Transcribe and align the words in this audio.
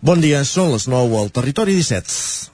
Bon 0.00 0.16
dia, 0.16 0.38
són 0.48 0.70
les 0.72 0.86
9 0.88 1.16
al 1.20 1.28
Territori 1.28 1.74
17. 1.76 2.48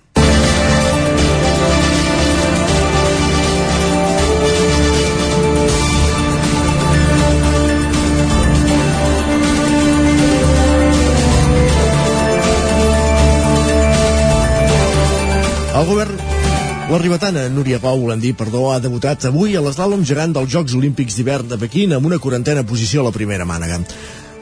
El 15.77 15.87
govern 15.87 16.19
la 16.91 16.99
ribetana 16.99 17.49
Núria 17.51 17.79
Pau, 17.79 18.11
dir, 18.19 18.35
perdó, 18.35 18.73
ha 18.73 18.83
debutat 18.83 19.25
avui 19.31 19.55
a 19.55 19.63
l'eslàlom 19.63 20.03
gegant 20.03 20.35
dels 20.35 20.51
Jocs 20.51 20.75
Olímpics 20.75 21.15
d'hivern 21.15 21.47
de 21.51 21.63
Pequín 21.63 21.95
amb 21.95 22.07
una 22.11 22.19
quarantena 22.19 22.67
posició 22.67 23.03
a 23.03 23.09
la 23.13 23.15
primera 23.15 23.47
mànega. 23.47 23.85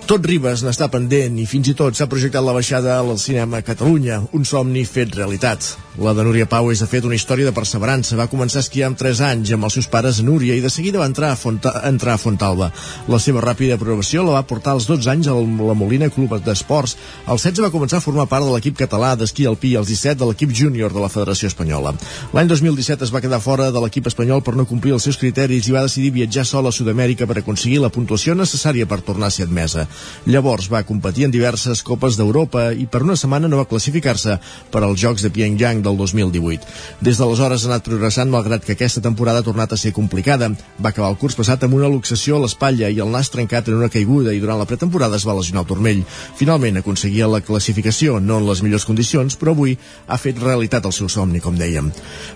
Tot 0.04 0.26
Ribes 0.28 0.60
n'està 0.60 0.90
pendent 0.92 1.38
i 1.40 1.46
fins 1.48 1.70
i 1.70 1.72
tot 1.78 1.96
s'ha 1.96 2.04
projectat 2.12 2.44
la 2.44 2.52
baixada 2.52 2.98
al 2.98 3.16
cinema 3.22 3.62
Catalunya, 3.64 4.20
un 4.36 4.44
somni 4.44 4.84
fet 4.84 5.16
realitat. 5.16 5.70
La 5.94 6.10
de 6.12 6.24
Núria 6.26 6.44
Pau 6.50 6.72
és 6.72 6.80
de 6.82 6.88
fet 6.90 7.04
una 7.06 7.14
història 7.14 7.46
de 7.46 7.54
perseverança. 7.54 8.16
Va 8.18 8.26
començar 8.28 8.58
a 8.58 8.64
esquiar 8.64 8.88
amb 8.90 8.98
3 8.98 9.20
anys 9.22 9.52
amb 9.54 9.64
els 9.68 9.76
seus 9.78 9.86
pares 9.88 10.18
Núria 10.26 10.56
i 10.58 10.60
de 10.60 10.68
seguida 10.68 10.98
va 10.98 11.06
entrar 11.06 11.30
a, 11.30 11.36
Fonta, 11.38 11.70
entrar 11.88 12.16
a 12.16 12.20
Fontalba. 12.20 12.68
La 13.08 13.20
seva 13.22 13.40
ràpida 13.40 13.78
progressió 13.78 14.24
la 14.26 14.34
va 14.34 14.42
portar 14.44 14.74
als 14.74 14.88
12 14.90 15.08
anys 15.12 15.30
a 15.30 15.36
la 15.38 15.76
Molina 15.78 16.10
Club 16.10 16.34
d'Esports. 16.42 16.96
Als 17.24 17.46
16 17.46 17.62
va 17.64 17.70
començar 17.72 18.02
a 18.02 18.04
formar 18.04 18.26
part 18.26 18.44
de 18.44 18.50
l'equip 18.52 18.76
català 18.82 19.14
d'esquí 19.16 19.46
alpí 19.46 19.70
i 19.72 19.78
als 19.78 19.88
17 19.88 20.18
de 20.20 20.28
l'equip 20.28 20.52
júnior 20.52 20.92
de 20.92 21.00
la 21.00 21.12
Federació 21.14 21.48
Espanyola. 21.48 21.94
L'any 22.34 22.50
2017 22.50 23.06
es 23.06 23.14
va 23.14 23.22
quedar 23.22 23.40
fora 23.40 23.70
de 23.70 23.84
l'equip 23.86 24.10
espanyol 24.10 24.42
per 24.42 24.56
no 24.58 24.66
complir 24.66 24.98
els 24.98 25.06
seus 25.06 25.20
criteris 25.22 25.70
i 25.70 25.78
va 25.78 25.86
decidir 25.86 26.12
viatjar 26.18 26.44
sola 26.44 26.74
a 26.74 26.76
Sud-amèrica 26.76 27.30
per 27.30 27.38
aconseguir 27.38 27.78
la 27.80 27.94
puntuació 27.94 28.34
necessària 28.34 28.90
per 28.90 29.00
tornar 29.06 29.30
a 29.30 29.38
ser 29.38 29.46
admesa. 29.46 29.86
Llavors 30.26 30.70
va 30.72 30.84
competir 30.88 31.26
en 31.26 31.34
diverses 31.34 31.82
Copes 31.82 32.16
d'Europa 32.18 32.70
i 32.72 32.86
per 32.86 33.02
una 33.04 33.16
setmana 33.16 33.48
no 33.48 33.60
va 33.60 33.68
classificar-se 33.68 34.38
per 34.72 34.82
als 34.82 35.00
Jocs 35.00 35.24
de 35.24 35.30
Pyongyang 35.34 35.82
del 35.84 35.96
2018. 36.00 36.66
Des 37.04 37.18
d'aleshores 37.20 37.64
ha 37.64 37.70
anat 37.72 37.84
progressant 37.86 38.30
malgrat 38.32 38.64
que 38.64 38.76
aquesta 38.76 39.02
temporada 39.04 39.42
ha 39.42 39.46
tornat 39.46 39.72
a 39.72 39.80
ser 39.80 39.92
complicada. 39.92 40.50
Va 40.80 40.90
acabar 40.90 41.10
el 41.12 41.18
curs 41.20 41.36
passat 41.38 41.64
amb 41.64 41.76
una 41.78 41.90
luxació 41.92 42.38
a 42.38 42.44
l'espatlla 42.44 42.90
i 42.90 43.00
el 43.02 43.12
nas 43.12 43.30
trencat 43.32 43.68
en 43.68 43.78
una 43.80 43.90
caiguda 43.92 44.34
i 44.34 44.40
durant 44.42 44.60
la 44.60 44.68
pretemporada 44.70 45.16
es 45.20 45.26
va 45.28 45.36
lesionar 45.36 45.64
el 45.64 45.70
turmell. 45.70 46.02
Finalment 46.38 46.80
aconseguia 46.80 47.28
la 47.30 47.42
classificació, 47.44 48.20
no 48.20 48.38
en 48.40 48.48
les 48.48 48.62
millors 48.64 48.86
condicions, 48.88 49.36
però 49.40 49.54
avui 49.54 49.76
ha 50.06 50.18
fet 50.20 50.40
realitat 50.40 50.86
el 50.86 50.96
seu 50.96 51.08
somni, 51.12 51.42
com 51.44 51.58
dèiem. 51.58 51.90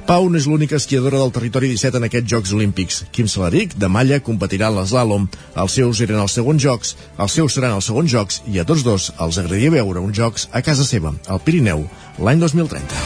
Pau 0.06 0.28
no 0.28 0.38
és 0.38 0.46
l'única 0.50 0.76
esquiadora 0.76 1.20
del 1.22 1.32
territori 1.34 1.72
17 1.72 2.00
en 2.00 2.08
aquests 2.08 2.30
Jocs 2.32 2.54
Olímpics. 2.56 3.02
Quim 3.12 3.28
Salaric, 3.28 3.76
de 3.78 3.88
Malla, 3.88 4.20
competirà 4.24 4.68
en 4.72 4.78
l'eslàlom. 4.78 5.28
Els 5.58 5.78
seus 5.80 6.02
eren 6.04 6.20
els 6.22 6.36
segons 6.38 6.62
jocs, 6.62 6.94
els 7.18 7.34
seus 7.38 7.47
seran 7.56 7.74
els 7.76 7.88
segons 7.88 8.10
jocs 8.10 8.42
i 8.50 8.60
a 8.60 8.66
tots 8.68 8.84
dos 8.86 9.10
els 9.16 9.38
agradaria 9.40 9.72
veure 9.74 10.00
uns 10.04 10.16
jocs 10.16 10.48
a 10.52 10.62
casa 10.62 10.84
seva, 10.84 11.14
al 11.28 11.40
Pirineu, 11.44 11.84
l'any 12.18 12.40
2030. 12.42 13.02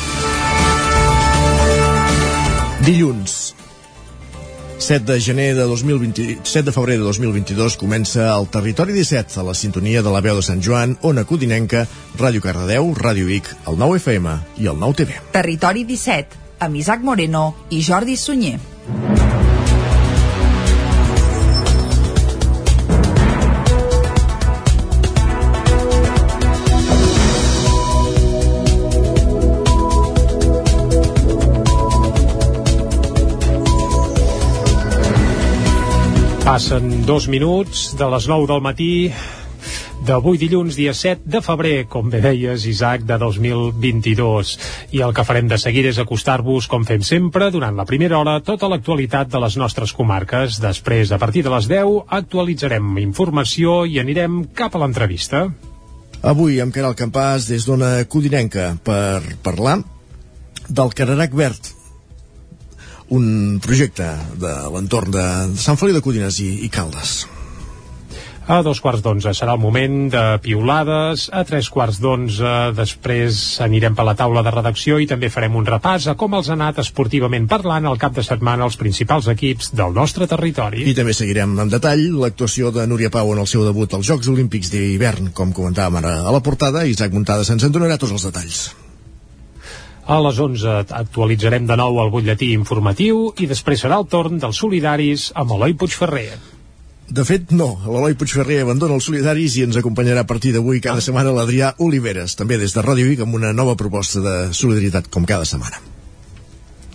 Dilluns, 2.83 3.55
7 4.83 5.07
de 5.07 5.21
gener 5.21 5.55
de 5.55 5.63
2020, 5.63 6.41
7 6.43 6.67
de 6.67 6.73
febrer 6.75 6.97
de 6.99 7.05
2022 7.07 7.77
comença 7.79 8.27
el 8.35 8.49
Territori 8.51 8.93
17 8.97 9.39
a 9.39 9.45
la 9.47 9.55
sintonia 9.55 10.03
de 10.03 10.11
la 10.11 10.21
veu 10.25 10.41
de 10.41 10.43
Sant 10.43 10.59
Joan, 10.59 10.97
Ona 11.07 11.23
Codinenca, 11.23 11.85
Ràdio 12.19 12.43
Cardedeu, 12.43 12.91
Ràdio 12.99 13.31
Vic, 13.31 13.47
el 13.71 13.79
9 13.79 14.03
FM 14.03 14.35
i 14.59 14.67
el 14.67 14.83
9 14.83 14.99
TV. 15.05 15.23
Territori 15.31 15.87
17, 15.87 16.43
amb 16.67 16.83
Isaac 16.83 17.07
Moreno 17.07 17.53
i 17.71 17.85
Jordi 17.87 18.19
Sunyer. 18.19 18.59
Passen 36.53 37.07
dos 37.09 37.31
minuts 37.33 37.95
de 37.97 38.05
les 38.13 38.27
9 38.29 38.45
del 38.51 38.61
matí 38.61 39.09
d'avui 40.05 40.37
dilluns, 40.37 40.77
dia 40.77 40.93
7 40.93 41.25
de 41.25 41.41
febrer, 41.41 41.87
com 41.89 42.11
bé 42.13 42.21
deies, 42.21 42.67
Isaac, 42.69 43.07
de 43.09 43.17
2022. 43.17 44.51
I 44.93 45.01
el 45.01 45.15
que 45.17 45.25
farem 45.25 45.49
de 45.49 45.57
seguida 45.57 45.89
és 45.89 46.03
acostar-vos, 46.03 46.69
com 46.69 46.85
fem 46.85 47.01
sempre, 47.09 47.49
durant 47.57 47.81
la 47.81 47.89
primera 47.89 48.21
hora, 48.21 48.37
tota 48.45 48.69
l'actualitat 48.69 49.33
de 49.33 49.41
les 49.41 49.57
nostres 49.57 49.97
comarques. 49.97 50.61
Després, 50.61 51.17
a 51.17 51.23
partir 51.23 51.41
de 51.49 51.57
les 51.57 51.73
10, 51.73 52.03
actualitzarem 52.21 52.99
informació 53.01 53.87
i 53.89 53.97
anirem 54.05 54.43
cap 54.53 54.77
a 54.77 54.85
l'entrevista. 54.85 55.47
Avui 56.21 56.61
amb 56.61 56.77
Caral 56.77 57.01
Campàs 57.01 57.49
des 57.49 57.65
d'Ona 57.65 57.95
Codinenca 58.05 58.75
per 58.85 59.23
parlar 59.41 59.79
del 60.69 60.93
Cararac 60.93 61.33
Verd, 61.33 61.79
un 63.13 63.61
projecte 63.63 64.09
de 64.41 64.55
l'entorn 64.73 65.13
de 65.13 65.29
Sant 65.61 65.79
Feliu 65.81 65.99
de 65.99 66.05
Codines 66.05 66.41
i, 66.41 66.51
i 66.65 66.73
Caldes. 66.73 67.23
A 68.43 68.59
dos 68.67 68.81
quarts 68.83 69.05
d'onze 69.05 69.31
serà 69.39 69.53
el 69.55 69.61
moment 69.63 70.09
de 70.11 70.23
piulades, 70.43 71.29
a 71.31 71.45
tres 71.47 71.69
quarts 71.71 72.01
d'onze 72.03 72.73
després 72.75 73.39
anirem 73.63 73.95
per 73.95 74.07
la 74.09 74.17
taula 74.19 74.43
de 74.43 74.51
redacció 74.51 74.99
i 74.99 75.07
també 75.07 75.31
farem 75.31 75.55
un 75.61 75.69
repàs 75.69 76.09
a 76.11 76.17
com 76.19 76.35
els 76.35 76.51
ha 76.51 76.57
anat 76.59 76.83
esportivament 76.83 77.47
parlant 77.47 77.87
al 77.87 78.01
cap 78.03 78.19
de 78.19 78.27
setmana 78.27 78.67
els 78.67 78.81
principals 78.81 79.31
equips 79.31 79.71
del 79.79 79.95
nostre 79.95 80.27
territori. 80.27 80.83
I 80.91 80.99
també 80.99 81.15
seguirem 81.15 81.55
en 81.55 81.71
detall 81.71 82.03
l'actuació 82.25 82.75
de 82.75 82.89
Núria 82.91 83.15
Pau 83.15 83.31
en 83.37 83.45
el 83.45 83.51
seu 83.51 83.63
debut 83.69 83.95
als 83.95 84.11
Jocs 84.11 84.33
Olímpics 84.35 84.75
d'hivern, 84.75 85.31
com 85.31 85.55
comentàvem 85.55 86.03
ara 86.03 86.19
a 86.27 86.35
la 86.35 86.43
portada, 86.43 86.83
Isaac 86.83 87.15
Montades 87.15 87.55
ens 87.55 87.63
en 87.63 87.77
donarà 87.77 88.01
tots 88.01 88.19
els 88.19 88.27
detalls. 88.27 88.73
A 90.03 90.19
les 90.19 90.39
11 90.43 90.81
actualitzarem 90.99 91.67
de 91.69 91.77
nou 91.79 92.01
el 92.03 92.11
butlletí 92.11 92.51
informatiu 92.57 93.29
i 93.39 93.47
després 93.47 93.85
serà 93.85 94.01
el 94.03 94.09
torn 94.11 94.41
dels 94.43 94.59
solidaris 94.59 95.29
amb 95.39 95.55
Eloi 95.55 95.77
Puigferrer. 95.79 96.33
De 97.13 97.25
fet, 97.29 97.53
no. 97.55 97.69
L'Eloi 97.85 98.17
Puigferrer 98.19 98.63
abandona 98.65 98.97
els 98.97 99.07
solidaris 99.07 99.59
i 99.59 99.67
ens 99.67 99.79
acompanyarà 99.79 100.25
a 100.25 100.29
partir 100.29 100.55
d'avui 100.55 100.81
cada 100.83 101.03
setmana 101.05 101.35
l'Adrià 101.37 101.75
Oliveres, 101.87 102.35
també 102.41 102.59
des 102.59 102.75
de 102.75 102.83
Ràdio 102.83 103.11
Vic, 103.11 103.23
amb 103.23 103.37
una 103.39 103.53
nova 103.53 103.77
proposta 103.79 104.23
de 104.25 104.37
solidaritat 104.57 105.11
com 105.13 105.29
cada 105.29 105.47
setmana. 105.47 105.83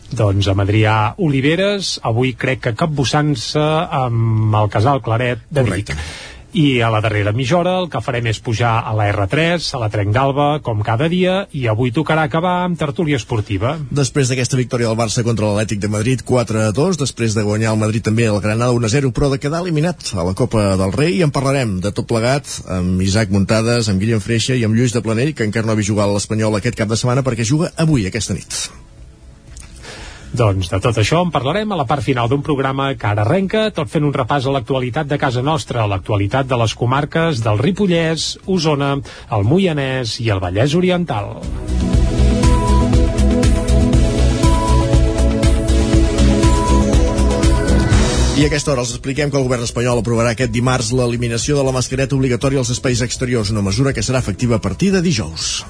Doncs 0.08 0.48
amb 0.48 0.64
Adrià 0.64 0.98
Oliveres, 1.24 1.98
avui 2.08 2.34
crec 2.40 2.64
que 2.66 2.76
capbussant-se 2.80 3.64
amb 4.02 4.56
el 4.56 4.72
casal 4.74 5.04
Claret 5.06 5.48
de 5.52 5.64
Vic. 5.68 5.94
Correcte 5.94 6.36
i 6.58 6.82
a 6.82 6.90
la 6.90 7.02
darrera 7.06 7.34
mitja 7.38 7.60
hora 7.60 7.76
el 7.84 7.88
que 7.94 8.02
farem 8.02 8.26
és 8.32 8.40
pujar 8.42 8.72
a 8.90 8.94
la 8.98 9.06
R3, 9.12 9.68
a 9.78 9.82
la 9.84 9.90
Trenc 9.94 10.14
d'Alba, 10.16 10.48
com 10.66 10.82
cada 10.86 11.06
dia, 11.12 11.44
i 11.54 11.68
avui 11.70 11.94
tocarà 11.94 12.24
acabar 12.26 12.64
amb 12.64 12.80
tertúlia 12.80 13.20
esportiva. 13.22 13.76
Després 13.94 14.32
d'aquesta 14.32 14.58
victòria 14.58 14.90
del 14.90 14.98
Barça 14.98 15.22
contra 15.28 15.52
l'Atlètic 15.52 15.84
de 15.84 15.92
Madrid 15.94 16.24
4-2, 16.26 16.98
després 17.04 17.38
de 17.38 17.46
guanyar 17.46 17.76
el 17.76 17.84
Madrid 17.84 18.08
també 18.10 18.26
el 18.26 18.42
Granada 18.42 18.74
1-0, 18.74 19.14
però 19.14 19.30
de 19.30 19.42
quedar 19.44 19.62
eliminat 19.62 20.16
a 20.18 20.26
la 20.26 20.34
Copa 20.34 20.74
del 20.82 20.98
Rei, 20.98 21.20
i 21.20 21.24
en 21.28 21.36
parlarem 21.36 21.78
de 21.84 21.94
tot 21.94 22.10
plegat 22.10 22.50
amb 22.80 23.06
Isaac 23.06 23.30
Muntades, 23.30 23.92
amb 23.92 24.02
Guillem 24.02 24.24
Freixa 24.24 24.58
i 24.58 24.66
amb 24.66 24.74
Lluís 24.74 24.98
de 24.98 25.06
Planell, 25.06 25.36
que 25.38 25.46
encara 25.46 25.70
no 25.70 25.78
ha 25.78 25.80
vist 25.80 25.94
jugar 25.94 26.10
a 26.10 26.16
l'Espanyol 26.16 26.58
aquest 26.58 26.82
cap 26.82 26.90
de 26.90 26.98
setmana 26.98 27.26
perquè 27.28 27.46
juga 27.46 27.70
avui, 27.78 28.10
aquesta 28.10 28.34
nit. 28.34 28.87
Doncs 30.36 30.68
de 30.68 30.80
tot 30.84 30.98
això 31.00 31.22
en 31.24 31.32
parlarem 31.32 31.72
a 31.72 31.78
la 31.80 31.86
part 31.88 32.04
final 32.04 32.28
d'un 32.30 32.44
programa 32.44 32.90
que 33.00 33.08
ara 33.08 33.24
arrenca, 33.24 33.70
tot 33.72 33.90
fent 33.90 34.04
un 34.04 34.14
repàs 34.14 34.46
a 34.46 34.54
l'actualitat 34.54 35.08
de 35.08 35.18
casa 35.22 35.42
nostra, 35.42 35.84
a 35.84 35.88
l'actualitat 35.88 36.50
de 36.50 36.60
les 36.60 36.76
comarques 36.76 37.42
del 37.46 37.62
Ripollès, 37.64 38.34
Osona, 38.46 38.98
el 39.32 39.48
Moianès 39.48 40.20
i 40.20 40.30
el 40.34 40.44
Vallès 40.44 40.76
Oriental. 40.76 41.38
I 48.38 48.44
a 48.44 48.52
aquesta 48.52 48.70
hora 48.70 48.84
els 48.84 48.92
expliquem 48.94 49.32
que 49.34 49.40
el 49.40 49.48
govern 49.48 49.66
espanyol 49.66 50.04
aprovarà 50.04 50.36
aquest 50.36 50.52
dimarts 50.54 50.92
l'eliminació 50.94 51.56
de 51.58 51.64
la 51.66 51.74
mascareta 51.74 52.14
obligatòria 52.14 52.62
als 52.62 52.70
espais 52.76 53.02
exteriors, 53.02 53.50
una 53.50 53.66
mesura 53.66 53.96
que 53.98 54.06
serà 54.06 54.22
efectiva 54.22 54.60
a 54.60 54.62
partir 54.62 54.92
de 54.94 55.02
dijous. 55.02 55.64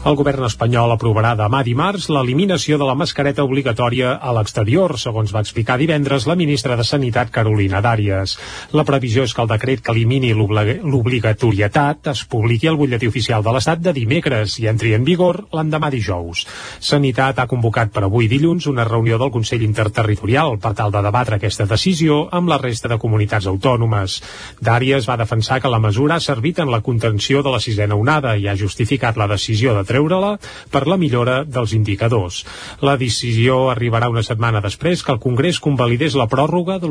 El 0.00 0.14
govern 0.16 0.46
espanyol 0.46 0.94
aprovarà 0.94 1.34
demà 1.36 1.58
dimarts 1.60 2.06
l'eliminació 2.08 2.78
de 2.80 2.86
la 2.88 2.94
mascareta 2.96 3.44
obligatòria 3.44 4.14
a 4.16 4.30
l'exterior, 4.32 4.94
segons 4.96 5.28
va 5.36 5.42
explicar 5.44 5.74
divendres 5.76 6.24
la 6.24 6.36
ministra 6.40 6.72
de 6.78 6.86
Sanitat 6.88 7.28
Carolina 7.34 7.82
Dàries. 7.84 8.38
La 8.72 8.86
previsió 8.88 9.26
és 9.28 9.34
que 9.36 9.44
el 9.44 9.50
decret 9.50 9.82
que 9.84 9.92
elimini 9.92 10.30
l'obligatorietat 10.32 12.08
es 12.14 12.22
publiqui 12.24 12.70
al 12.70 12.78
butlletí 12.80 13.10
oficial 13.12 13.44
de 13.44 13.52
l'Estat 13.52 13.82
de 13.84 13.92
dimecres 13.92 14.54
i 14.62 14.70
entri 14.72 14.94
en 14.96 15.04
vigor 15.04 15.42
l'endemà 15.52 15.92
dijous. 15.92 16.46
Sanitat 16.80 17.36
ha 17.44 17.46
convocat 17.52 17.92
per 17.92 18.06
avui 18.08 18.24
dilluns 18.32 18.70
una 18.72 18.88
reunió 18.88 19.20
del 19.20 19.34
Consell 19.36 19.66
Interterritorial 19.68 20.56
per 20.64 20.72
tal 20.80 20.96
de 20.96 21.04
debatre 21.04 21.36
aquesta 21.36 21.68
decisió 21.68 22.22
amb 22.32 22.48
la 22.48 22.58
resta 22.64 22.88
de 22.88 22.96
comunitats 23.04 23.50
autònomes. 23.52 24.16
Dàries 24.64 25.04
va 25.12 25.20
defensar 25.20 25.60
que 25.60 25.68
la 25.68 25.84
mesura 25.84 26.16
ha 26.16 26.24
servit 26.24 26.64
en 26.64 26.72
la 26.72 26.80
contenció 26.80 27.44
de 27.44 27.52
la 27.52 27.60
sisena 27.60 28.00
onada 28.00 28.38
i 28.40 28.48
ha 28.48 28.56
justificat 28.56 29.20
la 29.20 29.28
decisió 29.36 29.76
de 29.76 29.89
treure-la 29.90 30.36
per 30.70 30.86
la 30.88 30.98
millora 31.00 31.40
dels 31.44 31.74
indicadors. 31.76 32.44
La 32.86 32.96
decisió 33.00 33.68
arribarà 33.72 34.10
una 34.12 34.24
setmana 34.26 34.62
després 34.64 35.02
que 35.04 35.12
el 35.14 35.22
Congrés 35.22 35.60
convalidés 35.60 36.16
la 36.18 36.28
pròrroga 36.30 36.78
de 36.80 36.88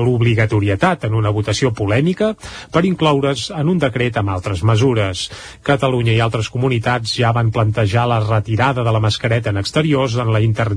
l'obligatorietat 0.00 1.06
en 1.08 1.14
una 1.18 1.34
votació 1.34 1.74
polèmica 1.76 2.32
per 2.72 2.84
incloure's 2.88 3.50
en 3.56 3.68
un 3.72 3.78
decret 3.82 4.16
amb 4.20 4.32
altres 4.34 4.64
mesures. 4.66 5.28
Catalunya 5.66 6.16
i 6.16 6.22
altres 6.24 6.50
comunitats 6.52 7.14
ja 7.18 7.34
van 7.36 7.52
plantejar 7.54 8.06
la 8.08 8.20
retirada 8.24 8.84
de 8.86 8.92
la 8.94 9.02
mascareta 9.02 9.50
en 9.50 9.60
exteriors 9.60 10.16
en 10.16 10.32
la 10.32 10.40
inter 10.40 10.70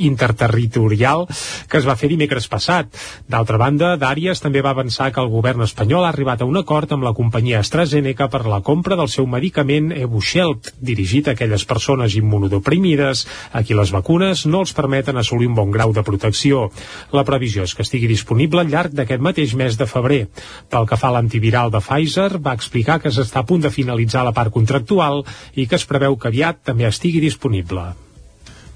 interterritorial 0.00 1.26
que 1.68 1.78
es 1.78 1.86
va 1.86 1.96
fer 2.00 2.08
dimecres 2.08 2.46
passat. 2.48 2.88
D'altra 3.28 3.58
banda, 3.60 3.92
Dàries 4.00 4.40
també 4.40 4.62
va 4.64 4.72
avançar 4.72 5.10
que 5.12 5.20
el 5.20 5.28
govern 5.32 5.60
espanyol 5.66 6.06
ha 6.06 6.12
arribat 6.14 6.40
a 6.40 6.48
un 6.48 6.56
acord 6.56 6.92
amb 6.96 7.04
la 7.04 7.12
companyia 7.16 7.60
AstraZeneca 7.60 8.30
per 8.32 8.46
la 8.48 8.62
compra 8.64 8.96
del 8.96 9.12
seu 9.12 9.28
medicament 9.28 9.92
Evusheld, 10.04 10.72
dirigit 10.80 11.28
a 11.28 11.34
aquelles 11.36 11.64
persones 11.68 12.16
immunodeprimides 12.18 13.26
a 13.52 13.62
qui 13.62 13.76
les 13.76 13.92
vacunes 13.94 14.46
no 14.46 14.64
els 14.64 14.74
permeten 14.76 15.20
assolir 15.20 15.48
un 15.50 15.56
bon 15.58 15.70
grau 15.74 15.94
de 15.96 16.04
protecció. 16.06 16.68
La 17.12 17.24
previsió 17.28 17.64
és 17.68 17.74
que 17.76 17.86
estigui 17.86 18.10
disponible 18.10 18.64
al 18.64 18.72
llarg 18.72 18.96
d'aquest 18.96 19.22
mateix 19.22 19.54
mes 19.54 19.78
de 19.78 19.88
febrer. 19.90 20.22
Pel 20.70 20.86
que 20.90 21.00
fa 21.00 21.10
a 21.10 21.16
l'antiviral 21.18 21.72
de 21.72 21.82
Pfizer, 21.84 22.30
va 22.38 22.56
explicar 22.58 23.00
que 23.00 23.12
s'està 23.14 23.44
a 23.44 23.48
punt 23.48 23.64
de 23.64 23.74
finalitzar 23.74 24.26
la 24.26 24.36
part 24.36 24.52
contractual 24.52 25.24
i 25.54 25.66
que 25.66 25.78
es 25.80 25.88
preveu 25.88 26.16
que 26.16 26.32
aviat 26.32 26.64
també 26.64 26.88
estigui 26.88 27.20
disponible. 27.24 27.90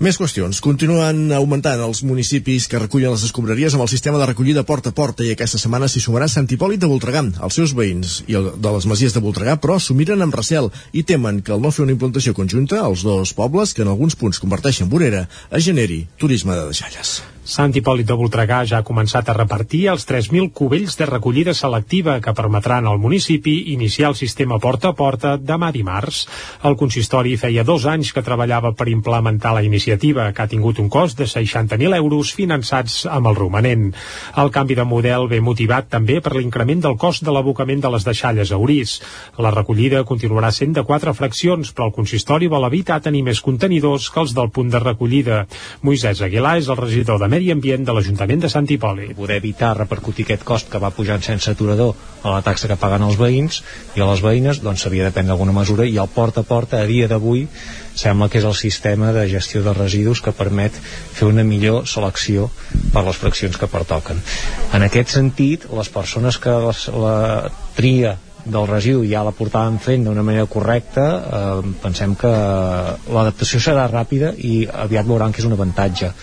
Més 0.04 0.18
qüestions. 0.20 0.58
Continuen 0.60 1.30
augmentant 1.32 1.80
els 1.80 2.02
municipis 2.04 2.66
que 2.68 2.80
recullen 2.82 3.14
les 3.14 3.22
escombraries 3.24 3.72
amb 3.72 3.86
el 3.86 3.88
sistema 3.88 4.18
de 4.20 4.26
recollida 4.28 4.64
porta 4.68 4.92
a 4.92 4.96
porta 4.98 5.24
i 5.24 5.30
aquesta 5.32 5.56
setmana 5.62 5.88
s'hi 5.88 6.02
sumarà 6.04 6.28
Sant 6.28 6.44
Hipòlit 6.44 6.82
de 6.82 6.90
Voltregà. 6.90 7.22
Els 7.46 7.56
seus 7.56 7.72
veïns 7.78 8.18
i 8.28 8.36
el 8.36 8.50
de 8.60 8.72
les 8.74 8.84
masies 8.90 9.16
de 9.16 9.22
Voltregà, 9.24 9.56
però, 9.56 9.78
s'ho 9.80 9.96
miren 9.96 10.20
amb 10.20 10.36
recel 10.36 10.68
i 10.92 11.06
temen 11.08 11.40
que 11.40 11.54
al 11.56 11.64
no 11.64 11.72
fer 11.72 11.86
una 11.86 11.96
implantació 11.96 12.36
conjunta, 12.36 12.82
els 12.84 13.06
dos 13.06 13.32
pobles, 13.32 13.72
que 13.72 13.86
en 13.86 13.94
alguns 13.94 14.18
punts 14.20 14.42
converteixen 14.44 14.92
vorera, 14.92 15.24
es 15.48 15.64
generi 15.64 16.04
turisme 16.20 16.52
de 16.52 16.66
deixalles. 16.68 17.22
Sant 17.44 17.74
Hipòlit 17.76 18.06
de 18.08 18.14
Voltregà 18.16 18.62
ja 18.64 18.78
ha 18.80 18.86
començat 18.88 19.28
a 19.28 19.34
repartir 19.36 19.82
els 19.92 20.06
3.000 20.08 20.46
cubells 20.56 20.94
de 20.96 21.04
recollida 21.04 21.52
selectiva 21.52 22.14
que 22.24 22.32
permetran 22.32 22.86
al 22.88 22.96
municipi 22.96 23.52
iniciar 23.74 24.08
el 24.08 24.16
sistema 24.16 24.56
porta 24.58 24.94
a 24.94 24.96
porta 24.96 25.34
demà 25.36 25.68
dimarts. 25.74 26.22
El 26.64 26.78
consistori 26.80 27.34
feia 27.36 27.60
dos 27.68 27.84
anys 27.84 28.14
que 28.16 28.22
treballava 28.24 28.70
per 28.72 28.86
implementar 28.88 29.52
la 29.52 29.62
iniciativa, 29.62 30.30
que 30.32 30.40
ha 30.40 30.48
tingut 30.48 30.80
un 30.80 30.88
cost 30.88 31.18
de 31.20 31.26
60.000 31.28 31.98
euros 31.98 32.30
finançats 32.32 33.04
amb 33.12 33.28
el 33.28 33.36
romanent. 33.36 33.92
El 34.40 34.48
canvi 34.48 34.80
de 34.80 34.88
model 34.88 35.28
ve 35.28 35.42
motivat 35.44 35.92
també 35.92 36.22
per 36.24 36.32
l'increment 36.38 36.80
del 36.80 36.96
cost 36.96 37.28
de 37.28 37.36
l'abocament 37.36 37.84
de 37.84 37.92
les 37.92 38.08
deixalles 38.08 38.54
a 38.56 38.56
Urís. 38.56 38.96
La 39.36 39.52
recollida 39.52 40.00
continuarà 40.08 40.48
sent 40.48 40.72
de 40.72 40.86
quatre 40.88 41.12
fraccions, 41.12 41.74
però 41.76 41.90
el 41.90 41.96
consistori 42.00 42.48
vol 42.48 42.64
evitar 42.72 43.02
tenir 43.04 43.20
més 43.28 43.44
contenidors 43.44 44.08
que 44.08 44.24
els 44.24 44.32
del 44.32 44.48
punt 44.48 44.72
de 44.72 44.80
recollida. 44.80 45.44
Moisès 45.84 46.24
Aguilar 46.24 46.56
és 46.64 46.72
el 46.72 46.80
regidor 46.80 47.20
de 47.20 47.33
Medi 47.34 47.50
Ambient 47.50 47.82
de 47.82 47.90
l'Ajuntament 47.90 48.44
de 48.44 48.48
Sant 48.52 48.68
Hipòlit. 48.70 49.16
Poder 49.18 49.40
evitar 49.40 49.72
repercutir 49.74 50.22
aquest 50.22 50.44
cost 50.46 50.68
que 50.70 50.78
va 50.78 50.92
pujant 50.94 51.22
sense 51.26 51.50
aturador 51.50 51.96
a 52.22 52.30
la 52.30 52.42
taxa 52.46 52.68
que 52.70 52.76
paguen 52.78 53.02
els 53.02 53.16
veïns 53.18 53.56
i 53.98 54.04
a 54.04 54.06
les 54.06 54.22
veïnes, 54.22 54.60
doncs 54.62 54.84
s'havia 54.84 55.08
de 55.08 55.14
prendre 55.16 55.34
alguna 55.34 55.56
mesura 55.56 55.88
i 55.90 55.98
el 55.98 56.12
porta 56.14 56.44
a 56.44 56.46
porta 56.46 56.78
a 56.78 56.86
dia 56.86 57.08
d'avui 57.10 57.48
sembla 57.98 58.28
que 58.30 58.38
és 58.38 58.46
el 58.46 58.54
sistema 58.54 59.10
de 59.16 59.26
gestió 59.32 59.64
de 59.66 59.74
residus 59.74 60.22
que 60.22 60.36
permet 60.36 60.78
fer 60.84 61.26
una 61.32 61.42
millor 61.42 61.90
selecció 61.90 62.46
per 62.94 63.02
les 63.08 63.18
fraccions 63.18 63.58
que 63.58 63.70
pertoquen. 63.74 64.22
En 64.70 64.86
aquest 64.86 65.18
sentit, 65.18 65.66
les 65.74 65.90
persones 65.90 66.38
que 66.38 66.54
les, 66.68 66.86
la 66.94 67.50
tria 67.74 68.14
del 68.46 68.70
residu 68.70 69.02
ja 69.10 69.26
la 69.26 69.34
portàvem 69.34 69.82
fent 69.82 70.06
d'una 70.06 70.22
manera 70.22 70.46
correcta 70.46 71.10
eh, 71.18 71.76
pensem 71.82 72.14
que 72.14 72.30
l'adaptació 72.30 73.58
serà 73.58 73.90
ràpida 73.90 74.36
i 74.38 74.68
aviat 74.86 75.10
veuran 75.10 75.34
que 75.34 75.42
és 75.42 75.50
un 75.50 75.58
avantatge 75.58 76.14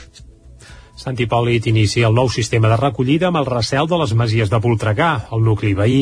Sant 1.02 1.18
Hipòlit 1.18 1.66
inicia 1.66 2.06
el 2.12 2.14
nou 2.14 2.28
sistema 2.30 2.70
de 2.70 2.76
recollida 2.78 3.32
amb 3.32 3.40
el 3.40 3.48
recel 3.48 3.88
de 3.90 3.98
les 3.98 4.12
masies 4.14 4.52
de 4.52 4.58
Voltregà, 4.62 5.10
el 5.34 5.42
nucli 5.42 5.72
veí. 5.74 6.02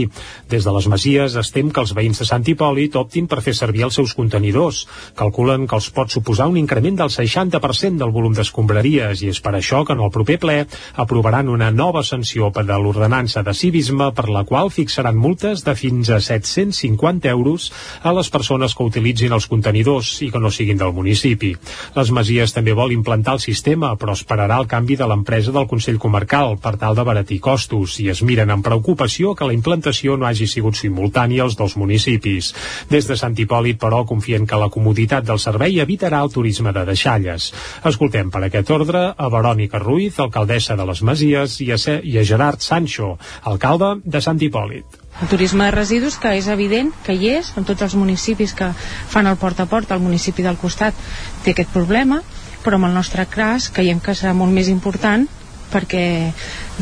Des 0.51 0.65
de 0.67 0.73
les 0.75 0.87
masies 0.91 1.37
estem 1.39 1.69
que 1.71 1.79
els 1.79 1.93
veïns 1.95 2.19
de 2.19 2.25
Sant 2.27 2.43
Hipòlit 2.43 2.97
optin 2.99 3.29
per 3.31 3.39
fer 3.45 3.53
servir 3.55 3.85
els 3.87 3.95
seus 3.95 4.11
contenidors. 4.17 4.81
Calculen 5.15 5.69
que 5.71 5.77
els 5.79 5.87
pot 5.95 6.11
suposar 6.11 6.49
un 6.51 6.57
increment 6.59 6.97
del 6.99 7.13
60% 7.13 7.95
del 8.01 8.11
volum 8.11 8.35
d'escombraries 8.35 9.23
i 9.23 9.29
és 9.31 9.39
per 9.45 9.53
això 9.55 9.85
que 9.87 9.95
en 9.95 10.03
el 10.03 10.11
proper 10.11 10.35
ple 10.43 10.57
aprovaran 10.99 11.47
una 11.47 11.71
nova 11.71 12.03
sanció 12.03 12.51
per 12.51 12.65
de 12.67 12.75
l'ordenança 12.75 13.45
de 13.47 13.55
civisme 13.55 14.11
per 14.11 14.27
la 14.27 14.43
qual 14.43 14.67
fixaran 14.67 15.15
multes 15.15 15.63
de 15.63 15.77
fins 15.79 16.11
a 16.11 16.19
750 16.19 17.31
euros 17.31 17.69
a 18.03 18.11
les 18.19 18.27
persones 18.35 18.75
que 18.75 18.89
utilitzin 18.91 19.31
els 19.31 19.47
contenidors 19.47 20.11
i 20.27 20.29
que 20.33 20.43
no 20.43 20.51
siguin 20.51 20.83
del 20.83 20.91
municipi. 20.91 21.55
Les 21.95 22.11
masies 22.11 22.51
també 22.51 22.75
vol 22.75 22.91
implantar 22.91 23.39
el 23.39 23.45
sistema, 23.47 23.95
però 23.95 24.19
esperarà 24.19 24.59
el 24.59 24.67
canvi 24.67 24.88
canvi 24.89 24.97
de 24.97 25.05
l'empresa 25.05 25.51
del 25.53 25.67
Consell 25.69 25.99
Comarcal 26.01 26.55
per 26.57 26.73
tal 26.81 26.95
de 26.97 27.03
baratir 27.05 27.37
costos 27.39 27.99
i 28.01 28.07
es 28.09 28.23
miren 28.25 28.49
amb 28.49 28.65
preocupació 28.65 29.35
que 29.37 29.45
la 29.45 29.53
implantació 29.53 30.15
no 30.17 30.25
hagi 30.25 30.47
sigut 30.49 30.79
simultània 30.79 31.43
als 31.43 31.55
dos 31.55 31.75
municipis. 31.77 32.55
Des 32.89 33.05
de 33.05 33.15
Sant 33.15 33.35
Hipòlit, 33.37 33.77
però, 33.77 34.01
confien 34.09 34.47
que 34.47 34.57
la 34.57 34.69
comoditat 34.73 35.27
del 35.27 35.37
servei 35.37 35.77
evitarà 35.79 36.23
el 36.23 36.33
turisme 36.33 36.73
de 36.73 36.85
deixalles. 36.89 37.51
Escoltem 37.85 38.31
per 38.31 38.41
aquest 38.47 38.71
ordre 38.71 39.13
a 39.13 39.29
Verònica 39.29 39.77
Ruiz, 39.77 40.17
alcaldessa 40.17 40.75
de 40.75 40.89
les 40.89 41.03
Masies, 41.03 41.59
i 41.61 41.69
a, 41.71 41.77
i 42.01 42.17
a 42.17 42.25
Gerard 42.25 42.65
Sancho, 42.65 43.19
alcalde 43.43 43.99
de 44.05 44.21
Sant 44.25 44.41
Hipòlit. 44.41 44.97
El 45.21 45.27
turisme 45.27 45.65
de 45.67 45.71
residus, 45.75 46.17
que 46.17 46.33
és 46.39 46.47
evident 46.47 46.89
que 47.05 47.13
hi 47.13 47.35
és, 47.35 47.53
en 47.59 47.65
tots 47.67 47.85
els 47.85 47.93
municipis 47.99 48.55
que 48.55 48.71
fan 48.73 49.27
el 49.27 49.37
porta 49.37 49.67
a 49.67 49.69
porta, 49.69 49.93
el 49.93 50.01
municipi 50.01 50.45
del 50.45 50.57
costat 50.57 50.95
té 51.43 51.53
aquest 51.53 51.73
problema, 51.75 52.23
però 52.63 52.79
amb 52.79 52.89
el 52.89 52.95
nostre 52.97 53.25
cas 53.29 53.69
creiem 53.73 54.01
que 54.03 54.15
serà 54.15 54.33
molt 54.37 54.53
més 54.55 54.69
important 54.71 55.27
perquè 55.69 56.31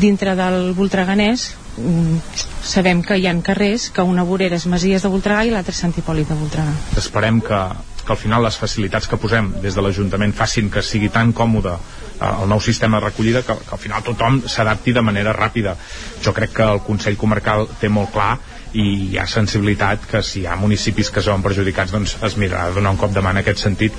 dintre 0.00 0.34
del 0.38 0.72
Voltreganès 0.76 1.50
mm, 1.76 2.16
sabem 2.64 3.02
que 3.04 3.18
hi 3.18 3.28
ha 3.28 3.36
carrers 3.44 3.90
que 3.94 4.02
una 4.02 4.24
vorera 4.24 4.56
és 4.56 4.66
Masies 4.66 5.04
de 5.04 5.12
Voltregà 5.12 5.44
i 5.44 5.52
l'altra 5.52 5.74
és 5.74 5.84
Sant 5.84 5.94
Hipòlit 5.96 6.28
de 6.28 6.36
Voltregà. 6.38 6.74
Esperem 6.98 7.40
que, 7.44 7.60
que 8.04 8.12
al 8.14 8.20
final 8.20 8.44
les 8.44 8.58
facilitats 8.58 9.08
que 9.08 9.20
posem 9.20 9.52
des 9.62 9.76
de 9.76 9.84
l'Ajuntament 9.84 10.34
facin 10.34 10.70
que 10.72 10.82
sigui 10.82 11.12
tan 11.14 11.32
còmode 11.36 11.74
eh, 11.76 12.28
el 12.28 12.48
nou 12.50 12.60
sistema 12.64 12.98
de 12.98 13.10
recollida 13.10 13.44
que, 13.46 13.56
que 13.64 13.74
al 13.76 13.82
final 13.82 14.04
tothom 14.06 14.42
s'adapti 14.46 14.96
de 14.96 15.04
manera 15.04 15.36
ràpida. 15.36 15.76
Jo 16.24 16.34
crec 16.36 16.56
que 16.56 16.70
el 16.76 16.84
Consell 16.86 17.20
Comarcal 17.20 17.68
té 17.80 17.92
molt 17.92 18.14
clar 18.16 18.36
i 18.76 18.86
hi 19.12 19.18
ha 19.18 19.26
sensibilitat 19.28 20.08
que 20.10 20.22
si 20.22 20.42
hi 20.42 20.46
ha 20.48 20.56
municipis 20.60 21.12
que 21.12 21.24
veuen 21.24 21.44
perjudicats 21.44 21.94
doncs 21.94 22.18
es 22.24 22.36
mirarà 22.36 22.72
donar 22.74 22.96
un 22.96 23.00
cop 23.00 23.14
de 23.14 23.24
mà 23.24 23.32
en 23.32 23.40
aquest 23.44 23.64
sentit 23.64 23.96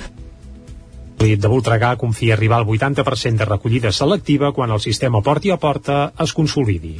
de 1.20 1.48
Voltregà 1.52 1.90
confia 2.00 2.32
arribar 2.32 2.62
al 2.62 2.64
80% 2.64 3.42
de 3.42 3.44
recollida 3.44 3.92
selectiva 3.92 4.54
quan 4.56 4.70
el 4.72 4.80
sistema 4.80 5.20
porti 5.20 5.50
a 5.52 5.58
porta 5.60 6.12
es 6.24 6.32
consolidi. 6.32 6.94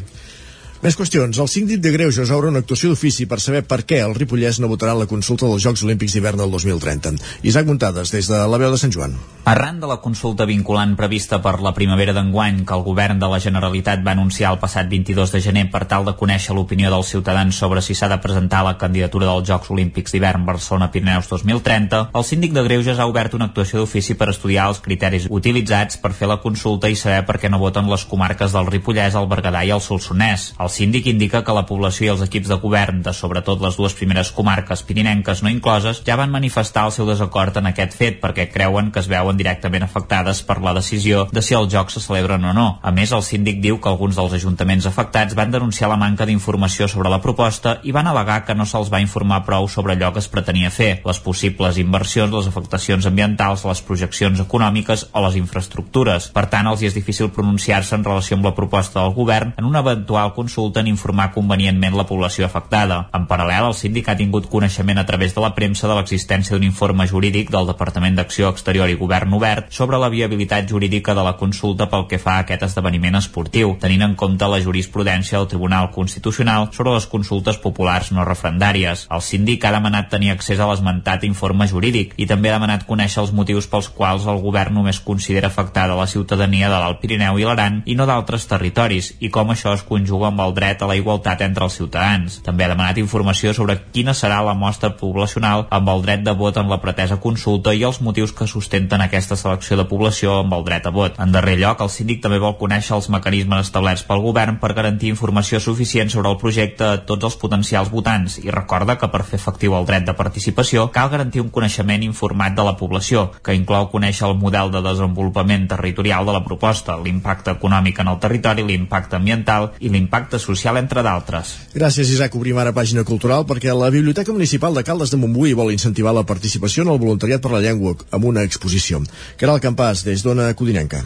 Més 0.81 0.97
qüestions. 0.97 1.37
El 1.37 1.49
síndic 1.53 1.83
de 1.85 1.91
Greuges 1.93 2.31
obre 2.33 2.49
una 2.49 2.63
actuació 2.63 2.89
d'ofici 2.89 3.27
per 3.29 3.37
saber 3.45 3.61
per 3.69 3.83
què 3.85 3.99
el 4.01 4.15
Ripollès 4.17 4.63
no 4.65 4.69
votarà 4.71 4.95
la 4.97 5.05
consulta 5.05 5.45
dels 5.45 5.61
Jocs 5.61 5.83
Olímpics 5.85 6.15
d'hivern 6.17 6.41
del 6.41 6.55
2030. 6.55 7.19
Isaac 7.45 7.67
Muntades, 7.69 8.09
des 8.15 8.31
de 8.33 8.39
la 8.49 8.61
veu 8.63 8.73
de 8.73 8.79
Sant 8.81 8.95
Joan. 8.95 9.19
Arran 9.45 9.77
de 9.83 9.91
la 9.91 9.99
consulta 10.01 10.47
vinculant 10.49 10.95
prevista 10.97 11.43
per 11.45 11.59
la 11.61 11.75
primavera 11.77 12.15
d'enguany 12.17 12.63
que 12.65 12.79
el 12.79 12.85
govern 12.87 13.21
de 13.21 13.29
la 13.29 13.41
Generalitat 13.45 14.01
va 14.07 14.15
anunciar 14.17 14.55
el 14.55 14.61
passat 14.63 14.89
22 14.89 15.35
de 15.35 15.43
gener 15.45 15.67
per 15.69 15.83
tal 15.91 16.09
de 16.09 16.15
conèixer 16.17 16.57
l'opinió 16.57 16.89
dels 16.95 17.13
ciutadans 17.13 17.61
sobre 17.61 17.85
si 17.85 17.93
s'ha 17.93 18.09
de 18.09 18.21
presentar 18.25 18.63
la 18.65 18.79
candidatura 18.81 19.29
dels 19.29 19.53
Jocs 19.53 19.69
Olímpics 19.77 20.17
d'hivern 20.17 20.49
Barcelona-Pirineus 20.49 21.29
2030, 21.29 22.07
el 22.15 22.25
síndic 22.25 22.57
de 22.57 22.65
Greuges 22.65 22.97
ha 22.97 23.09
obert 23.11 23.37
una 23.37 23.51
actuació 23.53 23.83
d'ofici 23.83 24.17
per 24.17 24.31
estudiar 24.33 24.71
els 24.73 24.81
criteris 24.81 25.29
utilitzats 25.29 26.01
per 26.01 26.15
fer 26.17 26.33
la 26.33 26.41
consulta 26.41 26.89
i 26.89 26.97
saber 26.97 27.27
per 27.29 27.37
què 27.37 27.53
no 27.53 27.61
voten 27.61 27.93
les 27.93 28.09
comarques 28.09 28.57
del 28.57 28.73
Ripollès, 28.73 29.21
el 29.21 29.29
Berguedà 29.29 29.67
i 29.69 29.77
el 29.77 29.85
Solsonès. 29.85 30.55
El 30.57 30.70
el 30.71 30.77
síndic 30.77 31.09
indica 31.11 31.43
que 31.43 31.55
la 31.57 31.65
població 31.67 32.05
i 32.07 32.11
els 32.13 32.21
equips 32.23 32.47
de 32.51 32.57
govern 32.63 33.01
de 33.03 33.11
sobretot 33.17 33.59
les 33.65 33.75
dues 33.75 33.95
primeres 33.99 34.29
comarques 34.31 34.85
pirinenques 34.87 35.41
no 35.43 35.51
incloses 35.51 35.99
ja 36.07 36.15
van 36.21 36.31
manifestar 36.31 36.85
el 36.87 36.93
seu 36.95 37.09
desacord 37.09 37.57
en 37.59 37.67
aquest 37.67 37.97
fet 37.99 38.21
perquè 38.23 38.47
creuen 38.53 38.93
que 38.95 39.03
es 39.03 39.09
veuen 39.11 39.39
directament 39.41 39.83
afectades 39.83 40.45
per 40.47 40.61
la 40.63 40.75
decisió 40.77 41.25
de 41.33 41.43
si 41.43 41.57
els 41.59 41.73
jocs 41.73 41.97
se 41.99 42.03
celebren 42.05 42.45
o 42.47 42.53
no. 42.55 42.69
A 42.87 42.93
més, 42.95 43.11
el 43.11 43.25
síndic 43.27 43.59
diu 43.65 43.81
que 43.83 43.91
alguns 43.91 44.21
dels 44.21 44.37
ajuntaments 44.39 44.87
afectats 44.87 45.35
van 45.35 45.51
denunciar 45.51 45.91
la 45.91 45.99
manca 45.99 46.29
d'informació 46.29 46.87
sobre 46.87 47.11
la 47.11 47.19
proposta 47.25 47.79
i 47.83 47.91
van 47.97 48.07
al·legar 48.07 48.45
que 48.47 48.55
no 48.55 48.69
se'ls 48.69 48.93
va 48.95 49.03
informar 49.03 49.43
prou 49.49 49.67
sobre 49.67 49.97
allò 49.97 50.13
que 50.15 50.23
es 50.23 50.31
pretenia 50.31 50.71
fer, 50.71 51.01
les 51.05 51.19
possibles 51.19 51.83
inversions, 51.83 52.31
les 52.37 52.51
afectacions 52.53 53.11
ambientals, 53.11 53.67
les 53.67 53.83
projeccions 53.83 54.45
econòmiques 54.47 55.09
o 55.11 55.27
les 55.27 55.41
infraestructures. 55.43 56.31
Per 56.31 56.47
tant, 56.47 56.71
els 56.71 56.85
hi 56.85 56.93
és 56.93 56.99
difícil 56.99 57.35
pronunciar-se 57.35 57.99
en 57.99 58.07
relació 58.07 58.39
amb 58.39 58.47
la 58.47 58.55
proposta 58.55 59.03
del 59.03 59.17
govern 59.19 59.57
en 59.59 59.67
una 59.67 59.83
eventual 59.83 60.35
consulta 60.37 60.60
consulta 60.61 60.81
en 60.81 60.89
informar 60.89 61.33
convenientment 61.33 61.97
la 61.97 62.05
població 62.05 62.45
afectada. 62.45 63.09
En 63.17 63.25
paral·lel, 63.25 63.71
el 63.71 63.75
síndic 63.75 64.11
ha 64.11 64.17
tingut 64.19 64.49
coneixement 64.53 64.99
a 65.01 65.07
través 65.09 65.33
de 65.33 65.41
la 65.41 65.55
premsa 65.57 65.89
de 65.89 65.95
l'existència 65.97 66.53
d'un 66.53 66.67
informe 66.67 67.07
jurídic 67.09 67.49
del 67.51 67.69
Departament 67.71 68.19
d'Acció 68.19 68.51
Exterior 68.53 68.91
i 68.93 68.99
Govern 69.01 69.33
Obert 69.33 69.71
sobre 69.73 69.97
la 69.97 70.11
viabilitat 70.13 70.69
jurídica 70.69 71.15
de 71.17 71.25
la 71.25 71.37
consulta 71.41 71.87
pel 71.89 72.05
que 72.11 72.19
fa 72.21 72.35
a 72.37 72.45
aquest 72.45 72.67
esdeveniment 72.69 73.17
esportiu, 73.17 73.73
tenint 73.81 74.05
en 74.05 74.17
compte 74.21 74.51
la 74.53 74.61
jurisprudència 74.61 75.39
del 75.39 75.49
Tribunal 75.49 75.89
Constitucional 75.95 76.69
sobre 76.77 76.93
les 76.93 77.09
consultes 77.09 77.57
populars 77.57 78.13
no 78.13 78.27
referendàries. 78.29 79.07
El 79.09 79.25
síndic 79.25 79.65
ha 79.65 79.73
demanat 79.73 80.11
tenir 80.13 80.35
accés 80.35 80.61
a 80.61 80.69
l'esmentat 80.69 81.25
informe 81.25 81.71
jurídic 81.73 82.13
i 82.21 82.29
també 82.29 82.53
ha 82.53 82.59
demanat 82.59 82.85
conèixer 82.85 83.23
els 83.25 83.33
motius 83.33 83.71
pels 83.71 83.89
quals 83.89 84.29
el 84.29 84.45
govern 84.45 84.77
només 84.77 85.01
considera 85.01 85.49
afectada 85.49 85.97
la 85.97 86.11
ciutadania 86.11 86.69
de 86.69 86.77
l'Alt 86.77 87.01
Pirineu 87.01 87.41
i 87.41 87.49
l'Aran 87.49 87.83
i 87.87 87.97
no 87.97 88.05
d'altres 88.05 88.45
territoris 88.51 89.15
i 89.21 89.33
com 89.33 89.55
això 89.55 89.73
es 89.73 89.87
conjuga 89.89 90.29
amb 90.29 90.45
el 90.45 90.50
dret 90.57 90.83
a 90.83 90.89
la 90.91 90.97
igualtat 90.99 91.43
entre 91.47 91.67
els 91.67 91.77
ciutadans. 91.79 92.41
També 92.47 92.65
ha 92.65 92.71
demanat 92.73 92.99
informació 93.03 93.55
sobre 93.57 93.79
quina 93.93 94.15
serà 94.17 94.41
la 94.45 94.55
mostra 94.55 94.93
poblacional 94.97 95.67
amb 95.71 95.89
el 95.93 96.05
dret 96.07 96.25
de 96.27 96.35
vot 96.37 96.57
en 96.61 96.71
la 96.71 96.81
pretesa 96.83 97.21
consulta 97.21 97.75
i 97.75 97.85
els 97.87 98.01
motius 98.01 98.33
que 98.37 98.49
sustenten 98.51 99.05
aquesta 99.05 99.37
selecció 99.37 99.79
de 99.79 99.87
població 99.91 100.41
amb 100.41 100.55
el 100.57 100.65
dret 100.67 100.87
a 100.87 100.95
vot. 100.95 101.19
En 101.21 101.33
darrer 101.33 101.59
lloc, 101.61 101.81
el 101.81 101.93
síndic 101.93 102.23
també 102.25 102.41
vol 102.43 102.57
conèixer 102.61 102.97
els 102.97 103.11
mecanismes 103.13 103.67
establerts 103.67 104.07
pel 104.09 104.25
govern 104.25 104.59
per 104.63 104.73
garantir 104.77 105.13
informació 105.15 105.61
suficient 105.61 106.11
sobre 106.11 106.31
el 106.33 106.39
projecte 106.41 106.87
a 106.87 106.99
tots 107.07 107.31
els 107.31 107.39
potencials 107.41 107.91
votants 107.93 108.39
i 108.43 108.51
recorda 108.51 108.99
que 108.99 109.11
per 109.13 109.23
fer 109.29 109.39
efectiu 109.41 109.77
el 109.79 109.87
dret 109.89 110.07
de 110.09 110.17
participació 110.17 110.89
cal 110.95 111.11
garantir 111.13 111.43
un 111.45 111.53
coneixement 111.55 112.03
informat 112.03 112.57
de 112.57 112.65
la 112.67 112.77
població, 112.77 113.29
que 113.45 113.55
inclou 113.57 113.89
conèixer 113.93 114.27
el 114.29 114.37
model 114.41 114.73
de 114.75 114.83
desenvolupament 114.85 115.69
territorial 115.71 116.27
de 116.27 116.35
la 116.37 116.45
proposta, 116.45 116.99
l'impacte 116.99 117.55
econòmic 117.57 118.01
en 118.01 118.13
el 118.13 118.21
territori, 118.23 118.65
l'impacte 118.67 119.17
ambiental 119.17 119.71
i 119.81 119.93
l'impacte 119.93 120.40
social, 120.41 120.77
entre 120.81 121.05
d'altres. 121.07 121.55
Gràcies, 121.77 122.11
Isaac. 122.11 122.35
Obrim 122.35 122.59
ara 122.59 122.75
pàgina 122.77 123.05
cultural 123.05 123.47
perquè 123.49 123.75
la 123.77 123.93
Biblioteca 123.95 124.33
Municipal 124.33 124.75
de 124.75 124.85
Caldes 124.87 125.15
de 125.15 125.21
Montbui 125.21 125.55
vol 125.55 125.73
incentivar 125.73 126.15
la 126.17 126.27
participació 126.27 126.85
en 126.85 126.95
el 126.95 127.03
voluntariat 127.03 127.41
per 127.41 127.55
la 127.55 127.65
llengua 127.65 127.97
amb 128.11 128.25
una 128.25 128.45
exposició. 128.47 129.03
Caral 129.37 129.63
Campàs, 129.63 130.05
des 130.09 130.25
d'Ona 130.27 130.53
Codinenca. 130.55 131.05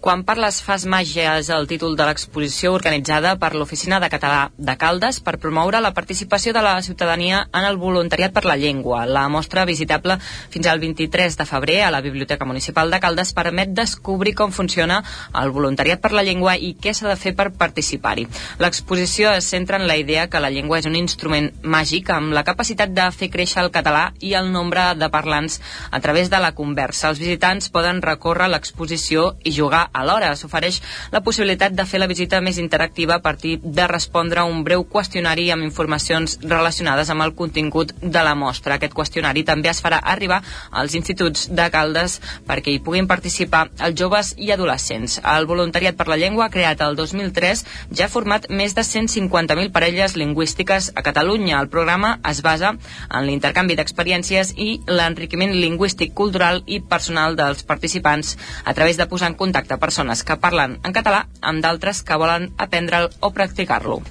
Quan 0.00 0.22
parles 0.24 0.62
fas 0.64 0.86
màgia 0.88 1.34
és 1.36 1.50
el 1.52 1.66
títol 1.68 1.92
de 1.92 2.04
l'exposició 2.08 2.70
organitzada 2.72 3.34
per 3.36 3.50
l'Oficina 3.52 3.98
de 4.00 4.08
Català 4.08 4.46
de 4.56 4.72
Caldes 4.80 5.18
per 5.20 5.34
promoure 5.36 5.82
la 5.84 5.90
participació 5.92 6.54
de 6.56 6.62
la 6.64 6.78
ciutadania 6.80 7.42
en 7.52 7.66
el 7.68 7.76
voluntariat 7.76 8.32
per 8.32 8.46
la 8.48 8.56
llengua. 8.56 9.02
La 9.04 9.26
mostra 9.28 9.66
visitable 9.68 10.16
fins 10.48 10.68
al 10.72 10.80
23 10.80 11.36
de 11.36 11.46
febrer 11.50 11.82
a 11.84 11.90
la 11.92 12.00
Biblioteca 12.00 12.48
Municipal 12.48 12.88
de 12.88 13.00
Caldes 13.02 13.34
permet 13.36 13.74
descobrir 13.76 14.32
com 14.38 14.54
funciona 14.56 15.02
el 15.42 15.52
voluntariat 15.52 16.00
per 16.00 16.14
la 16.16 16.24
llengua 16.24 16.56
i 16.56 16.72
què 16.80 16.96
s'ha 16.96 17.10
de 17.10 17.18
fer 17.20 17.34
per 17.36 17.50
participar-hi. 17.60 18.24
L'exposició 18.56 19.34
es 19.36 19.52
centra 19.52 19.76
en 19.76 19.86
la 19.86 19.98
idea 20.00 20.30
que 20.32 20.40
la 20.40 20.48
llengua 20.48 20.80
és 20.80 20.88
un 20.88 20.96
instrument 20.96 21.50
màgic 21.60 22.08
amb 22.16 22.32
la 22.32 22.46
capacitat 22.48 22.96
de 22.96 23.10
fer 23.12 23.28
créixer 23.28 23.66
el 23.66 23.70
català 23.76 24.14
i 24.24 24.32
el 24.32 24.48
nombre 24.48 24.94
de 24.96 25.12
parlants 25.12 25.60
a 25.90 26.00
través 26.00 26.32
de 26.32 26.40
la 26.40 26.54
conversa. 26.56 27.12
Els 27.12 27.20
visitants 27.20 27.68
poden 27.68 28.00
recórrer 28.00 28.48
l'exposició 28.48 29.34
i 29.44 29.52
jugar 29.52 29.89
Alhora, 29.92 30.34
s'ofereix 30.36 30.80
la 31.10 31.22
possibilitat 31.26 31.74
de 31.74 31.84
fer 31.86 31.98
la 32.00 32.08
visita 32.10 32.40
més 32.40 32.58
interactiva 32.62 33.16
a 33.16 33.22
partir 33.24 33.58
de 33.62 33.86
respondre 33.90 34.40
a 34.40 34.46
un 34.46 34.62
breu 34.64 34.84
qüestionari 34.86 35.48
amb 35.50 35.66
informacions 35.66 36.38
relacionades 36.42 37.10
amb 37.10 37.24
el 37.26 37.34
contingut 37.34 37.92
de 38.00 38.22
la 38.22 38.36
mostra. 38.38 38.76
Aquest 38.76 38.94
qüestionari 38.94 39.42
també 39.44 39.70
es 39.72 39.82
farà 39.82 39.98
arribar 40.14 40.40
als 40.70 40.94
instituts 40.94 41.48
de 41.50 41.66
Caldes 41.74 42.20
perquè 42.46 42.74
hi 42.74 42.82
puguin 42.84 43.08
participar 43.10 43.66
els 43.78 43.98
joves 43.98 44.34
i 44.38 44.52
adolescents. 44.54 45.18
El 45.24 45.48
voluntariat 45.50 45.98
per 45.98 46.06
la 46.08 46.18
llengua, 46.20 46.50
creat 46.54 46.84
el 46.86 46.96
2003, 46.96 47.64
ja 47.90 48.06
ha 48.06 48.12
format 48.12 48.46
més 48.50 48.76
de 48.78 48.86
150.000 48.86 49.72
parelles 49.74 50.16
lingüístiques 50.16 50.92
a 50.94 51.02
Catalunya. 51.02 51.58
El 51.58 51.70
programa 51.72 52.18
es 52.30 52.42
basa 52.46 52.76
en 52.76 53.26
l'intercanvi 53.26 53.74
d'experiències 53.74 54.54
i 54.56 54.70
l'enriquiment 54.86 55.52
lingüístic, 55.56 56.14
cultural 56.14 56.62
i 56.66 56.80
personal 56.80 57.36
dels 57.36 57.66
participants 57.66 58.36
a 58.64 58.74
través 58.74 58.96
de 58.96 59.08
posar 59.10 59.32
en 59.32 59.38
contacte 59.40 59.79
persones 59.80 60.22
que 60.22 60.38
parlen 60.38 60.78
en 60.84 60.96
català 60.96 61.26
amb 61.40 61.64
d'altres 61.64 62.04
que 62.06 62.20
volen 62.20 62.50
aprendre'l 62.68 63.10
o 63.20 63.34
practicar-lo 63.34 64.02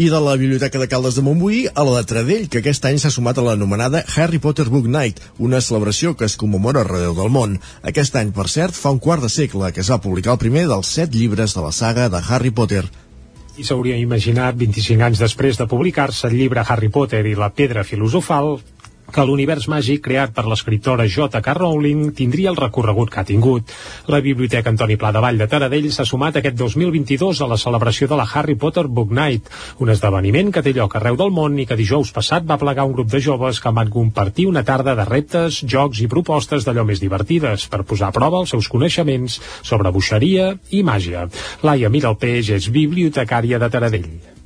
i 0.00 0.08
de 0.08 0.16
la 0.16 0.32
Biblioteca 0.40 0.78
de 0.80 0.86
Caldes 0.88 1.16
de 1.18 1.22
Montbui 1.22 1.66
a 1.68 1.82
la 1.84 1.98
de 1.98 2.06
Tradell, 2.08 2.46
que 2.48 2.62
aquest 2.62 2.86
any 2.88 2.96
s'ha 3.02 3.10
sumat 3.12 3.36
a 3.36 3.42
l'anomenada 3.44 4.00
Harry 4.16 4.38
Potter 4.40 4.64
Book 4.72 4.86
Night, 4.88 5.20
una 5.36 5.60
celebració 5.60 6.14
que 6.16 6.24
es 6.24 6.38
commemora 6.40 6.80
arreu 6.86 7.12
del 7.18 7.28
món. 7.28 7.58
Aquest 7.84 8.16
any, 8.16 8.30
per 8.32 8.46
cert, 8.48 8.72
fa 8.72 8.94
un 8.94 9.00
quart 9.02 9.20
de 9.20 9.28
segle 9.28 9.68
que 9.76 9.82
es 9.84 9.90
va 9.92 10.00
publicar 10.00 10.32
el 10.32 10.40
primer 10.40 10.64
dels 10.70 10.94
set 10.96 11.12
llibres 11.12 11.52
de 11.52 11.66
la 11.66 11.72
saga 11.76 12.08
de 12.08 12.22
Harry 12.28 12.48
Potter. 12.48 12.86
I 13.60 13.66
s'hauria 13.66 14.00
imaginat 14.00 14.56
25 14.56 15.04
anys 15.04 15.20
després 15.20 15.60
de 15.60 15.68
publicar-se 15.68 16.30
el 16.30 16.38
llibre 16.38 16.64
Harry 16.64 16.88
Potter 16.88 17.20
i 17.28 17.36
la 17.36 17.50
pedra 17.52 17.84
filosofal 17.84 18.54
que 19.14 19.24
l'univers 19.26 19.66
màgic 19.70 20.02
creat 20.04 20.32
per 20.36 20.46
l'escriptora 20.48 21.06
J.K. 21.10 21.54
Rowling 21.58 22.12
tindria 22.16 22.50
el 22.50 22.58
recorregut 22.58 23.10
que 23.12 23.20
ha 23.20 23.26
tingut. 23.26 23.74
La 24.10 24.20
Biblioteca 24.24 24.70
Antoni 24.72 24.96
Pla 25.00 25.12
de 25.12 25.22
Vall 25.24 25.40
de 25.40 25.48
Taradell 25.50 25.90
s'ha 25.92 26.06
sumat 26.08 26.40
aquest 26.40 26.56
2022 26.58 27.42
a 27.42 27.50
la 27.50 27.58
celebració 27.60 28.08
de 28.10 28.18
la 28.20 28.26
Harry 28.26 28.56
Potter 28.56 28.86
Book 28.88 29.12
Night, 29.16 29.50
un 29.78 29.92
esdeveniment 29.94 30.52
que 30.54 30.64
té 30.64 30.74
lloc 30.76 30.96
arreu 30.96 31.18
del 31.20 31.34
món 31.34 31.58
i 31.58 31.66
que 31.68 31.78
dijous 31.78 32.14
passat 32.16 32.48
va 32.48 32.58
plegar 32.60 32.88
un 32.88 32.96
grup 32.96 33.12
de 33.12 33.20
joves 33.20 33.60
que 33.60 33.74
van 33.76 33.92
compartir 33.92 34.48
una 34.50 34.64
tarda 34.64 34.96
de 34.98 35.06
reptes, 35.08 35.62
jocs 35.66 36.00
i 36.00 36.10
propostes 36.10 36.66
d'allò 36.66 36.86
més 36.88 37.02
divertides 37.04 37.68
per 37.70 37.84
posar 37.84 38.10
a 38.10 38.16
prova 38.16 38.42
els 38.44 38.56
seus 38.56 38.68
coneixements 38.72 39.40
sobre 39.62 39.92
bruixeria 39.92 40.54
i 40.70 40.84
màgia. 40.86 41.28
Laia 41.62 41.92
Miralpeix 41.92 42.54
és 42.60 42.70
bibliotecària 42.74 43.58
de 43.58 43.70
Taradell. 43.70 44.39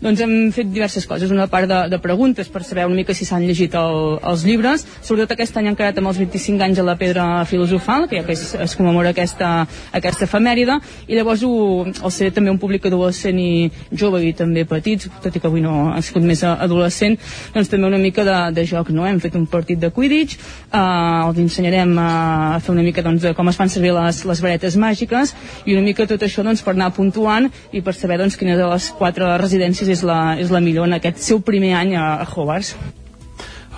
Doncs 0.00 0.20
hem 0.24 0.30
fet 0.48 0.70
diverses 0.72 1.04
coses, 1.04 1.28
una 1.28 1.44
part 1.52 1.68
de, 1.68 1.78
de 1.92 1.98
preguntes 2.00 2.48
per 2.48 2.62
saber 2.64 2.86
una 2.88 2.96
mica 2.96 3.12
si 3.12 3.26
s'han 3.28 3.42
llegit 3.44 3.74
el, 3.76 4.14
els 4.30 4.44
llibres, 4.48 4.86
sobretot 5.04 5.34
aquest 5.34 5.58
any 5.60 5.66
han 5.68 5.74
quedat 5.76 5.98
amb 6.00 6.08
els 6.08 6.16
25 6.22 6.64
anys 6.64 6.78
a 6.80 6.86
la 6.88 6.94
pedra 6.96 7.26
filosofal, 7.44 8.06
que 8.08 8.16
ja 8.16 8.24
que 8.24 8.32
es, 8.32 8.54
es 8.56 8.76
commemora 8.78 9.12
aquesta, 9.12 9.50
aquesta 9.92 10.24
efemèride, 10.24 10.78
i 11.04 11.18
llavors 11.18 11.44
ho, 11.44 11.50
el 11.84 12.14
ser 12.16 12.30
també 12.32 12.48
un 12.48 12.56
públic 12.62 12.88
adolescent 12.88 13.36
i 13.44 13.68
jove 13.92 14.22
i 14.24 14.30
també 14.38 14.64
petits, 14.70 15.10
tot 15.20 15.36
i 15.36 15.42
que 15.42 15.50
avui 15.50 15.60
no 15.60 15.90
ha 15.92 16.00
sigut 16.00 16.24
més 16.24 16.46
adolescent, 16.48 17.18
doncs 17.52 17.68
també 17.68 17.90
una 17.90 18.00
mica 18.00 18.24
de, 18.24 18.38
de 18.56 18.64
joc, 18.72 18.88
no? 18.96 19.04
Hem 19.04 19.20
fet 19.20 19.36
un 19.36 19.44
partit 19.52 19.84
de 19.84 19.92
Quidditch, 19.92 20.38
eh, 20.72 20.80
els 20.80 21.42
ensenyarem 21.44 21.92
a, 22.00 22.08
a 22.54 22.58
fer 22.64 22.72
una 22.72 22.86
mica 22.88 23.04
doncs, 23.04 23.28
de 23.28 23.34
com 23.36 23.52
es 23.52 23.60
fan 23.60 23.68
servir 23.68 23.92
les, 23.98 24.24
les 24.32 24.44
varetes 24.48 24.80
màgiques, 24.80 25.36
i 25.68 25.76
una 25.76 25.84
mica 25.84 26.08
tot 26.08 26.24
això 26.24 26.40
doncs, 26.46 26.64
per 26.64 26.72
anar 26.72 26.88
puntuant 26.96 27.52
i 27.76 27.84
per 27.84 27.92
saber 28.00 28.22
doncs, 28.24 28.40
quines 28.40 28.56
de 28.56 28.72
les 28.72 28.90
quatre 28.96 29.36
residències 29.44 29.89
és 29.90 30.04
la, 30.06 30.20
és 30.40 30.52
la 30.54 30.62
millor 30.64 30.88
en 30.88 30.96
aquest 30.98 31.22
seu 31.24 31.42
primer 31.44 31.74
any 31.78 31.96
a, 31.98 32.06
a 32.22 32.28
Hogwarts. 32.28 32.74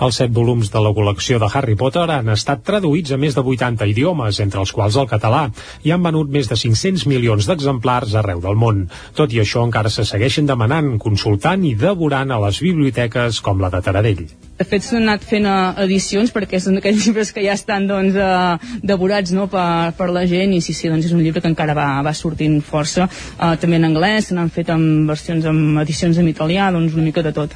Els 0.01 0.17
set 0.17 0.31
volums 0.33 0.71
de 0.73 0.81
la 0.81 0.89
col·lecció 0.97 1.37
de 1.37 1.47
Harry 1.53 1.75
Potter 1.77 2.07
han 2.09 2.31
estat 2.33 2.63
traduïts 2.65 3.13
a 3.13 3.17
més 3.21 3.35
de 3.37 3.43
80 3.45 3.85
idiomes, 3.91 4.39
entre 4.41 4.63
els 4.63 4.71
quals 4.73 4.95
el 4.97 5.09
català, 5.09 5.43
i 5.85 5.91
han 5.93 6.01
venut 6.01 6.31
més 6.33 6.49
de 6.49 6.57
500 6.57 7.05
milions 7.11 7.45
d'exemplars 7.45 8.15
arreu 8.17 8.41
del 8.41 8.57
món. 8.57 8.87
Tot 9.13 9.33
i 9.33 9.41
això 9.43 9.61
encara 9.67 9.91
se 9.93 10.05
segueixen 10.09 10.49
demanant, 10.49 10.95
consultant 10.97 11.61
i 11.69 11.75
devorant 11.77 12.33
a 12.33 12.39
les 12.47 12.57
biblioteques 12.63 13.37
com 13.45 13.61
la 13.61 13.69
de 13.69 13.83
Taradell. 13.85 14.23
De 14.57 14.65
fet, 14.65 14.85
s'han 14.85 15.03
anat 15.03 15.27
fent 15.29 15.45
eh, 15.49 15.57
edicions 15.85 16.33
perquè 16.33 16.61
són 16.61 16.79
aquells 16.81 17.03
llibres 17.05 17.33
que 17.35 17.45
ja 17.45 17.53
estan 17.53 17.85
doncs, 17.89 18.17
eh, 18.17 18.79
devorats 18.81 19.33
no, 19.37 19.45
per, 19.51 19.93
per 19.97 20.09
la 20.13 20.25
gent 20.29 20.55
i 20.57 20.61
sí, 20.65 20.73
sí, 20.73 20.89
doncs 20.89 21.09
és 21.09 21.13
un 21.13 21.21
llibre 21.21 21.43
que 21.43 21.51
encara 21.53 21.77
va, 21.77 21.89
va 22.05 22.15
sortint 22.17 22.57
força. 22.65 23.05
Eh, 23.37 23.53
també 23.61 23.77
en 23.77 23.91
anglès, 23.91 24.31
se 24.31 24.39
n'han 24.39 24.49
fet 24.53 24.73
amb 24.73 25.13
versions, 25.13 25.45
amb 25.53 25.85
edicions 25.85 26.17
en 26.17 26.33
italià, 26.33 26.71
doncs 26.73 26.97
una 26.97 27.05
mica 27.11 27.25
de 27.25 27.35
tot. 27.37 27.53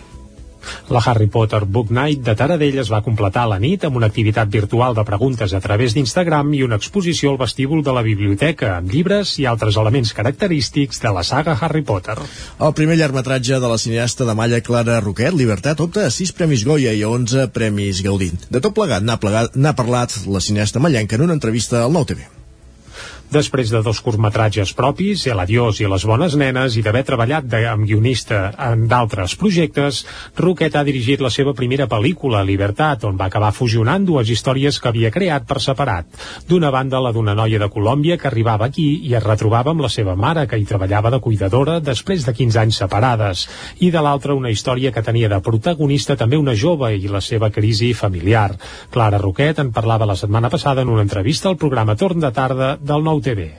La 0.89 1.01
Harry 1.05 1.27
Potter 1.27 1.63
Book 1.65 1.91
Night 1.91 2.24
de 2.25 2.36
Taradell 2.36 2.79
es 2.83 2.91
va 2.91 3.01
completar 3.05 3.43
a 3.45 3.51
la 3.53 3.59
nit 3.59 3.83
amb 3.88 4.00
una 4.00 4.09
activitat 4.12 4.50
virtual 4.51 4.95
de 4.95 5.03
preguntes 5.07 5.53
a 5.53 5.62
través 5.63 5.95
d'Instagram 5.95 6.53
i 6.53 6.63
una 6.63 6.79
exposició 6.79 7.33
al 7.33 7.41
vestíbul 7.41 7.83
de 7.83 7.95
la 7.95 8.05
biblioteca 8.05 8.75
amb 8.77 8.91
llibres 8.93 9.36
i 9.41 9.47
altres 9.50 9.77
elements 9.81 10.13
característics 10.17 11.01
de 11.03 11.13
la 11.13 11.24
saga 11.24 11.57
Harry 11.59 11.83
Potter. 11.83 12.17
El 12.59 12.74
primer 12.77 12.97
llargmetratge 13.01 13.59
de 13.59 13.74
la 13.74 13.77
cineasta 13.81 14.25
de 14.25 14.38
Malla 14.38 14.62
Clara 14.62 15.00
Roquet, 15.01 15.33
Libertat, 15.33 15.83
opta 15.83 16.07
a 16.07 16.13
6 16.13 16.33
Premis 16.38 16.65
Goya 16.67 16.93
i 16.93 17.03
a 17.03 17.12
11 17.12 17.50
Premis 17.55 18.03
Gaudí. 18.05 18.31
De 18.50 18.63
tot 18.63 18.75
plegat 18.77 19.05
n'ha 19.05 19.75
parlat 19.75 20.19
la 20.27 20.43
cineasta 20.43 20.83
mallenca 20.83 21.15
en 21.17 21.27
una 21.29 21.38
entrevista 21.38 21.83
al 21.83 21.95
Nou 21.95 22.05
TV. 22.05 22.37
Després 23.27 23.67
de 23.74 23.81
dos 23.84 24.00
curtmetratges 24.00 24.72
propis, 24.72 25.25
El 25.27 25.41
adiós 25.43 25.81
i 25.81 25.88
Les 25.91 26.03
bones 26.07 26.36
nenes, 26.39 26.77
i 26.79 26.81
d'haver 26.84 27.03
treballat 27.03 27.43
de, 27.43 27.60
amb 27.67 27.84
guionista 27.84 28.53
en 28.69 28.86
d'altres 28.88 29.36
projectes, 29.36 30.05
Roquet 30.38 30.77
ha 30.79 30.84
dirigit 30.88 31.19
la 31.19 31.31
seva 31.34 31.51
primera 31.53 31.89
pel·lícula, 31.91 32.46
Libertat, 32.48 33.03
on 33.03 33.17
va 33.19 33.27
acabar 33.27 33.51
fusionant 33.51 34.05
dues 34.07 34.31
històries 34.31 34.79
que 34.79 34.88
havia 34.88 35.12
creat 35.12 35.43
per 35.50 35.60
separat. 35.60 36.07
D'una 36.48 36.72
banda, 36.72 37.01
la 37.03 37.12
d'una 37.12 37.36
noia 37.36 37.60
de 37.60 37.67
Colòmbia 37.67 38.15
que 38.17 38.29
arribava 38.31 38.69
aquí 38.72 38.88
i 39.10 39.12
es 39.19 39.25
retrobava 39.25 39.75
amb 39.75 39.84
la 39.84 39.91
seva 39.91 40.15
mare, 40.15 40.48
que 40.48 40.55
hi 40.55 40.63
treballava 40.69 41.12
de 41.12 41.19
cuidadora 41.19 41.81
després 41.84 42.24
de 42.24 42.31
15 42.31 42.62
anys 42.63 42.79
separades, 42.79 43.43
i 43.84 43.91
de 43.91 44.05
l'altra 44.07 44.39
una 44.39 44.53
història 44.55 44.93
que 44.96 45.03
tenia 45.03 45.27
de 45.27 45.41
protagonista 45.43 46.15
també 46.15 46.39
una 46.39 46.55
jove 46.55 46.93
i 46.96 47.12
la 47.12 47.19
seva 47.19 47.51
crisi 47.51 47.91
familiar. 47.91 48.53
Clara 48.89 49.19
Roquet 49.19 49.60
en 49.60 49.75
parlava 49.75 50.07
la 50.07 50.15
setmana 50.15 50.50
passada 50.50 50.88
en 50.88 50.96
una 50.96 51.03
entrevista 51.03 51.51
al 51.51 51.60
programa 51.60 52.00
Torn 52.00 52.24
de 52.24 52.31
Tarda 52.31 52.77
del 52.79 53.03
Nou 53.03 53.16
TV. 53.21 53.50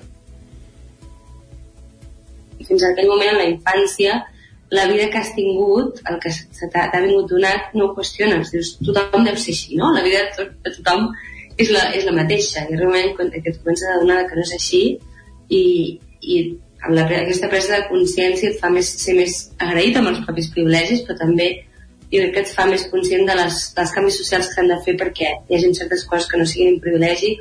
fins 2.68 2.82
a 2.82 2.90
aquell 2.92 3.08
moment, 3.08 3.30
en 3.32 3.38
la 3.38 3.48
infància, 3.48 4.18
la 4.70 4.84
vida 4.90 5.08
que 5.08 5.18
has 5.18 5.30
tingut, 5.34 6.02
el 6.10 6.18
que 6.20 6.32
t'ha 6.74 7.00
vingut 7.00 7.30
donat, 7.30 7.72
no 7.74 7.86
ho 7.86 7.94
qüestiones. 7.96 8.50
Dius, 8.52 8.74
tothom 8.84 9.24
deu 9.24 9.36
ser 9.40 9.54
així, 9.54 9.78
no? 9.80 9.92
La 9.96 10.04
vida 10.04 10.24
de, 10.26 10.32
tot, 10.36 10.50
de 10.66 10.72
tothom 10.76 11.06
és 11.56 11.70
la, 11.72 11.86
és 11.96 12.04
la 12.04 12.14
mateixa. 12.18 12.66
I 12.68 12.76
realment, 12.76 13.14
quan 13.16 13.32
que 13.32 13.40
et 13.40 13.62
comences 13.62 13.88
a 13.88 13.96
adonar 13.96 14.24
que 14.28 14.36
no 14.36 14.44
és 14.44 14.52
així, 14.58 14.82
i, 15.48 15.62
i 16.20 16.36
amb 16.84 16.94
la, 16.98 17.06
aquesta 17.22 17.48
presa 17.48 17.78
de 17.78 17.88
consciència 17.88 18.52
et 18.52 18.60
fa 18.60 18.70
més, 18.74 18.90
ser 19.00 19.16
més 19.16 19.38
agraït 19.64 19.96
amb 19.96 20.12
els 20.12 20.20
propis 20.26 20.52
privilegis, 20.52 21.06
però 21.06 21.16
també 21.22 21.48
jo 22.12 22.20
crec 22.20 22.34
que 22.34 22.42
et 22.44 22.52
fa 22.56 22.64
més 22.68 22.86
conscient 22.92 23.24
de 23.28 23.36
les, 23.36 23.56
dels 23.76 23.94
canvis 23.96 24.20
socials 24.20 24.48
que 24.48 24.58
s'han 24.58 24.70
de 24.70 24.78
fer 24.84 24.94
perquè 25.00 25.32
hi 25.48 25.56
hagi 25.56 25.72
certes 25.76 26.04
coses 26.08 26.28
que 26.28 26.40
no 26.40 26.46
siguin 26.48 26.76
un 26.76 26.82
privilegi 26.84 27.34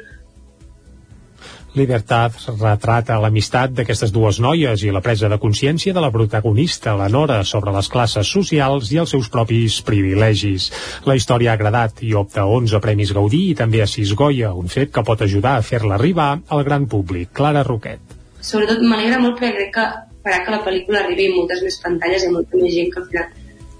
Libertat 1.77 2.35
retrata 2.57 3.19
l'amistat 3.21 3.75
d'aquestes 3.77 4.11
dues 4.13 4.39
noies 4.43 4.81
i 4.83 4.91
la 4.93 5.01
presa 5.05 5.29
de 5.29 5.37
consciència 5.41 5.93
de 5.93 6.01
la 6.01 6.09
protagonista, 6.11 6.95
la 6.97 7.09
Nora, 7.13 7.43
sobre 7.45 7.73
les 7.75 7.89
classes 7.93 8.31
socials 8.33 8.91
i 8.91 8.99
els 9.03 9.13
seus 9.13 9.29
propis 9.33 9.79
privilegis. 9.85 10.71
La 11.05 11.15
història 11.19 11.53
ha 11.53 11.57
agradat 11.59 12.01
i 12.07 12.13
opta 12.17 12.47
11 12.49 12.81
Premis 12.83 13.13
Gaudí 13.15 13.43
i 13.51 13.57
també 13.59 13.83
a 13.83 13.89
6 13.89 14.13
Goya, 14.17 14.53
un 14.57 14.73
fet 14.73 14.91
que 14.95 15.05
pot 15.05 15.21
ajudar 15.21 15.57
a 15.57 15.65
fer-la 15.65 15.95
arribar 15.99 16.29
al 16.49 16.63
gran 16.67 16.87
públic. 16.89 17.31
Clara 17.37 17.63
Roquet. 17.67 18.17
Sobretot 18.41 18.81
m'alegra 18.81 19.21
molt 19.21 19.37
perquè 19.39 19.55
crec 19.57 19.75
que 19.77 19.89
farà 20.25 20.43
que 20.45 20.53
la 20.55 20.63
pel·lícula 20.65 21.03
arribi 21.03 21.29
a 21.29 21.35
moltes 21.35 21.61
més 21.65 21.77
pantalles 21.83 22.25
i 22.25 22.31
molta 22.33 22.57
més 22.59 22.73
gent 22.73 22.89
que 22.93 23.03
al 23.03 23.11
final 23.11 23.35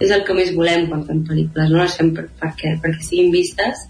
és 0.06 0.14
el 0.14 0.24
que 0.26 0.36
més 0.38 0.54
volem 0.54 0.86
quan 0.92 1.06
fem 1.08 1.24
pel·lícules, 1.26 1.72
no 1.74 1.82
les 1.82 1.96
fem 1.98 2.14
per, 2.14 2.28
perquè, 2.42 2.76
perquè 2.84 3.06
siguin 3.06 3.34
vistes 3.34 3.88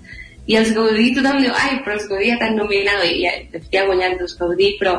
i 0.48 0.58
els 0.60 0.74
Gaudí 0.76 1.12
tothom 1.16 1.42
diu 1.44 1.54
ai, 1.54 1.80
però 1.84 1.98
els 1.98 2.08
Gaudí 2.10 2.32
ja 2.32 2.38
t'han 2.42 2.56
nominat 2.60 3.04
i 3.08 3.16
ja, 3.24 3.34
de 3.52 3.62
fet 3.64 3.72
ja 3.74 3.84
ha 3.84 3.90
guanyat 3.90 4.22
els 4.24 4.38
Gaudí 4.40 4.74
però 4.82 4.98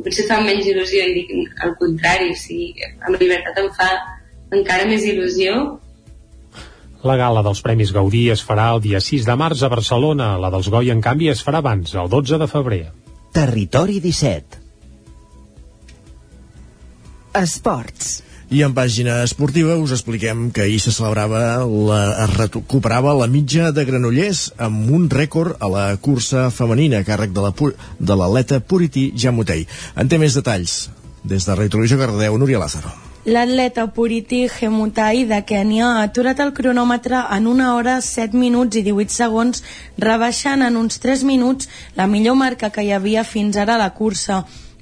potser 0.00 0.26
fa 0.28 0.40
menys 0.42 0.66
il·lusió 0.70 1.04
i 1.06 1.14
dic 1.18 1.30
al 1.64 1.76
contrari, 1.78 2.30
o 2.32 2.38
sigui, 2.38 2.88
amb 3.06 3.20
llibertat 3.20 3.58
em 3.62 3.70
fa 3.76 3.90
encara 4.56 4.88
més 4.90 5.06
il·lusió 5.06 5.56
la 7.00 7.16
gala 7.16 7.40
dels 7.40 7.62
Premis 7.64 7.94
Gaudí 7.96 8.26
es 8.28 8.42
farà 8.44 8.66
el 8.74 8.82
dia 8.84 9.00
6 9.00 9.24
de 9.24 9.36
març 9.40 9.62
a 9.64 9.70
Barcelona. 9.72 10.34
La 10.36 10.50
dels 10.52 10.66
Goi, 10.68 10.90
en 10.92 11.00
canvi, 11.00 11.30
es 11.32 11.40
farà 11.40 11.62
abans, 11.64 11.94
el 11.96 12.10
12 12.12 12.36
de 12.42 12.48
febrer. 12.50 12.82
Territori 13.32 14.02
17 14.04 14.60
Esports. 17.40 18.18
I 18.50 18.64
en 18.66 18.72
pàgina 18.74 19.20
esportiva 19.22 19.76
us 19.78 19.92
expliquem 19.94 20.48
que 20.50 20.64
ahir 20.64 20.80
se 20.82 20.90
celebrava, 20.90 21.62
la, 21.70 21.98
es 22.24 22.32
recuperava 22.34 23.12
la 23.14 23.28
mitja 23.30 23.68
de 23.70 23.84
Granollers 23.86 24.40
amb 24.58 24.88
un 24.90 25.04
rècord 25.12 25.54
a 25.62 25.68
la 25.70 25.84
cursa 26.02 26.48
femenina 26.50 26.98
a 26.98 27.06
càrrec 27.06 27.30
de 27.30 27.44
l'atleta 28.18 28.58
la, 28.58 28.64
Puriti 28.66 29.04
Jamutei. 29.14 29.68
En 29.94 30.10
té 30.10 30.18
més 30.18 30.34
detalls. 30.34 30.88
Des 31.22 31.46
de 31.46 31.54
Radio 31.54 31.76
Televisió 31.76 31.98
Cardedeu, 32.00 32.38
Núria 32.42 32.58
Lázaro. 32.58 32.90
L'atleta 33.30 33.84
Puriti 33.94 34.40
Gemutai 34.50 35.22
de 35.30 35.38
Kènia 35.46 35.92
ha 35.92 36.08
aturat 36.08 36.42
el 36.42 36.50
cronòmetre 36.56 37.20
en 37.36 37.46
una 37.46 37.76
hora 37.76 38.00
7 38.02 38.34
minuts 38.34 38.80
i 38.80 38.82
18 38.82 39.14
segons, 39.14 39.62
rebaixant 40.00 40.66
en 40.66 40.80
uns 40.80 40.98
3 40.98 41.22
minuts 41.28 41.70
la 41.94 42.08
millor 42.10 42.34
marca 42.34 42.72
que 42.74 42.82
hi 42.82 42.90
havia 42.98 43.22
fins 43.22 43.60
ara 43.60 43.78
a 43.78 43.82
la 43.84 43.92
cursa. 43.94 44.40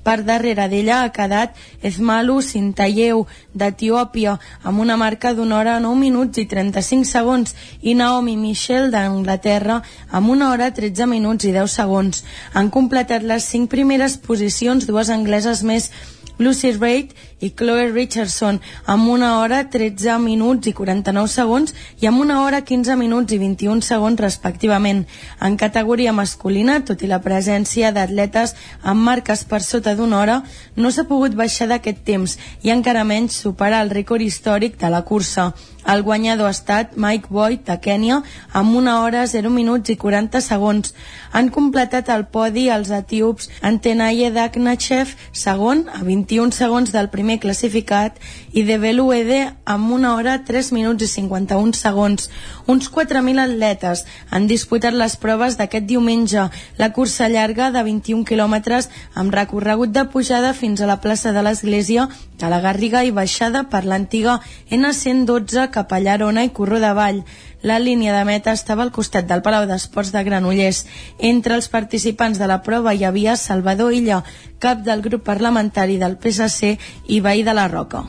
Per 0.09 0.23
darrere 0.25 0.65
d'ella 0.73 1.03
ha 1.05 1.09
quedat 1.13 1.59
Esmalu 1.85 2.39
Sintayeu 2.41 3.27
d'Etiòpia 3.61 4.39
amb 4.71 4.81
una 4.81 4.97
marca 4.97 5.35
d'una 5.37 5.59
hora 5.59 5.75
9 5.85 6.01
minuts 6.01 6.41
i 6.41 6.47
35 6.49 7.05
segons 7.11 7.53
i 7.85 7.93
Naomi 7.99 8.39
Michel 8.41 8.89
d'Anglaterra 8.95 9.83
amb 10.09 10.33
una 10.33 10.49
hora 10.55 10.71
13 10.73 11.11
minuts 11.13 11.45
i 11.45 11.53
10 11.53 11.77
segons. 11.83 12.23
Han 12.57 12.73
completat 12.73 13.21
les 13.21 13.51
5 13.53 13.69
primeres 13.69 14.17
posicions 14.17 14.89
dues 14.89 15.13
angleses 15.13 15.61
més 15.61 15.91
Lucy 16.39 16.73
Reid 16.73 17.13
i 17.41 17.51
Chloe 17.51 17.91
Richardson 17.93 18.61
amb 18.87 19.09
una 19.09 19.39
hora 19.39 19.63
13 19.71 20.19
minuts 20.23 20.69
i 20.71 20.75
49 20.75 21.31
segons 21.33 21.75
i 22.01 22.09
amb 22.11 22.21
una 22.21 22.41
hora 22.43 22.63
15 22.67 22.97
minuts 22.99 23.33
i 23.33 23.39
21 23.39 23.85
segons 23.87 24.21
respectivament. 24.21 25.05
En 25.41 25.57
categoria 25.57 26.13
masculina, 26.13 26.81
tot 26.85 27.03
i 27.03 27.11
la 27.11 27.21
presència 27.23 27.93
d'atletes 27.95 28.55
amb 28.83 29.05
marques 29.11 29.45
per 29.45 29.63
sota 29.63 29.95
d'una 29.95 30.21
hora, 30.21 30.39
no 30.77 30.91
s'ha 30.91 31.07
pogut 31.09 31.37
baixar 31.39 31.69
d'aquest 31.71 32.05
temps 32.05 32.39
i 32.63 32.75
encara 32.75 33.05
menys 33.05 33.39
superar 33.45 33.85
el 33.85 33.95
rècord 33.95 34.25
històric 34.25 34.79
de 34.81 34.91
la 34.91 35.03
cursa. 35.03 35.53
El 35.89 36.03
guanyador 36.03 36.51
ha 36.51 36.53
estat 36.53 36.97
Mike 37.01 37.31
Boyd 37.33 37.63
de 37.65 37.79
Kènia 37.81 38.19
amb 38.61 38.77
una 38.77 38.99
hora 39.01 39.23
0 39.27 39.49
minuts 39.55 39.89
i 39.89 39.97
40 39.97 40.43
segons. 40.45 40.93
Han 41.33 41.49
completat 41.55 42.11
el 42.13 42.27
podi 42.35 42.67
els 42.75 42.91
etíops 42.93 43.49
Antenaye 43.63 44.29
Dagnachev, 44.35 45.15
segon, 45.33 45.87
a 45.89 46.03
21 46.05 46.53
segons 46.53 46.93
del 46.93 47.09
primer 47.09 47.28
classificat, 47.37 48.17
i 48.57 48.63
de 48.65 48.79
Beluede 48.81 49.43
amb 49.69 49.93
una 49.93 50.15
hora 50.17 50.39
3 50.49 50.73
minuts 50.73 51.05
i 51.05 51.09
51 51.13 51.77
segons. 51.77 52.31
Uns 52.65 52.89
4.000 52.95 53.43
atletes 53.45 54.07
han 54.31 54.49
disputat 54.49 54.97
les 54.97 55.19
proves 55.21 55.59
d'aquest 55.61 55.85
diumenge, 55.85 56.47
la 56.81 56.91
cursa 56.97 57.29
llarga 57.29 57.69
de 57.75 57.85
21 57.85 58.25
quilòmetres 58.25 58.89
amb 59.13 59.37
recorregut 59.37 59.93
de 59.93 60.07
pujada 60.09 60.55
fins 60.57 60.81
a 60.81 60.89
la 60.89 61.01
plaça 61.05 61.35
de 61.37 61.45
l'Església 61.45 62.09
de 62.39 62.49
la 62.49 62.63
Garriga 62.65 63.05
i 63.05 63.13
baixada 63.13 63.67
per 63.69 63.85
l'antiga 63.85 64.39
N112 64.71 65.69
cap 65.75 65.93
a 65.93 66.01
Llarona 66.01 66.47
i 66.49 66.55
Corró 66.57 66.81
de 66.81 66.95
Vall. 66.97 67.21
La 67.63 67.79
línia 67.83 68.15
de 68.15 68.25
meta 68.25 68.53
estava 68.55 68.85
al 68.85 68.93
costat 68.95 69.27
del 69.27 69.43
Palau 69.43 69.67
d'Esports 69.67 70.13
de 70.15 70.23
Granollers. 70.23 70.85
Entre 71.19 71.57
els 71.59 71.67
participants 71.69 72.39
de 72.39 72.47
la 72.47 72.61
prova 72.63 72.95
hi 72.95 73.03
havia 73.05 73.37
Salvador 73.37 73.93
Illa, 73.95 74.23
cap 74.63 74.85
del 74.87 75.03
grup 75.03 75.25
parlamentari 75.27 75.99
del 75.99 76.17
PSC 76.23 76.77
i 77.09 77.21
veí 77.21 77.43
de 77.43 77.55
la 77.55 77.67
Roca. 77.69 78.05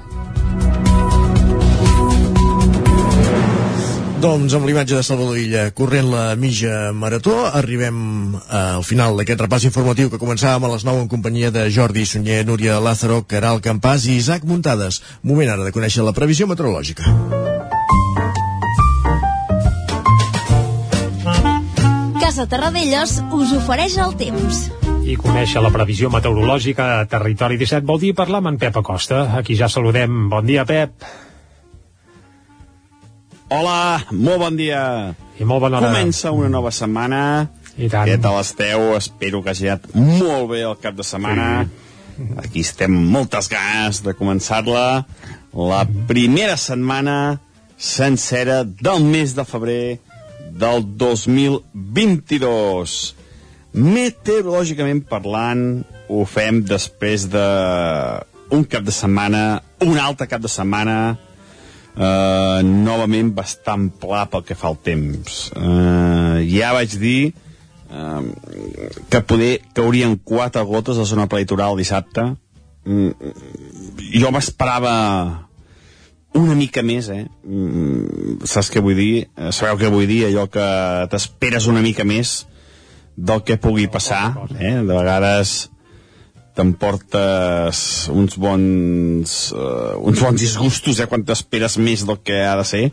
Doncs 4.20 4.52
amb 4.54 4.68
l'imatge 4.68 4.98
de 4.98 5.04
Salvador 5.08 5.38
Illa 5.40 5.70
corrent 5.72 6.10
la 6.12 6.36
mitja 6.36 6.92
marató 6.92 7.38
arribem 7.48 8.36
al 8.36 8.84
final 8.84 9.16
d'aquest 9.16 9.46
repàs 9.46 9.66
informatiu 9.70 10.12
que 10.12 10.20
començàvem 10.20 10.68
a 10.68 10.74
les 10.74 10.84
9 10.84 11.06
en 11.06 11.08
companyia 11.08 11.54
de 11.56 11.64
Jordi 11.72 12.04
Sunyer, 12.06 12.44
Núria 12.46 12.82
Lázaro, 12.84 13.24
Caral 13.24 13.64
Campàs 13.64 14.10
i 14.12 14.20
Isaac 14.20 14.44
Muntades. 14.44 15.00
Moment 15.24 15.56
ara 15.56 15.64
de 15.64 15.72
conèixer 15.72 16.04
la 16.04 16.14
previsió 16.14 16.52
meteorològica. 16.52 17.49
Casa 22.30 22.46
Terradellos 22.46 23.16
us 23.34 23.52
ofereix 23.58 23.96
el 23.98 24.12
temps. 24.14 24.58
I 25.02 25.16
conèixer 25.18 25.64
la 25.66 25.72
previsió 25.74 26.12
meteorològica 26.14 26.86
a 27.00 27.06
Territori 27.10 27.56
17 27.58 27.88
vol 27.90 27.98
dir 28.04 28.12
parlar 28.14 28.44
amb 28.44 28.52
en 28.52 28.60
Pep 28.62 28.76
Acosta. 28.78 29.24
Aquí 29.40 29.56
ja 29.58 29.66
saludem. 29.66 30.28
Bon 30.30 30.46
dia, 30.46 30.62
Pep. 30.70 30.94
Hola, 33.50 34.04
molt 34.12 34.44
bon 34.44 34.60
dia. 34.60 34.84
I 35.42 35.48
molt 35.50 35.64
bona 35.64 35.80
hora. 35.80 35.90
Comença 35.90 36.30
una 36.30 36.52
nova 36.54 36.70
setmana. 36.70 37.22
I 37.82 37.90
tant. 37.90 38.06
Què 38.06 38.20
tal 38.22 38.38
esteu? 38.44 38.92
Espero 39.00 39.42
que 39.42 39.56
hagi 39.56 39.72
anat 39.74 39.90
molt 39.98 40.52
bé 40.52 40.62
el 40.70 40.78
cap 40.84 41.00
de 41.00 41.08
setmana. 41.10 41.48
Sí. 41.66 42.28
Aquí 42.44 42.62
estem 42.62 42.94
amb 42.94 43.10
moltes 43.16 43.50
ganes 43.50 44.04
de 44.06 44.14
començar-la. 44.14 44.86
La 45.58 45.82
primera 46.14 46.62
setmana 46.62 47.40
sencera 47.74 48.62
del 48.70 49.02
mes 49.10 49.34
de 49.34 49.50
febrer 49.50 49.82
del 50.60 50.84
2022. 51.00 52.98
Meteorològicament 53.80 55.02
parlant, 55.10 55.64
ho 56.10 56.26
fem 56.26 56.64
després 56.66 57.28
de 57.32 57.48
un 58.54 58.64
cap 58.66 58.84
de 58.86 58.94
setmana, 58.94 59.62
un 59.86 59.98
altre 60.02 60.28
cap 60.30 60.42
de 60.42 60.52
setmana, 60.52 61.00
Uh, 62.00 62.62
novament 62.64 63.34
bastant 63.36 63.90
pla 64.00 64.22
pel 64.32 64.44
que 64.48 64.56
fa 64.56 64.70
al 64.70 64.78
temps 64.80 65.50
uh, 65.58 66.38
ja 66.48 66.70
vaig 66.72 66.94
dir 67.02 67.34
uh, 67.92 68.22
que 69.12 69.20
poder 69.28 69.50
caurien 69.76 70.14
quatre 70.24 70.64
gotes 70.70 70.96
a 70.96 71.04
la 71.04 71.10
zona 71.10 71.26
prelitoral 71.28 71.76
dissabte 71.76 72.24
uh, 72.30 73.34
jo 74.14 74.32
m'esperava 74.32 74.94
una 76.38 76.56
mica 76.56 76.84
més 76.86 77.10
eh? 77.14 77.24
uh, 77.26 78.46
saps 78.46 78.70
què 78.74 78.84
vull 78.86 78.98
dir? 78.98 79.28
sabeu 79.56 79.80
què 79.82 79.90
vull 79.94 80.08
dir? 80.10 80.26
allò 80.28 80.46
que 80.52 80.68
t'esperes 81.12 81.68
una 81.72 81.82
mica 81.86 82.06
més 82.06 82.44
del 83.18 83.44
que 83.44 83.58
pugui 83.58 83.90
passar 83.92 84.36
eh? 84.60 84.78
de 84.78 84.94
vegades 84.94 85.70
t'emportes 86.60 87.82
uns 88.12 88.38
bons 88.42 89.36
uh, 89.56 89.96
uns 90.04 90.22
bons 90.24 90.42
disgustos 90.42 91.00
eh, 91.00 91.08
quan 91.10 91.24
t'esperes 91.26 91.78
més 91.80 92.06
del 92.08 92.20
que 92.26 92.42
ha 92.46 92.56
de 92.60 92.66
ser 92.68 92.86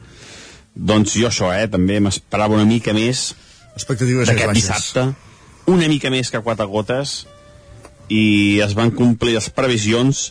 doncs 0.76 1.16
jo 1.16 1.30
això, 1.30 1.50
eh, 1.56 1.66
també 1.72 1.98
m'esperava 2.04 2.56
una 2.58 2.68
mica 2.68 2.94
més 2.96 3.32
d'aquest 3.76 4.52
dissabte 4.56 5.08
una 5.72 5.88
mica 5.90 6.12
més 6.14 6.30
que 6.30 6.42
quatre 6.44 6.68
gotes 6.70 7.24
i 8.12 8.60
es 8.62 8.76
van 8.78 8.92
complir 8.94 9.34
les 9.34 9.48
previsions 9.50 10.28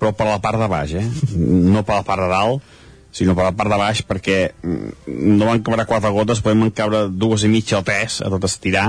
però 0.00 0.14
per 0.16 0.26
la 0.30 0.40
part 0.42 0.60
de 0.60 0.68
baix 0.72 0.96
eh? 0.98 1.06
no 1.36 1.84
per 1.84 2.00
la 2.00 2.06
part 2.06 2.24
de 2.24 2.30
dalt 2.32 2.76
sinó 3.12 3.34
per 3.36 3.44
la 3.48 3.54
part 3.58 3.70
de 3.72 3.78
baix 3.78 4.02
perquè 4.06 4.38
no 4.64 5.46
van 5.46 5.62
caure 5.66 5.86
quatre 5.86 6.10
gotes 6.14 6.42
van 6.46 6.70
caure 6.72 7.06
dues 7.10 7.44
i 7.44 7.52
mitja 7.52 7.78
o 7.80 7.86
tres 7.86 8.20
a 8.24 8.32
tot 8.32 8.48
estirar 8.48 8.88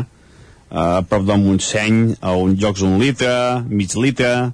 a 0.71 1.03
prop 1.03 1.25
del 1.27 1.41
Montseny, 1.43 2.15
a 2.23 2.31
un 2.39 2.55
llocs 2.55 2.81
un 2.87 2.97
litre, 2.99 3.59
mig 3.67 3.91
litre, 3.99 4.51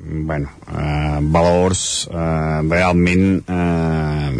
bueno, 0.00 0.48
eh, 0.72 1.18
valors 1.20 2.08
eh, 2.08 2.60
realment 2.70 3.44
eh, 3.44 4.30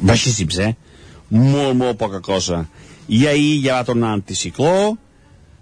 baixíssims, 0.00 0.58
eh? 0.58 0.74
Molt, 1.30 1.76
molt 1.76 1.98
poca 2.00 2.20
cosa. 2.24 2.64
I 3.08 3.26
ahir 3.28 3.60
ja 3.64 3.78
va 3.78 3.86
tornar 3.86 4.14
l'anticicló 4.16 4.96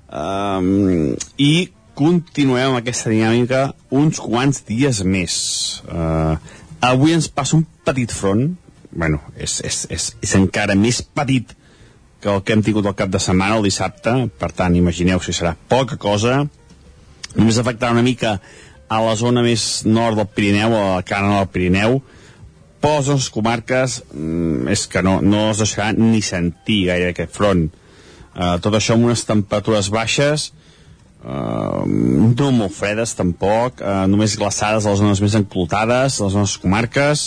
eh, 0.09 1.17
i 1.37 1.53
continuem 1.97 2.71
amb 2.71 2.81
aquesta 2.81 3.11
dinàmica 3.13 3.63
uns 3.95 4.21
quants 4.21 4.63
dies 4.69 5.03
més. 5.05 5.37
Eh, 5.89 6.35
avui 6.85 7.17
ens 7.17 7.29
passa 7.33 7.57
un 7.57 7.65
petit 7.87 8.13
front, 8.13 8.51
bueno, 8.93 9.21
és, 9.37 9.61
és, 9.65 9.85
és, 9.93 10.11
és 10.23 10.35
encara 10.39 10.77
més 10.79 11.01
petit 11.03 11.55
que 12.21 12.33
el 12.33 12.43
que 12.43 12.57
hem 12.57 12.63
tingut 12.65 12.87
el 12.89 12.97
cap 12.99 13.11
de 13.13 13.21
setmana, 13.23 13.59
el 13.59 13.67
dissabte, 13.69 14.15
per 14.41 14.51
tant, 14.57 14.77
imagineu 14.77 15.21
si 15.23 15.35
serà 15.37 15.55
poca 15.69 15.99
cosa, 16.01 16.43
només 17.37 17.61
afectarà 17.61 17.93
una 17.97 18.05
mica 18.05 18.39
a 18.89 19.01
la 19.03 19.17
zona 19.19 19.43
més 19.45 19.85
nord 19.87 20.21
del 20.21 20.29
Pirineu, 20.31 20.77
a 20.77 20.85
la 20.97 21.07
cana 21.07 21.41
del 21.41 21.51
Pirineu, 21.53 21.99
però 22.81 23.01
les 23.03 23.31
comarques 23.35 23.99
mm, 24.13 24.69
és 24.71 24.87
que 24.87 25.03
no, 25.03 25.19
no 25.25 25.49
es 25.51 25.63
deixarà 25.63 25.91
ni 25.97 26.23
sentir 26.23 26.85
gaire 26.91 27.11
aquest 27.11 27.35
front. 27.35 27.67
Uh, 28.37 28.57
tot 28.63 28.77
això 28.77 28.95
amb 28.95 29.09
unes 29.09 29.25
temperatures 29.27 29.89
baixes, 29.91 30.51
uh, 31.25 31.85
no 31.87 32.51
molt 32.53 32.75
fredes 32.77 33.15
tampoc, 33.19 33.81
uh, 33.81 34.05
només 34.11 34.37
glaçades 34.39 34.87
a 34.87 34.93
les 34.93 35.01
zones 35.03 35.23
més 35.25 35.37
enclotades, 35.39 36.21
a 36.21 36.29
les 36.29 36.37
nostres 36.39 36.63
comarques, 36.63 37.27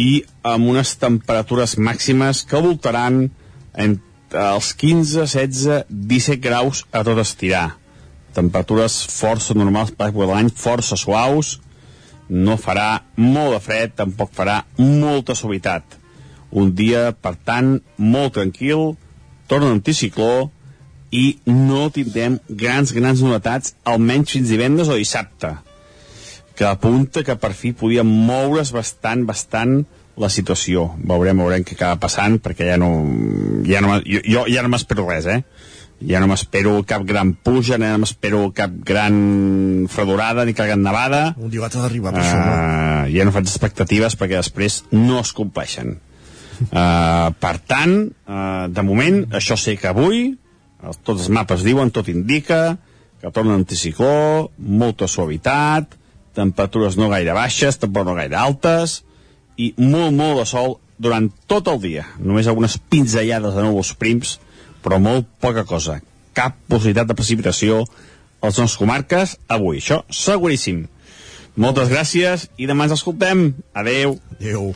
i 0.00 0.24
amb 0.42 0.70
unes 0.72 0.96
temperatures 0.98 1.76
màximes 1.78 2.42
que 2.48 2.62
voltaran 2.62 3.28
entre 3.74 4.46
els 4.54 4.72
15, 4.78 5.26
16, 5.26 5.84
17 5.88 6.42
graus 6.42 6.84
a 6.92 7.04
tot 7.06 7.20
estirar. 7.22 7.76
Temperatures 8.34 8.96
força 9.14 9.54
normals 9.54 9.92
per 9.94 10.08
l'època 10.08 10.26
de 10.26 10.32
l'any, 10.32 10.50
força 10.50 10.98
suaus, 10.98 11.58
no 12.28 12.56
farà 12.58 13.04
molt 13.20 13.54
de 13.54 13.60
fred, 13.62 13.94
tampoc 13.98 14.32
farà 14.34 14.62
molta 14.78 15.36
suavitat. 15.38 16.00
Un 16.54 16.72
dia, 16.74 17.10
per 17.12 17.34
tant, 17.46 17.76
molt 17.98 18.34
tranquil, 18.38 18.94
torna 19.50 19.70
l'anticicló 19.70 20.48
i 21.14 21.24
no 21.46 21.86
tindrem 21.94 22.40
grans, 22.48 22.92
grans 22.96 23.22
novetats, 23.22 23.76
almenys 23.86 24.34
fins 24.34 24.50
divendres 24.50 24.90
o 24.90 24.98
dissabte, 24.98 25.52
que 26.58 26.66
apunta 26.66 27.22
que 27.26 27.36
per 27.38 27.52
fi 27.54 27.72
podíem 27.76 28.08
moure's 28.08 28.72
bastant, 28.74 29.22
bastant 29.28 29.84
la 30.18 30.30
situació. 30.30 30.88
Veurem, 31.06 31.38
veurem 31.42 31.64
què 31.66 31.76
acaba 31.78 32.00
passant, 32.06 32.38
perquè 32.42 32.72
ja 32.72 32.78
no... 32.80 32.90
Ja 33.66 33.82
no 33.82 33.98
jo, 34.02 34.20
jo 34.22 34.44
ja 34.50 34.62
no 34.62 34.70
m'espero 34.74 35.06
res, 35.08 35.26
eh? 35.30 35.40
Ja 36.04 36.20
no 36.20 36.28
m'espero 36.28 36.76
cap 36.86 37.04
gran 37.06 37.32
puja, 37.34 37.78
ja 37.78 37.94
no 37.94 38.02
m'espero 38.02 38.48
cap 38.54 38.74
gran 38.86 39.86
fredorada 39.90 40.44
ni 40.44 40.54
cap 40.54 40.68
gran 40.70 40.82
nevada. 40.82 41.24
Un 41.38 41.50
dia 41.50 41.64
ha 41.64 41.70
d'arribar 41.72 42.14
per 42.14 42.22
uh, 42.22 42.26
això, 42.26 42.40
no? 42.40 42.54
Eh, 42.54 43.14
ja 43.14 43.26
no 43.26 43.34
faig 43.34 43.48
expectatives 43.48 44.18
perquè 44.18 44.38
després 44.38 44.82
no 44.92 45.22
es 45.22 45.34
compleixen. 45.34 45.96
Uh, 46.70 47.34
per 47.42 47.56
tant, 47.66 47.96
uh, 48.30 48.66
de 48.70 48.82
moment, 48.86 49.24
això 49.34 49.58
sé 49.58 49.74
que 49.80 49.90
avui, 49.90 50.28
tots 51.04 51.24
els 51.24 51.30
mapes 51.32 51.64
diuen, 51.64 51.92
tot 51.94 52.08
indica, 52.12 52.76
que 53.20 53.32
torna 53.32 53.56
anticicló, 53.56 54.50
molta 54.58 55.08
suavitat, 55.08 55.96
temperatures 56.36 56.98
no 57.00 57.08
gaire 57.12 57.34
baixes, 57.36 57.78
tampoc 57.80 58.08
no 58.08 58.16
gaire 58.18 58.36
altes, 58.36 59.02
i 59.56 59.72
molt, 59.78 60.12
molt 60.16 60.42
de 60.42 60.46
sol 60.50 60.76
durant 60.98 61.30
tot 61.50 61.68
el 61.72 61.80
dia. 61.82 62.04
Només 62.18 62.48
algunes 62.50 62.76
pinzellades 62.90 63.54
de 63.54 63.64
núvols 63.64 63.94
prims, 63.98 64.38
però 64.84 65.00
molt 65.00 65.28
poca 65.40 65.64
cosa. 65.64 66.00
Cap 66.34 66.58
possibilitat 66.68 67.08
de 67.10 67.16
precipitació 67.16 67.84
a 67.84 68.50
les 68.50 68.58
nostres 68.58 68.78
comarques 68.80 69.38
avui. 69.48 69.80
Això 69.80 70.02
seguríssim. 70.10 70.84
Moltes 71.54 71.86
gràcies 71.86 72.48
i 72.58 72.66
demà 72.66 72.88
ens 72.88 72.96
escoltem. 72.96 73.44
Adeu. 73.78 74.16
Adeu. 74.40 74.72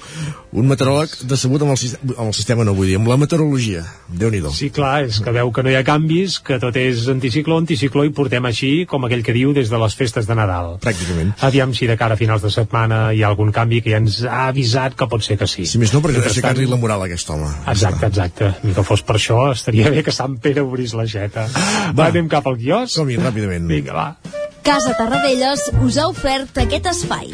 Un 0.55 0.69
meteoròleg 0.71 1.11
decebut 1.27 1.65
amb 1.65 1.75
el, 1.75 1.79
sistema, 1.81 2.15
amb 2.15 2.29
el 2.31 2.37
sistema, 2.37 2.67
no 2.67 2.75
vull 2.77 2.87
dir, 2.87 2.95
amb 3.01 3.11
la 3.11 3.17
meteorologia. 3.19 3.83
déu 4.09 4.31
nhi 4.31 4.41
Sí, 4.55 4.71
clar, 4.71 5.05
és 5.09 5.19
que 5.21 5.33
veu 5.35 5.51
que 5.53 5.65
no 5.67 5.73
hi 5.73 5.75
ha 5.75 5.83
canvis, 5.83 6.39
que 6.39 6.61
tot 6.63 6.77
és 6.79 7.09
anticicló, 7.11 7.59
anticicló, 7.59 8.05
i 8.07 8.15
portem 8.15 8.47
així, 8.47 8.87
com 8.87 9.05
aquell 9.05 9.25
que 9.27 9.35
diu, 9.35 9.53
des 9.53 9.69
de 9.69 9.79
les 9.83 9.95
festes 9.99 10.27
de 10.27 10.37
Nadal. 10.39 10.79
Pràcticament. 10.85 11.35
Aviam 11.43 11.75
si 11.75 11.91
de 11.91 11.99
cara 11.99 12.15
a 12.15 12.21
finals 12.21 12.47
de 12.47 12.51
setmana 12.55 13.13
hi 13.13 13.25
ha 13.25 13.29
algun 13.33 13.51
canvi 13.53 13.83
que 13.83 13.91
ja 13.91 13.99
ens 13.99 14.23
ha 14.23 14.47
avisat 14.49 14.95
que 14.95 15.11
pot 15.11 15.25
ser 15.25 15.37
que 15.37 15.51
sí. 15.51 15.67
Si 15.67 15.83
més 15.83 15.93
no, 15.93 16.01
perquè 16.01 16.23
aixecar-li 16.23 16.71
la 16.71 16.79
moral 16.79 17.03
a 17.03 17.11
aquest 17.11 17.31
home. 17.35 17.51
Exacte, 17.67 18.07
exacte. 18.07 18.55
Ni 18.63 18.77
que 18.77 18.87
fos 18.87 19.03
per 19.03 19.19
això, 19.19 19.49
estaria 19.53 19.91
bé 19.91 20.07
que 20.07 20.15
Sant 20.15 20.39
Pere 20.39 20.63
obrís 20.63 20.95
la 20.95 21.09
xeta. 21.11 21.49
Va, 21.51 22.05
va 22.05 22.13
anem 22.13 22.31
cap 22.31 22.47
al 22.47 22.61
quiosc? 22.61 22.95
Som-hi, 22.95 23.19
ràpidament. 23.19 23.67
Vinga, 23.67 23.99
va. 23.99 24.47
Casa 24.63 24.95
Tarradellas 24.99 25.63
us 25.85 25.99
ha 25.99 26.09
ofert 26.11 26.59
aquest 26.65 26.89
espai. 26.91 27.31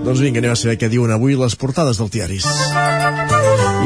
Doncs 0.00 0.20
vinga, 0.24 0.40
anem 0.40 0.54
a 0.54 0.58
saber 0.58 0.78
què 0.80 0.88
diuen 0.90 1.12
avui 1.14 1.36
les 1.38 1.56
portades 1.60 2.00
dels 2.00 2.12
diaris. 2.14 2.46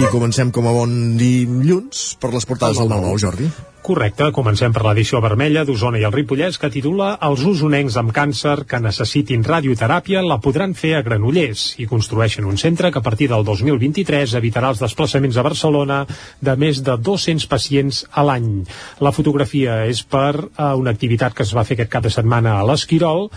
I 0.00 0.10
comencem 0.12 0.50
com 0.54 0.68
a 0.70 0.74
bon 0.74 1.14
dilluns 1.20 2.14
per 2.22 2.32
les 2.34 2.46
portades 2.48 2.80
del 2.80 2.90
9-9, 2.90 3.22
Jordi. 3.26 3.50
Correcte, 3.84 4.30
comencem 4.32 4.72
per 4.72 4.80
l'edició 4.86 5.18
vermella 5.20 5.60
d'Osona 5.68 5.98
i 6.00 6.04
el 6.08 6.12
Ripollès 6.14 6.56
que 6.56 6.70
titula 6.72 7.10
Els 7.26 7.42
usonencs 7.44 7.98
amb 8.00 8.14
càncer 8.16 8.54
que 8.70 8.80
necessitin 8.80 9.44
radioteràpia 9.44 10.22
la 10.24 10.38
podran 10.40 10.72
fer 10.78 10.94
a 10.96 11.02
Granollers 11.04 11.66
i 11.84 11.84
construeixen 11.90 12.48
un 12.48 12.56
centre 12.62 12.88
que 12.88 13.02
a 13.02 13.04
partir 13.04 13.28
del 13.28 13.44
2023 13.44 14.38
evitarà 14.40 14.72
els 14.72 14.80
desplaçaments 14.80 15.36
a 15.36 15.44
Barcelona 15.44 16.00
de 16.40 16.56
més 16.64 16.80
de 16.80 16.96
200 16.96 17.44
pacients 17.52 18.00
a 18.08 18.24
l'any. 18.24 18.50
La 19.04 19.12
fotografia 19.12 19.82
és 19.92 20.00
per 20.00 20.32
uh, 20.32 20.72
una 20.80 20.96
activitat 20.96 21.36
que 21.36 21.44
es 21.44 21.52
va 21.52 21.68
fer 21.68 21.76
aquest 21.76 21.92
cap 21.92 22.08
de 22.08 22.16
setmana 22.16 22.56
a 22.62 22.64
l'Esquirol 22.64 23.28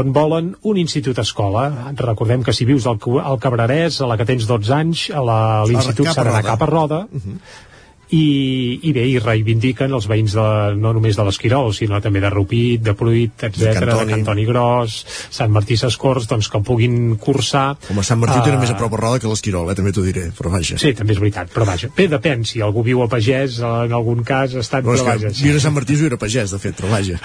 on 0.00 0.14
volen 0.16 0.54
un 0.64 0.80
institut 0.80 1.20
escola. 1.20 1.66
Recordem 2.00 2.40
que 2.40 2.56
si 2.56 2.64
vius 2.64 2.88
al, 2.88 2.96
al 3.20 3.36
Cabrerès, 3.36 4.00
a 4.00 4.08
la 4.08 4.16
que 4.16 4.32
tens 4.32 4.48
12 4.48 4.78
anys, 4.80 5.10
a 5.12 5.26
l'institut 5.68 6.08
s'ha 6.08 6.24
d'anar 6.24 6.46
cap 6.54 6.64
a 6.64 6.70
Roda, 6.72 7.04
uh 7.04 7.26
-huh 7.26 7.68
i, 8.16 8.80
i 8.88 8.92
bé, 8.94 9.04
i 9.06 9.18
reivindiquen 9.22 9.92
els 9.94 10.08
veïns 10.10 10.34
de, 10.34 10.46
no 10.80 10.92
només 10.96 11.18
de 11.18 11.26
l'Esquirol, 11.26 11.72
sinó 11.76 12.00
també 12.02 12.22
de 12.22 12.30
Rupit, 12.32 12.82
de 12.82 12.94
Pruit, 12.98 13.44
etc, 13.48 13.60
de, 13.60 13.74
Cantoni. 13.78 14.06
de 14.06 14.16
Cantoni 14.16 14.46
Gros, 14.48 14.96
Sant 15.30 15.52
Martí 15.54 15.78
Sescors, 15.78 16.26
doncs 16.30 16.50
que 16.50 16.62
puguin 16.66 17.16
cursar... 17.22 17.76
Home, 17.92 18.04
Sant 18.06 18.20
Martí 18.22 18.40
uh, 18.40 18.44
té 18.46 18.56
més 18.58 18.72
a 18.74 18.78
prop 18.78 18.96
a 18.96 19.00
Roda 19.00 19.22
que 19.22 19.30
l'Esquirol, 19.30 19.70
eh, 19.70 19.78
també 19.78 19.94
t'ho 19.94 20.04
diré, 20.06 20.28
però 20.36 20.52
vaja. 20.56 20.78
Sí, 20.82 20.92
també 20.98 21.14
és 21.16 21.22
veritat, 21.22 21.52
però 21.54 21.68
vaja. 21.68 21.92
Bé, 21.96 22.08
depèn, 22.10 22.44
si 22.48 22.64
algú 22.64 22.84
viu 22.86 23.04
a 23.04 23.08
Pagès, 23.10 23.60
en 23.62 23.94
algun 23.96 24.24
cas 24.26 24.56
ha 24.58 24.64
estat... 24.64 24.86
No, 24.86 24.96
però 24.96 25.12
vaja, 25.12 25.34
sí. 25.36 25.50
a 25.50 25.62
Sant 25.62 25.76
Martí 25.76 25.98
jo 26.00 26.10
era 26.10 26.18
pagès, 26.20 26.54
de 26.54 26.60
fet, 26.62 26.76
però 26.78 26.90
vaja. 26.90 27.20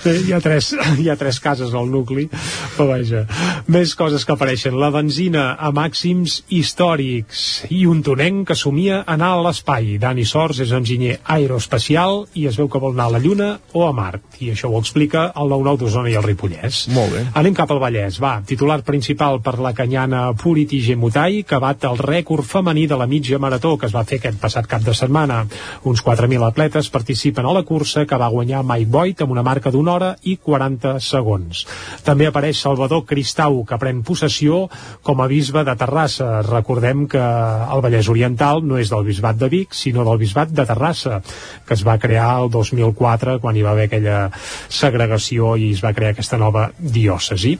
Hi, 0.00 0.32
ha 0.32 0.40
tres, 0.40 0.70
hi 1.00 1.08
ha 1.10 1.16
tres 1.20 1.40
cases 1.44 1.74
al 1.76 1.90
nucli, 1.92 2.24
però 2.76 2.86
vaja. 2.88 3.26
Més 3.68 3.92
coses 3.98 4.24
que 4.24 4.32
apareixen. 4.32 4.78
La 4.80 4.88
benzina 4.94 5.50
a 5.60 5.68
màxims 5.76 6.38
històrics 6.48 7.66
i 7.68 7.82
un 7.90 8.00
tonenc 8.06 8.46
que 8.48 8.56
somia 8.56 9.02
anar 9.04 9.34
a 9.34 9.42
l'espai. 9.44 9.98
Dani 10.00 10.24
Sors 10.24 10.62
és 10.64 10.72
enginyer 10.76 11.18
aeroespacial 11.34 12.24
i 12.40 12.46
es 12.48 12.56
veu 12.56 12.70
que 12.72 12.80
vol 12.80 12.96
anar 12.96 13.10
a 13.10 13.14
la 13.16 13.20
Lluna 13.20 13.50
o 13.76 13.84
a 13.86 13.90
Mart. 13.96 14.40
I 14.40 14.54
això 14.54 14.70
ho 14.70 14.80
explica 14.80 15.26
el 15.36 15.52
9-9 15.52 15.82
d'Osona 15.82 16.12
i 16.12 16.16
el 16.16 16.24
Ripollès. 16.24 16.86
Molt 16.96 17.12
bé. 17.16 17.26
Anem 17.42 17.58
cap 17.58 17.74
al 17.74 17.82
Vallès. 17.84 18.16
Va, 18.24 18.38
titular 18.46 18.80
principal 18.86 19.42
per 19.44 19.58
la 19.60 19.74
canyana 19.76 20.30
Puriti 20.32 20.80
Gemutai, 20.86 21.42
que 21.44 21.60
bat 21.60 21.84
el 21.90 22.00
rècord 22.00 22.48
femení 22.48 22.86
de 22.88 22.96
la 22.96 23.08
mitja 23.10 23.38
marató 23.38 23.76
que 23.76 23.90
es 23.90 23.96
va 23.96 24.06
fer 24.08 24.20
aquest 24.22 24.40
passat 24.40 24.70
cap 24.70 24.86
de 24.86 24.96
setmana. 24.96 25.42
Uns 25.84 26.00
4.000 26.06 26.48
atletes 26.48 26.88
participen 26.88 27.44
a 27.44 27.52
la 27.52 27.66
cursa 27.68 28.06
que 28.08 28.16
va 28.16 28.32
guanyar 28.32 28.64
Mike 28.64 28.90
Boyd 28.90 29.20
amb 29.20 29.36
una 29.36 29.44
marca 29.44 29.68
d'una 29.68 29.89
hora 29.90 30.10
i 30.22 30.36
40 30.36 30.96
segons. 31.04 31.64
També 32.06 32.28
apareix 32.28 32.60
Salvador 32.62 33.04
Cristau, 33.08 33.62
que 33.68 33.78
pren 33.80 34.02
possessió 34.06 34.64
com 35.06 35.20
a 35.20 35.28
bisbe 35.30 35.64
de 35.66 35.76
Terrassa. 35.80 36.30
Recordem 36.46 37.06
que 37.10 37.20
el 37.20 37.84
Vallès 37.84 38.10
Oriental 38.12 38.64
no 38.66 38.78
és 38.80 38.92
del 38.92 39.06
bisbat 39.08 39.40
de 39.40 39.50
Vic, 39.52 39.74
sinó 39.76 40.04
del 40.08 40.20
bisbat 40.20 40.52
de 40.54 40.66
Terrassa, 40.68 41.20
que 41.66 41.76
es 41.78 41.86
va 41.86 41.98
crear 42.02 42.30
el 42.42 42.50
2004, 42.50 43.38
quan 43.40 43.56
hi 43.56 43.66
va 43.66 43.74
haver 43.74 43.88
aquella 43.90 44.20
segregació 44.68 45.56
i 45.56 45.72
es 45.74 45.84
va 45.84 45.94
crear 45.96 46.14
aquesta 46.14 46.40
nova 46.40 46.70
diòcesi. 46.78 47.58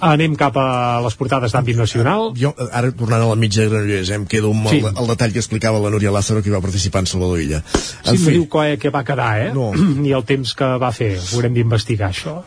Anem 0.00 0.34
cap 0.38 0.56
a 0.56 0.66
les 1.04 1.16
portades 1.18 1.52
d'àmbit 1.52 1.76
nacional. 1.76 2.30
Jo, 2.38 2.54
ara 2.72 2.90
tornant 2.96 3.24
a 3.24 3.28
la 3.28 3.36
mitja 3.36 3.62
de 3.62 3.68
Granollers, 3.68 4.10
eh, 4.10 4.16
em 4.16 4.26
quedo 4.30 4.52
amb 4.54 4.70
sí. 4.72 4.80
el, 4.80 4.88
el 4.90 5.10
detall 5.12 5.34
que 5.34 5.42
explicava 5.42 5.82
la 5.82 5.92
Núria 5.92 6.12
Lázaro 6.14 6.42
que 6.42 6.52
va 6.52 6.62
participar 6.64 7.04
en 7.04 7.10
Salvador 7.12 7.42
Illa. 7.44 7.60
En 7.60 8.16
sí, 8.16 8.16
fi... 8.16 8.24
no 8.24 8.36
diu 8.38 8.46
que, 8.54 8.66
que 8.80 8.94
va 8.94 9.04
quedar, 9.04 9.30
eh? 9.44 9.52
No. 9.56 9.70
Ni 10.02 10.14
el 10.16 10.24
temps 10.28 10.54
que 10.56 10.72
va 10.80 10.92
fer. 10.96 11.12
Haurem 11.20 11.56
d'investigar 11.58 12.10
això. 12.14 12.38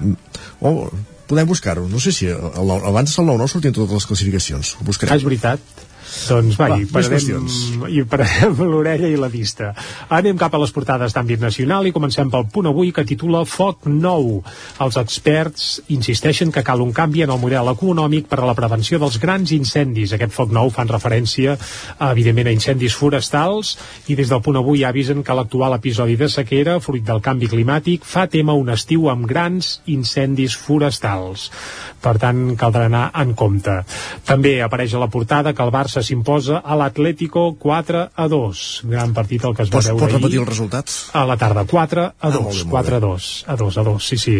Oh, 0.66 0.89
podem 1.30 1.50
buscar-ho. 1.50 1.86
No 1.89 2.02
sé 2.02 2.16
si 2.16 2.30
el, 2.34 2.76
abans 2.76 3.18
del 3.18 3.30
9-9 3.30 3.52
sortien 3.54 3.76
totes 3.76 4.02
les 4.02 4.10
classificacions. 4.12 4.76
Ho 4.80 4.89
buscarem. 4.89 5.13
Ah, 5.13 5.22
és 5.22 5.28
veritat. 5.28 5.84
Doncs 6.29 6.57
va, 6.59 6.69
Va, 6.73 6.77
i 6.79 6.88
pararem, 6.89 7.47
i 7.91 8.03
pararem 8.12 8.59
l'orella 8.63 9.09
i 9.09 9.17
la 9.19 9.29
vista. 9.31 9.71
Anem 10.13 10.38
cap 10.39 10.53
a 10.53 10.62
les 10.62 10.73
portades 10.75 11.15
d'àmbit 11.15 11.41
nacional 11.43 11.88
i 11.88 11.93
comencem 11.95 12.31
pel 12.33 12.47
punt 12.53 12.69
avui 12.69 12.93
que 12.95 13.05
titula 13.07 13.43
Foc 13.49 13.88
nou. 13.89 14.39
Els 14.83 14.99
experts 15.01 15.67
insisteixen 15.93 16.51
que 16.53 16.63
cal 16.65 16.81
un 16.83 16.93
canvi 16.95 17.23
en 17.25 17.33
el 17.33 17.41
model 17.41 17.71
econòmic 17.73 18.29
per 18.31 18.41
a 18.41 18.47
la 18.49 18.55
prevenció 18.57 18.99
dels 19.01 19.19
grans 19.21 19.53
incendis. 19.55 20.13
Aquest 20.15 20.36
foc 20.36 20.53
nou 20.55 20.71
fan 20.73 20.91
referència, 20.91 21.57
evidentment, 22.09 22.51
a 22.51 22.55
incendis 22.55 22.95
forestals 22.97 23.75
i 24.07 24.17
des 24.19 24.31
del 24.31 24.43
punt 24.45 24.59
avui 24.62 24.83
avisen 24.88 25.23
que 25.23 25.36
l'actual 25.36 25.77
episodi 25.77 26.17
de 26.19 26.29
sequera, 26.31 26.79
fruit 26.83 27.05
del 27.05 27.21
canvi 27.23 27.49
climàtic, 27.51 28.05
fa 28.05 28.27
tema 28.31 28.55
un 28.57 28.71
estiu 28.73 29.09
amb 29.12 29.27
grans 29.29 29.79
incendis 29.91 30.55
forestals. 30.59 31.49
Per 32.03 32.17
tant, 32.19 32.41
caldrà 32.59 32.88
anar 32.89 33.05
en 33.21 33.31
compte. 33.38 33.77
També 34.27 34.57
apareix 34.62 34.93
a 34.93 35.01
la 35.01 35.09
portada 35.12 35.53
que 35.55 35.63
el 35.63 35.71
Barça 35.73 36.03
s'imposa 36.13 36.62
a 36.62 36.78
l'Atlético 36.78 37.56
4 37.58 38.04
a 38.13 38.28
2. 38.30 38.63
Gran 38.86 39.13
partit 39.13 39.43
el 39.43 39.56
que 39.58 39.65
es 39.65 39.71
va 39.71 39.80
Pots, 39.80 39.89
veure 39.89 40.06
pots 40.06 40.15
repetir 40.19 40.41
els 40.43 40.49
resultats? 40.49 40.97
A 41.17 41.26
la 41.26 41.38
tarda, 41.41 41.65
4 41.65 42.06
a 42.06 42.30
2, 42.30 42.34
Ah, 42.34 42.39
molt 42.39 42.54
bé, 42.54 42.63
molt 42.63 42.73
4 42.78 42.95
a 42.95 42.99
2, 43.04 43.30
a 43.47 43.56
2, 43.58 43.78
a 43.78 43.84
2, 43.89 44.08
sí, 44.08 44.17
sí. 44.21 44.36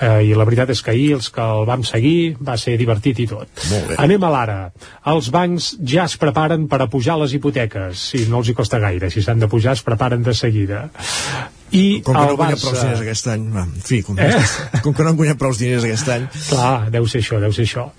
Eh, 0.00 0.30
I 0.30 0.34
la 0.38 0.46
veritat 0.48 0.70
és 0.72 0.80
que 0.80 0.94
ahir 0.94 1.10
els 1.18 1.28
que 1.34 1.44
el 1.44 1.66
vam 1.68 1.82
seguir 1.84 2.36
va 2.40 2.56
ser 2.56 2.78
divertit 2.80 3.18
i 3.20 3.26
tot. 3.28 3.48
Anem 3.98 4.24
a 4.24 4.30
l'ara. 4.32 4.58
Els 5.12 5.30
bancs 5.34 5.74
ja 5.84 6.06
es 6.06 6.16
preparen 6.16 6.68
per 6.70 6.80
a 6.80 6.88
pujar 6.88 7.18
les 7.20 7.34
hipoteques. 7.36 8.06
Si 8.14 8.24
no 8.30 8.40
els 8.40 8.48
hi 8.48 8.56
costa 8.56 8.80
gaire, 8.80 9.10
si 9.10 9.22
s'han 9.22 9.42
de 9.42 9.48
pujar 9.50 9.76
es 9.76 9.84
preparen 9.84 10.22
de 10.22 10.34
seguida. 10.34 10.86
I 11.70 12.00
Com 12.02 12.14
que 12.14 12.20
no 12.20 12.30
han 12.32 12.38
guanyat 12.38 12.62
prou 12.62 12.72
Barça... 12.72 12.86
diners 12.86 13.02
aquest 13.04 13.28
any, 13.30 13.44
va, 13.54 13.66
en 13.68 13.84
fi, 13.86 14.00
com, 14.06 14.18
Eh? 14.18 14.30
com 14.84 14.94
que 14.94 15.04
no 15.04 15.12
han 15.12 15.20
guanyat 15.20 15.38
prou 15.38 15.54
diners 15.54 15.86
aquest 15.86 16.08
any, 16.16 16.26
Clar, 16.48 16.90
deu 16.90 17.06
ser 17.10 17.22
això, 17.22 17.38
deu 17.42 17.54
ser 17.54 17.68
això. 17.68 17.90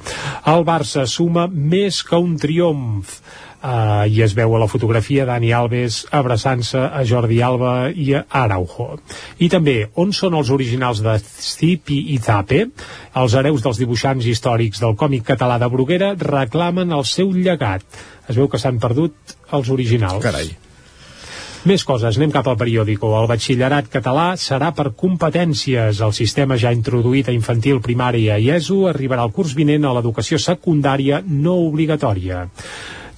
El 0.52 0.68
Barça 0.68 1.06
suma 1.08 1.48
més 1.48 2.02
que 2.08 2.20
un 2.20 2.36
triomf. 2.42 3.22
Uh, 3.62 4.08
i 4.10 4.24
es 4.26 4.32
veu 4.34 4.56
a 4.58 4.60
la 4.64 4.66
fotografia 4.66 5.22
Dani 5.30 5.52
Alves 5.54 6.00
abraçant-se 6.18 6.80
a 6.82 7.04
Jordi 7.06 7.44
Alba 7.46 7.92
i 7.94 8.08
a 8.18 8.24
Araujo. 8.40 8.96
I 9.38 9.52
també, 9.54 9.76
on 10.02 10.16
són 10.18 10.34
els 10.40 10.50
originals 10.50 11.04
de 11.06 11.14
Stipi 11.22 12.00
i 12.16 12.18
Zape? 12.26 12.64
Els 13.22 13.36
hereus 13.38 13.62
dels 13.62 13.78
dibuixants 13.84 14.26
històrics 14.26 14.82
del 14.82 14.98
còmic 14.98 15.28
català 15.30 15.60
de 15.62 15.70
Bruguera 15.70 16.16
reclamen 16.18 16.90
el 16.98 17.06
seu 17.06 17.30
llegat. 17.38 17.86
Es 18.26 18.34
veu 18.34 18.50
que 18.50 18.58
s'han 18.58 18.82
perdut 18.82 19.38
els 19.54 19.70
originals. 19.70 20.26
Carai. 20.26 20.56
Més 21.62 21.84
coses, 21.86 22.16
anem 22.18 22.32
cap 22.34 22.48
al 22.50 22.56
periòdico. 22.58 23.12
El 23.20 23.28
batxillerat 23.30 23.92
català 23.94 24.32
serà 24.42 24.72
per 24.74 24.96
competències. 24.98 26.00
El 26.02 26.14
sistema 26.18 26.58
ja 26.58 26.72
introduït 26.74 27.30
a 27.30 27.36
infantil, 27.36 27.84
primària 27.86 28.40
i 28.42 28.50
ESO 28.56 28.88
arribarà 28.90 29.28
al 29.28 29.34
curs 29.36 29.54
vinent 29.54 29.86
a 29.86 29.92
l'educació 29.94 30.40
secundària 30.42 31.22
no 31.28 31.60
obligatòria. 31.68 32.48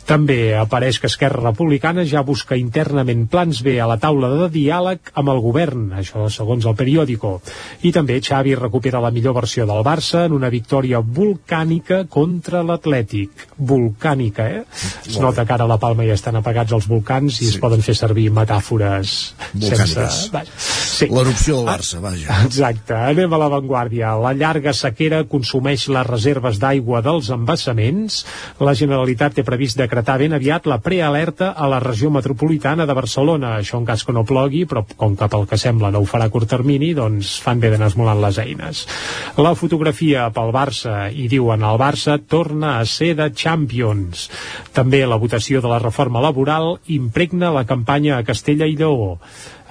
També 0.07 0.53
apareix 0.59 0.99
que 0.99 1.07
Esquerra 1.07 1.41
Republicana 1.41 2.03
ja 2.07 2.23
busca 2.27 2.57
internament 2.59 3.25
plans 3.31 3.61
B 3.63 3.77
a 3.79 3.87
la 3.87 3.97
taula 4.01 4.29
de 4.33 4.49
diàleg 4.51 5.13
amb 5.19 5.31
el 5.31 5.39
govern, 5.43 5.85
això 5.99 6.27
segons 6.33 6.65
el 6.67 6.75
periòdico. 6.75 7.37
I 7.87 7.93
també 7.95 8.19
Xavi 8.23 8.55
recupera 8.59 9.01
la 9.03 9.11
millor 9.15 9.37
versió 9.37 9.67
del 9.69 9.83
Barça 9.85 10.25
en 10.27 10.35
una 10.35 10.51
victòria 10.51 10.99
volcànica 10.99 12.03
contra 12.11 12.63
l'Atlètic. 12.67 13.47
Volcànica, 13.57 14.47
eh? 14.49 14.63
Es 15.07 15.19
nota 15.23 15.45
que 15.45 15.55
ara 15.55 15.67
a 15.67 15.71
la 15.71 15.79
Palma 15.79 16.07
ja 16.07 16.17
estan 16.17 16.35
apagats 16.39 16.75
els 16.75 16.87
volcans 16.91 17.39
i 17.41 17.49
es 17.53 17.59
poden 17.61 17.83
fer 17.85 17.95
servir 17.95 18.29
metàfores 18.33 19.33
Volcàniques. 19.53 20.27
sense... 20.27 20.43
Sí. 20.93 21.07
l'erupció 21.09 21.61
del 21.61 21.67
Barça, 21.67 22.01
vaja. 22.03 22.41
Exacte, 22.45 22.93
anem 22.93 23.33
a 23.33 23.39
l'avantguàrdia. 23.41 24.13
La 24.21 24.33
llarga 24.37 24.73
sequera 24.77 25.23
consumeix 25.29 25.87
les 25.91 26.07
reserves 26.07 26.59
d'aigua 26.61 27.01
dels 27.05 27.31
embassaments. 27.33 28.23
La 28.63 28.75
Generalitat 28.77 29.39
té 29.39 29.47
previst 29.47 29.79
decretar 29.93 30.17
ben 30.17 30.33
aviat 30.33 30.65
la 30.65 30.79
prealerta 30.81 31.51
a 31.53 31.67
la 31.69 31.77
regió 31.79 32.09
metropolitana 32.09 32.87
de 32.89 32.95
Barcelona. 32.97 33.51
Això 33.59 33.77
en 33.77 33.85
cas 33.85 34.01
que 34.01 34.13
no 34.15 34.23
plogui, 34.25 34.63
però 34.65 34.81
com 34.97 35.13
que 35.13 35.27
pel 35.29 35.45
que 35.45 35.59
sembla 35.61 35.91
no 35.93 36.01
ho 36.01 36.07
farà 36.09 36.25
a 36.25 36.33
curt 36.33 36.49
termini, 36.49 36.95
doncs 36.97 37.35
fan 37.43 37.61
bé 37.61 37.69
d'anar 37.69 37.91
esmolant 37.91 38.23
les 38.23 38.39
eines. 38.41 38.81
La 39.37 39.53
fotografia 39.53 40.25
pel 40.33 40.49
Barça, 40.55 41.11
i 41.13 41.27
diuen 41.29 41.61
el 41.61 41.77
Barça 41.77 42.17
torna 42.17 42.79
a 42.79 42.85
ser 42.89 43.13
de 43.19 43.29
Champions. 43.37 44.31
També 44.73 45.03
la 45.05 45.21
votació 45.21 45.61
de 45.61 45.69
la 45.69 45.81
reforma 45.83 46.23
laboral 46.25 46.79
impregna 46.89 47.53
la 47.53 47.67
campanya 47.69 48.17
a 48.17 48.25
Castella 48.25 48.65
i 48.65 48.73
Lleó. 48.79 49.19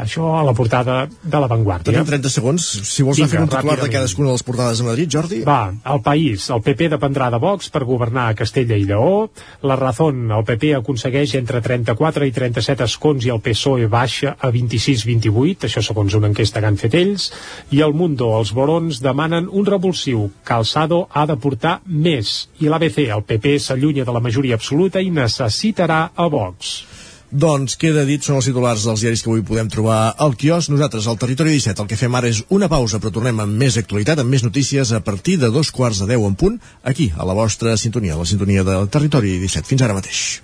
Això 0.00 0.32
a 0.38 0.42
la 0.46 0.54
portada 0.56 1.06
de 1.06 1.40
l'avantguàrdia. 1.42 1.92
Tenim 1.92 2.06
30 2.08 2.30
segons. 2.32 2.64
Si 2.88 3.04
vols 3.04 3.18
Vinga, 3.18 3.28
fent 3.28 3.44
un 3.44 3.50
titular 3.52 3.76
de 3.82 3.90
cadascuna 3.92 4.30
de 4.30 4.36
les 4.38 4.44
portades 4.46 4.80
de 4.80 4.86
Madrid, 4.86 5.10
Jordi. 5.12 5.40
Va, 5.44 5.72
el 5.94 6.00
país, 6.04 6.48
el 6.54 6.62
PP 6.64 6.88
dependrà 6.94 7.28
de 7.32 7.40
Vox 7.42 7.68
per 7.72 7.84
governar 7.88 8.28
a 8.30 8.36
Castella 8.38 8.78
i 8.78 8.86
Lleó. 8.88 9.28
La 9.62 9.76
Razón, 9.76 10.24
el 10.30 10.44
PP 10.48 10.72
aconsegueix 10.78 11.34
entre 11.38 11.60
34 11.60 12.28
i 12.28 12.32
37 12.32 12.86
escons 12.88 13.26
i 13.26 13.32
el 13.34 13.42
PSOE 13.44 13.88
baixa 13.92 14.36
a 14.38 14.52
26-28, 14.54 15.68
això 15.68 15.84
segons 15.84 16.16
una 16.18 16.30
enquesta 16.32 16.62
que 16.62 16.70
han 16.70 16.80
fet 16.80 16.96
ells. 16.98 17.28
I 17.70 17.82
el 17.84 17.94
Mundo, 17.96 18.32
els 18.38 18.54
Borons 18.56 19.02
demanen 19.04 19.50
un 19.50 19.68
revulsiu. 19.68 20.30
Calçado 20.48 21.06
ha 21.12 21.26
de 21.28 21.36
portar 21.36 21.80
més. 21.86 22.48
I 22.60 22.72
l'ABC, 22.72 23.04
el 23.12 23.26
PP 23.28 23.58
s'allunya 23.60 24.08
de 24.08 24.16
la 24.16 24.24
majoria 24.24 24.58
absoluta 24.58 25.02
i 25.02 25.12
necessitarà 25.12 26.08
a 26.14 26.30
Vox. 26.32 26.91
Doncs 27.32 27.78
queda 27.80 28.02
dit, 28.04 28.20
són 28.20 28.36
els 28.36 28.46
titulars 28.50 28.82
dels 28.84 29.00
diaris 29.00 29.22
que 29.24 29.30
avui 29.30 29.40
podem 29.48 29.70
trobar 29.72 30.12
al 30.20 30.34
quiosc. 30.36 30.68
Nosaltres, 30.68 31.06
al 31.08 31.16
Territori 31.16 31.54
17, 31.56 31.80
el 31.80 31.88
que 31.88 31.96
fem 31.96 32.12
ara 32.18 32.28
és 32.28 32.42
una 32.52 32.68
pausa, 32.68 33.00
però 33.00 33.08
tornem 33.14 33.40
amb 33.40 33.56
més 33.56 33.78
actualitat, 33.80 34.20
amb 34.20 34.28
més 34.28 34.44
notícies 34.44 34.92
a 34.92 35.00
partir 35.00 35.38
de 35.40 35.48
dos 35.48 35.72
quarts 35.72 36.02
de 36.02 36.10
deu 36.12 36.26
en 36.28 36.36
punt, 36.36 36.60
aquí, 36.84 37.08
a 37.16 37.24
la 37.24 37.36
vostra 37.38 37.78
sintonia, 37.80 38.18
la 38.20 38.28
sintonia 38.28 38.66
del 38.68 38.90
Territori 38.92 39.38
17. 39.40 39.64
Fins 39.72 39.86
ara 39.88 39.96
mateix. 39.96 40.42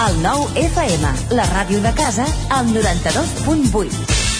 El 0.00 0.18
nou 0.24 0.48
FM, 0.58 1.14
la 1.38 1.46
ràdio 1.52 1.78
de 1.86 1.94
casa, 1.94 2.26
al 2.50 2.74
92.8. 2.74 4.39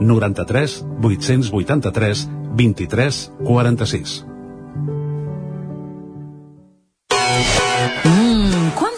93 0.00 0.84
883 1.00 2.28
23 2.54 3.30
46. 3.44 4.28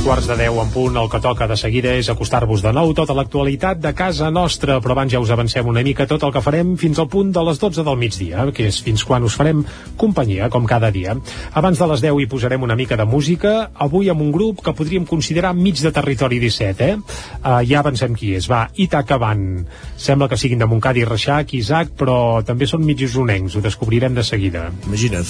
Dos 0.00 0.06
quarts 0.06 0.26
de 0.28 0.36
deu 0.36 0.56
en 0.62 0.68
punt, 0.72 0.94
el 0.96 1.08
que 1.12 1.18
toca 1.20 1.46
de 1.50 1.56
seguida 1.60 1.90
és 1.98 2.08
acostar-vos 2.08 2.62
de 2.64 2.70
nou 2.72 2.92
tota 2.96 3.12
l'actualitat 3.12 3.80
de 3.82 3.90
casa 3.92 4.30
nostra, 4.32 4.78
però 4.80 4.94
abans 4.94 5.12
ja 5.12 5.20
us 5.20 5.28
avancem 5.34 5.66
una 5.68 5.82
mica 5.84 6.06
tot 6.08 6.22
el 6.24 6.32
que 6.32 6.40
farem 6.40 6.70
fins 6.80 6.98
al 6.98 7.08
punt 7.10 7.32
de 7.34 7.42
les 7.44 7.58
12 7.60 7.84
del 7.84 7.98
migdia, 8.00 8.46
que 8.54 8.64
és 8.70 8.78
fins 8.80 9.04
quan 9.04 9.26
us 9.26 9.36
farem 9.36 9.60
companyia, 10.00 10.48
com 10.48 10.64
cada 10.64 10.88
dia. 10.94 11.16
Abans 11.52 11.78
de 11.78 11.88
les 11.90 12.04
10 12.06 12.16
hi 12.16 12.28
posarem 12.32 12.64
una 12.64 12.76
mica 12.78 12.96
de 12.96 13.04
música, 13.04 13.70
avui 13.74 14.08
amb 14.08 14.24
un 14.24 14.30
grup 14.32 14.62
que 14.64 14.72
podríem 14.72 15.04
considerar 15.04 15.52
mig 15.52 15.82
de 15.82 15.92
territori 15.92 16.40
17, 16.40 16.88
eh? 16.88 16.96
Uh, 17.44 17.60
ja 17.68 17.82
avancem 17.82 18.16
qui 18.16 18.32
és, 18.38 18.48
va, 18.48 18.70
Itaca 18.80 19.18
Van. 19.20 19.66
Sembla 20.00 20.30
que 20.30 20.40
siguin 20.40 20.64
de 20.64 20.70
Montcada 20.70 21.02
i 21.02 21.04
Reixac, 21.04 21.52
Isaac, 21.58 21.92
però 21.98 22.40
també 22.46 22.70
són 22.70 22.86
mig 22.86 23.04
usonencs, 23.04 23.58
ho 23.58 23.64
descobrirem 23.64 24.16
de 24.16 24.24
seguida. 24.24 24.70
Imagina't, 24.88 25.28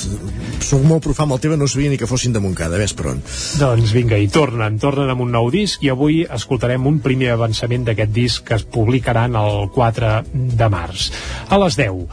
soc 0.62 0.86
molt 0.86 1.02
profà 1.08 1.26
amb 1.26 1.40
el 1.40 1.42
teva, 1.42 1.58
no 1.58 1.66
sabia 1.66 1.90
ni 1.90 1.98
que 1.98 2.10
fossin 2.10 2.36
de 2.36 2.44
Montcada, 2.44 2.78
ves 2.78 2.94
per 2.94 3.10
on. 3.16 3.24
Doncs 3.58 3.98
vinga, 3.98 4.20
i 4.20 4.30
tornen, 4.60 4.78
tornen 4.80 5.10
amb 5.12 5.22
un 5.24 5.30
nou 5.32 5.48
disc 5.52 5.82
i 5.84 5.90
avui 5.90 6.20
escoltarem 6.28 6.84
un 6.86 6.98
primer 7.00 7.32
avançament 7.32 7.84
d'aquest 7.86 8.12
disc 8.12 8.44
que 8.46 8.56
es 8.58 8.64
publicaran 8.64 9.36
el 9.38 9.70
4 9.72 10.10
de 10.34 10.68
març. 10.68 11.10
A 11.48 11.58
les 11.62 11.76
10 11.78 11.90
uh, 11.90 12.08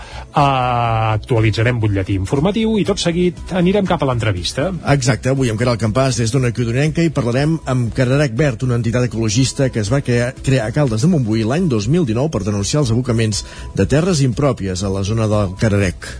actualitzarem 1.18 1.80
butlletí 1.80 2.16
informatiu 2.16 2.78
i 2.80 2.86
tot 2.88 3.02
seguit 3.02 3.54
anirem 3.58 3.88
cap 3.88 4.04
a 4.04 4.10
l'entrevista. 4.10 4.70
Exacte, 4.94 5.34
avui 5.34 5.52
amb 5.52 5.60
Caral 5.60 5.80
Campàs 5.82 6.22
des 6.22 6.32
d'una 6.32 6.54
codonenca 6.56 7.04
i 7.04 7.12
parlarem 7.14 7.58
amb 7.66 7.92
Cararec 7.96 8.38
Verd, 8.38 8.64
una 8.68 8.80
entitat 8.80 9.10
ecologista 9.10 9.70
que 9.70 9.84
es 9.84 9.92
va 9.92 10.02
crear, 10.02 10.34
crear 10.44 10.70
a 10.70 10.76
Caldes 10.76 11.04
de 11.04 11.12
Montbui 11.12 11.44
l'any 11.48 11.68
2019 11.72 12.32
per 12.32 12.46
denunciar 12.48 12.86
els 12.86 12.94
abocaments 12.96 13.44
de 13.76 13.88
terres 13.90 14.24
impròpies 14.24 14.84
a 14.84 14.94
la 14.94 15.04
zona 15.04 15.28
del 15.32 15.58
Cararec. 15.60 16.14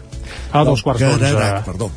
A 0.52 0.64
dos 0.68 0.84
quarts 0.84 1.04
d'onze. 1.04 1.32
Cararec, 1.32 1.66
perdó. 1.68 1.92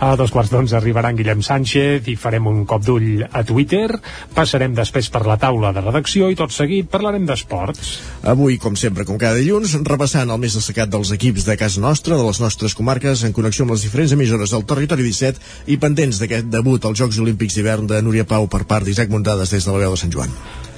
A 0.00 0.12
dos 0.20 0.32
quarts 0.34 0.52
d'onze 0.52 0.76
arribarà 0.76 1.10
en 1.12 1.18
Guillem 1.18 1.42
Sánchez 1.44 2.08
i 2.12 2.16
farem 2.20 2.46
un 2.50 2.64
cop 2.68 2.84
d'ull 2.84 3.24
a 3.26 3.42
Twitter. 3.48 3.88
Passarem 4.36 4.74
després 4.76 5.08
per 5.12 5.24
la 5.26 5.38
taula 5.40 5.72
de 5.72 5.84
redacció 5.84 6.28
i 6.32 6.36
tot 6.38 6.52
seguit 6.52 6.90
parlarem 6.92 7.24
d'esports. 7.28 7.94
Avui, 8.28 8.58
com 8.62 8.76
sempre, 8.76 9.06
com 9.08 9.18
cada 9.20 9.40
dilluns, 9.40 9.76
repassant 9.88 10.30
el 10.30 10.42
més 10.42 10.58
destacat 10.58 10.92
dels 10.92 11.12
equips 11.16 11.48
de 11.48 11.56
casa 11.60 11.80
nostra, 11.80 12.18
de 12.18 12.28
les 12.28 12.42
nostres 12.44 12.76
comarques, 12.76 13.24
en 13.24 13.34
connexió 13.36 13.64
amb 13.64 13.76
les 13.76 13.86
diferents 13.88 14.12
emissores 14.16 14.52
del 14.52 14.68
territori 14.68 15.08
17 15.08 15.72
i 15.72 15.80
pendents 15.80 16.20
d'aquest 16.20 16.52
debut 16.52 16.84
als 16.84 17.00
Jocs 17.00 17.20
Olímpics 17.24 17.56
d'hivern 17.56 17.88
de 17.88 18.02
Núria 18.04 18.28
Pau 18.28 18.48
per 18.52 18.64
part 18.68 18.86
d'Isaac 18.86 19.12
Muntades 19.12 19.52
des 19.56 19.64
de 19.64 19.72
la 19.72 19.86
veu 19.86 19.96
de 19.96 20.02
Sant 20.04 20.12
Joan. 20.12 20.32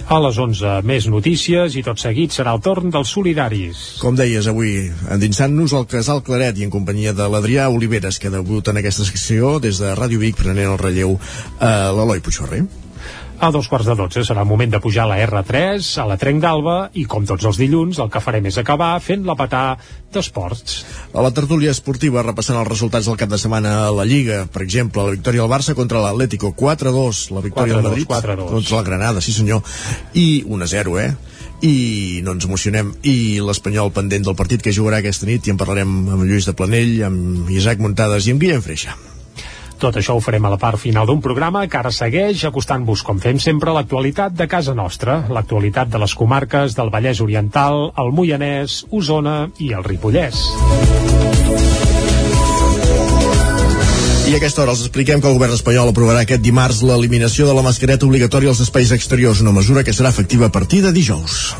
A 0.09 0.17
les 0.25 0.39
11, 0.41 0.71
més 0.89 1.05
notícies 1.13 1.75
i 1.77 1.83
tot 1.85 2.01
seguit 2.01 2.33
serà 2.33 2.55
el 2.57 2.63
torn 2.65 2.89
dels 2.95 3.11
solidaris. 3.13 3.83
Com 4.01 4.17
deies 4.17 4.49
avui, 4.49 4.87
endinsant-nos 5.13 5.75
al 5.77 5.85
casal 5.91 6.23
Claret 6.25 6.57
i 6.57 6.65
en 6.65 6.73
companyia 6.73 7.13
de 7.13 7.27
l'Adrià 7.29 7.69
Oliveres, 7.69 8.17
que 8.17 8.33
debuta 8.33 8.73
en 8.73 8.81
aquesta 8.81 9.05
secció 9.05 9.59
des 9.61 9.83
de 9.85 9.93
Ràdio 10.01 10.25
Vic 10.25 10.41
prenent 10.41 10.73
el 10.73 10.81
relleu 10.81 11.19
a 11.61 11.73
l'Eloi 11.93 12.25
Puigferrer. 12.25 12.65
A 13.39 13.53
dos 13.55 13.69
quarts 13.71 13.87
de 13.87 13.95
dotze 13.95 14.25
serà 14.27 14.43
el 14.43 14.49
moment 14.51 14.73
de 14.73 14.81
pujar 14.83 15.05
a 15.05 15.13
la 15.13 15.19
R3, 15.23 15.87
a 16.03 16.07
la 16.11 16.17
Trenc 16.19 16.41
d'Alba, 16.43 16.79
i 16.99 17.05
com 17.07 17.23
tots 17.23 17.47
els 17.47 17.61
dilluns, 17.61 18.01
el 18.03 18.09
que 18.11 18.19
farem 18.19 18.49
és 18.51 18.57
acabar 18.59 18.97
fent 18.99 19.23
la 19.29 19.37
patà 19.39 19.61
d'esports. 20.11 20.81
A 21.15 21.23
la 21.23 21.31
tertúlia 21.37 21.71
esportiva, 21.71 22.25
repassant 22.27 22.59
els 22.59 22.67
resultats 22.67 23.07
del 23.07 23.19
cap 23.21 23.31
de 23.31 23.39
setmana 23.39 23.77
a 23.85 23.93
la 23.95 24.07
Lliga, 24.09 24.41
per 24.51 24.65
exemple, 24.65 25.05
la 25.07 25.15
victòria 25.15 25.45
del 25.45 25.53
Barça 25.53 25.77
contra 25.79 26.03
l'Atlético 26.03 26.51
4-2, 26.51 27.21
la 27.37 27.45
victòria 27.45 27.77
4-2, 27.77 27.83
del 27.83 27.87
Madrid 27.93 28.09
4-2. 28.11 28.49
contra 28.57 28.81
la 28.81 28.87
Granada, 28.91 29.23
sí 29.23 29.37
senyor, 29.37 29.63
i 30.19 30.43
1-0, 30.43 30.97
eh? 31.05 31.13
i 31.63 32.21
no 32.27 32.35
ens 32.35 32.47
emocionem 32.47 32.91
i 33.07 33.39
l'Espanyol 33.43 33.95
pendent 33.95 34.27
del 34.27 34.39
partit 34.39 34.63
que 34.63 34.75
jugarà 34.75 34.99
aquesta 34.99 35.27
nit 35.31 35.47
i 35.47 35.55
en 35.55 35.59
parlarem 35.59 35.95
amb 36.07 36.27
Lluís 36.27 36.47
de 36.47 36.55
Planell 36.59 36.99
amb 37.07 37.51
Isaac 37.51 37.83
Muntades 37.83 38.27
i 38.27 38.35
amb 38.35 38.43
Guillem 38.43 38.63
Freixa 38.63 38.95
Tot 39.79 39.95
això 39.95 40.17
ho 40.19 40.23
farem 40.23 40.43
a 40.43 40.51
la 40.51 40.59
part 40.59 40.81
final 40.83 41.07
d'un 41.07 41.21
programa 41.23 41.61
que 41.71 41.79
ara 41.79 41.93
segueix 41.95 42.43
acostant-vos, 42.49 43.05
com 43.07 43.21
fem 43.23 43.39
sempre, 43.39 43.71
l'actualitat 43.71 44.35
de 44.35 44.49
casa 44.51 44.75
nostra, 44.75 45.21
l'actualitat 45.31 45.93
de 45.93 46.01
les 46.03 46.15
comarques 46.19 46.75
del 46.75 46.91
Vallès 46.91 47.23
Oriental, 47.23 47.93
el 47.95 48.11
Moianès, 48.11 48.81
Osona 48.91 49.39
i 49.63 49.71
el 49.79 49.87
Ripollès. 49.87 50.43
I 54.29 54.35
a 54.35 54.37
aquesta 54.37 54.65
hora 54.65 54.75
els 54.75 54.83
expliquem 54.83 55.23
que 55.23 55.31
el 55.31 55.39
govern 55.39 55.55
espanyol 55.55 55.95
aprovarà 55.95 56.27
aquest 56.27 56.43
dimarts 56.43 56.83
l'eliminació 56.83 57.47
de 57.47 57.55
la 57.57 57.63
mascareta 57.65 58.05
obligatòria 58.05 58.51
als 58.51 58.67
espais 58.67 58.91
exteriors, 58.93 59.41
una 59.47 59.55
mesura 59.57 59.87
que 59.87 59.95
serà 59.95 60.11
efectiva 60.11 60.51
a 60.51 60.53
partir 60.53 60.83
de 60.85 60.93
dijous. 60.93 61.55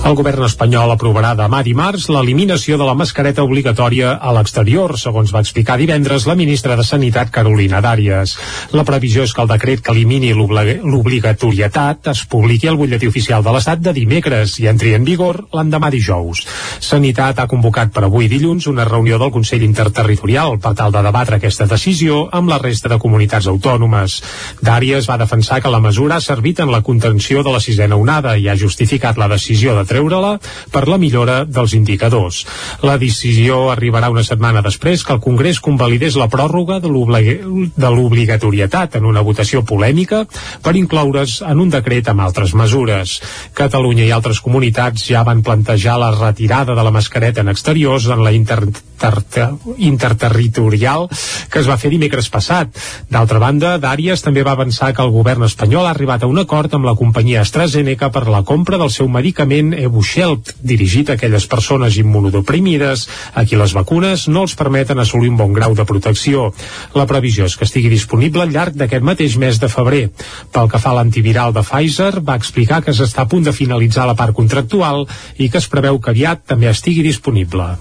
El 0.00 0.14
govern 0.18 0.42
espanyol 0.42 0.90
aprovarà 0.94 1.34
demà 1.38 1.58
dimarts 1.62 2.06
l'eliminació 2.10 2.78
de 2.80 2.86
la 2.88 2.94
mascareta 2.98 3.44
obligatòria 3.46 4.14
a 4.16 4.30
l'exterior, 4.34 4.94
segons 4.98 5.28
va 5.30 5.42
explicar 5.44 5.76
divendres 5.78 6.24
la 6.26 6.34
ministra 6.34 6.74
de 6.74 6.82
Sanitat 6.88 7.28
Carolina 7.30 7.82
Dàries. 7.84 8.32
La 8.72 8.82
previsió 8.88 9.22
és 9.28 9.34
que 9.36 9.44
el 9.44 9.50
decret 9.52 9.82
que 9.84 9.92
elimini 9.92 10.32
l'obli- 10.34 10.80
l'obligatorietat 10.82 12.08
es 12.14 12.22
publiqui 12.32 12.66
al 12.72 12.78
butlletí 12.80 13.06
oficial 13.12 13.44
de 13.44 13.52
l'Estat 13.54 13.84
de 13.84 13.92
dimecres 13.92 14.56
i 14.58 14.66
entri 14.72 14.94
en 14.96 15.04
vigor 15.04 15.42
l'endemà 15.52 15.92
dijous. 15.94 16.42
Sanitat 16.80 17.38
ha 17.38 17.46
convocat 17.46 17.92
per 17.92 18.02
avui 18.08 18.26
dilluns 18.32 18.66
una 18.72 18.88
reunió 18.88 19.20
del 19.20 19.30
Consell 19.30 19.62
Interterritorial 19.68 20.58
per 20.58 20.74
tal 20.80 20.96
de 20.96 21.04
debatre 21.06 21.36
aquesta 21.38 21.68
decisió 21.70 22.24
amb 22.32 22.48
la 22.48 22.58
resta 22.58 22.88
de 22.88 22.98
comunitats 22.98 23.46
autònomes. 23.52 24.22
Dàries 24.64 25.06
va 25.12 25.20
defensar 25.20 25.60
que 25.60 25.70
la 25.70 25.78
mesura 25.84 26.16
ha 26.16 26.24
servit 26.24 26.64
en 26.64 26.72
la 26.72 26.82
contenció 26.82 27.44
de 27.44 27.52
la 27.52 27.60
sisena 27.60 28.00
onada 28.00 28.36
i 28.40 28.48
ha 28.48 28.56
justificat 28.56 29.20
la 29.20 29.28
decisió 29.28 29.76
de 29.76 29.86
treure-la 29.90 30.36
per 30.72 30.86
la 30.88 30.98
millora 31.02 31.42
dels 31.44 31.74
indicadors. 31.76 32.44
La 32.86 32.96
decisió 33.02 33.66
arribarà 33.72 34.10
una 34.14 34.24
setmana 34.26 34.62
després 34.62 35.02
que 35.04 35.14
el 35.16 35.22
Congrés 35.24 35.60
convalidés 35.60 36.16
la 36.20 36.28
pròrroga 36.32 36.78
de 36.80 36.88
l'obli- 36.88 37.38
de 37.76 37.90
l'obligatorietat 37.90 38.96
en 39.00 39.04
una 39.10 39.24
votació 39.26 39.64
polèmica 39.66 40.24
per 40.62 40.76
incloure's 40.78 41.40
en 41.46 41.60
un 41.60 41.70
decret 41.74 42.08
amb 42.12 42.22
altres 42.26 42.54
mesures. 42.54 43.18
Catalunya 43.58 44.06
i 44.06 44.12
altres 44.14 44.40
comunitats 44.44 45.08
ja 45.10 45.24
van 45.26 45.42
plantejar 45.42 45.98
la 46.00 46.12
retirada 46.14 46.74
de 46.78 46.84
la 46.86 46.94
mascareta 46.94 47.40
en 47.42 47.48
exteriors 47.52 48.06
en 48.10 48.22
la 48.24 48.32
inter 48.32 48.60
ter- 49.00 49.50
interterritorial 49.78 51.08
que 51.50 51.60
es 51.62 51.68
va 51.68 51.78
fer 51.80 51.90
dimecres 51.92 52.28
passat. 52.30 52.68
D'altra 53.10 53.40
banda, 53.42 53.74
Dàries 53.80 54.22
també 54.24 54.42
va 54.46 54.52
avançar 54.56 54.92
que 54.94 55.02
el 55.02 55.12
govern 55.14 55.44
espanyol 55.46 55.86
ha 55.86 55.94
arribat 55.94 56.22
a 56.22 56.30
un 56.30 56.38
acord 56.42 56.74
amb 56.76 56.86
la 56.88 56.94
companyia 56.98 57.42
AstraZeneca 57.42 58.10
per 58.14 58.26
la 58.28 58.42
compra 58.44 58.78
del 58.78 58.90
seu 58.92 59.08
medicament 59.08 59.72
Evusheld, 59.86 60.52
dirigit 60.62 61.10
a 61.10 61.16
aquelles 61.18 61.46
persones 61.50 61.98
immunodeprimides 62.00 63.06
a 63.34 63.44
qui 63.44 63.58
les 63.58 63.74
vacunes 63.76 64.26
no 64.28 64.44
els 64.46 64.56
permeten 64.58 65.02
assolir 65.02 65.32
un 65.32 65.38
bon 65.40 65.52
grau 65.56 65.74
de 65.74 65.86
protecció. 65.88 66.50
La 66.94 67.08
previsió 67.10 67.48
és 67.48 67.56
que 67.56 67.68
estigui 67.68 67.92
disponible 67.92 68.44
al 68.44 68.54
llarg 68.54 68.78
d'aquest 68.78 69.06
mateix 69.06 69.36
mes 69.40 69.60
de 69.60 69.68
febrer. 69.72 70.06
Pel 70.52 70.70
que 70.70 70.80
fa 70.82 70.94
a 70.94 70.98
l'antiviral 71.00 71.54
de 71.56 71.64
Pfizer, 71.66 72.12
va 72.20 72.38
explicar 72.40 72.82
que 72.84 72.94
s'està 72.96 73.26
a 73.26 73.30
punt 73.30 73.46
de 73.46 73.56
finalitzar 73.56 74.08
la 74.08 74.18
part 74.18 74.36
contractual 74.36 75.06
i 75.38 75.50
que 75.50 75.62
es 75.62 75.70
preveu 75.70 76.00
que 76.00 76.14
aviat 76.14 76.46
també 76.46 76.70
estigui 76.70 77.06
disponible. 77.06 77.72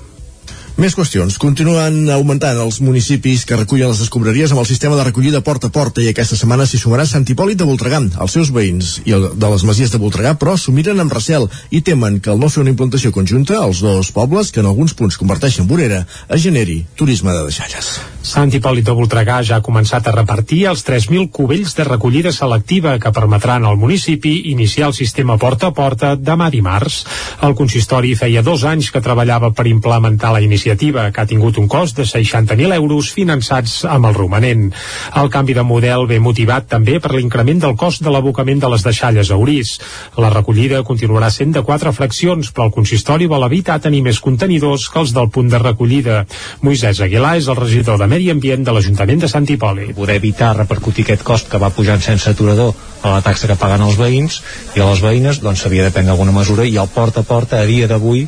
Més 0.80 0.94
qüestions. 0.96 1.36
Continuen 1.44 2.06
augmentant 2.16 2.56
els 2.64 2.78
municipis 2.80 3.42
que 3.44 3.58
recullen 3.60 3.90
les 3.92 4.00
escombraries 4.06 4.54
amb 4.54 4.62
el 4.62 4.68
sistema 4.70 4.96
de 4.96 5.04
recollida 5.04 5.42
porta 5.44 5.68
a 5.68 5.74
porta 5.76 6.00
i 6.00 6.08
aquesta 6.08 6.38
setmana 6.40 6.64
s'hi 6.64 6.80
sumarà 6.80 7.04
Sant 7.04 7.26
Hipòlit 7.28 7.60
de 7.60 7.68
Voltregà. 7.68 8.00
Els 8.00 8.38
seus 8.38 8.54
veïns 8.56 8.94
i 9.04 9.12
el 9.18 9.26
de 9.36 9.50
les 9.52 9.66
masies 9.68 9.92
de 9.92 10.00
Voltregà, 10.00 10.38
però, 10.40 10.54
s'ho 10.56 10.72
miren 10.72 11.04
amb 11.04 11.12
recel 11.12 11.50
i 11.76 11.84
temen 11.84 12.22
que 12.24 12.32
al 12.32 12.40
no 12.40 12.48
fer 12.48 12.64
una 12.64 12.72
implantació 12.72 13.12
conjunta, 13.12 13.60
els 13.60 13.84
dos 13.84 14.14
pobles, 14.16 14.54
que 14.56 14.64
en 14.64 14.72
alguns 14.72 14.96
punts 14.96 15.20
converteixen 15.20 15.68
vorera, 15.68 16.06
es 16.32 16.48
generi 16.48 16.86
turisme 16.96 17.36
de 17.36 17.44
deixalles. 17.50 17.98
Sant 18.20 18.52
Hipòlit 18.52 18.84
de 18.84 18.92
Voltregà 18.92 19.38
ja 19.48 19.58
ha 19.58 19.64
començat 19.64 20.10
a 20.10 20.12
repartir 20.12 20.66
els 20.68 20.82
3.000 20.84 21.30
cubells 21.32 21.72
de 21.78 21.86
recollida 21.88 22.34
selectiva 22.36 22.98
que 23.00 23.14
permetran 23.16 23.64
al 23.64 23.78
municipi 23.80 24.34
iniciar 24.52 24.90
el 24.90 24.94
sistema 24.94 25.38
porta 25.40 25.70
a 25.70 25.74
porta 25.74 26.10
demà 26.20 26.50
dimarts. 26.52 27.06
El 27.48 27.56
consistori 27.56 28.12
feia 28.20 28.44
dos 28.44 28.66
anys 28.68 28.90
que 28.92 29.00
treballava 29.00 29.54
per 29.56 29.70
implementar 29.72 30.34
la 30.36 30.42
iniciativa 30.44 31.06
que 31.16 31.22
ha 31.24 31.30
tingut 31.30 31.58
un 31.64 31.70
cost 31.72 31.96
de 32.02 32.04
60.000 32.04 32.76
euros 32.76 33.14
finançats 33.16 33.86
amb 33.88 34.12
el 34.12 34.18
romanent. 34.20 34.68
El 35.16 35.32
canvi 35.32 35.56
de 35.56 35.64
model 35.64 36.06
ve 36.12 36.20
motivat 36.20 36.68
també 36.68 37.00
per 37.00 37.14
l'increment 37.16 37.64
del 37.64 37.78
cost 37.80 38.04
de 38.04 38.12
l'abocament 38.12 38.60
de 38.60 38.74
les 38.76 38.84
deixalles 38.84 39.32
a 39.32 39.40
Orís. 39.40 39.78
La 40.20 40.34
recollida 40.36 40.84
continuarà 40.84 41.32
sent 41.32 41.56
de 41.56 41.64
quatre 41.64 41.96
fraccions, 41.96 42.52
però 42.52 42.68
el 42.68 42.76
consistori 42.76 43.32
vol 43.32 43.48
evitar 43.48 43.80
tenir 43.80 44.04
més 44.04 44.20
contenidors 44.20 44.90
que 44.92 45.00
els 45.00 45.16
del 45.16 45.32
punt 45.32 45.48
de 45.48 45.64
recollida. 45.64 46.26
Moisès 46.62 47.00
Aguilar 47.00 47.38
és 47.40 47.48
el 47.48 47.56
regidor 47.64 47.96
de 47.98 48.09
Medi 48.10 48.32
Ambient 48.34 48.64
de 48.66 48.74
l'Ajuntament 48.74 49.20
de 49.22 49.28
Sant 49.30 49.46
Hipòlit. 49.46 49.92
Poder 49.94 50.16
evitar 50.18 50.56
repercutir 50.58 51.04
aquest 51.06 51.22
cost 51.28 51.50
que 51.52 51.60
va 51.62 51.70
pujant 51.70 52.02
sense 52.02 52.32
aturador 52.32 52.72
a 53.04 53.12
la 53.14 53.22
taxa 53.22 53.48
que 53.52 53.58
paguen 53.60 53.84
els 53.86 54.00
veïns 54.00 54.40
i 54.74 54.82
a 54.82 54.88
les 54.90 55.02
veïnes 55.04 55.40
doncs 55.44 55.62
s'havia 55.62 55.86
de 55.86 55.92
prendre 55.94 56.16
alguna 56.16 56.34
mesura 56.34 56.66
i 56.66 56.74
el 56.82 56.90
porta 56.90 57.22
a 57.22 57.28
porta 57.28 57.60
a 57.60 57.68
dia 57.70 57.88
d'avui 57.92 58.26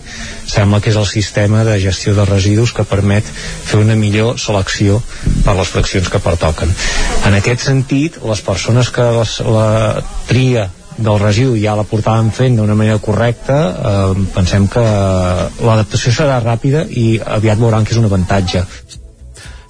sembla 0.54 0.80
que 0.80 0.92
és 0.94 1.00
el 1.02 1.08
sistema 1.10 1.64
de 1.68 1.80
gestió 1.82 2.14
de 2.14 2.28
residus 2.30 2.76
que 2.78 2.86
permet 2.86 3.26
fer 3.26 3.82
una 3.82 3.98
millor 3.98 4.38
selecció 4.40 5.02
per 5.48 5.58
les 5.58 5.74
fraccions 5.74 6.14
que 6.14 6.22
pertoquen. 6.22 6.70
En 7.26 7.40
aquest 7.40 7.66
sentit, 7.66 8.22
les 8.22 8.46
persones 8.46 8.94
que 8.94 9.10
les, 9.18 9.40
la 9.50 10.06
tria 10.30 10.70
del 11.02 11.20
residu 11.20 11.58
ja 11.58 11.74
la 11.80 11.88
portàvem 11.88 12.30
fent 12.36 12.58
d'una 12.60 12.78
manera 12.78 13.02
correcta 13.02 13.60
eh, 13.72 14.26
pensem 14.36 14.68
que 14.70 14.84
l'adaptació 14.84 16.14
serà 16.14 16.38
ràpida 16.44 16.86
i 16.86 17.16
aviat 17.40 17.60
veuran 17.62 17.88
que 17.88 17.96
és 17.96 18.02
un 18.02 18.10
avantatge 18.12 18.66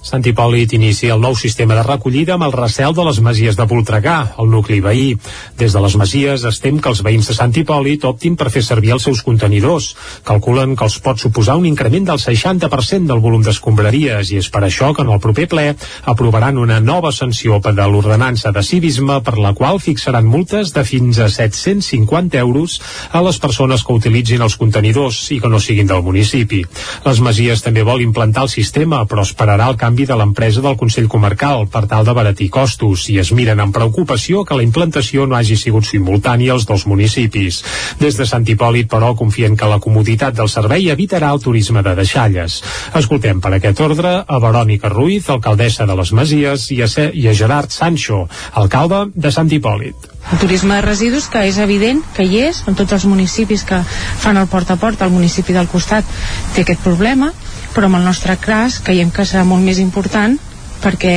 Sant 0.02 0.24
Hipòlit 0.26 0.72
inicia 0.74 1.14
el 1.14 1.20
nou 1.22 1.36
sistema 1.38 1.76
de 1.78 1.82
recollida 1.86 2.34
amb 2.34 2.42
el 2.48 2.52
recel 2.56 2.90
de 2.90 3.04
les 3.06 3.20
masies 3.22 3.54
de 3.54 3.66
Voltregà, 3.70 4.34
el 4.42 4.48
nucli 4.50 4.80
veí. 4.82 5.12
Des 5.60 5.76
de 5.76 5.82
les 5.84 5.94
masies 5.94 6.42
estem 6.48 6.80
que 6.82 6.90
els 6.90 7.04
veïns 7.06 7.28
de 7.30 7.36
Sant 7.36 7.54
Hipòlit 7.54 8.02
optin 8.10 8.34
per 8.34 8.50
fer 8.50 8.64
servir 8.66 8.90
els 8.96 9.06
seus 9.06 9.22
contenidors. 9.22 9.92
Calculen 10.26 10.74
que 10.74 10.88
els 10.88 10.96
pot 11.04 11.22
suposar 11.22 11.54
un 11.60 11.68
increment 11.70 12.08
del 12.08 12.18
60% 12.18 13.06
del 13.06 13.22
volum 13.22 13.44
d'escombraries 13.46 14.32
i 14.34 14.40
és 14.40 14.48
per 14.50 14.64
això 14.66 14.90
que 14.90 15.04
en 15.06 15.12
el 15.14 15.20
proper 15.22 15.46
ple 15.54 15.68
aprovaran 16.10 16.58
una 16.58 16.80
nova 16.82 17.14
sanció 17.14 17.60
per 17.62 17.76
de 17.78 17.86
l'ordenança 17.86 18.50
de 18.50 18.66
civisme 18.66 19.20
per 19.22 19.36
la 19.38 19.54
qual 19.54 19.78
fixaran 19.78 20.26
multes 20.26 20.74
de 20.74 20.82
fins 20.82 21.22
a 21.22 21.30
750 21.30 22.42
euros 22.42 22.80
a 23.12 23.22
les 23.22 23.38
persones 23.38 23.86
que 23.86 23.94
utilitzin 24.02 24.42
els 24.42 24.58
contenidors 24.58 25.22
i 25.30 25.38
que 25.38 25.48
no 25.52 25.62
siguin 25.62 25.86
del 25.86 26.02
municipi. 26.02 26.64
Les 27.06 27.22
masies 27.22 27.62
també 27.62 27.86
vol 27.86 28.02
implantar 28.02 28.48
el 28.48 28.54
sistema 28.58 29.06
però 29.06 29.22
esperarà 29.22 29.70
el 29.70 29.78
canvi 29.78 29.91
canvi 29.92 30.06
de 30.08 30.16
l'empresa 30.16 30.62
del 30.64 30.76
Consell 30.80 31.08
Comarcal 31.12 31.66
per 31.68 31.82
tal 31.84 32.06
de 32.08 32.14
baratir 32.16 32.46
costos 32.48 33.02
i 33.12 33.18
es 33.20 33.28
miren 33.36 33.60
amb 33.60 33.74
preocupació 33.76 34.40
que 34.48 34.56
la 34.56 34.64
implantació 34.64 35.26
no 35.28 35.36
hagi 35.36 35.58
sigut 35.60 35.84
simultània 35.84 36.54
als 36.54 36.64
dos 36.64 36.86
municipis. 36.88 37.60
Des 38.00 38.16
de 38.16 38.24
Sant 38.24 38.46
Hipòlit, 38.48 38.88
però, 38.88 39.12
confien 39.18 39.52
que 39.52 39.68
la 39.68 39.80
comoditat 39.84 40.38
del 40.38 40.48
servei 40.48 40.88
evitarà 40.94 41.34
el 41.36 41.44
turisme 41.44 41.84
de 41.84 41.92
deixalles. 41.98 42.62
Escoltem 43.02 43.44
per 43.44 43.52
aquest 43.58 43.84
ordre 43.84 44.14
a 44.24 44.40
Verònica 44.40 44.88
Ruiz, 44.88 45.28
alcaldessa 45.28 45.84
de 45.84 45.98
les 46.00 46.14
Masies, 46.16 46.70
i 46.72 46.80
a, 46.80 46.88
i 47.12 47.28
a 47.28 47.36
Gerard 47.36 47.68
Sancho, 47.68 48.24
alcalde 48.64 49.10
de 49.12 49.34
Sant 49.34 49.52
Hipòlit. 49.52 50.11
El 50.32 50.38
turisme 50.40 50.78
de 50.78 50.84
residus 50.84 51.28
que 51.28 51.44
és 51.48 51.58
evident 51.60 52.00
que 52.16 52.24
hi 52.24 52.40
és 52.48 52.62
en 52.66 52.76
tots 52.78 52.96
els 52.96 53.04
municipis 53.08 53.64
que 53.68 53.82
fan 53.84 54.40
el 54.40 54.48
porta 54.48 54.74
a 54.74 54.80
porta, 54.80 55.04
el 55.04 55.14
municipi 55.14 55.52
del 55.52 55.68
costat 55.68 56.08
té 56.54 56.64
aquest 56.64 56.80
problema 56.84 57.32
però 57.72 57.88
amb 57.88 58.00
el 58.00 58.08
nostre 58.08 58.36
CRAS 58.40 58.80
creiem 58.84 59.12
que 59.12 59.26
serà 59.28 59.44
molt 59.48 59.64
més 59.64 59.80
important 59.82 60.38
perquè 60.82 61.14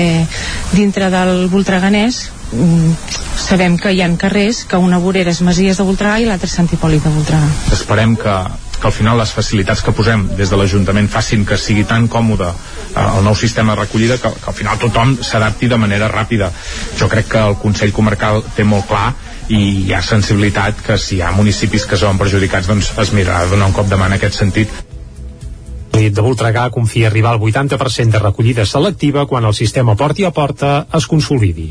dintre 0.75 1.09
del 1.13 1.47
Voltreganès 1.51 2.25
mm, 2.53 2.91
sabem 3.45 3.79
que 3.81 3.91
hi 3.95 4.03
ha 4.03 4.11
carrers 4.21 4.63
que 4.69 4.79
una 4.79 4.99
vorera 5.01 5.33
és 5.33 5.41
Masies 5.45 5.81
de 5.81 5.87
Voltregà 5.87 6.19
i 6.21 6.29
l'altra 6.29 6.49
és 6.49 6.55
Sant 6.55 6.69
Hipòlit 6.71 7.03
de 7.03 7.11
Voltregà. 7.15 7.49
Esperem 7.73 8.15
que, 8.19 8.35
que 8.79 8.87
al 8.89 8.95
final 8.95 9.19
les 9.19 9.31
facilitats 9.35 9.83
que 9.85 9.93
posem 9.95 10.27
des 10.37 10.49
de 10.51 10.57
l'Ajuntament 10.59 11.07
facin 11.11 11.45
que 11.45 11.57
sigui 11.57 11.85
tan 11.89 12.07
còmode 12.11 12.47
eh, 12.49 13.05
el 13.05 13.23
nou 13.25 13.35
sistema 13.35 13.75
de 13.75 13.83
recollida 13.83 14.17
que, 14.21 14.31
que 14.31 14.51
al 14.51 14.57
final 14.57 14.81
tothom 14.81 15.17
s'adapti 15.21 15.69
de 15.71 15.79
manera 15.81 16.09
ràpida. 16.11 16.51
Jo 16.99 17.09
crec 17.11 17.29
que 17.33 17.45
el 17.49 17.59
Consell 17.61 17.93
Comarcal 17.95 18.43
té 18.55 18.63
molt 18.63 18.87
clar 18.89 19.13
i 19.49 19.61
hi 19.85 19.93
ha 19.93 20.01
sensibilitat 20.01 20.81
que 20.85 20.97
si 20.97 21.19
hi 21.19 21.21
ha 21.21 21.31
municipis 21.35 21.85
que 21.85 21.99
són 22.01 22.17
perjudicats 22.17 22.67
doncs 22.71 22.91
es 23.01 23.13
mirarà 23.13 23.45
donar 23.49 23.69
un 23.69 23.77
cop 23.77 23.89
de 23.89 23.99
mà 23.99 24.09
en 24.09 24.17
aquest 24.17 24.41
sentit 24.41 24.73
de 25.95 26.21
Voltregà 26.21 26.65
confia 26.75 27.07
arribar 27.07 27.31
al 27.31 27.39
80% 27.39 28.11
de 28.11 28.19
recollida 28.19 28.65
selectiva 28.65 29.25
quan 29.25 29.45
el 29.45 29.53
sistema 29.55 29.95
porti 29.95 30.25
a 30.27 30.31
porta 30.31 30.87
es 30.93 31.07
consolidi. 31.07 31.69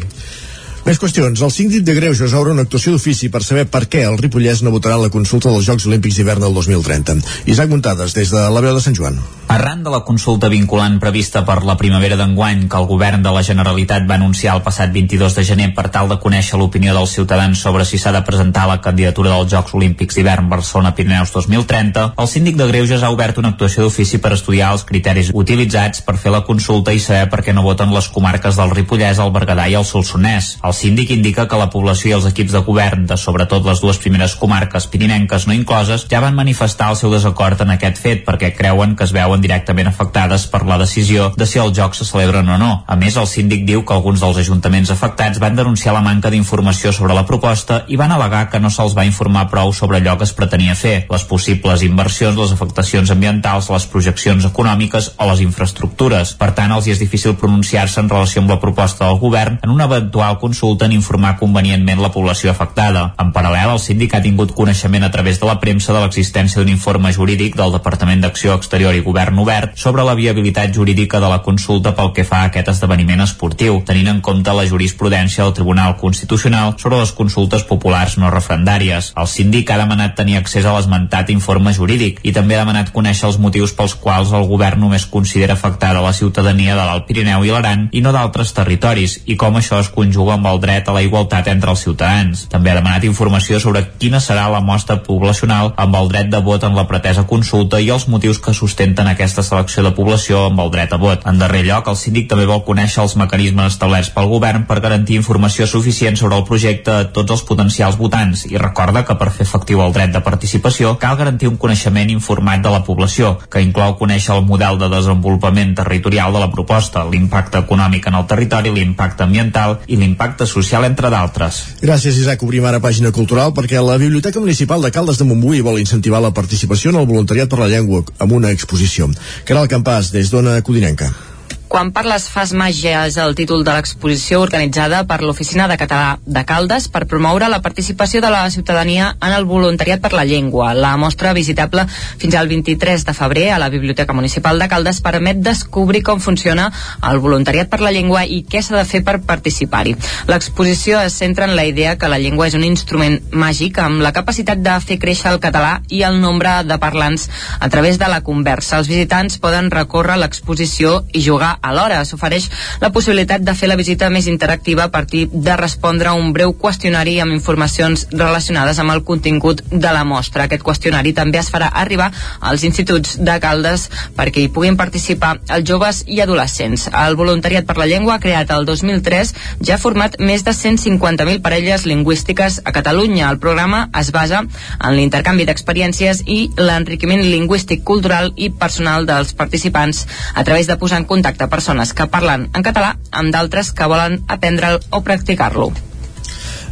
Més 0.84 0.98
qüestions. 1.00 1.40
El 1.40 1.48
síndic 1.48 1.80
de 1.80 1.94
Greuges 1.96 2.34
obre 2.36 2.52
una 2.52 2.66
actuació 2.66 2.92
d'ofici 2.92 3.30
per 3.32 3.40
saber 3.40 3.62
per 3.72 3.86
què 3.88 4.02
el 4.04 4.18
Ripollès 4.20 4.60
no 4.60 4.72
votarà 4.74 4.98
la 5.00 5.08
consulta 5.08 5.48
dels 5.48 5.64
Jocs 5.64 5.86
Olímpics 5.88 6.18
d'hivern 6.18 6.44
del 6.44 6.52
2030. 6.52 7.22
Isaac 7.48 7.70
Muntades, 7.72 8.12
des 8.12 8.28
de 8.28 8.42
la 8.52 8.60
veu 8.60 8.74
de 8.76 8.82
Sant 8.84 8.92
Joan. 8.98 9.16
Arran 9.48 9.80
de 9.84 9.92
la 9.92 10.02
consulta 10.04 10.50
vinculant 10.52 10.98
prevista 11.00 11.40
per 11.48 11.62
la 11.64 11.78
primavera 11.80 12.18
d'enguany 12.20 12.66
que 12.68 12.76
el 12.76 12.88
govern 12.90 13.24
de 13.24 13.32
la 13.32 13.40
Generalitat 13.46 14.04
va 14.10 14.18
anunciar 14.18 14.58
el 14.58 14.62
passat 14.66 14.92
22 14.92 15.38
de 15.38 15.44
gener 15.48 15.70
per 15.76 15.86
tal 15.94 16.10
de 16.12 16.18
conèixer 16.20 16.60
l'opinió 16.60 16.92
dels 16.96 17.16
ciutadans 17.16 17.64
sobre 17.64 17.88
si 17.88 17.96
s'ha 17.96 18.12
de 18.12 18.20
presentar 18.28 18.66
la 18.68 18.82
candidatura 18.84 19.32
dels 19.38 19.48
Jocs 19.54 19.72
Olímpics 19.80 20.20
d'hivern 20.20 20.52
Barcelona-Pirineus 20.52 21.32
2030, 21.32 22.10
el 22.20 22.28
síndic 22.28 22.60
de 22.60 22.68
Greuges 22.68 23.02
ha 23.02 23.12
obert 23.14 23.40
una 23.40 23.54
actuació 23.54 23.86
d'ofici 23.86 24.20
per 24.20 24.34
estudiar 24.36 24.74
els 24.76 24.84
criteris 24.84 25.32
utilitzats 25.32 26.04
per 26.04 26.18
fer 26.20 26.36
la 26.36 26.44
consulta 26.44 26.92
i 26.92 27.00
saber 27.00 27.30
per 27.32 27.40
què 27.40 27.56
no 27.56 27.64
voten 27.64 27.96
les 27.96 28.12
comarques 28.12 28.60
del 28.60 28.76
Ripollès, 28.76 29.22
el 29.24 29.32
Berguedà 29.32 29.68
i 29.72 29.80
el 29.80 29.88
Solsonès. 29.88 30.54
El 30.64 30.73
síndic 30.74 31.10
indica 31.14 31.46
que 31.48 31.58
la 31.58 31.70
població 31.72 32.10
i 32.10 32.16
els 32.18 32.26
equips 32.28 32.52
de 32.52 32.62
govern 32.66 33.06
de 33.08 33.16
sobretot 33.20 33.64
les 33.66 33.80
dues 33.80 33.98
primeres 34.02 34.34
comarques 34.40 34.86
pirinenques 34.90 35.46
no 35.48 35.54
incloses 35.56 36.06
ja 36.10 36.20
van 36.24 36.36
manifestar 36.36 36.90
el 36.92 36.98
seu 37.00 37.12
desacord 37.12 37.60
en 37.64 37.72
aquest 37.74 38.00
fet 38.02 38.24
perquè 38.26 38.52
creuen 38.56 38.96
que 38.98 39.06
es 39.06 39.14
veuen 39.14 39.42
directament 39.44 39.88
afectades 39.88 40.46
per 40.50 40.64
la 40.66 40.78
decisió 40.80 41.30
de 41.36 41.46
si 41.46 41.60
els 41.62 41.74
jocs 41.76 42.02
se 42.02 42.08
celebren 42.08 42.48
o 42.50 42.58
no. 42.58 42.72
A 42.86 42.96
més, 43.00 43.16
el 43.20 43.28
síndic 43.30 43.64
diu 43.68 43.84
que 43.86 43.94
alguns 43.94 44.22
dels 44.24 44.40
ajuntaments 44.42 44.90
afectats 44.90 45.40
van 45.42 45.56
denunciar 45.56 45.94
la 45.94 46.02
manca 46.04 46.32
d'informació 46.32 46.92
sobre 46.92 47.14
la 47.16 47.26
proposta 47.28 47.82
i 47.88 47.98
van 48.00 48.12
al·legar 48.14 48.48
que 48.50 48.60
no 48.60 48.70
se'ls 48.70 48.96
va 48.98 49.06
informar 49.08 49.46
prou 49.52 49.72
sobre 49.72 50.00
allò 50.00 50.16
que 50.18 50.26
es 50.28 50.34
pretenia 50.34 50.74
fer, 50.74 51.06
les 51.10 51.24
possibles 51.30 51.84
inversions, 51.86 52.38
les 52.38 52.54
afectacions 52.56 53.10
ambientals, 53.14 53.70
les 53.70 53.86
projeccions 53.90 54.48
econòmiques 54.50 55.12
o 55.18 55.30
les 55.30 55.44
infraestructures. 55.44 56.34
Per 56.40 56.50
tant, 56.56 56.74
els 56.74 56.88
hi 56.88 56.94
és 56.96 57.02
difícil 57.02 57.38
pronunciar-se 57.40 58.02
en 58.02 58.10
relació 58.10 58.42
amb 58.42 58.54
la 58.54 58.60
proposta 58.62 59.06
del 59.06 59.20
govern 59.22 59.60
en 59.62 59.70
una 59.70 59.88
eventual 59.90 60.38
consulta 60.42 60.63
en 60.64 60.92
informar 60.96 61.36
convenientment 61.38 62.00
la 62.00 62.10
població 62.12 62.50
afectada. 62.50 63.04
En 63.20 63.32
paral·lel, 63.36 63.74
el 63.74 63.80
síndic 63.82 64.14
ha 64.16 64.22
tingut 64.24 64.54
coneixement 64.56 65.04
a 65.04 65.10
través 65.12 65.40
de 65.40 65.46
la 65.46 65.58
premsa 65.60 65.92
de 65.92 66.00
l'existència 66.00 66.60
d'un 66.60 66.72
informe 66.72 67.12
jurídic 67.12 67.56
del 67.56 67.72
Departament 67.74 68.22
d'Acció 68.24 68.54
Exterior 68.56 68.96
i 68.96 69.02
Govern 69.04 69.38
Obert 69.38 69.76
sobre 69.76 70.04
la 70.08 70.14
viabilitat 70.16 70.72
jurídica 70.74 71.20
de 71.20 71.28
la 71.28 71.42
consulta 71.42 71.94
pel 71.94 72.12
que 72.16 72.24
fa 72.24 72.42
a 72.42 72.48
aquest 72.50 72.70
esdeveniment 72.72 73.20
esportiu, 73.26 73.82
tenint 73.84 74.08
en 74.14 74.20
compte 74.24 74.54
la 74.56 74.66
jurisprudència 74.66 75.44
del 75.44 75.54
Tribunal 75.58 75.96
Constitucional 76.00 76.74
sobre 76.78 77.02
les 77.02 77.12
consultes 77.12 77.66
populars 77.68 78.16
no 78.18 78.32
referendàries. 78.32 79.12
El 79.20 79.28
síndic 79.28 79.70
ha 79.70 79.78
demanat 79.80 80.16
tenir 80.16 80.38
accés 80.40 80.64
a 80.64 80.74
l'esmentat 80.76 81.30
informe 81.34 81.74
jurídic 81.76 82.20
i 82.24 82.32
també 82.32 82.56
ha 82.56 82.64
demanat 82.64 82.92
conèixer 82.96 83.28
els 83.28 83.38
motius 83.38 83.76
pels 83.76 83.94
quals 84.00 84.32
el 84.32 84.48
govern 84.48 84.80
només 84.86 85.06
considera 85.06 85.58
afectada 85.58 86.02
la 86.04 86.14
ciutadania 86.16 86.74
de 86.78 86.84
l'Alt 86.84 87.06
Pirineu 87.08 87.44
i 87.44 87.52
l'Aran 87.52 87.88
i 87.92 88.02
no 88.04 88.12
d'altres 88.14 88.54
territoris 88.56 89.20
i 89.26 89.36
com 89.40 89.58
això 89.58 89.80
es 89.82 89.90
conjuga 89.92 90.36
amb 90.38 90.48
el 90.50 90.53
dret 90.62 90.88
a 90.88 90.94
la 90.96 91.02
igualtat 91.04 91.48
entre 91.52 91.72
els 91.74 91.84
ciutadans. 91.84 92.46
També 92.52 92.70
ha 92.70 92.78
demanat 92.78 93.04
informació 93.08 93.60
sobre 93.60 93.84
quina 93.98 94.20
serà 94.20 94.46
la 94.52 94.62
mostra 94.64 95.00
poblacional 95.02 95.72
amb 95.76 95.96
el 95.98 96.10
dret 96.12 96.30
de 96.32 96.40
vot 96.44 96.64
en 96.64 96.76
la 96.76 96.86
pretesa 96.90 97.26
consulta 97.30 97.80
i 97.80 97.90
els 97.94 98.08
motius 98.08 98.40
que 98.42 98.54
sustenten 98.54 99.08
aquesta 99.10 99.42
selecció 99.42 99.84
de 99.84 99.94
població 99.96 100.46
amb 100.48 100.60
el 100.64 100.70
dret 100.74 100.92
a 100.92 101.00
vot. 101.00 101.26
En 101.26 101.38
darrer 101.38 101.64
lloc, 101.66 101.88
el 101.88 101.98
síndic 102.00 102.28
també 102.30 102.46
vol 102.50 102.64
conèixer 102.66 103.02
els 103.04 103.16
mecanismes 103.20 103.74
establerts 103.74 104.12
pel 104.14 104.30
govern 104.32 104.66
per 104.68 104.80
garantir 104.84 105.18
informació 105.20 105.66
suficient 105.66 106.18
sobre 106.20 106.38
el 106.38 106.46
projecte 106.48 106.92
a 106.94 107.08
tots 107.14 107.36
els 107.36 107.44
potencials 107.48 107.98
votants 108.00 108.46
i 108.50 108.58
recorda 108.60 109.04
que 109.04 109.16
per 109.20 109.30
fer 109.34 109.46
efectiu 109.48 109.82
el 109.84 109.94
dret 109.96 110.12
de 110.14 110.22
participació 110.24 110.94
cal 111.00 111.18
garantir 111.20 111.48
un 111.50 111.58
coneixement 111.60 112.10
informat 112.10 112.62
de 112.64 112.72
la 112.72 112.82
població, 112.86 113.34
que 113.50 113.62
inclou 113.64 113.96
conèixer 114.00 114.34
el 114.36 114.44
model 114.48 114.78
de 114.80 114.90
desenvolupament 114.92 115.74
territorial 115.78 116.32
de 116.34 116.42
la 116.42 116.50
proposta, 116.52 117.04
l'impacte 117.04 117.60
econòmic 117.64 118.08
en 118.08 118.18
el 118.20 118.26
territori, 118.30 118.72
l'impacte 118.74 119.24
ambiental 119.24 119.78
i 119.86 119.98
l'impacte 120.00 120.43
projecte 120.44 120.52
social, 120.52 120.84
entre 120.84 121.10
d'altres. 121.10 121.62
Gràcies, 121.80 122.18
Isaac. 122.18 122.42
Obrim 122.42 122.64
ara 122.64 122.80
pàgina 122.80 123.12
cultural 123.12 123.52
perquè 123.54 123.80
la 123.80 123.98
Biblioteca 123.98 124.40
Municipal 124.40 124.82
de 124.82 124.90
Caldes 124.90 125.18
de 125.18 125.24
Montbui 125.24 125.62
vol 125.62 125.80
incentivar 125.80 126.20
la 126.20 126.32
participació 126.32 126.90
en 126.90 127.00
el 127.00 127.06
voluntariat 127.06 127.48
per 127.48 127.60
la 127.60 127.68
llengua 127.68 128.04
amb 128.18 128.32
una 128.32 128.50
exposició. 128.50 129.10
Caral 129.44 129.68
Campàs, 129.68 130.12
des 130.12 130.30
d'Ona 130.30 130.60
Codinenca. 130.62 131.33
Quan 131.74 131.88
parles 131.90 132.28
fas 132.30 132.52
màgia 132.54 133.00
és 133.08 133.16
el 133.18 133.32
títol 133.34 133.64
de 133.66 133.72
l'exposició 133.74 134.38
organitzada 134.44 135.00
per 135.10 135.16
l'Oficina 135.26 135.64
de 135.66 135.74
Català 135.74 136.20
de 136.22 136.42
Caldes 136.46 136.84
per 136.86 137.00
promoure 137.10 137.48
la 137.50 137.58
participació 137.64 138.20
de 138.22 138.28
la 138.30 138.44
ciutadania 138.54 139.08
en 139.18 139.32
el 139.34 139.42
voluntariat 139.44 139.98
per 139.98 140.12
la 140.14 140.22
llengua. 140.22 140.68
La 140.78 140.92
mostra 140.96 141.32
visitable 141.34 141.82
fins 141.90 142.36
al 142.38 142.46
23 142.46 143.04
de 143.08 143.14
febrer 143.18 143.48
a 143.50 143.58
la 143.58 143.70
Biblioteca 143.72 144.14
Municipal 144.14 144.62
de 144.62 144.68
Caldes 144.70 145.00
permet 145.02 145.40
descobrir 145.42 146.04
com 146.06 146.20
funciona 146.22 146.68
el 147.10 147.18
voluntariat 147.18 147.72
per 147.72 147.80
la 147.82 147.90
llengua 147.90 148.22
i 148.22 148.44
què 148.46 148.62
s'ha 148.62 148.78
de 148.78 148.86
fer 148.92 149.02
per 149.02 149.16
participar-hi. 149.26 149.96
L'exposició 150.30 151.02
es 151.02 151.18
centra 151.18 151.50
en 151.50 151.56
la 151.58 151.66
idea 151.66 151.96
que 151.98 152.12
la 152.12 152.22
llengua 152.22 152.46
és 152.52 152.54
un 152.54 152.62
instrument 152.62 153.18
màgic 153.32 153.82
amb 153.82 153.98
la 154.06 154.14
capacitat 154.14 154.62
de 154.62 154.78
fer 154.78 155.00
créixer 155.02 155.32
el 155.32 155.42
català 155.42 155.80
i 155.90 156.06
el 156.06 156.22
nombre 156.22 156.54
de 156.70 156.78
parlants 156.78 157.26
a 157.58 157.66
través 157.66 157.98
de 157.98 158.14
la 158.14 158.22
conversa. 158.22 158.78
Els 158.78 158.94
visitants 158.94 159.42
poden 159.42 159.74
recórrer 159.74 160.22
l'exposició 160.22 161.00
i 161.10 161.26
jugar 161.26 161.56
alhora 161.68 162.02
s'ofereix 162.04 162.50
la 162.82 162.90
possibilitat 162.92 163.44
de 163.44 163.54
fer 163.58 163.68
la 163.70 163.78
visita 163.80 164.10
més 164.12 164.28
interactiva 164.30 164.84
a 164.84 164.92
partir 164.92 165.26
de 165.32 165.56
respondre 165.56 166.10
a 166.10 166.14
un 166.18 166.32
breu 166.36 166.54
qüestionari 166.60 167.18
amb 167.22 167.34
informacions 167.34 168.06
relacionades 168.12 168.78
amb 168.78 168.94
el 168.94 169.04
contingut 169.04 169.62
de 169.70 169.92
la 169.94 170.04
mostra. 170.04 170.44
Aquest 170.44 170.64
qüestionari 170.66 171.14
també 171.16 171.40
es 171.40 171.50
farà 171.52 171.70
arribar 171.82 172.10
als 172.40 172.64
instituts 172.68 173.16
de 173.18 173.38
Caldes 173.40 173.88
perquè 174.16 174.44
hi 174.44 174.50
puguin 174.52 174.76
participar 174.76 175.36
els 175.48 175.66
joves 175.68 176.02
i 176.06 176.20
adolescents. 176.24 176.88
El 177.04 177.16
voluntariat 177.16 177.66
per 177.66 177.78
la 177.80 177.88
llengua, 177.90 178.20
creat 178.20 178.50
el 178.54 178.66
2003, 178.68 179.34
ja 179.64 179.76
ha 179.76 179.82
format 179.82 180.18
més 180.20 180.44
de 180.44 180.54
150.000 180.54 181.42
parelles 181.44 181.86
lingüístiques 181.88 182.60
a 182.64 182.72
Catalunya. 182.72 183.30
El 183.30 183.40
programa 183.42 183.88
es 184.00 184.10
basa 184.14 184.44
en 184.44 184.96
l'intercanvi 184.96 185.46
d'experiències 185.48 186.24
i 186.26 186.38
l'enriquiment 186.56 187.22
lingüístic, 187.24 187.84
cultural 187.84 188.32
i 188.36 188.50
personal 188.50 189.06
dels 189.08 189.34
participants 189.34 190.04
a 190.34 190.44
través 190.44 190.66
de 190.66 190.76
posar 190.80 191.00
en 191.02 191.08
contacte 191.10 191.43
persones 191.52 191.94
que 191.96 192.06
parlen 192.10 192.48
en 192.52 192.62
català 192.66 192.94
amb 193.10 193.32
d'altres 193.34 193.72
que 193.72 193.88
volen 193.90 194.22
aprendre'l 194.28 194.80
o 194.90 195.02
practicar-lo. 195.06 195.72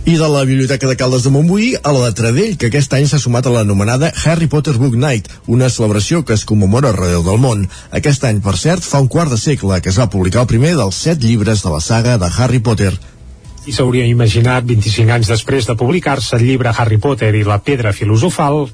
I 0.04 0.16
de 0.18 0.28
la 0.28 0.42
Biblioteca 0.42 0.88
de 0.90 0.96
Caldes 0.98 1.22
de 1.22 1.30
Montbui 1.30 1.76
a 1.78 1.92
la 1.94 2.08
de 2.08 2.14
Tradell, 2.18 2.56
que 2.58 2.66
aquest 2.72 2.94
any 2.96 3.04
s'ha 3.06 3.20
sumat 3.22 3.46
a 3.46 3.52
l'anomenada 3.54 4.10
Harry 4.24 4.48
Potter 4.50 4.74
Book 4.74 4.96
Night, 4.98 5.28
una 5.46 5.68
celebració 5.70 6.24
que 6.26 6.34
es 6.34 6.42
commemora 6.44 6.90
arreu 6.90 7.22
del 7.22 7.38
món. 7.38 7.68
Aquest 7.94 8.26
any, 8.26 8.40
per 8.42 8.56
cert, 8.58 8.82
fa 8.82 8.98
un 8.98 9.06
quart 9.06 9.30
de 9.30 9.38
segle 9.38 9.78
que 9.80 9.92
es 9.94 10.00
va 10.02 10.10
publicar 10.10 10.42
el 10.42 10.50
primer 10.50 10.74
dels 10.74 10.98
set 11.06 11.22
llibres 11.22 11.62
de 11.62 11.70
la 11.70 11.78
saga 11.80 12.18
de 12.18 12.32
Harry 12.34 12.58
Potter. 12.58 12.90
I 13.62 13.70
s'hauria 13.70 14.08
imaginat 14.10 14.66
25 14.66 15.14
anys 15.14 15.30
després 15.30 15.70
de 15.70 15.78
publicar-se 15.78 16.34
el 16.34 16.48
llibre 16.48 16.74
Harry 16.74 16.98
Potter 16.98 17.30
i 17.38 17.44
la 17.46 17.60
pedra 17.62 17.94
filosofal 17.94 18.64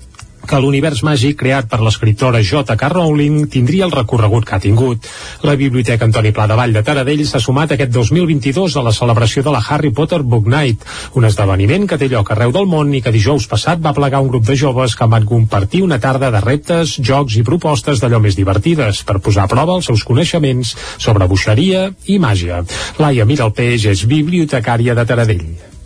que 0.49 0.59
l'univers 0.63 1.03
màgic 1.07 1.37
creat 1.43 1.69
per 1.69 1.79
l'escriptora 1.85 2.41
J.K. 2.41 2.89
Rowling 2.93 3.47
tindria 3.53 3.85
el 3.87 3.93
recorregut 3.93 4.47
que 4.49 4.57
ha 4.57 4.63
tingut. 4.63 5.07
La 5.45 5.55
Biblioteca 5.61 6.09
Antoni 6.09 6.33
Pla 6.33 6.49
de 6.49 6.57
Vall 6.59 6.75
de 6.77 6.83
Taradell 6.87 7.25
s'ha 7.29 7.41
sumat 7.45 7.75
aquest 7.77 7.93
2022 7.95 8.79
a 8.81 8.85
la 8.87 8.95
celebració 8.97 9.45
de 9.45 9.55
la 9.55 9.63
Harry 9.63 9.93
Potter 9.95 10.23
Book 10.23 10.49
Night, 10.49 10.85
un 11.21 11.29
esdeveniment 11.29 11.87
que 11.89 12.01
té 12.01 12.09
lloc 12.09 12.33
arreu 12.33 12.53
del 12.57 12.69
món 12.71 12.93
i 12.97 13.03
que 13.05 13.15
dijous 13.15 13.49
passat 13.51 13.85
va 13.85 13.95
plegar 13.97 14.25
un 14.25 14.33
grup 14.33 14.49
de 14.49 14.57
joves 14.57 14.97
que 14.97 15.11
van 15.13 15.29
compartir 15.29 15.85
una 15.85 16.01
tarda 16.01 16.33
de 16.35 16.43
reptes, 16.45 16.99
jocs 16.99 17.39
i 17.39 17.47
propostes 17.47 18.01
d'allò 18.03 18.23
més 18.25 18.39
divertides 18.39 19.05
per 19.05 19.21
posar 19.21 19.47
a 19.47 19.53
prova 19.55 19.79
els 19.79 19.91
seus 19.93 20.05
coneixements 20.09 20.75
sobre 20.97 21.29
bruixeria 21.29 21.89
i 22.07 22.19
màgia. 22.19 22.65
Laia 22.99 23.29
Miralpeix 23.29 23.91
és 23.93 24.07
bibliotecària 24.09 24.97
de 24.99 25.09
Taradell. 25.09 25.78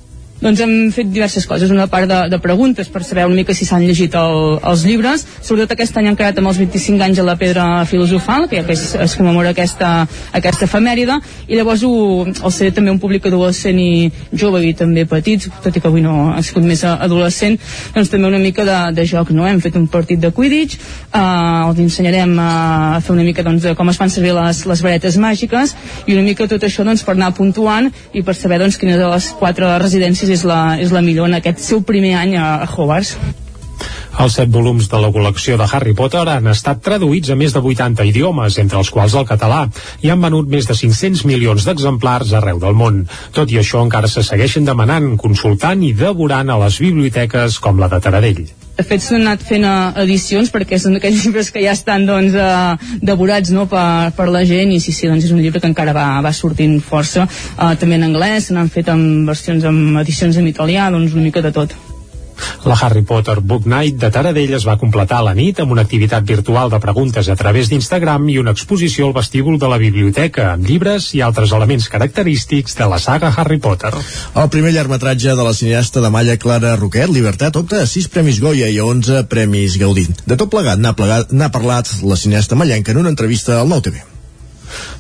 Doncs 0.43 0.59
hem 0.59 0.73
fet 0.91 1.07
diverses 1.07 1.45
coses, 1.47 1.71
una 1.71 1.85
part 1.87 2.09
de, 2.11 2.17
de 2.33 2.39
preguntes 2.43 2.89
per 2.91 3.05
saber 3.07 3.29
una 3.29 3.37
mica 3.39 3.55
si 3.55 3.63
s'han 3.63 3.85
llegit 3.87 4.17
el, 4.19 4.57
els 4.67 4.81
llibres, 4.83 5.23
sobretot 5.39 5.71
aquest 5.77 5.95
any 6.01 6.09
han 6.11 6.17
creat 6.19 6.41
amb 6.41 6.51
els 6.51 6.59
25 6.59 7.05
anys 7.07 7.21
a 7.23 7.27
la 7.29 7.37
pedra 7.39 7.67
filosofal, 7.87 8.49
que 8.51 8.59
ja 8.59 8.65
que 8.67 8.75
es, 8.75 8.83
es 8.99 9.15
commemora 9.15 9.53
aquesta, 9.55 9.93
aquesta 10.35 10.67
efemèride, 10.67 11.21
i 11.47 11.55
llavors 11.55 11.85
ho, 11.87 11.93
el 12.27 12.55
ser 12.57 12.73
també 12.75 12.91
un 12.91 12.99
públic 12.99 13.29
adolescent 13.31 13.79
i 13.79 14.11
jove 14.35 14.65
i 14.67 14.73
també 14.75 15.05
petits, 15.07 15.47
tot 15.63 15.79
i 15.79 15.85
que 15.85 15.87
avui 15.93 16.03
no 16.03 16.33
ha 16.33 16.43
sigut 16.43 16.67
més 16.67 16.83
adolescent, 16.91 17.61
doncs 17.95 18.11
també 18.11 18.33
una 18.33 18.43
mica 18.43 18.67
de, 18.67 18.81
de 18.99 19.07
joc, 19.07 19.31
no? 19.31 19.47
Hem 19.47 19.63
fet 19.63 19.79
un 19.79 19.87
partit 19.95 20.19
de 20.19 20.33
Quidditch, 20.35 20.75
eh, 20.75 21.23
els 21.23 21.85
ensenyarem 21.87 22.35
a 22.43 22.99
fer 22.99 23.15
una 23.15 23.29
mica 23.29 23.47
doncs, 23.47 23.63
de 23.63 23.77
com 23.79 23.95
es 23.95 24.03
fan 24.03 24.11
servir 24.11 24.35
les, 24.35 24.65
les 24.67 24.85
varetes 24.89 25.23
màgiques, 25.23 25.77
i 26.09 26.19
una 26.19 26.27
mica 26.27 26.51
tot 26.51 26.67
això 26.67 26.83
doncs, 26.83 27.07
per 27.07 27.15
anar 27.15 27.31
puntuant 27.39 27.93
i 28.11 28.27
per 28.27 28.35
saber 28.35 28.59
doncs, 28.67 28.83
quines 28.83 28.99
de 28.99 29.07
les 29.07 29.31
quatre 29.39 29.71
residències 29.79 30.32
és 30.33 30.45
la, 30.49 30.77
és 30.81 30.93
la 30.95 31.03
millor 31.05 31.29
en 31.31 31.39
aquest 31.39 31.63
seu 31.63 31.83
primer 31.87 32.17
any 32.19 32.37
a, 32.41 32.65
Hogwarts. 32.73 33.17
Els 34.23 34.39
set 34.39 34.51
volums 34.53 34.89
de 34.93 35.01
la 35.01 35.11
col·lecció 35.15 35.57
de 35.61 35.67
Harry 35.73 35.95
Potter 35.99 36.25
han 36.29 36.49
estat 36.53 36.83
traduïts 36.85 37.33
a 37.33 37.37
més 37.39 37.55
de 37.55 37.63
80 37.73 38.07
idiomes, 38.11 38.59
entre 38.63 38.81
els 38.83 38.91
quals 38.93 39.17
el 39.19 39.29
català, 39.29 39.65
i 40.05 40.13
han 40.13 40.23
venut 40.23 40.51
més 40.53 40.69
de 40.69 40.77
500 40.79 41.25
milions 41.29 41.69
d'exemplars 41.69 42.35
arreu 42.39 42.61
del 42.63 42.77
món. 42.79 43.05
Tot 43.33 43.51
i 43.53 43.61
això 43.61 43.83
encara 43.85 44.11
se 44.11 44.25
segueixen 44.27 44.69
demanant, 44.69 45.15
consultant 45.21 45.83
i 45.83 45.95
devorant 45.97 46.53
a 46.53 46.59
les 46.65 46.81
biblioteques 46.83 47.59
com 47.63 47.81
la 47.81 47.91
de 47.93 48.03
Taradell. 48.05 48.45
De 48.73 48.85
fet, 48.89 49.03
s'han 49.05 49.21
anat 49.21 49.43
fent 49.45 49.67
uh, 49.69 49.93
edicions 50.01 50.49
perquè 50.53 50.79
són 50.81 50.97
aquells 50.97 51.21
llibres 51.27 51.53
que 51.53 51.61
ja 51.65 51.75
estan 51.77 52.07
doncs, 52.09 52.37
uh, 52.37 52.97
devorats 53.05 53.53
no, 53.53 53.67
per, 53.69 54.13
per 54.17 54.31
la 54.33 54.47
gent 54.49 54.73
i 54.73 54.81
sí, 54.81 54.97
sí, 54.97 55.11
doncs 55.11 55.29
és 55.29 55.37
un 55.37 55.43
llibre 55.45 55.61
que 55.61 55.69
encara 55.69 55.95
va, 55.97 56.07
va 56.25 56.33
sortint 56.37 56.79
força. 56.81 57.29
Uh, 57.59 57.75
també 57.81 58.01
en 58.01 58.09
anglès, 58.09 58.49
se 58.49 58.57
n'han 58.57 58.73
fet 58.73 58.89
amb 58.93 59.29
versions, 59.29 59.69
amb 59.69 60.01
edicions 60.05 60.41
en 60.41 60.49
italià, 60.49 60.89
doncs 60.95 61.17
una 61.17 61.29
mica 61.29 61.45
de 61.45 61.53
tot. 61.53 61.77
La 62.65 62.77
Harry 62.81 63.03
Potter 63.03 63.41
Book 63.41 63.67
Night 63.67 63.99
de 63.99 64.11
Taradell 64.15 64.55
es 64.55 64.67
va 64.69 64.79
completar 64.79 65.19
a 65.19 65.27
la 65.29 65.35
nit 65.35 65.61
amb 65.61 65.73
una 65.75 65.83
activitat 65.87 66.25
virtual 66.27 66.71
de 66.71 66.81
preguntes 66.83 67.29
a 67.29 67.37
través 67.37 67.71
d'Instagram 67.71 68.29
i 68.31 68.39
una 68.43 68.55
exposició 68.55 69.09
al 69.09 69.17
vestíbul 69.17 69.59
de 69.59 69.71
la 69.73 69.81
biblioteca 69.83 70.53
amb 70.53 70.69
llibres 70.69 71.11
i 71.19 71.23
altres 71.27 71.53
elements 71.59 71.89
característics 71.93 72.79
de 72.79 72.89
la 72.93 73.01
saga 73.03 73.33
Harry 73.37 73.59
Potter. 73.59 73.93
El 74.35 74.49
primer 74.55 74.73
llargmetratge 74.77 75.37
de 75.37 75.49
la 75.49 75.55
cineasta 75.55 76.01
de 76.01 76.11
Malla 76.11 76.39
Clara 76.39 76.77
Roquet, 76.77 77.11
Libertat, 77.11 77.57
opta 77.57 77.83
a 77.83 77.91
6 77.91 78.09
Premis 78.15 78.41
Goya 78.41 78.71
i 78.71 78.79
a 78.79 78.87
11 78.87 79.27
Premis 79.33 79.79
Gaudí. 79.83 80.07
De 80.27 80.39
tot 80.39 80.51
plegat 80.53 80.81
n'ha 80.83 81.51
parlat 81.53 81.95
la 82.03 82.17
cineasta 82.17 82.59
mallenca 82.59 82.93
en 82.93 83.05
una 83.05 83.13
entrevista 83.13 83.61
al 83.61 83.69
Nou 83.69 83.83
TV. 83.83 84.03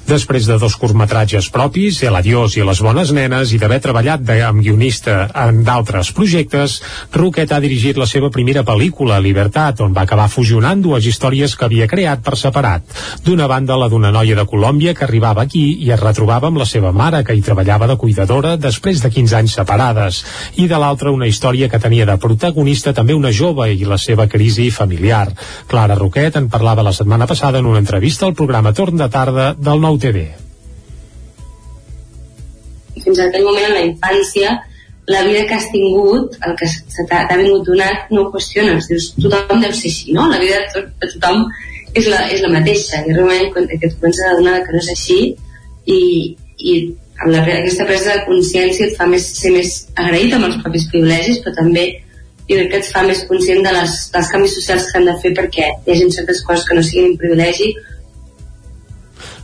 Després 0.08 0.46
de 0.50 0.56
dos 0.58 0.74
curtmetratges 0.76 1.48
propis, 1.54 2.00
El 2.02 2.16
adiós 2.18 2.56
i 2.56 2.64
Les 2.66 2.80
bones 2.82 3.12
nenes, 3.14 3.52
i 3.52 3.58
d'haver 3.58 3.78
treballat 3.80 4.22
de, 4.26 4.40
amb 4.42 4.62
guionista 4.62 5.28
en 5.44 5.62
d'altres 5.64 6.10
projectes, 6.12 6.80
Roquet 7.14 7.52
ha 7.52 7.60
dirigit 7.62 7.96
la 7.96 8.08
seva 8.10 8.30
primera 8.30 8.64
pel·lícula, 8.66 9.20
Libertat, 9.22 9.80
on 9.80 9.94
va 9.94 10.02
acabar 10.02 10.28
fusionant 10.28 10.82
dues 10.82 11.06
històries 11.06 11.54
que 11.56 11.66
havia 11.68 11.86
creat 11.86 12.22
per 12.24 12.36
separat. 12.36 12.82
D'una 13.24 13.46
banda, 13.46 13.78
la 13.78 13.88
d'una 13.88 14.10
noia 14.12 14.36
de 14.36 14.46
Colòmbia 14.48 14.94
que 14.94 15.06
arribava 15.06 15.46
aquí 15.46 15.64
i 15.86 15.92
es 15.94 16.00
retrobava 16.00 16.50
amb 16.50 16.58
la 16.58 16.66
seva 16.66 16.92
mare, 16.92 17.22
que 17.24 17.36
hi 17.36 17.44
treballava 17.44 17.86
de 17.86 17.96
cuidadora 17.96 18.56
després 18.56 19.02
de 19.02 19.10
15 19.10 19.38
anys 19.38 19.56
separades, 19.60 20.22
i 20.58 20.66
de 20.68 20.82
l'altra 20.82 21.14
una 21.14 21.30
història 21.30 21.70
que 21.70 21.80
tenia 21.82 22.06
de 22.08 22.18
protagonista 22.18 22.92
també 22.92 23.14
una 23.14 23.32
jove 23.32 23.70
i 23.72 23.86
la 23.86 23.98
seva 23.98 24.26
crisi 24.26 24.70
familiar. 24.70 25.28
Clara 25.70 25.94
Roquet 25.98 26.36
en 26.40 26.50
parlava 26.50 26.82
la 26.82 26.92
setmana 26.92 27.26
passada 27.30 27.62
en 27.62 27.70
una 27.70 27.78
entrevista 27.78 28.26
al 28.26 28.34
programa 28.34 28.74
Torn 28.74 28.98
de 28.98 29.08
Tarda 29.08 29.52
del 29.54 29.80
Nou 29.92 30.00
TV. 30.00 30.24
Fins 33.04 33.18
a 33.18 33.26
aquell 33.28 33.44
moment, 33.44 33.66
en 33.66 33.74
la 33.76 33.82
infància, 33.84 34.54
la 35.12 35.20
vida 35.26 35.42
que 35.48 35.58
has 35.58 35.66
tingut, 35.74 36.38
el 36.46 36.54
que 36.56 36.68
t'ha 37.10 37.36
vingut 37.36 37.66
donat, 37.66 38.08
no 38.14 38.22
ho 38.22 38.30
qüestiones. 38.32 38.88
Dius, 38.88 39.10
tothom 39.18 39.60
deu 39.60 39.74
ser 39.76 39.90
així, 39.90 40.14
no? 40.16 40.30
La 40.32 40.38
vida 40.40 40.62
de, 40.62 40.70
tot, 40.72 40.88
de 41.02 41.10
tothom 41.12 41.44
és 41.98 42.08
la, 42.08 42.22
és 42.32 42.40
la 42.40 42.54
mateixa. 42.54 43.02
I 43.04 43.18
realment, 43.18 43.52
quan 43.52 43.68
que 43.68 43.82
et 43.82 43.98
comences 44.00 44.24
a 44.30 44.38
donar 44.38 44.62
que 44.64 44.72
no 44.72 44.80
és 44.80 44.90
així, 44.94 45.18
i, 45.84 46.00
i 46.56 46.78
amb 47.18 47.34
la, 47.34 47.44
aquesta 47.58 47.90
presa 47.90 48.16
de 48.16 48.26
consciència 48.30 48.88
et 48.88 48.96
fa 48.96 49.10
més, 49.12 49.28
ser 49.42 49.52
més 49.52 49.76
agraït 50.00 50.32
amb 50.32 50.48
els 50.48 50.60
propis 50.64 50.88
privilegis, 50.94 51.44
però 51.44 51.58
també 51.60 51.88
jo 52.48 52.56
crec 52.56 52.72
que 52.72 52.80
et 52.80 52.92
fa 52.96 53.04
més 53.04 53.26
conscient 53.28 53.60
de 53.66 53.76
les, 53.76 54.02
dels 54.14 54.32
canvis 54.32 54.56
socials 54.56 54.88
que 54.88 55.02
han 55.02 55.10
de 55.10 55.20
fer 55.20 55.36
perquè 55.36 55.68
hi 55.68 55.92
hagi 55.92 56.12
certes 56.16 56.40
coses 56.48 56.64
que 56.68 56.78
no 56.78 56.82
siguin 56.86 57.12
un 57.12 57.20
privilegi 57.20 57.74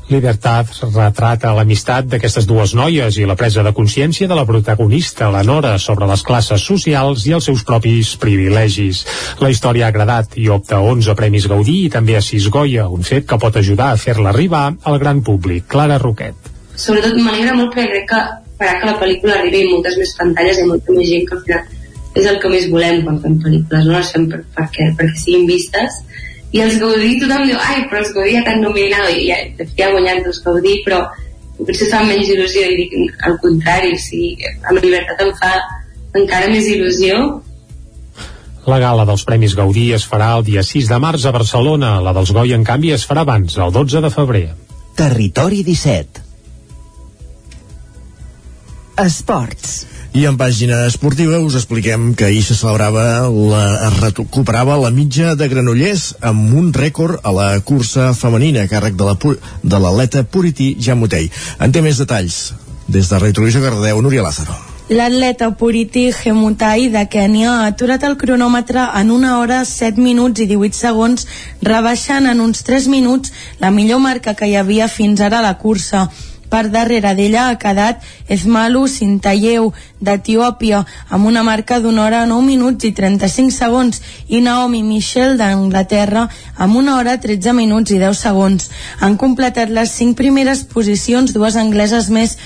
Libertat 0.09 0.71
retrata 0.89 1.51
l'amistat 1.53 2.07
d'aquestes 2.09 2.47
dues 2.49 2.73
noies 2.73 3.19
i 3.21 3.27
la 3.29 3.37
presa 3.37 3.61
de 3.67 3.75
consciència 3.77 4.29
de 4.31 4.37
la 4.39 4.47
protagonista, 4.49 5.29
la 5.29 5.43
Nora, 5.45 5.75
sobre 5.79 6.09
les 6.09 6.23
classes 6.25 6.65
socials 6.65 7.27
i 7.29 7.35
els 7.37 7.49
seus 7.51 7.65
propis 7.69 8.15
privilegis. 8.23 9.03
La 9.45 9.51
història 9.53 9.85
ha 9.85 9.93
agradat 9.93 10.39
i 10.41 10.49
opta 10.49 10.79
a 10.79 10.95
11 10.95 11.17
Premis 11.19 11.49
Gaudí 11.53 11.83
i 11.85 11.91
també 11.93 12.17
a 12.17 12.25
6 12.25 12.49
Goya, 12.55 12.89
un 12.89 13.05
fet 13.05 13.29
que 13.29 13.41
pot 13.43 13.61
ajudar 13.61 13.91
a 13.93 14.01
fer-la 14.01 14.33
arribar 14.33 14.65
al 14.83 14.97
gran 15.03 15.21
públic. 15.23 15.69
Clara 15.69 16.01
Roquet. 16.01 16.53
Sobretot 16.79 17.19
m'alegra 17.21 17.59
molt 17.59 17.75
perquè 17.75 17.91
crec 17.93 18.09
que 18.09 18.23
farà 18.59 18.79
que 18.81 18.89
la 18.89 18.97
pel·lícula 19.03 19.37
arribi 19.37 19.67
a 19.67 19.73
moltes 19.75 19.99
més 20.01 20.15
pantalles 20.17 20.63
i 20.63 20.69
molta 20.71 20.97
més 20.97 21.11
gent 21.13 21.29
que 21.29 21.37
al 21.37 21.45
final 21.45 21.77
és 22.19 22.27
el 22.27 22.41
que 22.43 22.51
més 22.51 22.71
volem 22.73 23.03
quan 23.05 23.21
fem 23.23 23.37
pel·lícules, 23.45 23.85
no 23.85 23.99
les 23.99 24.13
perquè, 24.57 24.89
perquè 24.99 25.21
siguin 25.21 25.45
vistes 25.47 26.01
i 26.53 26.63
els 26.65 26.79
Gaudí 26.81 27.17
tothom 27.21 27.45
diu 27.49 27.59
ai 27.61 27.83
però 27.89 28.03
els 28.03 28.13
Gaudí 28.17 28.37
ja 28.37 28.45
t'han 28.47 28.63
nominat 28.65 29.11
i 29.13 29.27
ja, 29.29 29.41
de 29.59 29.67
fet 29.67 29.75
ja 29.81 29.89
ha 29.89 29.97
guanyat 29.97 30.31
els 30.31 30.41
Gaudí 30.45 30.79
però 30.87 31.03
potser 31.59 31.91
fa 31.91 32.05
menys 32.07 32.31
il·lusió 32.31 32.63
i 32.71 32.79
dic 32.79 32.95
al 33.27 33.35
contrari, 33.43 33.93
o 33.93 34.01
sigui, 34.01 34.47
amb 34.71 34.79
llibertat 34.79 35.25
em 35.27 35.35
fa 35.41 35.53
encara 36.17 36.49
més 36.53 36.71
il·lusió 36.71 37.19
la 38.69 38.79
gala 38.83 39.05
dels 39.09 39.25
Premis 39.25 39.55
Gaudí 39.57 39.91
es 39.97 40.05
farà 40.05 40.35
el 40.37 40.45
dia 40.45 40.63
6 40.67 40.91
de 40.91 40.97
març 41.01 41.25
a 41.25 41.33
Barcelona. 41.33 41.95
La 42.05 42.13
dels 42.13 42.35
Goi, 42.37 42.53
en 42.53 42.67
canvi, 42.69 42.91
es 42.93 43.07
farà 43.09 43.23
abans, 43.25 43.57
el 43.57 43.73
12 43.73 44.03
de 44.05 44.11
febrer. 44.13 44.49
Territori 44.99 45.63
17 45.65 46.27
Esports. 48.99 49.87
I 50.19 50.25
en 50.27 50.35
pàgina 50.35 50.81
esportiva 50.89 51.37
us 51.39 51.55
expliquem 51.55 52.09
que 52.19 52.25
ahir 52.27 52.41
se 52.43 52.57
celebrava 52.59 53.29
la, 53.31 53.61
es 53.87 53.99
recuperava 54.03 54.75
la 54.81 54.89
mitja 54.91 55.37
de 55.39 55.47
Granollers 55.47 56.09
amb 56.31 56.57
un 56.59 56.73
rècord 56.75 57.21
a 57.23 57.31
la 57.37 57.45
cursa 57.63 58.09
femenina 58.19 58.65
a 58.65 58.71
càrrec 58.73 58.97
de 58.99 59.07
l'atleta 59.79 60.25
la, 60.25 60.27
Purity 60.27 60.73
Jamutei. 60.83 61.29
En 61.63 61.71
té 61.71 61.83
més 61.85 62.01
detalls. 62.03 62.39
Des 62.89 63.07
de 63.07 63.21
Retrovisió 63.23 63.63
Cardeu, 63.63 64.01
Núria 64.03 64.25
Lázaro. 64.25 64.57
L'atleta 64.91 65.53
Puriti 65.61 66.09
Gemutai 66.17 66.89
de 66.91 67.05
Kènia 67.13 67.53
ha 67.53 67.69
aturat 67.69 68.03
el 68.09 68.17
cronòmetre 68.19 68.89
en 68.99 69.13
una 69.15 69.37
hora 69.39 69.61
7 69.69 70.03
minuts 70.03 70.43
i 70.43 70.49
18 70.51 70.81
segons, 70.81 71.29
rebaixant 71.63 72.27
en 72.27 72.43
uns 72.43 72.65
3 72.67 72.91
minuts 72.91 73.31
la 73.63 73.71
millor 73.71 74.03
marca 74.03 74.35
que 74.35 74.51
hi 74.51 74.59
havia 74.59 74.91
fins 74.91 75.23
ara 75.23 75.39
a 75.39 75.47
la 75.47 75.55
cursa. 75.63 76.09
Per 76.49 76.69
darrere 76.73 77.15
d'ella 77.15 77.49
ha 77.49 77.57
quedat 77.61 78.05
Ezmalu 78.29 78.87
Sintayeu 78.89 79.71
d'Etiòpia 80.01 80.85
amb 81.13 81.29
una 81.29 81.43
marca 81.45 81.81
d'una 81.81 82.05
hora 82.07 82.25
9 82.27 82.47
minuts 82.47 82.89
i 82.89 82.93
35 82.97 83.53
segons 83.53 84.01
i 84.29 84.41
Naomi 84.45 84.83
Michel 84.83 85.37
d'Anglaterra 85.37 86.29
amb 86.57 86.77
una 86.81 86.97
hora 86.97 87.19
13 87.21 87.53
minuts 87.53 87.93
i 87.93 88.01
10 88.01 88.23
segons. 88.23 88.71
Han 89.01 89.19
completat 89.21 89.69
les 89.69 89.93
5 90.01 90.17
primeres 90.17 90.65
posicions 90.65 91.35
dues 91.37 91.57
angleses 91.57 92.09
més 92.09 92.39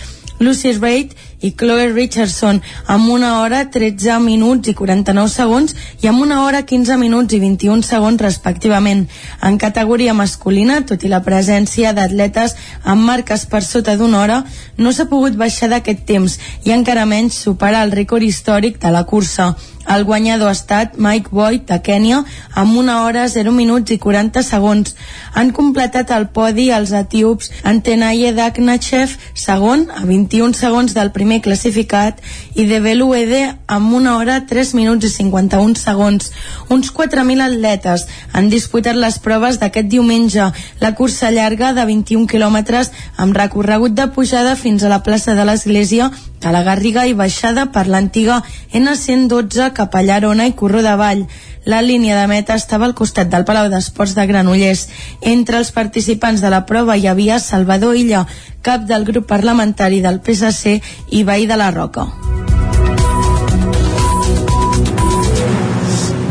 Lucy 0.42 0.72
Reid 0.72 1.14
i 1.42 1.52
Chloe 1.58 1.88
Richardson 1.92 2.60
amb 2.86 3.10
una 3.10 3.32
hora 3.40 3.64
13 3.70 4.18
minuts 4.22 4.70
i 4.70 4.74
49 4.78 5.28
segons 5.32 5.74
i 6.02 6.08
amb 6.10 6.22
una 6.22 6.42
hora 6.44 6.62
15 6.62 6.96
minuts 7.00 7.34
i 7.34 7.40
21 7.42 7.82
segons 7.86 8.22
respectivament. 8.22 9.04
En 9.42 9.58
categoria 9.58 10.14
masculina, 10.14 10.80
tot 10.86 11.04
i 11.04 11.10
la 11.12 11.22
presència 11.26 11.92
d'atletes 11.92 12.56
amb 12.84 13.04
marques 13.10 13.46
per 13.46 13.62
sota 13.66 13.96
d'una 13.98 14.22
hora, 14.22 14.40
no 14.78 14.92
s'ha 14.92 15.10
pogut 15.10 15.36
baixar 15.36 15.70
d'aquest 15.72 16.06
temps 16.06 16.38
i 16.64 16.74
encara 16.74 17.06
menys 17.06 17.42
superar 17.46 17.84
el 17.86 17.94
rècord 17.98 18.22
històric 18.22 18.80
de 18.82 18.94
la 18.94 19.04
cursa. 19.04 19.52
El 19.88 20.04
guanyador 20.04 20.48
ha 20.48 20.54
estat 20.54 20.94
Mike 20.96 21.32
Boyd 21.34 21.64
de 21.66 21.78
Kènia 21.82 22.20
amb 22.54 22.76
una 22.78 23.00
hora 23.02 23.24
0 23.28 23.50
minuts 23.56 23.90
i 23.90 23.98
40 23.98 24.42
segons. 24.46 24.94
Han 25.34 25.50
completat 25.56 26.12
el 26.14 26.28
podi 26.36 26.68
els 26.70 26.92
etíops 26.94 27.50
Antenaye 27.66 28.32
Daknachev, 28.36 29.16
segon, 29.34 29.88
a 29.90 30.04
21 30.06 30.54
segons 30.54 30.94
del 30.94 31.10
primer 31.16 31.31
classificat, 31.40 32.18
i 32.54 32.66
de 32.68 32.80
Beluede 32.84 33.42
amb 33.66 33.94
una 33.94 34.16
hora 34.18 34.40
3 34.46 34.74
minuts 34.76 35.06
i 35.06 35.12
51 35.14 35.78
segons. 35.80 36.32
Uns 36.68 36.92
4.000 36.92 37.46
atletes 37.46 38.06
han 38.32 38.50
disputat 38.52 38.98
les 38.98 39.16
proves 39.22 39.60
d'aquest 39.62 39.88
diumenge, 39.88 40.50
la 40.80 40.92
cursa 40.98 41.30
llarga 41.30 41.72
de 41.72 41.86
21 41.88 42.26
quilòmetres 42.28 42.92
amb 43.16 43.36
recorregut 43.36 43.96
de 43.96 44.08
pujada 44.12 44.56
fins 44.56 44.82
a 44.82 44.92
la 44.92 45.02
plaça 45.06 45.34
de 45.38 45.46
l'Església 45.48 46.10
a 46.42 46.52
la 46.52 46.64
Garriga 46.66 47.06
i 47.06 47.14
baixada 47.14 47.68
per 47.72 47.86
l'antiga 47.86 48.42
N112 48.74 49.72
cap 49.76 49.94
a 49.94 50.02
Llarona 50.02 50.48
i 50.50 50.56
Corró 50.58 50.82
de 50.82 50.94
Vall. 50.98 51.26
La 51.64 51.80
línia 51.82 52.18
de 52.18 52.26
meta 52.26 52.56
estava 52.58 52.88
al 52.88 52.94
costat 52.98 53.30
del 53.30 53.44
Palau 53.46 53.68
d'Esports 53.70 54.16
de 54.18 54.26
Granollers. 54.26 54.88
Entre 55.20 55.58
els 55.58 55.70
participants 55.70 56.42
de 56.42 56.50
la 56.50 56.64
prova 56.66 56.96
hi 56.98 57.06
havia 57.06 57.38
Salvador 57.38 57.96
Illa, 57.96 58.26
cap 58.62 58.88
del 58.88 59.06
grup 59.06 59.28
parlamentari 59.30 60.02
del 60.02 60.18
PSC 60.20 60.80
i 61.10 61.22
veí 61.22 61.46
de 61.46 61.58
la 61.60 61.70
Roca. 61.70 62.08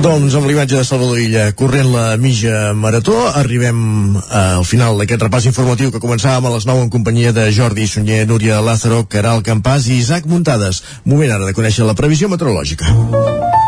Doncs 0.02 0.34
amb 0.34 0.48
l'imatge 0.50 0.80
de 0.80 0.84
Salvador 0.84 1.20
Illa 1.22 1.44
corrent 1.54 1.92
la 1.94 2.06
mitja 2.18 2.72
marató 2.74 3.14
arribem 3.30 4.18
eh, 4.18 4.40
al 4.58 4.66
final 4.66 4.98
d'aquest 4.98 5.28
repàs 5.28 5.46
informatiu 5.46 5.94
que 5.94 6.02
començàvem 6.02 6.50
a 6.50 6.54
les 6.56 6.66
9 6.66 6.88
en 6.88 6.90
companyia 6.90 7.32
de 7.38 7.46
Jordi 7.54 7.86
Sunyer, 7.88 8.26
Núria 8.28 8.60
Lázaro, 8.66 9.04
Caral 9.06 9.46
Campàs 9.46 9.88
i 9.88 10.02
Isaac 10.02 10.26
Muntades. 10.26 10.82
Moment 11.06 11.38
ara 11.38 11.46
de 11.46 11.54
conèixer 11.54 11.86
la 11.86 11.96
previsió 11.96 12.34
meteorològica. 12.34 13.61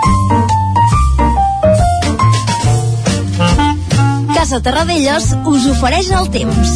Casa 4.43 4.57
Terradellos 4.59 5.29
us 5.47 5.65
ofereix 5.71 6.09
el 6.11 6.25
temps. 6.27 6.71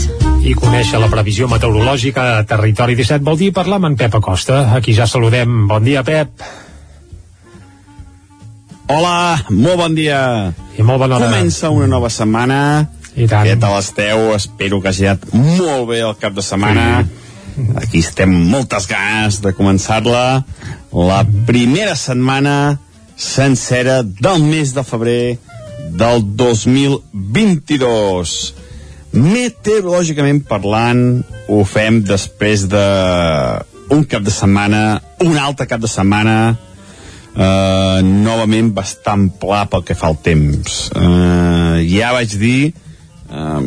I 0.47 0.53
conèixer 0.55 1.01
la 1.03 1.09
previsió 1.11 1.49
meteorològica 1.51 2.23
a 2.37 2.45
Territori 2.47 2.93
17 2.95 3.25
vol 3.27 3.35
dir 3.41 3.49
parlar 3.51 3.81
amb 3.81 3.89
en 3.89 3.97
Pep 3.99 4.13
Acosta. 4.15 4.61
Aquí 4.77 4.93
ja 4.95 5.03
saludem. 5.03 5.65
Bon 5.67 5.83
dia, 5.83 5.99
Pep. 6.07 6.31
Hola, 8.87 9.43
molt 9.49 9.81
bon 9.81 9.97
dia. 9.97 10.21
I 10.79 10.85
molt 10.87 11.03
bona 11.03 11.17
hora. 11.17 11.27
Comença 11.27 11.67
una 11.75 11.89
nova 11.91 12.07
setmana. 12.07 12.61
I 13.17 13.27
tant. 13.27 13.43
Què 13.49 13.57
tal 13.59 13.75
esteu? 13.81 14.29
Espero 14.37 14.79
que 14.79 14.93
hagi 14.93 15.09
anat 15.11 15.27
molt 15.35 15.89
bé 15.91 15.99
el 16.07 16.15
cap 16.23 16.39
de 16.39 16.47
setmana. 16.47 17.03
Sí. 17.03 17.67
Aquí 17.83 18.05
estem 18.05 18.31
amb 18.31 18.47
moltes 18.53 18.87
ganes 18.87 19.41
de 19.43 19.51
començar-la. 19.59 20.23
La 20.95 21.19
primera 21.51 21.99
setmana 21.99 22.77
sencera 23.17 24.05
del 24.07 24.47
mes 24.47 24.71
de 24.71 24.87
febrer 24.87 25.21
del 25.95 26.23
2022. 26.39 28.35
Meteorològicament 29.17 30.43
parlant, 30.47 31.23
ho 31.47 31.63
fem 31.65 32.01
després 32.05 32.67
de 32.69 32.85
un 33.95 34.03
cap 34.03 34.23
de 34.25 34.33
setmana, 34.33 35.01
un 35.23 35.37
altre 35.39 35.67
cap 35.69 35.81
de 35.83 35.89
setmana, 35.91 36.57
Uh, 37.37 38.01
novament 38.01 38.71
bastant 38.73 39.27
pla 39.37 39.59
pel 39.69 39.83
que 39.85 39.93
fa 39.93 40.07
al 40.09 40.15
temps 40.25 40.87
uh, 40.97 41.75
ja 41.85 42.07
vaig 42.15 42.31
dir 42.41 42.71
uh, 43.29 43.61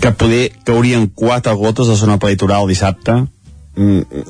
que 0.00 0.12
poder 0.16 0.46
caurien 0.64 1.04
quatre 1.12 1.52
gotes 1.60 1.90
a 1.92 1.98
zona 2.00 2.16
peritoral 2.16 2.64
dissabte 2.70 3.12
uh, 3.12 4.22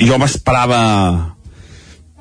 jo 0.00 0.16
m'esperava 0.16 0.80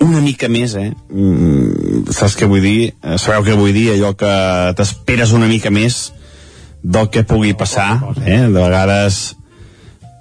una 0.01 0.21
mica 0.21 0.49
més 0.51 0.75
eh? 0.79 0.89
Uh, 1.11 2.03
saps 2.11 2.35
què 2.39 2.49
vull 2.49 2.63
dir? 2.63 2.93
sabeu 3.21 3.45
què 3.45 3.57
vull 3.59 3.73
dir? 3.75 3.91
allò 3.93 4.13
que 4.17 4.33
t'esperes 4.77 5.33
una 5.37 5.49
mica 5.51 5.71
més 5.73 6.11
del 6.83 7.09
que 7.09 7.23
pugui 7.27 7.53
passar 7.55 8.01
eh? 8.25 8.41
de 8.49 8.59
vegades 8.59 9.21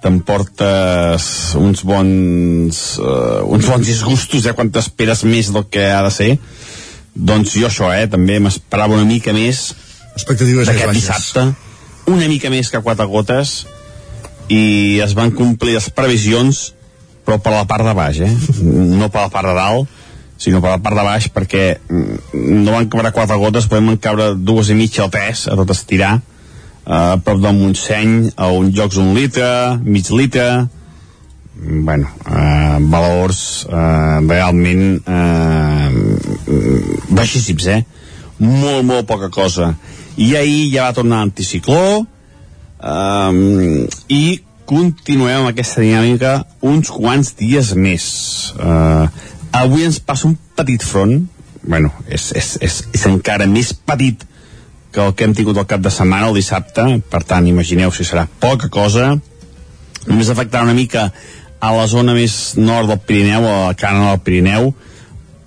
t'emportes 0.03 1.25
uns 1.59 1.83
bons 1.87 2.79
uh, 2.99 3.43
uns 3.47 3.67
bons 3.71 3.87
disgustos 3.87 4.43
ja 4.45 4.55
quan 4.55 4.71
t'esperes 4.71 5.23
més 5.27 5.51
del 5.55 5.67
que 5.71 5.89
ha 5.91 6.01
de 6.05 6.11
ser 6.11 6.31
doncs 7.13 7.53
jo 7.59 7.67
això, 7.69 7.91
eh, 7.93 8.07
també 8.09 8.39
m'esperava 8.41 8.97
una 8.97 9.05
mica 9.07 9.35
més 9.35 9.71
expectatives 10.13 10.67
d'aquest 10.67 10.97
dissabte 10.97 11.45
una 12.11 12.27
mica 12.27 12.51
més 12.51 12.71
que 12.71 12.81
quatre 12.83 13.05
gotes 13.07 13.63
i 14.51 14.99
es 15.03 15.13
van 15.15 15.31
complir 15.31 15.77
les 15.77 15.89
previsions 15.93 16.73
però 17.25 17.39
per 17.39 17.53
la 17.55 17.65
part 17.69 17.87
de 17.87 17.93
baix 17.97 18.19
eh? 18.25 18.31
no 18.63 19.09
per 19.09 19.25
la 19.25 19.31
part 19.33 19.49
de 19.49 19.55
dalt 19.57 20.01
sinó 20.43 20.59
per 20.61 20.73
la 20.73 20.81
part 20.83 20.97
de 20.97 21.05
baix 21.07 21.29
perquè 21.31 21.63
no 21.89 22.75
van 22.75 22.89
caure 22.91 23.13
quatre 23.15 23.39
gotes 23.39 23.67
però 23.71 23.83
van 23.85 23.99
caure 24.01 24.33
dues 24.35 24.71
i 24.73 24.77
mitja 24.77 25.05
o 25.05 25.11
tres 25.13 25.47
a 25.47 25.57
tot 25.59 25.71
estirar 25.75 26.17
a 26.83 27.17
prop 27.23 27.39
del 27.39 27.55
Montseny 27.55 28.33
a 28.35 28.49
un 28.51 28.71
jocs 28.75 28.97
un 28.99 29.13
litre, 29.15 29.79
mig 29.83 30.09
litre 30.11 30.67
bueno, 31.55 32.09
eh, 32.27 32.77
valors 32.91 33.65
eh, 33.69 34.19
realment 34.27 34.99
eh, 35.07 35.89
baixíssims 37.09 37.67
eh? 37.71 37.83
molt 38.43 38.83
molt 38.83 39.07
poca 39.07 39.29
cosa 39.31 39.73
i 40.19 40.33
ahir 40.35 40.73
ja 40.73 40.89
va 40.89 40.97
tornar 40.97 41.21
l'anticicló 41.23 42.03
eh, 42.83 43.31
i 44.09 44.23
continuem 44.69 45.41
amb 45.41 45.51
aquesta 45.51 45.83
dinàmica 45.83 46.33
uns 46.65 46.91
quants 46.93 47.33
dies 47.39 47.73
més. 47.75 48.05
Eh, 48.57 49.05
avui 49.59 49.85
ens 49.87 49.99
passa 49.99 50.29
un 50.29 50.37
petit 50.57 50.83
front. 50.83 51.21
Bueno, 51.63 51.93
és, 52.07 52.31
és, 52.35 52.55
és, 52.61 52.79
és 52.95 53.05
encara 53.07 53.47
més 53.47 53.71
petit 53.73 54.25
que 54.93 55.01
el 55.01 55.13
que 55.17 55.25
hem 55.25 55.33
tingut 55.33 55.57
el 55.57 55.67
cap 55.69 55.81
de 55.81 55.91
setmana, 55.93 56.29
el 56.29 56.37
dissabte, 56.37 56.85
per 57.09 57.23
tant, 57.25 57.47
imagineu 57.49 57.91
si 57.91 58.05
serà 58.05 58.27
poca 58.39 58.69
cosa, 58.69 59.13
només 60.05 60.29
afectarà 60.29 60.67
una 60.67 60.77
mica 60.77 61.07
a 61.63 61.71
la 61.73 61.85
zona 61.87 62.13
més 62.13 62.53
nord 62.59 62.91
del 62.91 62.99
Pirineu, 63.07 63.47
a 63.47 63.69
la 63.71 63.77
cana 63.79 64.11
del 64.11 64.21
Pirineu, 64.25 64.73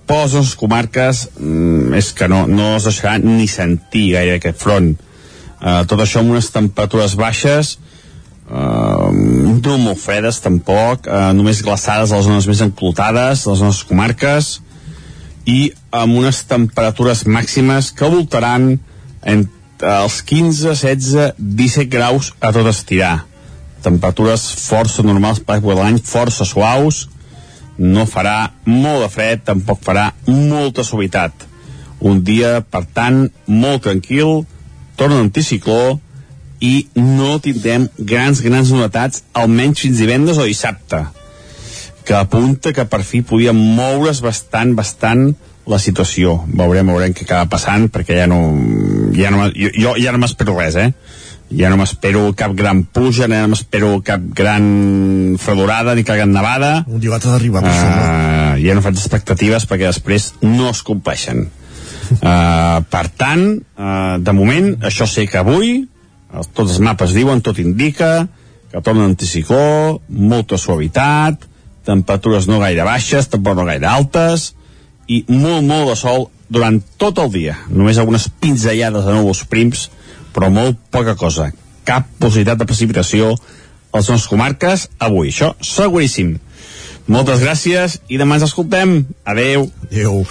però 0.07 0.23
les 0.23 0.35
nostres 0.35 0.55
comarques 0.59 1.25
mm, 1.37 1.93
és 1.99 2.11
que 2.15 2.27
no, 2.31 2.45
no 2.47 2.73
es 2.77 2.87
deixarà 2.87 3.17
ni 3.21 3.47
sentir 3.51 4.09
gaire 4.15 4.37
aquest 4.39 4.59
front. 4.63 4.95
Uh, 5.57 5.83
tot 5.89 5.99
això 6.03 6.21
amb 6.23 6.33
unes 6.35 6.49
temperatures 6.53 7.15
baixes, 7.19 7.75
uh, 8.49 9.09
no 9.11 9.77
molt 9.81 9.99
fredes 9.99 10.39
tampoc, 10.43 11.07
uh, 11.07 11.31
només 11.35 11.63
glaçades 11.65 12.11
a 12.11 12.19
les 12.19 12.27
zones 12.27 12.47
més 12.47 12.63
enclotades 12.63 13.43
de 13.43 13.51
les 13.53 13.63
nostres 13.65 13.87
comarques, 13.89 14.57
i 15.47 15.71
amb 15.95 16.19
unes 16.19 16.41
temperatures 16.47 17.23
màximes 17.27 17.93
que 17.95 18.09
voltaran 18.11 18.73
entre 19.23 19.93
els 20.03 20.19
15, 20.27 20.73
16, 20.75 21.37
17 21.39 21.87
graus 21.91 22.33
a 22.39 22.51
tot 22.51 22.67
estirar. 22.67 23.25
temperatures 23.87 24.41
força 24.59 25.03
normals 25.05 25.39
per 25.39 25.59
època 25.59 25.75
de 25.75 25.83
l'any, 25.83 25.99
força 26.03 26.43
suaus, 26.43 27.05
no 27.77 28.07
farà 28.09 28.49
molt 28.65 29.05
de 29.05 29.09
fred, 29.13 29.43
tampoc 29.45 29.79
farà 29.85 30.09
molta 30.27 30.83
suavitat. 30.83 31.45
Un 32.01 32.23
dia, 32.25 32.59
per 32.61 32.83
tant, 32.93 33.29
molt 33.47 33.85
tranquil, 33.85 34.41
torna 34.97 35.21
l'anticicló 35.21 35.99
i 36.63 36.87
no 36.95 37.37
tindrem 37.43 37.87
grans, 37.97 38.41
grans 38.41 38.71
novetats, 38.73 39.23
almenys 39.37 39.83
fins 39.85 40.01
divendres 40.01 40.39
o 40.41 40.47
dissabte, 40.47 41.03
que 42.07 42.15
apunta 42.15 42.73
que 42.73 42.87
per 42.87 43.03
fi 43.03 43.21
podíem 43.21 43.57
moure's 43.77 44.23
bastant, 44.23 44.73
bastant 44.77 45.29
la 45.67 45.79
situació. 45.81 46.39
Veurem, 46.47 46.87
veurem 46.87 47.13
què 47.13 47.27
acaba 47.27 47.49
passant, 47.57 47.89
perquè 47.91 48.21
ja 48.21 48.27
no... 48.31 48.41
Ja 49.17 49.31
no 49.33 49.47
jo, 49.51 49.71
jo 49.75 49.95
ja 49.99 50.13
no 50.13 50.21
m'espero 50.21 50.55
res, 50.57 50.77
eh? 50.79 50.91
Ja 51.57 51.69
no 51.71 51.77
m'espero 51.79 52.25
cap 52.35 52.55
gran 52.55 52.83
puja, 52.83 53.27
ja 53.27 53.43
no 53.43 53.51
m'espero 53.53 53.97
cap 54.05 54.23
gran 54.35 55.35
fredorada 55.39 55.95
ni 55.95 56.03
cap 56.07 56.19
gran 56.19 56.33
nevada. 56.35 56.71
Un 56.87 57.03
dia 57.03 57.11
l'altre 57.11 57.33
d'arribar, 57.35 57.63
per 57.63 57.71
uh, 57.71 57.91
uh, 57.91 58.55
Ja 58.63 58.75
no 58.75 58.83
faig 58.85 58.99
expectatives 58.99 59.67
perquè 59.67 59.87
després 59.87 60.33
no 60.43 60.71
es 60.71 60.83
compleixen. 60.87 61.47
Uh, 62.21 62.79
per 62.87 63.07
tant, 63.19 63.45
uh, 63.75 64.15
de 64.23 64.35
moment, 64.35 64.73
això 64.87 65.07
sé 65.09 65.27
que 65.27 65.39
avui, 65.39 65.81
uh, 66.33 66.43
tots 66.53 66.75
els 66.75 66.81
mapes 66.83 67.15
diuen, 67.15 67.41
tot 67.41 67.59
indica, 67.63 68.27
que 68.71 68.81
torna 68.83 69.07
anticicló, 69.07 69.99
molta 70.09 70.59
suavitat, 70.59 71.45
temperatures 71.87 72.47
no 72.49 72.59
gaire 72.59 72.85
baixes, 72.87 73.29
tampoc 73.31 73.55
no 73.57 73.67
gaire 73.67 73.87
altes, 73.87 74.51
i 75.07 75.23
molt, 75.31 75.63
molt 75.63 75.91
de 75.91 75.95
sol 75.99 76.27
durant 76.51 76.79
tot 76.99 77.19
el 77.23 77.31
dia. 77.31 77.55
Només 77.71 77.99
algunes 77.99 78.27
pinzellades 78.41 79.07
de 79.07 79.15
núvols 79.15 79.45
prims, 79.47 79.87
però 80.35 80.51
molt 80.53 80.79
poca 80.91 81.15
cosa. 81.19 81.51
Cap 81.87 82.09
possibilitat 82.19 82.59
de 82.59 82.67
precipitació 82.67 83.31
a 83.31 83.99
les 83.99 84.09
nostres 84.11 84.27
comarques 84.31 84.87
avui. 84.99 85.31
Això 85.31 85.53
seguríssim. 85.63 86.35
Moltes 87.07 87.39
gràcies 87.39 87.97
i 88.11 88.17
demà 88.19 88.35
ens 88.35 88.45
escoltem. 88.49 88.97
Adeu. 89.27 89.69
Adeu. 89.87 90.23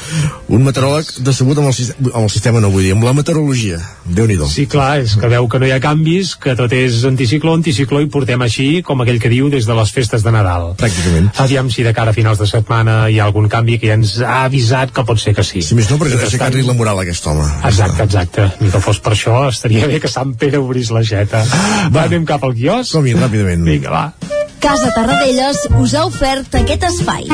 Un 0.52 0.64
meteoròleg 0.66 1.08
decebut 1.24 1.58
amb 1.60 1.70
el, 1.70 1.92
amb 2.12 2.24
el 2.26 2.32
sistema 2.32 2.60
no 2.60 2.68
vull 2.72 2.84
dir, 2.84 2.92
amb 2.92 3.06
la 3.06 3.14
meteorologia. 3.16 3.80
déu 4.04 4.26
nhi 4.28 4.36
Sí, 4.50 4.66
clar, 4.66 5.00
és 5.00 5.16
que 5.16 5.28
veu 5.28 5.48
que 5.48 5.58
no 5.58 5.66
hi 5.66 5.72
ha 5.72 5.80
canvis, 5.80 6.34
que 6.36 6.54
tot 6.54 6.72
és 6.72 7.02
anticicló, 7.08 7.54
anticicló 7.56 8.02
i 8.04 8.10
portem 8.12 8.42
així, 8.42 8.82
com 8.82 9.00
aquell 9.00 9.20
que 9.20 9.32
diu, 9.32 9.48
des 9.48 9.66
de 9.66 9.74
les 9.74 9.90
festes 9.90 10.22
de 10.22 10.32
Nadal. 10.32 10.74
Pràcticament. 10.76 11.32
Aviam 11.40 11.70
si 11.72 11.82
de 11.82 11.94
cara 11.96 12.12
a 12.12 12.16
finals 12.16 12.38
de 12.38 12.46
setmana 12.46 13.08
hi 13.08 13.18
ha 13.20 13.24
algun 13.24 13.48
canvi 13.48 13.78
que 13.80 13.88
ja 13.88 13.96
ens 13.96 14.18
ha 14.20 14.44
avisat 14.44 14.92
que 14.92 15.04
pot 15.08 15.18
ser 15.18 15.34
que 15.34 15.44
sí. 15.44 15.64
Si 15.64 15.74
més 15.74 15.90
no, 15.90 15.96
perquè 15.96 16.20
ha 16.40 16.52
li 16.52 16.62
la 16.66 16.76
moral 16.76 17.00
aquest 17.00 17.26
home. 17.26 17.48
Exacte, 17.64 18.04
exacte. 18.04 18.50
Ni 18.60 18.70
que 18.70 18.84
fos 18.84 19.00
per 19.00 19.16
això, 19.16 19.46
estaria 19.48 19.88
bé 19.88 20.00
que 20.00 20.12
Sant 20.12 20.36
Pere 20.36 20.60
obrís 20.60 20.92
l'aixeta. 20.92 21.44
Va, 21.88 22.04
anem 22.04 22.28
cap 22.28 22.44
al 22.44 22.54
quios? 22.54 22.92
Som-hi, 22.92 23.16
ràpidament. 23.16 23.64
Vinga, 23.64 23.90
va. 23.90 24.35
Casa 24.60 24.90
Tarradellas 24.94 25.60
us 25.80 25.94
ha 25.94 26.06
ofert 26.08 26.54
aquest 26.58 26.86
espai. 26.88 27.26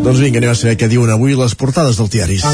Doncs 0.00 0.20
vinga, 0.22 0.40
anem 0.40 0.52
a 0.52 0.56
saber 0.58 0.76
què 0.80 0.88
diuen 0.90 1.12
avui 1.12 1.36
les 1.38 1.54
portades 1.58 2.00
dels 2.00 2.12
diaris. 2.12 2.44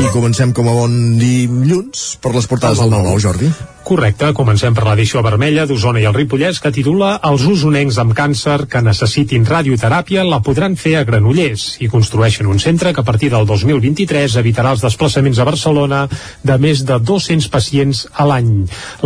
I 0.00 0.12
comencem 0.14 0.52
com 0.56 0.68
a 0.70 0.76
bon 0.76 1.16
dilluns 1.20 2.14
per 2.22 2.34
les 2.36 2.48
portades 2.50 2.80
del 2.82 2.92
9-9, 2.92 3.24
Jordi. 3.26 3.52
Correcte, 3.86 4.32
comencem 4.34 4.74
per 4.74 4.82
l'edició 4.82 5.20
vermella 5.22 5.62
d'Osona 5.70 6.00
i 6.02 6.06
el 6.08 6.14
Ripollès 6.16 6.58
que 6.58 6.72
titula 6.74 7.12
Els 7.28 7.44
usonencs 7.46 8.00
amb 8.02 8.16
càncer 8.18 8.56
que 8.72 8.80
necessitin 8.82 9.44
radioteràpia 9.46 10.24
la 10.26 10.40
podran 10.42 10.74
fer 10.80 10.96
a 10.98 11.04
Granollers 11.06 11.66
i 11.86 11.86
construeixen 11.92 12.50
un 12.50 12.58
centre 12.58 12.90
que 12.90 13.04
a 13.04 13.06
partir 13.06 13.30
del 13.30 13.46
2023 13.46 14.40
evitarà 14.42 14.72
els 14.74 14.82
desplaçaments 14.82 15.38
a 15.38 15.46
Barcelona 15.46 16.00
de 16.42 16.58
més 16.58 16.82
de 16.88 16.98
200 16.98 17.46
pacients 17.54 18.02
a 18.10 18.26
l'any. 18.26 18.50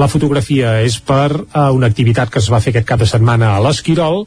La 0.00 0.08
fotografia 0.08 0.78
és 0.80 0.96
per 0.96 1.28
uh, 1.28 1.68
una 1.76 1.90
activitat 1.92 2.32
que 2.32 2.40
es 2.40 2.48
va 2.48 2.62
fer 2.64 2.72
aquest 2.72 2.88
cap 2.88 3.04
de 3.04 3.10
setmana 3.10 3.52
a 3.58 3.60
l'Esquirol 3.60 4.24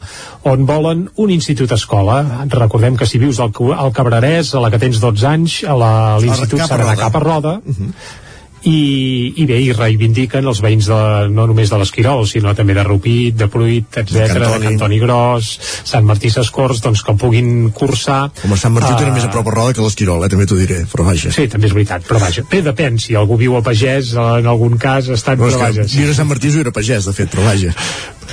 on 0.54 0.68
volen 0.70 1.08
un 1.18 1.34
institut 1.34 1.74
escola. 1.74 2.20
Recordem 2.54 2.94
que 3.02 3.10
si 3.10 3.18
vius 3.18 3.42
al, 3.42 3.58
al 3.74 3.90
Cabrerès, 3.90 4.54
a 4.54 4.62
la 4.62 4.70
que 4.70 4.78
tens 4.86 5.02
12 5.02 5.32
anys, 5.34 5.64
a 5.66 5.80
l'Institut 6.22 6.62
Serà 6.62 6.94
Cap 7.02 7.18
a 7.18 7.24
Roda, 7.26 7.58
uh 7.58 7.80
-huh 7.80 8.22
i, 8.70 9.34
i 9.42 9.46
bé, 9.50 9.58
i 9.60 9.72
reivindiquen 9.76 10.48
els 10.48 10.62
veïns 10.64 10.88
de, 10.88 11.00
no 11.34 11.48
només 11.50 11.72
de 11.72 11.80
l'Esquirol, 11.80 12.26
sinó 12.30 12.54
també 12.56 12.76
de 12.78 12.86
Rupit, 12.88 13.36
de 13.40 13.50
Pruit, 13.52 14.00
etc, 14.02 14.14
de 14.14 14.28
Cantoni, 14.32 14.54
de 14.54 14.70
Cantoni 14.70 15.00
Gros, 15.04 15.52
Sant 15.84 16.08
Martí 16.08 16.32
Sescors, 16.34 16.82
doncs 16.84 17.04
que 17.04 17.16
puguin 17.20 17.70
cursar... 17.76 18.22
Home, 18.46 18.60
Sant 18.60 18.76
Martí 18.76 18.94
uh, 18.94 19.00
tenen 19.02 19.18
més 19.18 19.28
a 19.28 19.32
prop 19.34 19.52
a 19.52 19.56
Roda 19.56 19.76
que 19.76 19.84
l'Esquirol, 19.84 20.24
eh, 20.24 20.32
també 20.32 20.48
t'ho 20.50 20.60
diré, 20.60 20.84
però 20.92 21.08
vaja. 21.10 21.34
Sí, 21.36 21.48
també 21.52 21.70
és 21.70 21.76
veritat, 21.76 22.08
però 22.08 22.24
vaja. 22.24 22.46
Bé, 22.50 22.64
depèn, 22.66 23.00
si 23.04 23.20
algú 23.20 23.40
viu 23.42 23.60
a 23.60 23.64
Pagès, 23.66 24.16
en 24.16 24.50
algun 24.50 24.80
cas, 24.82 25.12
estan, 25.12 25.40
però, 25.42 25.52
però 25.52 25.68
vaja. 25.68 25.88
Sí. 25.90 26.08
Sant 26.14 26.30
Martí 26.30 26.54
era 26.60 26.76
Pagès, 26.76 27.10
de 27.10 27.16
fet, 27.16 27.32
però 27.34 27.48
vaja. 27.50 27.74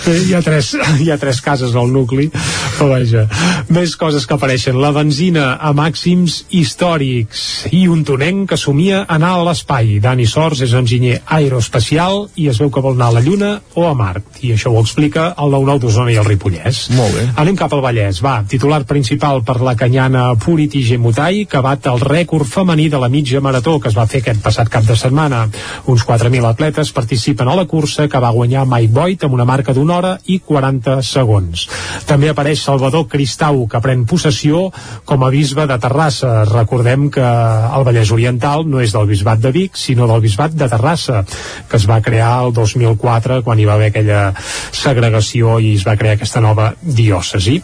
Hi 0.00 0.32
ha, 0.32 0.40
tres, 0.40 0.70
hi 1.02 1.10
ha 1.12 1.18
tres 1.20 1.40
cases 1.44 1.74
al 1.76 1.90
nucli, 1.92 2.30
però 2.32 2.88
vaja. 2.94 3.26
Més 3.74 3.96
coses 4.00 4.24
que 4.26 4.36
apareixen. 4.36 4.78
La 4.80 4.92
benzina 4.96 5.52
a 5.60 5.74
màxims 5.76 6.44
històrics 6.56 7.42
i 7.76 7.84
un 7.90 8.04
tonenc 8.08 8.48
que 8.52 8.58
somia 8.60 9.02
anar 9.08 9.34
a 9.36 9.44
l'espai. 9.50 9.98
Dani 10.00 10.19
Sors 10.28 10.60
és 10.64 10.74
enginyer 10.76 11.20
aeroespacial 11.26 12.26
i 12.40 12.48
es 12.50 12.60
veu 12.60 12.70
que 12.72 12.82
vol 12.84 12.96
anar 12.98 13.10
a 13.10 13.16
la 13.18 13.24
Lluna 13.24 13.50
o 13.74 13.86
a 13.88 13.94
Mart. 13.94 14.40
I 14.44 14.54
això 14.54 14.72
ho 14.72 14.80
explica 14.80 15.30
el 15.38 15.52
9-9 15.54 15.84
d'Osona 15.84 16.12
i 16.12 16.18
el 16.20 16.26
Ripollès. 16.28 16.82
Molt 16.96 17.16
bé. 17.16 17.26
Anem 17.40 17.58
cap 17.58 17.72
al 17.76 17.84
Vallès. 17.84 18.20
Va, 18.24 18.40
titular 18.48 18.82
principal 18.88 19.44
per 19.46 19.60
la 19.64 19.76
canyana 19.78 20.30
Puriti 20.40 20.82
Gemutai, 20.86 21.44
que 21.50 21.62
bat 21.64 21.86
el 21.90 22.00
rècord 22.04 22.48
femení 22.48 22.88
de 22.90 23.00
la 23.00 23.08
mitja 23.12 23.40
marató 23.40 23.78
que 23.80 23.88
es 23.90 23.96
va 23.96 24.08
fer 24.10 24.22
aquest 24.24 24.42
passat 24.44 24.70
cap 24.72 24.86
de 24.88 24.96
setmana. 24.96 25.46
Uns 25.90 26.04
4.000 26.06 26.48
atletes 26.48 26.92
participen 26.96 27.48
a 27.48 27.56
la 27.58 27.66
cursa 27.70 28.08
que 28.08 28.20
va 28.22 28.32
guanyar 28.34 28.66
Mike 28.68 28.92
Boyd 28.94 29.24
amb 29.26 29.38
una 29.38 29.48
marca 29.48 29.74
d'un 29.76 29.90
hora 29.90 30.16
i 30.26 30.40
40 30.44 31.00
segons. 31.06 31.66
També 32.06 32.30
apareix 32.30 32.62
Salvador 32.64 33.06
Cristau, 33.10 33.64
que 33.70 33.80
pren 33.82 34.04
possessió 34.08 34.66
com 35.04 35.24
a 35.24 35.30
bisbe 35.32 35.66
de 35.70 35.78
Terrassa. 35.80 36.44
Recordem 36.50 37.08
que 37.14 37.24
el 37.24 37.86
Vallès 37.86 38.12
Oriental 38.14 38.66
no 38.68 38.82
és 38.82 38.94
del 38.96 39.08
bisbat 39.10 39.40
de 39.40 39.52
Vic, 39.54 39.78
sinó 39.78 40.09
del 40.12 40.24
bisbat 40.24 40.54
de 40.54 40.68
Terrassa, 40.70 41.24
que 41.68 41.80
es 41.80 41.88
va 41.88 42.00
crear 42.04 42.32
el 42.44 42.54
2004 42.56 43.42
quan 43.46 43.58
hi 43.58 43.68
va 43.68 43.76
haver 43.78 43.90
aquella 43.90 44.22
segregació 44.72 45.58
i 45.60 45.74
es 45.78 45.86
va 45.86 45.98
crear 46.00 46.18
aquesta 46.18 46.42
nova 46.44 46.72
diòcesi. 46.80 47.60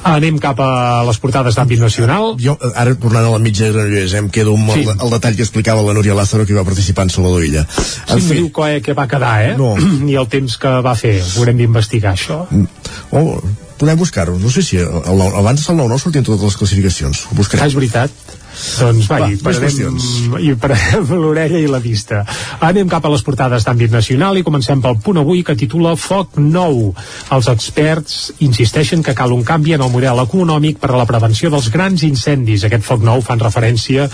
Anem 0.00 0.38
cap 0.40 0.56
a 0.64 1.02
les 1.04 1.18
portades 1.20 1.56
d'àmbit 1.58 1.80
nacional. 1.82 2.32
Jo, 2.40 2.54
ara 2.72 2.94
tornant 2.96 3.26
a 3.28 3.32
la 3.34 3.40
mitja 3.42 3.66
de 3.66 3.72
Granollers, 3.74 4.14
em 4.16 4.30
quedo 4.32 4.54
amb 4.56 4.72
sí. 4.72 4.84
el, 4.86 4.94
el, 4.94 5.10
detall 5.12 5.36
que 5.36 5.44
explicava 5.44 5.84
la 5.84 5.92
Núria 5.96 6.16
Lázaro 6.16 6.46
que 6.48 6.56
va 6.56 6.64
participar 6.64 7.04
en 7.04 7.12
Salvador 7.12 7.44
Illa. 7.44 7.66
En 8.08 8.16
sí, 8.16 8.30
fi... 8.30 8.38
diu 8.38 8.48
que, 8.56 8.70
que 8.86 8.96
va 8.96 9.06
quedar, 9.10 9.34
eh? 9.50 9.54
No. 9.60 9.74
Ni 10.06 10.16
el 10.16 10.28
temps 10.32 10.56
que 10.60 10.72
va 10.86 10.96
fer. 10.96 11.18
Haurem 11.36 11.60
d'investigar 11.60 12.14
això. 12.16 12.46
Mm. 12.48 12.94
Oh, 13.12 13.42
podem 13.80 14.00
buscar-ho. 14.00 14.38
No 14.40 14.52
sé 14.52 14.64
si 14.64 14.80
el, 14.80 14.88
el, 14.88 15.24
abans 15.42 15.68
del 15.68 15.82
9-9 15.84 16.04
sortien 16.06 16.24
totes 16.24 16.48
les 16.48 16.60
classificacions. 16.62 17.26
Ho 17.28 17.36
buscarem. 17.36 17.66
Ah, 17.66 17.68
és 17.68 17.76
veritat. 17.76 18.39
Doncs 18.80 19.08
va, 19.10 19.20
Va 19.20 19.28
i 19.30 19.36
pararem, 19.40 19.96
i 20.40 20.52
pararem 20.60 21.10
l'orella 21.16 21.60
i 21.60 21.68
la 21.70 21.80
vista. 21.82 22.22
Anem 22.64 22.88
cap 22.90 23.04
a 23.04 23.12
les 23.12 23.24
portades 23.26 23.64
d'àmbit 23.66 23.92
nacional 23.92 24.38
i 24.38 24.44
comencem 24.46 24.82
pel 24.82 24.98
punt 25.04 25.20
avui 25.20 25.42
que 25.46 25.56
titula 25.58 25.96
Foc 26.00 26.38
nou. 26.40 26.92
Els 27.34 27.48
experts 27.52 28.18
insisteixen 28.46 29.04
que 29.06 29.14
cal 29.16 29.32
un 29.34 29.44
canvi 29.46 29.74
en 29.76 29.84
el 29.84 29.92
model 29.92 30.22
econòmic 30.24 30.80
per 30.80 30.92
a 30.92 31.00
la 31.00 31.06
prevenció 31.08 31.50
dels 31.52 31.70
grans 31.72 32.04
incendis. 32.06 32.64
Aquest 32.68 32.86
foc 32.86 33.04
nou 33.06 33.24
fan 33.24 33.40
referència, 33.42 34.08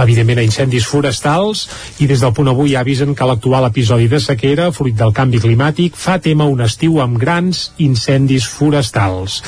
evidentment, 0.00 0.40
a 0.40 0.46
incendis 0.46 0.88
forestals 0.88 1.66
i 2.00 2.08
des 2.10 2.24
del 2.24 2.34
punt 2.36 2.50
avui 2.52 2.76
avisen 2.76 3.14
que 3.14 3.28
l'actual 3.28 3.68
episodi 3.68 4.08
de 4.10 4.20
sequera, 4.20 4.70
fruit 4.72 4.96
del 4.96 5.14
canvi 5.16 5.40
climàtic, 5.42 5.96
fa 5.96 6.18
tema 6.22 6.48
un 6.48 6.64
estiu 6.64 7.00
amb 7.04 7.18
grans 7.20 7.70
incendis 7.78 8.48
forestals. 8.48 9.40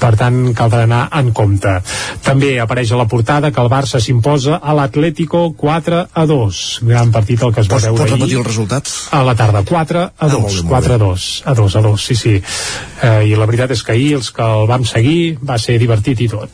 Per 0.00 0.14
tant, 0.18 0.42
caldrà 0.56 0.84
anar 0.86 1.06
en 1.18 1.32
compte. 1.36 1.78
També 2.26 2.56
apareix 2.62 2.92
a 2.92 3.00
la 3.00 3.08
portada 3.10 3.52
que 3.52 3.62
el 3.62 3.72
Barça 3.72 3.95
Barça 3.96 4.04
s'imposa 4.04 4.58
a 4.60 4.74
l'Atlético 4.76 5.54
4 5.56 6.08
a 6.12 6.24
2. 6.28 6.58
Gran 6.84 7.12
partit 7.12 7.40
el 7.42 7.52
que 7.54 7.62
es 7.62 7.68
va 7.70 7.78
veure 7.80 8.04
ahir. 8.04 8.12
repetir 8.12 8.36
els 8.36 8.46
resultats? 8.46 8.96
A 9.10 9.22
la 9.24 9.34
tarda, 9.34 9.62
4 9.64 10.02
a 10.12 10.28
2. 10.28 10.58
Ah, 10.60 10.66
4 10.68 10.94
a 10.94 10.98
2. 10.98 11.28
A 11.46 11.54
2 11.54 11.76
a 11.76 11.82
2, 11.86 12.04
sí, 12.04 12.14
sí. 12.14 12.34
Eh, 12.36 13.30
I 13.30 13.36
la 13.36 13.46
veritat 13.48 13.72
és 13.72 13.82
que 13.82 13.94
ahir 13.94 14.12
els 14.18 14.28
que 14.30 14.42
el 14.44 14.66
vam 14.68 14.84
seguir 14.84 15.38
va 15.40 15.56
ser 15.58 15.78
divertit 15.80 16.20
i 16.20 16.28
tot. 16.28 16.50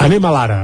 Anem 0.00 0.24
a 0.24 0.32
l'ara. 0.32 0.60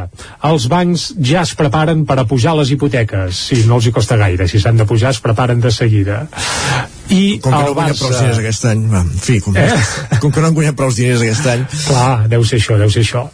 Els 0.48 0.68
bancs 0.72 1.10
ja 1.20 1.42
es 1.42 1.52
preparen 1.58 2.06
per 2.08 2.18
a 2.22 2.24
pujar 2.24 2.56
les 2.56 2.72
hipoteques. 2.72 3.44
Sí, 3.52 3.64
no 3.68 3.76
els 3.76 3.86
hi 3.86 3.92
costa 3.92 4.16
gaire. 4.16 4.48
Si 4.48 4.60
s'han 4.60 4.80
de 4.80 4.88
pujar, 4.88 5.12
es 5.12 5.20
preparen 5.20 5.60
de 5.60 5.70
seguida. 5.70 6.28
I 7.10 7.40
com 7.42 7.50
que 7.50 7.58
no 7.58 7.66
han 7.66 7.74
guanyat 7.76 7.98
prou 7.98 8.12
diners 8.14 8.38
aquest 8.40 8.66
any 8.70 8.84
va, 8.92 9.02
en 9.02 9.10
fi, 9.20 9.38
com, 9.42 9.56
eh? 9.58 9.66
com 10.22 10.30
que 10.32 10.42
no 10.42 10.48
han 10.48 10.56
guanyat 10.56 10.78
prou 10.78 10.92
diners 10.94 11.24
aquest 11.24 11.48
any. 11.52 11.66
Clar, 11.72 12.28
deu 12.30 12.46
ser 12.48 12.60
això, 12.60 12.78
deu 12.80 12.92
ser 12.92 13.02
això. 13.04 13.26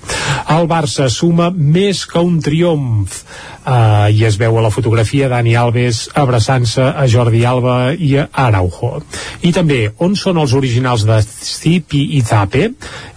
El 0.54 0.68
Barça 0.70 1.08
suma 1.12 1.50
més 1.52 2.04
que 2.08 2.22
un 2.24 2.40
triomf. 2.44 3.22
Uh, 3.68 4.08
i 4.08 4.22
es 4.24 4.38
veu 4.40 4.54
a 4.56 4.62
la 4.64 4.70
fotografia 4.72 5.26
Dani 5.28 5.52
Alves 5.60 6.06
abraçant-se 6.16 6.86
a 6.88 7.02
Jordi 7.10 7.42
Alba 7.44 7.92
i 7.92 8.14
a 8.16 8.24
Araujo. 8.46 9.02
I 9.44 9.52
també, 9.52 9.82
on 10.04 10.16
són 10.16 10.40
els 10.40 10.54
originals 10.56 11.04
de 11.04 11.18
Stipi 11.20 12.00
i 12.16 12.22
Zape? 12.24 12.70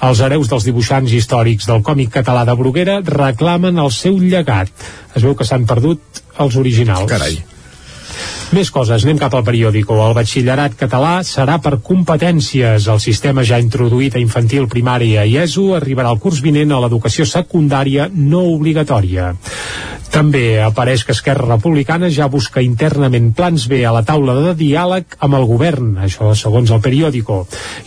Els 0.04 0.24
hereus 0.26 0.52
dels 0.52 0.68
dibuixants 0.68 1.14
històrics 1.16 1.70
del 1.72 1.86
còmic 1.88 2.12
català 2.18 2.44
de 2.50 2.58
Bruguera 2.60 3.00
reclamen 3.08 3.80
el 3.80 3.94
seu 3.96 4.20
llegat. 4.20 4.74
Es 5.16 5.24
veu 5.24 5.40
que 5.40 5.48
s'han 5.48 5.64
perdut 5.70 6.22
els 6.42 6.60
originals. 6.60 7.08
Carai 7.08 7.40
Més 8.52 8.68
coses, 8.68 9.06
anem 9.06 9.16
cap 9.16 9.32
al 9.38 9.46
periòdico. 9.48 9.96
El 10.04 10.16
batxillerat 10.18 10.74
català 10.76 11.12
serà 11.24 11.56
per 11.64 11.78
competències. 11.88 12.88
El 12.92 13.00
sistema 13.00 13.46
ja 13.48 13.62
introduït 13.64 14.18
a 14.18 14.20
infantil, 14.20 14.68
primària 14.68 15.24
i 15.24 15.38
ESO 15.40 15.70
arribarà 15.78 16.12
al 16.12 16.20
curs 16.20 16.44
vinent 16.44 16.76
a 16.76 16.82
l'educació 16.84 17.24
secundària 17.32 18.10
no 18.12 18.44
obligatòria. 18.58 19.32
També 20.12 20.60
apareix 20.60 21.06
que 21.08 21.14
Esquerra 21.16 21.46
Republicana 21.48 22.10
ja 22.12 22.28
busca 22.28 22.60
internament 22.60 23.30
plans 23.36 23.64
B 23.72 23.80
a 23.88 23.94
la 23.96 24.02
taula 24.04 24.36
de 24.36 24.52
diàleg 24.60 25.16
amb 25.24 25.38
el 25.38 25.46
govern, 25.48 25.94
això 26.04 26.34
segons 26.36 26.74
el 26.76 26.82
periòdico. 26.84 27.38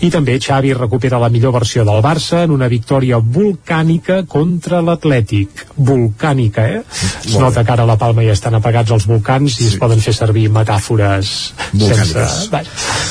I 0.01 0.09
també 0.15 0.39
Xavi 0.41 0.73
recupera 0.79 1.21
la 1.21 1.29
millor 1.29 1.53
versió 1.53 1.85
del 1.85 2.01
Barça 2.05 2.47
en 2.47 2.55
una 2.57 2.71
victòria 2.73 3.19
volcànica 3.21 4.23
contra 4.25 4.81
l'Atlètic. 4.81 5.67
Volcànica, 5.77 6.65
eh? 6.79 6.81
Es 7.27 7.37
nota 7.37 7.61
que 7.61 7.77
ara 7.77 7.85
a 7.85 7.93
la 7.93 7.99
Palma 8.01 8.25
ja 8.25 8.33
estan 8.33 8.57
apagats 8.57 8.97
els 8.97 9.05
volcans 9.11 9.61
i 9.61 9.67
sí. 9.67 9.69
es 9.75 9.79
poden 9.83 10.01
fer 10.01 10.17
servir 10.17 10.49
metàfores 10.55 11.35
sense... 11.75 12.27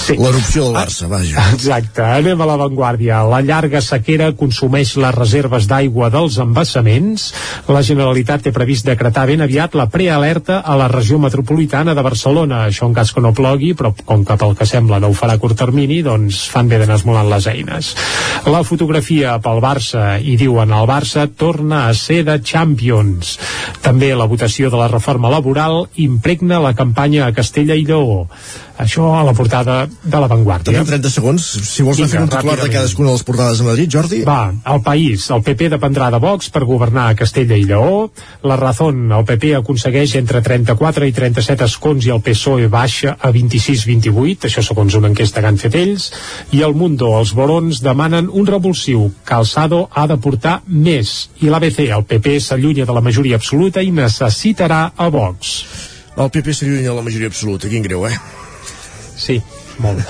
Sí. 0.03 0.17
L'erupció 0.19 0.65
del 0.65 0.73
Barça, 0.75 1.07
vaja. 1.07 1.45
Exacte, 1.53 2.03
anem 2.03 2.41
a 2.43 2.47
l'avantguàrdia. 2.49 3.21
La 3.31 3.39
llarga 3.45 3.79
sequera 3.83 4.33
consumeix 4.35 4.97
les 4.99 5.15
reserves 5.15 5.67
d'aigua 5.69 6.09
dels 6.11 6.35
embassaments. 6.43 7.29
La 7.71 7.83
Generalitat 7.87 8.43
té 8.43 8.51
previst 8.55 8.87
decretar 8.89 9.23
ben 9.29 9.45
aviat 9.45 9.77
la 9.79 9.87
prealerta 9.91 10.59
a 10.59 10.75
la 10.79 10.89
regió 10.91 11.19
metropolitana 11.23 11.95
de 11.95 12.03
Barcelona. 12.03 12.65
Això 12.67 12.89
en 12.89 12.97
cas 12.97 13.13
que 13.15 13.23
no 13.23 13.31
plogui, 13.35 13.71
però 13.79 13.93
com 14.03 14.25
que 14.27 14.37
pel 14.39 14.57
que 14.59 14.67
sembla 14.67 14.99
no 14.99 15.13
ho 15.13 15.15
farà 15.15 15.37
a 15.37 15.41
curt 15.41 15.55
termini, 15.59 16.01
doncs 16.03 16.43
fan 16.51 16.67
bé 16.67 16.81
d'anar 16.81 16.99
esmolant 16.99 17.31
les 17.31 17.47
eines. 17.53 17.93
La 18.51 18.63
fotografia 18.67 19.37
pel 19.43 19.63
Barça, 19.63 20.17
i 20.19 20.35
diuen 20.39 20.75
el 20.75 20.89
Barça 20.89 21.29
torna 21.31 21.85
a 21.87 21.95
ser 21.95 22.23
de 22.27 22.39
Champions. 22.43 23.37
També 23.85 24.11
la 24.15 24.27
votació 24.27 24.67
de 24.73 24.79
la 24.79 24.89
reforma 24.91 25.31
laboral 25.31 25.85
impregna 25.95 26.59
la 26.63 26.75
campanya 26.75 27.31
Castella 27.34 27.75
i 27.75 27.86
Lleó. 27.88 28.27
Això 28.84 29.11
a 29.13 29.21
la 29.21 29.36
portada 29.38 29.84
de 29.86 30.19
l'avantguàrdia. 30.19 30.71
Tenim 30.71 30.88
30 30.88 31.09
segons, 31.13 31.45
si 31.69 31.84
vols 31.86 31.99
anar 32.01 32.09
fent 32.09 32.23
un 32.25 32.31
titular 32.31 32.55
de 32.57 32.71
cadascuna 32.73 33.11
de 33.11 33.17
les 33.19 33.25
portades 33.27 33.61
de 33.61 33.67
Madrid, 33.67 33.91
Jordi. 33.93 34.21
Va, 34.25 34.49
el 34.73 34.81
país, 34.81 35.27
el 35.36 35.43
PP 35.45 35.69
dependrà 35.75 36.09
de 36.13 36.19
Vox 36.23 36.49
per 36.49 36.63
governar 36.65 37.05
a 37.11 37.17
Castella 37.19 37.59
i 37.59 37.67
Lleó. 37.69 38.09
La 38.41 38.57
Razón, 38.57 39.05
el 39.11 39.27
PP 39.29 39.53
aconsegueix 39.59 40.15
entre 40.17 40.41
34 40.41 41.05
i 41.05 41.13
37 41.13 41.69
escons 41.69 42.09
i 42.09 42.15
el 42.15 42.23
PSOE 42.25 42.67
baixa 42.73 43.15
a 43.19 43.31
26-28, 43.36 44.49
això 44.49 44.65
segons 44.65 44.97
una 44.97 45.13
enquesta 45.13 45.43
que 45.43 45.53
han 45.53 45.61
fet 45.61 45.77
ells. 45.77 46.09
I 46.57 46.65
el 46.65 46.73
Mundo, 46.73 47.13
els 47.19 47.36
Borons 47.38 47.84
demanen 47.86 48.31
un 48.34 48.49
revulsiu. 48.49 49.11
Calçado 49.23 49.86
ha 49.93 50.09
de 50.09 50.17
portar 50.17 50.61
més. 50.65 51.29
I 51.45 51.53
l'ABC, 51.53 51.86
el 51.93 52.09
PP 52.09 52.39
s'allunya 52.41 52.89
de 52.89 52.97
la 52.97 53.05
majoria 53.05 53.38
absoluta 53.38 53.86
i 53.86 53.93
necessitarà 53.93 54.88
a 54.97 55.11
Vox. 55.13 55.59
El 56.18 56.30
PP 56.30 56.53
s'allunya 56.53 56.89
de 56.91 56.95
la 56.95 57.01
majoria 57.05 57.28
absoluta, 57.32 57.70
quin 57.72 57.82
greu, 57.86 58.05
eh? 58.07 58.14
Sí, 59.18 59.39
molt 59.82 59.97
bé. 59.97 60.05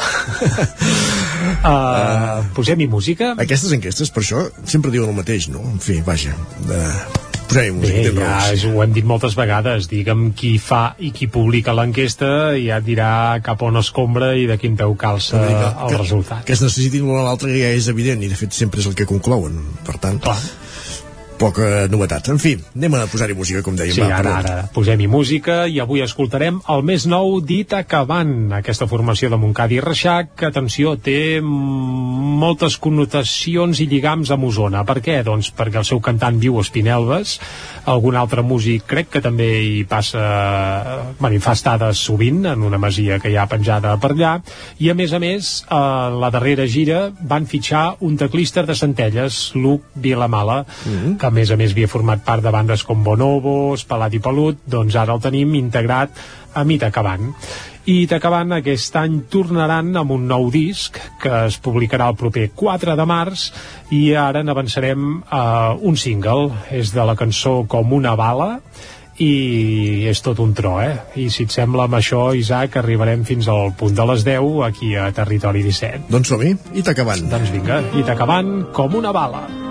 uh, 1.63 2.43
Posem-hi 2.57 2.87
música. 2.91 3.33
Aquestes 3.39 3.71
enquestes, 3.75 4.11
per 4.13 4.23
això, 4.23 4.47
sempre 4.67 4.91
diuen 4.93 5.11
el 5.13 5.17
mateix, 5.17 5.47
no? 5.53 5.63
En 5.73 5.79
fi, 5.83 6.01
vaja. 6.05 6.35
Uh, 6.67 7.21
Posem-hi 7.47 7.71
música, 7.75 8.11
Bé, 8.15 8.23
ja 8.23 8.35
és, 8.55 8.63
ho 8.65 8.81
hem 8.83 8.93
dit 8.95 9.05
moltes 9.05 9.35
vegades, 9.37 9.85
digue'm 9.91 10.31
qui 10.39 10.55
fa 10.63 10.95
i 11.05 11.11
qui 11.13 11.27
publica 11.31 11.75
l'enquesta 11.75 12.29
ja 12.57 12.79
et 12.81 12.87
dirà 12.87 13.09
cap 13.45 13.61
on 13.67 13.77
escombra 13.77 14.31
i 14.39 14.47
de 14.49 14.57
quin 14.57 14.75
peu 14.79 14.95
calça 14.99 15.37
que- 15.43 15.71
el 15.85 15.91
que- 15.91 15.99
resultat. 16.01 16.43
Que 16.47 16.55
es 16.57 16.63
necessitin 16.65 17.05
l'un 17.05 17.19
a 17.19 17.23
l'altre 17.27 17.53
ja 17.59 17.69
és 17.75 17.87
evident 17.91 18.23
i 18.23 18.31
de 18.31 18.35
fet 18.39 18.51
sempre 18.57 18.81
és 18.81 18.87
el 18.89 18.95
que 18.97 19.05
conclouen. 19.05 19.59
Per 19.85 19.99
tant, 20.01 20.19
Clar. 20.23 20.39
Poca 21.43 21.87
novetat. 21.91 22.31
En 22.31 22.39
fi, 22.41 22.55
anem 22.77 22.95
a 22.97 23.05
posar-hi 23.11 23.35
música, 23.37 23.63
com 23.65 23.75
dèiem. 23.77 23.95
Sí, 23.97 24.03
va, 24.03 24.21
ara, 24.21 24.37
ara 24.39 24.55
posem-hi 24.73 25.07
música 25.11 25.63
i 25.69 25.79
avui 25.83 26.03
escoltarem 26.03 26.59
el 26.71 26.83
més 26.87 27.05
nou 27.09 27.37
dit 27.43 27.73
acabant, 27.75 28.51
aquesta 28.55 28.87
formació 28.89 29.29
de 29.31 29.39
Montcada 29.39 29.75
i 29.75 29.81
Reixac, 29.83 30.33
que, 30.39 30.49
atenció, 30.49 30.95
té 30.95 31.41
mm, 31.41 32.33
moltes 32.43 32.77
connotacions 32.81 33.81
i 33.83 33.87
lligams 33.91 34.31
amb 34.33 34.47
Osona. 34.49 34.83
Per 34.87 34.99
què? 35.03 35.19
Doncs 35.25 35.51
perquè 35.55 35.81
el 35.81 35.87
seu 35.87 36.01
cantant 36.03 36.39
viu 36.41 36.57
a 36.57 36.63
Espinelves, 36.63 37.37
algun 37.91 38.17
altre 38.19 38.43
músic 38.45 38.87
crec 38.89 39.11
que 39.13 39.23
també 39.23 39.49
hi 39.63 39.83
passa, 39.89 40.23
bueno, 41.19 41.35
hi 41.35 41.43
fa 41.43 41.55
estades 41.57 42.01
sovint 42.07 42.43
en 42.53 42.63
una 42.63 42.79
masia 42.81 43.19
que 43.19 43.31
hi 43.31 43.37
ha 43.37 43.47
penjada 43.51 43.95
per 44.01 44.13
allà, 44.15 44.33
i 44.79 44.89
a 44.91 44.97
més 44.97 45.13
a 45.13 45.21
més, 45.23 45.53
a 45.69 46.09
la 46.13 46.31
darrera 46.33 46.67
gira 46.69 47.05
van 47.19 47.47
fitxar 47.49 47.83
un 48.05 48.17
teclista 48.19 48.63
de 48.67 48.75
Centelles, 48.77 49.51
Luc 49.55 49.85
Vilamala, 49.95 50.63
que 51.19 51.27
a 51.27 51.32
més 51.33 51.51
a 51.51 51.57
més 51.59 51.73
havia 51.73 51.89
format 51.91 52.23
part 52.25 52.43
de 52.45 52.53
bandes 52.53 52.85
com 52.87 53.03
Bonobo, 53.03 53.73
Espalat 53.75 54.13
i 54.13 54.21
Pelut, 54.23 54.63
doncs 54.69 54.95
ara 54.99 55.15
el 55.15 55.21
tenim 55.23 55.53
integrat 55.59 56.23
a 56.53 56.63
Mitacabant. 56.67 57.31
I 57.83 58.03
Itacabant 58.05 58.53
aquest 58.55 58.95
any 58.95 59.17
tornaran 59.31 59.89
amb 59.99 60.13
un 60.15 60.27
nou 60.29 60.47
disc 60.53 60.95
que 61.19 61.33
es 61.49 61.57
publicarà 61.59 62.07
el 62.13 62.19
proper 62.19 62.45
4 62.55 62.95
de 62.95 63.05
març 63.09 63.49
i 63.91 64.13
ara 64.15 64.43
n'avançarem 64.45 65.17
a 65.27 65.43
un 65.75 65.99
single, 65.99 66.53
és 66.71 66.93
de 66.95 67.03
la 67.03 67.17
cançó 67.19 67.63
Com 67.67 67.91
una 67.97 68.15
bala 68.15 68.53
i 69.21 70.07
és 70.09 70.21
tot 70.25 70.39
un 70.41 70.53
tro, 70.57 70.77
eh? 70.81 70.95
I 71.21 71.27
si 71.29 71.45
et 71.45 71.53
sembla 71.53 71.85
amb 71.85 71.99
això, 71.99 72.31
Isaac, 72.37 72.79
arribarem 72.81 73.25
fins 73.27 73.49
al 73.51 73.75
punt 73.77 73.93
de 73.97 74.07
les 74.09 74.23
10 74.25 74.63
aquí 74.69 74.95
a 74.95 75.11
Territori 75.13 75.65
17. 75.67 76.07
Doncs 76.13 76.33
som-hi, 76.33 76.55
i 76.73 76.85
t'acabant. 76.85 77.27
Doncs 77.29 77.53
vinga, 77.53 77.83
i 77.93 78.07
t'acabant 78.07 78.55
com 78.73 78.97
una 79.03 79.13
bala. 79.13 79.62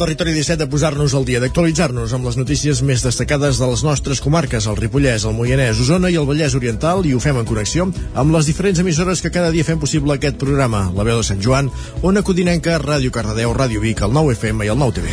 Territori 0.00 0.32
17 0.32 0.64
de 0.64 0.66
posar-nos 0.72 1.12
al 1.12 1.26
dia, 1.28 1.42
d'actualitzar-nos 1.42 2.14
amb 2.16 2.24
les 2.24 2.38
notícies 2.40 2.78
més 2.80 3.02
destacades 3.04 3.58
de 3.60 3.66
les 3.68 3.82
nostres 3.84 4.22
comarques, 4.24 4.64
el 4.64 4.78
Ripollès, 4.78 5.26
el 5.28 5.36
Moianès, 5.36 5.82
Osona 5.84 6.08
i 6.08 6.16
el 6.16 6.24
Vallès 6.24 6.56
Oriental, 6.56 7.04
i 7.04 7.12
ho 7.12 7.20
fem 7.20 7.36
en 7.36 7.44
connexió 7.44 7.84
amb 8.16 8.32
les 8.32 8.48
diferents 8.48 8.80
emissores 8.80 9.20
que 9.20 9.32
cada 9.34 9.52
dia 9.52 9.66
fem 9.66 9.82
possible 9.82 10.16
aquest 10.16 10.40
programa. 10.40 10.86
La 10.96 11.04
veu 11.04 11.20
de 11.20 11.26
Sant 11.28 11.44
Joan, 11.44 11.68
Ona 12.00 12.24
Codinenca, 12.24 12.78
Ràdio 12.80 13.12
Cardedeu, 13.12 13.52
Ràdio 13.52 13.84
Vic, 13.84 14.00
el 14.00 14.16
9 14.16 14.38
FM 14.38 14.64
i 14.64 14.72
el 14.72 14.80
9 14.80 14.96
TV. 15.02 15.12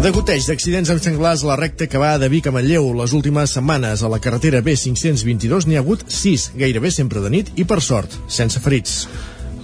Degoteig 0.00 0.46
d'accidents 0.46 0.88
amb 0.94 1.02
senglars 1.02 1.42
a 1.44 1.50
la 1.50 1.58
recta 1.58 1.90
que 1.90 1.98
va 2.00 2.14
de 2.22 2.30
Vic 2.32 2.46
a 2.46 2.54
Manlleu. 2.54 2.86
Les 3.02 3.12
últimes 3.12 3.52
setmanes 3.52 4.00
a 4.00 4.08
la 4.08 4.22
carretera 4.22 4.62
B522 4.64 5.66
n'hi 5.66 5.76
ha 5.76 5.82
hagut 5.82 6.06
6, 6.06 6.52
gairebé 6.62 6.94
sempre 6.94 7.20
de 7.20 7.34
nit 7.34 7.50
i 7.60 7.66
per 7.68 7.82
sort, 7.84 8.14
sense 8.30 8.62
ferits. 8.64 9.02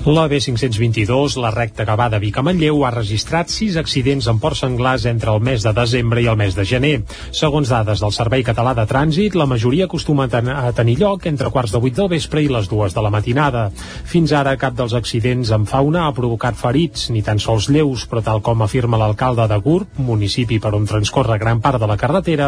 La 0.07 0.29
B522, 0.29 1.35
la 1.43 1.51
recta 1.51 1.83
que 1.83 1.95
va 1.99 2.07
de 2.07 2.21
Vic 2.23 2.37
a 2.39 2.43
Manlleu, 2.47 2.85
ha 2.87 2.93
registrat 2.95 3.51
sis 3.51 3.75
accidents 3.81 4.29
amb 4.31 4.39
ports 4.39 4.61
senglars 4.63 5.03
entre 5.11 5.33
el 5.35 5.41
mes 5.43 5.65
de 5.67 5.73
desembre 5.75 6.23
i 6.23 6.29
el 6.31 6.37
mes 6.39 6.55
de 6.55 6.63
gener. 6.63 7.01
Segons 7.35 7.73
dades 7.75 7.99
del 8.05 8.15
Servei 8.15 8.45
Català 8.47 8.71
de 8.79 8.85
Trànsit, 8.87 9.35
la 9.35 9.49
majoria 9.51 9.89
acostuma 9.91 10.29
a 10.31 10.71
tenir 10.79 10.95
lloc 11.01 11.27
entre 11.27 11.51
quarts 11.51 11.75
de 11.75 11.81
vuit 11.83 11.99
del 11.99 12.07
vespre 12.13 12.45
i 12.45 12.47
les 12.47 12.71
dues 12.71 12.95
de 12.95 13.03
la 13.03 13.11
matinada. 13.11 13.65
Fins 14.17 14.33
ara, 14.33 14.55
cap 14.57 14.73
dels 14.73 14.95
accidents 14.97 15.51
amb 15.53 15.69
fauna 15.69 16.07
ha 16.07 16.13
provocat 16.17 16.57
ferits, 16.57 17.11
ni 17.13 17.21
tan 17.21 17.37
sols 17.37 17.67
lleus, 17.69 18.07
però 18.09 18.23
tal 18.25 18.39
com 18.41 18.63
afirma 18.65 18.97
l'alcalde 18.97 19.45
de 19.51 19.59
Gurb, 19.61 19.99
municipi 20.01 20.57
per 20.57 20.71
on 20.79 20.87
transcorre 20.89 21.37
gran 21.37 21.61
part 21.61 21.77
de 21.83 21.91
la 21.91 21.99
carretera, 22.01 22.47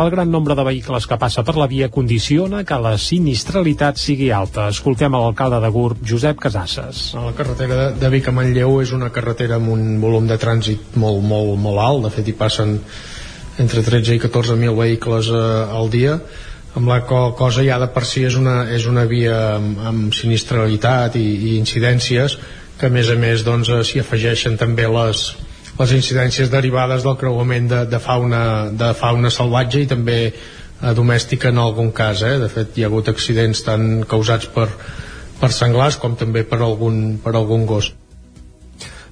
el 0.00 0.08
gran 0.14 0.32
nombre 0.32 0.56
de 0.56 0.64
vehicles 0.64 1.04
que 1.04 1.20
passa 1.20 1.44
per 1.44 1.58
la 1.60 1.68
via 1.68 1.90
condiciona 1.92 2.64
que 2.64 2.80
la 2.80 2.94
sinistralitat 2.96 4.00
sigui 4.00 4.30
alta. 4.32 4.70
Escoltem 4.72 5.12
l'alcalde 5.12 5.60
de 5.60 5.72
Gurb, 5.76 6.00
Josep 6.08 6.40
Casasses. 6.40 7.10
La 7.20 7.36
carretera 7.36 7.90
de 7.92 8.14
Vic 8.16 8.32
a 8.32 8.38
Manlleu 8.40 8.80
és 8.80 8.96
una 8.96 9.12
carretera 9.12 9.60
amb 9.60 9.76
un 9.76 9.98
volum 10.00 10.24
de 10.24 10.40
trànsit 10.40 10.96
molt, 10.96 11.20
molt, 11.20 11.58
molt 11.60 11.84
alt, 11.84 12.06
de 12.08 12.16
fet 12.16 12.32
hi 12.32 12.38
passen 12.46 12.78
entre 13.60 13.84
13 13.84 14.16
i 14.16 14.24
14.000 14.24 14.72
vehicles 14.72 15.28
eh, 15.28 15.48
al 15.68 15.92
dia, 15.92 16.16
amb 16.78 16.88
la 16.88 17.00
co 17.06 17.32
cosa 17.38 17.64
ja 17.66 17.78
de 17.82 17.88
per 17.90 18.04
si 18.06 18.24
és 18.28 18.36
una, 18.38 18.64
és 18.70 18.86
una 18.86 19.04
via 19.10 19.36
amb, 19.56 19.82
amb 19.90 20.14
sinistralitat 20.14 21.18
i, 21.18 21.26
i 21.50 21.58
incidències 21.58 22.38
que 22.78 22.88
a 22.88 22.94
més 22.94 23.10
a 23.10 23.18
més 23.18 23.44
doncs, 23.44 23.68
eh, 23.68 24.00
afegeixen 24.00 24.56
també 24.60 24.86
les, 24.88 25.26
les 25.80 25.92
incidències 25.98 26.50
derivades 26.52 27.04
del 27.04 27.18
creuament 27.20 27.68
de, 27.68 27.84
de, 27.90 28.00
fauna, 28.00 28.42
de 28.70 28.94
fauna 28.94 29.34
salvatge 29.34 29.84
i 29.84 29.90
també 29.90 30.18
eh, 30.30 30.94
domèstica 30.96 31.50
en 31.50 31.58
algun 31.58 31.90
cas 31.92 32.22
eh? 32.22 32.38
de 32.40 32.48
fet 32.48 32.78
hi 32.78 32.86
ha 32.86 32.92
hagut 32.92 33.10
accidents 33.12 33.66
tant 33.66 34.04
causats 34.08 34.48
per 34.54 34.70
per 35.40 35.50
senglars 35.56 35.96
com 36.00 36.16
també 36.20 36.44
per 36.44 36.60
algun, 36.66 37.18
per 37.24 37.34
algun 37.34 37.66
gos. 37.66 37.94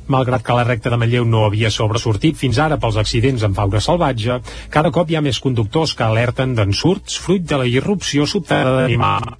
Malgrat 0.08 0.44
que 0.44 0.56
la 0.56 0.64
recta 0.68 0.92
de 0.92 1.00
Manlleu 1.00 1.26
no 1.28 1.44
havia 1.46 1.72
sobresortit 1.74 2.38
fins 2.40 2.60
ara 2.64 2.80
pels 2.80 2.96
accidents 3.00 3.44
amb 3.44 3.58
fauna 3.58 3.82
salvatge, 3.84 4.40
cada 4.74 4.92
cop 4.94 5.10
hi 5.10 5.18
ha 5.18 5.24
més 5.24 5.40
conductors 5.44 5.94
que 5.98 6.06
alerten 6.06 6.56
d'ensurts 6.58 7.20
fruit 7.20 7.44
de 7.44 7.60
la 7.60 7.68
irrupció 7.68 8.26
sobtada 8.26 8.80
d'animals 8.80 9.36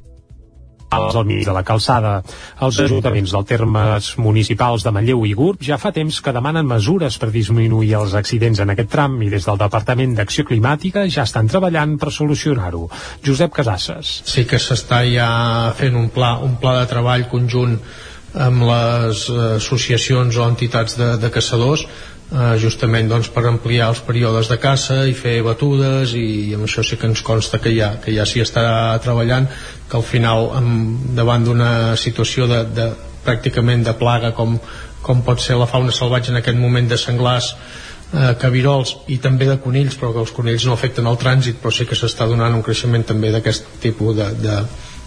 al 0.91 1.25
mig 1.25 1.45
de 1.45 1.53
la 1.53 1.63
calçada. 1.63 2.23
Els 2.65 2.79
ajuntaments 2.81 3.33
dels 3.35 3.49
termes 3.49 4.11
municipals 4.19 4.85
de 4.85 4.93
Manlleu 4.95 5.25
i 5.27 5.35
Gurb 5.37 5.63
ja 5.65 5.79
fa 5.79 5.93
temps 5.93 6.21
que 6.25 6.33
demanen 6.33 6.67
mesures 6.67 7.19
per 7.21 7.31
disminuir 7.35 7.95
els 8.01 8.15
accidents 8.19 8.61
en 8.65 8.73
aquest 8.73 8.91
tram 8.91 9.21
i 9.23 9.31
des 9.31 9.47
del 9.47 9.61
Departament 9.61 10.17
d'Acció 10.17 10.47
Climàtica 10.49 11.07
ja 11.09 11.27
estan 11.29 11.49
treballant 11.49 11.99
per 11.99 12.13
solucionar-ho. 12.13 12.89
Josep 13.25 13.53
Casasses. 13.53 14.23
Sí 14.25 14.47
que 14.49 14.61
s'està 14.63 15.05
ja 15.09 15.73
fent 15.77 15.97
un 15.97 16.09
pla, 16.15 16.39
un 16.45 16.57
pla 16.61 16.79
de 16.81 16.87
treball 16.91 17.29
conjunt 17.29 17.79
amb 18.35 18.63
les 18.69 19.25
associacions 19.57 20.37
o 20.37 20.47
entitats 20.49 20.99
de, 20.99 21.15
de 21.21 21.31
caçadors 21.33 21.87
eh, 21.87 22.55
justament 22.61 23.09
doncs, 23.09 23.31
per 23.33 23.47
ampliar 23.49 23.89
els 23.93 24.03
períodes 24.05 24.51
de 24.53 24.59
caça 24.61 25.01
i 25.09 25.17
fer 25.17 25.39
batudes 25.47 26.13
i, 26.19 26.27
i 26.51 26.55
amb 26.57 26.69
això 26.69 26.85
sí 26.85 26.99
que 27.01 27.09
ens 27.09 27.25
consta 27.25 27.61
que 27.63 27.73
ja, 27.75 27.95
que 28.03 28.13
ja 28.15 28.27
s'hi 28.29 28.45
està 28.45 28.65
treballant 29.05 29.49
que 29.89 29.97
al 29.97 30.05
final 30.05 30.51
amb, 30.61 31.13
davant 31.17 31.45
d'una 31.47 31.73
situació 31.97 32.49
de, 32.51 32.65
de, 32.77 32.89
pràcticament 33.25 33.85
de 33.85 33.95
plaga 33.99 34.33
com, 34.37 34.57
com 35.05 35.23
pot 35.27 35.43
ser 35.43 35.59
la 35.59 35.69
fauna 35.71 35.95
salvatge 35.95 36.33
en 36.33 36.41
aquest 36.41 36.59
moment 36.59 36.89
de 36.89 36.99
senglars 37.01 37.53
eh, 37.55 38.35
cabirols 38.41 38.95
i 39.15 39.19
també 39.25 39.49
de 39.49 39.59
conills 39.65 39.97
però 40.01 40.13
que 40.15 40.25
els 40.25 40.35
conills 40.37 40.69
no 40.69 40.77
afecten 40.77 41.09
el 41.09 41.19
trànsit 41.21 41.63
però 41.63 41.73
sí 41.75 41.89
que 41.89 41.99
s'està 41.99 42.29
donant 42.31 42.57
un 42.57 42.65
creixement 42.67 43.07
també 43.09 43.33
d'aquest 43.35 43.69
tipus 43.85 44.17
de, 44.17 44.31
de, 44.45 44.59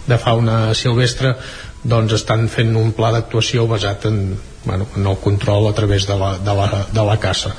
de 0.10 0.18
fauna 0.22 0.74
silvestre 0.78 1.36
doncs 1.84 2.14
estan 2.14 2.48
fent 2.52 2.76
un 2.78 2.92
pla 2.94 3.12
d'actuació 3.16 3.68
basat 3.70 4.06
en, 4.10 4.18
bueno, 4.66 4.88
en 4.96 5.08
el 5.08 5.18
control 5.22 5.70
a 5.70 5.74
través 5.78 6.08
de 6.08 6.18
la, 6.18 6.36
de 6.38 6.58
la, 6.58 6.68
de 6.94 7.06
la 7.06 7.18
caça. 7.20 7.54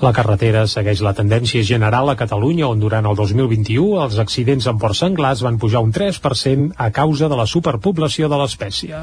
La 0.00 0.14
carretera 0.16 0.62
segueix 0.70 1.02
la 1.04 1.12
tendència 1.12 1.60
general 1.66 2.08
a 2.08 2.16
Catalunya, 2.16 2.70
on 2.72 2.80
durant 2.80 3.04
el 3.10 3.18
2021 3.18 3.98
els 4.00 4.20
accidents 4.22 4.68
amb 4.70 4.80
porcs 4.80 5.02
senglars 5.04 5.42
van 5.44 5.58
pujar 5.60 5.82
un 5.84 5.92
3% 5.92 6.70
a 6.76 6.88
causa 6.90 7.28
de 7.28 7.36
la 7.36 7.46
superpoblació 7.46 8.30
de 8.32 8.38
l'espècie. 8.40 9.02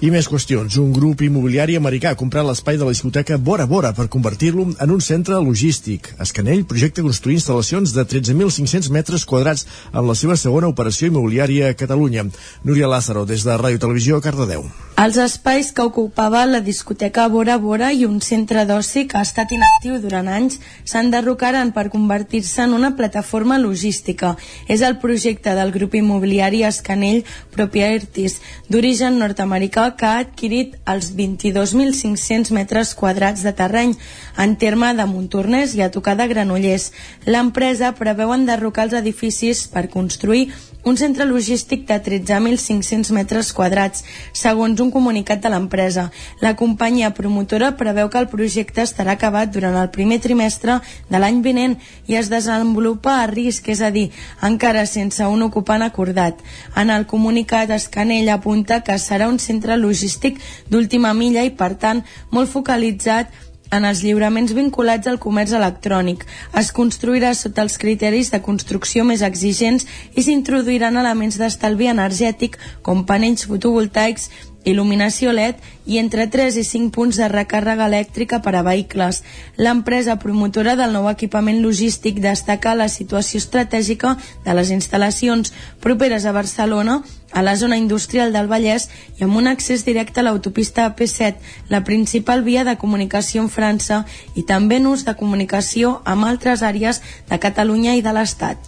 I 0.00 0.08
més 0.08 0.24
qüestions. 0.32 0.78
Un 0.80 0.94
grup 0.96 1.20
immobiliari 1.20 1.74
americà 1.76 2.14
ha 2.14 2.16
comprat 2.16 2.46
l'espai 2.48 2.78
de 2.80 2.86
la 2.86 2.94
discoteca 2.94 3.36
Bora 3.36 3.66
Bora 3.68 3.90
per 3.92 4.06
convertir-lo 4.08 4.64
en 4.72 4.94
un 4.94 5.02
centre 5.04 5.36
logístic. 5.44 6.14
Escanell 6.24 6.64
projecta 6.64 7.04
construir 7.04 7.36
instal·lacions 7.36 7.92
de 7.92 8.06
13.500 8.08 8.88
metres 8.96 9.26
quadrats 9.28 9.66
en 9.92 10.08
la 10.08 10.16
seva 10.16 10.38
segona 10.40 10.72
operació 10.72 11.10
immobiliària 11.10 11.68
a 11.68 11.76
Catalunya. 11.76 12.30
Núria 12.64 12.88
Lázaro, 12.88 13.26
des 13.28 13.44
de 13.44 13.58
Ràdio 13.60 13.82
Televisió, 13.82 14.22
Cardedeu. 14.24 14.64
Els 15.00 15.16
espais 15.16 15.70
que 15.72 15.84
ocupava 15.84 16.42
la 16.44 16.62
discoteca 16.64 17.26
Bora 17.32 17.58
Bora 17.60 17.92
i 17.92 18.04
un 18.04 18.18
centre 18.24 18.66
d'oci 18.68 19.06
que 19.08 19.16
ha 19.16 19.24
estat 19.24 19.52
inactiu 19.52 20.00
durant 20.00 20.28
anys 20.28 20.58
s'enderrocaren 20.84 21.72
per 21.76 21.86
convertir-se 21.92 22.64
en 22.64 22.74
una 22.76 22.94
plataforma 22.96 23.56
logística. 23.60 24.34
És 24.68 24.80
el 24.80 24.98
projecte 25.00 25.54
del 25.56 25.72
grup 25.76 25.96
immobiliari 25.96 26.64
Escanell 26.68 27.22
Properties, 27.52 28.40
d'origen 28.68 29.16
nord-americà 29.20 29.89
que 29.96 30.06
ha 30.06 30.22
adquirit 30.24 30.76
els 30.90 31.10
22.500 31.16 32.52
metres 32.56 32.94
quadrats 32.98 33.44
de 33.46 33.52
terreny 33.56 33.94
en 34.38 34.56
terme 34.60 34.92
de 34.98 35.06
Montornès 35.06 35.74
i 35.78 35.82
a 35.82 35.90
tocar 35.94 36.16
de 36.18 36.28
Granollers. 36.30 36.90
L'empresa 37.26 37.94
preveu 37.98 38.34
enderrocar 38.34 38.88
els 38.88 38.98
edificis 39.00 39.66
per 39.70 39.88
construir 39.92 40.48
un 40.84 40.96
centre 40.96 41.24
logístic 41.24 41.86
de 41.88 41.98
13.500 42.02 43.10
metres 43.12 43.52
quadrats, 43.52 44.04
segons 44.32 44.80
un 44.80 44.90
comunicat 44.90 45.42
de 45.42 45.50
l'empresa. 45.52 46.08
La 46.40 46.54
companyia 46.56 47.12
promotora 47.14 47.74
preveu 47.76 48.08
que 48.10 48.20
el 48.22 48.30
projecte 48.32 48.84
estarà 48.84 49.16
acabat 49.18 49.52
durant 49.52 49.76
el 49.76 49.90
primer 49.92 50.20
trimestre 50.24 50.78
de 51.10 51.20
l'any 51.20 51.42
vinent 51.44 51.76
i 52.08 52.16
es 52.20 52.30
desenvolupa 52.32 53.18
a 53.20 53.28
risc, 53.30 53.68
és 53.68 53.82
a 53.84 53.90
dir, 53.90 54.08
encara 54.46 54.86
sense 54.86 55.26
un 55.26 55.42
ocupant 55.46 55.82
acordat. 55.82 56.40
En 56.76 56.90
el 56.90 57.06
comunicat, 57.06 57.70
Escanell 57.76 58.32
apunta 58.32 58.80
que 58.86 58.96
serà 58.98 59.28
un 59.28 59.38
centre 59.38 59.76
logístic 59.76 60.40
d'última 60.70 61.12
milla 61.14 61.44
i, 61.44 61.52
per 61.52 61.74
tant, 61.76 62.04
molt 62.30 62.50
focalitzat 62.50 63.49
en 63.70 63.86
els 63.86 64.02
lliuraments 64.04 64.52
vinculats 64.56 65.06
al 65.06 65.20
comerç 65.22 65.54
electrònic. 65.56 66.26
Es 66.58 66.72
construirà 66.74 67.32
sota 67.38 67.62
els 67.66 67.78
criteris 67.78 68.32
de 68.34 68.42
construcció 68.42 69.04
més 69.06 69.22
exigents 69.22 69.86
i 70.14 70.26
s'introduiran 70.26 70.98
elements 71.00 71.38
d'estalvi 71.38 71.90
energètic 71.92 72.58
com 72.82 73.06
panells 73.06 73.46
fotovoltaics 73.46 74.30
il·luminació 74.64 75.32
LED 75.32 75.60
i 75.88 75.98
entre 75.98 76.26
3 76.28 76.58
i 76.60 76.64
5 76.66 76.92
punts 76.92 77.16
de 77.16 77.28
recàrrega 77.32 77.86
elèctrica 77.88 78.40
per 78.44 78.54
a 78.58 78.64
vehicles. 78.66 79.22
L'empresa 79.56 80.18
promotora 80.20 80.76
del 80.76 80.92
nou 80.92 81.08
equipament 81.08 81.62
logístic 81.64 82.20
destaca 82.20 82.76
la 82.76 82.90
situació 82.92 83.40
estratègica 83.40 84.16
de 84.44 84.56
les 84.58 84.74
instal·lacions 84.74 85.54
properes 85.80 86.26
a 86.26 86.36
Barcelona 86.36 87.00
a 87.32 87.42
la 87.42 87.56
zona 87.56 87.78
industrial 87.78 88.32
del 88.32 88.48
Vallès 88.50 88.88
i 89.18 89.24
amb 89.24 89.36
un 89.36 89.46
accés 89.46 89.84
directe 89.86 90.20
a 90.20 90.24
l'autopista 90.26 90.86
AP7, 90.88 91.36
la 91.68 91.84
principal 91.84 92.42
via 92.42 92.64
de 92.64 92.76
comunicació 92.76 93.42
en 93.44 93.50
França 93.50 94.04
i 94.34 94.44
també 94.46 94.80
en 94.80 94.88
ús 94.90 95.04
de 95.06 95.14
comunicació 95.16 96.00
amb 96.04 96.26
altres 96.26 96.62
àrees 96.66 97.02
de 97.30 97.38
Catalunya 97.38 97.94
i 97.96 98.02
de 98.02 98.14
l'Estat. 98.16 98.58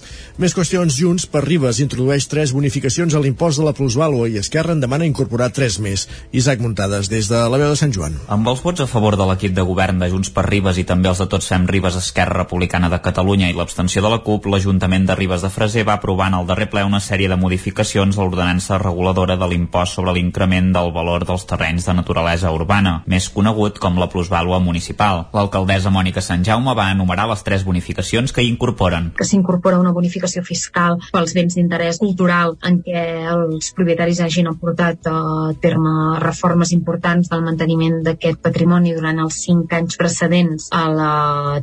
Més 0.41 0.55
qüestions. 0.57 0.95
Junts 0.97 1.27
per 1.29 1.43
Ribes 1.45 1.79
introdueix 1.83 2.25
tres 2.31 2.53
bonificacions 2.57 3.15
a 3.15 3.21
l'impost 3.21 3.61
de 3.61 3.67
la 3.67 3.75
plusvàlua 3.77 4.31
i 4.31 4.39
Esquerra 4.41 4.73
en 4.73 4.81
demana 4.81 5.05
incorporar 5.09 5.51
tres 5.53 5.77
més. 5.83 6.07
Isaac 6.33 6.63
Muntades, 6.65 7.11
des 7.13 7.29
de 7.29 7.37
la 7.37 7.59
veu 7.61 7.69
de 7.69 7.77
Sant 7.77 7.93
Joan. 7.93 8.17
Amb 8.33 8.49
els 8.49 8.63
vots 8.65 8.81
a 8.81 8.89
favor 8.89 9.19
de 9.21 9.27
l'equip 9.29 9.53
de 9.57 9.65
govern 9.67 10.01
de 10.01 10.09
Junts 10.13 10.33
per 10.33 10.47
Ribes 10.49 10.81
i 10.81 10.87
també 10.89 11.11
els 11.11 11.21
de 11.21 11.29
Tots 11.29 11.51
Fem 11.53 11.67
Ribes 11.69 11.99
Esquerra 12.01 12.43
Republicana 12.43 12.89
de 12.93 13.01
Catalunya 13.05 13.51
i 13.51 13.57
l'abstenció 13.57 14.03
de 14.05 14.13
la 14.13 14.23
CUP, 14.25 14.49
l'Ajuntament 14.49 15.05
de 15.09 15.19
Ribes 15.19 15.45
de 15.45 15.53
Freser 15.53 15.85
va 15.89 15.99
aprovar 16.01 16.31
en 16.33 16.41
el 16.41 16.49
darrer 16.49 16.71
ple 16.73 16.87
una 16.89 17.01
sèrie 17.01 17.29
de 17.29 17.37
modificacions 17.37 18.17
a 18.17 18.23
l'ordenança 18.23 18.52
l'ordenança 18.53 18.77
reguladora 18.77 19.37
de 19.37 19.47
l'impost 19.49 19.95
sobre 19.95 20.13
l'increment 20.13 20.73
del 20.75 20.93
valor 20.93 21.25
dels 21.25 21.47
terrenys 21.49 21.87
de 21.87 21.95
naturalesa 21.97 22.51
urbana, 22.53 23.03
més 23.07 23.31
conegut 23.33 23.79
com 23.81 23.97
la 23.97 24.09
plusvàlua 24.13 24.59
municipal. 24.61 25.29
L'alcaldessa 25.33 25.91
Mònica 25.91 26.21
Sant 26.21 26.45
Jaume 26.45 26.75
va 26.77 26.91
enumerar 26.93 27.25
les 27.31 27.43
tres 27.43 27.65
bonificacions 27.65 28.33
que 28.33 28.43
hi 28.43 28.51
incorporen. 28.53 29.13
Que 29.17 29.25
s'incorpora 29.25 29.79
una 29.81 29.93
bonificació 29.97 30.43
fiscal 30.45 30.99
pels 31.13 31.33
béns 31.33 31.57
d'interès 31.57 32.01
cultural 32.03 32.59
en 32.69 32.83
què 32.85 33.05
els 33.33 33.73
propietaris 33.73 34.21
hagin 34.21 34.51
aportat 34.53 35.09
a 35.09 35.55
terme 35.63 36.21
reformes 36.21 36.75
importants 36.77 37.33
del 37.33 37.45
manteniment 37.47 38.03
d'aquest 38.05 38.43
patrimoni 38.45 38.93
durant 38.93 39.25
els 39.25 39.41
cinc 39.47 39.73
anys 39.73 39.97
precedents 39.97 40.69
a 40.77 40.85
la 40.93 41.15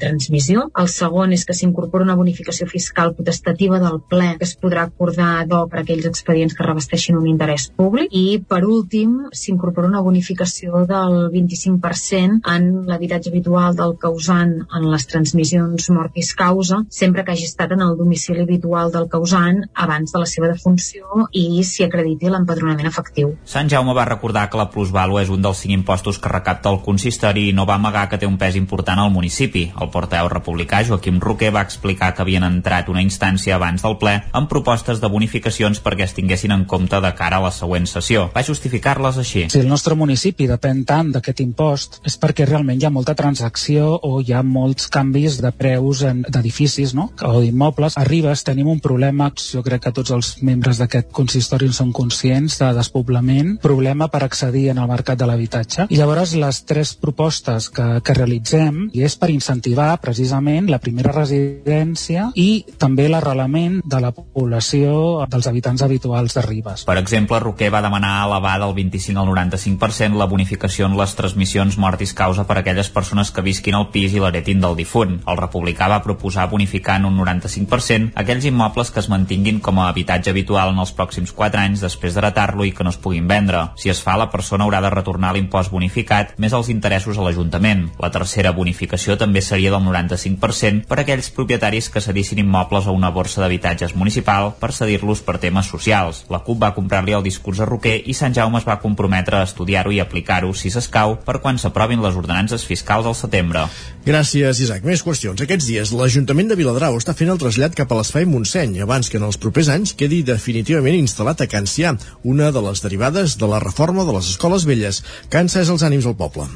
transmissió. 0.02 0.66
El 0.74 0.90
segon 0.90 1.38
és 1.38 1.46
que 1.46 1.54
s'incorpora 1.54 2.08
una 2.08 2.18
bonificació 2.18 2.66
fiscal 2.66 3.14
potestativa 3.14 3.78
del 3.78 4.02
ple 4.10 4.34
que 4.40 4.50
es 4.50 4.58
podrà 4.58 4.88
acordar 4.90 5.46
do 5.46 5.68
per 5.70 5.84
aquells 5.84 6.10
expedients 6.10 6.58
que 6.58 6.66
revesteixin 6.80 7.18
un 7.20 7.28
interès 7.28 7.68
públic 7.76 8.14
i 8.16 8.40
per 8.40 8.64
últim 8.64 9.28
s'incorpora 9.36 9.90
una 9.90 10.02
bonificació 10.02 10.86
del 10.88 11.30
25% 11.34 12.48
en 12.48 12.70
l'habitatge 12.88 13.30
habitual 13.30 13.76
del 13.76 13.98
causant 14.00 14.54
en 14.64 14.88
les 14.92 15.06
transmissions 15.08 15.90
mortis 15.92 16.32
causa 16.36 16.84
sempre 16.90 17.26
que 17.26 17.34
hagi 17.34 17.48
estat 17.50 17.74
en 17.76 17.84
el 17.84 17.98
domicili 17.98 18.46
habitual 18.46 18.92
del 18.92 19.10
causant 19.12 19.66
abans 19.74 20.14
de 20.14 20.22
la 20.24 20.30
seva 20.30 20.48
defunció 20.48 21.28
i 21.36 21.64
s'hi 21.64 21.84
acrediti 21.86 22.30
l'empadronament 22.32 22.88
efectiu. 22.88 23.36
Sant 23.44 23.70
Jaume 23.70 23.94
va 23.98 24.08
recordar 24.08 24.48
que 24.50 24.60
la 24.60 24.70
plusvàlua 24.72 25.24
és 25.26 25.34
un 25.34 25.44
dels 25.44 25.60
cinc 25.66 25.76
impostos 25.76 26.20
que 26.20 26.32
recapta 26.32 26.72
el 26.72 26.80
consistori 26.86 27.50
i 27.50 27.56
no 27.56 27.68
va 27.68 27.76
amagar 27.76 28.08
que 28.10 28.18
té 28.22 28.28
un 28.30 28.38
pes 28.40 28.56
important 28.56 29.02
al 29.04 29.12
municipi. 29.12 29.68
El 29.82 29.92
portaveu 29.92 30.30
republicà 30.32 30.84
Joaquim 30.88 31.20
Roquer 31.20 31.52
va 31.56 31.66
explicar 31.66 32.14
que 32.16 32.24
havien 32.24 32.46
entrat 32.48 32.90
una 32.90 33.04
instància 33.04 33.58
abans 33.58 33.84
del 33.84 33.98
ple 34.00 34.16
amb 34.32 34.50
propostes 34.50 35.02
de 35.02 35.12
bonificacions 35.12 35.82
perquè 35.84 36.08
es 36.08 36.16
tinguessin 36.16 36.54
en 36.56 36.66
compte 36.70 37.02
de 37.02 37.12
cara 37.18 37.40
a 37.40 37.44
la 37.44 37.52
següent 37.56 37.88
sessió. 37.90 38.28
Va 38.36 38.46
justificar-les 38.46 39.20
així. 39.20 39.48
Si 39.52 39.60
el 39.60 39.68
nostre 39.72 39.98
municipi 40.00 40.48
depèn 40.50 40.86
tant 40.88 41.12
d'aquest 41.16 41.42
impost 41.44 42.00
és 42.08 42.16
perquè 42.22 42.48
realment 42.48 42.80
hi 42.80 42.88
ha 42.88 42.94
molta 42.94 43.16
transacció 43.18 43.92
o 44.06 44.20
hi 44.22 44.34
ha 44.34 44.44
molts 44.46 44.88
canvis 44.94 45.40
de 45.44 45.52
preus 45.56 46.04
d'edificis 46.06 46.94
no? 46.96 47.10
o 47.26 47.42
d'immobles. 47.42 47.98
Ribes 48.10 48.46
tenim 48.48 48.70
un 48.72 48.80
problema, 48.84 49.32
jo 49.36 49.64
crec 49.66 49.88
que 49.88 49.96
tots 49.96 50.14
els 50.16 50.32
membres 50.46 50.80
d'aquest 50.80 51.12
consistori 51.16 51.70
són 51.74 51.92
conscients, 51.96 52.60
de 52.60 52.70
despoblament, 52.76 53.56
problema 53.64 54.10
per 54.12 54.24
accedir 54.26 54.70
en 54.72 54.80
el 54.82 54.90
mercat 54.90 55.20
de 55.20 55.28
l'habitatge. 55.30 55.88
I 55.90 56.00
llavors 56.00 56.36
les 56.40 56.62
tres 56.70 56.94
propostes 57.00 57.70
que, 57.74 57.88
que 58.06 58.16
realitzem 58.18 58.88
és 58.94 59.16
per 59.20 59.32
incentivar 59.34 59.92
precisament 60.04 60.70
la 60.70 60.82
primera 60.84 61.14
residència 61.16 62.30
i 62.36 62.50
també 62.82 63.08
l'arrelament 63.10 63.80
de 63.86 64.02
la 64.04 64.12
població 64.16 65.26
dels 65.30 65.48
habitants 65.50 65.84
habituals 65.86 66.36
de 66.36 66.46
Ribes. 66.60 66.84
Per 66.86 66.98
exemple, 66.98 67.40
Roquer 67.40 67.70
va 67.72 67.82
demanar 67.82 68.26
elevar 68.26 68.58
del 68.60 68.74
25 68.76 69.20
al 69.22 69.30
95% 69.30 70.18
la 70.20 70.28
bonificació 70.28 70.88
en 70.90 70.98
les 71.00 71.16
transmissions 71.16 71.78
mortis 71.80 72.14
causa 72.14 72.46
per 72.48 72.58
a 72.58 72.62
aquelles 72.64 72.90
persones 72.92 73.32
que 73.32 73.44
visquin 73.46 73.78
al 73.78 73.90
pis 73.94 74.14
i 74.14 74.20
l'heretin 74.20 74.60
del 74.60 74.76
difunt. 74.76 75.20
El 75.26 75.40
republicà 75.40 75.88
va 75.92 76.02
proposar 76.04 76.50
bonificar 76.52 76.98
en 77.00 77.08
un 77.10 77.18
95% 77.22 78.12
aquells 78.20 78.48
immobles 78.50 78.92
que 78.92 79.00
es 79.00 79.10
mantinguin 79.10 79.62
com 79.64 79.80
a 79.80 79.88
habitatge 79.90 80.34
habitual 80.34 80.74
en 80.74 80.82
els 80.84 80.94
pròxims 80.96 81.34
4 81.36 81.62
anys 81.64 81.86
després 81.86 82.16
d'heretar-lo 82.16 82.68
i 82.68 82.74
que 82.76 82.84
no 82.84 82.94
es 82.94 83.00
puguin 83.00 83.28
vendre. 83.28 83.70
Si 83.80 83.90
es 83.90 84.04
fa, 84.04 84.18
la 84.20 84.30
persona 84.32 84.68
haurà 84.68 84.82
de 84.84 84.92
retornar 84.94 85.34
l'impost 85.36 85.72
bonificat 85.72 86.36
més 86.38 86.54
els 86.54 86.70
interessos 86.74 87.18
a 87.18 87.24
l'Ajuntament. 87.24 87.88
La 88.00 88.12
tercera 88.12 88.52
bonificació 88.52 89.18
també 89.18 89.42
seria 89.46 89.72
del 89.72 89.86
95% 89.88 90.88
per 90.90 91.00
a 91.00 91.06
aquells 91.06 91.32
propietaris 91.36 91.90
que 91.90 92.04
cedissin 92.04 92.44
immobles 92.44 92.88
a 92.88 92.96
una 92.96 93.14
borsa 93.16 93.42
d'habitatges 93.42 93.96
municipal 93.96 94.54
per 94.60 94.74
cedir-los 94.76 95.24
per 95.24 95.38
temes 95.40 95.70
socials. 95.70 96.26
La 96.30 96.44
CUP 96.50 96.58
va 96.58 96.72
comprar-li 96.74 97.14
el 97.14 97.26
discurs 97.26 97.60
a 97.62 97.68
Roquer 97.70 98.00
i 98.10 98.16
Sant 98.18 98.34
Jaume 98.34 98.58
es 98.58 98.66
va 98.66 98.80
comprometre 98.82 99.38
a 99.38 99.46
estudiar-ho 99.46 99.94
i 99.94 100.00
aplicar-ho, 100.02 100.50
si 100.58 100.72
s'escau, 100.74 101.20
per 101.26 101.38
quan 101.44 101.60
s'aprovin 101.62 102.02
les 102.02 102.18
ordenances 102.18 102.66
fiscals 102.66 103.06
al 103.06 103.18
setembre. 103.20 103.68
Gràcies, 104.08 104.64
Isaac. 104.66 104.88
Més 104.88 105.04
qüestions. 105.06 105.44
Aquests 105.46 105.68
dies, 105.70 105.92
l'Ajuntament 105.94 106.50
de 106.50 106.58
Viladrau 106.58 106.98
està 106.98 107.14
fent 107.14 107.30
el 107.30 107.42
trasllat 107.42 107.78
cap 107.78 107.94
a 107.94 108.00
l'Espai 108.00 108.26
Montseny, 108.26 108.80
abans 108.82 109.12
que 109.12 109.22
en 109.22 109.28
els 109.28 109.38
propers 109.38 109.70
anys 109.76 109.94
quedi 110.00 110.24
definitivament 110.26 110.98
instal·lat 110.98 111.46
a 111.46 111.50
Can 111.52 111.70
Cià, 111.70 111.94
una 112.24 112.50
de 112.56 112.66
les 112.66 112.82
derivades 112.82 113.38
de 113.38 113.52
la 113.52 113.62
reforma 113.62 114.08
de 114.08 114.18
les 114.18 114.34
escoles 114.34 114.66
velles. 114.66 115.04
Cansa 115.30 115.62
és 115.62 115.70
els 115.70 115.86
ànims 115.86 116.10
al 116.10 116.18
poble. 116.18 116.50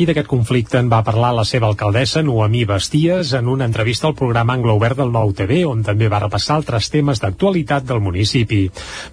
I 0.00 0.06
d'aquest 0.08 0.30
conflicte 0.30 0.78
en 0.80 0.86
va 0.88 1.02
parlar 1.04 1.34
la 1.36 1.42
seva 1.44 1.66
alcaldessa, 1.68 2.22
Noemí 2.24 2.62
Basties, 2.64 3.34
en 3.36 3.50
una 3.52 3.66
entrevista 3.68 4.06
al 4.08 4.14
programa 4.16 4.54
Anglo 4.56 4.78
Obert 4.78 4.96
del 4.96 5.10
Nou 5.12 5.34
TV, 5.36 5.58
on 5.68 5.82
també 5.84 6.08
va 6.08 6.22
repassar 6.22 6.56
altres 6.56 6.88
temes 6.88 7.20
d'actualitat 7.20 7.84
del 7.84 8.00
municipi. 8.00 8.62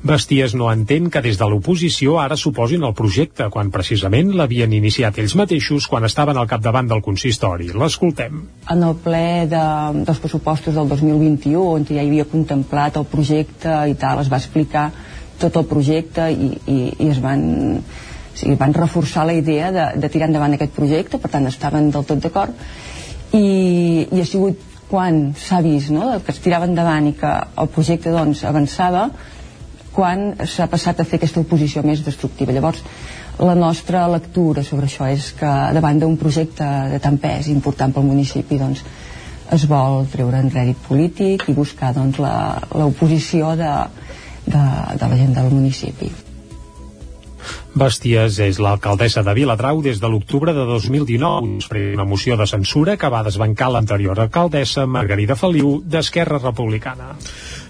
Basties 0.07 0.55
no 0.55 0.69
entén 0.71 1.09
que 1.11 1.23
des 1.25 1.41
de 1.41 1.49
l'oposició 1.51 2.21
ara 2.23 2.39
suposin 2.39 2.87
el 2.87 2.95
projecte, 2.95 3.49
quan 3.51 3.73
precisament 3.73 4.31
l'havien 4.31 4.77
iniciat 4.79 5.19
ells 5.19 5.35
mateixos 5.35 5.89
quan 5.91 6.07
estaven 6.07 6.39
al 6.39 6.47
capdavant 6.47 6.87
del 6.87 7.03
consistori. 7.03 7.67
L'escoltem. 7.75 8.39
En 8.71 8.87
el 8.87 8.95
ple 9.03 9.43
de, 9.51 9.67
dels 10.07 10.23
pressupostos 10.23 10.79
del 10.79 10.87
2021, 10.95 11.67
on 11.67 11.91
ja 11.91 11.99
hi 11.99 12.05
havia 12.05 12.31
contemplat 12.31 12.95
el 12.95 13.11
projecte 13.11 13.81
i 13.91 13.99
tal, 13.99 14.23
es 14.23 14.31
va 14.31 14.39
explicar 14.39 14.93
tot 15.37 15.59
el 15.59 15.67
projecte 15.67 16.31
i, 16.31 16.53
i, 16.63 16.81
i 16.95 17.11
es 17.11 17.19
van 17.19 17.43
o 18.37 18.39
sigui, 18.39 18.55
van 18.55 18.73
reforçar 18.77 19.25
la 19.25 19.33
idea 19.33 19.71
de, 19.73 19.85
de 19.97 20.09
tirar 20.13 20.27
endavant 20.29 20.53
aquest 20.53 20.75
projecte, 20.75 21.17
per 21.17 21.31
tant 21.33 21.49
estaven 21.49 21.89
del 21.89 22.05
tot 22.05 22.21
d'acord 22.21 22.53
i, 23.33 24.05
i 24.05 24.21
ha 24.21 24.25
sigut 24.29 24.61
quan 24.87 25.33
s'ha 25.35 25.59
vist 25.65 25.89
no, 25.91 26.11
que 26.23 26.31
es 26.31 26.41
tirava 26.43 26.67
endavant 26.69 27.09
i 27.09 27.15
que 27.17 27.31
el 27.63 27.69
projecte 27.73 28.13
doncs, 28.13 28.43
avançava 28.47 29.07
quan 29.97 30.29
s'ha 30.45 30.67
passat 30.69 31.01
a 31.01 31.05
fer 31.09 31.17
aquesta 31.17 31.41
oposició 31.41 31.81
més 31.83 32.03
destructiva. 32.05 32.53
Llavors, 32.53 32.83
la 33.41 33.55
nostra 33.57 34.05
lectura 34.11 34.63
sobre 34.63 34.85
això 34.85 35.09
és 35.09 35.31
que 35.39 35.49
davant 35.73 35.99
d'un 35.99 36.15
projecte 36.21 36.67
de 36.93 37.01
tant 37.01 37.17
pes 37.17 37.49
important 37.49 37.95
pel 37.95 38.05
municipi 38.05 38.61
doncs, 38.61 38.85
es 39.57 39.65
vol 39.65 40.05
treure 40.13 40.43
en 40.43 40.53
rèdit 40.53 40.79
polític 40.85 41.49
i 41.49 41.57
buscar 41.57 41.91
doncs, 41.97 42.21
l'oposició 42.21 43.55
de, 43.57 43.73
de, 44.45 44.63
de 45.01 45.11
la 45.11 45.19
gent 45.19 45.35
del 45.41 45.51
municipi. 45.57 46.26
Basties 47.77 48.39
és 48.41 48.57
l'alcaldessa 48.57 49.21
de 49.21 49.33
Viladrau 49.37 49.83
des 49.85 49.99
de 50.01 50.09
l'octubre 50.09 50.53
de 50.55 50.63
2019, 50.65 51.59
després 51.59 51.93
una 51.93 52.07
moció 52.09 52.37
de 52.39 52.47
censura 52.49 52.97
que 52.97 53.11
va 53.13 53.21
desbancar 53.27 53.69
l'anterior 53.73 54.19
alcaldessa 54.23 54.87
Margarida 54.89 55.37
Feliu 55.37 55.77
d'Esquerra 55.85 56.41
Republicana. 56.41 57.13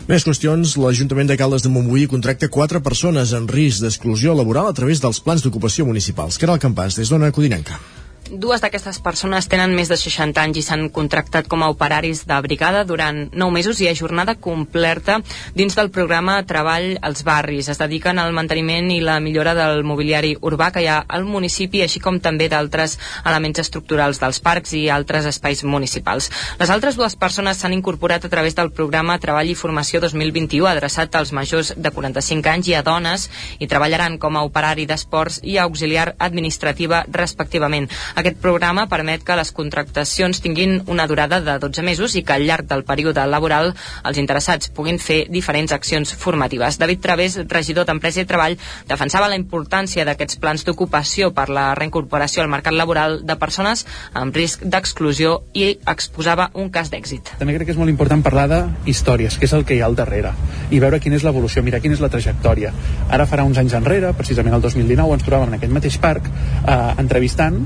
Més 0.08 0.24
qüestions, 0.24 0.78
l'Ajuntament 0.80 1.28
de 1.28 1.36
Caldes 1.36 1.68
de 1.68 1.74
Montbui 1.74 2.08
contracta 2.08 2.48
quatre 2.48 2.80
persones 2.80 3.36
en 3.36 3.52
risc 3.52 3.84
d'exclusió 3.84 4.38
laboral 4.38 4.72
a 4.72 4.76
través 4.80 5.04
dels 5.04 5.20
plans 5.20 5.44
d'ocupació 5.44 5.86
municipals. 5.86 6.40
Caral 6.40 6.64
Campàs, 6.64 6.96
des 6.96 7.12
d'Ona 7.12 7.34
Codinenca. 7.36 7.82
Dues 8.28 8.60
d'aquestes 8.60 8.98
persones 9.00 9.46
tenen 9.48 9.72
més 9.72 9.88
de 9.88 9.96
60 9.96 10.42
anys 10.42 10.58
i 10.60 10.62
s'han 10.66 10.90
contractat 10.92 11.46
com 11.48 11.62
a 11.64 11.70
operaris 11.72 12.26
de 12.28 12.36
brigada 12.44 12.82
durant 12.84 13.30
9 13.32 13.54
mesos 13.56 13.80
i 13.80 13.88
a 13.88 13.94
jornada 13.96 14.34
completa 14.36 15.22
dins 15.56 15.78
del 15.78 15.88
programa 15.96 16.36
Treball 16.44 16.98
als 17.02 17.24
barris. 17.24 17.70
Es 17.72 17.80
dediquen 17.80 18.20
al 18.20 18.36
manteniment 18.36 18.92
i 18.92 19.00
la 19.00 19.22
millora 19.24 19.54
del 19.56 19.86
mobiliari 19.88 20.34
urbà 20.42 20.74
que 20.76 20.84
hi 20.84 20.90
ha 20.92 20.98
al 21.08 21.24
municipi, 21.24 21.82
així 21.86 22.02
com 22.04 22.20
també 22.20 22.50
d'altres 22.52 22.98
elements 23.24 23.62
estructurals 23.64 24.20
dels 24.20 24.42
parcs 24.44 24.76
i 24.76 24.90
altres 24.92 25.30
espais 25.32 25.64
municipals. 25.64 26.28
Les 26.60 26.74
altres 26.74 27.00
dues 27.00 27.16
persones 27.16 27.64
s'han 27.64 27.78
incorporat 27.78 28.28
a 28.28 28.34
través 28.34 28.60
del 28.60 28.74
programa 28.76 29.20
Treball 29.24 29.54
i 29.54 29.56
Formació 29.56 30.04
2021 30.04 30.68
adreçat 30.68 31.16
als 31.16 31.32
majors 31.32 31.72
de 31.78 31.96
45 31.96 32.52
anys 32.58 32.74
i 32.74 32.76
a 32.76 32.84
dones 32.84 33.30
i 33.60 33.72
treballaran 33.72 34.20
com 34.20 34.36
a 34.36 34.44
operari 34.44 34.86
d'esports 34.86 35.40
i 35.48 35.58
auxiliar 35.64 36.10
administrativa 36.20 37.06
respectivament. 37.08 37.88
Aquest 38.18 38.40
programa 38.42 38.88
permet 38.90 39.22
que 39.22 39.36
les 39.38 39.52
contractacions 39.54 40.40
tinguin 40.42 40.80
una 40.90 41.06
durada 41.06 41.38
de 41.46 41.54
12 41.62 41.84
mesos 41.86 42.16
i 42.18 42.24
que 42.26 42.34
al 42.34 42.48
llarg 42.50 42.66
del 42.66 42.82
període 42.82 43.22
laboral 43.30 43.76
els 44.10 44.18
interessats 44.18 44.72
puguin 44.74 44.98
fer 44.98 45.20
diferents 45.30 45.76
accions 45.76 46.16
formatives. 46.18 46.80
David 46.82 47.04
Través, 47.04 47.36
regidor 47.52 47.86
d'Empresa 47.86 48.24
i 48.24 48.26
Treball, 48.26 48.56
defensava 48.90 49.28
la 49.30 49.38
importància 49.38 50.02
d'aquests 50.08 50.40
plans 50.42 50.66
d'ocupació 50.66 51.30
per 51.38 51.46
la 51.54 51.68
reincorporació 51.78 52.42
al 52.42 52.50
mercat 52.50 52.74
laboral 52.74 53.20
de 53.22 53.36
persones 53.38 53.86
amb 54.18 54.34
risc 54.34 54.64
d'exclusió 54.66 55.36
i 55.54 55.68
exposava 55.86 56.50
un 56.56 56.72
cas 56.74 56.90
d'èxit. 56.90 57.36
També 57.38 57.54
crec 57.54 57.70
que 57.70 57.76
és 57.76 57.82
molt 57.84 57.94
important 57.94 58.26
parlar 58.26 58.48
de 58.50 58.64
històries, 58.90 59.38
que 59.38 59.46
és 59.46 59.54
el 59.54 59.62
que 59.62 59.78
hi 59.78 59.84
ha 59.84 59.92
al 59.92 60.00
darrere, 60.00 60.32
i 60.74 60.82
veure 60.82 60.98
quina 61.04 61.22
és 61.22 61.28
l'evolució, 61.28 61.62
mirar 61.62 61.84
quina 61.86 61.94
és 61.94 62.02
la 62.02 62.10
trajectòria. 62.10 62.74
Ara 63.14 63.30
farà 63.30 63.46
uns 63.46 63.62
anys 63.62 63.78
enrere, 63.78 64.10
precisament 64.18 64.58
el 64.58 64.66
2019, 64.66 65.20
ens 65.20 65.30
trobàvem 65.30 65.54
en 65.54 65.60
aquest 65.62 65.78
mateix 65.78 66.02
parc 66.02 66.32
eh, 66.34 66.80
entrevistant 66.98 67.62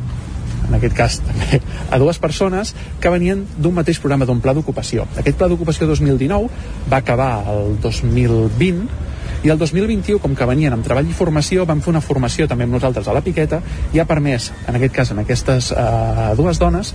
en 0.72 0.80
aquest 0.80 0.96
cas 0.98 1.20
també, 1.28 1.62
a 1.92 2.00
dues 2.02 2.20
persones 2.24 2.74
que 3.04 3.12
venien 3.14 3.44
d'un 3.58 3.76
mateix 3.76 4.00
programa, 4.00 4.26
d'un 4.26 4.42
pla 4.42 4.56
d'ocupació. 4.56 5.06
Aquest 5.20 5.38
pla 5.38 5.52
d'ocupació 5.52 5.90
2019 5.92 6.50
va 6.92 7.02
acabar 7.04 7.34
el 7.52 7.76
2020 7.84 9.10
i 9.42 9.50
el 9.50 9.58
2021, 9.58 10.20
com 10.22 10.36
que 10.38 10.46
venien 10.46 10.74
amb 10.76 10.86
treball 10.86 11.08
i 11.10 11.16
formació, 11.18 11.66
vam 11.66 11.82
fer 11.82 11.90
una 11.92 12.04
formació 12.06 12.46
també 12.48 12.68
amb 12.68 12.76
nosaltres 12.78 13.08
a 13.10 13.16
la 13.18 13.24
Piqueta 13.26 13.62
i 13.92 14.00
ha 14.00 14.06
permès, 14.06 14.52
en 14.70 14.78
aquest 14.78 14.94
cas, 14.94 15.12
en 15.14 15.22
aquestes 15.24 15.72
eh, 15.74 16.28
dues 16.38 16.62
dones, 16.62 16.94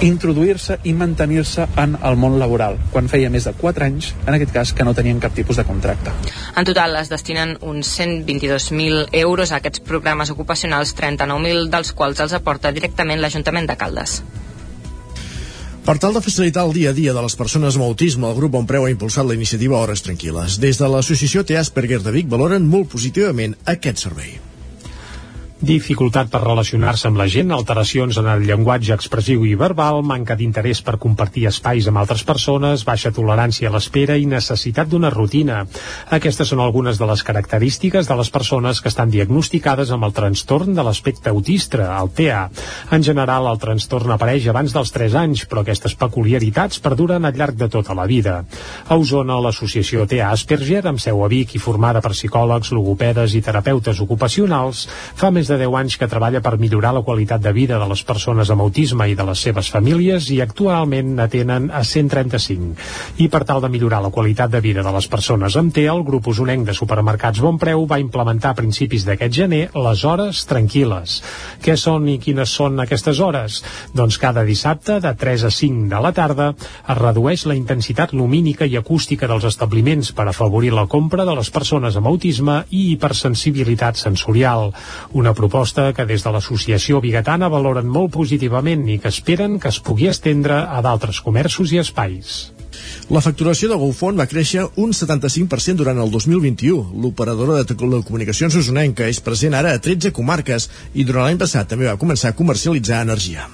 introduir-se 0.00 0.78
i 0.84 0.92
mantenir-se 0.94 1.66
en 1.76 1.96
el 2.04 2.16
món 2.16 2.38
laboral, 2.38 2.78
quan 2.92 3.08
feia 3.10 3.30
més 3.30 3.48
de 3.48 3.52
4 3.58 3.86
anys, 3.86 4.12
en 4.26 4.34
aquest 4.36 4.52
cas, 4.54 4.72
que 4.72 4.86
no 4.86 4.94
tenien 4.94 5.20
cap 5.20 5.34
tipus 5.34 5.58
de 5.58 5.66
contracte. 5.66 6.14
En 6.56 6.66
total 6.68 6.96
es 7.00 7.10
destinen 7.10 7.56
uns 7.60 7.90
122.000 7.98 9.08
euros 9.24 9.52
a 9.52 9.58
aquests 9.58 9.82
programes 9.82 10.30
ocupacionals, 10.30 10.94
39.000 10.98 11.70
dels 11.72 11.92
quals 11.92 12.20
els 12.20 12.36
aporta 12.36 12.72
directament 12.72 13.20
l'Ajuntament 13.20 13.66
de 13.66 13.76
Caldes. 13.80 14.22
Per 15.88 15.96
tal 15.96 16.12
de 16.12 16.20
facilitar 16.20 16.66
el 16.68 16.74
dia 16.76 16.90
a 16.90 16.96
dia 16.96 17.14
de 17.16 17.22
les 17.24 17.34
persones 17.34 17.78
amb 17.78 17.86
autisme, 17.86 18.28
el 18.28 18.36
grup 18.36 18.52
Bonpreu 18.52 18.84
ha 18.84 18.90
impulsat 18.92 19.24
la 19.24 19.38
iniciativa 19.38 19.78
Hores 19.80 20.04
Tranquil·les. 20.04 20.58
Des 20.60 20.76
de 20.76 20.90
l'associació 20.92 21.46
T. 21.48 21.56
Asperger 21.56 22.02
de 22.04 22.12
Vic 22.12 22.28
valoren 22.28 22.68
molt 22.68 22.92
positivament 22.92 23.56
aquest 23.64 24.04
servei. 24.04 24.36
Dificultat 25.58 26.28
per 26.30 26.38
relacionar-se 26.44 27.08
amb 27.08 27.18
la 27.18 27.24
gent, 27.26 27.50
alteracions 27.50 28.14
en 28.20 28.28
el 28.30 28.44
llenguatge 28.46 28.92
expressiu 28.94 29.42
i 29.42 29.56
verbal, 29.58 30.04
manca 30.06 30.36
d'interès 30.38 30.84
per 30.86 31.00
compartir 31.02 31.48
espais 31.50 31.88
amb 31.90 31.98
altres 31.98 32.22
persones, 32.22 32.84
baixa 32.86 33.10
tolerància 33.10 33.66
a 33.66 33.72
l'espera 33.74 34.14
i 34.14 34.28
necessitat 34.30 34.86
d'una 34.86 35.10
rutina. 35.10 35.64
Aquestes 36.14 36.52
són 36.52 36.62
algunes 36.62 37.00
de 37.00 37.08
les 37.10 37.24
característiques 37.26 38.06
de 38.06 38.18
les 38.20 38.30
persones 38.30 38.78
que 38.78 38.86
estan 38.92 39.10
diagnosticades 39.10 39.90
amb 39.90 40.06
el 40.06 40.14
trastorn 40.14 40.78
de 40.78 40.84
l'aspecte 40.86 41.34
autista, 41.34 41.88
el 41.98 42.12
TEA. 42.14 42.44
En 42.94 43.02
general, 43.02 43.50
el 43.50 43.58
trastorn 43.58 44.14
apareix 44.14 44.46
abans 44.46 44.76
dels 44.78 44.94
3 44.94 45.18
anys, 45.18 45.42
però 45.50 45.66
aquestes 45.66 45.98
peculiaritats 45.98 46.78
perduren 46.78 47.26
al 47.26 47.34
llarg 47.34 47.58
de 47.58 47.66
tota 47.66 47.98
la 47.98 48.06
vida. 48.06 48.44
A 48.86 48.94
Osona, 48.94 49.40
l'associació 49.42 50.06
TEA 50.06 50.30
Asperger, 50.30 50.84
amb 50.86 51.02
seu 51.02 51.18
a 51.26 51.28
Vic 51.34 51.58
i 51.58 51.64
formada 51.66 51.98
per 51.98 52.14
psicòlegs, 52.14 52.70
logopedes 52.78 53.34
i 53.34 53.42
terapeutes 53.42 54.06
ocupacionals, 54.06 54.86
fa 55.18 55.34
més 55.34 55.47
de 55.48 55.56
10 55.60 55.74
anys 55.80 55.96
que 55.98 56.08
treballa 56.10 56.42
per 56.44 56.58
millorar 56.60 56.92
la 56.94 57.02
qualitat 57.02 57.42
de 57.42 57.52
vida 57.56 57.78
de 57.80 57.88
les 57.88 58.02
persones 58.04 58.50
amb 58.52 58.62
autisme 58.64 59.08
i 59.08 59.16
de 59.18 59.26
les 59.26 59.40
seves 59.46 59.70
famílies 59.72 60.28
i 60.34 60.40
actualment 60.44 61.14
n'atenen 61.16 61.70
a 61.72 61.82
135. 61.84 62.76
I 63.24 63.28
per 63.32 63.42
tal 63.48 63.62
de 63.64 63.70
millorar 63.72 64.02
la 64.04 64.12
qualitat 64.14 64.52
de 64.52 64.60
vida 64.64 64.84
de 64.84 64.92
les 64.94 65.08
persones 65.08 65.56
amb 65.56 65.74
TEA, 65.74 65.94
el 65.94 66.04
grup 66.04 66.28
usonenc 66.30 66.66
de 66.68 66.76
supermercats 66.76 67.40
Bon 67.44 67.58
Preu 67.58 67.86
va 67.88 68.00
implementar 68.02 68.52
a 68.52 68.58
principis 68.58 69.06
d'aquest 69.08 69.34
gener 69.34 69.62
les 69.74 70.04
hores 70.04 70.44
tranquil·les. 70.50 71.18
Què 71.64 71.76
són 71.80 72.08
i 72.12 72.18
quines 72.22 72.52
són 72.60 72.78
aquestes 72.84 73.20
hores? 73.24 73.62
Doncs 73.96 74.18
cada 74.20 74.44
dissabte, 74.44 75.00
de 75.00 75.14
3 75.14 75.48
a 75.48 75.52
5 75.54 75.88
de 75.92 76.02
la 76.04 76.12
tarda, 76.12 76.52
es 76.54 76.98
redueix 76.98 77.46
la 77.48 77.56
intensitat 77.58 78.12
lumínica 78.12 78.66
i 78.68 78.76
acústica 78.76 79.28
dels 79.30 79.46
establiments 79.48 80.12
per 80.12 80.28
afavorir 80.28 80.74
la 80.74 80.86
compra 80.90 81.24
de 81.28 81.34
les 81.38 81.50
persones 81.54 81.96
amb 81.96 82.10
autisme 82.10 82.60
i 82.70 82.92
hipersensibilitat 82.92 83.98
sensorial. 84.00 84.72
Una 85.12 85.34
proposta 85.38 85.92
que 85.94 86.06
des 86.08 86.24
de 86.26 86.34
l'associació 86.34 87.00
bigatana 87.04 87.48
valoren 87.52 87.86
molt 87.86 88.12
positivament 88.18 88.84
i 88.90 88.98
que 88.98 89.12
esperen 89.14 89.58
que 89.62 89.70
es 89.70 89.78
pugui 89.80 90.10
estendre 90.10 90.64
a 90.66 90.82
d'altres 90.84 91.22
comerços 91.24 91.72
i 91.72 91.78
espais. 91.82 92.38
La 93.08 93.22
facturació 93.24 93.70
de 93.70 93.78
GoFon 93.80 94.18
va 94.20 94.28
créixer 94.30 94.66
un 94.82 94.92
75% 94.96 95.80
durant 95.80 96.00
el 96.02 96.10
2021. 96.12 96.98
L'operadora 97.02 97.62
de 97.62 97.74
telecomunicacions 97.74 98.58
usonenca 98.60 99.08
és 99.08 99.22
present 99.24 99.56
ara 99.56 99.72
a 99.74 99.80
13 99.84 100.12
comarques 100.16 100.68
i 100.94 101.06
durant 101.08 101.28
l'any 101.28 101.40
passat 101.40 101.70
també 101.72 101.88
va 101.88 101.96
començar 102.00 102.32
a 102.32 102.38
comercialitzar 102.38 103.00
energia. 103.06 103.48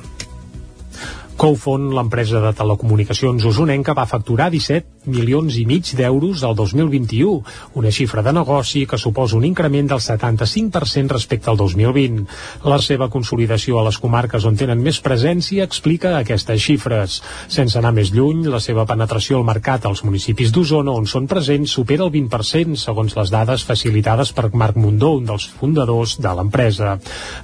Coufon, 1.37 1.91
l'empresa 1.95 2.41
de 2.43 2.53
telecomunicacions 2.55 3.47
usonenca, 3.51 3.95
va 3.95 4.07
facturar 4.11 4.51
17 4.55 4.94
milions 5.07 5.57
i 5.61 5.65
mig 5.69 5.91
d'euros 5.97 6.43
al 6.45 6.55
2021, 6.57 7.43
una 7.81 7.93
xifra 7.93 8.23
de 8.23 8.33
negoci 8.33 8.85
que 8.87 8.99
suposa 8.99 9.37
un 9.37 9.45
increment 9.45 9.89
del 9.91 10.01
75% 10.01 11.13
respecte 11.13 11.51
al 11.51 11.57
2020. 11.57 12.25
La 12.65 12.79
seva 12.83 13.09
consolidació 13.11 13.79
a 13.81 13.85
les 13.87 13.99
comarques 13.99 14.45
on 14.49 14.57
tenen 14.57 14.83
més 14.83 15.01
presència 15.05 15.65
explica 15.65 16.17
aquestes 16.19 16.63
xifres. 16.63 17.21
Sense 17.49 17.79
anar 17.79 17.95
més 17.97 18.13
lluny, 18.15 18.45
la 18.51 18.61
seva 18.61 18.87
penetració 18.89 19.39
al 19.39 19.49
mercat 19.49 19.87
als 19.87 20.05
municipis 20.05 20.53
d'Osona 20.55 20.95
on 20.95 21.07
són 21.11 21.29
presents 21.31 21.75
supera 21.77 22.07
el 22.07 22.13
20%, 22.15 22.79
segons 22.81 23.17
les 23.17 23.33
dades 23.33 23.65
facilitades 23.67 24.33
per 24.33 24.51
Marc 24.53 24.77
Mundó, 24.81 25.15
un 25.19 25.29
dels 25.29 25.47
fundadors 25.59 26.19
de 26.23 26.35
l'empresa. 26.35 26.99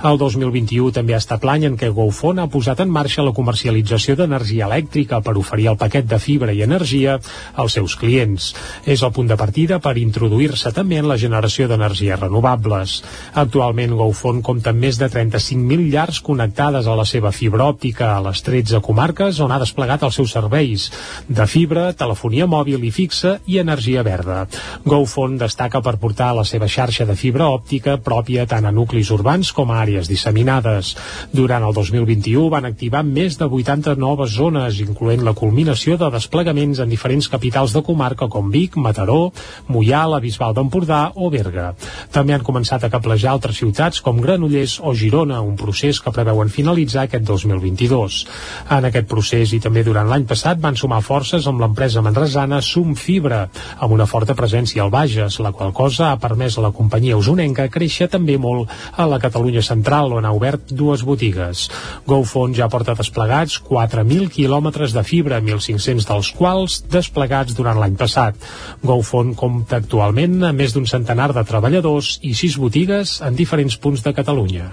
El 0.04 0.18
2021 0.20 0.94
també 0.96 1.14
ha 1.14 1.22
estat 1.22 1.44
l'any 1.44 1.66
en 1.68 1.78
què 1.80 1.90
GoFon 1.94 2.40
ha 2.40 2.48
posat 2.50 2.80
en 2.84 2.90
marxa 2.92 3.24
la 3.26 3.34
comercialització 3.36 4.16
d'energia 4.18 4.68
elèctrica 4.68 5.20
per 5.24 5.36
oferir 5.38 5.70
el 5.72 5.78
paquet 5.80 6.08
de 6.08 6.18
fibra 6.22 6.54
i 6.56 6.62
energia 6.66 7.18
als 7.54 7.76
seus 7.78 7.96
clients. 7.96 8.52
És 8.84 9.02
el 9.02 9.12
punt 9.12 9.28
de 9.30 9.38
partida 9.40 9.80
per 9.82 9.96
introduir-se 9.98 10.72
també 10.76 11.00
en 11.00 11.08
la 11.08 11.18
generació 11.20 11.68
d'energies 11.68 12.20
renovables. 12.20 13.00
Actualment 13.34 13.96
GoFon 13.98 14.42
compta 14.42 14.74
amb 14.74 14.84
més 14.84 14.98
de 15.00 15.08
35.000 15.10 15.90
llars 15.92 16.20
connectades 16.24 16.86
a 16.86 16.96
la 16.98 17.06
seva 17.08 17.32
fibra 17.32 17.68
òptica 17.70 18.14
a 18.16 18.22
les 18.24 18.42
13 18.46 18.80
comarques 18.84 19.40
on 19.40 19.52
ha 19.52 19.60
desplegat 19.62 20.04
els 20.06 20.18
seus 20.20 20.34
serveis 20.34 20.88
de 21.28 21.46
fibra, 21.46 21.90
telefonia 21.92 22.46
mòbil 22.50 22.84
i 22.86 22.92
fixa 22.94 23.38
i 23.46 23.58
energia 23.62 24.04
verda. 24.06 24.46
GoFon 24.84 25.38
destaca 25.40 25.82
per 25.84 25.96
portar 26.02 26.32
la 26.36 26.44
seva 26.44 26.68
xarxa 26.68 27.06
de 27.08 27.16
fibra 27.18 27.50
òptica 27.50 27.96
pròpia 28.00 28.46
tant 28.50 28.66
a 28.66 28.74
nuclis 28.74 29.10
urbans 29.14 29.52
com 29.56 29.70
a 29.70 29.80
àrees 29.82 30.08
disseminades. 30.10 30.94
Durant 31.32 31.64
el 31.66 31.74
2021 31.76 32.48
van 32.52 32.68
activar 32.68 33.02
més 33.06 33.38
de 33.40 33.46
80 33.46 33.96
noves 34.00 34.34
zones, 34.36 34.80
incloent 34.80 35.24
la 35.26 35.34
culminació 35.34 35.96
de 36.00 36.10
desplegaments 36.14 36.80
en 36.80 36.90
diferents 36.90 37.28
capitals 37.28 37.39
de 37.40 37.82
comarca 37.82 38.28
com 38.28 38.50
Vic, 38.50 38.76
Mataró, 38.76 39.32
Mollà, 39.68 40.04
la 40.08 40.20
Bisbal 40.20 40.54
d'Empordà 40.54 41.12
o 41.16 41.30
Berga. 41.30 41.74
També 42.12 42.34
han 42.34 42.44
començat 42.44 42.84
a 42.84 42.90
caplejar 42.90 43.32
altres 43.32 43.56
ciutats 43.56 44.00
com 44.00 44.20
Granollers 44.20 44.80
o 44.82 44.94
Girona, 44.94 45.40
un 45.40 45.56
procés 45.56 46.00
que 46.00 46.12
preveuen 46.12 46.48
finalitzar 46.48 47.06
aquest 47.06 47.24
2022. 47.24 48.26
En 48.70 48.84
aquest 48.84 49.08
procés 49.08 49.54
i 49.56 49.60
també 49.60 49.84
durant 49.86 50.08
l'any 50.08 50.26
passat 50.28 50.60
van 50.60 50.76
sumar 50.76 51.00
forces 51.02 51.46
amb 51.46 51.60
l'empresa 51.60 52.02
manresana 52.02 52.60
Sum 52.60 52.94
Fibra, 52.94 53.46
amb 53.78 53.94
una 53.96 54.06
forta 54.06 54.34
presència 54.34 54.82
al 54.84 54.90
Bages, 54.90 55.40
la 55.40 55.52
qual 55.52 55.72
cosa 55.72 56.10
ha 56.10 56.20
permès 56.20 56.58
a 56.58 56.66
la 56.66 56.72
companyia 56.76 57.16
usonenca 57.16 57.68
créixer 57.72 58.10
també 58.10 58.36
molt 58.38 58.70
a 58.96 59.06
la 59.08 59.20
Catalunya 59.22 59.62
central, 59.62 60.12
on 60.12 60.26
ha 60.26 60.34
obert 60.36 60.70
dues 60.70 61.04
botigues. 61.06 61.68
GoFon 62.06 62.54
ja 62.54 62.68
porta 62.68 62.94
desplegats 62.98 63.60
4.000 63.68 64.30
quilòmetres 64.34 64.94
de 64.96 65.04
fibra, 65.06 65.40
1.500 65.40 66.08
dels 66.10 66.32
quals 66.36 66.80
desplegats 66.90 67.29
durant 67.56 67.78
l'any 67.80 67.96
passat. 67.98 68.36
GoFon 68.82 69.34
compta 69.38 69.78
actualment 69.80 70.40
amb 70.48 70.60
més 70.60 70.74
d'un 70.74 70.86
centenar 70.86 71.30
de 71.36 71.44
treballadors 71.46 72.18
i 72.26 72.34
sis 72.34 72.58
botigues 72.58 73.20
en 73.24 73.38
diferents 73.38 73.76
punts 73.78 74.02
de 74.04 74.14
Catalunya. 74.16 74.70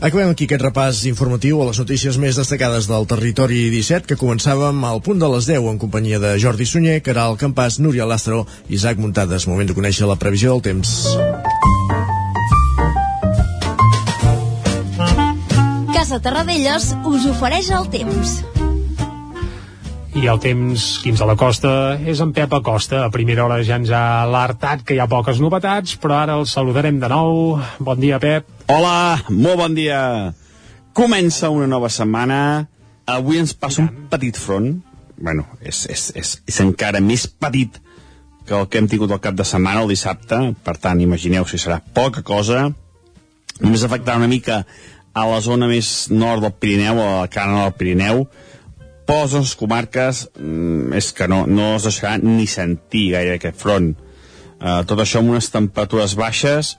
Acabem 0.00 0.30
aquí 0.32 0.46
aquest 0.48 0.62
repàs 0.64 1.02
informatiu 1.10 1.60
a 1.60 1.66
les 1.68 1.78
notícies 1.82 2.16
més 2.16 2.38
destacades 2.40 2.88
del 2.88 3.04
territori 3.08 3.66
17 3.72 4.08
que 4.08 4.16
començàvem 4.20 4.84
al 4.88 5.02
punt 5.04 5.20
de 5.20 5.28
les 5.28 5.48
10 5.50 5.68
en 5.74 5.80
companyia 5.82 6.20
de 6.22 6.36
Jordi 6.40 6.64
Sunyer, 6.64 7.02
Caral 7.04 7.36
Campàs, 7.40 7.76
Núria 7.84 8.08
Lázaro 8.08 8.46
i 8.68 8.78
Isaac 8.80 8.96
Muntades. 8.98 9.46
Moment 9.46 9.68
de 9.68 9.76
conèixer 9.76 10.08
la 10.08 10.16
previsió 10.16 10.56
del 10.56 10.64
temps. 10.70 10.96
Casa 15.92 16.18
Terradellos 16.24 16.94
us 17.04 17.28
ofereix 17.28 17.68
el 17.76 17.92
temps. 17.92 18.40
I 20.10 20.26
el 20.26 20.40
temps, 20.42 20.84
fins 21.04 21.20
a 21.22 21.26
la 21.28 21.36
costa, 21.38 21.70
és 22.02 22.18
en 22.22 22.32
Pep 22.34 22.50
Acosta. 22.56 23.04
A 23.04 23.12
primera 23.14 23.44
hora 23.44 23.60
ja 23.62 23.76
ens 23.78 23.92
ha 23.94 24.24
alertat 24.24 24.82
que 24.82 24.96
hi 24.96 24.98
ha 24.98 25.06
poques 25.10 25.38
novetats, 25.38 25.94
però 26.02 26.16
ara 26.18 26.38
el 26.40 26.48
saludarem 26.50 26.98
de 26.98 27.10
nou. 27.12 27.60
Bon 27.78 28.00
dia, 28.00 28.18
Pep. 28.18 28.48
Hola, 28.66 29.22
molt 29.30 29.60
bon 29.62 29.76
dia. 29.78 30.00
Comença 30.98 31.52
una 31.54 31.70
nova 31.70 31.92
setmana. 31.94 32.40
Avui 33.06 33.38
ens 33.38 33.54
passa 33.54 33.86
un 33.86 34.08
petit 34.10 34.36
front. 34.38 34.80
bueno, 35.20 35.44
és, 35.60 35.84
és, 35.92 36.10
és, 36.16 36.34
és 36.48 36.60
encara 36.64 37.00
més 37.04 37.26
petit 37.28 37.76
que 38.48 38.56
el 38.56 38.66
que 38.72 38.80
hem 38.80 38.88
tingut 38.88 39.12
el 39.12 39.20
cap 39.22 39.36
de 39.36 39.44
setmana, 39.44 39.84
el 39.84 39.92
dissabte. 39.92 40.38
Per 40.64 40.76
tant, 40.80 41.00
imagineu 41.00 41.46
si 41.46 41.60
serà 41.60 41.78
poca 41.94 42.24
cosa. 42.26 42.70
Només 43.60 43.84
afectarà 43.84 44.18
una 44.18 44.30
mica 44.30 44.64
a 45.12 45.26
la 45.28 45.40
zona 45.44 45.68
més 45.70 46.08
nord 46.10 46.42
del 46.42 46.56
Pirineu, 46.56 46.98
a 46.98 47.10
la 47.22 47.30
cana 47.30 47.66
del 47.66 47.76
Pirineu, 47.78 48.24
nostres 49.10 49.56
comarques 49.58 50.26
mm, 50.38 50.92
és 50.98 51.10
que 51.16 51.26
no, 51.30 51.42
no 51.50 51.74
es 51.76 51.86
deixarà 51.88 52.18
ni 52.22 52.46
sentir 52.50 53.10
gaire 53.14 53.36
aquest 53.36 53.58
front. 53.60 53.92
Uh, 54.60 54.80
tot 54.88 55.00
això 55.00 55.22
amb 55.22 55.32
unes 55.32 55.50
temperatures 55.52 56.14
baixes, 56.18 56.74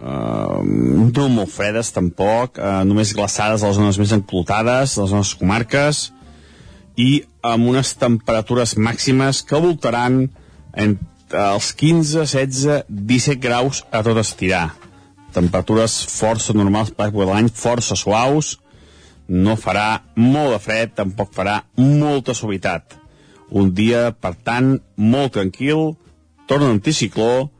uh, 0.00 0.58
no 0.64 1.28
molt 1.32 1.52
fredes 1.52 1.92
tampoc, 1.94 2.58
uh, 2.58 2.82
només 2.88 3.14
glaçades 3.16 3.62
a 3.62 3.70
les 3.70 3.78
zones 3.78 4.00
més 4.00 4.14
enclotades 4.16 4.96
de 4.96 5.04
les 5.04 5.16
nostres 5.16 5.38
comarques, 5.40 6.04
i 6.96 7.22
amb 7.46 7.70
unes 7.70 7.94
temperatures 8.00 8.76
màximes 8.76 9.42
que 9.46 9.60
voltaran 9.60 10.26
entre 10.72 11.44
els 11.54 11.72
15, 11.78 12.24
16, 12.26 12.88
17 12.88 13.40
graus 13.40 13.84
a 13.90 14.02
tot 14.04 14.18
estirar 14.20 14.70
temperatures 15.32 15.94
força 16.12 16.52
normals 16.52 16.92
per 16.94 17.10
l'any, 17.12 17.48
força 17.48 17.96
suaus, 17.96 18.58
no 19.28 19.56
farà 19.56 20.02
molt 20.16 20.56
de 20.56 20.60
fred, 20.62 20.94
tampoc 20.98 21.32
farà 21.34 21.60
molta 21.78 22.34
suavitat. 22.34 22.98
Un 23.50 23.72
dia, 23.76 24.10
per 24.12 24.34
tant, 24.34 24.74
molt 24.96 25.34
tranquil, 25.36 25.92
torna 26.48 26.70
l'anticicló 26.70 27.50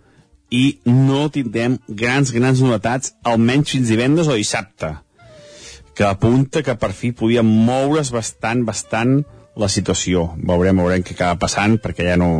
i 0.52 0.78
no 0.88 1.28
tindrem 1.32 1.78
grans, 1.88 2.32
grans 2.32 2.60
novetats, 2.64 3.14
almenys 3.24 3.72
fins 3.72 3.88
divendres 3.92 4.28
o 4.28 4.36
dissabte. 4.36 4.96
que 5.94 6.04
apunta 6.04 6.62
que 6.62 6.74
per 6.80 6.92
fi 6.96 7.12
podia 7.12 7.42
moure's 7.44 8.10
bastant, 8.12 8.64
bastant 8.64 9.22
la 9.60 9.68
situació. 9.68 10.30
Veurem, 10.40 10.78
veurem 10.80 11.04
què 11.04 11.16
acaba 11.16 11.40
passant, 11.44 11.76
perquè 11.82 12.08
ja 12.08 12.16
no... 12.20 12.30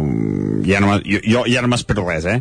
Ja 0.65 0.81
no 0.81 0.97
jo, 1.05 1.21
jo 1.21 1.45
ja 1.51 1.61
no 1.61 1.73
m'espero 1.73 2.07
res, 2.09 2.25
eh? 2.25 2.41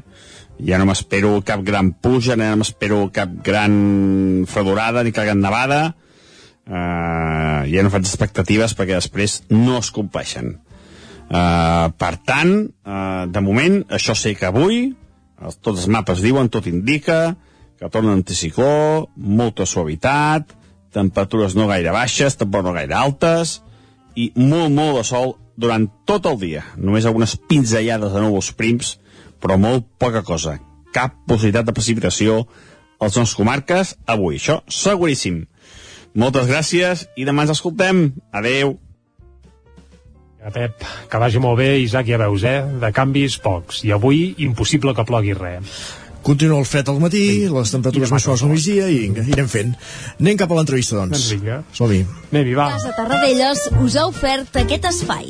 Ja 0.63 0.79
no 0.79 0.87
m'espero 0.87 1.33
cap 1.43 1.63
gran 1.67 1.91
puja, 1.91 2.37
ja 2.37 2.53
no 2.53 2.61
m'espero 2.61 3.03
cap 3.13 3.33
gran 3.43 4.45
fredorada 4.47 5.03
ni 5.03 5.11
cap 5.11 5.27
gran 5.27 5.43
nevada. 5.43 5.81
Uh, 6.67 7.65
ja 7.71 7.81
no 7.81 7.89
faig 7.91 8.05
expectatives 8.05 8.75
perquè 8.77 8.97
després 8.99 9.41
no 9.49 9.79
es 9.79 9.89
compleixen. 9.93 10.59
Uh, 11.31 11.89
per 11.97 12.15
tant, 12.27 12.53
uh, 12.85 13.23
de 13.31 13.41
moment, 13.43 13.79
això 13.89 14.15
sé 14.17 14.35
que 14.37 14.49
avui, 14.49 14.91
els, 15.41 15.57
tots 15.57 15.83
els 15.83 15.89
mapes 15.91 16.21
diuen, 16.23 16.51
tot 16.51 16.67
indica, 16.69 17.35
que 17.79 17.89
torna 17.89 18.13
anticicló, 18.13 19.07
molta 19.15 19.65
suavitat, 19.65 20.53
temperatures 20.93 21.55
no 21.57 21.69
gaire 21.71 21.93
baixes, 21.95 22.35
tampoc 22.37 22.67
no 22.67 22.75
gaire 22.75 22.93
altes, 22.93 23.61
i 24.15 24.29
molt, 24.35 24.69
molt 24.75 24.99
de 24.99 25.05
sol 25.07 25.33
durant 25.57 25.87
tot 26.05 26.27
el 26.29 26.37
dia. 26.41 26.65
Només 26.77 27.07
algunes 27.07 27.37
pinzellades 27.49 28.13
de 28.13 28.21
núvols 28.23 28.51
prims, 28.57 28.97
però 29.41 29.57
molt 29.57 29.87
poca 30.01 30.21
cosa. 30.27 30.57
Cap 30.93 31.15
possibilitat 31.27 31.69
de 31.69 31.75
precipitació 31.75 32.41
a 32.43 33.07
les 33.07 33.17
nostres 33.17 33.37
comarques 33.39 33.95
avui. 34.05 34.37
Això 34.37 34.59
seguríssim. 34.69 35.45
Moltes 36.17 36.47
gràcies 36.49 37.05
i 37.15 37.25
demà 37.27 37.45
ens 37.45 37.55
escoltem. 37.55 38.09
Adeu. 38.35 38.75
Ja, 40.41 40.49
Pep, 40.49 40.83
que 41.09 41.19
vagi 41.21 41.39
molt 41.39 41.59
bé, 41.59 41.75
Isaac, 41.83 42.07
ja 42.09 42.17
veus, 42.17 42.43
eh? 42.43 42.63
De 42.81 42.89
canvis, 42.95 43.37
pocs. 43.43 43.83
I 43.85 43.93
avui, 43.93 44.31
impossible 44.41 44.95
que 44.97 45.05
plogui 45.05 45.35
res. 45.37 45.83
Continua 46.25 46.59
el 46.61 46.67
fred 46.69 46.89
al 46.89 46.99
matí, 47.01 47.21
sí. 47.27 47.49
les 47.49 47.71
temperatures 47.73 48.11
més 48.13 48.25
suaves 48.25 48.43
al 48.45 48.51
migdia 48.53 48.89
i 48.93 48.99
vinga, 49.07 49.25
irem 49.25 49.49
fent. 49.49 49.73
Anem 50.19 50.37
cap 50.41 50.53
a 50.53 50.59
l'entrevista, 50.59 50.99
doncs. 50.99 51.17
Doncs 51.17 51.31
vinga. 51.33 51.61
Som-hi. 51.77 52.03
Anem-hi, 52.29 52.57
va. 52.57 52.71
Casa 52.77 52.93
Tarradellas 52.97 53.67
us 53.81 53.97
ha 53.97 54.07
ofert 54.09 54.61
aquest 54.65 54.89
espai. 54.93 55.29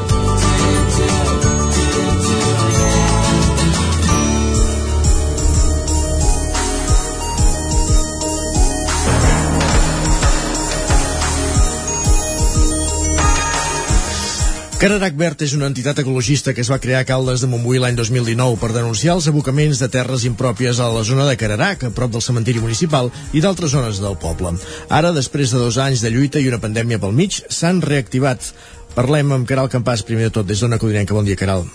Cararac 14.81 15.13
Verd 15.13 15.43
és 15.45 15.51
una 15.53 15.67
entitat 15.69 15.99
ecologista 16.01 16.55
que 16.57 16.63
es 16.63 16.69
va 16.73 16.79
crear 16.81 17.03
a 17.03 17.05
Caldes 17.05 17.43
de 17.43 17.47
Montbui 17.51 17.77
l'any 17.77 17.93
2019 17.99 18.55
per 18.57 18.71
denunciar 18.73 19.13
els 19.13 19.27
abocaments 19.29 19.77
de 19.77 19.89
terres 19.93 20.23
impròpies 20.25 20.79
a 20.81 20.87
la 20.89 21.03
zona 21.05 21.27
de 21.27 21.35
Cararac, 21.37 21.85
a 21.85 21.91
prop 21.93 22.09
del 22.15 22.23
cementiri 22.25 22.63
municipal 22.63 23.11
i 23.37 23.43
d'altres 23.45 23.75
zones 23.75 23.99
del 24.01 24.17
poble. 24.23 24.55
Ara, 24.89 25.13
després 25.13 25.53
de 25.53 25.61
dos 25.61 25.77
anys 25.77 26.01
de 26.01 26.09
lluita 26.09 26.41
i 26.41 26.49
una 26.49 26.57
pandèmia 26.65 26.97
pel 26.97 27.13
mig, 27.13 27.43
s'han 27.45 27.83
reactivat. 27.85 28.49
Parlem 28.97 29.37
amb 29.37 29.45
Caral 29.45 29.69
Campàs, 29.69 30.01
primer 30.01 30.31
de 30.31 30.35
tot, 30.39 30.49
des 30.49 30.65
d'Ona 30.65 30.81
Codinenca. 30.81 31.13
Bon 31.13 31.29
dia, 31.29 31.37
Caral. 31.37 31.69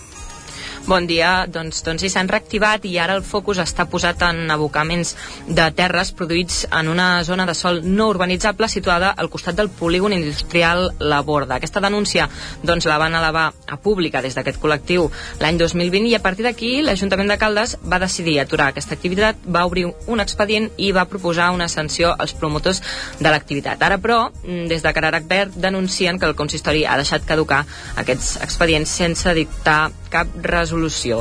Bon 0.87 1.03
dia, 1.03 1.43
doncs, 1.51 1.81
doncs 1.83 1.99
sí, 1.99 2.07
s'han 2.07 2.29
reactivat 2.31 2.85
i 2.87 2.93
ara 3.03 3.17
el 3.17 3.23
focus 3.27 3.57
està 3.59 3.83
posat 3.91 4.21
en 4.23 4.37
abocaments 4.53 5.09
de 5.43 5.65
terres 5.75 6.13
produïts 6.15 6.61
en 6.71 6.87
una 6.87 7.25
zona 7.27 7.43
de 7.49 7.51
sol 7.59 7.81
no 7.83 8.05
urbanitzable 8.07 8.69
situada 8.71 9.09
al 9.11 9.27
costat 9.27 9.57
del 9.57 9.67
polígon 9.67 10.15
industrial 10.15 10.93
La 10.99 11.19
Borda. 11.27 11.57
Aquesta 11.57 11.81
denúncia 11.83 12.29
doncs, 12.63 12.87
la 12.87 12.95
van 13.01 13.17
elevar 13.19 13.49
a 13.67 13.79
pública 13.83 14.21
des 14.23 14.39
d'aquest 14.39 14.61
col·lectiu 14.63 15.09
l'any 15.41 15.59
2020 15.59 16.07
i 16.07 16.15
a 16.15 16.23
partir 16.23 16.47
d'aquí 16.47 16.71
l'Ajuntament 16.79 17.35
de 17.35 17.37
Caldes 17.43 17.75
va 17.83 17.99
decidir 17.99 18.37
aturar 18.39 18.69
aquesta 18.71 18.95
activitat, 18.95 19.43
va 19.43 19.65
obrir 19.67 19.89
un 19.91 20.23
expedient 20.23 20.71
i 20.77 20.93
va 20.95 21.09
proposar 21.11 21.49
una 21.51 21.67
sanció 21.67 22.13
als 22.15 22.31
promotors 22.31 22.79
de 23.19 23.27
l'activitat. 23.27 23.83
Ara, 23.83 23.99
però, 23.99 24.29
des 24.71 24.87
de 24.87 24.95
Cararac 24.95 25.27
Verd 25.27 25.59
denuncien 25.67 26.15
que 26.15 26.31
el 26.31 26.39
consistori 26.39 26.87
ha 26.87 26.95
deixat 26.95 27.27
caducar 27.27 27.65
aquests 27.99 28.37
expedients 28.39 28.97
sense 29.03 29.35
dictar 29.35 29.81
cap 30.07 30.31
resolució. 30.39 30.76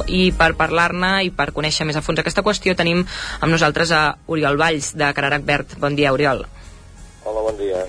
I 0.06 0.30
per 0.36 0.52
parlar-ne 0.58 1.12
i 1.26 1.30
per 1.34 1.50
conèixer 1.56 1.86
més 1.88 1.98
a 1.98 2.04
fons 2.04 2.22
aquesta 2.22 2.44
qüestió 2.46 2.76
tenim 2.78 3.04
amb 3.04 3.52
nosaltres 3.52 3.92
a 3.92 4.02
Oriol 4.26 4.58
Valls, 4.60 4.94
de 4.96 5.12
Cararac 5.16 5.46
Verd. 5.46 5.78
Bon 5.82 5.96
dia, 5.98 6.12
Oriol. 6.16 6.46
Hola, 7.24 7.40
bon 7.50 7.56
dia. 7.58 7.86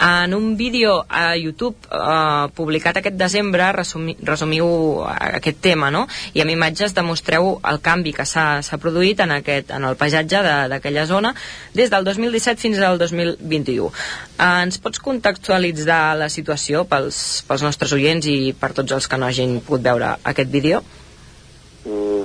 En 0.00 0.34
un 0.34 0.56
vídeo 0.56 1.06
a 1.08 1.36
YouTube 1.36 1.76
eh, 1.86 2.48
publicat 2.54 2.98
aquest 2.98 3.14
desembre 3.14 3.70
resumi, 3.72 4.16
resumiu 4.26 4.66
aquest 5.06 5.60
tema, 5.62 5.90
no? 5.94 6.04
I 6.34 6.42
amb 6.42 6.50
imatges 6.50 6.96
demostreu 6.96 7.60
el 7.70 7.78
canvi 7.84 8.12
que 8.16 8.26
s'ha 8.26 8.80
produït 8.82 9.22
en, 9.22 9.36
aquest, 9.38 9.70
en 9.70 9.86
el 9.86 9.96
paisatge 9.96 10.42
d'aquella 10.72 11.06
zona 11.06 11.32
des 11.78 11.94
del 11.94 12.04
2017 12.04 12.60
fins 12.66 12.82
al 12.82 12.98
2021. 12.98 13.86
Eh, 13.86 14.50
ens 14.66 14.82
pots 14.82 14.98
contextualitzar 14.98 16.18
la 16.18 16.28
situació 16.28 16.84
pels, 16.90 17.44
pels 17.46 17.62
nostres 17.62 17.94
oients 17.94 18.26
i 18.26 18.52
per 18.58 18.74
tots 18.74 18.98
els 18.98 19.08
que 19.08 19.20
no 19.20 19.30
hagin 19.30 19.60
pogut 19.62 19.86
veure 19.86 20.16
aquest 20.26 20.50
vídeo? 20.50 20.82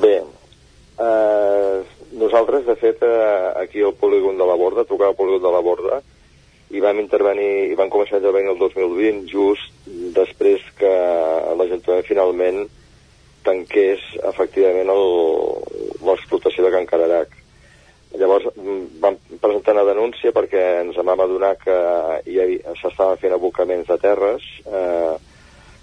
Bé, 0.01 0.17
eh, 1.05 1.81
nosaltres, 2.17 2.65
de 2.65 2.75
fet, 2.75 3.03
eh, 3.03 3.51
aquí 3.61 3.83
al 3.85 3.93
polígon 3.93 4.37
de 4.37 4.45
la 4.45 4.55
Borda, 4.55 4.85
tocar 4.85 5.13
al 5.13 5.15
polígon 5.15 5.43
de 5.43 5.51
la 5.53 5.61
Borda, 5.61 6.01
i 6.69 6.81
vam 6.83 6.99
intervenir, 7.01 7.71
i 7.71 7.77
vam 7.77 7.89
començar 7.89 8.17
a 8.17 8.21
intervenir 8.21 8.51
el 8.53 8.59
2020 8.61 9.25
just 9.31 9.87
després 10.15 10.61
que 10.77 10.91
l'Ajuntament 11.57 12.05
finalment 12.05 12.61
tanqués 13.45 14.03
efectivament 14.29 14.91
l'explotació 16.05 16.65
de 16.65 16.73
Can 16.75 16.85
Cararac. 16.89 17.33
Llavors 18.19 18.45
vam 19.01 19.17
presentar 19.41 19.75
una 19.77 19.87
denúncia 19.87 20.33
perquè 20.35 20.61
ens 20.83 20.97
vam 20.97 21.25
adonar 21.25 21.55
que 21.61 21.75
s'estaven 22.81 23.19
fent 23.21 23.35
abocaments 23.35 23.89
de 23.89 23.97
terres 24.01 24.45
eh, 24.65 25.13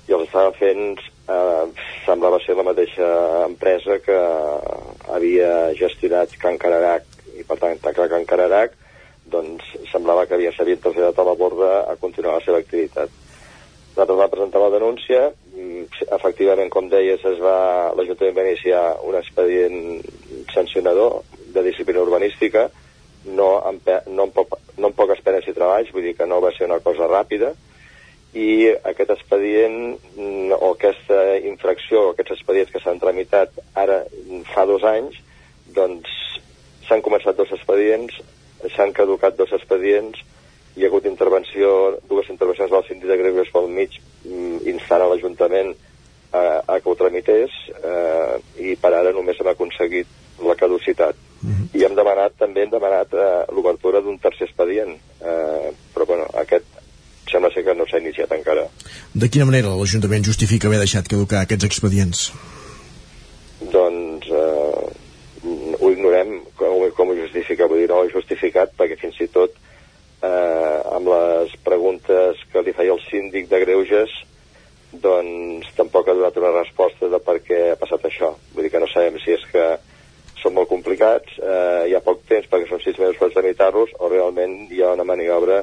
i 0.06 0.14
els 0.14 0.26
estaven 0.26 0.56
fent 0.58 0.98
eh, 1.02 1.84
semblava 2.06 2.40
ser 2.42 2.58
la 2.58 2.66
mateixa 2.66 3.06
empresa 3.46 3.98
que 4.02 4.18
havia 5.14 5.52
gestionat 5.78 6.34
Can 6.42 6.58
Cararac 6.62 7.06
i 7.38 7.46
per 7.46 7.58
tant 7.62 7.78
tancar 7.82 8.10
Can 8.10 8.26
Cararac 8.26 8.74
doncs 9.30 9.66
semblava 9.90 10.26
que 10.26 10.36
havia 10.36 10.52
s'havia 10.54 10.78
traslladat 10.82 11.18
a 11.18 11.26
la 11.26 11.34
borda 11.38 11.70
a 11.90 11.96
continuar 12.00 12.38
la 12.38 12.44
seva 12.44 12.60
activitat. 12.62 13.10
Nosaltres 13.96 14.18
vam 14.20 14.32
presentar 14.32 14.60
la 14.60 14.72
denúncia, 14.74 15.20
efectivament, 16.18 16.68
com 16.70 16.90
deies, 16.92 17.22
es 17.24 17.38
va, 17.40 17.92
l'Ajuntament 17.96 18.36
va 18.36 18.44
iniciar 18.44 18.82
un 19.08 19.16
expedient 19.16 20.02
sancionador 20.52 21.22
de 21.54 21.62
disciplina 21.64 22.02
urbanística, 22.04 22.66
no 23.26 23.48
amb, 23.64 23.88
no, 24.12 24.26
amb 24.26 24.34
poc, 24.36 24.58
no 24.76 24.90
amb 24.90 24.98
poques 24.98 25.22
penes 25.24 25.48
i 25.48 25.56
treballs, 25.56 25.90
vull 25.94 26.04
dir 26.04 26.14
que 26.18 26.28
no 26.28 26.42
va 26.44 26.52
ser 26.52 26.68
una 26.68 26.82
cosa 26.84 27.08
ràpida, 27.10 27.54
i 28.36 28.68
aquest 28.68 29.14
expedient 29.14 29.96
o 30.60 30.74
aquesta 30.74 31.38
infracció, 31.40 32.10
aquests 32.10 32.36
expedients 32.36 32.72
que 32.74 32.82
s'han 32.84 33.00
tramitat 33.00 33.56
ara 33.74 34.02
fa 34.52 34.66
dos 34.68 34.84
anys, 34.84 35.16
doncs 35.72 36.12
s'han 36.86 37.02
començat 37.02 37.38
dos 37.38 37.52
expedients, 37.56 38.20
s'han 38.74 38.92
caducat 38.96 39.36
dos 39.36 39.52
expedients, 39.56 40.22
hi 40.76 40.84
ha 40.84 40.90
hagut 40.90 41.06
intervenció, 41.08 41.96
dues 42.08 42.28
intervencions 42.32 42.70
del 42.72 42.84
síndic 42.88 43.08
de 43.10 43.18
Greuges 43.20 43.52
pel 43.52 43.68
mig 43.72 43.96
instant 44.68 45.02
a 45.02 45.08
l'Ajuntament 45.08 45.72
a, 46.32 46.42
a 46.66 46.80
que 46.80 46.90
ho 46.90 46.96
tramités 46.98 47.52
eh, 47.80 48.36
i 48.60 48.76
per 48.80 48.92
ara 48.92 49.14
només 49.16 49.40
hem 49.40 49.52
aconseguit 49.52 50.08
la 50.44 50.56
caducitat. 50.58 51.16
Mm 51.40 51.52
-hmm. 51.52 51.78
I 51.80 51.84
hem 51.84 51.94
demanat, 51.94 52.32
també 52.38 52.62
hem 52.62 52.70
demanat 52.70 53.12
eh, 53.14 53.44
l'obertura 53.54 54.00
d'un 54.00 54.18
tercer 54.18 54.48
expedient, 54.48 54.92
eh, 55.20 55.72
però 55.94 56.06
bueno, 56.06 56.26
aquest 56.34 56.64
sembla 57.30 57.50
ser 57.52 57.64
que 57.64 57.74
no 57.74 57.86
s'ha 57.86 57.98
iniciat 57.98 58.32
encara. 58.32 58.68
De 59.14 59.28
quina 59.28 59.46
manera 59.46 59.74
l'Ajuntament 59.74 60.24
justifica 60.24 60.68
haver 60.68 60.78
deixat 60.78 61.08
caducar 61.08 61.40
aquests 61.42 61.64
expedients? 61.64 62.32
Doncs 63.72 64.26
eh, 64.28 64.86
ho 65.80 65.90
ignorem 65.90 66.40
com, 67.06 67.14
ho 67.14 67.22
justifica, 67.22 67.68
vull 67.70 67.82
dir, 67.82 67.88
no 67.90 68.00
ho 68.00 68.06
he 68.06 68.12
justificat 68.12 68.72
perquè 68.76 68.98
fins 68.98 69.18
i 69.22 69.28
tot 69.32 69.54
eh, 69.56 70.78
amb 70.96 71.10
les 71.12 71.54
preguntes 71.64 72.40
que 72.52 72.62
li 72.62 72.74
feia 72.74 72.94
el 72.94 73.02
síndic 73.06 73.48
de 73.50 73.60
Greuges 73.62 74.14
doncs 75.02 75.68
tampoc 75.76 76.08
ha 76.08 76.16
donat 76.16 76.36
una 76.40 76.54
resposta 76.56 77.10
de 77.12 77.20
per 77.20 77.38
què 77.44 77.60
ha 77.72 77.78
passat 77.78 78.06
això. 78.06 78.32
Vull 78.54 78.66
dir 78.66 78.72
que 78.72 78.80
no 78.80 78.88
sabem 78.88 79.18
si 79.20 79.34
és 79.34 79.44
que 79.52 79.66
són 80.40 80.54
molt 80.56 80.70
complicats, 80.70 81.38
eh, 81.38 81.88
hi 81.90 81.96
ha 81.96 82.04
poc 82.04 82.22
temps 82.28 82.46
perquè 82.50 82.68
són 82.70 82.82
sis 82.82 82.98
mesos 82.98 83.18
per 83.20 83.32
tramitar-los 83.34 83.96
o 83.98 84.10
realment 84.12 84.66
hi 84.70 84.82
ha 84.82 84.94
una 84.96 85.06
maniobra 85.06 85.62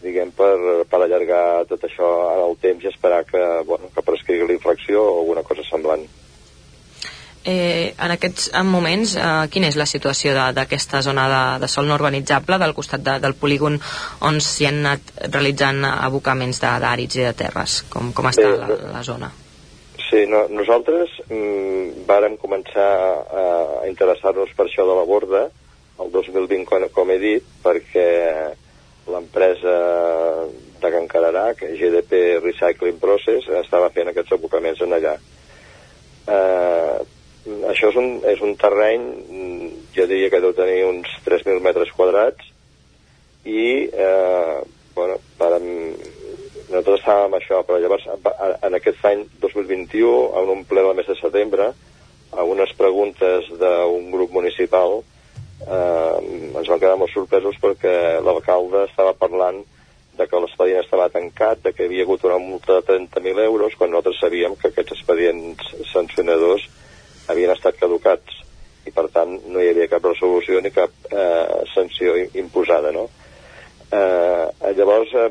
diguem, 0.00 0.30
per, 0.32 0.56
per 0.88 1.02
allargar 1.02 1.66
tot 1.68 1.82
això 1.84 2.08
en 2.32 2.42
el 2.46 2.56
temps 2.62 2.84
i 2.84 2.88
esperar 2.88 3.24
que, 3.28 3.42
bueno, 3.68 3.90
que 3.94 4.04
prescrigui 4.06 4.48
la 4.48 4.56
infracció 4.56 5.02
o 5.02 5.18
alguna 5.20 5.44
cosa 5.44 5.66
semblant. 5.68 6.06
Eh, 7.44 7.94
en 7.96 8.10
aquests 8.12 8.50
moments, 8.68 9.14
eh, 9.16 9.48
quina 9.50 9.68
és 9.70 9.76
la 9.80 9.86
situació 9.88 10.34
de- 10.36 10.52
d'aquesta 10.52 11.00
zona 11.02 11.24
de, 11.32 11.60
de 11.62 11.68
sol 11.72 11.86
no 11.88 11.94
urbanitzable 11.96 12.58
del 12.60 12.74
costat 12.76 13.00
de, 13.00 13.14
del 13.18 13.32
polígon 13.34 13.78
on 14.20 14.40
s'hi 14.44 14.66
han 14.68 14.82
anat 14.84 15.14
realitzant 15.32 15.84
abocaments 15.88 16.60
d'àrids 16.60 17.16
i 17.16 17.24
de 17.24 17.32
terres? 17.32 17.82
Com, 17.88 18.12
com 18.12 18.26
està 18.28 18.44
Bé, 18.44 18.58
la, 18.58 18.66
no- 18.68 18.92
la 18.92 19.02
zona? 19.02 19.30
Sí, 20.10 20.26
no, 20.28 20.42
nosaltres 20.52 21.08
mm, 21.30 22.04
vàrem 22.08 22.36
començar 22.36 22.88
a, 23.24 23.44
a 23.84 23.88
interessar-nos 23.88 24.52
per 24.58 24.66
això 24.66 24.84
de 24.88 24.96
la 24.98 25.04
borda 25.08 25.46
el 26.00 26.10
2020, 26.12 26.64
com, 26.68 26.84
com 26.92 27.10
he 27.14 27.18
dit, 27.22 27.44
perquè 27.64 28.08
l'empresa 29.10 29.74
de 30.80 30.90
Can 30.92 31.08
Cararà, 31.08 31.54
que 31.56 31.72
GDP 31.76 32.40
Recycling 32.42 32.98
Process, 33.00 33.48
estava 33.62 33.88
fent 33.94 34.08
aquests 34.12 34.32
abocaments 34.36 34.80
en 34.84 34.92
allà. 34.96 35.14
Eh, 36.26 36.98
això 37.70 37.88
és 37.90 37.96
un, 37.96 38.08
és 38.28 38.40
un 38.44 38.56
terreny, 38.60 39.04
mm, 39.30 39.68
jo 39.96 40.06
diria 40.06 40.30
que 40.30 40.40
deu 40.40 40.52
tenir 40.52 40.84
uns 40.84 41.08
3.000 41.24 41.60
metres 41.64 41.92
quadrats, 41.96 42.50
i, 43.44 43.88
eh, 43.88 44.58
bueno, 44.94 45.16
vàrem, 45.38 45.94
nosaltres 46.68 47.00
estàvem 47.00 47.38
això, 47.38 47.62
però 47.64 47.78
llavors 47.80 48.04
en 48.62 48.74
aquest 48.74 49.04
any 49.04 49.24
2021, 49.40 50.32
en 50.42 50.52
un 50.56 50.64
ple 50.64 50.82
del 50.82 50.94
mes 50.94 51.06
de 51.06 51.16
setembre, 51.16 51.72
a 52.30 52.44
unes 52.44 52.72
preguntes 52.78 53.48
d'un 53.58 54.10
grup 54.10 54.30
municipal, 54.30 55.00
eh, 55.66 56.16
ens 56.56 56.68
van 56.68 56.78
quedar 56.78 56.96
molt 56.96 57.12
sorpresos 57.12 57.56
perquè 57.60 58.20
l'alcalde 58.22 58.84
estava 58.84 59.14
parlant 59.14 59.64
de 60.16 60.26
que 60.28 60.40
l'expedient 60.40 60.84
estava 60.84 61.08
tancat, 61.08 61.62
de 61.64 61.72
que 61.72 61.84
hi 61.84 61.88
havia 61.88 62.04
hagut 62.04 62.24
una 62.28 62.38
multa 62.38 62.80
de 62.80 62.86
30.000 62.86 63.40
euros, 63.46 63.74
quan 63.74 63.90
nosaltres 63.90 64.20
sabíem 64.20 64.54
que 64.56 64.68
aquests 64.68 64.92
expedients 64.98 65.74
sancionadors 65.92 66.68
havien 67.30 67.52
estat 67.54 67.78
caducats 67.80 68.40
i 68.86 68.92
per 68.94 69.06
tant 69.14 69.36
no 69.52 69.60
hi 69.60 69.70
havia 69.70 69.88
cap 69.92 70.04
resolució 70.08 70.60
ni 70.60 70.72
cap 70.74 70.92
eh, 71.10 71.64
sanció 71.74 72.16
imposada, 72.40 72.92
no? 72.96 73.08
Eh, 73.90 74.72
llavors, 74.78 75.12
eh, 75.14 75.30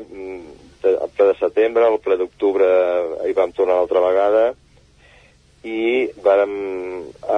el 0.90 1.12
ple 1.16 1.30
de 1.30 1.36
setembre, 1.38 1.86
el 1.86 2.00
ple 2.04 2.16
d'octubre 2.20 2.66
eh, 2.66 3.30
hi 3.30 3.36
vam 3.36 3.52
tornar 3.56 3.78
altra 3.80 4.02
vegada 4.04 4.44
i 5.66 6.08
vàrem 6.24 6.52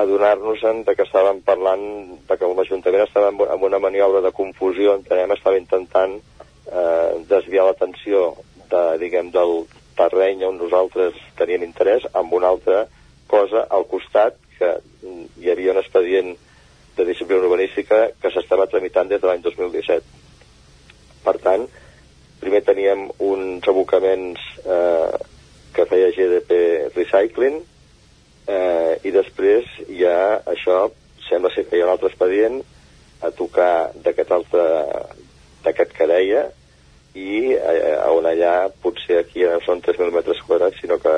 adonar-nos-en 0.02 0.84
de 0.86 0.94
que 0.94 1.06
estàvem 1.08 1.40
parlant 1.46 1.82
de 2.28 2.36
que 2.38 2.50
l'Ajuntament 2.50 3.02
estava 3.06 3.32
en 3.34 3.64
una 3.66 3.80
maniobra 3.82 4.20
de 4.22 4.30
confusió, 4.36 4.94
entenem, 4.94 5.34
estava 5.34 5.58
intentant 5.58 6.20
eh, 6.20 7.10
desviar 7.30 7.66
l'atenció 7.66 8.28
de, 8.70 8.82
diguem, 9.02 9.32
del 9.34 9.64
terreny 9.98 10.46
on 10.46 10.60
nosaltres 10.60 11.18
teníem 11.38 11.66
interès 11.66 12.06
amb 12.14 12.32
una 12.38 12.52
altra 12.54 12.86
cosa 13.28 13.66
al 13.68 13.84
costat 13.90 14.38
que 14.58 14.72
hi 15.40 15.50
havia 15.52 15.72
un 15.74 15.80
expedient 15.82 16.32
de 16.96 17.06
disciplina 17.08 17.42
urbanística 17.42 18.08
que 18.20 18.30
s'estava 18.32 18.68
tramitant 18.68 19.08
des 19.08 19.20
de 19.20 19.28
l'any 19.28 19.42
2017. 19.44 20.02
Per 21.24 21.36
tant, 21.40 21.66
primer 22.42 22.62
teníem 22.66 23.06
uns 23.22 23.68
abocaments 23.70 24.40
eh, 24.66 25.12
que 25.72 25.86
feia 25.88 26.10
GDP 26.12 26.58
Recycling 26.96 27.60
eh, 28.46 28.98
i 29.06 29.12
després 29.14 29.68
ja 29.88 30.42
això 30.50 30.88
sembla 31.28 31.52
ser 31.54 31.64
que 31.68 31.78
hi 31.78 31.82
ha 31.84 31.88
un 31.88 31.94
altre 31.94 32.10
expedient 32.10 32.60
a 33.22 33.30
tocar 33.30 33.92
d'aquest 34.04 34.34
altre 34.34 34.66
d'aquest 35.62 35.94
que 35.94 36.08
deia 36.10 36.48
i 37.14 37.54
eh, 37.54 37.96
on 38.10 38.26
allà 38.26 38.68
potser 38.82 39.20
aquí 39.20 39.44
ja 39.44 39.54
no 39.54 39.62
són 39.64 39.82
3.000 39.84 40.14
metres 40.14 40.42
quadrats 40.46 40.80
sinó 40.82 40.98
que 41.00 41.12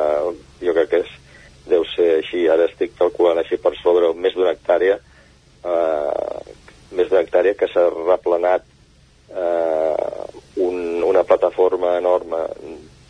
jo 0.60 0.74
crec 0.76 0.90
que 0.90 1.02
és, 1.04 1.12
deu 1.70 1.84
ser 1.94 2.10
així, 2.18 2.44
ara 2.48 2.68
estic 2.68 2.94
calculant 2.98 3.40
així 3.40 3.56
per 3.60 3.74
sobre 3.80 4.12
més 4.14 4.34
d'una 4.36 4.52
hectàrea 4.52 4.98
eh, 4.98 6.40
més 6.94 7.08
d'una 7.08 7.22
hectàrea 7.24 7.56
que 7.58 7.68
s'ha 7.72 7.86
replanat 7.94 8.66
eh, 9.34 10.24
un, 10.64 11.02
una 11.02 11.24
plataforma 11.24 11.96
enorme 11.98 12.44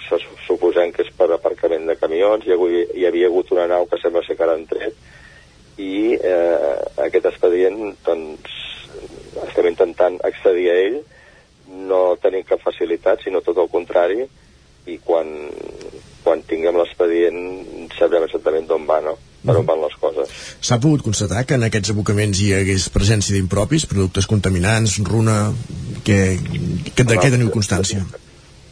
se 0.09 0.19
su- 0.21 0.39
suposem 0.47 0.93
que 0.93 1.05
és 1.05 1.11
per 1.17 1.31
aparcament 1.33 1.87
de 1.89 1.97
camions, 1.97 2.45
hi, 2.47 2.53
havia, 2.55 2.85
hi 2.95 3.07
havia 3.09 3.31
hagut 3.31 3.53
una 3.57 3.67
nau 3.71 3.87
que 3.91 3.99
sembla 4.03 4.23
ser 4.27 4.37
que 4.37 4.45
ara 4.47 4.57
han 4.59 4.67
tret, 4.71 4.97
i 5.81 6.15
eh, 6.15 6.77
aquest 7.07 7.29
expedient, 7.31 7.97
doncs, 8.07 8.61
estem 9.49 9.71
intentant 9.73 10.21
accedir 10.29 10.69
a 10.71 10.77
ell, 10.85 10.99
no 11.89 12.03
tenim 12.23 12.45
cap 12.47 12.63
facilitat, 12.63 13.25
sinó 13.25 13.41
tot 13.43 13.59
el 13.59 13.71
contrari, 13.73 14.27
i 14.87 14.99
quan, 15.01 15.33
quan 16.25 16.43
tinguem 16.49 16.77
l'expedient 16.81 17.39
sabrem 17.99 18.27
exactament 18.27 18.67
d'on 18.69 18.89
va, 18.89 19.01
no? 19.05 19.15
Per 19.45 19.59
on 19.61 19.67
van 19.69 19.83
les 19.83 19.95
coses. 20.01 20.31
S'ha 20.65 20.79
pogut 20.81 21.03
constatar 21.05 21.43
que 21.45 21.59
en 21.59 21.67
aquests 21.67 21.93
abocaments 21.93 22.41
hi 22.41 22.55
hagués 22.57 22.87
presència 22.93 23.37
d'impropis, 23.37 23.85
productes 23.91 24.29
contaminants, 24.31 24.97
runa... 25.05 25.53
Que, 26.05 26.37
que, 26.93 27.05
de 27.05 27.19
què 27.21 27.31
teniu 27.33 27.51
constància? 27.53 28.03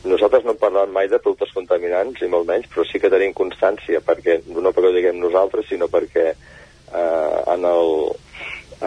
Nosaltres 0.09 0.45
no 0.45 0.55
hem 0.55 0.61
parlat 0.61 0.91
mai 0.93 1.09
de 1.13 1.21
productes 1.21 1.53
contaminants, 1.57 2.19
ni 2.21 2.29
molt 2.33 2.49
menys, 2.49 2.67
però 2.73 2.87
sí 2.89 3.01
que 3.01 3.13
tenim 3.13 3.37
constància, 3.37 4.01
perquè 4.05 4.41
no 4.49 4.73
perquè 4.73 4.89
ho 4.89 4.97
diguem 4.97 5.21
nosaltres, 5.21 5.69
sinó 5.69 5.89
perquè 5.93 6.27
eh, 6.33 7.39
en, 7.55 7.69
el, 7.69 7.93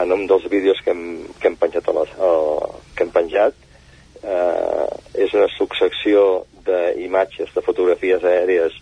en 0.02 0.18
un 0.18 0.26
dels 0.30 0.50
vídeos 0.50 0.82
que 0.84 0.94
hem, 0.94 1.06
que 1.40 1.50
hem 1.50 1.58
penjat, 1.62 1.88
a 1.90 1.96
les, 2.00 2.18
uh, 2.18 2.82
que 2.98 3.06
hem 3.06 3.14
penjat 3.14 3.62
eh, 4.26 4.90
és 5.26 5.34
una 5.38 5.48
successió 5.56 6.46
d'imatges, 6.68 7.54
de 7.56 7.62
fotografies 7.66 8.24
aèries 8.24 8.76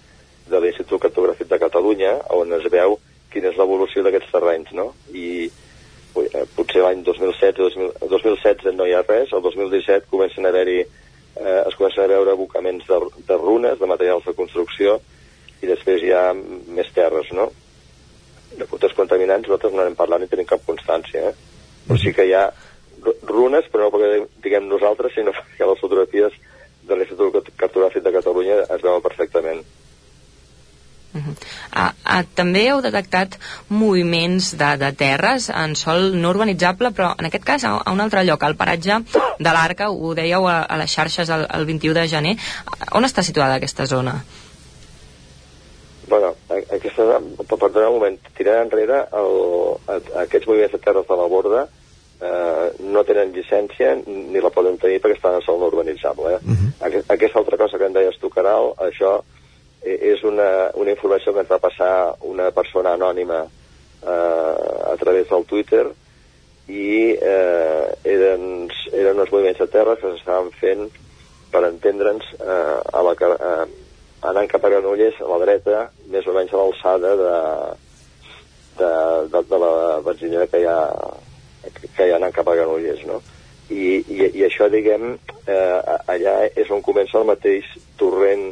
de 0.49 0.59
l'Institut 0.59 0.99
Cartogràfic 1.01 1.47
de 1.51 1.59
Catalunya, 1.61 2.15
on 2.35 2.51
es 2.57 2.65
veu 2.71 2.97
quina 3.33 3.49
és 3.49 3.57
l'evolució 3.57 4.03
d'aquests 4.05 4.31
terrenys, 4.33 4.73
no? 4.77 4.89
I 5.13 5.47
eh, 5.47 6.43
potser 6.55 6.83
l'any 6.83 7.01
2016, 7.05 7.57
2000, 7.57 8.09
2016 8.11 8.75
no 8.77 8.85
hi 8.85 8.93
ha 8.93 9.01
res, 9.07 9.31
el 9.33 9.41
2017 9.45 10.09
comencen 10.11 10.45
a 10.45 10.51
haver-hi 10.53 10.79
eh, 10.83 11.61
es 11.67 11.75
comencen 11.79 12.03
a 12.03 12.11
veure 12.11 12.35
abocaments 12.35 12.85
de, 12.89 12.99
de 13.29 13.37
runes, 13.41 13.79
de 13.79 13.89
materials 13.89 14.27
de 14.27 14.35
construcció, 14.37 14.99
i 15.63 15.69
després 15.69 16.03
hi 16.03 16.11
ha 16.13 16.27
més 16.35 16.91
terres, 16.93 17.31
no? 17.33 17.47
De 18.53 18.65
productes 18.67 18.93
contaminants 18.99 19.47
nosaltres 19.47 19.73
no 19.73 19.81
n'hem 19.87 19.95
parlat 19.97 20.21
ni 20.21 20.27
tenim 20.29 20.45
cap 20.45 20.61
constància, 20.67 21.31
eh? 21.31 21.51
Però 21.87 21.97
sí 21.99 22.11
que 22.13 22.27
hi 22.27 22.35
ha 22.37 22.45
ru- 23.03 23.15
runes, 23.31 23.65
però 23.71 23.87
no 23.87 23.93
perquè 23.95 24.19
diguem 24.43 24.67
nosaltres, 24.69 25.15
sinó 25.15 25.33
perquè 25.33 25.65
les 25.71 25.81
fotografies 25.81 26.35
de 26.87 26.97
l'Institut 26.99 27.53
Cartogràfic 27.57 28.03
de 28.03 28.13
Catalunya 28.17 28.59
es 28.67 28.83
veuen 28.83 29.01
perfectament. 29.05 29.63
Ah, 31.71 31.93
ah, 32.03 32.21
també 32.35 32.63
heu 32.71 32.79
detectat 32.81 33.35
moviments 33.69 34.53
de, 34.57 34.69
de 34.81 34.89
terres 34.97 35.49
en 35.53 35.75
sol 35.77 36.15
no 36.17 36.31
urbanitzable, 36.33 36.89
però 36.97 37.11
en 37.19 37.29
aquest 37.29 37.45
cas 37.45 37.65
a, 37.69 37.75
a 37.77 37.93
un 37.93 38.01
altre 38.01 38.23
lloc, 38.25 38.43
al 38.43 38.57
paratge 38.57 38.97
de 39.13 39.53
l'Arca, 39.53 39.91
ho 39.91 40.13
dèieu 40.17 40.47
a, 40.49 40.63
a 40.65 40.79
les 40.81 40.93
xarxes 40.93 41.29
el, 41.33 41.45
el 41.53 41.67
21 41.69 41.99
de 41.99 42.07
gener. 42.09 42.33
On 42.97 43.05
està 43.05 43.25
situada 43.25 43.59
aquesta 43.61 43.85
zona? 43.89 44.17
Bueno, 46.09 46.33
aquesta, 46.49 47.21
per 47.47 47.57
perdona 47.59 47.91
un 47.91 47.99
moment, 47.99 48.17
tirant 48.37 48.65
enrere, 48.65 49.05
el, 49.21 49.39
a, 49.87 50.01
aquests 50.25 50.49
moviments 50.49 50.73
de 50.73 50.81
terres 50.81 51.07
de 51.09 51.21
la 51.21 51.29
borda 51.29 51.67
eh, 52.23 52.67
no 52.79 53.03
tenen 53.07 53.33
llicència 53.35 53.93
ni 54.05 54.41
la 54.41 54.51
poden 54.53 54.79
tenir 54.81 55.01
perquè 55.03 55.19
estan 55.19 55.37
en 55.37 55.45
sol 55.45 55.59
no 55.59 55.69
urbanitzable. 55.71 56.37
Eh? 56.37 56.57
Aqu 56.87 57.03
aquesta 57.15 57.39
altra 57.43 57.59
cosa 57.59 57.79
que 57.79 57.89
em 57.89 57.95
deies 57.95 58.19
tu, 58.21 58.31
Caral, 58.33 58.73
això 58.87 59.17
és 59.83 60.23
una, 60.23 60.71
una 60.79 60.93
informació 60.95 61.33
que 61.33 61.43
ens 61.43 61.51
va 61.51 61.59
passar 61.59 61.91
una 62.23 62.49
persona 62.55 62.93
anònima 62.95 63.43
eh, 63.43 64.55
a 64.93 64.95
través 64.99 65.27
del 65.29 65.45
Twitter 65.45 65.85
i 66.71 67.11
eh, 67.19 67.87
eren, 68.07 68.69
eren 68.93 69.19
uns 69.19 69.31
moviments 69.31 69.59
de 69.59 69.67
terra 69.67 69.97
que 69.99 70.13
s'estaven 70.13 70.51
fent 70.61 70.85
per 71.51 71.65
entendre'ns 71.67 72.29
eh, 72.39 72.77
a 72.79 73.01
la, 73.03 73.15
eh, 73.19 73.65
anant 74.31 74.47
cap 74.51 74.63
a 74.63 74.71
Granollers 74.71 75.19
a 75.19 75.27
la 75.27 75.41
dreta, 75.43 75.81
més 76.13 76.27
o 76.27 76.35
menys 76.37 76.53
a 76.53 76.61
l'alçada 76.61 77.11
de, 77.19 77.33
de, 78.79 78.91
de, 79.35 79.43
de 79.51 79.61
la 79.65 79.73
benzinera 80.07 80.47
que 80.47 80.63
hi 80.63 80.69
ha 80.71 80.79
que 81.95 82.07
hi 82.07 82.13
ha 82.13 82.31
cap 82.31 82.47
a 82.47 82.55
Granollers, 82.57 83.05
no? 83.09 83.21
I, 83.69 84.03
i, 84.03 84.19
i 84.39 84.43
això, 84.45 84.67
diguem, 84.69 85.13
eh, 85.47 85.97
allà 86.11 86.35
és 86.49 86.69
on 86.71 86.83
comença 86.85 87.17
el 87.19 87.29
mateix 87.29 87.69
torrent 87.97 88.51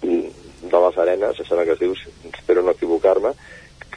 de 0.00 0.82
les 0.84 0.98
arenes, 0.98 1.40
em 1.40 1.48
sembla 1.48 1.64
que 1.64 1.76
es 1.76 1.80
diu, 1.80 1.94
espero 2.30 2.62
no 2.62 2.74
equivocar-me, 2.76 3.32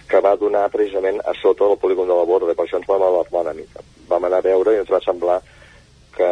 que 0.08 0.22
va 0.24 0.36
donar 0.40 0.70
precisament 0.72 1.20
a 1.26 1.34
sota 1.42 1.68
del 1.68 1.80
polígon 1.82 2.08
de 2.08 2.16
la 2.16 2.26
borda, 2.28 2.56
per 2.56 2.66
això 2.66 2.80
ens 2.80 2.88
vam 2.90 3.04
alarmar 3.04 3.44
una 3.48 3.56
mica. 3.58 3.84
Vam 4.10 4.28
anar 4.28 4.40
a 4.42 4.48
veure 4.48 4.76
i 4.76 4.82
ens 4.82 4.92
va 4.92 5.02
semblar 5.04 5.40
que 6.14 6.30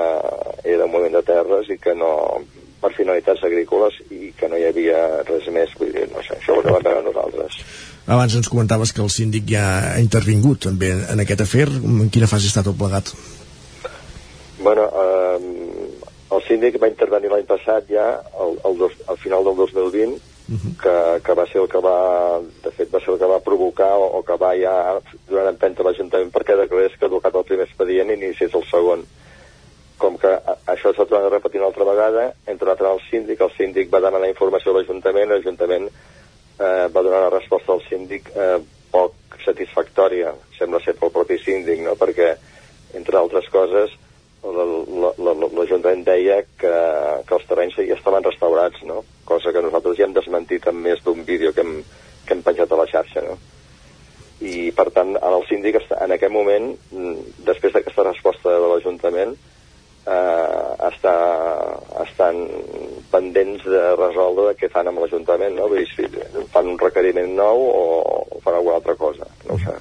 era 0.63 0.85
un 0.85 0.91
moviment 0.93 1.17
de 1.17 1.23
terres 1.25 1.69
i 1.73 1.77
que 1.81 1.95
no, 1.97 2.11
per 2.81 2.91
finalitats 2.97 3.43
agrícoles 3.45 3.97
i 4.13 4.31
que 4.37 4.49
no 4.49 4.57
hi 4.57 4.67
havia 4.69 4.99
res 5.27 5.47
més, 5.53 5.73
vull 5.79 5.93
dir, 5.93 6.07
no 6.13 6.21
sé, 6.25 6.37
això 6.37 6.57
ho 6.57 6.65
vam 6.65 6.81
veure 6.85 7.05
nosaltres. 7.07 7.61
Abans 8.11 8.33
ens 8.35 8.49
comentaves 8.51 8.91
que 8.91 8.99
el 8.99 9.11
síndic 9.13 9.45
ja 9.53 9.65
ha 9.93 9.99
intervingut 10.03 10.65
també 10.65 10.89
en 11.13 11.21
aquest 11.23 11.45
afer. 11.45 11.67
En 11.71 12.09
quina 12.11 12.27
fase 12.27 12.49
estat 12.49 12.67
el 12.67 12.75
plegat? 12.75 13.13
Bueno, 14.59 14.89
eh, 15.03 15.37
el 16.35 16.43
síndic 16.47 16.75
va 16.81 16.89
intervenir 16.91 17.31
l'any 17.31 17.47
passat 17.47 17.87
ja, 17.87 18.09
al, 18.35 18.57
al, 18.67 18.75
dos, 18.81 18.97
al 19.07 19.17
final 19.21 19.47
del 19.47 19.55
2020, 19.61 20.19
que, 20.81 20.95
que 21.23 21.37
va 21.39 21.47
ser 21.47 21.61
el 21.63 21.71
que 21.71 21.79
va, 21.79 21.95
de 22.65 22.71
fet, 22.75 22.91
va 22.91 22.99
ser 22.99 23.13
el 23.15 23.19
que 23.23 23.31
va 23.31 23.39
provocar 23.45 23.93
o, 23.95 24.11
o 24.19 24.23
que 24.27 24.35
va 24.43 24.51
ja 24.59 24.75
donar 25.29 25.53
empenta 25.53 25.83
a 25.83 25.87
l'Ajuntament 25.87 26.31
perquè 26.35 26.59
declarés 26.59 26.99
caducat 26.99 27.37
el 27.39 27.47
primer 27.47 27.69
expedient 27.69 28.11
i 28.11 28.19
iniciés 28.19 28.55
el 28.59 28.67
segon. 28.67 29.07
Com 30.01 30.17
que 30.19 30.33
a, 30.35 30.57
això 30.73 30.91
s'ha 30.91 31.07
tornat 31.07 31.29
a 31.29 31.35
repetir 31.37 31.63
una 31.63 31.71
altra 31.71 31.87
vegada, 31.87 32.31
a 32.35 32.57
anar 32.57 32.89
al 32.91 33.05
síndic, 33.07 33.39
el 33.39 33.55
síndic 33.55 33.93
va 33.93 34.03
demanar 34.03 34.33
informació 34.33 34.75
a 34.75 34.81
l'Ajuntament, 34.81 35.31
l'Ajuntament 35.31 35.87
eh, 36.61 36.87
va 36.93 37.01
donar 37.01 37.25
una 37.25 37.33
resposta 37.33 37.73
al 37.73 37.81
síndic 37.87 38.29
eh, 38.35 38.59
poc 38.91 39.41
satisfactòria, 39.45 40.33
sembla 40.57 40.81
ser 40.83 40.95
pel 40.99 41.13
propi 41.13 41.39
síndic, 41.41 41.81
no? 41.85 41.95
perquè, 41.99 42.33
entre 42.97 43.17
altres 43.17 43.47
coses, 43.53 43.93
l'Ajuntament 44.41 46.01
deia 46.05 46.39
que, 46.57 46.73
que 47.27 47.35
els 47.37 47.47
terrenys 47.49 47.77
ja 47.77 47.97
estaven 47.97 48.25
restaurats, 48.25 48.81
no? 48.89 49.03
cosa 49.25 49.53
que 49.53 49.61
nosaltres 49.63 49.99
ja 49.99 50.07
hem 50.07 50.15
desmentit 50.17 50.65
amb 50.67 50.81
més 50.87 51.01
d'un 51.05 51.23
vídeo 51.25 51.53
que 51.53 51.65
hem, 51.65 51.79
que 52.25 52.35
hem 52.35 52.43
penjat 52.45 52.71
a 52.71 52.79
la 52.81 52.87
xarxa. 52.89 53.23
No? 53.25 53.37
I, 54.41 54.71
per 54.73 54.89
tant, 54.93 55.13
en 55.13 55.37
el 55.37 55.45
síndic, 55.49 55.77
en 55.93 56.15
aquest 56.15 56.33
moment, 56.33 56.71
mm, 56.89 57.33
després 57.45 57.75
d'aquesta 57.75 58.07
resposta 58.09 58.57
de 58.57 58.71
l'Ajuntament, 58.71 59.35
eh, 60.07 60.87
està, 60.89 61.13
estan 62.05 62.41
pendents 63.11 63.63
de 63.67 63.83
resoldre 63.99 64.55
què 64.59 64.71
fan 64.71 64.89
amb 64.89 65.03
l'Ajuntament, 65.03 65.55
no? 65.57 65.69
Vull 65.71 65.83
dir, 65.83 65.89
si 65.93 66.47
fan 66.53 66.73
un 66.73 66.79
requeriment 66.81 67.33
nou 67.37 67.65
o 67.67 68.41
fan 68.43 68.57
alguna 68.57 68.79
altra 68.79 68.95
cosa, 68.99 69.27
no 69.47 69.57
ho 69.57 69.61
sé. 69.61 69.77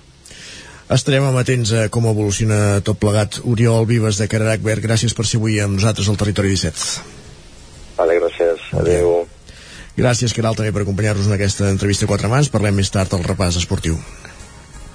Estarem 0.90 1.22
amatents 1.22 1.70
a 1.78 1.84
com 1.94 2.08
evoluciona 2.10 2.80
tot 2.82 2.98
plegat. 2.98 3.38
Oriol 3.46 3.86
Vives 3.86 4.18
de 4.18 4.26
Cararac 4.30 4.64
Verd, 4.66 4.82
gràcies 4.82 5.14
per 5.14 5.22
ser 5.28 5.38
avui 5.38 5.60
amb 5.62 5.78
nosaltres 5.78 6.08
al 6.10 6.18
Territori 6.18 6.50
17. 6.50 7.20
Vale, 8.00 8.16
gràcies. 8.18 8.64
Adéu. 8.74 9.12
Gràcies, 10.00 10.34
Caral, 10.34 10.56
també 10.58 10.72
per 10.74 10.82
acompanyar-nos 10.82 11.28
en 11.28 11.36
aquesta 11.36 11.68
entrevista 11.70 12.08
a 12.08 12.10
quatre 12.10 12.30
mans. 12.32 12.50
Parlem 12.50 12.74
més 12.80 12.90
tard 12.90 13.14
al 13.14 13.22
repàs 13.26 13.60
esportiu. 13.60 14.00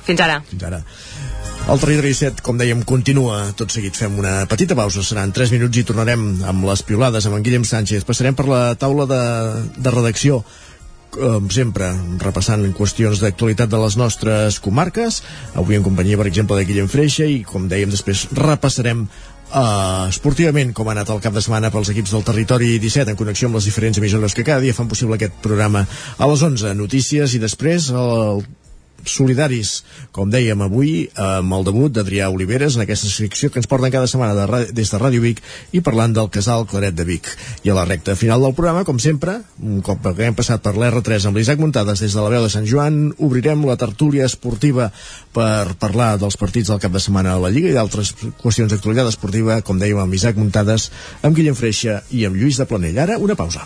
Fins 0.06 0.22
ara. 0.26 0.41
Fins 0.49 0.68
ara. 0.68 0.81
El 1.66 1.80
Territori 1.82 2.12
17, 2.14 2.44
com 2.46 2.60
dèiem, 2.62 2.84
continua. 2.86 3.40
Tot 3.58 3.74
seguit 3.74 3.96
fem 3.98 4.20
una 4.22 4.44
petita 4.46 4.76
pausa. 4.78 5.02
Seran 5.02 5.32
3 5.34 5.50
minuts 5.56 5.80
i 5.82 5.84
tornarem 5.88 6.22
amb 6.46 6.68
les 6.68 6.84
piolades 6.86 7.26
amb 7.26 7.40
en 7.40 7.46
Guillem 7.48 7.66
Sánchez. 7.66 8.06
Passarem 8.06 8.38
per 8.38 8.46
la 8.46 8.60
taula 8.78 9.08
de, 9.10 9.22
de 9.74 9.94
redacció 9.96 10.44
com 11.16 11.48
sempre, 11.50 11.88
repassant 12.22 12.66
qüestions 12.76 13.22
d'actualitat 13.24 13.72
de 13.72 13.80
les 13.82 13.96
nostres 13.98 14.60
comarques, 14.60 15.22
avui 15.56 15.78
en 15.80 15.86
companyia, 15.86 16.20
per 16.20 16.28
exemple, 16.28 16.58
de 16.60 16.68
Guillem 16.68 16.90
Freixa, 16.92 17.26
i 17.26 17.40
com 17.48 17.70
dèiem, 17.72 17.94
després 17.94 18.28
repassarem 18.36 19.08
Uh, 19.46 20.10
esportivament 20.10 20.72
com 20.74 20.88
ha 20.90 20.96
anat 20.96 21.12
el 21.14 21.20
cap 21.22 21.36
de 21.36 21.40
setmana 21.40 21.70
pels 21.72 21.92
equips 21.94 22.16
del 22.16 22.24
territori 22.26 22.80
17 22.82 23.14
en 23.14 23.20
connexió 23.20 23.46
amb 23.46 23.60
les 23.60 23.68
diferents 23.70 24.00
emissores 24.02 24.34
que 24.34 24.44
cada 24.44 24.60
dia 24.60 24.74
fan 24.74 24.90
possible 24.90 25.16
aquest 25.16 25.38
programa 25.46 25.84
a 25.86 26.28
les 26.32 26.42
11 26.44 26.74
notícies 26.74 27.38
i 27.38 27.40
després 27.40 27.92
el 27.94 28.42
solidaris, 29.05 29.84
com 30.15 30.30
dèiem 30.31 30.61
avui, 30.65 31.07
amb 31.19 31.53
el 31.57 31.65
debut 31.67 31.93
d'Adrià 31.93 32.30
Oliveres 32.34 32.76
en 32.76 32.84
aquesta 32.84 33.09
secció 33.11 33.51
que 33.51 33.59
ens 33.61 33.69
porten 33.69 33.93
cada 33.93 34.09
setmana 34.09 34.35
de, 34.35 34.61
des 34.76 34.91
de 34.91 34.99
Ràdio 35.01 35.23
Vic 35.23 35.41
i 35.76 35.81
parlant 35.85 36.15
del 36.15 36.31
casal 36.34 36.65
Claret 36.69 36.95
de 36.97 37.05
Vic. 37.07 37.30
I 37.63 37.72
a 37.72 37.77
la 37.77 37.85
recta 37.85 38.15
final 38.19 38.41
del 38.41 38.55
programa, 38.57 38.85
com 38.88 38.99
sempre, 39.01 39.39
un 39.61 39.81
cop 39.85 40.03
que 40.05 40.27
hem 40.27 40.38
passat 40.38 40.63
per 40.65 40.76
l'R3 40.76 41.30
amb 41.30 41.39
l'Isaac 41.39 41.61
Muntades 41.61 42.03
des 42.03 42.15
de 42.15 42.22
la 42.26 42.31
veu 42.34 42.45
de 42.45 42.51
Sant 42.53 42.67
Joan, 42.69 43.09
obrirem 43.17 43.65
la 43.67 43.77
tertúlia 43.80 44.27
esportiva 44.30 44.91
per 45.35 45.76
parlar 45.81 46.15
dels 46.22 46.39
partits 46.41 46.72
del 46.73 46.81
cap 46.84 46.93
de 46.95 47.03
setmana 47.03 47.35
a 47.35 47.41
la 47.41 47.53
Lliga 47.53 47.72
i 47.72 47.77
d'altres 47.77 48.15
qüestions 48.41 48.72
d'actualitat 48.72 49.11
esportiva, 49.13 49.61
com 49.65 49.81
dèiem, 49.81 50.01
amb 50.01 50.17
Isaac 50.17 50.39
Muntades, 50.39 50.89
amb 51.22 51.38
Guillem 51.38 51.57
Freixa 51.57 52.01
i 52.11 52.26
amb 52.26 52.39
Lluís 52.39 52.61
de 52.61 52.69
Planell. 52.69 53.03
Ara, 53.05 53.19
una 53.22 53.38
pausa. 53.38 53.65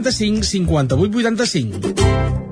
35 0.00 0.44
58 0.44 0.96
85. 0.96 2.51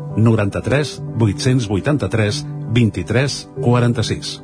93 0.15 1.01
883 1.19 2.45
23 2.73 3.49
46. 3.61 4.43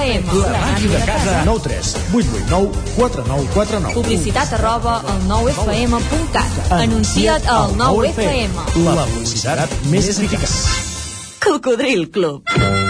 9FM. 0.00 0.50
La 0.50 0.60
màquina 0.60 0.98
de 0.98 1.04
casa 1.04 1.42
9 1.44 1.60
3 1.62 1.96
8 2.14 2.28
8 2.40 2.46
9 2.48 2.70
4 2.96 3.24
9 3.28 3.48
4 3.54 3.80
9 3.80 3.94
Publicitat 3.94 4.52
arroba 4.56 4.94
al 5.04 5.20
9FM.cat. 5.28 6.72
Anuncia't 6.80 7.44
al 7.46 7.76
9FM. 7.76 8.56
La 8.86 9.04
publicitat 9.04 9.76
més 9.92 10.08
eficaç. 10.14 10.56
Cocodril 11.44 12.08
Club. 12.10 12.89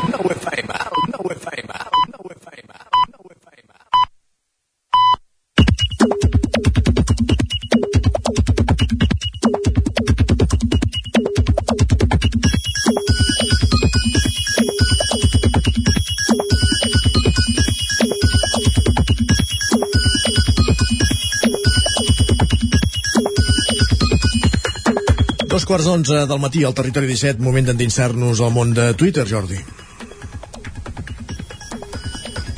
quarts 25.71 25.87
d'onze 25.87 26.25
del 26.27 26.39
matí 26.43 26.65
al 26.67 26.73
Territori 26.75 27.07
17, 27.07 27.39
moment 27.39 27.69
d'endinsar-nos 27.69 28.41
al 28.43 28.49
món 28.51 28.73
de 28.75 28.89
Twitter, 28.99 29.23
Jordi. 29.23 29.55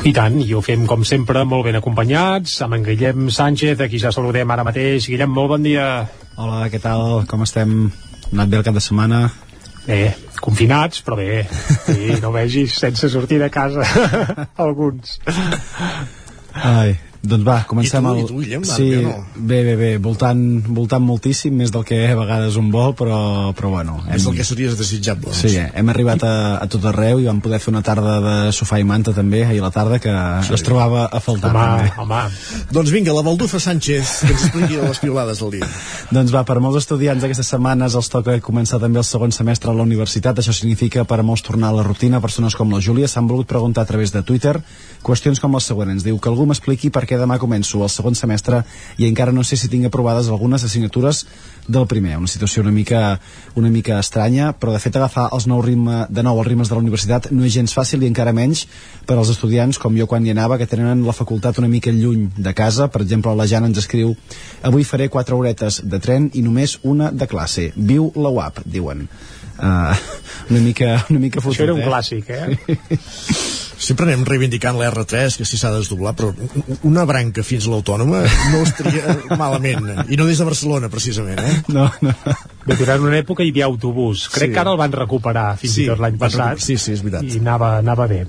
I 0.10 0.14
tant, 0.18 0.40
i 0.41 0.49
ho 0.57 0.64
fem 0.65 0.88
com 0.90 1.03
sempre 1.06 1.44
molt 1.45 1.68
ben 1.68 1.77
acompanyats, 1.77 2.56
amb 2.65 2.80
en 2.80 2.88
Guillem 2.88 3.30
Sánchez, 3.30 3.84
a 3.85 3.88
qui 3.91 4.02
ja 4.02 4.10
saludem 4.15 4.49
ara 4.49 4.65
mateix. 4.65 5.06
Guillem, 5.11 5.30
molt 5.30 5.53
bon 5.53 5.69
dia. 5.69 5.85
Hola, 6.41 6.65
què 6.73 6.81
tal? 6.81 7.22
Com 7.30 7.45
estem? 7.45 7.77
Ha 7.91 8.34
anat 8.34 8.49
bé 8.49 8.64
el 8.64 8.65
cap 8.65 8.81
de 8.81 8.81
setmana? 8.81 9.22
Bé, 9.85 10.02
confinats, 10.41 11.06
però 11.06 11.22
bé. 11.22 11.44
Sí, 11.85 12.15
no 12.18 12.34
vegis 12.34 12.80
sense 12.81 13.14
sortir 13.14 13.38
de 13.44 13.52
casa 13.53 13.85
alguns. 14.65 15.19
Ai, 16.57 16.98
doncs 17.24 17.45
va, 17.48 17.56
comencem 17.64 18.04
I 18.04 18.10
tu, 18.10 18.14
el... 18.14 18.20
i 18.20 18.28
tu, 18.28 18.40
Guillem, 18.44 18.64
sí, 18.68 18.88
no? 19.00 19.14
bé, 19.36 19.62
bé, 19.64 19.76
bé, 19.80 19.91
voltant, 20.04 20.41
voltant 20.76 21.04
moltíssim, 21.06 21.56
més 21.56 21.72
del 21.72 21.86
que 21.88 21.95
a 22.04 22.18
vegades 22.20 22.58
un 22.60 22.68
vol, 22.74 22.91
però, 23.00 23.54
però 23.56 23.70
bueno. 23.72 23.95
És 24.12 24.26
el 24.28 24.36
que 24.36 24.44
series 24.44 24.76
desitjable. 24.76 25.30
doncs. 25.30 25.40
Sí, 25.40 25.54
eh, 25.56 25.70
hem 25.80 25.91
arribat 25.94 26.26
a, 26.28 26.34
a 26.60 26.68
tot 26.68 26.84
arreu 26.91 27.22
i 27.24 27.30
vam 27.30 27.40
poder 27.44 27.62
fer 27.64 27.72
una 27.72 27.84
tarda 27.86 28.18
de 28.24 28.36
sofà 28.56 28.82
i 28.82 28.88
manta 28.88 29.14
també 29.16 29.45
ahir 29.45 29.62
a 29.62 29.70
la 29.70 29.72
tarda 29.72 30.02
que 30.04 30.12
sí. 30.44 30.54
es 30.58 30.66
trobava 30.68 31.06
a 31.08 31.24
faltar 31.24 31.54
Home, 31.54 31.88
també. 31.88 31.94
home. 32.04 32.68
Doncs 32.76 32.91
vinga, 32.91 33.16
la 33.16 33.24
Baldufa 33.24 33.62
Sánchez, 33.64 34.14
que 34.26 34.34
ens 34.36 34.44
expliqui 34.50 34.82
les 34.84 35.00
piolades 35.00 35.40
del 35.40 35.56
dia. 35.60 35.70
Doncs 36.12 36.36
va, 36.36 36.44
per 36.44 36.60
molts 36.60 36.82
estudiants 36.84 37.24
aquestes 37.24 37.54
setmanes 37.56 37.95
els 37.95 38.12
toca 38.12 38.36
començar 38.44 38.82
també 38.84 39.00
el 39.00 39.08
segon 39.08 39.32
semestre 39.32 39.72
a 39.72 39.78
la 39.78 39.88
universitat. 39.88 40.44
Això 40.44 40.52
significa 40.52 41.08
per 41.08 41.22
a 41.24 41.28
molts 41.28 41.48
tornar 41.48 41.72
a 41.72 41.80
la 41.80 41.88
rutina. 41.88 42.20
Persones 42.20 42.60
com 42.60 42.76
la 42.76 42.84
Júlia 42.84 43.08
s'han 43.08 43.32
volgut 43.32 43.48
preguntar 43.48 43.88
a 43.88 43.91
través 43.94 44.12
de 44.12 44.24
Twitter 44.28 44.60
qüestions 45.04 45.41
com 45.44 45.54
les 45.54 45.68
següents. 45.68 45.94
Ens 45.98 46.06
diu 46.06 46.18
que 46.18 46.32
algú 46.32 46.48
m'expliqui 46.50 46.90
per 46.94 47.04
què 47.06 47.12
demà 47.19 47.40
començo 47.41 47.81
el 47.84 47.91
segon 47.91 48.15
semestre 48.15 48.64
i 48.98 49.07
encara 49.07 49.34
no 49.35 49.44
sé 49.44 49.57
si 49.60 49.69
tinc 49.72 49.88
aprovades 49.90 50.30
algunes 50.30 50.64
assignatures 50.64 51.23
del 51.68 51.88
primer. 51.88 52.18
Una 52.18 52.27
situació 52.27 52.64
una 52.64 52.72
mica, 52.72 53.19
una 53.56 53.69
mica 53.69 53.99
estranya, 53.99 54.52
però 54.53 54.73
de 54.73 54.81
fet 54.84 54.95
agafar 54.99 55.30
els 55.35 55.48
nou 55.48 55.61
ritme, 55.64 56.03
de 56.10 56.23
nou 56.23 56.40
els 56.40 56.48
ritmes 56.48 56.69
de 56.69 56.76
la 56.76 56.81
universitat 56.84 57.30
no 57.31 57.45
és 57.48 57.56
gens 57.56 57.76
fàcil 57.76 58.03
i 58.03 58.10
encara 58.10 58.34
menys 58.35 58.65
per 59.07 59.18
als 59.18 59.31
estudiants 59.34 59.80
com 59.80 59.95
jo 59.98 60.07
quan 60.07 60.26
hi 60.26 60.34
anava 60.34 60.57
que 60.60 60.68
tenen 60.69 61.06
la 61.07 61.15
facultat 61.15 61.60
una 61.61 61.72
mica 61.72 61.91
lluny 61.91 62.30
de 62.38 62.53
casa. 62.53 62.90
Per 62.91 63.02
exemple, 63.02 63.35
la 63.35 63.48
Jana 63.48 63.72
ens 63.72 63.80
escriu 63.80 64.15
avui 64.64 64.84
faré 64.84 65.10
quatre 65.10 65.35
horetes 65.35 65.81
de 65.84 65.99
tren 65.99 66.30
i 66.34 66.44
només 66.44 66.80
una 66.84 67.11
de 67.11 67.27
classe. 67.27 67.72
Viu 67.76 68.11
la 68.15 68.34
UAP, 68.34 68.64
diuen. 68.65 69.07
Uh, 69.53 69.94
una 70.52 70.60
mica, 70.60 70.98
una 71.10 71.19
mica 71.19 71.41
fotut, 71.41 71.60
Això 71.60 71.69
era 71.69 71.77
un 71.77 71.84
eh? 71.84 71.88
clàssic, 71.88 72.30
eh? 72.30 73.61
Sempre 73.84 74.05
anem 74.07 74.23
reivindicant 74.27 74.77
l'R3, 74.80 75.38
que 75.41 75.45
sí 75.49 75.57
s'ha 75.60 75.72
de 75.73 75.81
desdoblar, 75.81 76.14
però 76.15 76.31
una 76.88 77.03
branca 77.10 77.43
fins 77.43 77.68
a 77.68 77.73
l'Autònoma 77.73 78.22
no 78.53 78.61
estaria 78.64 79.18
malament. 79.41 79.89
I 80.07 80.15
no 80.19 80.27
des 80.30 80.39
de 80.39 80.47
Barcelona, 80.47 80.89
precisament, 80.93 81.39
eh? 81.43 81.57
No, 81.73 81.89
no. 82.01 82.14
Bé, 82.64 82.77
durant 82.80 83.01
una 83.03 83.18
època 83.19 83.43
hi 83.43 83.49
havia 83.51 83.65
autobús. 83.68 84.30
Crec 84.31 84.49
Sí. 84.49 84.53
que 84.55 84.60
ara 84.61 84.72
el 84.72 84.77
van 84.80 84.93
recuperar 84.95 85.57
fins 85.60 85.73
Sí, 85.73 85.84
i 85.84 85.88
tot 85.91 85.99
l'any 85.99 86.15
passat. 86.18 86.53
recuperar- 86.53 86.64
sí, 86.64 86.77
sí, 86.80 86.93
és 86.95 87.01
veritat. 87.03 87.27
I 87.27 87.39
anava, 87.43 87.73
anava 87.81 88.07
bé. 88.07 88.22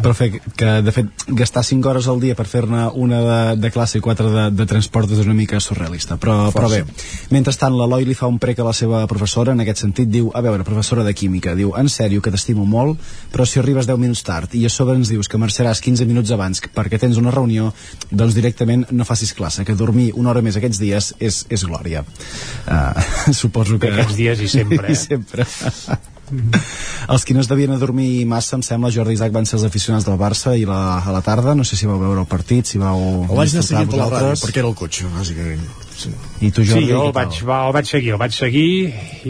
però 0.00 0.14
fer, 0.14 0.28
que 0.56 0.66
de 0.86 0.92
fet 0.94 1.06
gastar 1.34 1.64
5 1.66 1.88
hores 1.90 2.06
al 2.06 2.20
dia 2.22 2.36
per 2.38 2.46
fer-ne 2.46 2.84
una 2.94 3.18
de, 3.20 3.38
de 3.60 3.70
classe 3.74 3.98
i 3.98 4.00
4 4.00 4.30
de, 4.30 4.44
de 4.54 4.66
transport 4.70 5.10
és 5.10 5.18
una 5.26 5.34
mica 5.34 5.58
surrealista 5.60 6.14
però, 6.22 6.52
però 6.54 6.68
bé, 6.70 6.84
mentrestant 7.34 7.74
l'Eloi 7.74 8.04
li 8.06 8.14
fa 8.14 8.28
un 8.30 8.38
prec 8.38 8.60
a 8.62 8.66
la 8.68 8.72
seva 8.72 9.00
professora, 9.10 9.52
en 9.56 9.60
aquest 9.64 9.82
sentit 9.82 10.08
diu, 10.08 10.30
a 10.34 10.40
veure, 10.40 10.62
professora 10.62 11.02
de 11.02 11.12
química, 11.18 11.56
diu, 11.58 11.72
en 11.76 11.88
sèrio 11.90 12.22
que 12.22 12.30
t'estimo 12.30 12.64
molt, 12.64 13.00
però 13.32 13.44
si 13.44 13.58
arribes 13.58 13.88
10 13.90 13.98
minuts 13.98 14.22
tard 14.22 14.54
i 14.54 14.64
a 14.66 14.70
sobre 14.70 14.94
ens 15.02 15.12
dius 15.12 15.30
que 15.30 15.40
marxaràs 15.40 15.82
15 15.84 16.06
minuts 16.08 16.32
abans 16.34 16.62
perquè 16.74 17.00
tens 17.02 17.20
una 17.20 17.34
reunió 17.34 17.72
doncs 18.10 18.38
directament 18.38 18.86
no 18.90 19.06
facis 19.08 19.34
classe, 19.36 19.66
que 19.66 19.76
dormir 19.78 20.10
una 20.14 20.32
hora 20.32 20.44
més 20.44 20.58
aquests 20.58 20.80
dies 20.82 21.12
és, 21.20 21.42
és 21.50 21.66
glòria 21.68 22.04
uh, 22.06 23.34
suposo 23.42 23.78
que 23.82 23.92
Aquests 23.92 24.16
dies 24.18 24.46
i 24.46 24.48
sempre, 24.50 24.86
eh? 24.88 24.92
I 24.96 24.98
sempre 24.98 25.46
els 26.32 27.26
qui 27.26 27.34
no 27.36 27.42
es 27.42 27.48
devien 27.50 27.72
adormir 27.74 28.24
massa, 28.28 28.56
em 28.56 28.64
sembla, 28.64 28.92
Jordi 28.94 29.16
Isaac 29.18 29.34
van 29.34 29.48
ser 29.48 29.58
els 29.58 29.66
aficionats 29.68 30.06
del 30.08 30.18
Barça 30.20 30.54
i 30.56 30.64
la, 30.68 30.98
a 31.02 31.14
la 31.14 31.20
tarda, 31.24 31.54
no 31.58 31.66
sé 31.68 31.76
si 31.76 31.88
vau 31.90 32.00
veure 32.00 32.24
el 32.24 32.30
partit, 32.30 32.68
si 32.68 32.80
vau... 32.80 33.02
El 33.26 33.36
vaig 33.36 33.52
anar 33.52 33.66
seguint 33.66 33.90
per 33.92 34.00
la 34.00 34.10
ràdio, 34.14 34.38
perquè 34.40 34.62
era 34.62 34.70
el 34.70 34.78
cotxe, 34.78 35.10
bàsicament. 35.12 35.66
Sí. 36.02 36.10
I 36.42 36.50
tu, 36.50 36.64
Jordi, 36.66 36.88
sí, 36.88 36.90
jo 36.90 37.04
el 37.06 37.12
vaig, 37.14 37.36
va, 37.46 37.60
el 37.68 37.74
vaig 37.76 37.86
seguir, 37.86 38.14
el 38.16 38.18
vaig 38.18 38.34
seguir 38.34 38.70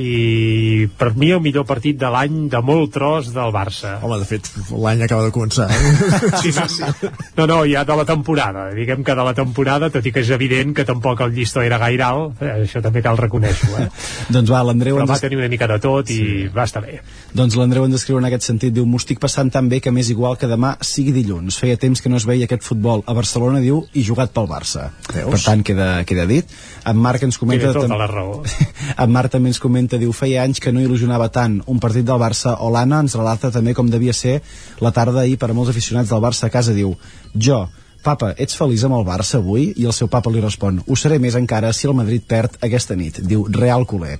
i 0.00 0.86
per 0.98 1.10
mi 1.18 1.28
el 1.34 1.42
millor 1.44 1.66
partit 1.68 1.98
de 2.00 2.08
l'any 2.12 2.46
de 2.52 2.62
molt 2.64 2.94
tros 2.94 3.28
del 3.34 3.52
Barça. 3.52 3.98
Home, 4.00 4.16
de 4.22 4.28
fet, 4.28 4.48
l'any 4.72 5.04
acaba 5.04 5.26
de 5.28 5.34
començar. 5.34 5.68
Eh? 5.68 5.90
Sí, 6.42 6.50
sí, 6.50 6.62
sí. 6.68 7.08
No, 7.36 7.44
no, 7.46 7.58
ja 7.68 7.84
de 7.86 7.96
la 7.96 8.04
temporada. 8.08 8.64
Diguem 8.74 9.04
que 9.04 9.14
de 9.14 9.26
la 9.26 9.34
temporada, 9.36 9.90
tot 9.92 10.06
i 10.08 10.12
que 10.14 10.22
és 10.24 10.30
evident 10.34 10.72
que 10.74 10.86
tampoc 10.88 11.20
el 11.26 11.34
llistó 11.36 11.62
era 11.62 11.78
gaire 11.82 12.06
alt, 12.06 12.40
eh, 12.42 12.64
això 12.64 12.82
també 12.82 13.02
cal 13.04 13.20
reconèixer-ho, 13.20 13.76
eh? 13.84 13.88
Doncs 14.34 14.50
va, 14.50 14.62
l'Andreu 14.66 14.96
Però 14.96 15.06
ens, 15.06 15.12
va 15.12 15.20
tenir 15.22 15.38
una 15.38 15.50
mica 15.52 15.68
de 15.70 15.78
tot 15.82 16.10
i 16.10 16.18
sí. 16.18 16.48
va 16.54 16.66
estar 16.68 16.82
bé. 16.84 16.98
doncs 17.36 17.56
l'Andreu 17.58 17.86
ens 17.86 18.00
escriu 18.00 18.18
en 18.18 18.28
aquest 18.28 18.48
sentit, 18.48 18.74
diu, 18.74 18.86
m'ho 18.88 19.00
estic 19.02 19.20
passant 19.22 19.52
tan 19.52 19.68
bé 19.68 19.82
que 19.84 19.92
m'és 19.94 20.10
igual 20.14 20.38
que 20.40 20.50
demà 20.50 20.74
sigui 20.80 21.14
dilluns. 21.14 21.60
Feia 21.62 21.78
temps 21.80 22.02
que 22.02 22.10
no 22.12 22.18
es 22.18 22.26
veia 22.28 22.48
aquest 22.48 22.64
futbol 22.66 23.04
a 23.06 23.16
Barcelona, 23.16 23.60
diu, 23.62 23.84
i 23.92 24.04
jugat 24.06 24.34
pel 24.34 24.48
Barça. 24.50 24.88
Veus? 25.12 25.30
Per 25.36 25.42
tant, 25.44 25.64
queda, 25.66 25.90
queda 26.08 26.26
dit. 26.30 26.48
En 26.88 26.98
Marc 26.98 27.22
ens 27.26 27.38
comenta... 27.38 27.70
Té 27.70 27.80
tota 27.80 27.98
la 27.98 28.08
raó. 28.10 28.40
En 29.02 29.12
Marc 29.14 29.32
també 29.32 29.52
ens 29.52 29.60
comenta, 29.62 29.98
diu, 29.98 30.12
feia 30.16 30.42
anys 30.46 30.60
que 30.60 30.72
no 30.74 30.82
il·lusionava 30.82 31.30
tant 31.32 31.60
un 31.70 31.78
partit 31.82 32.06
del 32.06 32.20
Barça 32.20 32.56
o 32.60 32.70
l'Anna 32.72 33.00
ens 33.04 33.14
relata 33.18 33.52
també 33.54 33.76
com 33.78 33.88
devia 33.90 34.12
ser 34.16 34.40
la 34.82 34.92
tarda 34.92 35.22
ahir 35.22 35.38
per 35.40 35.50
a 35.50 35.56
molts 35.56 35.72
aficionats 35.72 36.10
del 36.12 36.22
Barça 36.22 36.48
a 36.48 36.52
casa, 36.52 36.74
diu, 36.76 36.96
jo, 37.32 37.62
Papa, 38.02 38.32
ets 38.42 38.56
feliç 38.58 38.82
amb 38.82 38.96
el 38.96 39.04
Barça 39.06 39.38
avui? 39.38 39.68
I 39.78 39.84
el 39.86 39.94
seu 39.94 40.08
papa 40.10 40.30
li 40.34 40.40
respon, 40.42 40.80
ho 40.82 40.96
seré 40.98 41.20
més 41.22 41.36
encara 41.38 41.70
si 41.76 41.86
el 41.86 41.94
Madrid 41.94 42.24
perd 42.26 42.56
aquesta 42.66 42.96
nit. 42.98 43.20
Diu, 43.30 43.44
real 43.54 43.86
culer. 43.86 44.16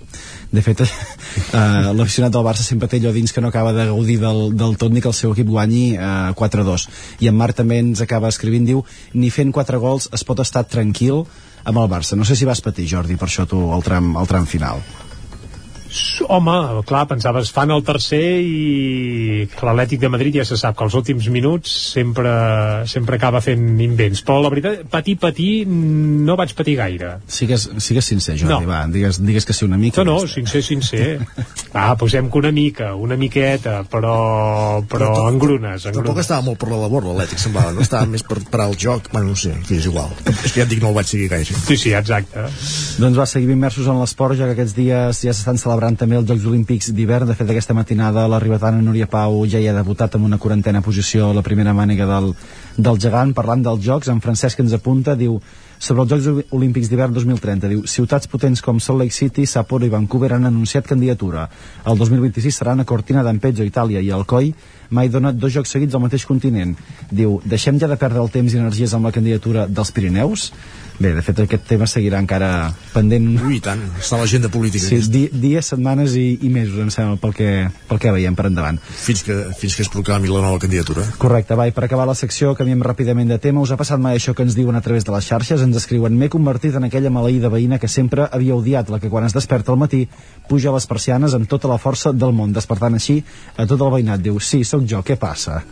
De 0.55 0.62
fet, 0.62 0.85
eh, 0.86 1.90
l'aficionat 1.90 2.31
del 2.31 2.47
Barça 2.47 2.62
sempre 2.62 2.86
té 2.86 3.01
allò 3.02 3.10
dins 3.16 3.35
que 3.35 3.43
no 3.43 3.51
acaba 3.51 3.74
de 3.74 3.89
gaudir 3.90 4.20
del, 4.23 4.52
del 4.55 4.78
tot 4.78 4.94
ni 4.94 5.02
que 5.02 5.10
el 5.10 5.19
seu 5.19 5.35
equip 5.35 5.51
guanyi 5.51 5.97
eh, 5.97 6.31
4-2. 6.39 6.86
I 7.27 7.32
en 7.32 7.39
Marc 7.40 7.59
també 7.59 7.81
ens 7.82 8.05
acaba 8.06 8.31
escrivint, 8.31 8.69
diu, 8.70 8.85
ni 9.19 9.35
fent 9.35 9.51
4 9.51 9.82
gols 9.82 10.06
es 10.14 10.23
pot 10.28 10.44
estar 10.47 10.62
tranquil 10.62 11.24
amb 11.64 11.78
el 11.78 11.89
Barça. 11.90 12.18
No 12.18 12.26
sé 12.28 12.36
si 12.36 12.48
vas 12.48 12.62
patir, 12.64 12.89
Jordi, 12.90 13.16
per 13.20 13.28
això 13.30 13.47
tu, 13.48 13.60
el 13.74 13.84
tram, 13.86 14.14
el 14.18 14.30
tram 14.30 14.48
final. 14.48 14.82
Home, 16.28 16.82
clar, 16.89 17.05
pensaves, 17.10 17.51
fan 17.52 17.70
el 17.74 17.82
tercer 17.85 18.23
i 18.40 19.44
l'Atlètic 19.60 20.01
de 20.01 20.09
Madrid 20.12 20.39
ja 20.40 20.44
se 20.48 20.56
sap 20.56 20.77
que 20.78 20.86
els 20.86 20.94
últims 20.97 21.27
minuts 21.32 21.73
sempre, 21.93 22.32
sempre 22.89 23.19
acaba 23.19 23.40
fent 23.44 23.81
invents. 23.85 24.23
Però 24.24 24.39
la 24.43 24.51
veritat, 24.52 24.85
patir, 24.93 25.16
patir, 25.20 25.51
no 25.69 26.36
vaig 26.40 26.55
patir 26.56 26.77
gaire. 26.78 27.10
Sigues, 27.27 27.69
sigues 27.85 28.09
sincer, 28.09 28.39
Jordi, 28.40 28.52
No. 28.52 28.70
va, 28.70 28.86
digues, 28.89 29.20
digues 29.24 29.44
que 29.44 29.52
sí 29.52 29.64
una 29.66 29.77
mica. 29.78 30.02
No, 30.05 30.12
no, 30.12 30.19
està. 30.24 30.35
sincer, 30.40 30.62
sincer. 30.62 31.20
Ah, 31.74 31.94
posem 31.97 32.27
que 32.28 32.36
una 32.36 32.51
mica, 32.52 32.90
una 32.94 33.16
miqueta, 33.16 33.78
però, 33.89 34.82
però 34.85 35.06
to- 35.16 35.28
engrunes, 35.31 35.82
Tampoc 35.86 36.02
engrunes. 36.02 36.20
estava 36.27 36.43
molt 36.44 36.59
per 36.60 36.69
la 36.69 36.77
labor, 36.82 37.06
l'Atlètic, 37.06 37.39
semblava. 37.40 37.73
No 37.73 37.81
estava 37.81 38.05
més 38.06 38.23
per, 38.23 38.43
per 38.44 38.60
al 38.60 38.74
joc. 38.77 39.09
Bueno, 39.10 39.31
no 39.32 39.36
sé, 39.40 39.55
en 39.56 39.64
és 39.78 39.86
igual. 39.89 40.10
És 40.44 40.52
que 40.52 40.60
ja 40.60 40.66
et 40.66 40.69
dic, 40.69 40.82
no 40.85 40.90
el 40.93 40.94
vaig 40.98 41.06
seguir 41.09 41.31
gaire. 41.32 41.56
Sí, 41.64 41.78
sí, 41.81 41.94
exacte. 41.97 42.44
Doncs 43.01 43.16
va, 43.19 43.24
seguim 43.24 43.55
immersos 43.56 43.89
en 43.89 43.97
l'esport, 44.02 44.36
ja 44.36 44.51
que 44.51 44.52
aquests 44.59 44.77
dies 44.77 45.23
ja 45.24 45.32
s'estan 45.32 45.56
celebrant 45.56 45.81
també 45.99 46.15
els 46.15 46.29
Jocs 46.29 46.45
Olímpics 46.47 46.93
d'hivern. 46.95 47.27
De 47.27 47.35
fet, 47.35 47.49
aquesta 47.51 47.75
matinada 47.75 48.29
la 48.31 48.39
ribetana 48.39 48.79
Núria 48.83 49.09
Pau 49.11 49.43
ja 49.51 49.59
hi 49.59 49.67
ha 49.67 49.75
debutat 49.75 50.15
amb 50.15 50.29
una 50.29 50.39
quarantena 50.39 50.83
posició 50.87 51.31
a 51.31 51.35
la 51.35 51.43
primera 51.43 51.75
màniga 51.75 52.07
del, 52.07 52.31
del 52.79 53.01
gegant. 53.03 53.35
Parlant 53.35 53.65
dels 53.67 53.83
Jocs, 53.83 54.13
en 54.13 54.23
Francesc 54.23 54.63
ens 54.63 54.77
apunta, 54.79 55.17
diu 55.19 55.41
sobre 55.83 56.05
els 56.05 56.13
Jocs 56.13 56.53
Olímpics 56.55 56.87
d'hivern 56.87 57.17
2030, 57.17 57.73
diu 57.73 57.83
ciutats 57.91 58.31
potents 58.31 58.63
com 58.63 58.79
Salt 58.79 59.03
Lake 59.03 59.17
City, 59.17 59.49
Sapporo 59.51 59.89
i 59.89 59.91
Vancouver 59.91 60.31
han 60.37 60.47
anunciat 60.47 60.87
candidatura. 60.87 61.49
El 61.85 61.99
2026 61.99 62.63
seran 62.63 62.81
a 62.81 62.87
Cortina 62.87 63.27
d'Ampezzo, 63.27 63.67
Itàlia, 63.67 63.99
i 63.99 64.15
Alcoi 64.15 64.55
mai 64.93 65.09
dona 65.09 65.33
dos 65.33 65.53
jocs 65.57 65.73
seguits 65.73 65.97
al 65.97 66.05
mateix 66.05 66.27
continent. 66.29 66.77
Diu, 67.11 67.41
deixem 67.49 67.81
ja 67.81 67.89
de 67.91 67.99
perdre 67.99 68.23
el 68.23 68.31
temps 68.31 68.53
i 68.53 68.61
energies 68.61 68.95
amb 68.95 69.09
la 69.09 69.15
candidatura 69.17 69.67
dels 69.67 69.91
Pirineus? 69.91 70.51
Bé, 70.98 71.12
de 71.16 71.23
fet, 71.24 71.39
aquest 71.44 71.64
tema 71.66 71.86
seguirà 71.89 72.20
encara 72.20 72.48
pendent. 72.93 73.24
Ui, 73.47 73.59
tant, 73.64 73.81
està 73.98 74.19
l'agenda 74.20 74.51
política. 74.52 74.85
Sí, 74.85 74.98
di, 75.10 75.23
dies, 75.32 75.70
setmanes 75.73 76.16
i, 76.20 76.27
i 76.44 76.51
mesos, 76.52 76.77
em 76.82 76.90
sembla, 76.93 77.16
pel 77.23 77.32
que, 77.36 77.48
pel 77.89 78.01
que 78.02 78.12
veiem 78.14 78.36
per 78.39 78.47
endavant. 78.51 78.78
Fins 78.82 79.24
que, 79.27 79.36
fins 79.59 79.77
que 79.78 79.86
es 79.86 79.90
proclami 79.93 80.31
la 80.31 80.43
nova 80.44 80.60
candidatura. 80.62 81.06
Correcte, 81.23 81.56
va, 81.59 81.66
i 81.70 81.74
per 81.74 81.86
acabar 81.86 82.06
la 82.09 82.16
secció, 82.19 82.52
canviem 82.59 82.85
ràpidament 82.85 83.32
de 83.32 83.40
tema. 83.43 83.62
Us 83.64 83.73
ha 83.73 83.81
passat 83.81 84.02
mai 84.02 84.19
això 84.19 84.36
que 84.36 84.44
ens 84.47 84.56
diuen 84.59 84.77
a 84.78 84.85
través 84.85 85.06
de 85.09 85.14
les 85.14 85.31
xarxes? 85.31 85.64
Ens 85.64 85.81
escriuen, 85.81 86.16
m'he 86.19 86.31
convertit 86.32 86.77
en 86.78 86.89
aquella 86.89 87.12
maleïda 87.14 87.51
veïna 87.52 87.81
que 87.82 87.90
sempre 87.90 88.28
havia 88.31 88.59
odiat, 88.59 88.93
la 88.93 89.01
que 89.02 89.10
quan 89.12 89.27
es 89.27 89.36
desperta 89.36 89.73
al 89.73 89.81
matí 89.81 90.05
puja 90.48 90.70
a 90.70 90.77
les 90.77 90.86
persianes 90.90 91.35
amb 91.35 91.48
tota 91.48 91.70
la 91.70 91.81
força 91.81 92.12
del 92.12 92.36
món, 92.36 92.52
despertant 92.52 92.98
així 92.98 93.23
a 93.56 93.66
tot 93.66 93.81
el 93.81 93.97
veïnat. 93.97 94.23
Diu, 94.23 94.39
sí, 94.40 94.62
sóc 94.69 94.85
jo, 94.89 95.02
què 95.06 95.16
passa? 95.20 95.62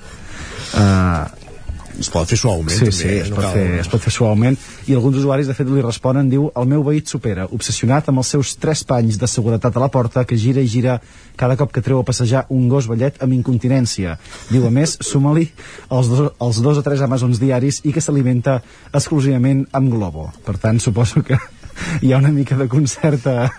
Uh, 0.71 1.50
es 2.01 2.09
pot 2.09 2.27
fer 2.31 2.39
suaument, 2.41 2.73
sí, 2.73 2.87
també, 2.87 2.97
sí, 2.97 3.09
eh? 3.09 3.19
es, 3.23 3.29
No 3.31 3.37
pot 3.37 3.45
cal- 3.45 3.53
fer, 3.59 3.65
es 3.83 3.89
pot 3.93 4.01
fer 4.07 4.13
suaument 4.15 4.57
i 4.89 4.95
alguns 4.97 5.19
usuaris 5.21 5.47
de 5.51 5.55
fet 5.55 5.69
li 5.69 5.83
responen 5.85 6.31
diu, 6.33 6.47
el 6.57 6.67
meu 6.71 6.83
veí 6.87 7.03
et 7.03 7.13
supera, 7.13 7.45
obsessionat 7.53 8.09
amb 8.09 8.23
els 8.23 8.31
seus 8.35 8.55
tres 8.57 8.83
panys 8.89 9.19
de 9.21 9.29
seguretat 9.29 9.77
a 9.77 9.83
la 9.85 9.91
porta 9.93 10.25
que 10.25 10.39
gira 10.41 10.65
i 10.65 10.67
gira 10.73 10.97
cada 11.37 11.57
cop 11.61 11.71
que 11.73 11.83
treu 11.85 12.01
a 12.01 12.05
passejar 12.09 12.47
un 12.57 12.67
gos 12.73 12.89
vellet 12.89 13.21
amb 13.23 13.37
incontinència 13.37 14.17
diu 14.51 14.65
a 14.67 14.71
més, 14.73 14.97
suma-li 15.05 15.51
els, 15.91 16.09
dos, 16.09 16.33
els 16.41 16.63
dos 16.65 16.81
o 16.81 16.83
tres 16.89 17.05
Amazons 17.05 17.39
diaris 17.41 17.83
i 17.85 17.93
que 17.93 18.01
s'alimenta 18.01 18.63
exclusivament 18.97 19.67
amb 19.77 19.93
Globo 19.93 20.31
per 20.47 20.57
tant 20.59 20.81
suposo 20.81 21.23
que 21.23 21.37
hi 22.03 22.13
ha 22.13 22.19
una 22.19 22.33
mica 22.33 22.57
de 22.57 22.67
concert 22.69 23.27
a, 23.31 23.51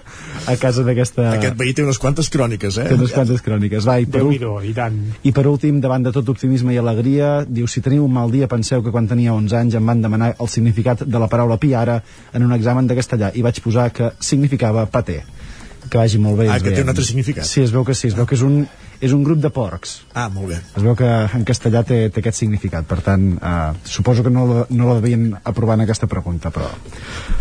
a 0.48 0.56
casa 0.60 0.84
d'aquesta... 0.88 1.28
Aquest 1.36 1.58
veí 1.60 1.74
té 1.78 1.86
unes 1.86 2.00
quantes 2.02 2.30
cròniques, 2.34 2.78
eh? 2.82 2.88
Té 2.90 2.98
unes 2.98 3.14
quantes 3.16 3.44
cròniques. 3.46 3.88
Va, 3.88 3.98
i 4.02 4.08
per, 4.10 4.24
déu 4.24 4.60
i 4.66 4.74
tant. 4.78 4.98
i 5.24 5.34
per 5.36 5.46
últim, 5.52 5.80
davant 5.84 6.06
de 6.08 6.14
tot 6.16 6.30
optimisme 6.34 6.76
i 6.76 6.80
alegria, 6.82 7.32
diu, 7.48 7.70
si 7.72 7.84
teniu 7.86 8.06
un 8.08 8.14
mal 8.16 8.34
dia, 8.34 8.50
penseu 8.52 8.84
que 8.86 8.94
quan 8.94 9.10
tenia 9.10 9.36
11 9.38 9.60
anys 9.62 9.80
em 9.80 9.92
van 9.94 10.04
demanar 10.04 10.34
el 10.38 10.52
significat 10.52 11.06
de 11.06 11.22
la 11.22 11.30
paraula 11.32 11.60
piara 11.62 12.02
en 12.34 12.48
un 12.48 12.56
examen 12.58 12.88
de 12.90 12.98
castellà 12.98 13.32
i 13.36 13.46
vaig 13.46 13.62
posar 13.64 13.90
que 13.96 14.14
significava 14.20 14.86
paté. 14.92 15.22
Que 15.90 15.98
vagi 15.98 16.22
molt 16.22 16.38
bé. 16.40 16.48
Ah, 16.52 16.60
que 16.62 16.72
té 16.76 16.84
un 16.86 16.94
altre 16.94 17.06
significat. 17.06 17.48
Sí, 17.48 17.64
es 17.66 17.74
veu 17.74 17.86
que 17.88 17.96
sí, 17.98 18.12
es 18.12 18.18
veu 18.18 18.28
que 18.30 18.38
és 18.38 18.44
un, 18.46 18.62
és 19.02 19.12
un 19.16 19.24
grup 19.26 19.40
de 19.42 19.50
porcs. 19.50 19.96
Ah, 20.14 20.28
molt 20.30 20.48
bé. 20.52 20.60
Es 20.78 20.84
veu 20.86 20.94
que 20.96 21.08
en 21.36 21.44
castellà 21.48 21.82
té, 21.88 22.10
té 22.14 22.22
aquest 22.22 22.38
significat, 22.38 22.86
per 22.86 23.00
tant, 23.02 23.24
eh, 23.42 23.72
suposo 23.84 24.22
que 24.24 24.30
no, 24.30 24.46
la- 24.46 24.66
no 24.70 24.88
la 24.92 25.00
devien 25.00 25.32
aprovar 25.44 25.76
en 25.80 25.82
aquesta 25.88 26.08
pregunta, 26.08 26.52
però, 26.54 26.68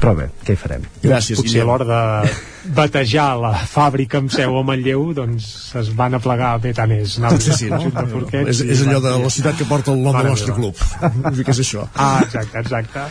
però 0.01 0.15
bé, 0.17 0.31
què 0.47 0.55
hi 0.57 0.57
farem? 0.57 0.87
Potser 1.03 1.61
a 1.61 1.65
l'hora 1.69 1.85
de 2.25 2.31
batejar 2.77 3.29
la 3.41 3.53
fàbrica 3.69 4.19
amb 4.21 4.33
seu 4.33 4.57
a 4.59 4.63
Manlleu, 4.65 5.13
doncs 5.17 5.75
es 5.81 5.93
van 5.97 6.15
aplegar 6.17 6.55
bé 6.61 6.73
tant 6.77 6.91
és. 6.97 7.19
Anar 7.19 7.37
Sí, 7.41 7.53
sí, 7.57 7.71
no? 7.71 7.79
de 7.91 8.07
porquets 8.13 8.51
és, 8.51 8.61
és 8.61 8.83
allò 8.87 9.01
de 9.01 9.13
dir- 9.15 9.25
la 9.25 9.31
ciutat 9.31 9.57
que 9.59 9.65
porta 9.69 9.93
el 9.93 10.03
nom 10.03 10.17
del 10.17 10.31
nostre 10.33 10.55
club. 10.57 10.77
Una 11.21 11.31
mica 11.37 11.51
és 11.53 11.61
això. 11.61 11.87
Ah, 11.95 12.21
exacte, 12.25 12.59
exacte. 12.59 13.07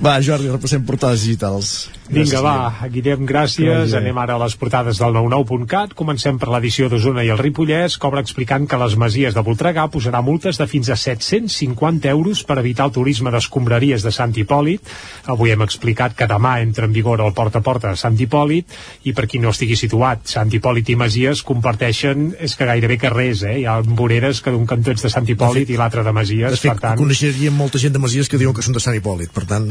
Va, 0.00 0.14
Jordi, 0.24 0.48
repassem 0.48 0.84
portades 0.88 1.22
digitals. 1.26 1.90
Vinga, 2.10 2.26
Gràcies, 2.26 2.42
va, 2.42 2.88
Guillem, 2.90 3.20
gràcies. 3.26 3.92
bé. 3.92 3.98
Anem 4.00 4.16
ara 4.18 4.34
a 4.34 4.40
les 4.42 4.56
portades 4.58 4.98
del 4.98 5.12
99.cat. 5.14 5.92
Comencem 5.94 6.38
per 6.42 6.48
l'edició 6.50 6.88
d'Osona 6.90 7.22
i 7.22 7.28
el 7.30 7.38
Ripollès. 7.38 7.94
Cobra 8.02 8.20
explicant 8.24 8.66
que 8.66 8.78
les 8.82 8.96
masies 8.98 9.36
de 9.36 9.44
Voltregà 9.46 9.84
posarà 9.88 10.18
multes 10.26 10.58
de 10.58 10.66
fins 10.66 10.90
a 10.90 10.96
750 10.98 12.10
euros 12.10 12.42
per 12.42 12.58
evitar 12.58 12.88
el 12.88 12.92
turisme 12.96 13.30
d'escombraries 13.30 14.02
de 14.02 14.10
Sant 14.10 14.34
Hipòlit. 14.34 14.90
Avui 15.30 15.54
hem 15.54 15.62
explicat 15.62 16.16
que 16.18 16.26
demà 16.26 16.56
entra 16.64 16.88
en 16.90 16.92
vigor 16.92 17.22
el 17.22 17.32
porta 17.32 17.62
a 17.62 17.62
porta 17.62 17.94
de 17.94 17.96
Sant 18.02 18.18
Hipòlit 18.18 18.66
i 19.06 19.14
per 19.14 19.28
qui 19.30 19.38
no 19.38 19.54
estigui 19.54 19.78
situat, 19.78 20.26
Sant 20.26 20.50
Hipòlit 20.50 20.90
i 20.90 20.98
Masies 20.98 21.44
comparteixen, 21.46 22.32
és 22.40 22.56
que 22.58 22.66
gairebé 22.66 22.98
carrers, 22.98 23.44
eh? 23.46 23.60
Hi 23.62 23.66
ha 23.70 23.78
voreres 23.86 24.42
que 24.42 24.50
d'un 24.50 24.66
cantó 24.66 24.90
ets 24.90 25.06
de 25.06 25.12
Sant 25.14 25.30
Hipòlit 25.30 25.70
i 25.70 25.78
l'altre 25.78 26.02
de 26.02 26.12
Masies, 26.12 26.58
De 26.58 26.58
fet, 26.58 26.72
per 26.74 26.80
tant... 26.88 26.98
coneixeríem 26.98 27.54
molta 27.54 27.78
gent 27.78 27.94
de 27.94 28.02
Masies 28.02 28.28
que 28.28 28.38
diuen 28.40 28.56
que 28.56 28.66
són 28.66 28.74
de 28.74 28.82
Sant 28.82 28.98
Hipòlit, 28.98 29.30
per 29.30 29.46
tant, 29.46 29.70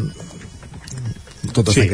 tot 1.54 1.70
està 1.72 1.74
sí, 1.74 1.86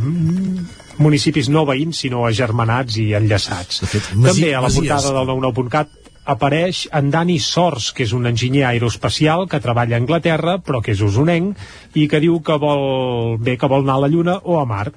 uh, 0.00 1.02
municipis 1.02 1.48
no 1.52 1.66
veïns, 1.68 1.98
sinó 2.06 2.24
agermanats 2.26 2.96
i 3.02 3.10
enllaçats. 3.18 3.82
Masi- 4.16 4.40
També 4.40 4.54
a 4.54 4.62
la 4.64 4.70
portada 4.72 5.12
del 5.12 5.28
99.cat 5.28 5.88
apareix 6.26 6.88
en 6.96 7.10
Dani 7.12 7.38
Sors, 7.38 7.92
que 7.94 8.02
és 8.02 8.12
un 8.16 8.26
enginyer 8.26 8.64
aeroespacial 8.66 9.46
que 9.48 9.60
treballa 9.62 9.94
a 9.96 10.00
Anglaterra, 10.02 10.56
però 10.58 10.80
que 10.82 10.92
és 10.96 11.00
usonenc, 11.04 11.54
i 11.94 12.08
que 12.10 12.18
diu 12.24 12.40
que 12.42 12.56
vol, 12.58 13.36
bé 13.38 13.54
que 13.60 13.68
vol 13.70 13.84
anar 13.86 14.00
a 14.00 14.04
la 14.06 14.08
Lluna 14.10 14.40
o 14.42 14.58
a 14.58 14.64
Mart. 14.66 14.96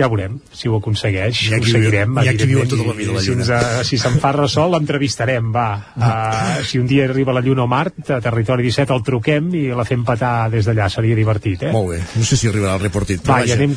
Ja 0.00 0.08
veurem 0.08 0.38
si 0.56 0.68
ho 0.70 0.78
aconsegueix. 0.78 1.42
Hi 1.50 1.54
ha 1.54 1.58
ho 1.60 1.64
qui 1.64 1.74
seguirem. 1.74 2.18
hi 2.22 2.30
ha 2.30 2.34
qui 2.38 2.46
viu 2.48 2.62
tota 2.68 2.86
la 2.86 2.94
vida 2.96 3.12
a 3.12 3.18
la 3.18 3.24
Lluna. 3.24 3.46
eh, 3.58 3.84
si 3.84 3.98
se'n 4.00 4.16
fa 4.22 4.32
ressò, 4.36 4.66
l'entrevistarem, 4.72 5.50
va. 5.52 5.66
Uh, 5.94 6.64
si 6.64 6.80
un 6.80 6.86
dia 6.88 7.04
arriba 7.04 7.34
a 7.34 7.36
la 7.36 7.42
Lluna 7.44 7.66
o 7.66 7.68
Mart, 7.70 8.00
a 8.10 8.20
Territori 8.24 8.64
17 8.64 8.94
el 8.96 9.02
truquem 9.04 9.50
i 9.58 9.66
la 9.76 9.84
fem 9.84 10.04
petar 10.08 10.48
des 10.52 10.64
d'allà. 10.68 10.88
Seria 10.90 11.18
divertit, 11.18 11.66
eh? 11.68 11.72
Molt 11.74 11.92
bé, 11.92 12.00
no 12.16 12.24
sé 12.24 12.38
si 12.40 12.48
arribarà 12.48 12.78
el 12.78 12.84
reportit, 12.86 13.22
però 13.26 13.36
Va, 13.38 13.44
i 13.44 13.52
anem, 13.54 13.76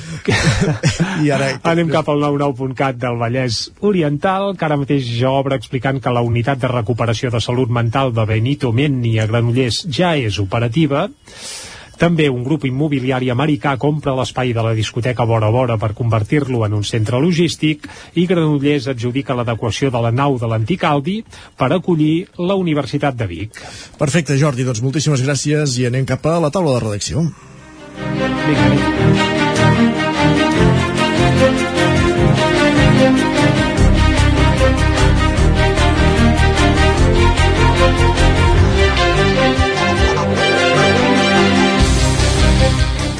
I 1.25 1.33
ara... 1.35 1.51
anem 1.73 1.91
cap 1.91 2.09
al 2.09 2.23
99.cat 2.23 2.97
del 3.03 3.19
Vallès 3.19 3.59
Oriental, 3.81 4.53
que 4.57 4.65
ara 4.69 4.79
mateix 4.79 5.11
ja 5.19 5.33
obre 5.33 5.59
explicant 5.59 5.99
que 6.01 6.13
la 6.15 6.23
unitat 6.23 6.63
de 6.63 6.71
recuperació 6.71 7.33
de 7.33 7.43
salut 7.43 7.69
mental 7.69 8.15
de 8.15 8.25
Benito 8.29 8.71
Menni 8.71 9.17
a 9.19 9.27
Granollers 9.27 9.83
ja 9.91 10.15
és 10.15 10.39
operativa. 10.39 11.09
També 11.99 12.27
un 12.29 12.43
grup 12.43 12.65
immobiliari 12.67 13.29
americà 13.33 13.75
compra 13.81 14.15
l'espai 14.17 14.53
de 14.53 14.63
la 14.65 14.73
discoteca 14.77 15.25
Bora 15.29 15.51
Bora 15.53 15.77
per 15.77 15.93
convertir-lo 15.97 16.63
en 16.65 16.73
un 16.79 16.83
centre 16.83 17.19
logístic 17.21 17.87
i 18.15 18.25
Granollers 18.29 18.89
adjudica 18.93 19.37
l'adequació 19.37 19.91
de 19.93 20.01
la 20.01 20.11
nau 20.11 20.37
de 20.41 20.49
l'antic 20.49 20.83
Aldi 20.89 21.19
per 21.57 21.71
acollir 21.71 22.27
la 22.37 22.57
Universitat 22.59 23.17
de 23.17 23.29
Vic. 23.29 23.61
Perfecte, 23.99 24.37
Jordi, 24.37 24.65
doncs 24.67 24.83
moltíssimes 24.85 25.23
gràcies 25.25 25.77
i 25.79 25.87
anem 25.89 26.05
cap 26.09 26.25
a 26.25 26.39
la 26.43 26.51
taula 26.53 26.77
de 26.77 26.85
redacció. 26.87 27.27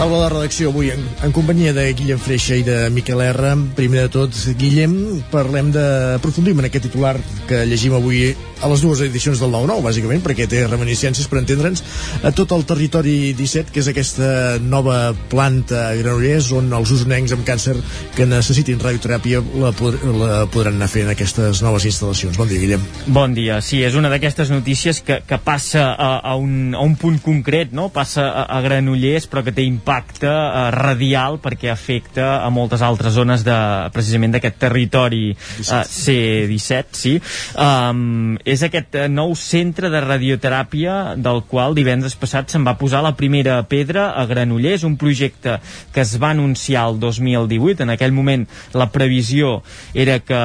Taula 0.03 0.25
de 0.25 0.31
redacció 0.34 0.67
avui 0.67 0.89
en, 0.91 0.99
en 1.23 1.31
companyia 1.31 1.71
de 1.71 1.85
Guillem 1.95 2.19
Freixa 2.19 2.57
i 2.59 2.63
de 2.67 2.89
Miquel 2.91 3.21
R. 3.23 3.53
Primer 3.77 4.01
de 4.01 4.09
tot, 4.11 4.35
Guillem, 4.59 4.97
parlem 5.31 5.69
de... 5.71 5.84
aprofundim 6.17 6.59
en 6.59 6.67
aquest 6.67 6.89
titular 6.89 7.13
que 7.47 7.61
llegim 7.63 7.95
avui 7.95 8.34
a 8.63 8.67
les 8.71 8.84
dues 8.84 8.99
edicions 9.03 9.39
del 9.39 9.51
9-9, 9.51 9.84
bàsicament, 9.84 10.21
perquè 10.23 10.47
té 10.51 10.61
reminiscències 10.67 11.27
per 11.27 11.39
entendre'ns 11.39 11.84
a 12.23 12.31
tot 12.35 12.51
el 12.55 12.65
territori 12.67 13.31
17, 13.35 13.71
que 13.71 13.80
és 13.80 13.89
aquesta 13.91 14.27
nova 14.59 15.13
planta 15.31 15.85
a 15.89 15.95
Granollers 15.99 16.51
on 16.55 16.67
els 16.75 16.91
usonencs 16.95 17.35
amb 17.35 17.47
càncer 17.47 17.77
que 18.15 18.27
necessitin 18.27 18.84
radioteràpia 18.84 19.39
la, 19.63 19.71
pod 19.75 19.99
la 20.19 20.43
podran 20.51 20.80
anar 20.80 20.91
fent 20.91 21.07
en 21.07 21.13
aquestes 21.15 21.63
noves 21.63 21.88
instal·lacions. 21.88 22.39
Bon 22.39 22.51
dia, 22.51 22.59
Guillem. 22.59 22.84
Bon 23.07 23.35
dia, 23.35 23.61
sí, 23.63 23.80
és 23.84 23.95
una 23.99 24.11
d'aquestes 24.11 24.51
notícies 24.51 24.99
que, 25.03 25.21
que 25.27 25.39
passa 25.43 25.89
a, 25.91 26.13
a, 26.19 26.35
un, 26.39 26.75
a 26.75 26.84
un 26.84 26.99
punt 26.99 27.19
concret, 27.23 27.71
no? 27.75 27.88
passa 27.91 28.27
a, 28.31 28.47
a 28.51 28.63
Granollers, 28.63 29.31
però 29.31 29.43
que 29.47 29.55
té 29.55 29.67
impacte 29.67 29.93
uh, 30.30 30.70
radial 30.74 31.40
perquè 31.44 31.72
afecta 31.72 32.44
a 32.44 32.49
moltes 32.53 32.82
altres 32.86 33.14
zones 33.18 33.44
de, 33.45 33.57
precisament 33.94 34.36
d'aquest 34.36 34.60
territori 34.61 35.32
uh, 35.34 35.84
C17, 35.88 36.99
sí. 37.03 37.15
Um, 37.60 38.38
és 38.45 38.64
aquest 38.65 38.95
eh, 38.98 39.07
nou 39.11 39.34
centre 39.38 39.90
de 39.94 40.02
radioteràpia 40.03 41.15
del 41.20 41.44
qual 41.49 41.76
divendres 41.78 42.15
passat 42.20 42.52
se'n 42.52 42.65
va 42.65 42.76
posar 42.80 43.03
la 43.06 43.14
primera 43.18 43.60
pedra 43.70 44.10
a 44.18 44.26
Granollers, 44.30 44.86
un 44.88 44.98
projecte 44.99 45.60
que 45.94 46.03
es 46.03 46.15
va 46.22 46.32
anunciar 46.34 46.88
el 46.90 46.99
2018. 46.99 47.84
En 47.84 47.94
aquell 47.94 48.15
moment 48.15 48.45
la 48.74 48.90
previsió 48.91 49.61
era 49.94 50.20
que 50.20 50.41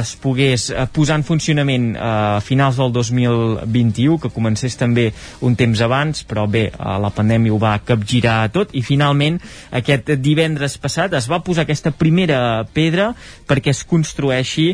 es 0.00 0.14
pogués 0.20 0.70
eh, 0.70 0.86
posar 0.92 1.20
en 1.20 1.26
funcionament 1.26 1.94
eh, 1.94 2.00
a 2.00 2.40
finals 2.44 2.78
del 2.80 2.92
2021, 2.92 4.18
que 4.22 4.32
comencés 4.34 4.76
també 4.80 5.10
un 5.46 5.56
temps 5.58 5.80
abans, 5.84 6.24
però 6.28 6.46
bé, 6.50 6.68
eh, 6.70 6.96
la 7.02 7.12
pandèmia 7.14 7.54
ho 7.54 7.60
va 7.60 7.76
capgirar 7.86 8.50
tot 8.54 8.74
i 8.76 8.79
finalment 8.86 9.38
aquest 9.76 10.12
divendres 10.20 10.76
passat 10.80 11.14
es 11.18 11.28
va 11.30 11.40
posar 11.44 11.64
aquesta 11.66 11.92
primera 11.92 12.64
pedra 12.74 13.10
perquè 13.48 13.74
es 13.74 13.82
construeixi 13.88 14.70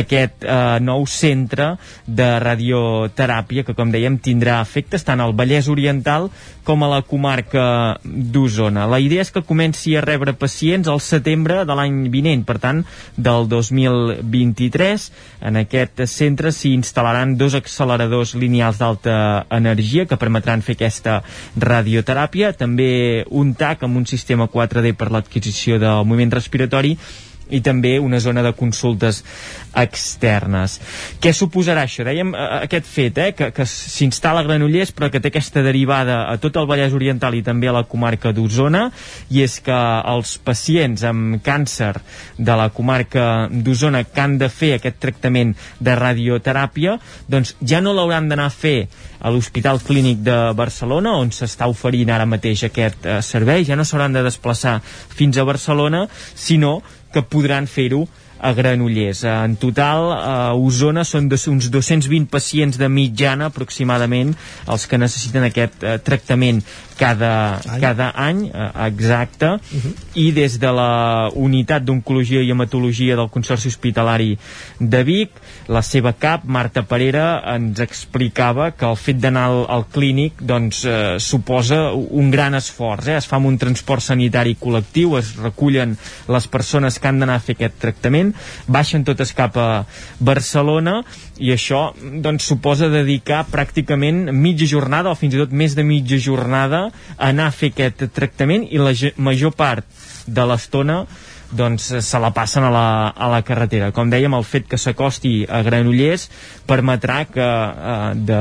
aquest 0.00 0.44
eh, 0.44 0.78
nou 0.82 1.06
centre 1.10 1.74
de 2.06 2.30
radioteràpia 2.42 3.64
que 3.66 3.76
com 3.78 3.92
dèiem 3.92 4.20
tindrà 4.22 4.60
efectes 4.62 5.06
tant 5.06 5.20
al 5.20 5.36
Vallès 5.36 5.70
Oriental 5.72 6.30
com 6.64 6.84
a 6.84 6.88
la 6.90 7.00
comarca 7.02 7.98
d'Osona. 8.04 8.86
La 8.90 9.00
idea 9.00 9.24
és 9.24 9.32
que 9.32 9.42
comenci 9.46 9.96
a 9.96 10.04
rebre 10.04 10.34
pacients 10.38 10.88
al 10.88 11.00
setembre 11.04 11.64
de 11.68 11.76
l'any 11.76 12.02
vinent, 12.12 12.44
per 12.46 12.58
tant 12.62 12.82
del 13.16 13.48
2023 13.50 15.08
en 15.48 15.60
aquest 15.62 16.04
centre 16.10 16.52
s'hi 16.52 16.74
instal·laran 16.76 17.36
dos 17.40 17.56
acceleradors 17.58 18.34
lineals 18.34 18.80
d'alta 18.80 19.46
energia 19.56 20.06
que 20.06 20.20
permetran 20.20 20.62
fer 20.62 20.76
aquesta 20.78 21.20
radioteràpia, 21.56 22.52
també 22.56 23.24
un 23.30 23.54
TAC 23.54 23.86
amb 23.86 24.00
un 24.00 24.06
sistema 24.06 24.48
4D 24.50 24.94
per 24.96 25.10
l'adquisició 25.10 25.80
del 25.80 26.04
moviment 26.04 26.38
respiratori 26.38 26.96
i 27.50 27.60
també 27.64 27.98
una 28.00 28.20
zona 28.20 28.42
de 28.42 28.52
consultes 28.56 29.22
externes. 29.76 30.78
Què 31.22 31.32
suposarà 31.36 31.84
això? 31.86 32.04
Dèiem 32.06 32.32
eh, 32.34 32.46
aquest 32.66 32.88
fet, 32.90 33.18
eh, 33.18 33.30
que, 33.36 33.50
que 33.54 33.66
s'instal·la 33.68 34.42
Granollers 34.46 34.94
però 34.96 35.10
que 35.12 35.20
té 35.22 35.30
aquesta 35.30 35.62
derivada 35.62 36.24
a 36.30 36.36
tot 36.42 36.58
el 36.58 36.68
Vallès 36.70 36.94
Oriental 36.96 37.36
i 37.38 37.44
també 37.46 37.70
a 37.70 37.76
la 37.76 37.84
comarca 37.88 38.34
d'Osona 38.34 38.88
i 39.30 39.44
és 39.44 39.58
que 39.64 39.76
els 40.14 40.36
pacients 40.44 41.04
amb 41.06 41.38
càncer 41.44 41.92
de 42.38 42.56
la 42.58 42.70
comarca 42.74 43.46
d'Osona 43.50 44.02
que 44.08 44.24
han 44.24 44.38
de 44.40 44.50
fer 44.50 44.74
aquest 44.78 44.98
tractament 45.02 45.54
de 45.78 45.94
radioteràpia 45.98 46.98
doncs 47.30 47.54
ja 47.60 47.82
no 47.84 47.94
l'hauran 47.94 48.28
d'anar 48.30 48.50
a 48.50 48.54
fer 48.54 48.88
a 49.20 49.30
l'Hospital 49.30 49.80
Clínic 49.84 50.22
de 50.24 50.36
Barcelona 50.56 51.14
on 51.20 51.30
s'està 51.34 51.68
oferint 51.70 52.10
ara 52.10 52.26
mateix 52.28 52.64
aquest 52.66 53.06
eh, 53.06 53.20
servei, 53.24 53.66
ja 53.68 53.76
no 53.76 53.84
s'hauran 53.84 54.16
de 54.16 54.24
desplaçar 54.24 54.80
fins 54.84 55.38
a 55.38 55.44
Barcelona, 55.44 56.06
sinó 56.34 56.80
que 57.12 57.22
podran 57.22 57.66
fer-ho 57.70 58.04
a 58.40 58.52
Granollers. 58.56 59.24
Eh, 59.24 59.28
En 59.44 59.56
total, 59.56 60.12
a 60.12 60.54
Osona 60.56 61.04
són 61.04 61.28
uns 61.28 61.68
220 61.70 62.26
pacients 62.30 62.78
de 62.80 62.88
mitjana 62.88 63.50
aproximadament 63.50 64.34
els 64.66 64.86
que 64.86 64.98
necessiten 64.98 65.44
aquest 65.44 65.84
eh, 65.84 65.98
tractament 65.98 66.62
cada 67.00 67.32
any, 67.64 67.80
cada 67.80 68.10
any 68.12 68.40
eh, 68.52 68.68
exacte, 68.86 69.46
uh 69.46 69.60
-huh. 69.60 69.92
i 70.14 70.32
des 70.32 70.58
de 70.58 70.70
la 70.72 71.30
unitat 71.34 71.82
d'oncologia 71.82 72.42
i 72.42 72.50
hematologia 72.50 73.16
del 73.16 73.30
Consorci 73.30 73.68
Hospitalari 73.68 74.38
de 74.78 75.02
Vic, 75.04 75.30
la 75.68 75.82
seva 75.82 76.12
cap, 76.12 76.44
Marta 76.44 76.82
Parera, 76.82 77.42
ens 77.54 77.80
explicava 77.80 78.70
que 78.70 78.84
el 78.86 78.96
fet 78.96 79.16
d'anar 79.16 79.44
al, 79.44 79.64
al 79.68 79.86
clínic 79.86 80.42
doncs, 80.42 80.84
eh, 80.84 81.16
suposa 81.18 81.92
un 81.92 82.30
gran 82.30 82.54
esforç. 82.54 83.06
Eh? 83.08 83.16
Es 83.16 83.26
fa 83.26 83.36
amb 83.36 83.46
un 83.46 83.58
transport 83.58 84.02
sanitari 84.02 84.56
col·lectiu, 84.60 85.16
es 85.18 85.36
recullen 85.36 85.96
les 86.28 86.46
persones 86.46 86.98
que 86.98 87.08
han 87.08 87.18
d'anar 87.18 87.34
a 87.34 87.44
fer 87.44 87.54
aquest 87.54 87.78
tractament, 87.80 88.34
baixen 88.66 89.04
totes 89.04 89.32
cap 89.32 89.56
a 89.56 89.86
Barcelona 90.18 91.02
i 91.38 91.52
això 91.52 91.94
doncs, 91.96 92.44
suposa 92.44 92.88
dedicar 92.88 93.46
pràcticament 93.50 94.32
mitja 94.32 94.66
jornada 94.66 95.10
o 95.10 95.14
fins 95.14 95.34
i 95.34 95.38
tot 95.38 95.52
més 95.52 95.74
de 95.74 95.84
mitja 95.86 96.18
jornada 96.18 96.89
anar 97.18 97.48
a 97.48 97.54
fer 97.54 97.72
aquest 97.74 98.06
tractament 98.14 98.66
i 98.70 98.80
la 98.80 98.94
major 99.16 99.54
part 99.56 99.86
de 100.26 100.46
l'estona 100.46 101.04
doncs 101.50 101.88
se 102.06 102.18
la 102.22 102.30
passen 102.30 102.62
a 102.62 102.70
la, 102.70 103.08
a 103.10 103.28
la 103.30 103.40
carretera. 103.42 103.90
Com 103.94 104.10
dèiem, 104.10 104.34
el 104.38 104.46
fet 104.46 104.68
que 104.70 104.78
s'acosti 104.78 105.32
a 105.50 105.62
Granollers 105.66 106.28
permetrà 106.68 107.24
que 107.26 107.46
eh, 107.46 108.12
de, 108.28 108.38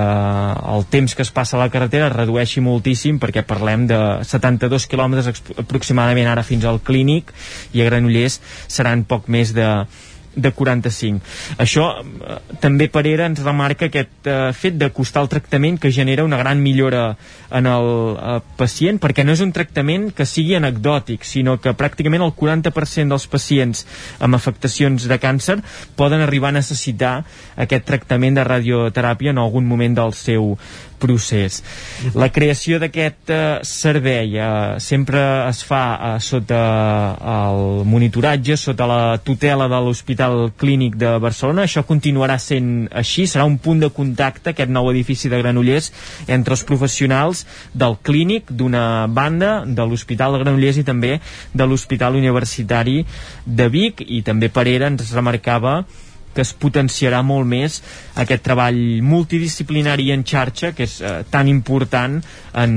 el 0.75 0.85
temps 0.93 1.15
que 1.17 1.25
es 1.25 1.33
passa 1.33 1.57
a 1.57 1.63
la 1.63 1.71
carretera 1.73 2.09
es 2.09 2.15
redueixi 2.15 2.61
moltíssim 2.61 3.19
perquè 3.21 3.43
parlem 3.49 3.87
de 3.89 3.99
72 4.29 4.85
quilòmetres 4.91 5.41
aproximadament 5.57 6.29
ara 6.29 6.45
fins 6.45 6.67
al 6.69 6.81
clínic 6.85 7.33
i 7.73 7.81
a 7.81 7.89
Granollers 7.89 8.39
seran 8.69 9.07
poc 9.09 9.29
més 9.29 9.55
de 9.57 9.69
de 10.35 10.51
45. 10.51 11.21
Això 11.57 11.85
eh, 11.99 12.37
també 12.61 12.89
Parera 12.91 13.27
ens 13.29 13.41
remarca 13.43 13.89
aquest 13.89 14.27
eh, 14.29 14.51
fet 14.53 14.77
d'acostar 14.79 15.23
el 15.25 15.31
tractament 15.31 15.79
que 15.81 15.91
genera 15.91 16.25
una 16.27 16.37
gran 16.37 16.61
millora 16.63 17.15
en 17.51 17.69
el 17.69 17.89
eh, 18.15 18.39
pacient 18.59 18.99
perquè 19.01 19.25
no 19.25 19.33
és 19.35 19.43
un 19.45 19.53
tractament 19.55 20.09
que 20.15 20.27
sigui 20.29 20.55
anecdòtic 20.57 21.25
sinó 21.27 21.57
que 21.61 21.75
pràcticament 21.77 22.25
el 22.25 22.35
40% 22.37 23.09
dels 23.09 23.27
pacients 23.31 23.85
amb 24.19 24.37
afectacions 24.37 25.07
de 25.09 25.19
càncer 25.21 25.59
poden 25.99 26.21
arribar 26.25 26.53
a 26.53 26.59
necessitar 26.59 27.23
aquest 27.57 27.87
tractament 27.89 28.37
de 28.37 28.45
radioteràpia 28.45 29.33
en 29.33 29.41
algun 29.41 29.67
moment 29.67 29.97
del 29.97 30.13
seu 30.17 30.55
procés. 30.99 31.61
La 32.15 32.29
creació 32.33 32.79
d'aquest 32.81 33.31
eh, 33.33 33.39
servei 33.65 34.35
eh, 34.37 34.49
sempre 34.83 35.21
es 35.47 35.61
fa 35.67 35.81
eh, 35.95 36.11
sota 36.23 36.59
el 37.19 37.85
monitoratge, 37.89 38.57
sota 38.59 38.87
la 38.89 39.01
tutela 39.23 39.69
de 39.71 39.79
l'Hospital 39.85 40.51
Clínic 40.59 40.97
de 40.99 41.15
Barcelona. 41.21 41.65
Això 41.65 41.85
continuarà 41.87 42.37
sent 42.41 42.89
així, 42.91 43.25
serà 43.27 43.47
un 43.47 43.57
punt 43.61 43.83
de 43.83 43.91
contacte, 43.93 44.53
aquest 44.53 44.71
nou 44.71 44.91
edifici 44.91 45.31
de 45.31 45.39
Granollers, 45.41 45.91
entre 46.27 46.55
els 46.57 46.65
professionals 46.67 47.45
del 47.73 47.97
clínic, 48.03 48.51
d'una 48.51 49.07
banda, 49.07 49.63
de 49.65 49.87
l'Hospital 49.87 50.35
de 50.35 50.43
Granollers 50.43 50.81
i 50.81 50.85
també 50.87 51.15
de 51.53 51.65
l'Hospital 51.65 52.19
Universitari 52.19 53.03
de 53.45 53.69
Vic, 53.71 54.03
i 54.05 54.21
també 54.25 54.51
Parera 54.53 54.89
ens 54.91 55.13
remarcava 55.15 55.79
que 56.33 56.43
es 56.45 56.53
potenciarà 56.53 57.21
molt 57.25 57.47
més 57.49 57.79
aquest 58.19 58.43
treball 58.45 58.79
multidisciplinari 59.05 60.09
en 60.13 60.25
xarxa 60.27 60.73
que 60.77 60.85
és 60.85 60.99
eh, 61.01 61.21
tan 61.29 61.49
important 61.51 62.19
en, 62.53 62.73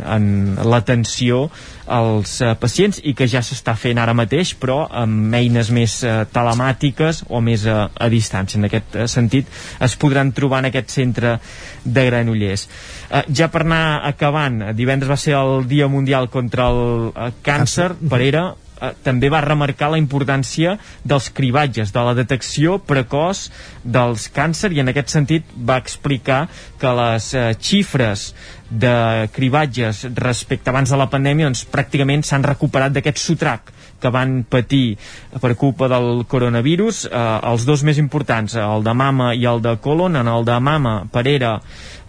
en 0.00 0.24
l'atenció 0.70 1.46
als 1.90 2.36
eh, 2.40 2.54
pacients 2.60 3.00
i 3.04 3.14
que 3.18 3.28
ja 3.30 3.42
s'està 3.44 3.74
fent 3.78 3.98
ara 3.98 4.14
mateix 4.16 4.54
però 4.60 4.84
amb 5.02 5.34
eines 5.36 5.72
més 5.74 5.98
eh, 6.06 6.22
telemàtiques 6.32 7.24
o 7.28 7.42
més 7.44 7.66
eh, 7.66 7.74
a 7.74 8.08
distància. 8.12 8.60
En 8.60 8.68
aquest 8.70 8.96
eh, 8.96 9.06
sentit 9.10 9.50
es 9.82 9.96
podran 10.00 10.32
trobar 10.36 10.62
en 10.62 10.70
aquest 10.70 10.94
centre 10.94 11.36
de 11.84 12.06
Granollers. 12.06 12.66
Eh, 13.10 13.24
ja 13.34 13.50
per 13.52 13.64
anar 13.66 13.84
acabant 14.08 14.62
eh, 14.62 14.72
divendres 14.78 15.10
va 15.10 15.20
ser 15.20 15.36
el 15.38 15.66
Dia 15.70 15.90
Mundial 15.90 16.30
contra 16.30 16.70
el 16.70 17.10
eh, 17.10 17.30
Càncer 17.46 17.92
Parera 18.08 18.50
eh, 18.80 18.92
també 19.04 19.30
va 19.32 19.42
remarcar 19.44 19.90
la 19.92 20.00
importància 20.00 20.76
dels 21.04 21.30
cribatges, 21.34 21.92
de 21.92 22.04
la 22.06 22.14
detecció 22.18 22.78
precoç 22.78 23.48
dels 23.84 24.28
càncer 24.34 24.72
i 24.72 24.80
en 24.80 24.92
aquest 24.92 25.12
sentit 25.16 25.52
va 25.56 25.78
explicar 25.80 26.46
que 26.80 26.94
les 27.02 27.32
eh, 27.34 27.50
xifres 27.60 28.30
de 28.70 29.28
cribatges 29.34 30.06
respecte 30.14 30.70
abans 30.70 30.90
de 30.90 30.98
la 30.98 31.10
pandèmia 31.10 31.48
doncs 31.48 31.66
pràcticament 31.70 32.22
s'han 32.22 32.46
recuperat 32.46 32.94
d'aquest 32.94 33.18
sotrac 33.18 33.72
que 34.00 34.10
van 34.10 34.40
patir 34.48 34.96
per 35.40 35.54
culpa 35.60 35.88
del 35.92 36.24
coronavirus. 36.28 37.04
Eh, 37.06 37.24
els 37.52 37.66
dos 37.68 37.84
més 37.86 38.00
importants, 38.00 38.56
el 38.56 38.86
de 38.86 38.94
mama 38.96 39.34
i 39.36 39.44
el 39.46 39.60
de 39.62 39.76
colon, 39.84 40.16
en 40.16 40.28
el 40.28 40.48
de 40.48 40.56
mama 40.58 40.94
Parera 41.12 41.58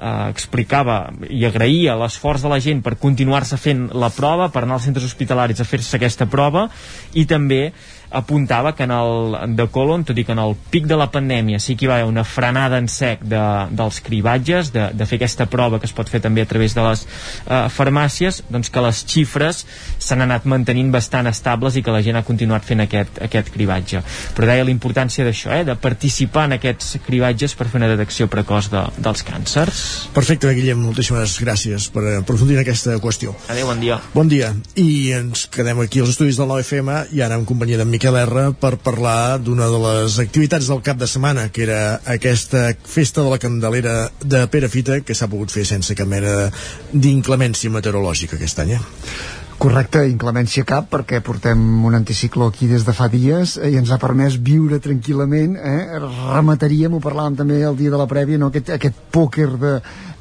eh, 0.02 0.28
explicava 0.34 0.98
i 1.30 1.46
agraïa 1.48 1.96
l'esforç 2.00 2.44
de 2.44 2.52
la 2.52 2.60
gent 2.64 2.82
per 2.82 2.98
continuar-se 3.00 3.60
fent 3.62 3.88
la 3.94 4.10
prova, 4.10 4.50
per 4.50 4.66
anar 4.66 4.80
als 4.80 4.90
centres 4.90 5.06
hospitalaris 5.08 5.62
a 5.62 5.68
fer-se 5.68 5.98
aquesta 6.00 6.28
prova 6.32 6.68
i 7.14 7.28
també 7.30 7.68
apuntava 8.12 8.76
que 8.76 8.84
en 8.84 8.92
el 8.92 9.56
de 9.56 9.66
colon, 9.72 10.04
tot 10.04 10.18
i 10.20 10.26
que 10.28 10.36
en 10.36 10.42
el 10.44 10.54
pic 10.70 10.86
de 10.88 10.98
la 11.00 11.08
pandèmia 11.12 11.62
sí 11.64 11.78
que 11.80 11.86
hi 11.86 11.90
va 11.90 11.98
haver 12.00 12.10
una 12.10 12.26
frenada 12.28 12.78
en 12.82 12.90
sec 12.92 13.24
de, 13.24 13.42
dels 13.72 14.02
cribatges, 14.04 14.74
de, 14.76 14.90
de 14.94 15.08
fer 15.08 15.18
aquesta 15.18 15.48
prova 15.50 15.80
que 15.80 15.88
es 15.88 15.96
pot 15.96 16.12
fer 16.12 16.20
també 16.22 16.44
a 16.44 16.50
través 16.50 16.76
de 16.76 16.84
les 16.84 17.06
eh, 17.08 17.64
farmàcies, 17.72 18.42
doncs 18.52 18.70
que 18.70 18.84
les 18.84 19.04
xifres 19.08 19.64
s'han 19.98 20.26
anat 20.28 20.46
mantenint 20.46 20.92
bastant 20.92 21.32
estables 21.32 21.80
i 21.80 21.86
que 21.86 21.96
la 21.96 22.04
gent 22.04 22.20
ha 22.20 22.26
continuat 22.28 22.68
fent 22.68 22.84
aquest, 22.84 23.24
aquest 23.24 23.54
cribatge. 23.56 24.04
Però 24.36 24.50
deia 24.50 24.68
la 24.68 24.76
importància 24.76 25.26
d'això, 25.26 25.56
eh, 25.56 25.64
de 25.72 25.80
participar 25.80 26.50
en 26.50 26.60
aquests 26.60 26.98
cribatges 27.08 27.56
per 27.56 27.72
fer 27.72 27.80
una 27.80 27.94
detecció 27.96 28.28
precoç 28.28 28.74
de, 28.76 28.84
dels 29.00 29.24
càncers. 29.24 29.86
Perfecte, 30.16 30.52
Guillem, 30.56 30.80
moltíssimes 30.82 31.38
gràcies 31.42 31.88
per 31.94 32.04
aprofundir 32.20 32.58
en 32.58 32.64
aquesta 32.64 32.98
qüestió. 33.04 33.34
Adéu, 33.52 33.68
bon 33.70 33.82
dia. 33.84 34.00
Bon 34.14 34.32
dia. 34.32 34.52
I 34.76 35.12
ens 35.18 35.46
quedem 35.52 35.84
aquí 35.84 36.02
als 36.04 36.14
estudis 36.16 36.40
del 36.40 36.50
9FM 36.52 36.98
i 37.16 37.24
ara 37.26 37.38
en 37.40 37.46
companyia 37.50 37.80
d'en 37.82 37.92
Miquel 37.92 38.18
R 38.22 38.48
per 38.62 38.76
parlar 38.84 39.40
d'una 39.44 39.70
de 39.72 39.84
les 39.86 40.18
activitats 40.24 40.72
del 40.72 40.84
cap 40.86 41.00
de 41.00 41.10
setmana, 41.10 41.50
que 41.52 41.66
era 41.68 41.82
aquesta 42.06 42.72
festa 42.84 43.24
de 43.24 43.34
la 43.34 43.40
Candelera 43.42 43.96
de 44.24 44.46
Perafita 44.52 45.02
que 45.06 45.16
s'ha 45.18 45.30
pogut 45.32 45.54
fer 45.54 45.66
sense 45.68 45.96
cap 45.98 46.10
mena 46.10 46.50
d'inclemència 46.92 47.72
meteorològica 47.72 48.40
aquest 48.40 48.66
any. 48.66 48.76
Eh? 48.78 49.41
Correcte, 49.62 50.02
inclemència 50.10 50.66
cap, 50.66 50.88
perquè 50.90 51.20
portem 51.22 51.60
un 51.86 51.94
anticicló 51.94 52.48
aquí 52.50 52.66
des 52.66 52.82
de 52.82 52.96
fa 52.98 53.06
dies 53.14 53.60
eh, 53.60 53.70
i 53.70 53.76
ens 53.78 53.92
ha 53.94 54.00
permès 54.02 54.40
viure 54.42 54.80
tranquil·lament. 54.82 55.54
Eh? 55.54 56.00
Remataríem, 56.02 56.96
ho 56.98 57.02
parlàvem 57.04 57.38
també 57.44 57.60
el 57.68 57.78
dia 57.78 57.92
de 57.94 58.00
la 58.02 58.08
prèvia, 58.10 58.40
no? 58.42 58.50
aquest, 58.50 58.72
aquest 58.74 58.98
pòquer 59.14 59.46
de, 59.62 59.76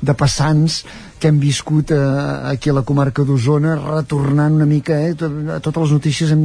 de 0.05 0.17
passants 0.25 0.83
que 1.21 1.29
hem 1.29 1.39
viscut 1.39 1.93
eh, 1.93 1.99
aquí 2.51 2.71
a 2.71 2.75
la 2.75 2.83
comarca 2.87 3.23
d'Osona, 3.29 3.75
retornant 3.77 4.57
una 4.57 4.67
mica, 4.67 4.97
eh, 5.05 5.13
a 5.13 5.61
totes 5.61 5.85
les 5.85 5.93
notícies 5.95 6.33
hem, 6.33 6.45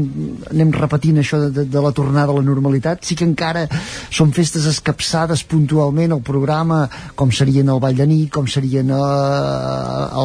anem 0.52 0.74
repetint 0.76 1.22
això 1.22 1.40
de, 1.46 1.50
de, 1.56 1.66
de 1.72 1.84
la 1.86 1.94
tornada 1.96 2.34
a 2.34 2.38
la 2.38 2.44
normalitat. 2.46 3.06
Sí 3.08 3.16
que 3.18 3.26
encara 3.28 3.66
són 4.14 4.36
festes 4.36 4.68
escapçades 4.70 5.46
puntualment 5.48 6.14
al 6.14 6.24
programa, 6.26 6.84
com 7.16 7.32
serien 7.32 7.72
el 7.72 7.82
Ball 7.82 7.96
de 7.98 8.10
Nit, 8.12 8.30
com 8.36 8.50
serien 8.52 8.92
eh, 8.92 9.02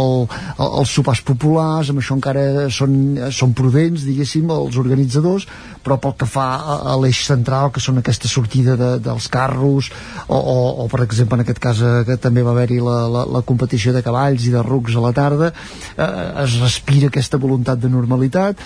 el, 0.00 0.12
el, 0.26 0.68
els 0.82 0.96
sopars 0.98 1.22
populars, 1.26 1.94
amb 1.94 2.02
això 2.02 2.18
encara 2.18 2.68
són, 2.74 2.98
són 3.32 3.54
prudents, 3.56 4.04
diguéssim, 4.08 4.50
els 4.50 4.80
organitzadors, 4.82 5.46
però 5.84 5.96
pel 6.00 6.14
que 6.20 6.28
fa 6.28 6.46
a, 6.58 6.76
a 6.92 6.96
l'eix 7.00 7.22
central, 7.26 7.70
que 7.74 7.82
són 7.82 8.00
aquesta 8.00 8.28
sortida 8.28 8.76
de, 8.78 8.90
dels 9.02 9.28
carros, 9.32 9.90
o, 10.26 10.36
o, 10.36 10.56
o 10.84 10.88
per 10.92 11.02
exemple 11.06 11.38
en 11.38 11.44
aquest 11.44 11.60
cas 11.62 11.80
eh, 11.82 11.92
que 12.08 12.18
també 12.20 12.44
va 12.46 12.52
haver-hi 12.54 12.80
la, 12.84 12.96
la, 13.12 13.24
la 13.38 13.42
competició 13.46 13.94
de 13.96 14.04
cavalls 14.04 14.46
i 14.46 14.54
de 14.54 14.62
rucs 14.66 14.96
a 14.96 15.04
la 15.04 15.12
tarda, 15.16 15.50
eh, 15.96 16.10
es 16.44 16.58
respira 16.60 17.10
aquesta 17.10 17.40
voluntat 17.40 17.80
de 17.80 17.90
normalitat. 17.92 18.60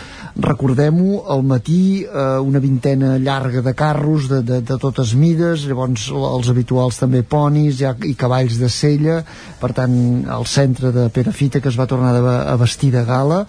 Recordem-ho, 0.44 1.22
al 1.30 1.44
matí 1.46 1.82
eh, 2.04 2.26
una 2.42 2.62
vintena 2.62 3.14
llarga 3.18 3.62
de 3.64 3.74
carros 3.78 4.28
de, 4.30 4.42
de, 4.42 4.60
de 4.66 4.78
totes 4.82 5.14
mides, 5.18 5.68
llavors 5.70 6.08
els 6.14 6.50
habituals 6.50 6.98
també 7.00 7.22
ponis 7.22 7.78
ja, 7.82 7.94
i 8.04 8.14
cavalls 8.18 8.58
de 8.60 8.70
sella, 8.72 9.20
per 9.60 9.72
tant 9.76 9.94
al 10.30 10.46
centre 10.50 10.90
de 10.94 11.08
Perafita 11.14 11.60
que 11.62 11.70
es 11.70 11.78
va 11.78 11.88
tornar 11.90 12.14
a 12.14 12.56
vestir 12.60 12.90
de 12.94 13.04
gala 13.06 13.44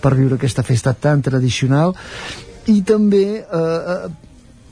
per 0.00 0.14
viure 0.16 0.38
aquesta 0.38 0.64
festa 0.64 0.94
tan 0.96 1.20
tradicional 1.22 1.94
i 2.68 2.80
també 2.86 3.24
eh, 3.40 3.44
eh, 3.94 4.10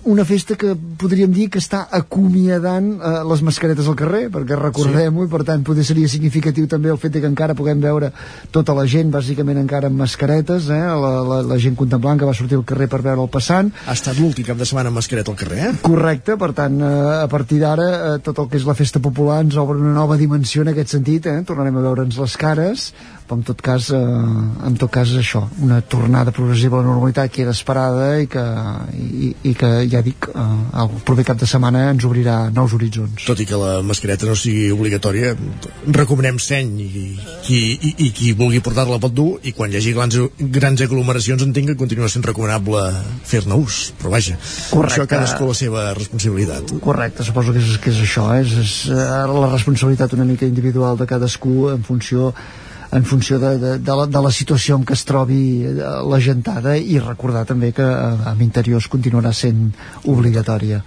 una 0.09 0.25
festa 0.25 0.57
que 0.57 0.73
podríem 0.99 1.33
dir 1.35 1.49
que 1.53 1.61
està 1.61 1.83
acomiadant 1.93 2.87
eh, 2.97 3.11
les 3.29 3.43
mascaretes 3.45 3.89
al 3.91 3.97
carrer, 3.99 4.29
perquè 4.33 4.57
recordem-ho, 4.57 5.27
i 5.27 5.31
per 5.31 5.43
tant 5.47 5.65
poder 5.67 5.85
seria 5.85 6.09
significatiu 6.09 6.69
també 6.71 6.93
el 6.93 7.01
fet 7.03 7.13
de 7.17 7.23
que 7.23 7.29
encara 7.29 7.57
puguem 7.59 7.83
veure 7.83 8.13
tota 8.55 8.77
la 8.79 8.87
gent, 8.89 9.11
bàsicament 9.13 9.61
encara 9.61 9.91
amb 9.91 10.01
mascaretes, 10.01 10.71
eh, 10.73 10.79
la, 11.03 11.13
la, 11.29 11.41
la 11.51 11.59
gent 11.61 11.77
contemplant 11.79 12.21
que 12.21 12.29
va 12.29 12.37
sortir 12.37 12.57
al 12.61 12.65
carrer 12.69 12.89
per 12.89 13.03
veure 13.05 13.27
el 13.27 13.33
passant. 13.33 13.73
Ha 13.87 13.97
estat 13.99 14.21
l'últim 14.21 14.47
cap 14.49 14.61
de 14.61 14.69
setmana 14.69 14.93
amb 14.93 15.01
mascareta 15.03 15.35
al 15.35 15.41
carrer, 15.41 15.61
eh? 15.67 15.75
Correcte, 15.85 16.39
per 16.41 16.53
tant, 16.57 16.81
eh, 16.81 16.95
a 17.19 17.29
partir 17.29 17.61
d'ara 17.65 17.89
eh, 17.99 18.17
tot 18.25 18.41
el 18.41 18.49
que 18.49 18.61
és 18.63 18.67
la 18.69 18.79
festa 18.79 19.03
popular 19.05 19.43
ens 19.45 19.61
obre 19.61 19.77
una 19.83 19.97
nova 19.97 20.17
dimensió 20.21 20.65
en 20.65 20.73
aquest 20.73 20.97
sentit, 20.97 21.29
eh? 21.29 21.43
tornarem 21.49 21.83
a 21.83 21.87
veure'ns 21.91 22.23
les 22.23 22.39
cares, 22.41 22.93
però 23.29 23.37
en 23.37 23.45
tot 23.45 23.61
cas, 23.61 23.91
eh, 23.93 23.99
en 24.67 24.77
tot 24.81 24.91
cas 24.91 25.11
això, 25.21 25.43
una 25.61 25.81
tornada 25.83 26.33
progressiva 26.33 26.79
a 26.79 26.83
la 26.83 26.89
normalitat 26.89 27.31
que 27.33 27.43
era 27.45 27.53
esperada 27.53 28.07
i 28.23 28.27
que, 28.27 28.45
i, 28.97 29.33
i 29.51 29.55
que 29.59 29.71
ja 29.93 30.01
dic, 30.05 30.31
eh, 30.33 30.45
el 30.81 30.93
proper 31.05 31.27
cap 31.29 31.41
de 31.41 31.49
setmana 31.51 31.91
ens 31.93 32.07
obrirà 32.09 32.39
nous 32.55 32.73
horitzons. 32.73 33.27
Tot 33.29 33.41
i 33.45 33.47
que 33.49 33.59
la 33.61 33.83
mascareta 33.85 34.27
no 34.29 34.37
sigui 34.39 34.71
obligatòria, 34.73 35.35
recomanem 35.93 36.41
seny 36.41 36.71
i 36.81 37.03
qui, 37.45 37.61
i, 37.77 37.93
i 38.07 38.11
qui 38.17 38.33
vulgui 38.39 38.63
portar-la 38.65 39.01
pot 39.03 39.13
dur 39.15 39.29
i 39.45 39.53
quan 39.53 39.73
hi 39.73 39.81
hagi 39.81 39.93
grans, 39.97 40.17
grans 40.59 40.85
aglomeracions 40.87 41.45
entenc 41.45 41.75
que 41.75 41.79
continua 41.83 42.09
sent 42.09 42.25
recomanable 42.25 42.81
fer-ne 43.29 43.59
ús, 43.61 43.91
però 44.01 44.15
vaja, 44.17 44.39
Correcte. 44.71 45.03
això 45.03 45.09
cadascú 45.11 45.51
la 45.51 45.59
seva 45.59 45.85
responsabilitat. 45.99 46.73
Correcte, 46.85 47.27
suposo 47.29 47.53
que 47.53 47.61
és, 47.61 47.77
que 47.83 47.93
és 47.93 48.01
això, 48.07 48.31
eh? 48.37 48.41
és, 48.47 48.57
és 48.65 48.75
eh, 48.95 49.21
la 49.29 49.53
responsabilitat 49.53 50.17
una 50.17 50.27
mica 50.29 50.49
individual 50.49 50.97
de 50.97 51.09
cadascú 51.11 51.69
en 51.75 51.85
funció 51.85 52.33
en 52.93 53.05
funció 53.05 53.39
de, 53.39 53.59
de, 53.59 53.75
de, 53.79 53.97
la, 53.97 54.07
de 54.07 54.23
la 54.25 54.33
situació 54.33 54.79
en 54.79 54.87
què 54.89 54.97
es 54.97 55.05
trobi 55.09 55.43
eh, 55.67 55.75
la 56.09 56.21
gentada 56.25 56.77
i 56.79 56.99
recordar 57.03 57.45
també 57.49 57.73
que 57.77 57.85
eh, 57.85 58.17
amb 58.31 58.43
interiors 58.45 58.89
continuarà 58.89 59.35
sent 59.37 59.69
obligatòria. 60.09 60.83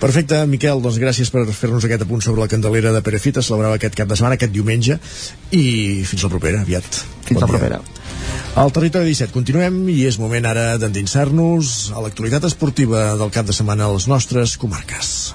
Perfecte, 0.00 0.38
Miquel, 0.48 0.80
doncs 0.80 0.96
gràcies 0.96 1.28
per 1.28 1.42
fer-nos 1.52 1.84
aquest 1.84 2.06
apunt 2.06 2.22
sobre 2.24 2.40
la 2.40 2.48
Candelera 2.48 2.92
de 2.94 3.02
Perefita, 3.04 3.42
celebrava 3.44 3.76
aquest 3.76 3.98
cap 3.98 4.08
de 4.08 4.16
setmana, 4.16 4.38
aquest 4.38 4.54
diumenge, 4.54 4.96
i 5.52 5.64
fins 6.08 6.24
la 6.24 6.32
propera, 6.32 6.62
aviat. 6.64 7.02
Fins 7.28 7.36
Bon 7.36 7.44
la 7.44 7.50
dia. 7.50 7.58
propera. 7.58 7.82
Al 8.60 8.72
territori 8.74 9.12
17 9.12 9.34
continuem 9.36 9.84
i 9.92 10.00
és 10.08 10.16
moment 10.18 10.48
ara 10.48 10.72
d'endinsar-nos 10.80 11.92
a 11.92 12.00
l'actualitat 12.02 12.48
esportiva 12.48 13.10
del 13.20 13.30
cap 13.30 13.46
de 13.46 13.54
setmana 13.54 13.86
a 13.86 13.92
les 13.92 14.08
nostres 14.10 14.56
comarques. 14.56 15.34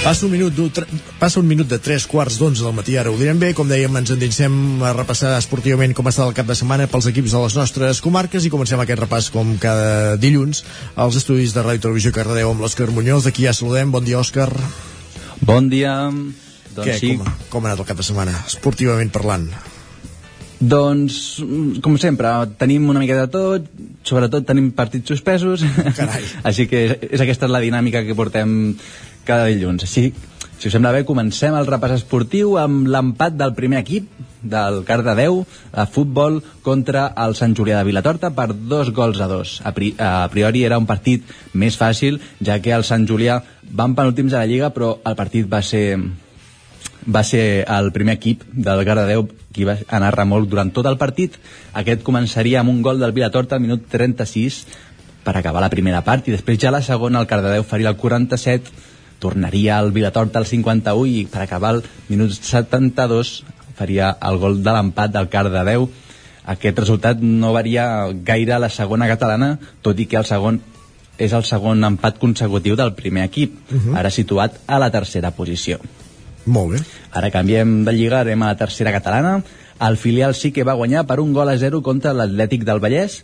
Passa 0.00 0.24
un 0.24 0.32
minut, 0.32 0.56
passa 1.20 1.42
un 1.42 1.46
minut 1.46 1.68
de 1.68 1.76
3 1.76 2.06
quarts 2.08 2.38
d'11 2.40 2.64
del 2.64 2.72
matí, 2.72 2.94
ara 2.96 3.10
ho 3.12 3.18
direm 3.20 3.36
bé, 3.36 3.50
com 3.52 3.68
dèiem, 3.68 3.98
ens 4.00 4.12
endinsem 4.14 4.54
a 4.80 4.94
repassar 4.96 5.34
esportivament 5.36 5.92
com 5.92 6.06
ha 6.08 6.12
estat 6.14 6.30
el 6.30 6.36
cap 6.38 6.48
de 6.48 6.56
setmana 6.56 6.86
pels 6.88 7.10
equips 7.10 7.34
de 7.36 7.42
les 7.42 7.56
nostres 7.58 8.00
comarques 8.00 8.46
i 8.46 8.52
comencem 8.52 8.80
aquest 8.80 9.02
repàs 9.02 9.28
com 9.34 9.50
cada 9.60 10.16
dilluns 10.16 10.62
als 10.96 11.18
estudis 11.20 11.52
de 11.52 11.66
Ràdio 11.66 11.84
Televisió 11.84 12.14
Cardedeu 12.16 12.48
amb 12.48 12.64
l'Òscar 12.64 12.88
Muñoz, 12.96 13.26
d'aquí 13.28 13.44
ja 13.44 13.52
saludem, 13.52 13.92
bon 13.92 14.06
dia 14.08 14.22
Òscar. 14.22 14.48
Bon 15.44 15.68
dia. 15.68 15.92
Doncs 16.08 16.86
Què, 16.88 16.96
sí. 16.96 17.12
com, 17.20 17.36
com 17.52 17.68
ha 17.68 17.74
anat 17.74 17.84
el 17.84 17.90
cap 17.92 18.00
de 18.00 18.08
setmana, 18.08 18.38
esportivament 18.48 19.12
parlant? 19.12 19.50
Doncs, 20.60 21.40
com 21.80 21.94
sempre, 22.00 22.30
tenim 22.60 22.88
una 22.92 23.00
mica 23.00 23.16
de 23.16 23.28
tot, 23.32 23.68
sobretot 24.04 24.44
tenim 24.48 24.72
partits 24.76 25.08
suspesos, 25.08 25.64
Carai. 25.96 26.24
així 26.48 26.66
que 26.68 26.82
és, 26.84 26.96
és 27.16 27.22
aquesta 27.24 27.48
la 27.48 27.62
dinàmica 27.64 28.02
que 28.04 28.16
portem 28.16 28.74
cada 29.26 29.46
dilluns. 29.50 29.84
Així, 29.86 30.10
si 30.60 30.68
us 30.68 30.74
sembla 30.76 30.92
bé, 30.92 31.06
comencem 31.08 31.54
el 31.56 31.68
repàs 31.68 31.94
esportiu 31.94 32.58
amb 32.60 32.88
l'empat 32.92 33.36
del 33.40 33.54
primer 33.56 33.78
equip 33.80 34.10
del 34.42 34.82
Cardedeu 34.88 35.38
a 35.72 35.86
futbol 35.88 36.40
contra 36.64 37.06
el 37.24 37.36
Sant 37.38 37.54
Julià 37.56 37.78
de 37.78 37.88
Vilatorta 37.88 38.28
per 38.36 38.50
dos 38.52 38.90
gols 38.92 39.20
a 39.24 39.28
dos. 39.30 39.60
A, 39.64 39.72
pri 39.72 39.94
a 39.96 40.28
priori 40.32 40.64
era 40.68 40.76
un 40.80 40.88
partit 40.88 41.24
més 41.54 41.78
fàcil, 41.80 42.20
ja 42.44 42.58
que 42.60 42.74
el 42.76 42.84
Sant 42.84 43.06
Julià 43.08 43.38
van 43.72 43.96
penúltims 43.96 44.36
a 44.36 44.42
la 44.42 44.50
Lliga, 44.50 44.68
però 44.76 44.98
el 45.04 45.16
partit 45.16 45.48
va 45.48 45.62
ser 45.64 45.96
va 47.08 47.24
ser 47.24 47.64
el 47.64 47.90
primer 47.96 48.18
equip 48.18 48.44
del 48.52 48.84
Cardedeu 48.84 49.24
qui 49.56 49.64
va 49.64 49.78
anar 49.88 50.12
remolc 50.14 50.48
durant 50.50 50.70
tot 50.76 50.86
el 50.86 51.00
partit. 51.00 51.40
Aquest 51.72 52.04
començaria 52.04 52.60
amb 52.60 52.68
un 52.68 52.82
gol 52.84 53.00
del 53.00 53.16
Vilatorta 53.16 53.56
al 53.56 53.64
minut 53.64 53.88
36 53.88 54.60
per 55.24 55.36
acabar 55.36 55.64
la 55.64 55.72
primera 55.72 56.04
part 56.04 56.28
i 56.28 56.36
després 56.36 56.60
ja 56.60 56.72
la 56.72 56.84
segona 56.84 57.20
el 57.20 57.28
Cardedeu 57.32 57.64
faria 57.64 57.88
el 57.88 57.96
47 57.96 58.90
tornaria 59.20 59.78
al 59.78 59.92
Vilatorta 59.92 60.40
al 60.40 60.46
51 60.48 61.06
i 61.06 61.26
per 61.30 61.42
acabar 61.44 61.74
el 61.76 61.82
minut 62.08 62.32
72 62.32 63.42
faria 63.78 64.10
el 64.20 64.38
gol 64.42 64.62
de 64.64 64.72
l'empat 64.74 65.12
del 65.14 65.28
Cardedeu 65.32 65.86
aquest 66.50 66.78
resultat 66.82 67.20
no 67.22 67.52
varia 67.52 67.86
gaire 68.26 68.56
a 68.56 68.58
la 68.58 68.68
segona 68.72 69.06
catalana 69.08 69.58
tot 69.82 69.98
i 70.00 70.06
que 70.10 70.18
el 70.20 70.26
segon 70.28 70.60
és 71.20 71.32
el 71.36 71.44
segon 71.44 71.84
empat 71.84 72.18
consecutiu 72.18 72.76
del 72.80 72.94
primer 72.96 73.24
equip 73.28 73.58
Mhm. 73.70 73.96
ara 73.96 74.10
situat 74.10 74.56
a 74.66 74.78
la 74.78 74.90
tercera 74.90 75.30
posició 75.30 75.78
Molt 76.46 76.72
bé. 76.72 76.78
Ara 77.12 77.28
canviem 77.30 77.84
de 77.84 77.92
lliga, 77.92 78.20
anem 78.24 78.42
a 78.42 78.46
la 78.46 78.56
tercera 78.56 78.90
catalana. 78.90 79.42
El 79.78 79.98
filial 79.98 80.34
sí 80.34 80.50
que 80.52 80.64
va 80.64 80.72
guanyar 80.72 81.06
per 81.06 81.20
un 81.20 81.34
gol 81.34 81.50
a 81.52 81.56
zero 81.58 81.82
contra 81.82 82.14
l'Atlètic 82.16 82.64
del 82.64 82.80
Vallès. 82.80 83.18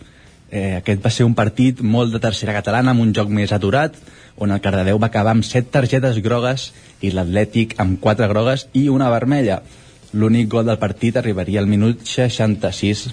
Eh, 0.50 0.76
aquest 0.76 1.02
va 1.02 1.10
ser 1.10 1.24
un 1.24 1.34
partit 1.34 1.80
molt 1.80 2.12
de 2.12 2.20
tercera 2.20 2.52
catalana, 2.52 2.90
amb 2.92 3.00
un 3.00 3.14
joc 3.14 3.28
més 3.32 3.50
aturat, 3.56 3.96
on 4.38 4.52
el 4.52 4.62
Cardedeu 4.64 4.98
va 5.00 5.08
acabar 5.10 5.32
amb 5.36 5.44
set 5.46 5.70
targetes 5.72 6.18
grogues 6.24 6.70
i 7.00 7.12
l'Atlètic 7.12 7.76
amb 7.82 8.00
quatre 8.00 8.28
grogues 8.28 8.66
i 8.76 8.88
una 8.92 9.10
vermella. 9.12 9.62
L'únic 10.12 10.48
gol 10.52 10.66
del 10.68 10.80
partit 10.80 11.16
arribaria 11.16 11.60
al 11.60 11.70
minut 11.70 12.04
66. 12.08 13.06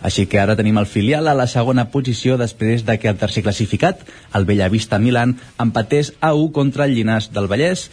Així 0.00 0.24
que 0.26 0.40
ara 0.40 0.56
tenim 0.56 0.78
el 0.80 0.88
filial 0.88 1.28
a 1.28 1.36
la 1.36 1.46
segona 1.46 1.90
posició 1.92 2.38
després 2.40 2.86
de 2.88 2.96
que 2.98 3.10
el 3.10 3.18
tercer 3.20 3.42
classificat, 3.44 4.00
el 4.34 4.46
Bellavista 4.48 4.98
Milan, 4.98 5.36
empatés 5.60 6.14
a 6.20 6.32
1 6.34 6.52
contra 6.56 6.86
el 6.88 6.96
Llinàs 6.96 7.28
del 7.34 7.50
Vallès, 7.52 7.90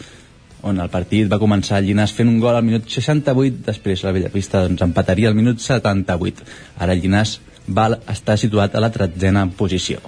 on 0.64 0.80
el 0.80 0.88
partit 0.90 1.28
va 1.30 1.38
començar 1.38 1.78
el 1.78 1.86
Llinàs 1.90 2.14
fent 2.16 2.30
un 2.32 2.40
gol 2.40 2.56
al 2.56 2.64
minut 2.64 2.88
68, 2.88 3.60
després 3.68 4.04
el 4.04 4.16
Bellavista 4.16 4.64
doncs, 4.64 4.82
empataria 4.82 5.28
al 5.28 5.36
minut 5.36 5.60
78. 5.60 6.48
Ara 6.80 6.96
el 6.96 7.04
Llinàs 7.04 7.36
va 7.68 7.90
estar 8.08 8.38
situat 8.40 8.74
a 8.74 8.82
la 8.82 8.90
tretzena 8.90 9.44
posició. 9.60 10.00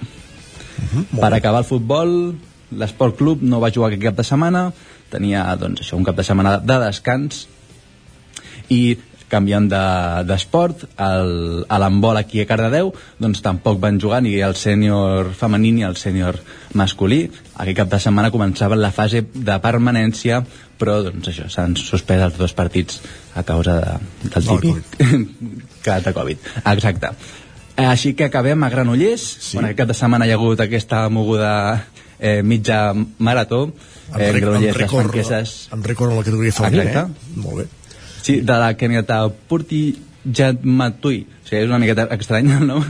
Per 1.21 1.33
acabar 1.35 1.61
el 1.65 1.69
futbol, 1.69 2.17
l'Esport 2.71 3.17
Club 3.19 3.43
no 3.43 3.61
va 3.61 3.73
jugar 3.75 3.91
aquest 3.91 4.03
cap 4.09 4.17
de 4.21 4.25
setmana, 4.25 4.65
tenia 5.11 5.45
doncs, 5.59 5.81
això, 5.83 5.97
un 5.99 6.05
cap 6.07 6.17
de 6.17 6.25
setmana 6.27 6.59
de 6.63 6.77
descans, 6.87 7.47
i 8.71 8.97
canviant 9.31 9.69
de- 9.71 10.25
d'esport, 10.27 10.81
de, 10.99 11.65
a 11.69 11.79
l'handbol 11.79 12.17
aquí 12.19 12.41
a 12.43 12.47
Cardedeu, 12.51 12.93
doncs 13.23 13.43
tampoc 13.43 13.79
van 13.79 14.01
jugar 14.03 14.19
ni 14.23 14.33
el 14.43 14.57
sènior 14.59 15.31
femení 15.39 15.71
ni 15.77 15.85
el 15.87 15.95
sènior 15.97 16.39
masculí. 16.75 17.31
Aquest 17.55 17.77
cap 17.79 17.93
de 17.93 18.01
setmana 18.03 18.33
començava 18.35 18.75
la 18.79 18.91
fase 18.91 19.23
de 19.35 19.59
permanència, 19.63 20.43
però 20.81 20.99
doncs 21.07 21.29
això, 21.31 21.47
s'han 21.53 21.77
suspès 21.79 22.23
els 22.27 22.39
dos 22.41 22.55
partits 22.59 22.99
a 23.39 23.45
causa 23.47 23.79
de, 23.79 23.99
del 24.25 24.45
Del 24.45 24.61
típic 24.65 25.85
cas 25.85 26.03
de 26.09 26.13
Covid. 26.13 26.39
Exacte. 26.75 27.15
Eh, 27.81 27.87
Així 27.89 28.13
que 28.15 28.29
acabem 28.29 28.63
a 28.63 28.69
Granollers, 28.73 29.25
sí. 29.41 29.57
on 29.57 29.65
aquest 29.65 29.79
cap 29.81 29.89
de 29.89 29.97
setmana 29.97 30.27
hi 30.29 30.35
ha 30.35 30.37
hagut 30.37 30.61
aquesta 30.61 31.07
moguda 31.09 31.53
eh, 32.19 32.43
mitja 32.45 32.93
marató, 33.19 33.63
Amb, 34.11 34.21
eh, 34.21 34.29
amb, 34.29 34.39
Granollers, 34.43 34.67
les 34.67 34.77
rècord, 34.77 35.09
franqueses 35.09 35.57
amb 35.73 35.87
rècord 35.87 36.13
en 36.13 36.21
la 36.21 36.27
categoria 36.27 36.57
femenina, 36.57 37.07
eh? 37.07 37.35
Molt 37.41 37.63
bé. 37.63 37.67
Sí, 38.21 38.41
de 38.45 38.61
la 38.61 38.75
Kenyatta 38.77 39.23
Purti 39.49 39.83
Jatmatui. 40.25 41.25
O 41.25 41.49
sigui, 41.49 41.63
és 41.63 41.71
una 41.71 41.81
miqueta 41.81 42.07
estrany 42.19 42.51
el 42.59 42.67
nom. 42.69 42.85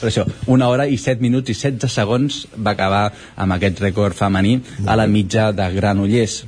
Però 0.00 0.10
això, 0.10 0.26
una 0.52 0.68
hora 0.68 0.86
i 0.86 0.98
7 1.00 1.24
minuts 1.24 1.48
i 1.52 1.56
16 1.56 1.92
segons 1.92 2.40
va 2.56 2.74
acabar 2.76 3.06
amb 3.40 3.56
aquest 3.56 3.80
rècord 3.80 4.16
femení 4.16 4.58
a 4.84 4.96
la 5.00 5.06
mitja 5.08 5.50
de 5.56 5.68
Granollers. 5.76 6.42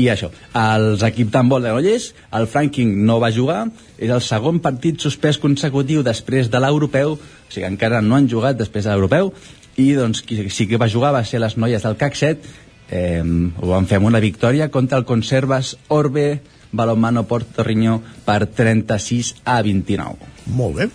I 0.00 0.08
això, 0.08 0.30
els 0.56 1.04
equips 1.04 1.34
d'handbol 1.34 1.64
de 1.66 1.74
Granollers, 1.74 2.12
el 2.38 2.48
Franking 2.48 2.94
no 3.04 3.18
va 3.20 3.32
jugar, 3.34 3.66
és 3.98 4.10
el 4.10 4.22
segon 4.24 4.60
partit 4.64 5.00
suspès 5.00 5.38
consecutiu 5.42 6.02
després 6.02 6.50
de 6.50 6.60
l'europeu, 6.62 7.14
o 7.14 7.52
sigui, 7.52 7.66
encara 7.68 8.02
no 8.02 8.16
han 8.16 8.28
jugat 8.30 8.58
després 8.58 8.86
de 8.86 8.94
l'europeu, 8.94 9.32
i 9.76 9.92
doncs 9.94 10.22
qui 10.22 10.48
sí 10.50 10.68
que 10.70 10.78
va 10.78 10.90
jugar 10.90 11.14
va 11.14 11.24
ser 11.26 11.40
les 11.42 11.56
noies 11.58 11.82
del 11.82 11.96
CAC 11.98 12.18
7, 12.18 12.52
eh, 12.90 13.22
ho 13.22 13.70
van 13.70 13.86
fer 13.90 14.00
amb 14.00 14.10
una 14.10 14.22
victòria 14.22 14.70
contra 14.70 14.98
el 14.98 15.06
Conservas 15.08 15.76
Orbe 15.88 16.42
Balomano 16.74 17.24
Portorriño 17.26 18.00
per 18.26 18.46
36 18.46 19.34
a 19.44 19.60
29. 19.62 20.30
Molt 20.58 20.80
bé. 20.80 20.90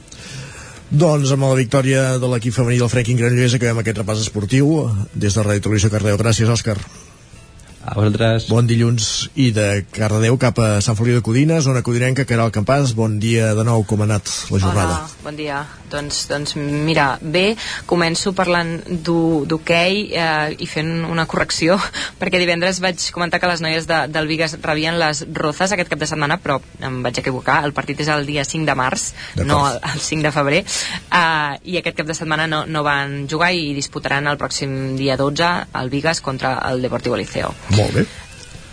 Doncs 0.90 1.32
amb 1.36 1.46
la 1.46 1.58
victòria 1.60 2.18
de 2.18 2.32
l'equip 2.32 2.56
femení 2.56 2.80
del 2.82 2.90
Franking 2.90 3.20
Granollers 3.20 3.56
acabem 3.56 3.84
aquest 3.84 4.02
repàs 4.02 4.26
esportiu 4.26 4.90
des 5.14 5.38
de 5.38 5.46
Ràdio 5.46 5.68
Televisió 5.68 5.94
Cardeu. 5.94 6.18
Gràcies, 6.18 6.50
Òscar. 6.50 6.80
A 7.80 7.94
vosaltres. 7.96 8.50
Bon 8.52 8.68
dilluns 8.68 9.30
i 9.40 9.50
de 9.56 9.86
Cardedeu 9.96 10.36
cap 10.38 10.58
a 10.60 10.82
Sant 10.84 10.98
Feliu 11.00 11.16
de 11.16 11.24
Codines, 11.24 11.64
zona 11.64 11.80
codinenca, 11.82 12.26
Caral 12.28 12.52
Campàs, 12.52 12.92
bon 12.94 13.16
dia 13.24 13.54
de 13.56 13.64
nou, 13.64 13.86
com 13.88 14.02
ha 14.04 14.06
anat 14.06 14.28
la 14.52 14.60
jornada? 14.60 14.98
Hola, 15.00 15.22
bon 15.24 15.38
dia. 15.40 15.62
Doncs, 15.90 16.26
doncs 16.30 16.54
mira, 16.60 17.06
bé, 17.24 17.56
començo 17.90 18.34
parlant 18.38 18.76
d'ho- 18.86 19.46
d'hoquei 19.50 20.12
eh, 20.12 20.52
i 20.62 20.68
fent 20.70 20.92
una 21.08 21.24
correcció, 21.26 21.80
perquè 22.20 22.38
divendres 22.44 22.82
vaig 22.84 23.08
comentar 23.16 23.40
que 23.42 23.50
les 23.50 23.64
noies 23.64 23.88
de, 23.90 24.02
del 24.12 24.28
Vigas 24.30 24.58
rebien 24.62 25.00
les 25.02 25.24
rozes 25.34 25.72
aquest 25.74 25.90
cap 25.90 26.04
de 26.04 26.12
setmana, 26.12 26.38
però 26.44 26.60
em 26.86 27.00
vaig 27.02 27.18
equivocar, 27.24 27.62
el 27.66 27.74
partit 27.74 28.04
és 28.04 28.12
el 28.14 28.28
dia 28.28 28.44
5 28.46 28.68
de 28.70 28.76
març, 28.78 29.08
no 29.48 29.64
el, 29.72 29.80
el 29.96 30.04
5 30.04 30.28
de 30.28 30.34
febrer, 30.36 30.62
eh, 30.68 31.58
i 31.64 31.80
aquest 31.82 31.98
cap 32.04 32.12
de 32.12 32.20
setmana 32.20 32.46
no, 32.52 32.66
no 32.68 32.84
van 32.86 33.24
jugar 33.32 33.50
i 33.56 33.72
disputaran 33.74 34.28
el 34.30 34.38
pròxim 34.38 34.78
dia 35.00 35.18
12 35.18 35.50
el 35.80 35.90
Vigas 35.90 36.22
contra 36.22 36.58
el 36.70 36.84
Deportivo 36.86 37.18
Liceo. 37.18 37.56
Molt 37.78 37.94
bé. 37.94 38.06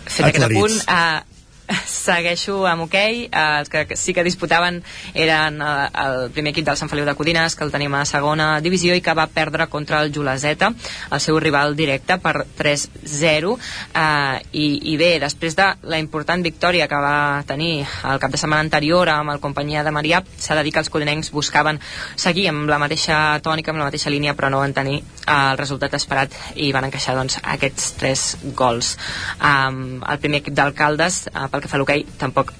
Fet 0.07 0.25
aquest 0.29 0.45
apunt, 0.47 0.77
eh, 0.89 1.19
segueixo 1.87 2.61
amb 2.67 2.85
hoquei, 2.85 3.25
eh, 3.25 3.45
els 3.59 3.69
que 3.69 3.97
sí 3.99 4.13
que 4.15 4.23
disputaven 4.23 4.79
eren 5.13 5.61
eh, 5.61 5.87
el 6.03 6.29
primer 6.35 6.53
equip 6.53 6.67
del 6.67 6.77
Sant 6.79 6.91
Feliu 6.91 7.05
de 7.07 7.15
Codines, 7.17 7.55
que 7.55 7.65
el 7.65 7.73
tenim 7.73 7.93
a 7.97 8.05
segona 8.07 8.47
divisió 8.63 8.95
i 8.95 9.03
que 9.03 9.15
va 9.17 9.27
perdre 9.27 9.67
contra 9.71 10.01
el 10.03 10.13
Juleseta, 10.15 10.71
el 11.11 11.23
seu 11.23 11.39
rival 11.43 11.75
directe, 11.75 12.17
per 12.23 12.45
3-0 12.57 13.53
eh, 13.57 14.39
i, 14.51 14.67
i 14.93 14.97
bé, 14.99 15.11
després 15.23 15.57
de 15.57 15.67
la 15.91 15.99
important 15.99 16.43
victòria 16.43 16.87
que 16.87 17.01
va 17.03 17.43
tenir 17.47 17.83
el 17.83 18.21
cap 18.23 18.31
de 18.31 18.39
setmana 18.39 18.63
anterior 18.65 19.09
amb 19.11 19.35
el 19.35 19.43
companyia 19.43 19.83
de 19.83 19.93
Marià, 19.95 20.23
s'ha 20.37 20.55
de 20.57 20.63
dir 20.63 20.73
que 20.75 20.83
els 20.83 20.91
codinencs 20.93 21.33
buscaven 21.35 21.81
seguir 22.15 22.47
amb 22.51 22.69
la 22.69 22.79
mateixa 22.81 23.39
tònica, 23.43 23.73
amb 23.73 23.83
la 23.83 23.89
mateixa 23.91 24.13
línia, 24.13 24.35
però 24.37 24.51
no 24.53 24.63
van 24.63 24.75
tenir 24.77 25.01
eh, 25.01 25.37
el 25.37 25.59
resultat 25.59 25.97
esperat 25.99 26.35
i 26.55 26.71
van 26.75 26.87
encaixar 26.87 27.17
doncs, 27.17 27.39
aquests 27.43 27.91
tres 27.99 28.25
gols. 28.55 28.95
Um, 29.41 29.99
el 30.07 30.19
primer 30.23 30.41
equip 30.43 30.55
d'alcaldes, 30.57 31.25
uh, 31.33 31.47
pel 31.57 31.65
que 31.65 31.73
fa 31.73 31.81
a 31.81 31.83
l'hoquei, 31.83 32.05
tampoc 32.21 32.53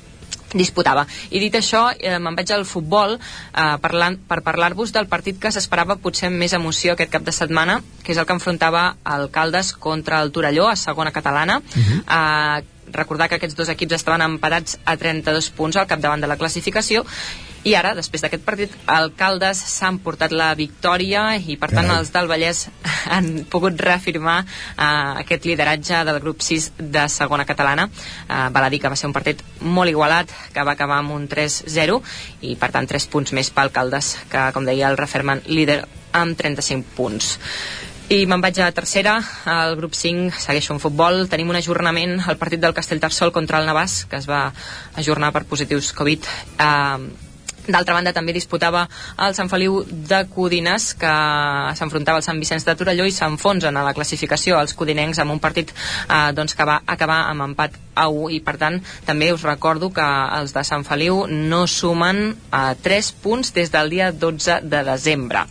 disputava. 0.53 1.06
I 1.30 1.40
dit 1.40 1.56
això, 1.56 1.90
eh, 1.99 2.18
me'n 2.19 2.36
vaig 2.36 2.52
al 2.52 2.65
futbol 2.65 3.18
eh, 3.18 3.76
parlant, 3.84 4.18
per 4.30 4.41
parlar-vos 4.45 4.94
del 4.95 5.10
partit 5.11 5.40
que 5.40 5.52
s'esperava 5.52 5.98
potser 5.99 6.30
més 6.32 6.53
emoció 6.53 6.94
aquest 6.94 7.11
cap 7.11 7.24
de 7.24 7.36
setmana, 7.36 7.82
que 8.03 8.14
és 8.14 8.18
el 8.18 8.26
que 8.26 8.38
enfrontava 8.38 8.95
Alcaldes 9.03 9.74
contra 9.74 10.22
el 10.22 10.32
Torelló 10.32 10.69
a 10.69 10.76
segona 10.76 11.11
catalana. 11.11 11.60
Uh 11.60 11.84
-huh. 11.84 12.02
eh, 12.07 12.64
recordar 12.91 13.28
que 13.28 13.36
aquests 13.36 13.56
dos 13.56 13.69
equips 13.69 13.94
estaven 13.94 14.22
empatats 14.22 14.80
a 14.86 14.95
32 14.95 15.49
punts 15.49 15.76
al 15.76 15.88
capdavant 15.88 16.22
de 16.22 16.28
la 16.28 16.38
classificació 16.38 17.06
i 17.68 17.73
ara, 17.76 17.91
després 17.98 18.23
d'aquest 18.23 18.45
partit, 18.48 18.76
Alcaldes 18.88 19.60
s'han 19.73 19.98
portat 19.99 20.31
la 20.31 20.53
victòria 20.56 21.34
i, 21.35 21.57
per 21.60 21.68
tant, 21.73 21.89
Carai. 21.89 21.99
els 21.99 22.11
del 22.14 22.30
Vallès 22.31 22.61
han 23.15 23.27
pogut 23.52 23.76
reafirmar 23.84 24.38
uh, 24.45 25.18
aquest 25.23 25.49
lideratge 25.49 25.99
del 26.07 26.22
grup 26.23 26.45
6 26.45 26.69
de 26.80 27.03
segona 27.11 27.48
catalana. 27.49 27.89
Uh, 28.30 28.48
val 28.56 28.69
a 28.69 28.72
dir 28.72 28.80
que 28.80 28.94
va 28.94 28.99
ser 28.99 29.10
un 29.11 29.18
partit 29.18 29.44
molt 29.60 29.91
igualat, 29.91 30.31
que 30.56 30.64
va 30.64 30.77
acabar 30.77 31.02
amb 31.02 31.18
un 31.18 31.27
3-0 31.27 31.99
i, 32.48 32.56
per 32.56 32.72
tant, 32.72 32.88
3 32.88 33.10
punts 33.11 33.35
més 33.35 33.52
per 33.52 33.68
Alcaldes, 33.68 34.14
que, 34.31 34.48
com 34.56 34.64
deia, 34.64 34.88
el 34.88 35.02
refermen 35.02 35.44
líder 35.52 35.81
amb 36.15 36.39
35 36.39 36.95
punts. 36.95 37.35
I 38.07 38.23
me'n 38.23 38.39
vaig 38.39 38.64
a 38.64 38.72
tercera, 38.72 39.18
al 39.52 39.76
grup 39.76 39.91
5 39.91 40.39
segueixo 40.39 40.72
en 40.72 40.80
futbol, 40.80 41.26
tenim 41.27 41.52
un 41.52 41.60
ajornament 41.60 42.22
al 42.23 42.39
partit 42.39 42.64
del 42.64 42.72
Castellterçol 42.77 43.35
contra 43.35 43.60
el 43.60 43.68
Navàs, 43.68 44.06
que 44.07 44.23
es 44.23 44.31
va 44.31 44.45
ajornar 44.95 45.35
per 45.35 45.44
positius 45.49 45.91
Covid. 45.91 46.31
Uh, 46.56 47.26
D'altra 47.68 47.98
banda, 47.98 48.14
també 48.15 48.35
disputava 48.35 48.85
el 49.26 49.35
Sant 49.38 49.49
Feliu 49.52 49.81
de 49.88 50.23
Codines, 50.34 50.94
que 50.99 51.14
s'enfrontava 51.80 52.22
al 52.22 52.26
Sant 52.27 52.39
Vicenç 52.39 52.68
de 52.68 52.76
Torelló 52.80 53.07
i 53.07 53.15
s'enfonsen 53.15 53.76
a 53.77 53.84
la 53.84 53.95
classificació 53.98 54.61
els 54.61 54.76
codinencs 54.77 55.19
amb 55.23 55.35
un 55.35 55.44
partit 55.44 55.73
eh, 55.73 56.31
doncs, 56.38 56.56
que 56.56 56.68
va 56.68 56.81
acabar 56.85 57.26
amb 57.31 57.49
empat 57.49 57.86
a 57.98 58.07
1 58.14 58.30
i, 58.38 58.40
per 58.45 58.57
tant, 58.61 58.80
també 59.07 59.32
us 59.34 59.45
recordo 59.48 59.90
que 59.94 60.06
els 60.38 60.53
de 60.53 60.64
Sant 60.68 60.86
Feliu 60.88 61.26
no 61.28 61.64
sumen 61.68 62.22
eh, 62.30 62.76
3 62.86 63.11
punts 63.24 63.53
des 63.56 63.74
del 63.74 63.90
dia 63.90 64.11
12 64.11 64.61
de 64.64 64.84
desembre. 64.88 65.45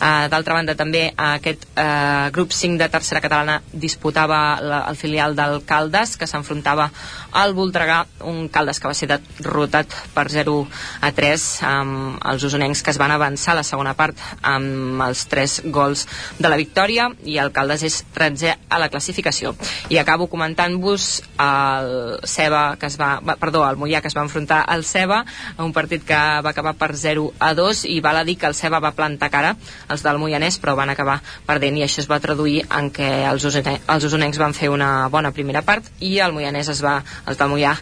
Eh, 0.00 0.28
D'altra 0.32 0.56
banda, 0.56 0.76
també 0.78 1.04
aquest 1.16 1.66
eh, 1.76 2.30
grup 2.32 2.54
5 2.56 2.80
de 2.80 2.88
tercera 2.92 3.20
catalana 3.20 3.60
disputava 3.72 4.60
la, 4.62 4.82
el 4.88 4.96
filial 4.96 5.36
del 5.36 5.60
Caldes, 5.68 6.16
que 6.16 6.28
s'enfrontava 6.30 6.88
al 7.32 7.54
Voltregà, 7.56 8.02
un 8.28 8.48
Caldes 8.52 8.80
que 8.80 8.90
va 8.90 8.96
ser 8.96 9.08
derrotat 9.10 9.92
per 10.14 10.26
0 10.32 10.56
a 11.00 11.12
3 11.16 11.46
amb 11.68 12.20
els 12.32 12.44
usonencs 12.48 12.82
que 12.82 12.92
es 12.92 13.00
van 13.00 13.12
avançar 13.14 13.54
a 13.54 13.60
la 13.60 13.66
segona 13.66 13.94
part 13.98 14.18
amb 14.42 15.02
els 15.04 15.26
3 15.30 15.58
gols 15.74 16.06
de 16.38 16.48
la 16.48 16.58
victòria 16.60 17.08
i 17.24 17.38
el 17.42 17.52
Caldes 17.54 17.84
és 17.88 18.02
13 18.14 18.56
a 18.68 18.80
la 18.80 18.90
classificació. 18.92 19.54
I 19.90 19.98
acabo 20.00 20.28
comentant-vos 20.32 21.08
el 21.42 21.81
Ceba 22.24 22.76
que 22.80 22.86
es 22.86 22.98
va, 23.00 23.20
perdó, 23.40 23.64
el 23.68 23.78
Mollà 23.80 24.02
que 24.02 24.10
es 24.10 24.16
va 24.16 24.24
enfrontar 24.26 24.62
al 24.68 24.84
Ceba, 24.84 25.22
un 25.58 25.72
partit 25.72 26.04
que 26.06 26.16
va 26.16 26.50
acabar 26.50 26.74
per 26.78 26.92
0 26.96 27.28
a 27.38 27.52
2 27.54 27.84
i 27.92 28.00
val 28.04 28.20
a 28.20 28.24
dir 28.24 28.36
que 28.38 28.48
el 28.50 28.56
Ceba 28.58 28.80
va 28.82 28.94
plantar 28.96 29.30
cara 29.30 29.54
als 29.88 30.04
del 30.04 30.20
Moianès 30.22 30.58
però 30.62 30.76
van 30.78 30.92
acabar 30.92 31.20
perdent 31.46 31.78
i 31.78 31.86
això 31.86 32.02
es 32.02 32.10
va 32.10 32.20
traduir 32.20 32.62
en 32.68 32.90
què 32.94 33.10
els, 33.30 33.44
usone, 33.48 33.78
els 33.94 34.08
usonencs 34.08 34.40
van 34.40 34.56
fer 34.56 34.70
una 34.72 35.08
bona 35.12 35.32
primera 35.32 35.64
part 35.66 35.88
i 36.00 36.18
el 36.24 36.34
Moianès 36.36 36.72
es 36.72 36.82
va, 36.84 36.98
els 37.26 37.40
del 37.40 37.52
Mollà 37.52 37.74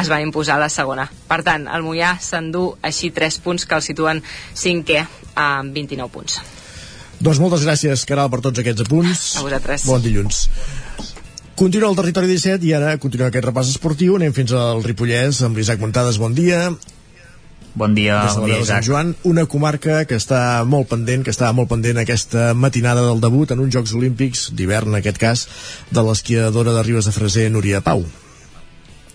es 0.00 0.12
van 0.12 0.24
imposar 0.26 0.56
a 0.56 0.64
la 0.66 0.70
segona. 0.72 1.08
Per 1.28 1.42
tant, 1.46 1.66
el 1.68 1.84
Mollà 1.86 2.16
s'endú 2.20 2.68
així 2.82 3.10
3 3.14 3.40
punts 3.44 3.66
que 3.66 3.78
el 3.78 3.84
situen 3.84 4.22
cinquè 4.54 5.04
amb 5.36 5.74
29 5.74 6.12
punts. 6.12 6.40
Doncs 7.16 7.40
moltes 7.40 7.64
gràcies, 7.64 8.04
Caral, 8.08 8.28
per 8.32 8.42
tots 8.44 8.60
aquests 8.60 8.84
apunts. 8.84 9.22
A 9.40 9.46
vosaltres. 9.46 9.86
Bon 9.88 10.02
dilluns. 10.04 10.44
Continua 11.56 11.88
el 11.88 11.96
territori 11.96 12.28
17 12.28 12.66
i 12.68 12.74
ara 12.76 12.90
continua 13.00 13.30
aquest 13.30 13.46
repàs 13.48 13.70
esportiu. 13.72 14.18
Anem 14.18 14.34
fins 14.36 14.52
al 14.52 14.82
Ripollès 14.84 15.38
amb 15.46 15.56
l'Isaac 15.56 15.80
Montades. 15.80 16.18
Bon 16.20 16.36
dia. 16.36 16.66
Bon 17.76 17.94
dia, 17.96 18.18
de 18.26 18.34
bon 18.40 18.44
dia, 18.48 18.58
Sant 18.58 18.66
Isaac. 18.66 18.84
Joan, 18.84 19.14
una 19.28 19.46
comarca 19.48 20.02
que 20.08 20.20
està 20.20 20.40
molt 20.68 20.90
pendent, 20.92 21.24
que 21.24 21.32
està 21.32 21.48
molt 21.56 21.72
pendent 21.72 22.02
aquesta 22.02 22.50
matinada 22.52 23.06
del 23.08 23.24
debut 23.24 23.56
en 23.56 23.64
uns 23.64 23.72
Jocs 23.72 23.96
Olímpics 23.96 24.50
d'hivern, 24.52 24.92
en 24.92 25.00
aquest 25.00 25.20
cas, 25.20 25.48
de 25.92 26.04
l'esquiadora 26.04 26.76
de 26.76 26.84
Ribes 26.84 27.08
de 27.08 27.16
Freser, 27.16 27.50
Núria 27.52 27.80
Pau. 27.84 28.04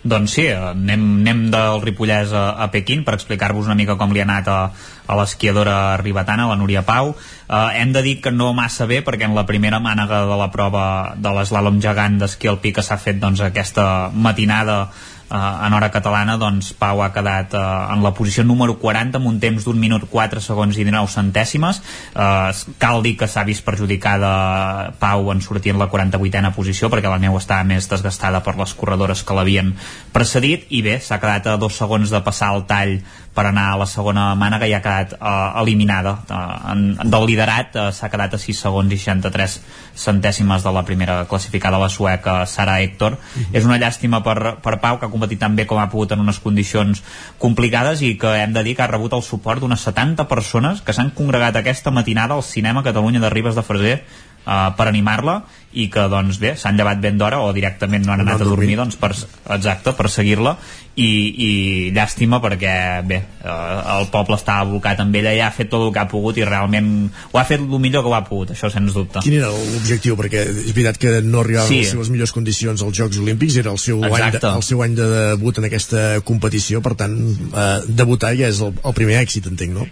Doncs 0.01 0.33
sí, 0.33 0.47
anem, 0.49 1.01
anem 1.21 1.41
del 1.53 1.81
Ripollès 1.83 2.31
a, 2.33 2.55
a 2.57 2.71
Pequín 2.73 3.03
per 3.05 3.13
explicar-vos 3.13 3.67
una 3.69 3.77
mica 3.77 3.99
com 3.99 4.09
li 4.09 4.21
ha 4.21 4.25
anat 4.25 4.47
a, 4.49 4.57
a 5.05 5.17
l'esquiadora 5.19 5.75
ribetana, 6.01 6.47
la 6.49 6.57
Núria 6.57 6.81
Pau. 6.87 7.13
Eh, 7.13 7.59
hem 7.77 7.93
de 7.93 8.01
dir 8.01 8.15
que 8.23 8.33
no 8.33 8.49
massa 8.57 8.87
bé 8.89 9.03
perquè 9.05 9.29
en 9.29 9.37
la 9.37 9.45
primera 9.45 9.77
mànega 9.83 10.23
de 10.25 10.39
la 10.39 10.49
prova 10.49 10.85
de 11.13 11.35
l'eslàlom 11.37 11.77
gegant 11.85 12.17
d'esquí 12.17 12.49
alpí 12.49 12.73
que 12.73 12.81
s'ha 12.81 12.97
fet 12.97 13.21
doncs, 13.21 13.43
aquesta 13.45 14.09
matinada 14.09 14.87
eh, 15.31 15.65
en 15.67 15.73
hora 15.73 15.91
catalana, 15.91 16.37
doncs 16.37 16.73
Pau 16.77 17.01
ha 17.03 17.11
quedat 17.15 17.55
eh, 17.55 17.63
en 17.93 18.03
la 18.03 18.13
posició 18.17 18.43
número 18.43 18.77
40 18.81 19.17
amb 19.19 19.31
un 19.31 19.39
temps 19.39 19.65
d'un 19.65 19.79
minut 19.79 20.05
4 20.11 20.43
segons 20.43 20.77
i 20.77 20.85
19 20.85 21.11
centèsimes. 21.13 21.81
Eh, 22.13 22.75
cal 22.81 23.01
dir 23.05 23.15
que 23.17 23.29
s'ha 23.31 23.45
vist 23.47 23.65
perjudicada 23.65 24.93
Pau 24.99 25.31
en 25.31 25.41
sortir 25.41 25.73
en 25.75 25.81
la 25.81 25.89
48a 25.91 26.53
posició 26.55 26.91
perquè 26.91 27.09
la 27.09 27.21
neu 27.21 27.37
estava 27.39 27.63
més 27.67 27.89
desgastada 27.89 28.43
per 28.43 28.57
les 28.59 28.75
corredores 28.77 29.23
que 29.23 29.37
l'havien 29.37 29.73
precedit 30.11 30.67
i 30.69 30.83
bé, 30.85 30.99
s'ha 30.99 31.21
quedat 31.21 31.47
a 31.47 31.57
dos 31.61 31.77
segons 31.79 32.11
de 32.11 32.21
passar 32.25 32.53
el 32.55 32.67
tall 32.69 32.99
per 33.33 33.45
anar 33.47 33.71
a 33.71 33.77
la 33.79 33.87
segona 33.87 34.31
mànega 34.35 34.67
i 34.67 34.73
ha 34.75 34.81
quedat 34.83 35.15
eh, 35.15 35.61
eliminada. 35.61 36.17
Eh, 36.27 36.71
en, 36.73 36.83
del 37.13 37.27
liderat 37.29 37.77
eh, 37.79 37.87
s'ha 37.95 38.09
quedat 38.11 38.35
a 38.35 38.39
6 38.41 38.63
segons 38.67 38.91
i 38.91 38.99
63 38.99 39.57
centèsimes 40.01 40.65
de 40.65 40.73
la 40.75 40.83
primera 40.87 41.21
classificada, 41.29 41.79
la 41.79 41.89
sueca 41.89 42.41
Sara 42.45 42.79
Héctor. 42.83 43.17
És 43.53 43.67
una 43.67 43.79
llàstima 43.79 44.21
per, 44.25 44.57
per 44.63 44.77
Pau, 44.83 44.99
que 44.99 45.07
ha 45.07 45.13
competit 45.21 45.39
tan 45.39 45.55
bé 45.55 45.67
com 45.69 45.77
ha 45.77 45.89
pogut 45.91 46.15
en 46.15 46.23
unes 46.25 46.41
condicions 46.41 47.03
complicades 47.37 48.01
i 48.01 48.15
que 48.17 48.33
hem 48.41 48.57
de 48.57 48.65
dir 48.65 48.73
que 48.75 48.81
ha 48.81 48.89
rebut 48.89 49.13
el 49.13 49.21
suport 49.21 49.61
d'unes 49.61 49.85
70 49.85 50.25
persones 50.27 50.81
que 50.81 50.97
s'han 50.97 51.13
congregat 51.13 51.61
aquesta 51.61 51.93
matinada 51.93 52.33
al 52.33 52.43
cinema 52.43 52.81
Catalunya 52.81 53.21
de 53.21 53.29
Ribes 53.29 53.55
de 53.55 53.65
Freser 53.67 54.01
Uh, 54.41 54.71
per 54.73 54.87
animar-la 54.89 55.35
i 55.73 55.87
que 55.91 56.03
doncs 56.11 56.39
bé, 56.41 56.55
s'han 56.59 56.75
llevat 56.75 56.99
ben 56.99 57.17
d'hora 57.19 57.39
o 57.45 57.51
directament 57.55 58.03
no 58.05 58.11
han 58.13 58.25
anat 58.25 58.41
a 58.43 58.47
dormir 58.47 58.75
doncs, 58.79 58.97
per, 58.99 59.13
exacte, 59.55 59.93
per 59.95 60.09
seguir-la 60.11 60.57
i, 60.99 61.07
i 61.07 61.51
llàstima 61.95 62.41
perquè 62.43 62.73
bé, 63.07 63.21
uh, 63.45 63.95
el 63.95 64.09
poble 64.11 64.35
estava 64.35 64.67
blocat 64.67 64.99
amb 64.99 65.15
ella 65.15 65.31
i 65.37 65.39
ha 65.39 65.47
fet 65.55 65.69
tot 65.71 65.85
el 65.85 65.93
que 65.95 66.01
ha 66.03 66.07
pogut 66.11 66.37
i 66.41 66.43
realment 66.47 66.91
ho 67.31 67.39
ha 67.39 67.45
fet 67.47 67.63
el 67.63 67.79
millor 67.79 68.03
que 68.03 68.11
ho 68.11 68.17
ha 68.17 68.23
pogut, 68.27 68.51
això 68.51 68.67
sens 68.73 68.91
dubte 68.97 69.23
Quin 69.23 69.39
era 69.39 69.53
l'objectiu? 69.55 70.19
Perquè 70.19 70.43
és 70.51 70.75
veritat 70.75 70.99
que 70.99 71.15
no 71.23 71.45
arribava 71.45 71.69
Sí. 71.71 71.79
a 71.79 71.85
les 71.85 71.95
seves 71.95 72.11
millors 72.11 72.35
condicions 72.35 72.83
als 72.83 72.97
Jocs 72.97 73.21
Olímpics, 73.23 73.55
era 73.63 73.71
el 73.71 73.79
seu, 73.79 74.03
any 74.03 74.11
de, 74.11 74.27
Exacte. 74.27 74.47
el 74.59 74.63
seu 74.67 74.83
any 74.83 74.95
de 74.99 75.07
debut 75.15 75.57
en 75.57 75.71
aquesta 75.71 76.05
competició, 76.27 76.81
per 76.83 76.97
tant, 76.99 77.15
eh, 77.55 77.73
debutar 77.87 78.35
ja 78.35 78.51
és 78.51 78.59
el, 78.59 78.75
el 78.83 78.97
primer 78.97 79.21
èxit, 79.23 79.47
entenc, 79.47 79.77
no? 79.79 79.87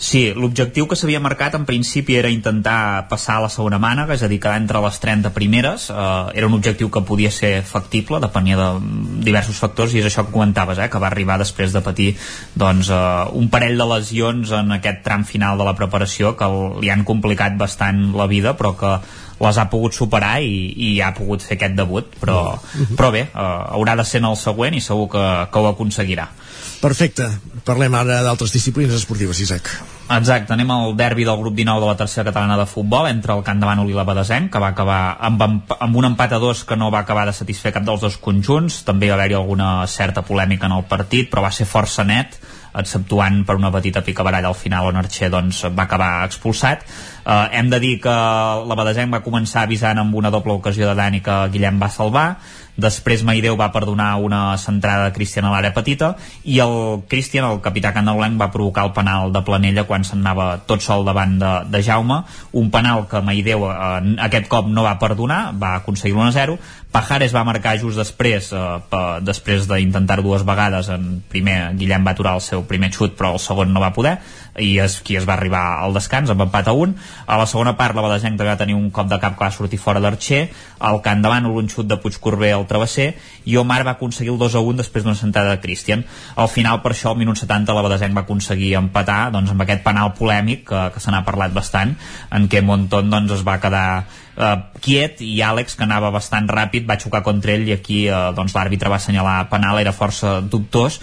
Sí, 0.00 0.30
l'objectiu 0.32 0.86
que 0.88 0.96
s'havia 0.96 1.20
marcat 1.20 1.52
en 1.58 1.66
principi 1.68 2.14
era 2.16 2.30
intentar 2.32 3.04
passar 3.10 3.34
a 3.36 3.42
la 3.44 3.50
segona 3.52 3.76
mànega, 3.76 4.14
és 4.16 4.22
a 4.24 4.30
dir, 4.32 4.38
quedar 4.40 4.56
entre 4.56 4.80
les 4.80 4.96
30 5.02 5.28
primeres. 5.36 5.90
Eh, 5.92 6.38
era 6.40 6.48
un 6.48 6.56
objectiu 6.56 6.88
que 6.88 7.02
podia 7.04 7.28
ser 7.30 7.60
factible, 7.68 8.16
depenia 8.24 8.56
de 8.56 8.68
diversos 9.28 9.60
factors, 9.60 9.92
i 9.92 10.00
és 10.00 10.08
això 10.08 10.24
que 10.24 10.32
comentaves, 10.32 10.80
eh, 10.80 10.88
que 10.88 11.02
va 11.04 11.10
arribar 11.12 11.36
després 11.36 11.76
de 11.76 11.84
patir 11.84 12.14
doncs, 12.56 12.88
eh, 12.88 13.26
un 13.36 13.52
parell 13.52 13.76
de 13.76 13.88
lesions 13.92 14.56
en 14.56 14.72
aquest 14.80 15.04
tram 15.04 15.28
final 15.28 15.60
de 15.60 15.68
la 15.68 15.76
preparació 15.76 16.32
que 16.32 16.48
li 16.80 16.88
han 16.88 17.04
complicat 17.04 17.60
bastant 17.60 18.14
la 18.16 18.26
vida, 18.26 18.56
però 18.56 18.72
que 18.80 18.96
les 19.40 19.58
ha 19.60 19.68
pogut 19.68 19.92
superar 19.92 20.38
i, 20.40 20.72
i 20.80 20.90
ha 21.04 21.12
pogut 21.16 21.44
fer 21.44 21.56
aquest 21.56 21.76
debut 21.76 22.08
però, 22.20 22.58
però 22.96 23.08
bé, 23.12 23.22
uh, 23.32 23.72
haurà 23.72 23.94
de 23.96 24.04
ser 24.04 24.20
en 24.20 24.28
el 24.28 24.36
següent 24.36 24.76
i 24.76 24.82
segur 24.84 25.06
que, 25.14 25.22
que 25.48 25.62
ho 25.62 25.70
aconseguirà 25.70 26.26
Perfecte. 26.80 27.28
Parlem 27.64 27.94
ara 27.94 28.20
d'altres 28.24 28.52
disciplines 28.54 28.94
esportives, 28.96 29.40
Isaac. 29.44 29.68
Exacte, 30.10 30.54
anem 30.54 30.70
al 30.74 30.94
derbi 30.98 31.26
del 31.28 31.38
grup 31.38 31.54
19 31.54 31.84
de 31.84 31.88
la 31.90 31.96
tercera 31.98 32.24
catalana 32.30 32.56
de 32.58 32.66
futbol 32.66 33.06
entre 33.06 33.36
el 33.36 33.44
Camp 33.46 33.60
de 33.60 33.68
Bànol 33.68 33.90
i 33.92 33.94
la 33.94 34.06
Badesenc, 34.08 34.50
que 34.50 34.62
va 34.62 34.72
acabar 34.74 35.00
amb, 35.28 35.44
amb, 35.44 35.98
un 36.00 36.08
empat 36.08 36.34
a 36.34 36.40
dos 36.42 36.64
que 36.64 36.76
no 36.76 36.90
va 36.90 37.04
acabar 37.04 37.26
de 37.28 37.36
satisfer 37.36 37.72
cap 37.76 37.86
dels 37.86 38.00
dos 38.02 38.16
conjunts. 38.18 38.80
També 38.88 39.12
va 39.12 39.18
haver-hi 39.18 39.38
alguna 39.38 39.86
certa 39.86 40.24
polèmica 40.26 40.66
en 40.66 40.78
el 40.78 40.88
partit, 40.90 41.30
però 41.30 41.44
va 41.46 41.52
ser 41.54 41.68
força 41.68 42.04
net 42.04 42.40
exceptuant 42.70 43.42
per 43.46 43.56
una 43.58 43.70
petita 43.74 44.02
picabaralla 44.06 44.50
al 44.50 44.58
final 44.58 44.86
on 44.90 44.98
Archer 45.00 45.30
doncs, 45.32 45.64
va 45.74 45.88
acabar 45.88 46.10
expulsat 46.26 46.84
eh, 46.86 47.48
hem 47.58 47.70
de 47.70 47.80
dir 47.82 47.96
que 48.04 48.14
la 48.70 48.76
Badesenc 48.78 49.12
va 49.14 49.24
començar 49.24 49.64
avisant 49.64 49.98
amb 49.98 50.14
una 50.14 50.30
doble 50.30 50.54
ocasió 50.54 50.86
de 50.86 50.94
Dani 50.94 51.20
que 51.24 51.36
Guillem 51.50 51.80
va 51.82 51.90
salvar 51.90 52.26
després 52.80 53.24
Maideu 53.26 53.56
va 53.60 53.70
perdonar 53.74 54.14
una 54.24 54.56
centrada 54.58 55.08
de 55.08 55.14
Cristian 55.16 55.46
a 55.46 55.52
l'àrea 55.54 55.74
petita 55.76 56.14
i 56.44 56.58
el 56.64 57.04
Cristian, 57.10 57.46
el 57.46 57.62
capità 57.64 57.92
candaulenc 57.96 58.40
va 58.40 58.50
provocar 58.54 58.86
el 58.88 58.94
penal 58.96 59.34
de 59.34 59.44
Planella 59.46 59.86
quan 59.88 60.04
se'n 60.06 60.24
anava 60.24 60.50
tot 60.66 60.84
sol 60.84 61.04
davant 61.06 61.38
de, 61.40 61.52
de 61.70 61.82
Jaume. 61.86 62.22
Un 62.56 62.70
penal 62.74 63.06
que 63.10 63.22
Maideu 63.24 63.68
eh, 63.70 64.16
aquest 64.26 64.50
cop 64.50 64.68
no 64.68 64.86
va 64.86 64.98
perdonar, 65.02 65.50
va 65.56 65.76
aconseguir 65.80 66.16
l'1-0 66.16 66.58
Pajares 66.90 67.30
va 67.30 67.44
marcar 67.46 67.76
just 67.78 68.00
després 68.00 68.48
eh, 68.50 68.60
pa, 68.90 69.02
després 69.22 69.68
d'intentar 69.70 70.18
dues 70.24 70.42
vegades. 70.46 70.88
En 70.90 71.20
primer 71.30 71.58
Guillem 71.78 72.06
va 72.06 72.16
aturar 72.16 72.34
el 72.38 72.42
seu 72.42 72.64
primer 72.66 72.90
xut 72.96 73.14
però 73.18 73.36
el 73.36 73.42
segon 73.42 73.70
no 73.74 73.82
va 73.82 73.92
poder 73.94 74.16
i 74.58 74.72
és 74.82 74.98
qui 75.06 75.16
es 75.18 75.26
va 75.28 75.36
arribar 75.36 75.62
al 75.84 75.94
descans 75.94 76.30
amb 76.30 76.42
empat 76.46 76.68
a 76.68 76.74
un. 76.74 76.96
A 77.26 77.38
la 77.38 77.46
segona 77.46 77.76
part 77.78 77.94
la 77.94 78.04
Badesenc 78.04 78.40
va 78.40 78.56
tenir 78.58 78.74
un 78.74 78.90
cop 78.90 79.08
de 79.10 79.18
cap 79.22 79.36
que 79.36 79.44
va 79.44 79.50
sortir 79.54 79.78
fora 79.78 80.00
d'Archer. 80.00 80.48
Al 80.80 81.00
Camp 81.04 81.22
davant 81.22 81.46
un 81.46 81.68
xut 81.68 81.86
de 81.86 81.98
Puigcorbé 82.00 82.52
al 82.52 82.66
travesser. 82.66 83.14
I 83.44 83.56
Omar 83.56 83.82
va 83.86 83.96
aconseguir 83.98 84.32
el 84.32 84.38
2 84.38 84.56
a 84.56 84.64
1 84.64 84.82
després 84.82 85.04
d'una 85.04 85.18
sentada 85.18 85.54
de 85.54 85.60
Christian. 85.60 86.04
Al 86.36 86.48
final 86.48 86.80
per 86.82 86.94
això 86.94 87.12
al 87.12 87.20
minut 87.20 87.38
70 87.38 87.76
la 87.76 87.84
Badesenc 87.86 88.16
va 88.16 88.26
aconseguir 88.26 88.74
empatar 88.80 89.30
doncs, 89.34 89.52
amb 89.52 89.62
aquest 89.62 89.84
penal 89.86 90.14
polèmic 90.18 90.66
que, 90.68 90.88
que 90.94 91.00
se 91.02 91.12
n'ha 91.12 91.24
parlat 91.26 91.54
bastant 91.54 91.94
en 92.30 92.48
què 92.50 92.64
Monton 92.64 93.10
doncs, 93.10 93.38
es 93.38 93.46
va 93.46 93.60
quedar 93.62 93.86
eh, 94.40 94.56
quiet 94.82 95.20
i 95.24 95.32
Àlex 95.44 95.76
que 95.76 95.86
anava 95.86 96.10
bastant 96.14 96.48
ràpid 96.50 96.86
va 96.88 96.98
xocar 97.00 97.22
contra 97.26 97.54
ell 97.54 97.68
i 97.68 97.74
aquí 97.76 98.02
eh, 98.08 98.20
doncs, 98.36 98.54
l'àrbitre 98.56 98.92
va 98.92 99.00
assenyalar 99.00 99.36
penal 99.52 99.80
era 99.82 99.94
força 99.96 100.38
dubtós 100.40 101.00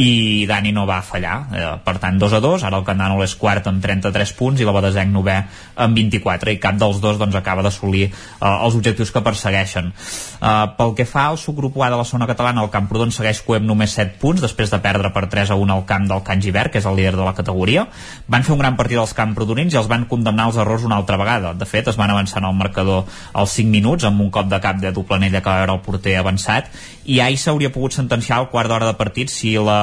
i 0.00 0.46
Dani 0.48 0.72
no 0.72 0.86
va 0.88 1.00
fallar. 1.04 1.36
Eh, 1.52 1.66
per 1.84 1.96
tant 2.00 2.18
2 2.20 2.32
a 2.32 2.40
2, 2.40 2.64
ara 2.64 2.78
el 2.80 2.86
Candànol 2.86 3.20
és 3.24 3.34
quart 3.36 3.66
amb 3.68 3.82
33 3.84 4.32
punts 4.38 4.60
i 4.60 4.66
la 4.66 4.72
Badesenc 4.72 5.12
novè 5.12 5.36
amb 5.84 5.96
24 5.96 6.54
i 6.54 6.60
cap 6.62 6.78
dels 6.80 7.00
dos 7.02 7.18
doncs, 7.20 7.36
acaba 7.36 7.64
d'assolir 7.66 8.06
eh, 8.06 8.12
els 8.48 8.78
objectius 8.78 9.12
que 9.12 9.22
persegueixen. 9.24 9.90
Eh, 9.92 10.52
pel 10.78 10.94
que 10.96 11.08
fa 11.08 11.26
al 11.28 11.38
subgrup 11.40 11.76
A 11.80 11.90
de 11.92 11.98
la 12.00 12.04
zona 12.04 12.26
catalana 12.28 12.64
el 12.64 12.72
Camprodon 12.72 13.12
segueix 13.12 13.42
coem 13.44 13.66
només 13.66 13.94
7 13.96 14.18
punts 14.20 14.42
després 14.42 14.72
de 14.72 14.80
perdre 14.80 15.12
per 15.12 15.26
3 15.32 15.52
a 15.52 15.58
1 15.60 15.74
al 15.74 15.84
camp 15.88 16.08
del 16.08 16.24
Can 16.24 16.42
Givert 16.44 16.72
que 16.72 16.80
és 16.80 16.88
el 16.88 16.96
líder 16.96 17.16
de 17.16 17.24
la 17.24 17.34
categoria. 17.36 17.86
Van 18.28 18.44
fer 18.46 18.54
un 18.56 18.62
gran 18.62 18.76
partit 18.80 19.00
als 19.00 19.14
camprodonins 19.16 19.74
i 19.74 19.80
els 19.80 19.88
van 19.90 20.06
condemnar 20.08 20.48
els 20.50 20.60
errors 20.60 20.84
una 20.88 20.96
altra 21.00 21.18
vegada. 21.20 21.52
De 21.54 21.68
fet 21.68 21.88
es 21.92 22.00
van 22.00 22.12
avançar 22.12 22.44
al 22.44 22.56
marcador 22.56 23.04
als 23.32 23.58
5 23.58 23.68
minuts 23.72 24.08
amb 24.08 24.20
un 24.20 24.30
cop 24.30 24.48
de 24.48 24.60
cap 24.60 24.80
de 24.80 24.92
Duplanella 24.96 25.40
que 25.40 25.50
va 25.50 25.60
veure 25.60 25.76
el 25.76 25.84
porter 25.84 26.16
avançat. 26.16 26.72
I 27.04 27.20
ahir 27.20 27.38
s'hauria 27.40 27.72
pogut 27.72 27.96
sentenciar 27.96 28.38
al 28.38 28.50
quart 28.52 28.70
d'hora 28.70 28.86
de 28.86 28.96
partit 28.96 29.32
si 29.32 29.56
la, 29.56 29.80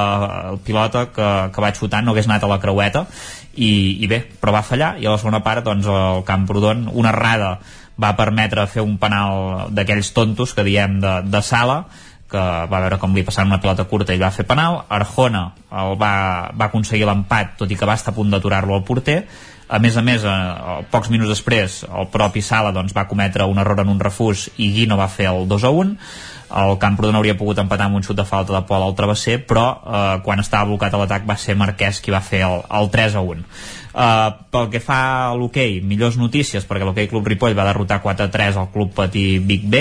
el 0.52 0.58
pilota 0.64 1.08
que, 1.14 1.28
que 1.54 1.64
va 1.64 1.74
xutar 1.76 2.02
no 2.04 2.14
hagués 2.14 2.28
anat 2.28 2.44
a 2.44 2.50
la 2.50 2.60
creueta 2.62 3.06
i, 3.54 3.70
i 4.04 4.08
bé, 4.10 4.22
però 4.40 4.54
va 4.54 4.64
fallar. 4.66 4.96
I 4.98 5.06
a 5.06 5.14
la 5.14 5.20
segona 5.20 5.42
part 5.44 5.66
doncs 5.66 5.88
el 5.90 6.24
Camprodon 6.28 6.88
una 6.92 7.14
errada 7.14 7.56
va 7.98 8.14
permetre 8.18 8.66
fer 8.70 8.84
un 8.84 8.96
penal 9.02 9.72
d'aquells 9.74 10.12
tontos 10.14 10.54
que 10.54 10.66
diem 10.66 11.00
de, 11.02 11.18
de 11.26 11.42
sala 11.42 11.82
que 12.28 12.40
va 12.68 12.80
veure 12.84 12.98
com 13.00 13.14
li 13.16 13.24
passaven 13.24 13.48
una 13.50 13.60
pilota 13.60 13.86
curta 13.88 14.14
i 14.14 14.20
va 14.20 14.30
fer 14.34 14.44
penal, 14.46 14.82
Arjona 14.92 15.46
el 15.82 15.94
va, 16.00 16.12
va 16.52 16.68
aconseguir 16.68 17.08
l'empat 17.08 17.56
tot 17.62 17.70
i 17.72 17.78
que 17.78 17.88
va 17.88 17.96
estar 17.96 18.12
a 18.12 18.16
punt 18.16 18.28
d'aturar-lo 18.32 18.76
al 18.76 18.84
porter. 18.84 19.22
A 19.68 19.80
més 19.80 19.96
a 19.96 20.02
més, 20.04 20.24
eh, 20.24 20.76
pocs 20.92 21.10
minuts 21.12 21.32
després 21.32 21.82
el 21.88 22.08
propi 22.12 22.44
Sala 22.44 22.72
doncs, 22.76 22.94
va 22.96 23.08
cometre 23.08 23.48
un 23.48 23.60
error 23.60 23.80
en 23.80 23.92
un 23.92 24.00
refús 24.00 24.48
i 24.56 24.70
Guino 24.76 24.96
va 25.00 25.08
fer 25.12 25.28
el 25.32 25.48
2 25.48 25.64
a 25.64 25.72
1 25.72 25.96
el 26.48 26.78
Camprodon 26.80 27.18
hauria 27.18 27.36
pogut 27.36 27.58
empatar 27.60 27.88
amb 27.88 27.98
un 27.98 28.04
xut 28.06 28.16
de 28.16 28.24
falta 28.28 28.54
de 28.54 28.62
Pol 28.68 28.84
al 28.84 28.96
travesser 28.96 29.38
però 29.46 29.66
eh, 29.74 30.14
quan 30.24 30.40
estava 30.40 30.70
blocat 30.70 30.94
a 30.94 31.02
l'atac 31.02 31.26
va 31.28 31.36
ser 31.36 31.58
Marquès 31.58 32.00
qui 32.00 32.14
va 32.14 32.24
fer 32.24 32.44
el, 32.46 32.62
el 32.80 32.90
3 32.94 33.20
a 33.20 33.26
1 33.34 33.44
Uh, 33.98 34.44
pel 34.52 34.68
que 34.70 34.78
fa 34.84 34.98
a 35.26 35.30
l'hoquei, 35.34 35.80
millors 35.82 36.18
notícies 36.20 36.62
perquè 36.68 36.86
l'hoquei 36.86 37.08
Club 37.10 37.26
Ripoll 37.26 37.56
va 37.56 37.64
derrotar 37.66 37.96
4-3 38.04 38.60
al 38.60 38.68
Club 38.70 38.92
Patí 38.94 39.40
Big 39.42 39.64
B 39.66 39.80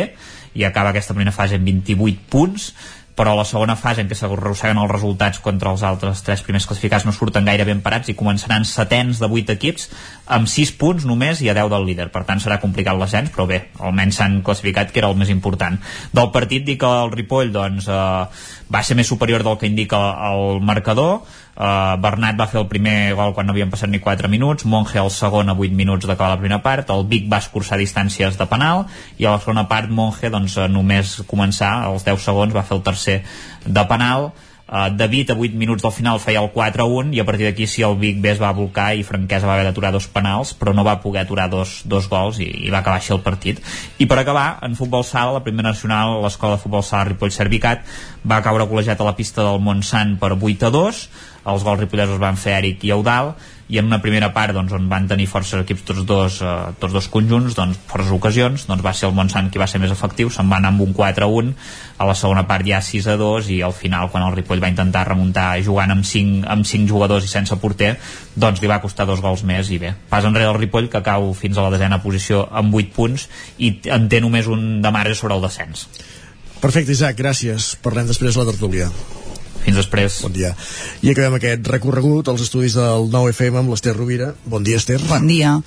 i 0.57 0.63
acaba 0.65 0.89
aquesta 0.89 1.13
primera 1.13 1.35
fase 1.35 1.59
amb 1.59 1.67
28 1.69 2.23
punts 2.31 2.71
però 3.17 3.33
la 3.35 3.45
segona 3.49 3.75
fase 3.75 4.03
en 4.03 4.09
què 4.09 4.15
s'arrosseguen 4.15 4.77
els 4.77 4.91
resultats 4.91 5.41
contra 5.41 5.71
els 5.73 5.83
altres 5.87 6.21
tres 6.25 6.43
primers 6.45 6.67
classificats 6.69 7.07
no 7.07 7.13
surten 7.15 7.47
gaire 7.49 7.65
ben 7.65 7.81
parats 7.81 8.11
i 8.11 8.15
començaran 8.17 8.67
setens 8.69 9.17
de 9.23 9.29
8 9.39 9.55
equips 9.57 9.87
amb 10.37 10.49
6 10.51 10.75
punts 10.77 11.07
només 11.09 11.41
i 11.41 11.49
a 11.49 11.55
10 11.57 11.71
del 11.73 11.87
líder. 11.89 12.07
Per 12.13 12.23
tant 12.27 12.43
serà 12.43 12.59
complicat 12.61 12.99
l'ascens 12.99 13.33
però 13.33 13.47
bé, 13.49 13.63
almenys 13.81 14.21
s'han 14.21 14.43
classificat 14.45 14.93
que 14.93 15.01
era 15.01 15.09
el 15.09 15.17
més 15.17 15.33
important. 15.33 15.79
Del 16.13 16.31
partit 16.35 16.67
dic 16.67 16.83
que 16.83 16.93
el 17.01 17.11
Ripoll 17.15 17.51
doncs, 17.55 17.89
eh, 17.89 18.53
va 18.69 18.83
ser 18.83 18.99
més 18.99 19.09
superior 19.09 19.43
del 19.43 19.57
que 19.57 19.69
indica 19.69 19.99
el 20.29 20.61
marcador 20.61 21.23
Uh, 21.57 21.97
Bernat 21.97 22.37
va 22.37 22.45
fer 22.45 22.59
el 22.61 22.67
primer 22.69 23.15
gol 23.17 23.31
quan 23.33 23.47
no 23.49 23.53
havien 23.55 23.71
passat 23.73 23.89
ni 23.89 23.97
4 23.97 24.29
minuts, 24.29 24.67
Monge 24.69 24.99
el 25.01 25.09
segon 25.09 25.49
a 25.49 25.55
8 25.57 25.73
minuts 25.73 26.05
d'acabar 26.05 26.35
la 26.35 26.37
primera 26.37 26.59
part, 26.61 26.91
el 26.93 27.07
Vic 27.09 27.25
va 27.31 27.39
escurçar 27.41 27.79
distàncies 27.81 28.37
de 28.37 28.45
penal 28.45 28.83
i 29.17 29.25
a 29.25 29.33
la 29.33 29.39
segona 29.41 29.63
part 29.65 29.89
Monge 29.89 30.29
doncs, 30.29 30.59
només 30.69 31.15
començar, 31.25 31.71
als 31.87 32.05
10 32.05 32.21
segons 32.29 32.53
va 32.53 32.61
fer 32.61 32.77
el 32.77 32.83
tercer 32.85 33.23
de 33.65 33.85
penal. 33.89 34.29
Uh, 34.67 34.91
David 34.91 35.31
a 35.31 35.35
8 35.39 35.55
minuts 35.55 35.81
del 35.81 35.93
final 35.95 36.19
feia 36.19 36.41
el 36.43 36.49
4-1 36.51 37.13
i 37.15 37.21
a 37.21 37.25
partir 37.25 37.45
d'aquí 37.47 37.65
sí 37.71 37.85
el 37.87 37.95
Vic 37.97 38.17
B 38.19 38.33
es 38.33 38.41
va 38.41 38.49
volcar 38.51 38.89
i 38.99 39.05
Franquesa 39.07 39.47
va 39.47 39.53
haver 39.55 39.63
d'aturar 39.69 39.93
dos 39.95 40.09
penals 40.11 40.51
però 40.59 40.73
no 40.75 40.83
va 40.83 40.97
poder 40.99 41.21
aturar 41.23 41.45
dos, 41.49 41.77
dos 41.87 42.09
gols 42.11 42.41
i, 42.43 42.49
i 42.67 42.73
va 42.73 42.81
acabar 42.83 42.99
així 42.99 43.15
el 43.15 43.23
partit. 43.23 43.63
I 43.97 44.09
per 44.11 44.19
acabar, 44.19 44.59
en 44.67 44.75
futbol 44.75 45.07
sala, 45.07 45.37
la 45.39 45.43
primera 45.45 45.71
nacional 45.71 46.19
l'escola 46.19 46.57
de 46.57 46.61
futbol 46.65 46.83
sala 46.83 47.07
Ripoll 47.07 47.31
Servicat 47.31 47.87
va 48.27 48.43
caure 48.43 48.67
col·legiat 48.67 48.99
a 48.99 49.07
la 49.07 49.15
pista 49.15 49.47
del 49.47 49.63
Montsant 49.63 50.17
per 50.19 50.35
8 50.35 50.67
a 50.67 50.73
2 50.75 51.01
els 51.47 51.63
gols 51.63 51.79
ripollesos 51.81 52.19
van 52.21 52.39
fer 52.39 52.57
Eric 52.59 52.83
i 52.87 52.91
Eudal 52.95 53.35
i 53.67 53.79
en 53.81 53.87
una 53.89 53.99
primera 53.99 54.29
part 54.31 54.55
doncs, 54.55 54.71
on 54.71 54.85
van 54.87 55.09
tenir 55.09 55.25
forces 55.27 55.59
equips 55.59 55.83
tots 55.89 56.05
dos, 56.07 56.39
eh, 56.39 56.51
tots 56.79 56.93
dos 56.95 57.07
conjunts 57.11 57.55
doncs, 57.57 57.79
forces 57.89 58.13
ocasions, 58.15 58.63
doncs 58.69 58.83
va 58.85 58.93
ser 58.95 59.09
el 59.09 59.15
Montsant 59.15 59.49
qui 59.51 59.59
va 59.59 59.67
ser 59.67 59.81
més 59.83 59.91
efectiu, 59.91 60.31
se'n 60.31 60.47
va 60.47 60.61
anar 60.61 60.71
amb 60.71 60.85
un 60.85 60.93
4-1 60.95 61.51
a 61.97 62.07
la 62.07 62.15
segona 62.15 62.45
part 62.47 62.67
ja 62.67 62.79
6-2 62.79 63.51
i 63.51 63.59
al 63.65 63.75
final 63.75 64.07
quan 64.13 64.23
el 64.23 64.35
Ripoll 64.37 64.63
va 64.63 64.71
intentar 64.71 65.03
remuntar 65.09 65.49
jugant 65.65 65.91
amb 65.91 66.07
5, 66.07 66.45
amb 66.47 66.67
5 66.67 66.87
jugadors 66.87 67.27
i 67.27 67.31
sense 67.31 67.59
porter 67.59 67.95
doncs 68.35 68.63
li 68.63 68.71
va 68.71 68.79
costar 68.83 69.07
dos 69.09 69.23
gols 69.23 69.43
més 69.43 69.71
i 69.71 69.81
bé, 69.83 69.93
pas 70.09 70.23
enrere 70.23 70.53
el 70.53 70.61
Ripoll 70.61 70.87
que 70.93 71.03
cau 71.03 71.33
fins 71.35 71.57
a 71.57 71.67
la 71.67 71.73
desena 71.75 71.99
posició 72.03 72.45
amb 72.51 72.75
8 72.75 72.95
punts 72.95 73.27
i 73.57 73.75
en 73.91 74.07
té 74.07 74.23
només 74.23 74.47
un 74.47 74.79
de 74.81 74.95
marge 74.95 75.19
sobre 75.19 75.35
el 75.35 75.43
descens 75.43 75.89
Perfecte, 76.57 76.95
Isaac, 76.95 77.19
gràcies. 77.19 77.75
Parlem 77.85 78.09
després 78.09 78.33
de 78.33 78.41
la 78.41 78.51
tertúlia. 78.51 78.89
Fins 79.67 79.81
després. 79.81 80.21
Bon 80.23 80.31
dia. 80.31 80.53
I 81.03 81.09
acabem 81.11 81.33
aquest 81.35 81.65
recorregut 81.67 82.29
als 82.31 82.39
estudis 82.45 82.77
del 82.77 83.09
9FM 83.11 83.57
amb 83.59 83.73
l'Ester 83.73 83.91
Rovira. 83.97 84.29
Bon 84.47 84.63
dia, 84.63 84.77
Ester. 84.79 84.95
Bon 85.09 85.25
dia. 85.27 85.57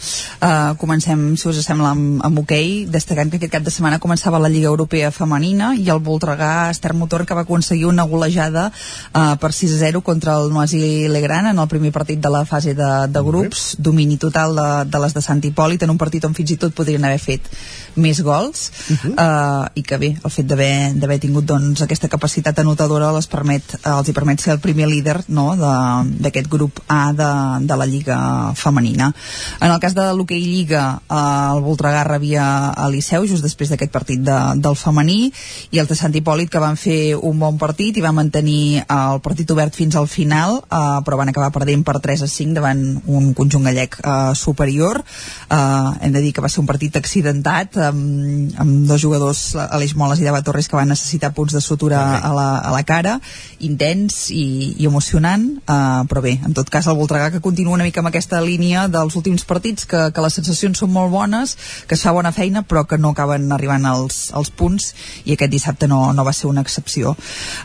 Uh, 0.41 0.73
comencem, 0.81 1.27
si 1.37 1.45
us 1.51 1.59
sembla, 1.61 1.91
amb, 1.93 2.23
amb 2.25 2.41
hoquei, 2.41 2.71
okay, 2.81 2.87
destacant 2.89 3.29
que 3.29 3.37
aquest 3.37 3.53
cap 3.53 3.67
de 3.67 3.75
setmana 3.75 3.99
començava 4.01 4.41
la 4.41 4.49
Lliga 4.49 4.71
Europea 4.73 5.11
Femenina 5.13 5.75
i 5.77 5.91
el 5.93 6.01
Voltregà 6.01 6.71
Ester 6.73 6.95
Motor 6.97 7.27
que 7.29 7.37
va 7.37 7.45
aconseguir 7.45 7.91
una 7.91 8.07
golejada 8.09 8.71
uh, 8.71 9.37
per 9.37 9.53
6 9.53 9.77
a 9.77 9.83
0 9.83 10.01
contra 10.07 10.39
el 10.41 10.49
Noisy 10.49 11.05
Legrand 11.13 11.53
en 11.53 11.61
el 11.61 11.69
primer 11.69 11.93
partit 11.93 12.25
de 12.25 12.33
la 12.33 12.47
fase 12.49 12.73
de, 12.73 12.91
de 13.13 13.25
grups, 13.27 13.75
domini 13.77 14.17
total 14.17 14.57
de, 14.57 14.69
de 14.89 15.05
les 15.05 15.19
de 15.19 15.25
Sant 15.29 15.45
Hipòlit, 15.45 15.85
en 15.85 15.93
un 15.93 16.01
partit 16.01 16.25
on 16.25 16.33
fins 16.33 16.57
i 16.57 16.59
tot 16.65 16.73
podrien 16.73 17.05
haver 17.05 17.21
fet 17.21 17.53
més 18.01 18.25
gols 18.25 18.71
uh 18.89 18.97
-huh. 18.97 19.13
uh, 19.13 19.69
i 19.75 19.83
que 19.83 19.99
bé, 19.99 20.17
el 20.25 20.31
fet 20.31 20.47
d'haver 20.47 21.21
tingut 21.21 21.45
doncs, 21.45 21.83
aquesta 21.83 22.09
capacitat 22.09 22.59
anotadora 22.65 23.13
les 23.13 23.27
permet, 23.27 23.77
uh, 23.85 23.90
els 23.99 24.09
hi 24.09 24.15
permet 24.17 24.41
ser 24.43 24.55
el 24.55 24.61
primer 24.63 24.89
líder 24.91 25.17
no, 25.29 25.53
d'aquest 25.57 26.49
grup 26.51 26.81
A 26.89 27.13
de, 27.17 27.31
de 27.67 27.77
la 27.77 27.87
Lliga 27.89 28.19
femenina. 28.59 29.11
En 29.61 29.71
el 29.71 29.81
cas 29.83 29.95
de 29.97 30.07
l'hoquei 30.17 30.41
Lliga, 30.41 30.85
uh, 31.09 31.21
el 31.55 31.63
Voltregà 31.65 32.05
rebia 32.07 32.45
a 32.71 32.89
Liceu 32.93 33.27
just 33.29 33.45
després 33.47 33.73
d'aquest 33.73 33.93
partit 33.93 34.23
de, 34.25 34.39
del 34.61 34.77
femení 34.79 35.31
i 35.71 35.81
els 35.83 35.91
de 35.91 35.99
Sant 35.99 36.15
Hipòlit 36.17 36.51
que 36.53 36.63
van 36.63 36.79
fer 36.81 37.17
un 37.17 37.39
bon 37.41 37.59
partit 37.61 37.97
i 37.97 38.05
van 38.05 38.17
mantenir 38.17 38.83
uh, 38.83 39.15
el 39.17 39.23
partit 39.25 39.51
obert 39.55 39.77
fins 39.77 39.97
al 39.99 40.09
final, 40.11 40.61
uh, 40.63 41.01
però 41.07 41.21
van 41.21 41.33
acabar 41.33 41.53
perdent 41.55 41.85
per 41.87 41.99
3 42.01 42.27
a 42.27 42.31
5 42.31 42.57
davant 42.59 42.85
un 43.11 43.33
conjunt 43.37 43.67
gallec 43.67 43.99
uh, 44.03 44.33
superior. 44.39 45.03
Uh, 45.51 45.97
hem 46.01 46.15
de 46.15 46.25
dir 46.25 46.35
que 46.35 46.45
va 46.45 46.51
ser 46.53 46.63
un 46.63 46.71
partit 46.71 46.97
accidentat 47.01 47.79
amb, 47.91 48.55
amb 48.61 48.87
dos 48.89 49.03
jugadors, 49.03 49.45
Aleix 49.69 49.95
Moles 49.99 50.21
i 50.21 50.29
Dava 50.29 50.43
Torres, 50.47 50.69
que 50.69 50.79
van 50.79 50.91
necessitar 50.93 51.33
punts 51.37 51.55
de 51.57 51.63
sutura 51.65 52.01
a 52.19 52.33
la, 52.35 52.49
a 52.59 52.75
la 52.75 52.83
cara. 52.87 53.19
Intens 53.81 54.29
i, 54.31 54.77
i 54.77 54.87
emocionant, 54.87 55.47
uh, 55.65 56.05
però 56.09 56.21
bé, 56.21 56.35
en 56.45 56.53
tot 56.53 56.69
cas 56.69 56.87
el 56.91 56.99
Voltregà 56.99 57.31
que 57.33 57.41
continua 57.41 57.79
una 57.79 57.87
mica 57.87 58.03
amb 58.03 58.11
aquesta 58.11 58.41
línia 58.45 58.87
dels 58.93 59.17
últims 59.17 59.47
partits, 59.49 59.87
que, 59.89 60.11
que 60.13 60.25
les 60.25 60.37
sensacions 60.37 60.83
són 60.83 60.93
molt 60.93 61.11
bones, 61.13 61.57
que 61.89 61.97
es 61.97 62.05
fa 62.05 62.13
bona 62.13 62.33
feina, 62.33 62.63
però 62.63 62.85
que 62.85 62.99
no 63.01 63.15
acaben 63.15 63.49
arribant 63.57 63.89
als, 63.89 64.29
als 64.37 64.53
punts, 64.53 64.93
i 65.25 65.33
aquest 65.33 65.53
dissabte 65.53 65.89
no, 65.89 66.13
no 66.13 66.27
va 66.29 66.37
ser 66.37 66.51
una 66.51 66.61
excepció. 66.61 67.17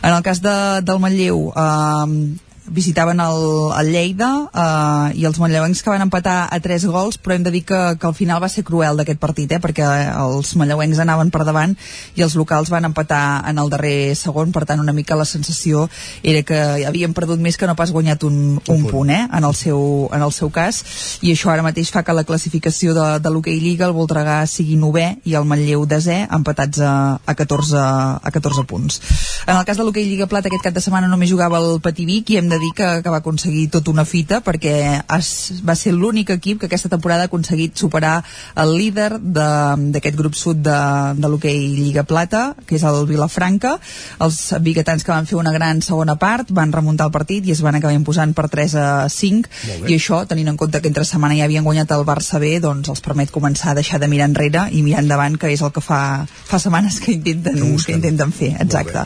En 0.02 0.14
el 0.14 0.24
cas 0.24 0.40
de, 0.40 0.56
del 0.88 1.02
Manlleu, 1.04 1.50
uh, 1.52 2.45
visitaven 2.68 3.20
el, 3.20 3.42
el 3.80 3.92
Lleida 3.92 4.30
eh, 4.52 5.18
i 5.20 5.26
els 5.28 5.38
manlleuencs 5.42 5.82
que 5.82 5.92
van 5.92 6.04
empatar 6.06 6.38
a 6.50 6.60
3 6.62 6.86
gols 6.90 7.18
però 7.22 7.36
hem 7.36 7.44
de 7.46 7.52
dir 7.54 7.64
que, 7.68 7.80
que 8.00 8.06
al 8.06 8.14
final 8.16 8.42
va 8.42 8.50
ser 8.52 8.64
cruel 8.66 8.98
d'aquest 8.98 9.20
partit 9.22 9.52
eh, 9.56 9.60
perquè 9.62 9.86
els 10.16 10.54
manlleuencs 10.58 11.00
anaven 11.02 11.30
per 11.34 11.44
davant 11.46 11.76
i 12.16 12.24
els 12.26 12.36
locals 12.38 12.70
van 12.72 12.88
empatar 12.88 13.44
en 13.48 13.58
el 13.58 13.70
darrer 13.70 14.14
segon. 14.16 14.52
Per 14.52 14.64
tant 14.68 14.80
una 14.82 14.94
mica 14.96 15.18
la 15.18 15.26
sensació 15.28 15.86
era 16.22 16.42
que 16.46 16.58
havien 16.88 17.14
perdut 17.16 17.40
més 17.42 17.56
que 17.56 17.68
no 17.68 17.76
pas 17.78 17.92
guanyat 17.92 18.24
un, 18.28 18.58
un, 18.58 18.74
un 18.74 18.86
punt. 18.90 19.10
eh, 19.10 19.22
en, 19.26 19.44
el 19.44 19.54
seu, 19.54 20.08
en 20.12 20.22
el 20.22 20.32
seu 20.32 20.50
cas. 20.50 20.82
I 21.22 21.32
això 21.34 21.52
ara 21.52 21.64
mateix 21.66 21.90
fa 21.92 22.02
que 22.06 22.16
la 22.16 22.24
classificació 22.28 22.94
de, 22.96 23.06
de 23.22 23.32
l'Hockey 23.32 23.60
Lliga 23.60 23.88
el 23.88 23.96
Voltregà 23.96 24.38
sigui 24.50 24.78
novè 24.80 25.08
i 25.24 25.36
el 25.38 25.46
Manlleu 25.48 25.86
desè 25.88 26.22
empatats 26.32 26.82
a, 26.82 26.94
a, 27.24 27.34
14, 27.34 27.76
a 27.76 28.34
14 28.34 28.66
punts. 28.68 29.00
En 29.46 29.56
el 29.56 29.64
cas 29.68 29.78
de 29.78 29.86
l'Hockey 29.86 30.08
Lliga 30.08 30.28
Plata 30.30 30.50
aquest 30.50 30.64
cap 30.66 30.76
de 30.76 30.84
setmana 30.84 31.10
només 31.10 31.30
jugava 31.30 31.60
el 31.62 31.80
Patí 31.84 32.06
Vic 32.08 32.32
i 32.32 32.40
hem 32.40 32.50
de 32.50 32.55
de 32.56 32.62
dir 32.64 32.72
que, 32.74 32.88
que 33.04 33.12
va 33.12 33.20
aconseguir 33.20 33.68
tot 33.70 33.88
una 33.92 34.06
fita 34.08 34.40
perquè 34.44 34.74
es, 35.16 35.30
va 35.66 35.76
ser 35.76 35.92
l'únic 35.94 36.32
equip 36.34 36.60
que 36.60 36.70
aquesta 36.70 36.90
temporada 36.92 37.26
ha 37.26 37.30
aconseguit 37.30 37.76
superar 37.76 38.16
el 38.56 38.74
líder 38.76 39.18
d'aquest 39.20 40.16
grup 40.16 40.36
sud 40.38 40.62
de, 40.64 40.78
de 41.20 41.30
l'hoquei 41.30 41.58
Lliga 41.76 42.06
Plata, 42.08 42.54
que 42.66 42.78
és 42.78 42.84
el 42.86 43.04
Vilafranca. 43.08 43.76
Els 44.24 44.40
biguetans 44.64 45.04
que 45.04 45.12
van 45.12 45.28
fer 45.28 45.38
una 45.38 45.52
gran 45.52 45.82
segona 45.84 46.16
part 46.20 46.50
van 46.56 46.72
remuntar 46.72 47.10
el 47.10 47.14
partit 47.14 47.46
i 47.46 47.54
es 47.54 47.62
van 47.64 47.76
acabar 47.78 47.96
imposant 47.96 48.32
per 48.36 48.48
3 48.52 48.76
a 48.80 48.86
5 49.12 49.86
i 49.86 49.96
això, 49.96 50.22
tenint 50.28 50.52
en 50.52 50.60
compte 50.60 50.80
que 50.80 50.90
entre 50.90 51.04
setmana 51.04 51.36
ja 51.38 51.46
havien 51.48 51.66
guanyat 51.66 51.92
el 51.96 52.06
Barça 52.08 52.40
B, 52.42 52.56
doncs 52.62 52.90
els 52.92 53.04
permet 53.04 53.32
començar 53.34 53.72
a 53.72 53.78
deixar 53.78 54.00
de 54.00 54.08
mirar 54.10 54.30
enrere 54.30 54.66
i 54.72 54.82
mirar 54.86 55.04
endavant, 55.04 55.36
que 55.40 55.52
és 55.52 55.62
el 55.62 55.72
que 55.74 55.84
fa, 55.84 56.00
fa 56.26 56.60
setmanes 56.62 57.00
que 57.02 57.12
intenten, 57.16 57.60
que 57.84 57.96
intenten 57.96 58.32
fer. 58.32 58.54
Exacte. 58.64 59.04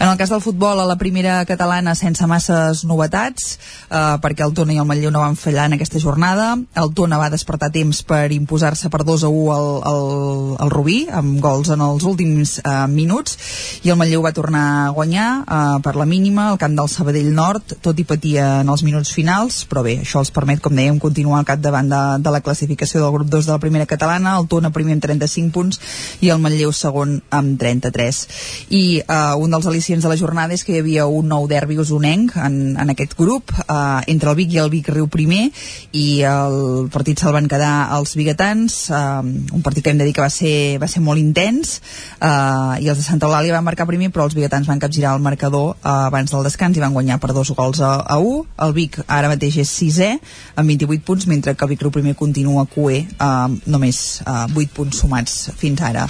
En 0.00 0.08
el 0.08 0.16
cas 0.16 0.32
del 0.32 0.42
futbol, 0.44 0.80
a 0.80 0.88
la 0.88 0.98
primera 1.00 1.42
catalana 1.48 1.94
sense 1.98 2.26
masses 2.30 2.85
novetats 2.88 3.56
eh, 3.90 4.16
perquè 4.22 4.46
el 4.46 4.54
Tona 4.56 4.74
i 4.74 4.80
el 4.80 4.88
Manlleu 4.88 5.12
no 5.14 5.24
van 5.24 5.38
fallar 5.38 5.66
en 5.68 5.76
aquesta 5.76 6.00
jornada. 6.02 6.54
El 6.74 6.92
Tona 6.96 7.20
va 7.20 7.30
despertar 7.32 7.70
temps 7.74 8.02
per 8.06 8.30
imposar-se 8.32 8.90
per 8.92 9.04
2 9.04 9.26
a 9.26 9.30
1 9.32 9.54
al, 9.54 9.68
al, 9.90 10.02
al 10.64 10.72
Rubí 10.72 10.98
amb 11.12 11.40
gols 11.42 11.70
en 11.74 11.82
els 11.84 12.06
últims 12.08 12.58
eh, 12.62 12.74
minuts 12.92 13.36
i 13.84 13.92
el 13.92 13.98
Manlleu 14.00 14.24
va 14.24 14.34
tornar 14.36 14.64
a 14.86 14.90
guanyar 14.96 15.28
eh, 15.42 15.78
per 15.84 15.96
la 15.98 16.06
mínima 16.08 16.50
al 16.50 16.60
camp 16.62 16.76
del 16.78 16.90
Sabadell 16.92 17.32
Nord 17.34 17.78
tot 17.82 17.98
i 17.98 18.06
patia 18.08 18.60
en 18.62 18.70
els 18.72 18.84
minuts 18.86 19.12
finals 19.14 19.62
però 19.70 19.82
bé, 19.86 19.98
això 20.02 20.22
els 20.22 20.32
permet, 20.34 20.60
com 20.62 20.74
dèiem, 20.76 21.00
continuar 21.02 21.40
al 21.40 21.48
capdavant 21.48 21.88
de, 21.90 22.02
de 22.22 22.34
la 22.34 22.42
classificació 22.44 23.02
del 23.02 23.14
grup 23.14 23.30
2 23.32 23.48
de 23.48 23.54
la 23.54 23.62
primera 23.62 23.86
catalana, 23.88 24.36
el 24.40 24.48
Tona 24.50 24.72
primer 24.74 24.96
amb 24.96 25.04
35 25.04 25.52
punts 25.54 25.80
i 26.24 26.30
el 26.32 26.40
Manlleu 26.42 26.72
segon 26.74 27.18
amb 27.34 27.58
33 27.60 28.22
i 28.76 28.82
eh, 29.00 29.34
un 29.36 29.52
dels 29.52 29.68
al·licients 29.68 30.04
de 30.04 30.12
la 30.12 30.18
jornada 30.18 30.54
és 30.56 30.64
que 30.64 30.76
hi 30.76 30.82
havia 30.82 31.06
un 31.06 31.28
nou 31.32 31.48
derbi 31.50 31.78
usonenc 31.82 32.36
en, 32.40 32.75
en 32.80 32.92
aquest 32.92 33.16
grup 33.18 33.52
eh, 33.58 34.00
entre 34.12 34.30
el 34.30 34.36
Vic 34.38 34.54
i 34.54 34.60
el 34.62 34.70
Vic 34.72 34.90
Riu 34.92 35.08
primer 35.12 35.48
i 35.96 36.06
el 36.28 36.88
partit 36.92 37.20
se'l 37.20 37.34
van 37.36 37.48
quedar 37.50 37.88
els 37.96 38.16
biguetans 38.18 38.78
eh, 38.90 39.00
un 39.58 39.64
partit 39.64 39.84
que 39.84 39.94
hem 39.94 40.00
de 40.00 40.08
dir 40.08 40.14
que 40.16 40.24
va 40.24 40.30
ser, 40.32 40.78
va 40.82 40.88
ser 40.90 41.02
molt 41.04 41.22
intens 41.22 41.80
eh, 42.20 42.82
i 42.82 42.88
els 42.88 43.00
de 43.00 43.06
Santa 43.06 43.28
Eulàlia 43.28 43.56
van 43.56 43.66
marcar 43.66 43.88
primer 43.88 44.10
però 44.14 44.28
els 44.28 44.36
biguetans 44.38 44.68
van 44.68 44.82
capgirar 44.82 45.16
el 45.16 45.24
marcador 45.24 45.74
eh, 45.76 45.88
abans 45.96 46.32
del 46.32 46.46
descans 46.46 46.76
i 46.76 46.84
van 46.84 46.96
guanyar 46.96 47.20
per 47.22 47.32
dos 47.36 47.52
gols 47.56 47.80
a, 47.80 47.96
a 48.02 48.18
1 48.18 48.66
el 48.66 48.76
Vic 48.76 49.00
ara 49.06 49.30
mateix 49.32 49.60
és 49.62 49.72
sisè 49.72 50.12
amb 50.56 50.68
28 50.70 51.04
punts 51.06 51.26
mentre 51.30 51.54
que 51.54 51.64
el 51.64 51.70
Vic 51.74 51.82
Riu 51.82 51.94
primer 51.94 52.14
continua 52.16 52.66
cué 52.66 53.02
eh, 53.06 53.48
només 53.66 54.02
eh, 54.26 54.46
8 54.52 54.74
punts 54.76 55.02
sumats 55.02 55.36
fins 55.56 55.82
ara. 55.84 56.06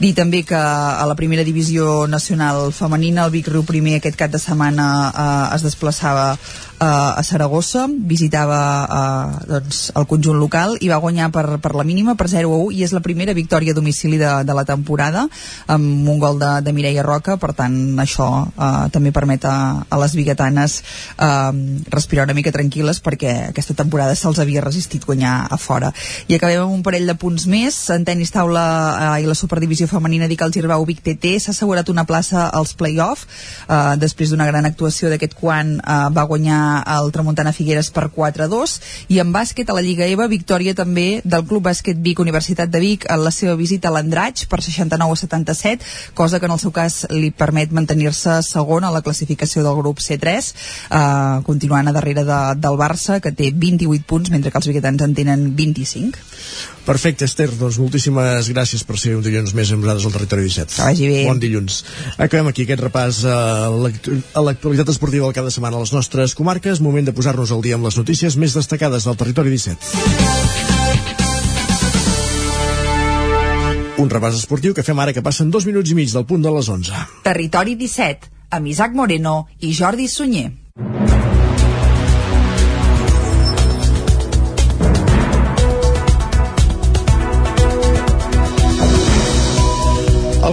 Dir 0.00 0.12
també 0.16 0.42
que 0.46 0.56
a 0.56 1.04
la 1.08 1.16
primera 1.18 1.44
divisió 1.44 2.06
nacional 2.06 2.72
femenina 2.72 3.26
el 3.26 3.34
Vic 3.34 3.50
Riu 3.52 3.64
primer 3.66 3.96
aquest 3.98 4.18
cap 4.18 4.32
de 4.32 4.40
setmana 4.42 4.86
eh, 5.10 5.54
es 5.56 5.64
desplaçava 5.66 6.05
estava 6.06 6.32
eh, 6.34 6.65
a 6.78 7.22
Saragossa, 7.22 7.86
visitava 7.88 8.60
eh, 8.84 9.46
doncs, 9.48 9.90
el 9.96 10.06
conjunt 10.08 10.36
local 10.36 10.76
i 10.84 10.90
va 10.90 10.98
guanyar 11.00 11.30
per, 11.32 11.58
per 11.62 11.72
la 11.76 11.84
mínima, 11.88 12.16
per 12.16 12.28
0 12.28 12.52
a 12.52 12.58
1, 12.66 12.74
i 12.76 12.84
és 12.84 12.92
la 12.92 13.00
primera 13.00 13.32
victòria 13.36 13.72
a 13.72 13.76
domicili 13.76 14.18
de, 14.20 14.32
de 14.44 14.56
la 14.56 14.64
temporada, 14.68 15.26
amb 15.72 16.08
un 16.08 16.18
gol 16.20 16.38
de, 16.40 16.50
de 16.66 16.74
Mireia 16.76 17.04
Roca, 17.06 17.38
per 17.40 17.54
tant 17.56 17.76
això 18.02 18.28
eh, 18.52 18.88
també 18.92 19.12
permet 19.16 19.46
a, 19.48 19.56
a 19.88 20.00
les 20.02 20.16
biguetanes 20.18 20.78
eh, 21.16 21.52
respirar 21.92 22.26
una 22.28 22.36
mica 22.36 22.52
tranquil·les 22.52 23.00
perquè 23.00 23.32
aquesta 23.54 23.76
temporada 23.78 24.16
se'ls 24.18 24.42
havia 24.42 24.64
resistit 24.64 25.06
guanyar 25.08 25.46
a 25.50 25.56
fora. 25.56 25.92
I 26.28 26.36
acabem 26.36 26.66
amb 26.66 26.76
un 26.76 26.84
parell 26.84 27.08
de 27.08 27.16
punts 27.16 27.48
més, 27.48 27.78
en 27.94 28.04
tenis 28.04 28.34
taula 28.34 28.66
eh, 29.16 29.24
i 29.24 29.30
la 29.30 29.38
superdivisió 29.38 29.88
femenina 29.88 30.28
dic 30.28 30.44
el 30.44 30.52
Girbau 30.52 30.84
Vic 30.84 31.00
TT 31.06 31.38
s'ha 31.40 31.56
assegurat 31.56 31.88
una 31.88 32.04
plaça 32.04 32.50
als 32.52 32.76
play-off 32.76 33.24
eh, 33.64 33.96
després 33.96 34.32
d'una 34.32 34.50
gran 34.52 34.68
actuació 34.68 35.08
d'aquest 35.08 35.38
quan 35.40 35.78
eh, 35.80 36.00
va 36.12 36.28
guanyar 36.28 36.65
el 36.96 37.10
Tramuntana 37.14 37.52
Figueres 37.56 37.90
per 37.94 38.08
4-2 38.14 38.76
i 39.14 39.20
en 39.22 39.32
bàsquet 39.34 39.70
a 39.70 39.76
la 39.76 39.84
Lliga 39.84 40.06
EVA 40.06 40.28
victòria 40.30 40.74
també 40.76 41.22
del 41.24 41.46
Club 41.48 41.66
Bàsquet 41.68 42.00
Vic 42.02 42.22
Universitat 42.22 42.70
de 42.72 42.82
Vic 42.82 43.06
en 43.12 43.24
la 43.24 43.32
seva 43.34 43.56
visita 43.58 43.88
a 43.88 43.94
l'Andratx 43.96 44.46
per 44.50 44.60
69 44.64 45.16
a 45.16 45.20
77 45.22 46.14
cosa 46.14 46.40
que 46.40 46.46
en 46.50 46.56
el 46.56 46.62
seu 46.62 46.72
cas 46.74 47.04
li 47.10 47.30
permet 47.30 47.72
mantenir-se 47.72 48.40
segon 48.46 48.84
a 48.84 48.92
la 48.94 49.02
classificació 49.02 49.64
del 49.66 49.78
grup 49.80 50.02
C3 50.04 50.30
eh, 50.30 51.42
continuant 51.46 51.88
a 51.88 51.96
darrere 51.96 52.24
de, 52.24 52.40
del 52.60 52.80
Barça 52.80 53.20
que 53.20 53.32
té 53.32 53.52
28 53.54 54.06
punts 54.06 54.32
mentre 54.34 54.50
que 54.50 54.62
els 54.62 54.70
biguetans 54.72 55.06
en 55.06 55.14
tenen 55.16 55.50
25 55.56 56.75
Perfecte, 56.86 57.26
Esther, 57.26 57.48
doncs 57.58 57.80
moltíssimes 57.82 58.46
gràcies 58.54 58.84
per 58.86 58.94
ser 59.02 59.16
un 59.16 59.22
dilluns 59.24 59.50
més 59.58 59.72
amb 59.74 59.82
nosaltres 59.82 60.06
al 60.06 60.12
Territori 60.14 60.44
17. 60.46 60.76
Que 60.76 60.84
vagi 60.86 61.08
bé. 61.10 61.24
Bon 61.26 61.40
dilluns. 61.42 61.80
Acabem 62.14 62.46
aquí 62.52 62.62
aquest 62.62 62.84
repàs 62.84 63.24
a 63.26 63.66
l'actualitat 64.46 64.92
esportiva 64.94 65.26
del 65.26 65.34
cada 65.34 65.50
setmana 65.50 65.80
a 65.80 65.82
les 65.82 65.90
nostres 65.96 66.36
comarques. 66.38 66.78
Moment 66.84 67.08
de 67.08 67.14
posar-nos 67.16 67.50
al 67.50 67.64
dia 67.66 67.74
amb 67.74 67.88
les 67.88 67.98
notícies 67.98 68.38
més 68.38 68.54
destacades 68.54 69.02
del 69.08 69.18
Territori 69.18 69.50
17. 69.50 69.76
Un 73.98 74.12
repàs 74.12 74.38
esportiu 74.38 74.76
que 74.76 74.84
fem 74.86 74.98
ara 75.02 75.14
que 75.16 75.24
passen 75.26 75.50
dos 75.50 75.66
minuts 75.66 75.90
i 75.90 75.98
mig 75.98 76.14
del 76.14 76.28
punt 76.28 76.44
de 76.44 76.54
les 76.54 76.70
11. 76.70 77.02
Territori 77.26 77.74
17, 77.80 78.30
amb 78.54 78.70
Isaac 78.70 78.94
Moreno 78.94 79.48
i 79.58 79.74
Jordi 79.74 80.06
Sunyer. 80.06 80.65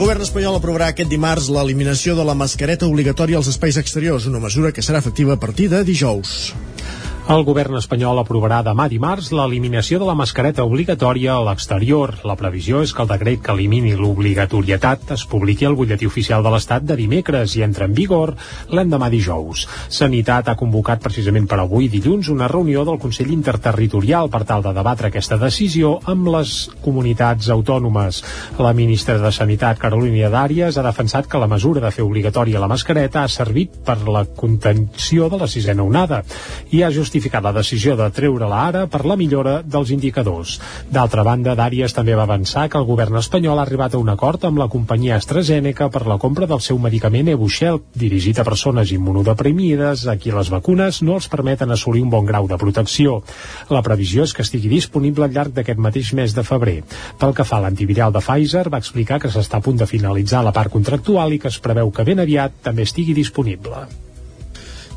Govern 0.03 0.19
espanyol 0.25 0.57
aprovarà 0.57 0.89
aquest 0.91 1.07
dimarts 1.07 1.45
l'eliminació 1.47 2.11
de 2.17 2.25
la 2.27 2.33
mascareta 2.35 2.89
obligatòria 2.91 3.37
als 3.39 3.47
espais 3.47 3.77
exteriors, 3.79 4.25
una 4.27 4.41
mesura 4.43 4.73
que 4.75 4.83
serà 4.83 4.99
efectiva 4.99 5.37
a 5.37 5.39
partir 5.39 5.69
de 5.71 5.79
dijous. 5.87 6.51
El 7.23 7.45
govern 7.47 7.77
espanyol 7.79 8.17
aprovarà 8.19 8.57
demà 8.67 8.89
dimarts 8.91 9.29
l'eliminació 9.31 9.95
de 10.01 10.03
la 10.09 10.13
mascareta 10.19 10.65
obligatòria 10.67 11.37
a 11.37 11.43
l'exterior. 11.47 12.11
La 12.27 12.35
previsió 12.35 12.81
és 12.83 12.91
que 12.91 12.99
el 12.99 13.07
decret 13.07 13.39
que 13.45 13.53
elimini 13.55 13.93
l'obligatorietat 13.95 15.13
es 15.15 15.23
publiqui 15.31 15.63
al 15.63 15.77
butlletí 15.79 16.03
oficial 16.09 16.43
de 16.43 16.51
l'Estat 16.51 16.83
de 16.83 16.97
dimecres 16.99 17.55
i 17.55 17.63
entra 17.63 17.87
en 17.87 17.95
vigor 17.95 18.33
l'endemà 18.75 19.07
dijous. 19.07 19.63
Sanitat 19.87 20.49
ha 20.51 20.57
convocat 20.59 20.99
precisament 21.05 21.47
per 21.47 21.61
avui 21.63 21.87
dilluns 21.87 22.27
una 22.33 22.49
reunió 22.51 22.83
del 22.83 22.99
Consell 22.99 23.31
Interterritorial 23.31 24.27
per 24.27 24.43
tal 24.43 24.67
de 24.67 24.75
debatre 24.75 25.07
aquesta 25.07 25.39
decisió 25.39 25.93
amb 26.03 26.27
les 26.35 26.57
comunitats 26.83 27.47
autònomes. 27.55 28.19
La 28.59 28.75
ministra 28.75 29.15
de 29.23 29.31
Sanitat, 29.31 29.79
Carolina 29.79 30.27
Dàries, 30.27 30.75
ha 30.75 30.85
defensat 30.89 31.31
que 31.31 31.39
la 31.39 31.47
mesura 31.47 31.87
de 31.87 31.95
fer 31.95 32.03
obligatòria 32.03 32.59
la 32.59 32.67
mascareta 32.67 33.23
ha 33.23 33.31
servit 33.31 33.79
per 33.87 34.01
la 34.03 34.27
contenció 34.27 35.31
de 35.31 35.39
la 35.39 35.47
sisena 35.47 35.87
onada 35.87 36.25
i 36.75 36.83
ha 36.83 36.91
justificat 36.91 37.12
justificat 37.13 37.43
la 37.45 37.53
decisió 37.53 37.93
de 37.93 38.07
treure-la 38.09 38.59
ara 38.67 38.79
per 38.89 39.03
la 39.05 39.15
millora 39.15 39.59
dels 39.61 39.91
indicadors. 39.93 40.55
D'altra 40.89 41.21
banda, 41.21 41.53
Dàries 41.53 41.93
també 41.93 42.15
va 42.17 42.25
avançar 42.25 42.65
que 42.69 42.79
el 42.79 42.87
govern 42.87 43.19
espanyol 43.19 43.59
ha 43.59 43.65
arribat 43.67 43.93
a 43.93 43.99
un 44.01 44.09
acord 44.09 44.47
amb 44.49 44.57
la 44.57 44.67
companyia 44.67 45.19
AstraZeneca 45.19 45.91
per 45.93 46.07
la 46.09 46.17
compra 46.17 46.47
del 46.49 46.61
seu 46.65 46.79
medicament 46.81 47.29
Evusheld, 47.29 47.83
dirigit 47.93 48.39
a 48.39 48.47
persones 48.47 48.89
immunodeprimides 48.95 50.07
a 50.09 50.15
qui 50.17 50.33
les 50.33 50.49
vacunes 50.49 51.03
no 51.05 51.19
els 51.19 51.29
permeten 51.29 51.69
assolir 51.69 52.01
un 52.01 52.09
bon 52.09 52.25
grau 52.25 52.49
de 52.49 52.57
protecció. 52.57 53.19
La 53.69 53.83
previsió 53.85 54.25
és 54.25 54.33
que 54.33 54.41
estigui 54.41 54.71
disponible 54.71 55.27
al 55.27 55.35
llarg 55.35 55.53
d'aquest 55.53 55.77
mateix 55.77 56.15
mes 56.17 56.33
de 56.33 56.43
febrer. 56.47 56.79
Pel 57.19 57.35
que 57.37 57.45
fa 57.45 57.59
a 57.59 57.67
l'antiviral 57.67 58.15
de 58.15 58.23
Pfizer, 58.25 58.71
va 58.73 58.81
explicar 58.81 59.21
que 59.21 59.29
s'està 59.29 59.61
a 59.61 59.65
punt 59.67 59.77
de 59.77 59.89
finalitzar 59.89 60.41
la 60.41 60.55
part 60.55 60.73
contractual 60.73 61.37
i 61.37 61.43
que 61.43 61.53
es 61.53 61.61
preveu 61.61 61.93
que 61.93 62.07
ben 62.09 62.25
aviat 62.25 62.63
també 62.65 62.89
estigui 62.89 63.13
disponible. 63.13 63.85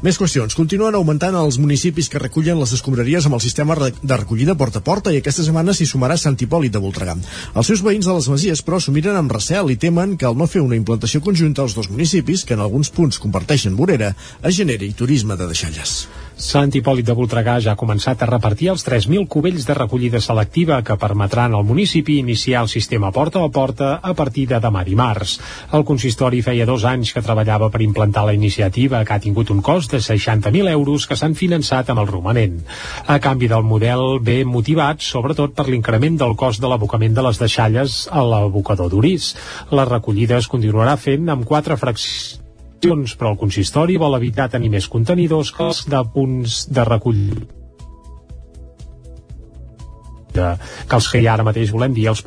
Més 0.05 0.19
qüestions. 0.21 0.53
Continuen 0.53 0.97
augmentant 0.99 1.37
els 1.41 1.57
municipis 1.57 2.11
que 2.13 2.21
recullen 2.21 2.59
les 2.61 2.75
escombraries 2.77 3.25
amb 3.27 3.39
el 3.39 3.41
sistema 3.41 3.77
de 3.81 4.19
recollida 4.21 4.57
porta 4.61 4.83
a 4.83 4.85
porta 4.85 5.15
i 5.15 5.23
aquesta 5.23 5.47
setmana 5.47 5.73
s'hi 5.73 5.87
sumarà 5.89 6.19
Sant 6.21 6.37
Hipòlit 6.37 6.75
de 6.75 6.83
Voltregà. 6.85 7.17
Els 7.57 7.73
seus 7.73 7.81
veïns 7.87 8.05
de 8.05 8.19
les 8.19 8.29
Masies, 8.29 8.63
però, 8.67 8.77
s'ho 8.77 8.93
miren 8.93 9.17
amb 9.17 9.33
recel 9.33 9.73
i 9.73 9.81
temen 9.81 10.19
que 10.21 10.29
al 10.29 10.37
no 10.37 10.51
fer 10.53 10.61
una 10.61 10.77
implantació 10.77 11.25
conjunta 11.25 11.65
als 11.65 11.79
dos 11.79 11.89
municipis, 11.89 12.45
que 12.45 12.59
en 12.59 12.65
alguns 12.67 12.93
punts 12.93 13.23
comparteixen 13.23 13.77
vorera, 13.77 14.13
es 14.43 14.61
generi 14.61 14.93
turisme 14.93 15.37
de 15.41 15.49
deixalles. 15.49 16.03
Sant 16.37 16.69
Hipòlit 16.77 17.07
de 17.09 17.15
Voltregà 17.17 17.55
ja 17.65 17.73
ha 17.73 17.81
començat 17.81 18.21
a 18.21 18.27
repartir 18.29 18.67
els 18.69 18.83
3.000 18.85 19.25
cubells 19.33 19.65
de 19.65 19.73
recollida 19.79 20.21
selectiva 20.21 20.83
que 20.85 20.99
permetran 21.01 21.57
al 21.57 21.65
municipi 21.65 22.19
iniciar 22.21 22.61
el 22.61 22.69
sistema 22.69 23.09
porta 23.11 23.41
a 23.41 23.49
porta 23.49 23.95
a 24.03 24.13
partir 24.13 24.45
de 24.51 24.61
demà 24.61 24.85
dimarts. 24.85 25.39
El 25.73 25.87
consistori 25.89 26.43
feia 26.45 26.69
dos 26.69 26.85
anys 26.85 27.15
que 27.17 27.25
treballava 27.25 27.71
per 27.73 27.81
implantar 27.81 28.27
la 28.29 28.37
iniciativa 28.37 29.01
que 29.03 29.17
ha 29.17 29.25
tingut 29.25 29.49
un 29.49 29.65
cost 29.65 29.97
de 29.97 30.05
60.000 30.05 30.69
euros 30.77 31.09
que 31.09 31.17
s'han 31.17 31.41
finançat 31.41 31.89
amb 31.89 32.05
el 32.05 32.13
romanent. 32.13 32.61
A 33.09 33.17
canvi 33.17 33.49
del 33.49 33.65
model 33.65 34.21
ve 34.21 34.43
motivat 34.45 35.01
sobretot 35.01 35.57
per 35.57 35.71
l'increment 35.71 36.21
del 36.21 36.37
cost 36.37 36.61
de 36.61 36.69
l'abocament 36.69 37.17
de 37.17 37.25
les 37.31 37.41
deixalles 37.41 38.03
a 38.13 38.21
l'abocador 38.21 38.93
d'Urís. 38.93 39.33
La 39.73 39.89
recollida 39.89 40.37
es 40.37 40.53
continuarà 40.53 40.99
fent 41.01 41.33
amb 41.33 41.49
quatre 41.49 41.81
fraccions 41.81 42.45
però 42.81 43.33
el 43.33 43.39
consistori 43.41 43.97
vol 43.97 44.17
evitar 44.19 44.51
tenir 44.53 44.71
més 44.71 44.89
contenidors 44.89 45.53
que 45.53 45.65
els 45.65 45.85
de 45.91 46.03
punts 46.15 46.67
de 46.71 46.85
recollida 46.85 47.47
que 50.37 50.97
els 50.97 51.09
que 51.09 51.23
hi 51.23 51.27
ha 51.27 51.35
ara 51.35 51.47
mateix 51.47 51.73
volem 51.73 51.95
dir 51.97 52.09
els 52.13 52.23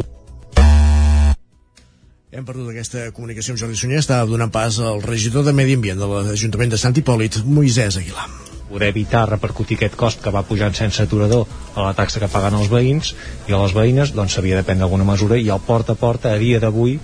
Hem 2.30 2.46
perdut 2.46 2.68
aquesta 2.70 3.08
comunicació 3.10 3.56
amb 3.56 3.60
Jordi 3.62 3.78
Sunyer, 3.78 4.04
està 4.04 4.20
donant 4.30 4.52
pas 4.54 4.76
al 4.86 5.02
regidor 5.02 5.42
de 5.48 5.54
Medi 5.58 5.74
Ambient 5.80 5.98
de 5.98 6.10
l'Ajuntament 6.12 6.70
de 6.70 6.78
Sant 6.78 6.94
Hipòlit, 6.94 7.40
Moisès 7.46 7.98
Aguilar. 7.98 8.28
poder 8.70 8.92
evitar 8.94 9.24
repercutir 9.26 9.80
aquest 9.80 9.96
cost 9.98 10.20
que 10.22 10.30
va 10.30 10.44
pujant 10.46 10.76
sense 10.78 11.02
aturador 11.02 11.48
a 11.74 11.88
la 11.88 11.94
taxa 11.98 12.20
que 12.22 12.30
paguen 12.30 12.54
els 12.54 12.70
veïns 12.70 13.16
i 13.48 13.56
a 13.56 13.62
les 13.64 13.74
veïnes 13.74 14.14
doncs 14.14 14.36
s'havia 14.38 14.60
de 14.60 14.64
prendre 14.68 14.86
alguna 14.86 15.08
mesura 15.08 15.40
i 15.42 15.50
el 15.50 15.64
porta 15.66 15.96
a 15.98 16.00
porta 16.00 16.30
a 16.30 16.38
dia 16.38 16.60
d'avui 16.62 17.00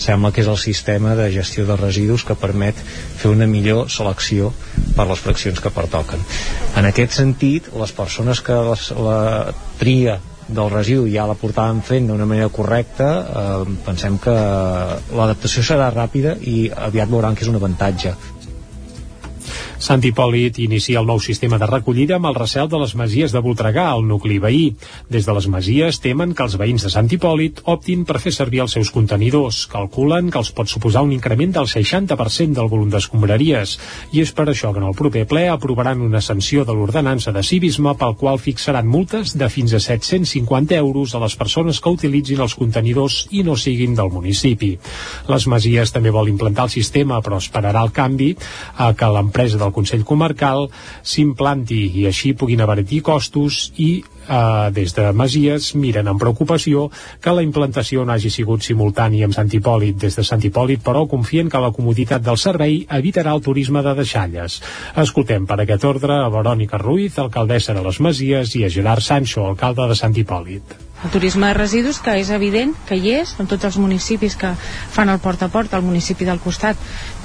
sembla 0.00 0.32
que 0.32 0.40
és 0.42 0.48
el 0.48 0.58
sistema 0.60 1.14
de 1.18 1.28
gestió 1.34 1.66
de 1.68 1.76
residus 1.76 2.24
que 2.24 2.38
permet 2.38 2.78
fer 3.20 3.30
una 3.30 3.48
millor 3.50 3.90
selecció 3.92 4.50
per 4.96 5.06
les 5.10 5.20
fraccions 5.20 5.60
que 5.60 5.72
pertoquen. 5.74 6.24
En 6.80 6.88
aquest 6.88 7.18
sentit, 7.20 7.68
les 7.76 7.92
persones 7.92 8.40
que 8.44 8.56
les, 8.70 8.90
la 8.96 9.20
tria 9.80 10.18
del 10.50 10.70
residu 10.72 11.06
ja 11.10 11.28
la 11.30 11.36
portaven 11.38 11.78
fent 11.86 12.08
d'una 12.08 12.26
manera 12.26 12.50
correcta 12.50 13.10
eh, 13.22 13.76
pensem 13.86 14.18
que 14.18 14.34
l'adaptació 14.34 15.62
serà 15.66 15.92
ràpida 15.94 16.34
i 16.42 16.64
aviat 16.88 17.12
veuran 17.12 17.36
que 17.38 17.46
és 17.46 17.52
un 17.52 17.60
avantatge 17.60 18.16
Sant 19.80 20.02
Hipòlit 20.04 20.58
inicia 20.60 21.00
el 21.00 21.06
nou 21.08 21.16
sistema 21.24 21.56
de 21.56 21.64
recollida 21.64 22.18
amb 22.18 22.28
el 22.28 22.34
recel 22.36 22.68
de 22.68 22.76
les 22.82 22.92
masies 23.00 23.32
de 23.32 23.40
Voltregà, 23.40 23.86
el 23.96 24.02
nucli 24.04 24.34
veí. 24.36 24.74
Des 25.08 25.24
de 25.24 25.32
les 25.32 25.46
masies 25.48 25.96
temen 26.04 26.34
que 26.36 26.44
els 26.44 26.58
veïns 26.60 26.84
de 26.84 26.90
Sant 26.92 27.06
Hipòlit 27.08 27.62
optin 27.64 28.02
per 28.04 28.18
fer 28.20 28.34
servir 28.36 28.60
els 28.60 28.74
seus 28.76 28.90
contenidors. 28.92 29.62
Calculen 29.72 30.28
que 30.28 30.36
els 30.36 30.50
pot 30.52 30.68
suposar 30.68 31.00
un 31.06 31.14
increment 31.16 31.54
del 31.56 31.70
60% 31.72 32.58
del 32.58 32.68
volum 32.68 32.90
d'escombraries. 32.92 33.78
I 34.12 34.20
és 34.20 34.34
per 34.36 34.50
això 34.52 34.74
que 34.74 34.82
en 34.82 34.88
el 34.90 34.98
proper 34.98 35.24
ple 35.30 35.46
aprovaran 35.48 36.04
una 36.04 36.20
sanció 36.20 36.66
de 36.68 36.76
l'ordenança 36.76 37.32
de 37.32 37.40
civisme 37.40 37.96
pel 37.96 38.18
qual 38.20 38.36
fixaran 38.36 38.84
multes 38.84 39.32
de 39.32 39.48
fins 39.48 39.72
a 39.72 39.80
750 39.80 40.76
euros 40.76 41.16
a 41.16 41.22
les 41.24 41.38
persones 41.40 41.80
que 41.80 41.94
utilitzin 41.96 42.44
els 42.44 42.58
contenidors 42.60 43.22
i 43.32 43.46
no 43.48 43.56
siguin 43.56 43.96
del 43.96 44.12
municipi. 44.12 44.74
Les 45.32 45.48
masies 45.48 45.96
també 45.96 46.12
vol 46.12 46.28
implantar 46.28 46.68
el 46.68 46.76
sistema, 46.76 47.24
però 47.24 47.40
esperarà 47.40 47.80
el 47.88 47.96
canvi 47.96 48.34
a 48.76 48.92
que 48.92 49.12
l'empresa 49.16 49.56
del 49.56 49.69
Consell 49.74 50.04
Comarcal 50.04 50.68
s'implanti 51.02 51.82
i 52.00 52.06
així 52.10 52.32
puguin 52.34 52.60
abaratir 52.64 53.02
costos 53.06 53.70
i 53.76 53.90
eh, 54.00 54.70
des 54.76 54.94
de 54.96 55.10
Masies 55.12 55.72
miren 55.74 56.10
amb 56.10 56.20
preocupació 56.22 56.88
que 57.20 57.34
la 57.34 57.44
implantació 57.46 58.04
no 58.04 58.14
hagi 58.14 58.30
sigut 58.30 58.66
simultània 58.66 59.28
amb 59.28 59.36
Sant 59.36 59.50
Hipòlit. 59.52 59.98
Des 60.04 60.18
de 60.18 60.26
Sant 60.26 60.44
Hipòlit, 60.44 60.84
però, 60.84 61.06
confien 61.10 61.50
que 61.50 61.62
la 61.62 61.72
comoditat 61.76 62.24
del 62.26 62.38
servei 62.38 62.84
evitarà 63.00 63.34
el 63.34 63.42
turisme 63.44 63.82
de 63.86 63.96
deixalles. 64.02 64.60
Escoltem 64.96 65.46
per 65.46 65.60
aquest 65.60 65.84
ordre 65.84 66.20
a 66.20 66.28
Verònica 66.32 66.80
Ruiz, 66.80 67.18
alcaldessa 67.18 67.74
de 67.76 67.84
les 67.86 68.00
Masies, 68.00 68.54
i 68.56 68.64
a 68.64 68.70
Gerard 68.70 69.04
Sancho, 69.04 69.46
alcalde 69.46 69.88
de 69.90 69.98
Sant 69.98 70.16
Hipòlit. 70.16 70.78
El 71.00 71.10
turisme 71.10 71.46
de 71.48 71.54
residus, 71.56 71.98
que 72.04 72.12
és 72.20 72.28
evident 72.28 72.74
que 72.88 72.98
hi 73.00 73.14
és, 73.22 73.32
en 73.40 73.48
tots 73.48 73.64
els 73.64 73.78
municipis 73.80 74.36
que 74.36 74.50
fan 74.92 75.08
el 75.08 75.20
porta 75.24 75.48
a 75.48 75.52
porta, 75.52 75.78
el 75.78 75.86
municipi 75.86 76.28
del 76.28 76.42
costat 76.44 76.76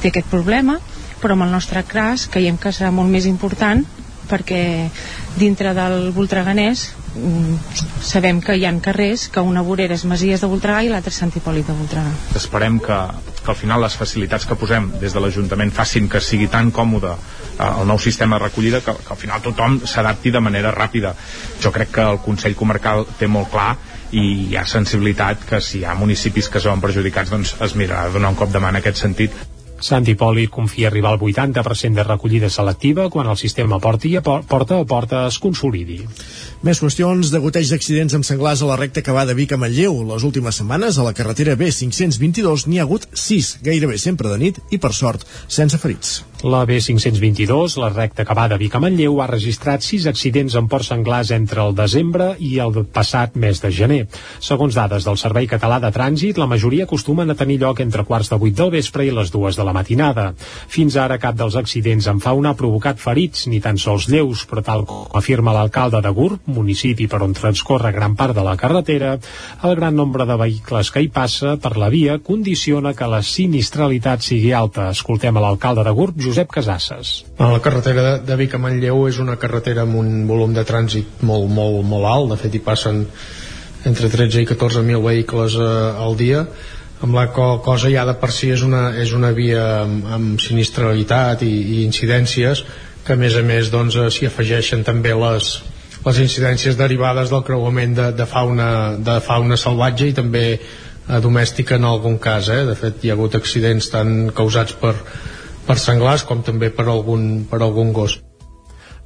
té 0.01 0.13
aquest 0.13 0.29
problema, 0.31 0.77
però 1.21 1.37
en 1.37 1.45
el 1.47 1.53
nostre 1.53 1.83
cas 1.87 2.27
creiem 2.31 2.57
que 2.57 2.73
serà 2.75 2.91
molt 2.91 3.11
més 3.11 3.27
important 3.29 3.85
perquè 4.25 4.89
dintre 5.37 5.73
del 5.77 6.11
Voltreganès 6.15 6.87
mm, 7.15 7.55
sabem 8.03 8.41
que 8.41 8.55
hi 8.57 8.65
ha 8.65 8.73
carrers 8.83 9.27
que 9.31 9.43
una 9.43 9.63
vorera 9.65 9.95
és 9.95 10.05
Masies 10.09 10.43
de 10.43 10.49
Voltregà 10.51 10.83
i 10.83 10.91
l'altra 10.91 11.13
és 11.13 11.19
Sant 11.21 11.33
Hipòlit 11.35 11.67
de 11.69 11.75
Voltregà. 11.77 12.11
Esperem 12.35 12.79
que, 12.83 12.99
que 13.41 13.51
al 13.53 13.59
final 13.59 13.83
les 13.85 13.97
facilitats 13.99 14.47
que 14.49 14.57
posem 14.59 14.91
des 15.01 15.13
de 15.13 15.23
l'Ajuntament 15.23 15.73
facin 15.75 16.09
que 16.09 16.21
sigui 16.21 16.49
tan 16.51 16.71
còmode 16.75 17.13
eh, 17.13 17.69
el 17.69 17.87
nou 17.87 18.01
sistema 18.01 18.39
de 18.39 18.47
recollida 18.47 18.81
que, 18.85 18.95
que 19.05 19.13
al 19.15 19.21
final 19.21 19.43
tothom 19.45 19.81
s'adapti 19.85 20.33
de 20.33 20.43
manera 20.43 20.73
ràpida. 20.75 21.15
Jo 21.61 21.71
crec 21.75 21.93
que 21.99 22.07
el 22.13 22.21
Consell 22.25 22.57
Comarcal 22.57 23.05
té 23.19 23.29
molt 23.31 23.51
clar 23.53 23.75
i 24.15 24.25
hi 24.51 24.55
ha 24.57 24.65
sensibilitat 24.69 25.43
que 25.49 25.59
si 25.61 25.81
hi 25.81 25.85
ha 25.85 25.97
municipis 25.97 26.49
que 26.49 26.61
es 26.61 26.67
veuen 26.67 26.81
perjudicats 26.83 27.33
doncs 27.33 27.57
es 27.65 27.75
mirarà 27.75 28.07
donar 28.13 28.31
un 28.33 28.39
cop 28.39 28.53
de 28.53 28.61
mà 28.63 28.71
en 28.71 28.79
aquest 28.79 29.01
sentit 29.01 29.35
Sant 29.83 30.07
Hipòlit 30.07 30.49
confia 30.49 30.87
arribar 30.87 31.11
al 31.11 31.19
80% 31.19 31.99
de 31.99 32.03
recollida 32.03 32.49
selectiva 32.49 33.09
quan 33.11 33.27
el 33.27 33.37
sistema 33.37 33.79
porta 33.79 34.07
a 34.17 34.21
porta 34.21 34.79
a 34.79 34.85
porta 34.85 35.25
es 35.27 35.39
consolidi. 35.39 35.99
Més 36.63 36.79
qüestions 36.79 37.31
de 37.31 37.41
goteig 37.43 37.69
d'accidents 37.69 38.15
amb 38.15 38.25
senglars 38.25 38.63
a 38.63 38.69
la 38.69 38.77
recta 38.79 39.03
que 39.03 39.11
va 39.11 39.25
de 39.25 39.35
Vic 39.35 39.53
a 39.53 39.57
Manlleu. 39.57 40.03
Les 40.13 40.23
últimes 40.23 40.55
setmanes 40.55 40.97
a 40.97 41.03
la 41.03 41.13
carretera 41.13 41.57
B522 41.59 42.67
n'hi 42.67 42.79
ha 42.79 42.87
hagut 42.87 43.07
6, 43.11 43.57
gairebé 43.65 43.97
sempre 43.97 44.31
de 44.31 44.39
nit 44.39 44.61
i, 44.71 44.79
per 44.79 44.93
sort, 44.93 45.27
sense 45.47 45.77
ferits. 45.77 46.21
La 46.45 46.63
B522, 46.63 47.75
la 47.81 47.89
recta 47.89 48.23
de 48.23 48.57
Vic 48.57 48.75
a 48.75 48.79
Manlleu, 48.79 49.15
ha 49.19 49.25
registrat 49.25 49.81
6 49.81 50.03
accidents 50.05 50.53
amb 50.55 50.69
ports 50.69 50.91
senglars 50.91 51.31
entre 51.31 51.63
el 51.63 51.73
desembre 51.73 52.35
i 52.37 52.59
el 52.59 52.85
passat 52.93 53.33
mes 53.35 53.57
de 53.63 53.71
gener. 53.71 54.05
Segons 54.39 54.75
dades 54.75 55.03
del 55.07 55.17
Servei 55.17 55.47
Català 55.47 55.79
de 55.81 55.89
Trànsit, 55.89 56.37
la 56.37 56.45
majoria 56.45 56.85
acostumen 56.85 57.31
a 57.31 57.35
tenir 57.35 57.57
lloc 57.63 57.81
entre 57.81 58.05
quarts 58.05 58.29
de 58.29 58.37
8 58.37 58.53
del 58.59 58.69
vespre 58.75 59.07
i 59.07 59.09
les 59.09 59.31
2 59.33 59.57
de 59.57 59.65
la 59.65 59.73
matinada. 59.73 60.35
Fins 60.69 60.95
ara 61.01 61.17
cap 61.17 61.33
dels 61.33 61.55
accidents 61.55 62.05
en 62.13 62.21
fauna 62.21 62.51
ha 62.53 62.59
provocat 62.59 63.01
ferits, 63.01 63.47
ni 63.47 63.57
tan 63.59 63.81
sols 63.81 64.05
lleus, 64.05 64.45
però 64.45 64.61
tal 64.61 64.85
com 64.85 65.17
afirma 65.17 65.49
l'alcalde 65.49 66.03
de 66.05 66.13
Gurb, 66.13 66.45
municipi 66.45 67.09
per 67.09 67.23
on 67.25 67.33
transcorre 67.33 67.89
gran 67.91 68.13
part 68.13 68.37
de 68.37 68.45
la 68.45 68.53
carretera, 68.55 69.15
el 69.63 69.75
gran 69.81 69.97
nombre 69.97 70.29
de 70.29 70.37
vehicles 70.37 70.93
que 70.93 71.01
hi 71.01 71.09
passa 71.09 71.57
per 71.57 71.73
la 71.73 71.89
via 71.89 72.19
condiciona 72.21 72.93
que 72.93 73.09
la 73.09 73.23
sinistralitat 73.25 74.21
sigui 74.21 74.53
alta. 74.53 74.91
Escoltem 74.93 75.41
a 75.41 75.45
l'alcalde 75.47 75.81
de 75.81 75.97
Gurb, 75.97 76.21
Josep 76.35 76.51
Casasses. 76.51 77.23
La 77.39 77.61
carretera 77.63 78.17
de, 78.19 78.35
Vic 78.35 78.57
a 78.57 78.59
Manlleu 78.59 79.05
és 79.07 79.21
una 79.23 79.37
carretera 79.39 79.85
amb 79.85 79.95
un 79.95 80.25
volum 80.27 80.51
de 80.51 80.65
trànsit 80.67 81.21
molt, 81.23 81.47
molt, 81.47 81.79
molt 81.87 82.07
alt, 82.09 82.33
de 82.33 82.37
fet 82.41 82.57
hi 82.57 82.59
passen 82.65 83.05
entre 83.87 84.09
13 84.11 84.41
i 84.43 84.47
14.000 84.49 84.99
vehicles 85.05 85.55
eh, 85.55 85.69
al 86.03 86.17
dia, 86.19 86.41
amb 87.05 87.15
la 87.15 87.29
co 87.31 87.45
cosa 87.63 87.87
ja 87.93 88.03
de 88.03 88.17
per 88.19 88.33
si 88.35 88.49
és 88.51 88.65
una, 88.67 88.89
és 88.99 89.13
una 89.15 89.29
via 89.37 89.61
amb, 89.85 90.09
amb 90.17 90.43
sinistralitat 90.43 91.45
i, 91.47 91.53
i 91.77 91.77
incidències 91.85 92.65
que 93.07 93.15
a 93.15 93.21
més 93.21 93.37
a 93.39 93.43
més 93.45 93.71
doncs, 93.71 93.95
eh, 93.95 94.27
afegeixen 94.27 94.83
també 94.83 95.13
les, 95.15 95.53
les 96.03 96.19
incidències 96.25 96.75
derivades 96.75 97.31
del 97.31 97.45
creuament 97.47 97.95
de, 97.95 98.09
de, 98.11 98.27
fauna, 98.27 98.67
de 98.99 99.21
fauna 99.23 99.55
salvatge 99.55 100.11
i 100.11 100.17
també 100.19 100.43
eh, 100.51 100.59
domèstica 101.23 101.79
en 101.79 101.87
algun 101.93 102.19
cas 102.19 102.51
eh? 102.51 102.65
de 102.67 102.75
fet 102.75 103.07
hi 103.07 103.13
ha 103.13 103.15
hagut 103.15 103.39
accidents 103.39 103.87
tant 103.95 104.17
causats 104.35 104.75
per, 104.83 104.97
per 105.65 105.79
senglars 105.81 106.23
com 106.29 106.45
també 106.45 106.69
per 106.69 106.87
algun, 106.91 107.45
per 107.49 107.61
algun 107.61 107.93
gos 107.93 108.19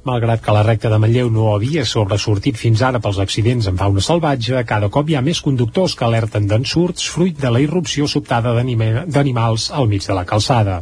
Malgrat 0.00 0.40
que 0.40 0.52
la 0.56 0.62
recta 0.64 0.88
de 0.88 0.96
Manlleu 0.96 1.28
no 1.28 1.50
havia 1.52 1.82
sobresortit 1.84 2.56
fins 2.56 2.80
ara 2.80 3.02
pels 3.04 3.18
accidents 3.20 3.66
en 3.68 3.76
fauna 3.76 4.00
salvatge, 4.00 4.62
cada 4.64 4.88
cop 4.88 5.10
hi 5.10 5.16
ha 5.18 5.20
més 5.20 5.42
conductors 5.44 5.92
que 5.92 6.06
alerten 6.06 6.46
d'ensurts 6.48 7.04
fruit 7.12 7.36
de 7.36 7.50
la 7.52 7.60
irrupció 7.60 8.08
sobtada 8.08 8.54
d'animals 8.56 9.66
al 9.76 9.90
mig 9.90 10.06
de 10.08 10.16
la 10.16 10.24
calçada. 10.30 10.78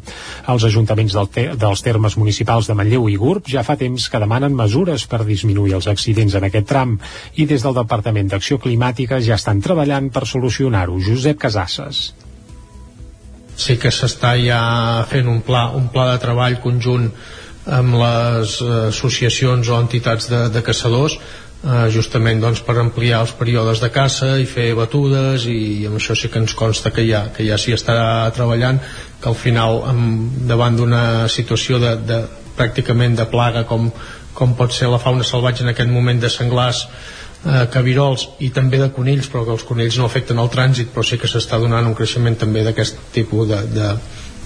Els 0.55 0.69
ajuntaments 0.71 1.19
del 1.19 1.33
te 1.35 1.49
dels 1.65 1.83
termes 1.83 2.15
municipals 2.15 2.71
de 2.71 2.79
Manlleu 2.79 3.11
i 3.11 3.19
Gurb 3.19 3.51
ja 3.51 3.67
fa 3.67 3.75
temps 3.83 4.07
que 4.07 4.23
demanen 4.23 4.55
mesures 4.55 5.09
per 5.11 5.25
disminuir 5.27 5.75
els 5.81 5.91
accidents 5.91 6.39
en 6.39 6.47
aquest 6.47 6.71
tram 6.71 6.95
i 7.35 7.51
des 7.51 7.67
del 7.67 7.75
Departament 7.83 8.31
d'Acció 8.31 8.63
Climàtica 8.63 9.19
ja 9.19 9.35
estan 9.35 9.59
treballant 9.67 10.13
per 10.15 10.29
solucionar-ho. 10.31 11.03
Josep 11.03 11.43
Casasses 11.43 12.07
sí 13.59 13.77
que 13.83 13.91
s'està 13.91 14.37
ja 14.39 14.61
fent 15.11 15.29
un 15.29 15.43
pla, 15.43 15.67
un 15.75 15.91
pla 15.93 16.13
de 16.13 16.23
treball 16.23 16.61
conjunt 16.63 17.11
amb 17.79 17.99
les 18.01 18.55
associacions 18.89 19.69
o 19.69 19.77
entitats 19.83 20.31
de, 20.31 20.47
de 20.55 20.63
caçadors 20.65 21.19
eh, 21.19 21.89
justament 21.93 22.41
doncs, 22.41 22.63
per 22.65 22.79
ampliar 22.81 23.23
els 23.27 23.35
períodes 23.37 23.83
de 23.83 23.91
caça 23.93 24.37
i 24.41 24.47
fer 24.49 24.71
batudes 24.79 25.49
i 25.51 25.87
amb 25.89 25.99
això 26.01 26.17
sí 26.17 26.31
que 26.33 26.41
ens 26.43 26.55
consta 26.59 26.95
que 26.95 27.05
ja, 27.09 27.27
que 27.35 27.47
ja 27.49 27.59
s'hi 27.59 27.75
està 27.77 27.99
treballant 28.37 28.81
que 29.21 29.31
al 29.33 29.39
final 29.39 29.83
amb, 29.91 30.39
davant 30.49 30.79
d'una 30.79 31.03
situació 31.33 31.83
de, 31.83 31.97
de 32.09 32.23
pràcticament 32.59 33.19
de 33.19 33.27
plaga 33.31 33.67
com, 33.69 33.91
com 34.35 34.55
pot 34.59 34.75
ser 34.75 34.91
la 34.91 35.03
fauna 35.03 35.27
salvatge 35.27 35.67
en 35.67 35.75
aquest 35.75 35.91
moment 35.91 36.23
de 36.23 36.31
senglars 36.33 36.87
eh, 37.45 37.65
cabirols 37.73 38.29
i 38.45 38.51
també 38.55 38.81
de 38.83 38.91
conills 38.95 39.31
però 39.33 39.45
que 39.47 39.55
els 39.57 39.67
conills 39.69 39.99
no 40.01 40.09
afecten 40.09 40.43
el 40.43 40.51
trànsit 40.53 40.93
però 40.95 41.07
sí 41.07 41.19
que 41.21 41.31
s'està 41.31 41.61
donant 41.63 41.87
un 41.87 41.97
creixement 41.99 42.39
també 42.41 42.65
d'aquest 42.67 43.01
tipus 43.15 43.49
de, 43.49 43.63
de, 43.75 43.89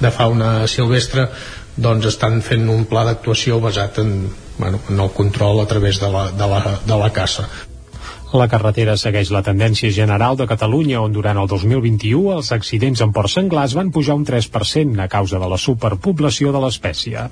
de 0.02 0.14
fauna 0.14 0.54
silvestre 0.70 1.28
doncs 1.76 2.10
estan 2.12 2.40
fent 2.44 2.68
un 2.68 2.84
pla 2.88 3.04
d'actuació 3.08 3.60
basat 3.60 4.02
en, 4.02 4.16
bueno, 4.58 4.80
en 4.90 5.00
el 5.00 5.12
control 5.16 5.62
a 5.62 5.68
través 5.68 6.00
de 6.00 6.10
la, 6.12 6.30
de 6.30 6.48
la, 6.54 6.64
de 6.86 7.04
la 7.04 7.12
caça 7.12 7.48
la 8.38 8.48
carretera 8.48 8.94
segueix 9.00 9.30
la 9.34 9.42
tendència 9.44 9.90
general 9.92 10.36
de 10.38 10.46
Catalunya, 10.48 11.00
on 11.04 11.12
durant 11.12 11.38
el 11.40 11.48
2021 11.50 12.32
els 12.36 12.50
accidents 12.54 13.02
en 13.04 13.12
ports 13.12 13.34
senglars 13.38 13.74
van 13.78 13.90
pujar 13.92 14.16
un 14.18 14.24
3% 14.28 15.02
a 15.02 15.08
causa 15.12 15.40
de 15.42 15.48
la 15.50 15.58
superpoblació 15.60 16.52
de 16.54 16.62
l'espècie. 16.64 17.26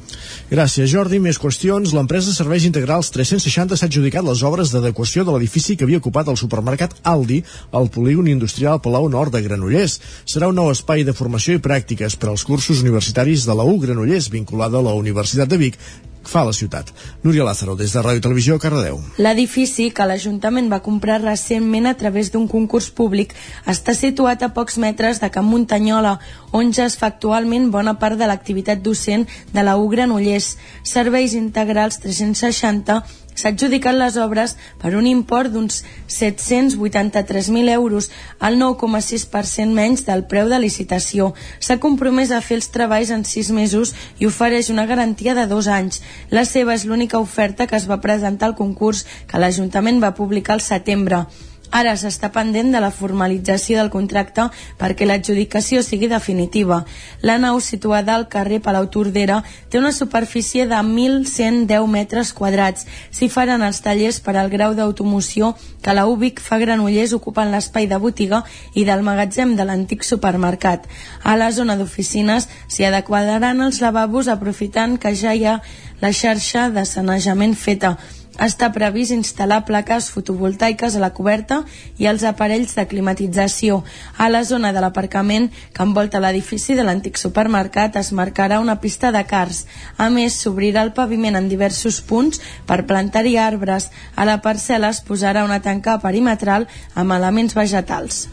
Gràcies, 0.51 0.91
Jordi. 0.93 1.21
Més 1.23 1.41
qüestions. 1.41 1.95
L'empresa 1.97 2.35
Serveis 2.37 2.67
Integrals 2.69 3.13
360 3.15 3.79
s'ha 3.79 3.89
adjudicat 3.89 4.27
les 4.27 4.45
obres 4.45 4.75
d'adequació 4.75 5.25
de 5.25 5.37
l'edifici 5.37 5.77
que 5.77 5.89
havia 5.89 6.03
ocupat 6.03 6.29
el 6.29 6.39
supermercat 6.41 6.99
Aldi 7.03 7.41
al 7.73 7.91
polígon 7.95 8.29
industrial 8.29 8.83
Palau 8.85 9.09
Nord 9.09 9.33
de 9.37 9.43
Granollers. 9.47 10.01
Serà 10.29 10.53
un 10.53 10.61
nou 10.61 10.71
espai 10.75 11.07
de 11.09 11.17
formació 11.17 11.57
i 11.57 11.65
pràctiques 11.65 12.19
per 12.21 12.31
als 12.31 12.45
cursos 12.45 12.85
universitaris 12.85 13.49
de 13.49 13.57
la 13.57 13.65
U 13.65 13.81
Granollers, 13.81 14.31
vinculada 14.31 14.79
a 14.79 14.89
la 14.91 14.97
Universitat 14.99 15.49
de 15.49 15.61
Vic, 15.61 15.81
fa 16.25 16.45
la 16.45 16.53
ciutat. 16.53 16.91
Núria 17.23 17.45
Lázaro, 17.45 17.77
des 17.77 17.93
de 17.93 18.03
Ràdio 18.03 18.23
Televisió, 18.23 18.59
Cardedeu. 18.59 19.01
L'edifici, 19.19 19.91
que 19.91 20.07
l'Ajuntament 20.07 20.71
va 20.71 20.83
comprar 20.85 21.21
recentment 21.23 21.87
a 21.87 21.95
través 21.95 22.31
d'un 22.33 22.47
concurs 22.49 22.91
públic, 22.91 23.35
està 23.67 23.95
situat 23.95 24.43
a 24.43 24.51
pocs 24.55 24.79
metres 24.79 25.21
de 25.21 25.31
Camp 25.31 25.49
Muntanyola, 25.49 26.19
on 26.53 26.73
ja 26.73 26.87
es 26.87 26.97
fa 26.99 27.11
actualment 27.11 27.71
bona 27.71 27.97
part 27.99 28.19
de 28.19 28.27
l'activitat 28.27 28.83
docent 28.83 29.27
de 29.53 29.65
la 29.65 29.77
U 29.79 29.89
Granollers. 29.89 30.57
Serveis 30.85 31.35
integrals 31.35 32.01
360 32.03 33.01
s'ha 33.41 33.55
adjudicat 33.55 33.97
les 33.97 34.19
obres 34.21 34.55
per 34.83 34.93
un 34.99 35.09
import 35.09 35.53
d'uns 35.53 35.81
783.000 36.13 37.73
euros, 37.73 38.11
el 38.47 38.59
9,6% 38.61 39.73
menys 39.81 40.05
del 40.09 40.27
preu 40.31 40.51
de 40.53 40.61
licitació. 40.61 41.33
S'ha 41.59 41.81
compromès 41.83 42.31
a 42.31 42.43
fer 42.45 42.61
els 42.61 42.69
treballs 42.75 43.13
en 43.17 43.25
6 43.25 43.53
mesos 43.57 43.95
i 44.21 44.29
ofereix 44.29 44.71
una 44.71 44.87
garantia 44.87 45.35
de 45.39 45.47
dos 45.51 45.71
anys. 45.81 46.03
La 46.31 46.45
seva 46.45 46.77
és 46.77 46.85
l'única 46.85 47.19
oferta 47.19 47.67
que 47.67 47.81
es 47.81 47.89
va 47.89 48.03
presentar 48.05 48.51
al 48.51 48.59
concurs 48.59 49.07
que 49.27 49.41
l'Ajuntament 49.41 50.03
va 50.05 50.17
publicar 50.19 50.59
al 50.59 50.67
setembre. 50.67 51.25
Ara 51.71 51.93
s'està 51.95 52.33
pendent 52.35 52.73
de 52.75 52.81
la 52.83 52.91
formalització 52.91 53.79
del 53.79 53.91
contracte 53.95 54.49
perquè 54.79 55.07
l'adjudicació 55.07 55.85
sigui 55.87 56.09
definitiva. 56.11 56.81
La 57.23 57.39
nau 57.39 57.61
situada 57.63 58.17
al 58.17 58.27
carrer 58.33 58.59
Palau 58.65 58.89
Tordera 58.91 59.41
té 59.71 59.79
una 59.79 59.93
superfície 59.95 60.67
de 60.67 60.75
1.110 60.75 61.87
metres 61.87 62.33
quadrats. 62.35 62.87
S'hi 63.15 63.31
faran 63.31 63.63
els 63.63 63.81
tallers 63.85 64.19
per 64.21 64.35
al 64.37 64.51
grau 64.51 64.75
d'automoció 64.75 65.55
que 65.81 65.95
la 65.95 66.09
UBIC 66.11 66.43
fa 66.43 66.59
Granollers 66.59 67.15
ocupant 67.15 67.53
l'espai 67.55 67.87
de 67.87 67.99
botiga 68.03 68.43
i 68.75 68.85
del 68.85 69.07
magatzem 69.07 69.55
de 69.57 69.65
l'antic 69.65 70.03
supermercat. 70.05 70.89
A 71.23 71.37
la 71.39 71.53
zona 71.55 71.79
d'oficines 71.79 72.49
s'hi 72.67 72.89
adequaran 72.91 73.63
els 73.63 73.81
lavabos 73.81 74.29
aprofitant 74.29 74.99
que 74.99 75.15
ja 75.15 75.35
hi 75.35 75.47
ha 75.47 75.61
la 76.01 76.11
xarxa 76.17 76.71
de 76.75 76.85
sanejament 76.89 77.55
feta 77.55 77.97
està 78.41 78.71
previst 78.73 79.13
instal·lar 79.15 79.61
plaques 79.69 80.09
fotovoltaiques 80.15 80.97
a 80.97 81.03
la 81.03 81.13
coberta 81.17 81.61
i 82.01 82.09
els 82.11 82.25
aparells 82.25 82.73
de 82.79 82.87
climatització. 82.89 83.83
A 84.17 84.31
la 84.33 84.43
zona 84.49 84.73
de 84.73 84.81
l'aparcament 84.81 85.51
que 85.77 85.85
envolta 85.85 86.23
l'edifici 86.25 86.75
de 86.79 86.87
l'antic 86.87 87.21
supermercat 87.21 88.01
es 88.01 88.13
marcarà 88.17 88.61
una 88.65 88.81
pista 88.81 89.13
de 89.13 89.23
cars. 89.29 89.67
A 89.99 90.09
més, 90.11 90.41
s'obrirà 90.41 90.83
el 90.87 90.95
paviment 90.97 91.37
en 91.37 91.49
diversos 91.53 92.01
punts 92.01 92.41
per 92.67 92.87
plantar-hi 92.89 93.37
arbres. 93.37 93.91
A 94.17 94.25
la 94.25 94.41
parcel·la 94.43 94.91
es 94.95 95.05
posarà 95.05 95.45
una 95.45 95.61
tanca 95.61 95.99
perimetral 96.01 96.69
amb 96.95 97.19
elements 97.21 97.57
vegetals. 97.57 98.27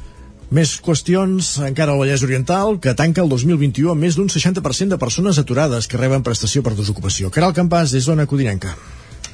Més 0.47 0.77
qüestions 0.79 1.57
encara 1.67 1.91
al 1.91 1.99
Vallès 1.99 2.21
Oriental, 2.23 2.77
que 2.79 2.93
tanca 2.95 3.19
el 3.19 3.27
2021 3.27 3.91
amb 3.91 4.05
més 4.05 4.15
d'un 4.15 4.29
60% 4.31 4.95
de 4.95 5.01
persones 5.01 5.41
aturades 5.41 5.91
que 5.91 5.99
reben 5.99 6.23
prestació 6.23 6.63
per 6.63 6.71
desocupació. 6.77 7.27
Caral 7.35 7.51
Campàs, 7.57 7.91
des 7.91 8.07
d'Ona 8.07 8.29
Codinenca. 8.31 8.77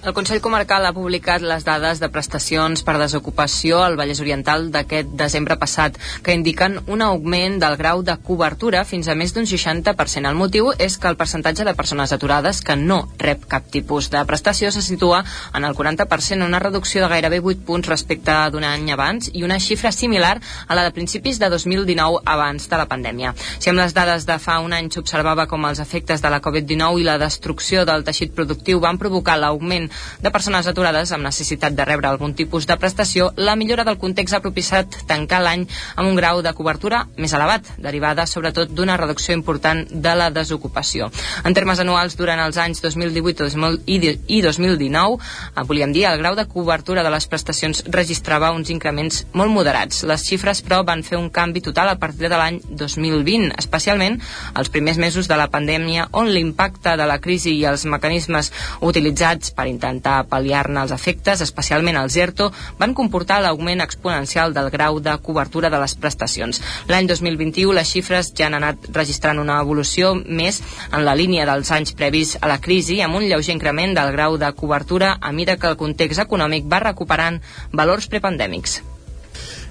El 0.04 0.12
Consell 0.12 0.42
Comarcal 0.44 0.84
ha 0.84 0.92
publicat 0.92 1.40
les 1.48 1.64
dades 1.64 2.02
de 2.02 2.10
prestacions 2.12 2.82
per 2.84 2.98
desocupació 3.00 3.78
al 3.80 3.94
Vallès 3.96 4.20
Oriental 4.20 4.66
d'aquest 4.74 5.14
desembre 5.16 5.56
passat, 5.56 5.96
que 6.26 6.34
indiquen 6.36 6.74
un 6.92 7.00
augment 7.06 7.56
del 7.62 7.78
grau 7.80 8.02
de 8.04 8.18
cobertura 8.20 8.82
fins 8.84 9.08
a 9.08 9.16
més 9.16 9.32
d'un 9.32 9.48
60%. 9.48 10.28
El 10.28 10.36
motiu 10.36 10.74
és 10.76 10.98
que 11.00 11.08
el 11.08 11.16
percentatge 11.16 11.64
de 11.64 11.74
persones 11.78 12.12
aturades 12.12 12.60
que 12.60 12.76
no 12.76 12.98
rep 13.22 13.46
cap 13.54 13.70
tipus 13.72 14.10
de 14.12 14.26
prestació 14.28 14.74
se 14.76 14.82
situa 14.84 15.22
en 15.56 15.64
el 15.64 15.72
40%, 15.74 16.50
una 16.52 16.60
reducció 16.60 17.06
de 17.06 17.10
gairebé 17.14 17.40
8 17.40 17.64
punts 17.64 17.88
respecte 17.88 18.36
d'un 18.52 18.68
any 18.68 18.92
abans 18.92 19.32
i 19.32 19.46
una 19.48 19.62
xifra 19.64 19.94
similar 19.96 20.34
a 20.68 20.76
la 20.76 20.84
de 20.84 20.92
principis 20.92 21.40
de 21.40 21.48
2019 21.48 22.26
abans 22.26 22.68
de 22.68 22.82
la 22.82 22.90
pandèmia. 22.92 23.32
Si 23.56 23.72
amb 23.72 23.80
les 23.80 23.96
dades 23.96 24.28
de 24.28 24.36
fa 24.36 24.60
un 24.60 24.76
any 24.76 24.92
s'observava 24.92 25.48
com 25.48 25.64
els 25.72 25.80
efectes 25.80 26.20
de 26.20 26.36
la 26.36 26.44
Covid-19 26.44 27.00
i 27.00 27.08
la 27.08 27.18
destrucció 27.24 27.88
del 27.88 28.04
teixit 28.04 28.36
productiu 28.36 28.84
van 28.84 29.00
provocar 29.00 29.40
l'augment 29.40 29.93
de 30.22 30.32
persones 30.32 30.68
aturades 30.68 31.12
amb 31.12 31.28
necessitat 31.28 31.76
de 31.76 31.86
rebre 31.86 32.08
algun 32.08 32.34
tipus 32.34 32.68
de 32.68 32.78
prestació, 32.78 33.32
la 33.36 33.56
millora 33.56 33.84
del 33.84 34.00
context 34.02 34.36
ha 34.36 34.42
propiciat 34.44 35.00
tancar 35.08 35.42
l'any 35.44 35.68
amb 35.96 36.10
un 36.10 36.16
grau 36.16 36.42
de 36.42 36.54
cobertura 36.54 37.04
més 37.18 37.34
elevat, 37.34 37.68
derivada 37.78 38.26
sobretot 38.30 38.72
d'una 38.72 38.98
reducció 38.98 39.36
important 39.36 39.86
de 39.90 40.16
la 40.16 40.30
desocupació. 40.34 41.10
En 41.44 41.54
termes 41.54 41.80
anuals, 41.80 42.18
durant 42.18 42.40
els 42.44 42.58
anys 42.58 42.82
2018 42.84 43.50
i 43.88 44.42
2019, 44.42 45.18
eh, 45.20 45.64
volíem 45.68 45.94
dir, 45.94 46.06
el 46.10 46.20
grau 46.20 46.36
de 46.36 46.48
cobertura 46.48 47.04
de 47.04 47.12
les 47.14 47.28
prestacions 47.28 47.84
registrava 47.88 48.52
uns 48.52 48.70
increments 48.70 49.24
molt 49.34 49.52
moderats. 49.52 50.04
Les 50.04 50.26
xifres, 50.26 50.64
però, 50.64 50.84
van 50.86 51.04
fer 51.04 51.18
un 51.18 51.30
canvi 51.30 51.62
total 51.62 51.90
a 51.90 51.98
partir 52.00 52.30
de 52.30 52.38
l'any 52.40 52.60
2020, 52.70 53.54
especialment 53.58 54.20
els 54.56 54.70
primers 54.70 54.98
mesos 54.98 55.28
de 55.28 55.38
la 55.40 55.50
pandèmia, 55.54 56.10
on 56.12 56.32
l'impacte 56.32 56.98
de 56.98 57.08
la 57.10 57.20
crisi 57.24 57.56
i 57.58 57.66
els 57.70 57.86
mecanismes 57.86 58.52
utilitzats 58.82 59.54
per 59.56 59.68
intentar 59.84 60.24
pal·liar-ne 60.32 60.84
els 60.84 60.94
efectes, 60.96 61.42
especialment 61.44 61.98
el 62.00 62.12
ZERTO, 62.14 62.50
van 62.80 62.96
comportar 62.96 63.42
l'augment 63.44 63.84
exponencial 63.84 64.54
del 64.56 64.70
grau 64.72 65.00
de 65.04 65.18
cobertura 65.26 65.70
de 65.70 65.82
les 65.82 65.96
prestacions. 65.96 66.62
L'any 66.88 67.10
2021 67.12 67.76
les 67.76 67.92
xifres 67.92 68.32
ja 68.38 68.48
han 68.48 68.58
anat 68.60 68.88
registrant 68.96 69.42
una 69.44 69.60
evolució 69.62 70.14
més 70.16 70.62
en 70.92 71.04
la 71.04 71.18
línia 71.20 71.48
dels 71.50 71.72
anys 71.76 71.94
previs 71.98 72.38
a 72.40 72.48
la 72.48 72.62
crisi, 72.62 73.02
amb 73.02 73.20
un 73.20 73.28
lleuger 73.28 73.58
increment 73.58 73.96
del 73.98 74.16
grau 74.16 74.40
de 74.40 74.54
cobertura 74.56 75.18
a 75.20 75.32
mida 75.32 75.58
que 75.58 75.68
el 75.68 75.80
context 75.80 76.24
econòmic 76.24 76.70
va 76.70 76.84
recuperant 76.88 77.42
valors 77.74 78.08
prepandèmics. 78.08 78.82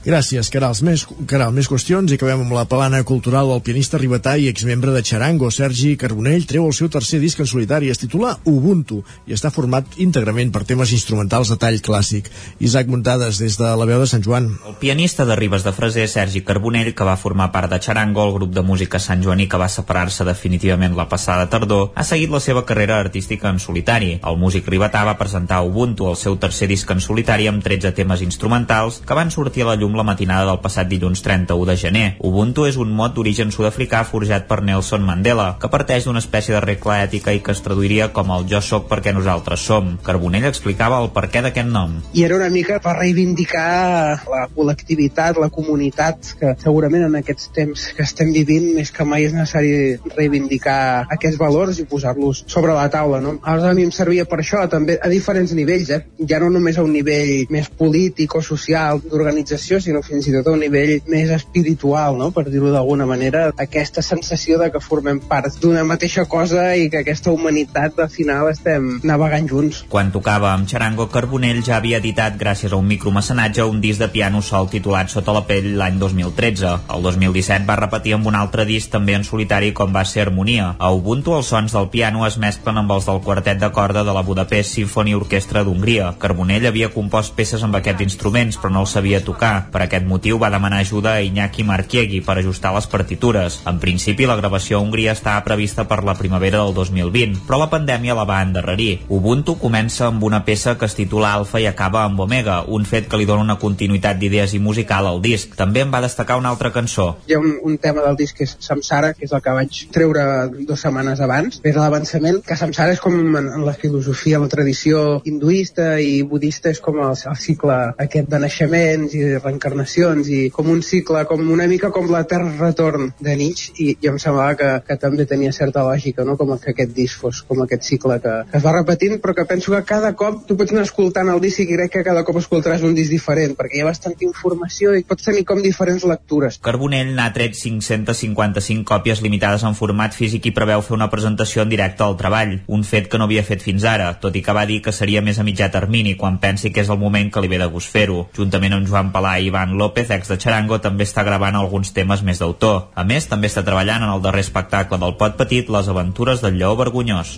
Gràcies, 0.02 0.48
Caral. 0.50 0.74
Més, 0.82 1.04
Caral, 1.30 1.52
més 1.54 1.68
qüestions 1.70 2.10
i 2.10 2.16
acabem 2.18 2.40
amb 2.42 2.54
la 2.56 2.64
plana 2.66 2.98
cultural 3.06 3.46
del 3.52 3.60
pianista 3.62 4.00
ribetà 4.00 4.32
i 4.34 4.48
exmembre 4.50 4.90
de 4.90 5.02
Charango, 5.06 5.46
Sergi 5.54 5.92
Carbonell, 6.00 6.42
treu 6.50 6.64
el 6.66 6.72
seu 6.74 6.88
tercer 6.90 7.20
disc 7.22 7.38
en 7.38 7.46
solitari. 7.46 7.90
Es 7.92 8.00
titula 8.02 8.32
Ubuntu 8.50 8.98
i 9.30 9.36
està 9.36 9.52
format 9.54 9.86
íntegrament 10.02 10.50
per 10.50 10.64
temes 10.66 10.90
instrumentals 10.96 11.52
de 11.52 11.58
tall 11.62 11.78
clàssic. 11.86 12.32
Isaac 12.58 12.90
Muntades, 12.90 13.38
des 13.38 13.58
de 13.60 13.68
la 13.78 13.86
veu 13.86 14.02
de 14.02 14.08
Sant 14.10 14.24
Joan. 14.26 14.48
El 14.66 14.74
pianista 14.80 15.26
de 15.28 15.36
Ribes 15.38 15.62
de 15.62 15.74
Freser, 15.76 16.08
Sergi 16.10 16.42
Carbonell, 16.42 16.90
que 16.98 17.06
va 17.06 17.14
formar 17.14 17.52
part 17.54 17.70
de 17.70 17.78
Charango, 17.78 18.26
el 18.26 18.34
grup 18.40 18.50
de 18.58 18.66
música 18.66 18.98
Sant 18.98 19.22
Joaní 19.22 19.46
que 19.46 19.62
va 19.62 19.70
separar-se 19.70 20.26
definitivament 20.26 20.98
la 20.98 21.06
passada 21.06 21.46
tardor, 21.46 21.92
ha 21.94 22.02
seguit 22.02 22.34
la 22.34 22.42
seva 22.42 22.64
carrera 22.66 22.98
artística 22.98 23.54
en 23.54 23.62
solitari. 23.62 24.16
El 24.18 24.42
músic 24.42 24.66
ribetà 24.66 25.06
va 25.06 25.14
presentar 25.22 25.62
Ubuntu, 25.62 26.10
el 26.10 26.18
seu 26.18 26.40
tercer 26.42 26.66
disc 26.74 26.90
en 26.90 26.98
solitari, 26.98 27.46
amb 27.46 27.62
13 27.62 27.94
temes 27.94 28.26
instrumentals 28.26 28.98
que 29.06 29.14
van 29.14 29.30
sortir 29.30 29.62
a 29.62 29.70
la 29.70 29.78
llum 29.78 29.91
llum 29.92 30.00
la 30.00 30.06
matinada 30.08 30.46
del 30.48 30.60
passat 30.64 30.88
dilluns 30.88 31.22
31 31.22 31.66
de 31.68 31.76
gener. 31.76 32.06
Ubuntu 32.24 32.64
és 32.66 32.78
un 32.80 32.92
mot 32.96 33.12
d'origen 33.14 33.52
sud-africà 33.52 34.02
forjat 34.08 34.46
per 34.48 34.62
Nelson 34.64 35.04
Mandela, 35.04 35.56
que 35.60 35.70
parteix 35.72 36.06
d'una 36.06 36.22
espècie 36.22 36.54
de 36.54 36.62
regla 36.64 37.02
ètica 37.04 37.32
i 37.32 37.42
que 37.44 37.52
es 37.52 37.62
traduiria 37.62 38.08
com 38.12 38.32
el 38.32 38.46
jo 38.48 38.60
sóc 38.64 38.88
perquè 38.90 39.12
nosaltres 39.12 39.60
som. 39.60 39.96
Carbonell 40.02 40.48
explicava 40.48 41.00
el 41.02 41.10
perquè 41.12 41.42
d'aquest 41.44 41.68
nom. 41.68 41.98
I 42.14 42.24
era 42.24 42.38
una 42.38 42.48
mica 42.50 42.78
per 42.82 42.96
reivindicar 42.98 44.22
la 44.32 44.46
col·lectivitat, 44.54 45.40
la 45.40 45.50
comunitat, 45.52 46.32
que 46.40 46.54
segurament 46.62 47.06
en 47.08 47.18
aquests 47.20 47.52
temps 47.54 47.88
que 47.96 48.06
estem 48.06 48.32
vivint 48.32 48.72
més 48.76 48.92
que 48.94 49.04
mai 49.04 49.28
és 49.28 49.36
necessari 49.36 49.98
reivindicar 50.16 51.06
aquests 51.12 51.40
valors 51.40 51.82
i 51.82 51.86
posar-los 51.88 52.44
sobre 52.46 52.76
la 52.76 52.88
taula. 52.92 53.20
No? 53.20 53.36
Aleshores 53.42 53.72
a 53.72 53.76
mi 53.76 53.86
em 53.88 53.92
servia 53.94 54.26
per 54.28 54.40
això, 54.40 54.64
també 54.72 54.96
a 55.02 55.10
diferents 55.12 55.52
nivells, 55.56 55.92
eh? 55.92 56.02
ja 56.28 56.40
no 56.40 56.48
només 56.52 56.78
a 56.78 56.86
un 56.86 56.94
nivell 56.94 57.50
més 57.52 57.68
polític 57.68 58.38
o 58.38 58.42
social 58.44 59.02
d'organització, 59.04 59.81
sinó 59.82 60.02
fins 60.06 60.28
i 60.28 60.34
tot 60.36 60.48
a 60.48 60.56
un 60.56 60.62
nivell 60.62 60.94
més 61.10 61.30
espiritual, 61.34 62.16
no? 62.18 62.30
per 62.32 62.46
dir-ho 62.48 62.72
d'alguna 62.72 63.06
manera, 63.08 63.48
aquesta 63.60 64.02
sensació 64.02 64.58
de 64.60 64.70
que 64.72 64.80
formem 64.82 65.20
part 65.28 65.58
d'una 65.62 65.82
mateixa 65.84 66.24
cosa 66.30 66.72
i 66.78 66.88
que 66.90 67.02
aquesta 67.02 67.32
humanitat 67.34 67.98
al 68.00 68.10
final 68.12 68.48
estem 68.50 69.00
navegant 69.02 69.48
junts. 69.50 69.82
Quan 69.92 70.12
tocava 70.14 70.52
amb 70.52 70.68
Charango, 70.70 71.08
Carbonell 71.12 71.62
ja 71.66 71.76
havia 71.78 71.98
editat, 71.98 72.38
gràcies 72.40 72.72
a 72.72 72.78
un 72.78 72.88
micromecenatge, 72.88 73.66
un 73.68 73.80
disc 73.82 74.00
de 74.00 74.08
piano 74.12 74.42
sol 74.42 74.70
titulat 74.70 75.10
Sota 75.12 75.34
la 75.34 75.42
pell 75.48 75.72
l'any 75.78 75.98
2013. 76.00 76.72
El 76.94 77.04
2017 77.04 77.66
va 77.68 77.76
repetir 77.80 78.14
amb 78.16 78.28
un 78.30 78.38
altre 78.38 78.64
disc 78.68 78.90
també 78.92 79.16
en 79.18 79.26
solitari 79.26 79.72
com 79.76 79.92
va 79.94 80.04
ser 80.08 80.26
Harmonia. 80.26 80.72
A 80.78 80.92
Ubuntu 80.94 81.34
els 81.36 81.50
sons 81.52 81.74
del 81.74 81.90
piano 81.92 82.26
es 82.26 82.38
mesclen 82.38 82.78
amb 82.80 82.94
els 82.94 83.08
del 83.08 83.20
quartet 83.24 83.60
de 83.60 83.70
corda 83.74 84.04
de 84.06 84.14
la 84.14 84.22
Budapest 84.26 84.78
Symphony 84.78 85.14
Orquestra 85.18 85.64
d'Hongria. 85.66 86.12
Carbonell 86.22 86.68
havia 86.70 86.92
compost 86.94 87.34
peces 87.36 87.64
amb 87.66 87.76
aquests 87.78 88.06
instruments 88.06 88.60
però 88.60 88.72
no 88.72 88.84
els 88.86 88.94
sabia 88.96 89.22
tocar. 89.24 89.68
Per 89.72 89.82
aquest 89.86 90.04
motiu 90.06 90.38
va 90.38 90.50
demanar 90.52 90.82
ajuda 90.82 91.14
a 91.16 91.22
Iñaki 91.24 91.64
Marquiegui 91.64 92.20
per 92.20 92.36
ajustar 92.38 92.74
les 92.76 92.86
partitures. 92.86 93.60
En 93.66 93.78
principi 93.80 94.28
la 94.28 94.36
gravació 94.36 94.78
a 94.78 94.82
Hongria 94.84 95.14
estava 95.16 95.44
prevista 95.46 95.86
per 95.88 96.02
la 96.04 96.14
primavera 96.18 96.60
del 96.60 96.74
2020, 96.76 97.46
però 97.46 97.58
la 97.62 97.70
pandèmia 97.72 98.16
la 98.18 98.26
va 98.28 98.42
endarrerir. 98.44 99.06
Ubuntu 99.08 99.56
comença 99.60 100.08
amb 100.10 100.24
una 100.28 100.42
peça 100.44 100.76
que 100.78 100.88
es 100.88 100.96
titula 100.98 101.32
Alfa 101.32 101.60
i 101.62 101.66
acaba 101.70 102.04
amb 102.04 102.20
Omega, 102.20 102.62
un 102.68 102.84
fet 102.84 103.08
que 103.08 103.20
li 103.20 103.28
dona 103.28 103.46
una 103.46 103.58
continuïtat 103.62 104.20
d'idees 104.20 104.52
i 104.52 104.60
musical 104.60 105.08
al 105.08 105.22
disc. 105.24 105.56
També 105.56 105.82
en 105.86 105.92
va 105.94 106.02
destacar 106.04 106.36
una 106.40 106.52
altra 106.52 106.72
cançó. 106.74 107.08
Hi 107.28 107.36
ha 107.36 107.40
un, 107.40 107.56
un 107.62 107.78
tema 107.78 108.04
del 108.04 108.18
disc 108.20 108.36
que 108.36 108.44
és 108.48 108.56
Samsara, 108.60 109.14
que 109.16 109.24
és 109.24 109.32
el 109.32 109.42
que 109.44 109.56
vaig 109.56 109.80
treure 109.94 110.26
dues 110.52 110.84
setmanes 110.84 111.20
abans, 111.24 111.60
és 111.64 111.78
l'avançament, 111.78 112.42
que 112.46 112.58
Samsara 112.58 112.96
és 112.96 113.00
com 113.02 113.16
en, 113.22 113.48
en 113.56 113.64
la 113.66 113.74
filosofia, 113.78 114.40
la 114.42 114.50
tradició 114.52 115.22
hinduista 115.28 115.96
i 116.00 116.22
budista 116.28 116.70
és 116.72 116.80
com 116.82 117.00
el, 117.02 117.16
el 117.16 117.38
cicle 117.40 117.78
aquest 118.04 118.30
de 118.32 118.42
naixements 118.42 119.16
i 119.16 119.24
reencarnacions 119.62 120.28
i 120.28 120.50
com 120.50 120.68
un 120.70 120.82
cicle, 120.82 121.24
com 121.26 121.40
una 121.50 121.66
mica 121.70 121.90
com 121.90 122.10
l'etern 122.10 122.58
retorn 122.58 123.12
de 123.20 123.36
Nietzsche 123.36 123.72
i, 123.78 123.96
i 124.00 124.08
em 124.08 124.18
semblava 124.18 124.56
que, 124.58 124.70
que 124.86 124.96
també 124.98 125.26
tenia 125.26 125.52
certa 125.52 125.84
lògica, 125.86 126.24
no? 126.24 126.36
com 126.36 126.56
que 126.58 126.72
aquest 126.72 126.92
disc 126.94 127.20
fos 127.20 127.42
com 127.46 127.62
aquest 127.62 127.86
cicle 127.86 128.18
que, 128.22 128.34
que 128.50 128.58
es 128.58 128.64
va 128.64 128.74
repetint 128.74 129.20
però 129.22 129.34
que 129.34 129.46
penso 129.46 129.72
que 129.72 129.82
cada 129.86 130.12
cop 130.18 130.42
tu 130.48 130.56
pots 130.56 130.72
anar 130.72 130.84
escoltant 130.86 131.30
el 131.32 131.40
disc 131.40 131.60
i 131.62 131.66
crec 131.70 131.92
que 131.92 132.04
cada 132.04 132.24
cop 132.24 132.38
escoltaràs 132.40 132.82
un 132.86 132.94
disc 132.94 133.10
diferent 133.12 133.54
perquè 133.58 133.78
hi 133.78 133.84
ha 133.84 133.88
bastanta 133.88 134.26
informació 134.26 134.96
i 134.98 135.04
pots 135.06 135.28
tenir 135.28 135.44
com 135.48 135.62
diferents 135.62 136.04
lectures. 136.08 136.58
Carbonell 136.62 137.14
n'ha 137.16 137.30
tret 137.34 137.56
555 137.58 138.84
còpies 138.88 139.22
limitades 139.22 139.64
en 139.68 139.76
format 139.78 140.14
físic 140.16 140.48
i 140.50 140.54
preveu 140.56 140.82
fer 140.82 140.96
una 140.96 141.10
presentació 141.12 141.62
en 141.62 141.72
directe 141.72 142.04
al 142.04 142.18
treball, 142.18 142.58
un 142.66 142.84
fet 142.88 143.08
que 143.10 143.20
no 143.20 143.28
havia 143.28 143.44
fet 143.46 143.62
fins 143.62 143.86
ara, 143.88 144.12
tot 144.20 144.36
i 144.36 144.42
que 144.42 144.56
va 144.56 144.66
dir 144.68 144.80
que 144.82 144.94
seria 144.94 145.22
més 145.22 145.38
a 145.38 145.46
mitjà 145.46 145.70
termini 145.72 146.16
quan 146.18 146.40
pensi 146.42 146.72
que 146.72 146.82
és 146.82 146.90
el 146.90 147.00
moment 147.00 147.30
que 147.32 147.42
li 147.42 147.50
ve 147.52 147.60
de 147.62 147.68
gust 147.72 147.92
fer-ho. 147.92 148.26
Juntament 148.36 148.76
amb 148.76 148.88
Joan 148.88 149.12
Palà 149.14 149.36
i 149.38 149.51
Ivan 149.52 149.76
López, 149.76 150.08
ex 150.08 150.32
de 150.32 150.38
Charango, 150.40 150.78
també 150.80 151.04
està 151.04 151.20
gravant 151.26 151.58
alguns 151.58 151.92
temes 151.92 152.22
més 152.24 152.40
d'autor. 152.40 152.88
A 152.96 153.04
més, 153.04 153.28
també 153.28 153.50
està 153.50 153.60
treballant 153.66 154.06
en 154.06 154.14
el 154.14 154.24
darrer 154.24 154.40
espectacle 154.46 154.96
del 154.98 155.18
Pot 155.20 155.36
Petit, 155.36 155.68
Les 155.68 155.88
aventures 155.92 156.40
del 156.40 156.56
lleó 156.56 156.72
vergonyós. 156.80 157.34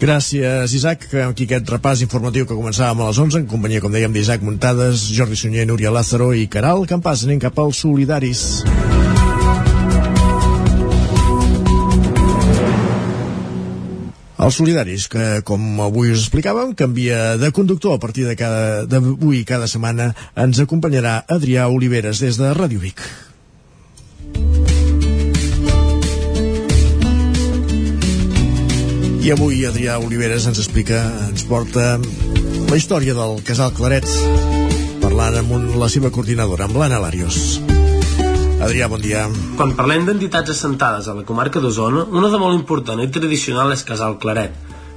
Gràcies, 0.00 0.76
Isaac. 0.76 1.08
Aquí 1.24 1.48
aquest 1.48 1.72
repàs 1.72 2.04
informatiu 2.04 2.44
que 2.44 2.58
començàvem 2.58 3.00
a 3.00 3.08
les 3.08 3.24
11, 3.24 3.40
en 3.40 3.48
companyia, 3.48 3.80
com 3.80 3.92
dèiem, 3.92 4.12
d'Isaac 4.12 4.44
Muntades, 4.44 5.08
Jordi 5.16 5.40
Sunyer, 5.40 5.66
Núria 5.66 5.94
Lázaro 5.94 6.34
i 6.36 6.44
Caral 6.46 6.84
Campàs. 6.84 7.24
Anem 7.24 7.40
cap 7.40 7.64
als 7.64 7.80
solidaris. 7.86 9.05
Els 14.46 14.54
solidaris, 14.60 15.08
que 15.10 15.40
com 15.42 15.62
avui 15.82 16.12
us 16.14 16.20
explicàvem, 16.20 16.70
canvia 16.78 17.34
de 17.34 17.48
conductor 17.50 17.96
a 17.96 17.98
partir 17.98 18.28
de 18.28 18.36
cada 18.38 18.86
cada 19.42 19.66
setmana 19.66 20.12
ens 20.38 20.60
acompanyarà 20.62 21.16
Adrià 21.26 21.64
Oliveres 21.66 22.20
des 22.22 22.38
de 22.38 22.52
Ràdio 22.54 22.78
Vic. 22.78 23.02
I 29.26 29.34
avui 29.34 29.66
Adrià 29.66 29.98
Oliveres 29.98 30.46
ens 30.46 30.62
explica, 30.62 31.02
ens 31.26 31.42
porta 31.50 31.96
la 31.98 32.78
història 32.78 33.18
del 33.18 33.42
casal 33.42 33.74
Claret, 33.74 34.06
parlant 35.02 35.42
amb 35.42 35.58
un, 35.58 35.72
la 35.82 35.90
seva 35.90 36.14
coordinadora, 36.14 36.70
amb 36.70 36.78
l'Anna 36.78 37.02
Larios. 37.02 37.58
Adrià, 38.66 38.88
bon 38.90 38.98
dia. 38.98 39.28
Quan 39.54 39.76
parlem 39.78 40.08
d'entitats 40.08 40.50
assentades 40.50 41.06
a 41.06 41.12
la 41.14 41.22
comarca 41.26 41.60
d'Osona, 41.62 42.00
una 42.18 42.30
de 42.32 42.38
molt 42.42 42.56
important 42.56 42.98
i 42.98 43.06
tradicional 43.14 43.70
és 43.70 43.84
Casal 43.86 44.16
Claret. 44.18 44.56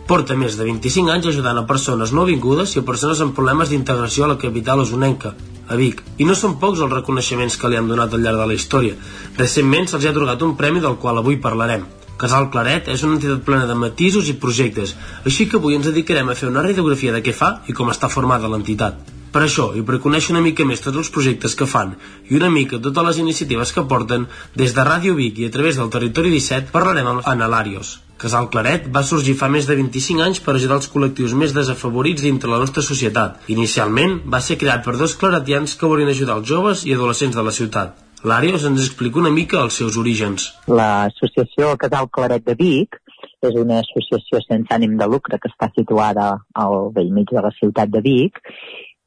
Porta 0.09 0.33
més 0.33 0.55
de 0.57 0.65
25 0.65 1.11
anys 1.13 1.27
ajudant 1.29 1.59
a 1.61 1.67
persones 1.69 2.09
no 2.17 2.25
vingudes 2.25 2.73
i 2.73 2.81
a 2.81 2.85
persones 2.87 3.21
amb 3.21 3.35
problemes 3.37 3.69
d'integració 3.69 4.25
a 4.25 4.31
la 4.31 4.39
capital 4.41 4.81
osonenca, 4.81 5.35
a 5.69 5.77
Vic. 5.77 6.01
I 6.17 6.25
no 6.25 6.33
són 6.39 6.57
pocs 6.63 6.81
els 6.81 6.95
reconeixements 6.95 7.59
que 7.61 7.69
li 7.69 7.77
han 7.77 7.91
donat 7.91 8.17
al 8.17 8.25
llarg 8.25 8.41
de 8.41 8.49
la 8.49 8.57
història. 8.57 8.97
Recentment 9.37 9.85
se'ls 9.91 10.09
ha 10.09 10.15
atorgat 10.15 10.47
un 10.49 10.57
premi 10.57 10.81
del 10.81 10.97
qual 10.97 11.21
avui 11.21 11.37
parlarem. 11.37 11.85
Casal 12.17 12.49
Claret 12.49 12.89
és 12.89 13.05
una 13.05 13.19
entitat 13.19 13.45
plena 13.45 13.69
de 13.69 13.77
matisos 13.77 14.33
i 14.33 14.37
projectes, 14.47 14.95
així 15.29 15.45
que 15.45 15.61
avui 15.61 15.77
ens 15.77 15.85
dedicarem 15.91 16.33
a 16.33 16.39
fer 16.41 16.49
una 16.49 16.65
radiografia 16.65 17.13
de 17.13 17.21
què 17.21 17.37
fa 17.37 17.59
i 17.69 17.77
com 17.77 17.93
està 17.93 18.09
formada 18.09 18.49
l'entitat. 18.49 19.18
Per 19.29 19.43
això, 19.45 19.69
i 19.77 19.83
per 19.85 19.99
conèixer 20.01 20.33
una 20.33 20.41
mica 20.41 20.65
més 20.65 20.81
tots 20.81 20.97
els 20.97 21.09
projectes 21.13 21.53
que 21.57 21.67
fan 21.69 21.91
i 22.29 22.37
una 22.37 22.49
mica 22.49 22.79
totes 22.81 23.05
les 23.07 23.19
iniciatives 23.21 23.73
que 23.75 23.85
porten, 23.89 24.25
des 24.57 24.73
de 24.73 24.85
Ràdio 24.87 25.13
Vic 25.17 25.37
i 25.37 25.49
a 25.49 25.53
través 25.53 25.77
del 25.77 25.91
Territori 25.93 26.31
17 26.33 26.73
parlarem 26.73 27.09
amb 27.11 27.27
Anna 27.29 27.49
Larios. 27.51 27.99
Casal 28.19 28.49
Claret 28.51 28.89
va 28.95 29.05
sorgir 29.07 29.37
fa 29.39 29.47
més 29.53 29.69
de 29.69 29.77
25 29.79 30.25
anys 30.25 30.41
per 30.43 30.55
ajudar 30.55 30.79
els 30.79 30.89
col·lectius 30.91 31.35
més 31.41 31.53
desafavorits 31.55 32.25
dintre 32.25 32.49
la 32.51 32.59
nostra 32.59 32.83
societat. 32.83 33.37
Inicialment 33.53 34.17
va 34.33 34.41
ser 34.43 34.57
creat 34.59 34.83
per 34.83 34.97
dos 34.99 35.15
claretians 35.21 35.77
que 35.79 35.87
volien 35.87 36.11
ajudar 36.11 36.39
els 36.41 36.49
joves 36.49 36.83
i 36.89 36.95
adolescents 36.97 37.37
de 37.37 37.45
la 37.45 37.55
ciutat. 37.55 38.01
Larios 38.27 38.65
ens 38.67 38.81
explica 38.83 39.21
una 39.21 39.31
mica 39.31 39.61
els 39.61 39.77
seus 39.79 39.95
orígens. 39.95 40.49
L'associació 40.67 41.77
Casal 41.79 42.09
Claret 42.11 42.43
de 42.49 42.57
Vic 42.59 42.99
és 43.47 43.55
una 43.55 43.79
associació 43.79 44.41
sense 44.43 44.73
ànim 44.75 44.97
de 44.99 45.07
lucre 45.07 45.39
que 45.39 45.47
està 45.47 45.69
situada 45.71 46.33
al 46.63 46.89
vell 46.95 47.13
mig 47.15 47.31
de 47.31 47.45
la 47.45 47.53
ciutat 47.55 47.93
de 47.93 48.01
Vic 48.03 48.41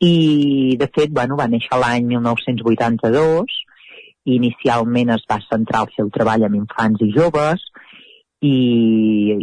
i 0.03 0.77
de 0.79 0.89
fet 0.91 1.13
bueno, 1.15 1.37
va 1.39 1.47
néixer 1.51 1.79
l'any 1.79 2.09
1982 2.11 3.59
i 4.27 4.37
inicialment 4.37 5.13
es 5.15 5.23
va 5.31 5.39
centrar 5.45 5.85
el 5.87 5.93
seu 5.97 6.11
treball 6.15 6.47
en 6.49 6.57
infants 6.59 7.05
i 7.07 7.11
joves 7.15 7.63
i, 8.43 8.57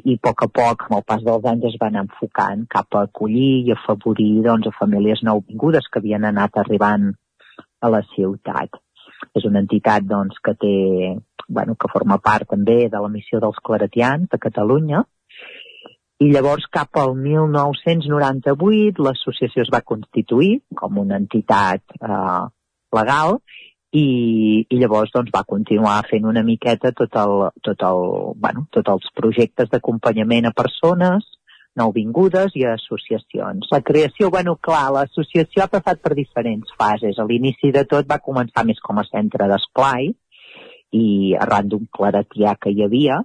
i 0.04 0.16
a 0.18 0.20
poc 0.28 0.44
a 0.44 0.50
poc, 0.60 0.84
amb 0.88 0.98
el 0.98 1.06
pas 1.08 1.24
dels 1.24 1.46
anys, 1.52 1.70
es 1.72 1.78
van 1.80 1.96
enfocant 2.02 2.66
cap 2.76 2.96
a 2.96 3.06
acollir 3.08 3.70
i 3.70 3.74
afavorir 3.76 4.44
doncs, 4.44 4.68
a 4.68 4.76
famílies 4.76 5.24
nouvingudes 5.24 5.88
que 5.88 6.02
havien 6.02 6.28
anat 6.28 6.60
arribant 6.60 7.08
a 7.80 7.92
la 7.94 8.02
ciutat. 8.12 8.76
És 9.36 9.48
una 9.48 9.64
entitat 9.64 10.04
doncs, 10.08 10.42
que 10.44 10.56
té, 10.60 10.76
bueno, 11.48 11.78
que 11.80 11.92
forma 11.94 12.20
part 12.20 12.52
també 12.52 12.82
de 12.92 13.00
la 13.00 13.12
missió 13.14 13.40
dels 13.40 13.64
claretians 13.64 14.28
de 14.32 14.42
Catalunya 14.48 15.06
i 16.20 16.28
llavors 16.34 16.68
cap 16.68 17.00
al 17.00 17.14
1998 17.16 19.04
l'associació 19.06 19.64
es 19.64 19.72
va 19.74 19.86
constituir 19.92 20.60
com 20.76 21.00
una 21.00 21.20
entitat 21.22 21.84
eh, 21.96 22.46
legal 22.98 23.40
i, 23.96 24.06
i 24.68 24.80
llavors 24.82 25.14
doncs, 25.16 25.32
va 25.34 25.46
continuar 25.48 25.96
fent 26.10 26.28
una 26.28 26.44
miqueta 26.44 26.92
tot 26.92 27.16
el, 27.24 27.36
tot 27.66 27.86
el, 27.88 28.04
bueno, 28.36 28.68
tots 28.76 28.92
els 28.96 29.08
projectes 29.16 29.72
d'acompanyament 29.72 30.50
a 30.50 30.56
persones 30.56 31.26
nouvingudes 31.80 32.56
i 32.60 32.66
associacions. 32.68 33.70
La 33.72 33.80
creació, 33.86 34.30
bueno, 34.34 34.58
clar, 34.62 34.90
l'associació 34.92 35.64
ha 35.64 35.72
passat 35.72 36.02
per 36.04 36.18
diferents 36.18 36.74
fases. 36.78 37.18
A 37.18 37.26
l'inici 37.30 37.72
de 37.72 37.86
tot 37.88 38.10
va 38.10 38.20
començar 38.20 38.66
més 38.68 38.82
com 38.84 39.00
a 39.00 39.06
centre 39.08 39.48
d'esplai 39.48 40.12
i 41.00 41.08
arran 41.40 41.70
d'un 41.72 41.86
claretià 41.94 42.58
que 42.60 42.74
hi 42.74 42.84
havia 42.84 43.22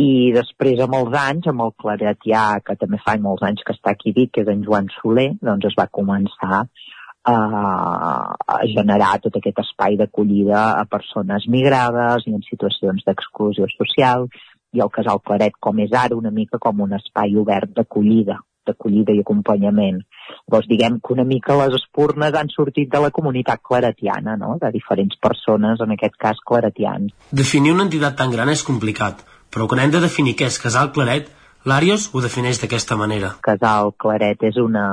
i 0.00 0.30
després 0.34 0.80
amb 0.84 0.96
els 1.00 1.16
anys, 1.22 1.48
amb 1.50 1.64
el 1.66 1.72
claretià 1.82 2.44
que 2.64 2.76
també 2.80 3.00
fa 3.04 3.16
molts 3.20 3.44
anys 3.46 3.64
que 3.66 3.74
està 3.76 3.94
aquí 3.94 4.14
Vic, 4.16 4.32
que 4.34 4.44
és 4.44 4.52
en 4.52 4.62
Joan 4.66 4.88
Soler, 4.96 5.30
doncs 5.42 5.70
es 5.70 5.76
va 5.78 5.88
començar 6.00 6.60
a, 6.60 7.34
a 7.34 8.60
generar 8.74 9.16
tot 9.24 9.36
aquest 9.36 9.60
espai 9.64 9.98
d'acollida 10.00 10.62
a 10.78 10.84
persones 10.88 11.48
migrades 11.48 12.26
i 12.26 12.36
en 12.36 12.44
situacions 12.46 13.04
d'exclusió 13.06 13.68
social 13.76 14.28
i 14.72 14.80
el 14.84 14.92
Casal 14.94 15.20
Claret 15.26 15.58
com 15.60 15.82
és 15.84 15.92
ara 15.92 16.16
una 16.16 16.30
mica 16.30 16.60
com 16.62 16.80
un 16.86 16.94
espai 17.00 17.36
obert 17.36 17.74
d'acollida 17.76 18.38
d'acollida 18.68 19.14
i 19.16 19.22
acompanyament. 19.24 20.00
Llavors, 20.46 20.68
diguem 20.70 20.98
que 21.00 21.14
una 21.14 21.24
mica 21.26 21.56
les 21.58 21.74
espurnes 21.80 22.36
han 22.36 22.50
sortit 22.52 22.90
de 22.92 23.00
la 23.02 23.10
comunitat 23.10 23.62
claretiana, 23.66 24.36
no? 24.40 24.56
de 24.60 24.70
diferents 24.74 25.16
persones, 25.20 25.80
en 25.80 25.96
aquest 25.96 26.16
cas 26.20 26.42
claretians. 26.46 27.14
Definir 27.32 27.74
una 27.74 27.86
entitat 27.88 28.18
tan 28.20 28.30
gran 28.34 28.52
és 28.52 28.64
complicat, 28.66 29.24
però 29.50 29.66
quan 29.68 29.82
hem 29.82 29.92
de 29.92 30.00
definir 30.02 30.36
què 30.38 30.48
és 30.50 30.58
Casal 30.62 30.92
Claret, 30.94 31.28
l'Àrios 31.68 32.08
ho 32.14 32.22
defineix 32.24 32.60
d'aquesta 32.62 32.96
manera. 32.96 33.34
Casal 33.44 33.92
Claret 34.00 34.44
és 34.48 34.58
una, 34.62 34.84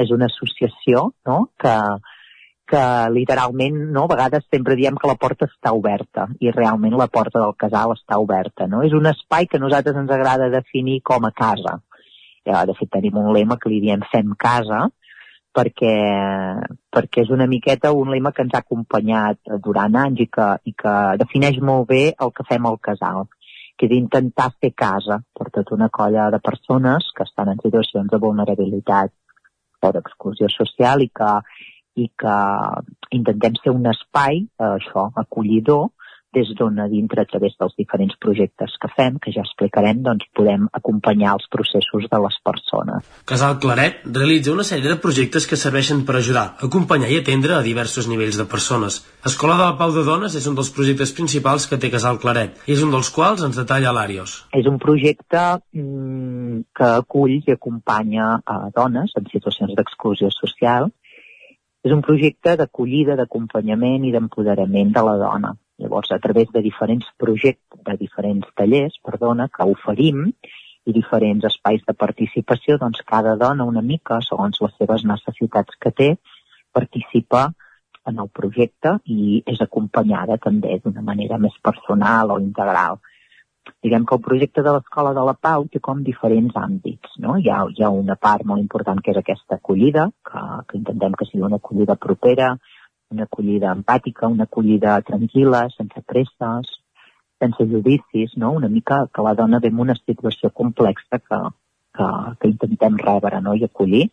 és 0.00 0.12
una 0.14 0.28
associació 0.30 1.08
no? 1.26 1.38
que, 1.60 1.74
que 2.70 2.82
literalment, 3.14 3.80
no, 3.96 4.04
a 4.04 4.12
vegades 4.12 4.46
sempre 4.52 4.76
diem 4.78 4.98
que 5.00 5.10
la 5.10 5.18
porta 5.20 5.48
està 5.50 5.74
oberta 5.74 6.28
i 6.40 6.52
realment 6.54 6.98
la 7.00 7.08
porta 7.08 7.40
del 7.40 7.56
casal 7.58 7.96
està 7.96 8.20
oberta. 8.22 8.68
No? 8.70 8.84
És 8.86 8.94
un 8.96 9.08
espai 9.10 9.48
que 9.48 9.58
a 9.58 9.64
nosaltres 9.64 9.96
ens 10.00 10.12
agrada 10.12 10.52
definir 10.52 11.00
com 11.02 11.26
a 11.26 11.32
casa. 11.34 11.80
Ja, 12.44 12.66
de 12.68 12.76
fet, 12.76 12.90
tenim 12.92 13.16
un 13.16 13.32
lema 13.32 13.56
que 13.56 13.72
li 13.72 13.80
diem 13.80 14.02
fem 14.12 14.34
casa, 14.36 14.84
perquè, 15.54 15.94
perquè 16.92 17.22
és 17.24 17.30
una 17.32 17.46
miqueta 17.48 17.94
un 17.94 18.10
lema 18.12 18.34
que 18.36 18.44
ens 18.44 18.52
ha 18.52 18.60
acompanyat 18.60 19.54
durant 19.64 19.96
anys 19.96 20.26
i 20.26 20.28
que, 20.28 20.48
i 20.68 20.74
que 20.76 20.94
defineix 21.22 21.60
molt 21.62 21.88
bé 21.88 22.02
el 22.12 22.34
que 22.36 22.46
fem 22.48 22.66
al 22.68 22.76
casal 22.84 23.24
que 23.78 23.88
és 23.88 23.96
intentar 23.96 24.50
fer 24.60 24.72
casa. 24.76 25.20
Per 25.34 25.48
tota 25.50 25.74
una 25.76 25.90
colla 25.90 26.30
de 26.30 26.40
persones 26.42 27.10
que 27.16 27.26
estan 27.26 27.50
en 27.52 27.62
situacions 27.62 28.10
de 28.10 28.20
vulnerabilitat 28.22 29.12
o 29.84 29.92
d'exclusió 29.92 30.48
social 30.48 31.02
i 31.04 31.10
que, 31.20 31.32
i 32.00 32.08
que 32.18 32.36
intentem 33.18 33.58
ser 33.60 33.74
un 33.74 33.90
espai, 33.90 34.44
eh, 34.44 34.70
això, 34.78 35.10
acollidor, 35.24 35.90
des 36.34 36.50
d'on 36.58 36.78
a 36.82 36.88
dintre, 36.90 37.22
a 37.22 37.28
través 37.30 37.54
dels 37.60 37.74
diferents 37.78 38.16
projectes 38.20 38.74
que 38.80 38.90
fem, 38.96 39.18
que 39.22 39.32
ja 39.34 39.44
explicarem, 39.44 40.02
doncs 40.04 40.26
podem 40.36 40.66
acompanyar 40.72 41.36
els 41.38 41.46
processos 41.52 42.08
de 42.10 42.20
les 42.24 42.36
persones. 42.48 43.06
Casal 43.30 43.58
Claret 43.62 44.02
realitza 44.04 44.52
una 44.52 44.66
sèrie 44.66 44.90
de 44.90 44.98
projectes 45.04 45.46
que 45.50 45.58
serveixen 45.60 46.02
per 46.08 46.18
ajudar, 46.18 46.46
acompanyar 46.68 47.12
i 47.12 47.20
atendre 47.22 47.56
a 47.56 47.62
diversos 47.66 48.08
nivells 48.10 48.40
de 48.40 48.48
persones. 48.50 49.00
Escola 49.24 49.56
de 49.60 49.64
la 49.64 49.78
Pau 49.80 49.94
de 49.94 50.04
Dones 50.06 50.34
és 50.34 50.48
un 50.50 50.58
dels 50.58 50.72
projectes 50.74 51.14
principals 51.16 51.68
que 51.70 51.78
té 51.80 51.92
Casal 51.94 52.20
Claret, 52.22 52.60
i 52.66 52.74
és 52.76 52.82
un 52.84 52.92
dels 52.94 53.10
quals 53.14 53.46
ens 53.46 53.60
detalla 53.60 53.94
l'Àrios. 53.94 54.36
És 54.52 54.66
un 54.70 54.78
projecte 54.82 55.44
mm, 55.72 56.60
que 56.76 56.90
acull 57.00 57.38
i 57.38 57.54
acompanya 57.54 58.34
a 58.44 58.60
dones 58.74 59.14
en 59.18 59.30
situacions 59.32 59.74
d'exclusió 59.78 60.30
social. 60.34 60.90
És 61.84 61.92
un 61.92 62.00
projecte 62.00 62.54
d'acollida, 62.56 63.14
d'acompanyament 63.18 64.06
i 64.08 64.12
d'empoderament 64.14 64.94
de 64.94 65.02
la 65.04 65.18
dona 65.20 65.50
Llavors, 65.78 66.12
a 66.12 66.20
través 66.22 66.50
de 66.54 66.62
diferents 66.62 67.06
projectes, 67.18 67.80
de 67.86 67.96
diferents 67.98 68.46
tallers, 68.54 68.94
perdona, 69.02 69.48
que 69.50 69.66
oferim, 69.66 70.28
i 70.84 70.92
diferents 70.92 71.46
espais 71.48 71.82
de 71.88 71.94
participació, 71.96 72.76
doncs 72.78 73.02
cada 73.08 73.34
dona 73.40 73.66
una 73.66 73.82
mica, 73.82 74.20
segons 74.22 74.60
les 74.60 74.74
seves 74.78 75.04
necessitats 75.08 75.80
que 75.80 75.90
té, 75.90 76.10
participa 76.72 77.48
en 78.10 78.20
el 78.20 78.28
projecte 78.28 78.98
i 79.08 79.40
és 79.48 79.60
acompanyada 79.64 80.36
també 80.46 80.78
d'una 80.84 81.02
manera 81.02 81.38
més 81.40 81.56
personal 81.64 82.34
o 82.34 82.38
integral. 82.42 83.00
Diguem 83.84 84.04
que 84.04 84.16
el 84.16 84.22
projecte 84.24 84.62
de 84.64 84.74
l'Escola 84.76 85.14
de 85.16 85.22
la 85.24 85.34
Pau 85.46 85.64
té 85.72 85.80
com 85.80 86.02
diferents 86.04 86.56
àmbits. 86.60 87.16
No? 87.24 87.38
Hi, 87.40 87.48
ha, 87.48 87.62
hi 87.72 87.84
ha 87.84 87.88
una 87.88 88.16
part 88.20 88.44
molt 88.44 88.60
important 88.60 89.00
que 89.00 89.14
és 89.14 89.20
aquesta 89.20 89.56
acollida, 89.56 90.10
que, 90.28 90.42
que 90.68 90.76
intentem 90.80 91.16
que 91.16 91.28
sigui 91.30 91.46
una 91.48 91.60
acollida 91.62 91.96
propera, 91.96 92.50
una 93.14 93.26
acollida 93.28 93.72
empàtica, 93.72 94.28
una 94.28 94.48
acollida 94.50 94.98
tranquil·la, 95.06 95.68
sense 95.76 96.02
presses, 96.06 96.74
sense 97.40 97.66
judicis, 97.70 98.36
no? 98.36 98.52
una 98.58 98.68
mica 98.68 99.04
que 99.12 99.22
la 99.22 99.34
dona 99.38 99.60
ve 99.62 99.70
en 99.72 99.80
una 99.86 99.96
situació 99.98 100.50
complexa 100.50 101.18
que, 101.18 101.40
que, 101.96 102.10
que 102.40 102.52
intentem 102.52 102.98
rebre 103.00 103.40
no? 103.40 103.54
i 103.54 103.64
acollir. 103.66 104.06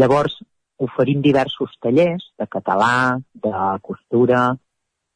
Llavors, 0.00 0.38
oferim 0.82 1.22
diversos 1.24 1.76
tallers 1.80 2.30
de 2.38 2.46
català, 2.52 3.16
de 3.32 3.54
costura, 3.82 4.50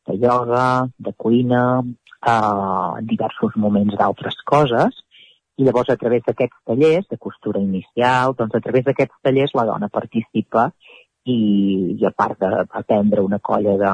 de 0.09 0.17
ioga, 0.17 0.89
de 0.97 1.12
cuina, 1.12 1.65
eh, 1.81 3.05
diversos 3.12 3.57
moments 3.57 3.97
d'altres 3.99 4.41
coses, 4.47 5.05
i 5.61 5.67
llavors 5.67 5.91
a 5.93 5.99
través 6.01 6.25
d'aquests 6.25 6.62
tallers 6.65 7.09
de 7.11 7.19
costura 7.20 7.61
inicial, 7.61 8.33
doncs 8.39 8.57
a 8.57 8.62
través 8.65 8.87
d'aquests 8.87 9.20
tallers 9.20 9.53
la 9.59 9.67
dona 9.69 9.91
participa 9.93 10.70
i, 11.31 11.97
i 11.97 12.07
a 12.07 12.12
part 12.17 12.41
d'aprendre 12.41 13.25
una 13.25 13.39
colla 13.39 13.76
de 13.81 13.92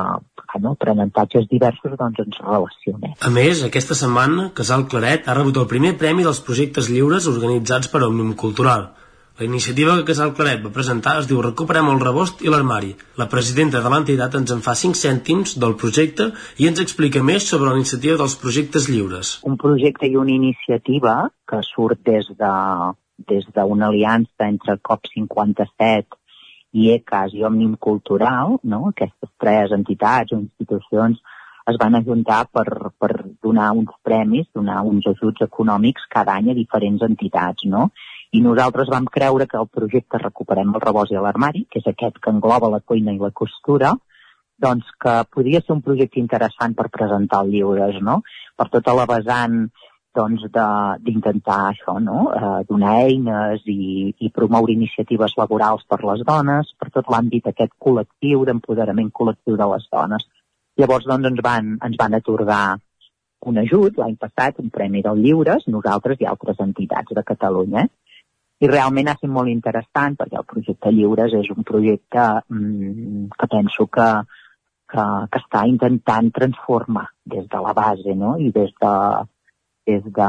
no, 0.63 0.73
aprenentatges 0.73 1.49
diversos, 1.51 1.97
doncs 2.01 2.23
ens 2.25 2.39
relacionem. 2.43 3.17
A 3.21 3.33
més, 3.33 3.65
aquesta 3.67 3.97
setmana, 3.99 4.51
Casal 4.57 4.87
Claret 4.93 5.27
ha 5.29 5.37
rebut 5.37 5.59
el 5.61 5.69
primer 5.71 5.97
premi 6.01 6.25
dels 6.27 6.41
projectes 6.47 6.89
lliures 6.93 7.29
organitzats 7.33 7.93
per 7.93 8.05
Òmnium 8.07 8.37
Cultural. 8.41 8.89
La 9.37 9.45
iniciativa 9.45 9.99
que 9.99 10.07
Casal 10.09 10.31
Claret 10.37 10.63
va 10.65 10.73
presentar 10.73 11.19
es 11.21 11.27
diu 11.29 11.43
Recuperem 11.45 11.91
el 11.93 11.99
rebost 12.01 12.41
i 12.41 12.49
l'armari. 12.49 12.95
La 13.21 13.27
presidenta 13.29 13.83
de 13.85 13.91
l'entitat 13.93 14.39
ens 14.39 14.55
en 14.55 14.63
fa 14.65 14.73
5 14.81 14.97
cèntims 14.97 15.59
del 15.61 15.77
projecte 15.83 16.31
i 16.57 16.71
ens 16.71 16.81
explica 16.81 17.21
més 17.21 17.49
sobre 17.51 17.69
la 17.69 17.77
iniciativa 17.77 18.17
dels 18.23 18.39
projectes 18.41 18.89
lliures. 18.89 19.35
Un 19.51 19.59
projecte 19.61 20.09
i 20.09 20.17
una 20.17 20.33
iniciativa 20.33 21.19
que 21.45 21.61
surt 21.69 22.01
des 22.09 22.33
de 22.41 22.55
des 23.29 23.45
d'una 23.57 23.89
aliança 23.89 24.49
entre 24.49 24.77
COP57 24.89 26.17
i 26.77 26.91
ECAS 26.93 27.35
i 27.37 27.45
Òmnium 27.49 27.77
Cultural, 27.81 28.59
no? 28.63 28.83
aquestes 28.91 29.33
tres 29.41 29.73
entitats 29.77 30.35
o 30.37 30.41
institucions 30.43 31.23
es 31.67 31.79
van 31.83 31.97
ajuntar 31.99 32.45
per, 32.55 32.93
per 33.01 33.11
donar 33.43 33.73
uns 33.75 33.95
premis, 34.07 34.47
donar 34.55 34.83
uns 34.87 35.07
ajuts 35.11 35.43
econòmics 35.49 36.05
cada 36.13 36.37
any 36.39 36.53
a 36.53 36.59
diferents 36.59 37.03
entitats, 37.03 37.67
no? 37.67 37.89
I 38.37 38.43
nosaltres 38.45 38.91
vam 38.93 39.09
creure 39.11 39.49
que 39.51 39.59
el 39.59 39.67
projecte 39.79 40.21
Recuperem 40.23 40.75
el 40.75 40.85
rebost 40.85 41.15
i 41.15 41.19
l'armari, 41.19 41.65
que 41.71 41.81
és 41.83 41.89
aquest 41.91 42.21
que 42.23 42.31
engloba 42.31 42.71
la 42.71 42.83
cuina 42.85 43.15
i 43.15 43.19
la 43.23 43.33
costura, 43.35 43.95
doncs 44.63 44.93
que 45.03 45.17
podia 45.33 45.61
ser 45.65 45.75
un 45.75 45.83
projecte 45.83 46.21
interessant 46.23 46.77
per 46.79 46.89
presentar 46.93 47.43
el 47.45 47.53
lliures, 47.57 47.99
no? 48.03 48.21
Per 48.57 48.69
tota 48.73 48.95
la 48.97 49.09
vessant 49.11 49.67
doncs, 50.17 50.47
d'intentar 50.53 51.59
això, 51.71 51.99
no? 52.03 52.31
eh, 52.33 52.63
donar 52.69 52.95
eines 53.05 53.63
i, 53.69 54.15
i 54.19 54.33
promoure 54.35 54.73
iniciatives 54.73 55.37
laborals 55.39 55.85
per 55.89 56.01
les 56.05 56.25
dones, 56.27 56.73
per 56.81 56.91
tot 56.95 57.13
l'àmbit 57.13 57.53
aquest 57.53 57.77
col·lectiu, 57.79 58.47
d'empoderament 58.49 59.13
col·lectiu 59.13 59.59
de 59.61 59.69
les 59.75 59.87
dones. 59.93 60.27
Llavors, 60.81 61.07
doncs, 61.09 61.31
ens 61.31 61.45
van, 61.45 61.77
ens 61.85 62.01
van 62.01 62.17
atorgar 62.19 62.65
un 63.47 63.61
ajut 63.63 64.01
l'any 64.01 64.17
passat, 64.21 64.59
un 64.63 64.73
premi 64.75 65.03
del 65.05 65.21
Lliures, 65.23 65.69
nosaltres 65.71 66.21
i 66.21 66.29
altres 66.29 66.61
entitats 66.65 67.15
de 67.15 67.25
Catalunya. 67.27 67.87
I 68.65 68.69
realment 68.71 69.11
ha 69.11 69.17
sigut 69.19 69.35
molt 69.37 69.53
interessant 69.53 70.17
perquè 70.17 70.39
el 70.41 70.49
projecte 70.49 70.93
Lliures 70.93 71.37
és 71.37 71.53
un 71.53 71.65
projecte 71.69 72.27
mmm, 72.49 73.29
que 73.37 73.49
penso 73.53 73.87
que, 73.93 74.09
que, 74.93 75.05
que 75.33 75.43
està 75.43 75.67
intentant 75.69 76.33
transformar 76.39 77.07
des 77.37 77.45
de 77.53 77.63
la 77.67 77.75
base 77.77 78.17
no? 78.17 78.37
i 78.41 78.49
des 78.55 78.73
de, 78.81 78.95
des 79.87 80.03
de, 80.05 80.29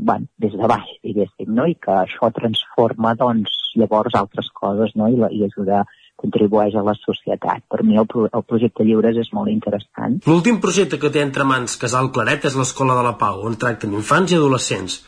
bueno, 0.00 0.26
des 0.42 0.52
de 0.52 0.66
baix, 0.66 0.88
diguéssim, 1.06 1.52
no? 1.54 1.66
i 1.70 1.76
que 1.78 1.94
això 2.02 2.30
transforma, 2.34 3.14
doncs, 3.18 3.54
llavors 3.78 4.16
altres 4.18 4.50
coses, 4.56 4.94
no? 4.98 5.08
I, 5.12 5.18
la, 5.20 5.30
i 5.30 5.44
ajuda 5.46 5.84
contribueix 6.16 6.74
a 6.74 6.84
la 6.84 6.94
societat. 6.98 7.62
Per 7.70 7.82
mi 7.84 7.98
el, 8.00 8.08
el 8.26 8.46
projecte 8.48 8.86
Lliures 8.86 9.18
és 9.20 9.28
molt 9.36 9.52
interessant. 9.52 10.18
L'últim 10.26 10.58
projecte 10.62 10.98
que 10.98 11.12
té 11.12 11.22
entre 11.22 11.44
mans 11.44 11.76
Casal 11.80 12.08
Claret 12.14 12.48
és 12.48 12.56
l'Escola 12.56 12.96
de 12.96 13.04
la 13.06 13.14
Pau, 13.20 13.44
on 13.46 13.58
tracten 13.60 13.94
infants 13.94 14.32
i 14.32 14.40
adolescents. 14.40 15.02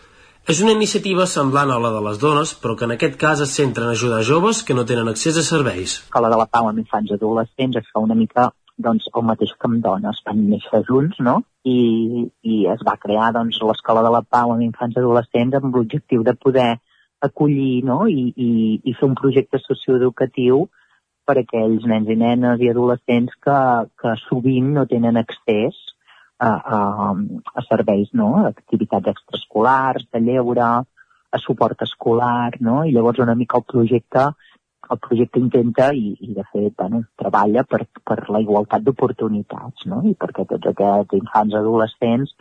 És 0.48 0.62
una 0.64 0.72
iniciativa 0.72 1.26
semblant 1.28 1.68
a 1.72 1.80
la 1.80 1.90
de 1.92 2.04
les 2.06 2.20
dones, 2.20 2.54
però 2.56 2.76
que 2.76 2.86
en 2.86 2.94
aquest 2.94 3.18
cas 3.20 3.40
es 3.44 3.50
centra 3.56 3.84
en 3.84 3.96
ajudar 3.96 4.22
joves 4.24 4.62
que 4.64 4.76
no 4.76 4.86
tenen 4.88 5.10
accés 5.10 5.36
a 5.36 5.44
serveis. 5.44 5.98
L'escola 6.06 6.30
de 6.32 6.38
la 6.40 6.46
Pau 6.48 6.70
amb 6.70 6.80
infants 6.80 7.10
i 7.10 7.18
adolescents 7.18 7.82
es 7.82 7.90
fa 7.92 8.04
una 8.04 8.16
mica 8.16 8.46
doncs, 8.78 9.08
el 9.14 9.24
mateix 9.26 9.52
que 9.54 9.68
amb 9.68 9.80
dones, 9.84 10.20
van 10.26 10.44
néixer 10.50 10.82
junts, 10.88 11.18
no? 11.24 11.38
I, 11.66 11.78
i 12.46 12.58
es 12.72 12.84
va 12.86 12.98
crear 13.02 13.32
doncs, 13.36 13.58
l'Escola 13.70 14.04
de 14.06 14.12
la 14.14 14.22
Pau 14.22 14.54
amb 14.54 14.64
infants 14.66 14.96
i 14.96 15.02
adolescents 15.02 15.58
amb 15.58 15.74
l'objectiu 15.74 16.22
de 16.26 16.34
poder 16.38 16.70
acollir 17.20 17.82
no? 17.84 18.04
I, 18.06 18.32
i, 18.36 18.50
i 18.84 18.94
fer 18.94 19.08
un 19.08 19.16
projecte 19.18 19.60
socioeducatiu 19.64 20.66
per 21.28 21.36
a 21.36 21.44
aquells 21.44 21.84
nens 21.90 22.08
i 22.08 22.16
nenes 22.16 22.62
i 22.62 22.70
adolescents 22.70 23.34
que, 23.44 23.58
que 24.00 24.14
sovint 24.24 24.72
no 24.76 24.86
tenen 24.88 25.18
accés 25.20 25.76
a, 26.38 26.48
a, 26.48 26.78
a 27.58 27.64
serveis, 27.66 28.12
no? 28.14 28.30
a 28.38 28.46
activitats 28.52 29.12
extraescolars, 29.12 30.06
de 30.14 30.22
lleure, 30.24 30.68
a 31.28 31.38
suport 31.42 31.82
escolar, 31.84 32.54
no? 32.64 32.80
i 32.86 32.94
llavors 32.94 33.20
una 33.20 33.36
mica 33.36 33.58
el 33.60 33.66
projecte 33.68 34.30
el 34.90 35.00
projecte 35.04 35.40
intenta 35.40 35.88
i, 35.94 36.12
i 36.20 36.34
de 36.36 36.44
fet 36.52 36.74
bueno, 36.78 37.02
treballa 37.20 37.64
per, 37.64 37.84
per 38.04 38.18
la 38.32 38.40
igualtat 38.44 38.84
d'oportunitats 38.84 39.88
no? 39.90 40.02
i 40.08 40.14
perquè 40.18 40.46
tots 40.48 40.70
aquests 40.72 41.18
infants 41.18 41.58
adolescents 41.60 42.32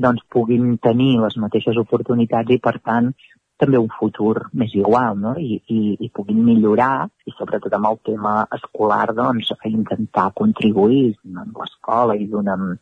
doncs, 0.00 0.24
puguin 0.32 0.78
tenir 0.80 1.18
les 1.20 1.36
mateixes 1.42 1.76
oportunitats 1.80 2.54
i 2.54 2.60
per 2.62 2.78
tant 2.80 3.12
també 3.60 3.76
un 3.76 3.90
futur 3.92 4.46
més 4.56 4.72
igual 4.74 5.18
no? 5.20 5.34
I, 5.36 5.60
i, 5.68 5.80
i 6.00 6.08
puguin 6.14 6.40
millorar 6.44 7.10
i 7.28 7.34
sobretot 7.36 7.76
amb 7.76 7.90
el 7.90 8.00
tema 8.08 8.34
escolar 8.56 9.10
doncs, 9.16 9.52
a 9.58 9.68
intentar 9.68 10.30
contribuir 10.36 11.04
amb 11.44 11.60
l'escola 11.60 12.16
i 12.16 12.28
donant 12.30 12.72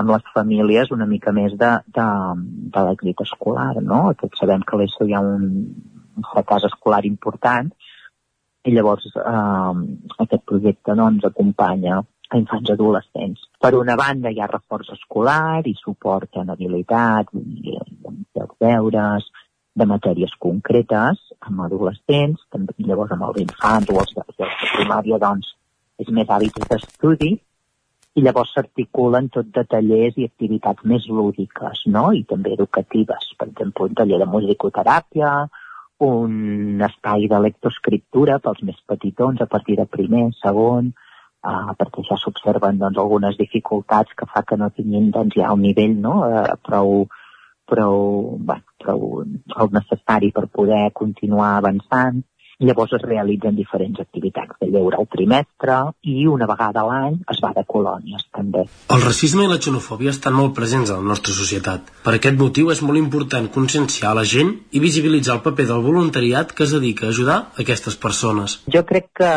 amb 0.00 0.10
les 0.10 0.24
famílies 0.34 0.90
una 0.90 1.06
mica 1.06 1.32
més 1.32 1.52
de, 1.58 1.70
de, 1.96 2.06
de 2.74 2.80
l'èxit 2.86 3.20
escolar, 3.22 3.76
no? 3.78 4.08
Tots 4.18 4.40
sabem 4.42 4.64
que 4.66 4.74
a 4.74 4.80
l'ESO 4.80 5.06
hi 5.06 5.14
ha 5.14 5.20
un, 5.22 5.44
un 6.18 6.26
fracàs 6.32 6.66
escolar 6.66 7.04
important 7.06 7.70
i 8.64 8.72
llavors 8.72 9.06
eh, 9.12 9.72
aquest 10.24 10.44
projecte 10.48 10.96
doncs, 10.96 11.24
acompanya 11.28 12.00
a 12.00 12.40
infants 12.40 12.70
adolescents. 12.72 13.46
Per 13.60 13.74
una 13.76 13.96
banda 14.00 14.32
hi 14.32 14.40
ha 14.40 14.50
reforç 14.50 14.94
escolar 14.96 15.62
i 15.68 15.74
suport 15.78 16.40
en 16.40 16.52
habilitat 16.54 17.32
i 17.36 17.76
els 17.76 18.54
deures, 18.60 19.28
de 19.74 19.86
matèries 19.90 20.34
concretes 20.38 21.18
amb 21.48 21.64
adolescents, 21.66 22.44
també 22.54 22.74
llavors 22.86 23.14
amb 23.14 23.26
els 23.28 23.40
infants 23.42 23.90
o 23.90 23.98
els, 24.02 24.12
els 24.22 24.36
de 24.38 24.50
primària 24.76 25.18
doncs 25.22 25.50
és 25.98 26.10
més 26.14 26.30
hàbits 26.30 26.68
d'estudi 26.70 27.32
i 28.14 28.22
llavors 28.22 28.52
s'articulen 28.54 29.28
tot 29.34 29.50
de 29.56 29.64
tallers 29.70 30.18
i 30.18 30.28
activitats 30.28 30.86
més 30.90 31.08
lúdiques 31.10 31.82
no? 31.90 32.06
i 32.14 32.22
també 32.30 32.54
educatives. 32.54 33.32
Per 33.38 33.48
exemple, 33.50 33.88
un 33.90 33.98
taller 33.98 34.20
de 34.22 34.30
musicoteràpia 34.30 35.32
un 36.02 36.82
espai 36.82 37.28
de 37.30 37.38
lectoescriptura 37.38 38.40
pels 38.42 38.62
més 38.66 38.78
petitons 38.88 39.40
a 39.40 39.46
partir 39.46 39.76
de 39.78 39.86
primer, 39.86 40.26
segon, 40.40 40.90
uh, 41.46 41.74
perquè 41.78 42.04
ja 42.08 42.18
s'observen 42.18 42.80
doncs, 42.80 42.98
algunes 42.98 43.38
dificultats 43.38 44.14
que 44.18 44.26
fa 44.26 44.42
que 44.42 44.58
no 44.58 44.70
tinguin 44.74 45.10
doncs, 45.14 45.36
ja 45.38 45.52
un 45.54 45.62
nivell 45.62 45.96
no? 46.00 46.16
uh, 46.26 46.56
prou, 46.66 47.06
prou, 47.70 48.38
bueno, 48.38 48.66
prou 48.82 49.22
el 49.22 49.72
necessari 49.72 50.32
per 50.34 50.48
poder 50.48 50.90
continuar 50.92 51.56
avançant. 51.58 52.24
Llavors 52.62 52.92
es 52.94 53.02
realitzen 53.02 53.56
diferents 53.58 53.98
activitats 54.00 54.60
de 54.60 54.68
lleure 54.70 55.00
al 55.00 55.08
trimestre 55.10 55.78
i 56.06 56.26
una 56.30 56.46
vegada 56.46 56.84
a 56.84 56.86
l'any 56.88 57.18
es 57.34 57.40
va 57.42 57.50
de 57.56 57.64
colònies 57.66 58.26
també. 58.36 58.66
El 58.94 59.02
racisme 59.02 59.46
i 59.46 59.50
la 59.50 59.58
xenofòbia 59.66 60.14
estan 60.14 60.36
molt 60.38 60.54
presents 60.54 60.92
a 60.92 61.00
la 61.00 61.08
nostra 61.10 61.34
societat. 61.34 61.90
Per 62.06 62.14
aquest 62.14 62.38
motiu 62.38 62.70
és 62.70 62.82
molt 62.86 63.00
important 63.00 63.50
conscienciar 63.58 64.14
la 64.14 64.24
gent 64.36 64.54
i 64.70 64.82
visibilitzar 64.84 65.38
el 65.38 65.44
paper 65.46 65.68
del 65.72 65.82
voluntariat 65.82 66.54
que 66.54 66.66
es 66.68 66.74
dedica 66.78 67.08
a 67.08 67.14
ajudar 67.14 67.38
aquestes 67.58 67.98
persones. 67.98 68.60
Jo 68.70 68.84
crec 68.86 69.10
que 69.18 69.32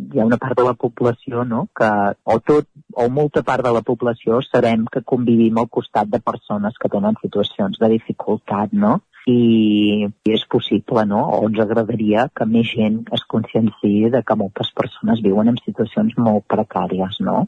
hi 0.00 0.20
ha 0.20 0.26
una 0.26 0.38
part 0.38 0.56
de 0.58 0.64
la 0.64 0.74
població 0.74 1.44
no? 1.44 1.66
que 1.76 1.88
o 2.24 2.38
tot 2.40 2.68
o 2.94 3.08
molta 3.10 3.42
part 3.42 3.64
de 3.66 3.72
la 3.74 3.82
població 3.82 4.38
sabem 4.46 4.84
que 4.92 5.02
convivim 5.12 5.58
al 5.58 5.68
costat 5.68 6.10
de 6.12 6.20
persones 6.20 6.78
que 6.78 6.90
tenen 6.92 7.18
situacions 7.22 7.78
de 7.80 7.90
dificultat, 7.96 8.72
no? 8.72 9.00
I, 9.30 10.08
és 10.34 10.44
possible, 10.54 11.04
no? 11.06 11.22
O 11.38 11.42
ens 11.48 11.60
agradaria 11.62 12.28
que 12.36 12.46
més 12.48 12.70
gent 12.74 13.02
es 13.16 13.26
conscienciï 13.34 14.10
de 14.14 14.22
que 14.26 14.38
moltes 14.42 14.72
persones 14.76 15.22
viuen 15.26 15.52
en 15.52 15.60
situacions 15.64 16.16
molt 16.28 16.46
precàries, 16.54 17.20
no? 17.26 17.44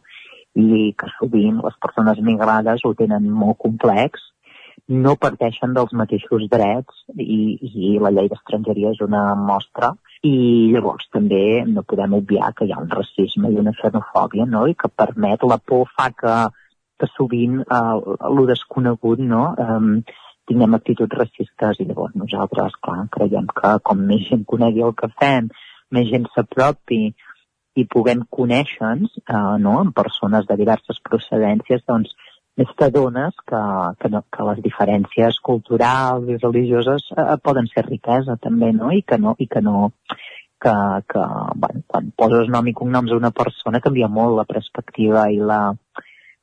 I 0.58 0.92
que 0.98 1.08
sovint 1.16 1.62
les 1.64 1.78
persones 1.80 2.20
migrades 2.20 2.84
ho 2.84 2.92
tenen 2.98 3.30
molt 3.42 3.58
complex, 3.64 4.32
no 4.88 5.14
parteixen 5.16 5.74
dels 5.76 5.92
mateixos 5.96 6.48
drets 6.50 7.04
i, 7.16 7.58
i 7.62 7.98
la 8.02 8.10
llei 8.10 8.28
d'estrangeria 8.30 8.92
és 8.92 9.02
una 9.04 9.34
mostra 9.38 9.92
i 10.26 10.72
llavors 10.72 11.08
també 11.12 11.62
no 11.68 11.84
podem 11.88 12.16
obviar 12.18 12.52
que 12.56 12.66
hi 12.66 12.72
ha 12.74 12.80
un 12.82 12.90
racisme 12.90 13.50
i 13.50 13.60
una 13.62 13.74
xenofòbia 13.78 14.46
no? 14.46 14.66
i 14.66 14.74
que 14.74 14.90
permet 15.02 15.46
la 15.48 15.58
por 15.58 15.86
fa 15.96 16.10
que, 16.10 16.34
que 16.98 17.10
sovint 17.14 17.60
eh, 17.62 17.96
el 18.30 18.44
desconegut 18.50 19.22
no? 19.22 19.44
eh, 19.54 20.02
tinguem 20.52 20.76
actituds 20.76 21.16
racistes 21.16 21.80
i 21.80 21.88
llavors 21.88 22.16
nosaltres, 22.20 22.76
clar, 22.84 23.06
creiem 23.16 23.48
que 23.56 23.76
com 23.88 24.06
més 24.12 24.26
gent 24.28 24.44
conegui 24.48 24.84
el 24.84 24.92
que 24.98 25.08
fem, 25.16 25.48
més 25.92 26.10
gent 26.12 26.28
s'apropi 26.34 27.04
i 27.80 27.86
puguem 27.88 28.26
conèixer-nos 28.36 29.16
eh, 29.22 29.56
no? 29.64 29.78
amb 29.80 29.96
persones 29.96 30.44
de 30.48 30.58
diverses 30.60 31.00
procedències, 31.08 31.84
doncs 31.88 32.12
més 32.60 32.68
t'adones 32.76 33.32
que, 33.48 33.62
que, 34.00 34.10
no, 34.12 34.20
que 34.28 34.46
les 34.50 34.60
diferències 34.64 35.38
culturals 35.40 36.28
i 36.28 36.36
religioses 36.36 37.08
eh, 37.16 37.38
poden 37.40 37.70
ser 37.72 37.86
riquesa 37.86 38.36
també, 38.36 38.74
no? 38.76 38.92
I 38.92 39.00
que 39.08 39.16
no, 39.16 39.32
i 39.40 39.48
que 39.48 39.64
no 39.64 39.88
que, 40.62 40.74
que 41.08 41.22
bueno, 41.56 41.80
quan 41.88 42.12
poses 42.16 42.52
nom 42.52 42.68
i 42.68 42.76
cognoms 42.76 43.10
a 43.12 43.18
una 43.18 43.32
persona 43.34 43.80
canvia 43.80 44.10
molt 44.20 44.36
la 44.36 44.46
perspectiva 44.52 45.24
i 45.32 45.40
la, 45.40 45.62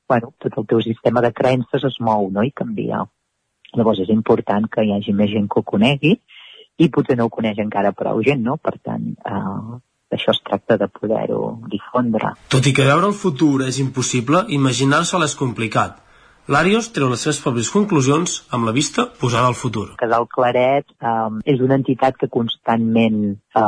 bueno, 0.10 0.34
tot 0.42 0.58
el 0.58 0.68
teu 0.74 0.82
sistema 0.82 1.22
de 1.22 1.32
creences 1.38 1.86
es 1.88 2.02
mou, 2.02 2.28
no? 2.34 2.44
I 2.44 2.52
canvia. 2.52 3.06
Llavors 3.78 4.02
és 4.04 4.10
important 4.14 4.66
que 4.72 4.86
hi 4.86 4.96
hagi 4.96 5.14
més 5.14 5.32
gent 5.34 5.48
que 5.52 5.62
ho 5.62 5.68
conegui 5.74 6.16
i 6.80 6.90
potser 6.90 7.18
no 7.20 7.28
ho 7.28 7.34
coneix 7.34 7.60
encara 7.62 7.92
prou 7.92 8.22
gent, 8.26 8.42
no? 8.46 8.58
Per 8.58 8.76
tant, 8.80 9.08
eh, 9.14 9.80
d'això 10.10 10.34
es 10.34 10.44
tracta 10.46 10.78
de 10.82 10.88
poder-ho 10.88 11.42
difondre. 11.72 12.34
Tot 12.50 12.66
i 12.66 12.74
que 12.74 12.88
veure 12.88 13.10
el 13.12 13.18
futur 13.24 13.66
és 13.68 13.80
impossible, 13.84 14.46
imaginar-se'l 14.60 15.26
és 15.28 15.36
complicat. 15.40 16.00
L'Àrios 16.50 16.88
treu 16.90 17.12
les 17.12 17.22
seves 17.22 17.38
pròpies 17.44 17.68
conclusions 17.70 18.40
amb 18.58 18.66
la 18.66 18.72
vista 18.74 19.04
posada 19.22 19.52
al 19.52 19.58
futur. 19.58 19.92
Casal 20.02 20.26
Claret 20.34 20.88
eh, 20.98 21.12
és 21.54 21.60
una 21.62 21.78
entitat 21.78 22.18
que 22.18 22.32
constantment 22.34 23.20
eh, 23.36 23.66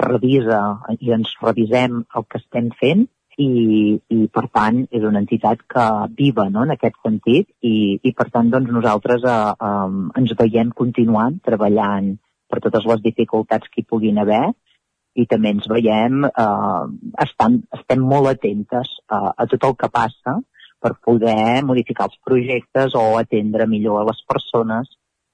revisa 0.00 0.62
i 0.96 1.12
ens 1.12 1.34
revisem 1.42 2.00
el 2.16 2.24
que 2.30 2.40
estem 2.40 2.70
fent 2.78 3.04
i, 3.40 3.98
i 4.12 4.18
per 4.32 4.44
tant 4.52 4.82
és 4.90 5.04
una 5.08 5.22
entitat 5.22 5.62
que 5.74 5.84
viva 6.18 6.48
no, 6.50 6.64
en 6.66 6.74
aquest 6.74 6.98
sentit 7.04 7.48
i, 7.64 7.98
i 8.02 8.12
per 8.16 8.28
tant 8.34 8.50
doncs, 8.52 8.70
nosaltres 8.74 9.24
eh, 9.24 9.38
eh, 9.68 10.02
ens 10.20 10.34
veiem 10.38 10.72
continuant 10.76 11.38
treballant 11.44 12.12
per 12.52 12.60
totes 12.60 12.84
les 12.90 13.02
dificultats 13.04 13.70
que 13.72 13.80
hi 13.80 13.88
puguin 13.88 14.20
haver 14.20 14.44
i 15.14 15.26
també 15.28 15.52
ens 15.52 15.68
veiem, 15.68 16.24
eh, 16.24 16.84
estan, 17.24 17.60
estem 17.78 18.04
molt 18.12 18.32
atentes 18.32 18.96
a, 19.08 19.32
a 19.36 19.46
tot 19.48 19.68
el 19.68 19.76
que 19.80 19.92
passa 19.92 20.38
per 20.82 20.96
poder 21.04 21.62
modificar 21.64 22.08
els 22.10 22.18
projectes 22.26 22.96
o 22.98 23.04
atendre 23.18 23.68
millor 23.70 24.00
a 24.00 24.08
les 24.08 24.22
persones. 24.28 24.88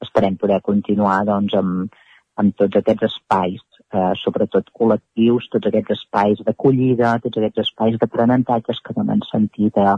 Esperem 0.05 0.37
poder 0.39 0.61
continuar 0.67 1.23
doncs, 1.27 1.55
amb, 1.59 1.95
amb 2.39 2.55
tots 2.59 2.79
aquests 2.79 3.09
espais, 3.09 3.63
eh, 3.95 4.13
sobretot 4.23 4.69
col·lectius, 4.77 5.49
tots 5.53 5.71
aquests 5.71 5.97
espais 5.97 6.43
d'acollida, 6.45 7.17
tots 7.25 7.41
aquests 7.41 7.65
espais 7.67 7.99
d'aprenentatges 8.01 8.83
que 8.85 8.97
donen 8.97 9.25
sentit 9.31 9.79
a, 9.79 9.97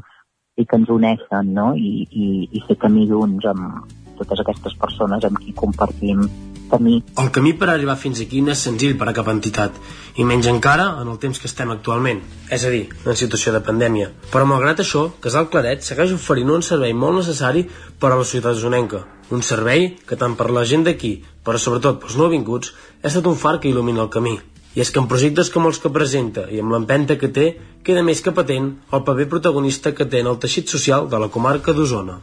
i 0.58 0.66
que 0.66 0.80
ens 0.80 0.92
uneixen 0.92 1.54
no? 1.56 1.72
I, 1.74 2.06
i, 2.10 2.28
i 2.52 2.64
fer 2.68 2.78
camí 2.84 3.06
junts 3.10 3.48
amb 3.50 4.09
totes 4.20 4.44
aquestes 4.44 4.76
persones 4.78 5.26
amb 5.26 5.40
qui 5.40 5.56
compartim 5.56 6.28
camí. 6.70 7.02
El 7.18 7.30
camí 7.34 7.52
per 7.58 7.68
arribar 7.70 7.96
fins 7.98 8.20
aquí 8.22 8.40
no 8.44 8.54
és 8.54 8.62
senzill 8.66 8.96
per 8.98 9.08
a 9.10 9.14
cap 9.16 9.28
entitat, 9.32 9.76
i 10.16 10.26
menys 10.26 10.48
encara 10.50 10.86
en 11.02 11.10
el 11.10 11.18
temps 11.22 11.40
que 11.40 11.50
estem 11.50 11.72
actualment, 11.74 12.22
és 12.54 12.64
a 12.64 12.70
dir, 12.72 12.84
en 13.04 13.18
situació 13.18 13.52
de 13.56 13.62
pandèmia. 13.66 14.10
Però 14.30 14.46
malgrat 14.48 14.82
això, 14.84 15.08
Casal 15.24 15.50
Claret 15.52 15.84
segueix 15.86 16.14
oferint 16.16 16.52
un 16.54 16.64
servei 16.66 16.94
molt 16.94 17.20
necessari 17.20 17.66
per 18.00 18.12
a 18.12 18.20
la 18.20 18.28
ciutat 18.28 18.58
zonenca. 18.60 19.04
Un 19.30 19.42
servei 19.46 19.90
que 20.06 20.18
tant 20.18 20.36
per 20.38 20.50
la 20.50 20.64
gent 20.66 20.86
d'aquí, 20.86 21.16
però 21.44 21.58
sobretot 21.58 22.00
pels 22.02 22.16
nouvinguts, 22.18 22.72
ha 23.02 23.10
estat 23.10 23.26
un 23.26 23.38
far 23.38 23.58
que 23.60 23.70
il·lumina 23.70 24.06
el 24.06 24.14
camí. 24.14 24.38
I 24.74 24.84
és 24.84 24.90
que 24.94 25.02
en 25.02 25.08
projectes 25.10 25.50
com 25.50 25.66
els 25.66 25.82
que 25.82 25.90
presenta 25.90 26.46
i 26.46 26.60
amb 26.62 26.70
l'empenta 26.70 27.18
que 27.18 27.32
té, 27.34 27.52
queda 27.82 28.06
més 28.06 28.22
que 28.22 28.34
patent 28.34 28.76
el 28.94 29.06
paper 29.06 29.26
protagonista 29.32 29.94
que 29.94 30.06
té 30.06 30.22
en 30.22 30.30
el 30.30 30.38
teixit 30.38 30.70
social 30.70 31.10
de 31.10 31.18
la 31.18 31.30
comarca 31.34 31.74
d'Osona. 31.74 32.20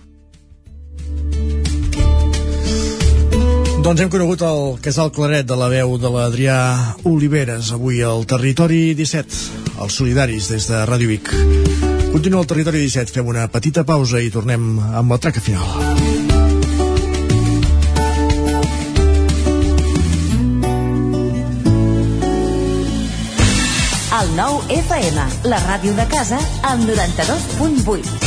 Doncs 3.87 4.01
hem 4.03 4.09
conegut 4.11 4.41
el 4.43 4.73
casal 4.83 5.13
claret 5.15 5.45
de 5.47 5.55
la 5.55 5.69
veu 5.71 5.93
de 5.95 6.09
l'Adrià 6.11 6.55
Oliveres, 7.07 7.69
avui 7.71 8.01
al 8.03 8.25
Territori 8.27 8.91
17, 8.99 9.37
els 9.85 9.95
solidaris 10.01 10.49
des 10.51 10.67
de 10.67 10.81
Ràdio 10.89 11.07
Vic. 11.07 11.31
Continua 12.11 12.41
el 12.43 12.49
Territori 12.51 12.83
17, 12.83 13.15
fem 13.15 13.31
una 13.31 13.47
petita 13.47 13.85
pausa 13.87 14.19
i 14.19 14.27
tornem 14.27 14.67
amb 14.91 15.15
la 15.15 15.21
traca 15.23 15.39
final. 15.39 15.71
El 24.19 24.35
nou 24.35 24.63
FM, 24.83 25.31
la 25.47 25.63
ràdio 25.63 25.95
de 25.95 26.11
casa, 26.11 26.43
al 26.67 26.83
92.8. 26.83 28.26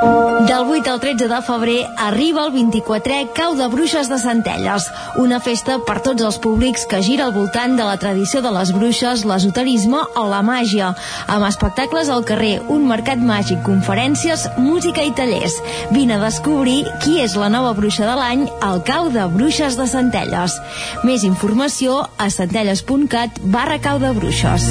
Del 0.00 0.62
8 0.70 0.90
al 0.92 1.00
13 1.00 1.26
de 1.26 1.38
febrer 1.42 1.86
arriba 1.98 2.44
el 2.46 2.52
24è 2.54 3.32
Cau 3.34 3.56
de 3.58 3.66
Bruixes 3.66 4.06
de 4.08 4.18
Centelles, 4.22 4.84
una 5.18 5.40
festa 5.42 5.80
per 5.82 5.96
tots 6.06 6.22
els 6.22 6.38
públics 6.38 6.84
que 6.86 7.00
gira 7.02 7.24
al 7.26 7.34
voltant 7.34 7.74
de 7.74 7.82
la 7.82 7.96
tradició 7.98 8.38
de 8.44 8.52
les 8.54 8.70
bruixes, 8.76 9.24
l'esoterisme 9.26 10.04
o 10.14 10.24
la 10.30 10.38
màgia, 10.46 10.92
amb 11.26 11.48
espectacles 11.48 12.12
al 12.14 12.22
carrer, 12.28 12.60
un 12.70 12.86
mercat 12.86 13.18
màgic, 13.18 13.64
conferències, 13.66 14.46
música 14.56 15.02
i 15.02 15.10
tallers. 15.18 15.58
Vine 15.90 16.14
a 16.14 16.22
descobrir 16.22 16.84
qui 17.02 17.18
és 17.24 17.34
la 17.34 17.50
nova 17.50 17.74
bruixa 17.74 18.06
de 18.06 18.14
l'any 18.20 18.46
al 18.62 18.84
Cau 18.86 19.10
de 19.10 19.26
Bruixes 19.34 19.76
de 19.80 19.88
Centelles. 19.90 20.60
Més 21.02 21.26
informació 21.26 22.04
a 22.18 22.30
centelles.cat 22.30 23.42
barra 23.50 23.82
Cau 23.82 23.98
de 23.98 24.14
Bruixes. 24.14 24.70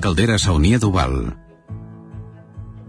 caldera 0.01 0.39
saunia 0.41 0.79
d'Oval. 0.81 1.35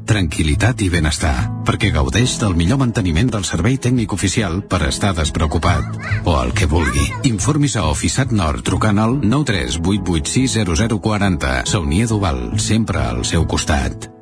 Tranquilitat 0.08 0.80
i 0.82 0.88
benestar, 0.90 1.62
perquè 1.68 1.92
gaudeix 1.94 2.38
del 2.40 2.56
millor 2.58 2.78
manteniment 2.80 3.30
del 3.32 3.44
servei 3.46 3.78
tècnic 3.78 4.12
oficial 4.16 4.62
per 4.66 4.82
estar 4.88 5.12
despreocupat. 5.14 5.84
O 6.26 6.34
el 6.40 6.52
que 6.58 6.66
vulgui. 6.66 7.06
Informis 7.30 7.76
a 7.76 7.86
Oficiat 7.92 8.32
Nord 8.34 8.64
trucant 8.66 8.98
al 8.98 9.20
938860040. 9.22 11.62
Saunia 11.70 12.06
d'Oval, 12.10 12.58
sempre 12.58 12.98
al 13.04 13.24
seu 13.28 13.46
costat. 13.46 14.21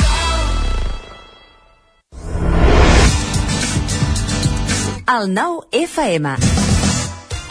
El 5.11 5.25
nou 5.33 5.57
FM. 5.75 6.29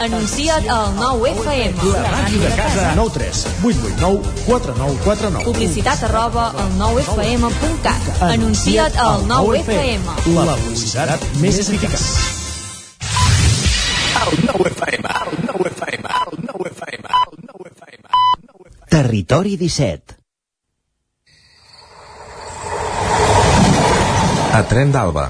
Anuncia't 0.01 0.65
al 0.73 0.95
nou 0.97 1.19
FM. 1.29 1.89
La 1.93 2.09
màquina 2.09 2.47
de 2.49 2.55
casa. 2.57 2.85
9 2.97 3.11
3 3.13 3.41
8 3.69 3.91
8 3.91 3.99
9 4.01 4.31
4 4.47 4.73
9 4.79 4.95
4 5.03 5.29
9. 5.35 5.45
Publicitat 5.45 6.01
arroba 6.07 6.47
al 6.57 6.71
nou 6.79 6.97
FM.cat. 7.03 8.07
Anuncia't 8.31 8.97
al 9.03 9.27
nou 9.29 9.53
FM. 9.59 10.15
La 10.39 10.55
publicitat 10.63 11.27
més 11.43 11.59
eficaç. 11.61 12.07
El 14.23 14.41
nou 14.47 14.65
FM, 14.71 15.13
el 15.21 15.37
nou 15.51 15.69
FM, 15.69 16.15
el 16.23 16.41
nou 16.47 16.65
FM, 16.71 17.13
el 17.19 17.37
nou 17.51 17.69
FM. 17.75 18.03
Territori 18.95 19.53
17. 19.61 20.17
A 24.57 24.65
Tren 24.73 24.97
d'Alba. 24.97 25.29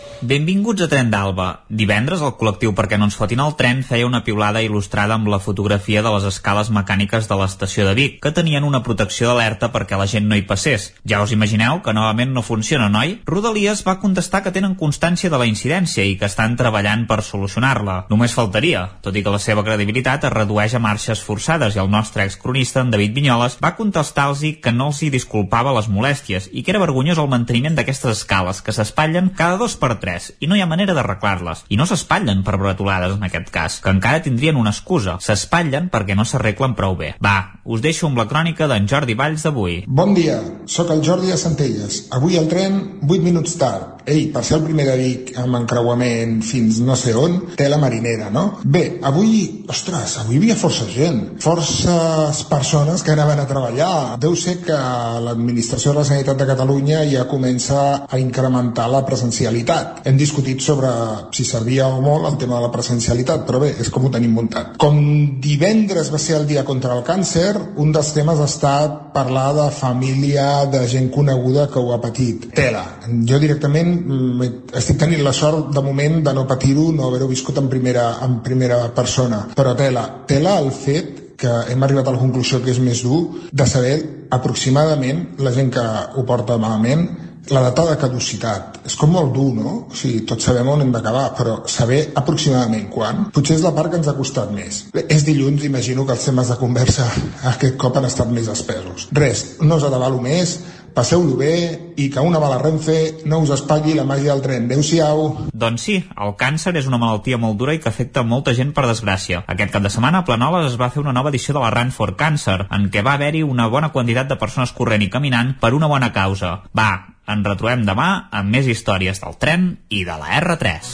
Benvinguts 0.21 0.83
a 0.83 0.85
Tren 0.85 1.07
d'Alba. 1.09 1.45
Divendres 1.73 2.21
el 2.21 2.35
col·lectiu 2.37 2.75
Perquè 2.77 2.99
no 2.99 3.07
ens 3.07 3.15
fotin 3.17 3.39
el 3.41 3.55
tren 3.57 3.79
feia 3.81 4.05
una 4.05 4.19
piulada 4.21 4.61
il·lustrada 4.61 5.15
amb 5.17 5.31
la 5.33 5.39
fotografia 5.41 6.03
de 6.05 6.11
les 6.13 6.27
escales 6.29 6.67
mecàniques 6.69 7.25
de 7.25 7.37
l'estació 7.39 7.87
de 7.87 7.95
Vic, 7.97 8.19
que 8.21 8.29
tenien 8.29 8.67
una 8.67 8.83
protecció 8.85 9.31
d'alerta 9.31 9.71
perquè 9.73 9.97
la 9.97 10.05
gent 10.05 10.27
no 10.29 10.37
hi 10.37 10.43
passés. 10.45 10.91
Ja 11.09 11.23
us 11.25 11.33
imagineu 11.33 11.81
que 11.81 11.95
novament 11.97 12.35
no 12.35 12.43
funciona, 12.45 12.85
noi? 12.93 13.15
Rodalies 13.25 13.81
va 13.87 13.97
contestar 14.03 14.43
que 14.45 14.53
tenen 14.53 14.75
constància 14.77 15.31
de 15.33 15.39
la 15.41 15.47
incidència 15.49 16.05
i 16.05 16.13
que 16.21 16.29
estan 16.29 16.53
treballant 16.59 17.07
per 17.09 17.23
solucionar-la. 17.25 17.97
Només 18.13 18.37
faltaria, 18.37 18.85
tot 19.01 19.17
i 19.17 19.25
que 19.25 19.33
la 19.33 19.41
seva 19.41 19.65
credibilitat 19.65 20.29
es 20.29 20.35
redueix 20.37 20.77
a 20.77 20.83
marxes 20.85 21.25
forçades 21.25 21.73
i 21.73 21.81
el 21.81 21.89
nostre 21.89 22.29
excronista, 22.29 22.85
en 22.85 22.93
David 22.93 23.17
Vinyoles, 23.17 23.57
va 23.57 23.73
contestar-los 23.73 24.45
que 24.61 24.77
no 24.77 24.91
els 24.93 25.01
hi 25.01 25.09
disculpava 25.09 25.73
les 25.79 25.89
molèsties 25.89 26.51
i 26.53 26.61
que 26.61 26.75
era 26.75 26.85
vergonyós 26.85 27.17
el 27.17 27.33
manteniment 27.33 27.73
d'aquestes 27.73 28.21
escales 28.21 28.61
que 28.61 28.77
s'espatllen 28.77 29.33
cada 29.33 29.57
dos 29.57 29.73
per 29.81 29.95
tres 29.97 30.10
i 30.39 30.49
no 30.49 30.57
hi 30.57 30.63
ha 30.63 30.69
manera 30.69 30.95
d'arreglar-les. 30.97 31.65
I 31.69 31.79
no 31.79 31.87
s'espatllen 31.89 32.43
per 32.47 32.57
bretolades 32.61 33.15
en 33.17 33.27
aquest 33.27 33.51
cas, 33.53 33.79
que 33.83 33.93
encara 33.93 34.23
tindrien 34.25 34.59
una 34.59 34.73
excusa. 34.75 35.17
S'espatllen 35.23 35.89
perquè 35.93 36.17
no 36.17 36.25
s'arreglen 36.27 36.75
prou 36.77 36.97
bé. 36.99 37.13
Va, 37.23 37.61
us 37.63 37.83
deixo 37.83 38.09
amb 38.09 38.19
la 38.19 38.27
crònica 38.29 38.67
d'en 38.67 38.87
Jordi 38.89 39.15
Valls 39.17 39.45
d'avui. 39.47 39.81
Bon 39.87 40.15
dia, 40.17 40.39
sóc 40.65 40.91
el 40.93 41.03
Jordi 41.05 41.31
de 41.31 41.39
Centelles. 41.39 42.05
Avui 42.17 42.37
el 42.39 42.49
tren 42.51 42.79
8 43.07 43.21
minuts 43.23 43.57
tard. 43.61 44.01
Ei, 44.09 44.25
per 44.33 44.41
ser 44.43 44.57
el 44.57 44.63
primer 44.65 44.87
de 44.87 44.95
Vic 44.97 45.31
amb 45.37 45.59
encreuament 45.59 46.39
fins 46.45 46.79
no 46.81 46.95
sé 46.97 47.13
on, 47.17 47.37
té 47.57 47.67
la 47.69 47.77
marinera, 47.81 48.31
no? 48.33 48.45
Bé, 48.63 48.97
avui, 49.05 49.63
ostres, 49.69 50.15
avui 50.23 50.35
hi 50.35 50.41
havia 50.41 50.57
força 50.57 50.87
gent. 50.89 51.19
Forces 51.43 52.41
persones 52.49 53.05
que 53.05 53.13
anaven 53.13 53.43
a 53.43 53.47
treballar. 53.49 54.17
Deu 54.21 54.33
ser 54.35 54.57
que 54.65 54.77
l'administració 55.25 55.93
de 55.93 55.99
la 55.99 56.07
Sanitat 56.07 56.39
de 56.39 56.49
Catalunya 56.49 57.03
ja 57.11 57.27
comença 57.29 57.81
a 58.09 58.19
incrementar 58.21 58.87
la 58.89 59.03
presencialitat. 59.05 60.00
Hem 60.05 60.17
discutit 60.17 60.61
sobre 60.63 60.89
si 61.35 61.45
servia 61.45 61.87
o 61.87 62.01
molt 62.01 62.27
el 62.29 62.37
tema 62.41 62.57
de 62.57 62.65
la 62.65 62.71
presencialitat, 62.73 63.45
però 63.47 63.61
bé, 63.61 63.71
és 63.81 63.89
com 63.93 64.05
ho 64.05 64.11
tenim 64.13 64.33
muntat. 64.37 64.75
Com 64.81 64.97
divendres 65.43 66.11
va 66.13 66.19
ser 66.21 66.37
el 66.39 66.47
dia 66.49 66.65
contra 66.67 66.95
el 66.97 67.03
càncer, 67.07 67.53
un 67.81 67.93
dels 67.93 68.11
temes 68.15 68.41
ha 68.41 68.49
estat 68.49 68.97
parlar 69.15 69.51
de 69.57 69.67
família, 69.75 70.65
de 70.71 70.83
gent 70.89 71.11
coneguda 71.13 71.67
que 71.71 71.79
ho 71.79 71.93
ha 71.93 72.01
patit. 72.01 72.49
Tela. 72.57 72.83
Jo 73.27 73.39
directament 73.41 73.93
mm, 73.99 74.51
estic 74.81 75.01
tenint 75.01 75.23
la 75.25 75.35
sort 75.35 75.71
de 75.75 75.85
moment 75.85 76.21
de 76.25 76.35
no 76.35 76.47
patir-ho, 76.49 76.89
no 76.95 77.09
haver-ho 77.09 77.29
viscut 77.31 77.61
en 77.61 77.69
primera, 77.69 78.11
en 78.25 78.39
primera 78.45 78.83
persona. 78.95 79.45
Però 79.55 79.75
tela. 79.77 80.07
Tela 80.27 80.57
el 80.61 80.71
fet 80.75 81.19
que 81.41 81.51
hem 81.73 81.83
arribat 81.83 82.07
a 82.07 82.13
la 82.13 82.21
conclusió 82.21 82.61
que 82.61 82.69
és 82.73 82.79
més 82.83 83.01
dur 83.01 83.21
de 83.51 83.65
saber 83.65 83.95
aproximadament 84.31 85.23
la 85.41 85.53
gent 85.55 85.71
que 85.73 85.83
ho 86.15 86.23
porta 86.27 86.59
malament 86.61 87.07
la 87.49 87.61
data 87.61 87.85
de 87.89 87.97
caducitat. 87.97 88.79
És 88.85 88.95
com 88.97 89.11
molt 89.13 89.33
dur, 89.33 89.49
no? 89.55 89.73
O 89.89 89.97
sigui, 89.97 90.21
tots 90.29 90.45
sabem 90.47 90.67
on 90.69 90.83
hem 90.83 90.91
d'acabar, 90.93 91.25
però 91.37 91.55
saber 91.69 92.01
aproximadament 92.21 92.87
quan, 92.93 93.25
potser 93.33 93.57
és 93.57 93.65
la 93.65 93.73
part 93.75 93.91
que 93.91 93.99
ens 94.01 94.09
ha 94.11 94.17
costat 94.17 94.51
més. 94.53 94.83
És 95.01 95.25
dilluns, 95.27 95.65
imagino 95.65 96.05
que 96.05 96.15
els 96.17 96.27
temes 96.29 96.51
de 96.53 96.59
conversa 96.61 97.07
aquest 97.53 97.77
cop 97.81 97.97
han 97.97 98.09
estat 98.09 98.31
més 98.33 98.51
espesos. 98.51 99.09
Res, 99.17 99.45
no 99.61 99.79
us 99.81 99.87
atabalo 99.87 100.21
més, 100.21 100.59
passeu-lo 100.95 101.37
bé 101.39 101.53
i 101.97 102.09
que 102.11 102.23
una 102.23 102.39
mala 102.41 102.57
renfe 102.61 103.23
no 103.25 103.41
us 103.43 103.51
espatlli 103.55 103.93
la 103.97 104.05
màgia 104.07 104.33
del 104.33 104.43
tren. 104.45 104.65
Adéu-siau. 104.69 105.23
Doncs 105.53 105.85
sí, 105.87 105.97
el 106.25 106.35
càncer 106.39 106.75
és 106.79 106.89
una 106.89 106.99
malaltia 107.01 107.39
molt 107.41 107.59
dura 107.59 107.75
i 107.75 107.81
que 107.83 107.89
afecta 107.91 108.23
molta 108.23 108.55
gent 108.57 108.73
per 108.75 108.87
desgràcia. 108.89 109.43
Aquest 109.47 109.73
cap 109.75 109.85
de 109.85 109.93
setmana 109.93 110.21
a 110.21 110.27
Planoles 110.27 110.71
es 110.71 110.79
va 110.81 110.91
fer 110.93 111.03
una 111.03 111.15
nova 111.15 111.31
edició 111.33 111.55
de 111.57 111.63
la 111.63 111.71
Run 111.73 111.91
for 111.95 112.15
Cancer, 112.19 112.65
en 112.71 112.89
què 112.91 113.05
va 113.05 113.15
haver-hi 113.19 113.43
una 113.43 113.67
bona 113.71 113.91
quantitat 113.91 114.29
de 114.29 114.39
persones 114.41 114.75
corrent 114.77 115.03
i 115.05 115.09
caminant 115.13 115.55
per 115.61 115.73
una 115.77 115.89
bona 115.91 116.11
causa. 116.15 116.57
Va, 116.77 116.91
ens 117.31 117.47
retrobem 117.47 117.85
demà 117.87 118.11
amb 118.31 118.51
més 118.55 118.67
històries 118.67 119.21
del 119.23 119.39
tren 119.41 119.71
i 119.89 120.05
de 120.07 120.19
la 120.19 120.37
R3. 120.41 120.93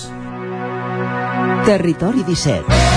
Territori 1.67 2.23
17. 2.23 2.96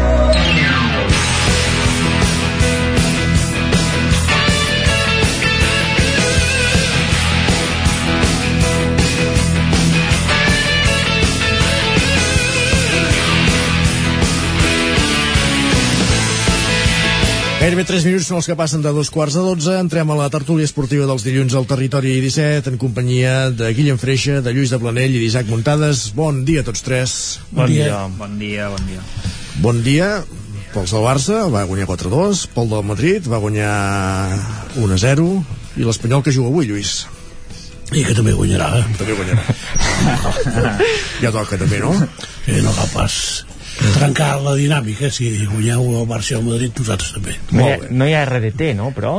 Gairebé 17.61 17.83
3 17.85 18.07
minuts 18.07 18.25
són 18.25 18.39
els 18.39 18.47
que 18.49 18.55
passen 18.57 18.81
de 18.81 18.89
dos 18.89 19.11
quarts 19.13 19.35
a 19.37 19.41
12. 19.45 19.75
Entrem 19.83 20.09
a 20.09 20.15
la 20.17 20.31
tertúlia 20.33 20.65
esportiva 20.65 21.05
dels 21.05 21.21
dilluns 21.21 21.53
al 21.53 21.67
Territori 21.69 22.15
17 22.23 22.71
en 22.71 22.79
companyia 22.81 23.51
de 23.53 23.67
Guillem 23.77 23.99
Freixa, 24.01 24.39
de 24.41 24.49
Lluís 24.49 24.73
de 24.73 24.79
Planell 24.81 25.13
i 25.13 25.19
d'Isaac 25.21 25.45
Muntades. 25.45 26.07
Bon 26.17 26.39
dia 26.47 26.63
a 26.63 26.65
tots 26.65 26.81
tres. 26.81 27.13
Bon, 27.51 27.59
bon 27.59 27.69
dia. 27.69 27.85
dia. 27.85 27.99
Bon 28.17 28.33
dia, 28.39 28.71
bon 28.73 28.89
dia. 28.89 29.05
Bon 29.61 29.83
dia 29.85 30.09
pels 30.71 30.95
del 30.95 31.05
Barça, 31.05 31.43
va 31.53 31.61
guanyar 31.69 31.85
4-2, 31.91 32.47
pel 32.55 32.73
del 32.73 32.89
Madrid 32.95 33.29
va 33.29 33.43
guanyar 33.45 33.77
1-0 34.81 35.29
i 35.77 35.85
l'Espanyol 35.85 36.25
que 36.25 36.33
juga 36.33 36.49
avui, 36.49 36.65
Lluís. 36.65 36.95
I 37.93 38.07
que 38.09 38.17
també 38.17 38.33
guanyarà. 38.33 38.73
També 38.97 39.21
guanyarà. 39.21 39.45
ja 41.27 41.29
toca 41.29 41.61
també, 41.61 41.85
no? 41.85 41.93
Eh, 42.49 42.57
no 42.65 42.73
fa 42.73 42.89
pas 42.97 43.21
trencar 43.95 44.33
la 44.43 44.55
dinàmica 44.59 45.09
si 45.13 45.29
guanyeu 45.45 45.87
el 46.01 46.07
Barça 46.09 46.35
i 46.35 46.39
el 46.39 46.45
Madrid 46.47 46.77
nosaltres 46.81 47.13
també 47.17 47.37
No 47.51 47.67
hi, 47.67 47.71
ha, 47.73 47.77
no 47.89 48.07
hi 48.09 48.13
ha 48.17 48.25
RDT, 48.25 48.71
no, 48.77 48.91
però? 48.95 49.13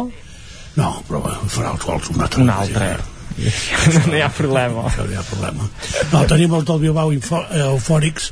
no, 0.77 0.91
però 1.09 1.23
farà 1.53 1.73
els 1.75 1.85
gols 1.85 2.11
un 2.15 2.21
altre 2.25 2.43
Un 2.43 2.51
altre. 2.55 2.93
no 4.09 4.17
hi 4.17 4.21
ha 4.21 4.29
problema. 4.29 4.83
no 4.99 5.07
hi 5.11 5.17
ha 5.17 5.23
problema 5.25 5.65
no, 6.13 6.25
tenim 6.29 6.53
els 6.59 6.67
del 6.69 6.81
Bilbao 6.83 7.13
eh, 7.13 7.63
eufòrics 7.65 8.27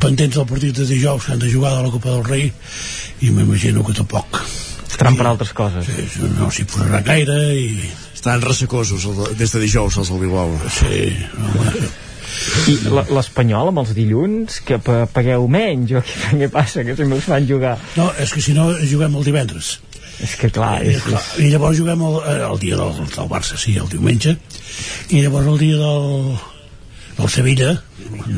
pendents 0.00 0.36
del 0.38 0.46
partit 0.48 0.76
de 0.80 0.86
dijous 0.88 1.26
que 1.26 1.32
han 1.36 1.42
de 1.42 1.50
jugar 1.52 1.74
de 1.76 1.82
la 1.84 1.90
Copa 1.92 2.14
del 2.14 2.24
Rei 2.24 2.46
i 3.20 3.30
m'imagino 3.30 3.84
que 3.84 3.92
tampoc 3.98 4.40
Estaran 4.88 5.14
per 5.18 5.26
altres 5.28 5.52
coses. 5.54 5.84
Sí, 5.86 6.24
no 6.34 6.48
s'hi 6.50 6.64
posarà 6.66 6.98
gaire 7.06 7.34
i... 7.54 7.66
Estan 8.16 8.40
ressecosos 8.42 9.04
el 9.06 9.18
de- 9.20 9.34
des 9.38 9.52
de 9.52 9.60
dijous 9.62 9.98
els 10.00 10.08
del 10.10 10.18
Bilbao. 10.24 10.56
Sí, 10.74 11.12
home, 11.36 11.74
I 12.68 12.76
l'Espanyol 13.14 13.70
amb 13.72 13.82
els 13.84 13.94
dilluns, 13.96 14.60
que 14.66 14.78
pa- 14.82 15.06
pagueu 15.12 15.46
menys, 15.52 15.92
o 15.98 16.02
què, 16.04 16.32
què 16.42 16.48
passa, 16.52 16.84
que 16.84 16.96
sempre 16.98 17.18
us 17.20 17.28
fan 17.28 17.46
jugar? 17.48 17.76
No, 17.96 18.10
és 18.20 18.32
que 18.34 18.42
si 18.44 18.54
no 18.56 18.70
juguem 18.82 19.16
el 19.20 19.24
divendres. 19.28 19.78
És 20.18 20.32
que 20.34 20.48
clar, 20.50 20.80
I, 20.82 20.96
és, 20.96 21.02
clar, 21.06 21.20
i 21.38 21.48
llavors 21.52 21.78
juguem 21.78 22.00
el, 22.02 22.16
eh, 22.26 22.38
el 22.50 22.58
dia 22.58 22.76
del, 22.80 22.96
del 23.14 23.28
Barça, 23.30 23.54
sí, 23.60 23.76
el 23.78 23.86
diumenge, 23.92 24.36
i 25.14 25.20
llavors 25.22 25.46
el 25.52 25.58
dia 25.60 25.76
del, 25.78 26.32
del 27.20 27.28
Sevilla, 27.30 27.68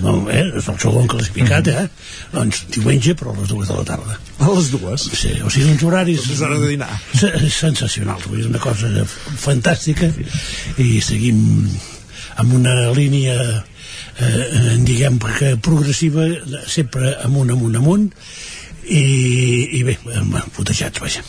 no, 0.03 0.13
eh, 0.29 0.43
és 0.61 0.69
el 0.69 0.77
segon 0.83 1.09
classificat, 1.09 1.71
eh? 1.73 1.87
Doncs 2.35 2.67
diumenge, 2.77 3.15
però 3.17 3.33
a 3.33 3.39
les 3.39 3.49
dues 3.49 3.69
de 3.73 3.79
la 3.79 3.87
tarda. 3.89 4.19
A 4.45 4.51
les 4.53 4.69
dues? 4.75 5.07
Sí, 5.23 5.33
o 5.41 5.49
sigui, 5.53 5.71
uns 5.73 5.85
horaris... 5.89 6.29
És 6.35 6.43
hora 6.45 6.59
de 6.61 6.69
dinar. 6.75 6.91
se- 7.17 7.33
Sensacionals, 7.55 8.29
vull 8.29 8.43
dir, 8.43 8.51
una 8.53 8.61
cosa 8.61 8.91
fantàstica, 9.41 10.11
i 10.81 11.01
seguim 11.05 11.41
amb 12.41 12.53
una 12.61 12.77
línia 12.97 13.39
eh, 14.21 14.77
diguem 14.87 15.19
que 15.39 15.55
progressiva 15.63 16.27
sempre 16.67 17.15
amunt, 17.25 17.51
amunt, 17.55 17.77
amunt 17.81 18.09
i, 18.91 19.03
i 19.79 19.83
bé, 19.87 19.97
putejats, 20.57 21.01
vaja 21.03 21.23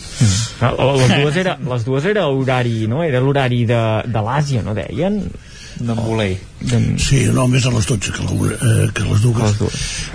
Ah, 0.62 0.72
les 0.98 1.12
dues 1.18 1.40
era, 1.42 1.58
les 1.74 1.86
dues 1.86 2.06
era 2.06 2.28
horari, 2.32 2.88
no? 2.88 3.04
Era 3.04 3.20
l'horari 3.22 3.66
de, 3.70 3.82
de 4.08 4.22
l'Àsia, 4.26 4.62
no 4.66 4.74
deien? 4.78 5.20
D'en 5.82 5.98
Volei. 5.98 6.36
Sí, 7.02 7.24
no, 7.34 7.48
més 7.50 7.66
a 7.66 7.72
les 7.74 7.88
12 7.90 8.12
que, 8.14 8.26
la, 8.28 8.52
eh, 8.54 8.88
que 8.94 9.02
a 9.02 9.08
les 9.10 9.22
dues, 9.24 9.56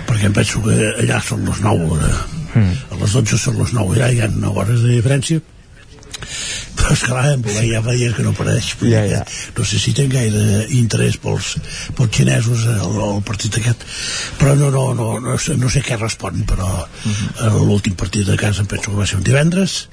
perquè 0.07 0.29
em 0.29 0.35
penso 0.35 0.61
que 0.63 0.75
allà 1.03 1.19
són 1.23 1.43
les 1.49 1.63
9 1.65 2.01
eh, 2.07 2.17
Mm. 2.57 2.73
a 2.95 2.97
les 3.01 3.11
12 3.13 3.37
són 3.37 3.57
les 3.59 3.73
9 3.75 3.97
allà 3.97 4.07
hi 4.09 4.21
ha 4.23 4.27
9 4.31 4.61
hores 4.63 4.79
de 4.81 4.93
diferència 4.95 5.41
però 6.77 6.93
esclar, 6.93 7.23
ja 7.67 7.81
fa 7.83 7.95
dies 7.95 8.13
que 8.15 8.23
no 8.25 8.33
apareix 8.35 8.69
ja, 8.81 9.03
ja. 9.09 9.21
no 9.57 9.65
sé 9.67 9.79
si 9.81 9.93
té 9.97 10.07
gaire 10.11 10.65
interès 10.77 11.17
pels, 11.21 11.55
pels 11.97 12.13
xinesos 12.13 12.65
el, 12.71 12.99
el 13.07 13.21
partit 13.27 13.57
aquest 13.59 13.83
però 14.39 14.55
no, 14.59 14.69
no, 14.73 14.85
no, 14.97 15.09
no, 15.23 15.37
sé, 15.41 15.57
no 15.59 15.71
sé 15.73 15.81
què 15.85 15.97
respon 15.99 16.43
però 16.47 16.67
uh 16.67 16.87
-huh. 17.11 17.65
l'últim 17.65 17.95
partit 17.95 18.27
de 18.27 18.37
casa 18.37 18.61
em 18.61 18.67
penso 18.67 18.91
que 18.91 18.97
va 18.97 19.05
ser 19.05 19.17
un 19.17 19.23
divendres 19.23 19.89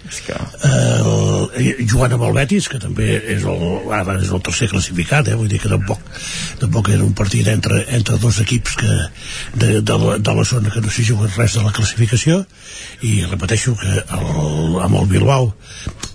el, 0.65 1.87
jugant 1.89 2.13
amb 2.13 2.25
el 2.29 2.35
Betis 2.35 2.69
que 2.69 2.79
també 2.79 3.09
és 3.37 3.43
el, 3.43 3.63
ara 3.93 4.19
és 4.21 4.31
el 4.31 4.43
tercer 4.43 4.69
classificat 4.69 5.29
eh? 5.29 5.35
vull 5.35 5.49
dir 5.49 5.61
que 5.61 5.69
tampoc, 5.69 6.01
tampoc 6.61 6.89
era 6.89 7.05
un 7.05 7.15
partit 7.15 7.49
entre, 7.49 7.85
entre 7.89 8.19
dos 8.19 8.41
equips 8.41 8.77
que, 8.77 8.95
de, 9.55 9.81
de, 9.81 9.99
la, 9.99 10.19
de 10.19 10.35
la 10.35 10.45
zona 10.45 10.71
que 10.71 10.81
no 10.81 10.91
s'hi 10.91 11.05
juga 11.05 11.31
res 11.37 11.55
de 11.55 11.63
la 11.63 11.73
classificació 11.73 12.45
i 13.03 13.25
repeteixo 13.25 13.77
que 13.81 13.93
el, 14.19 14.81
amb 14.85 15.01
el 15.01 15.07
Bilbao 15.11 15.55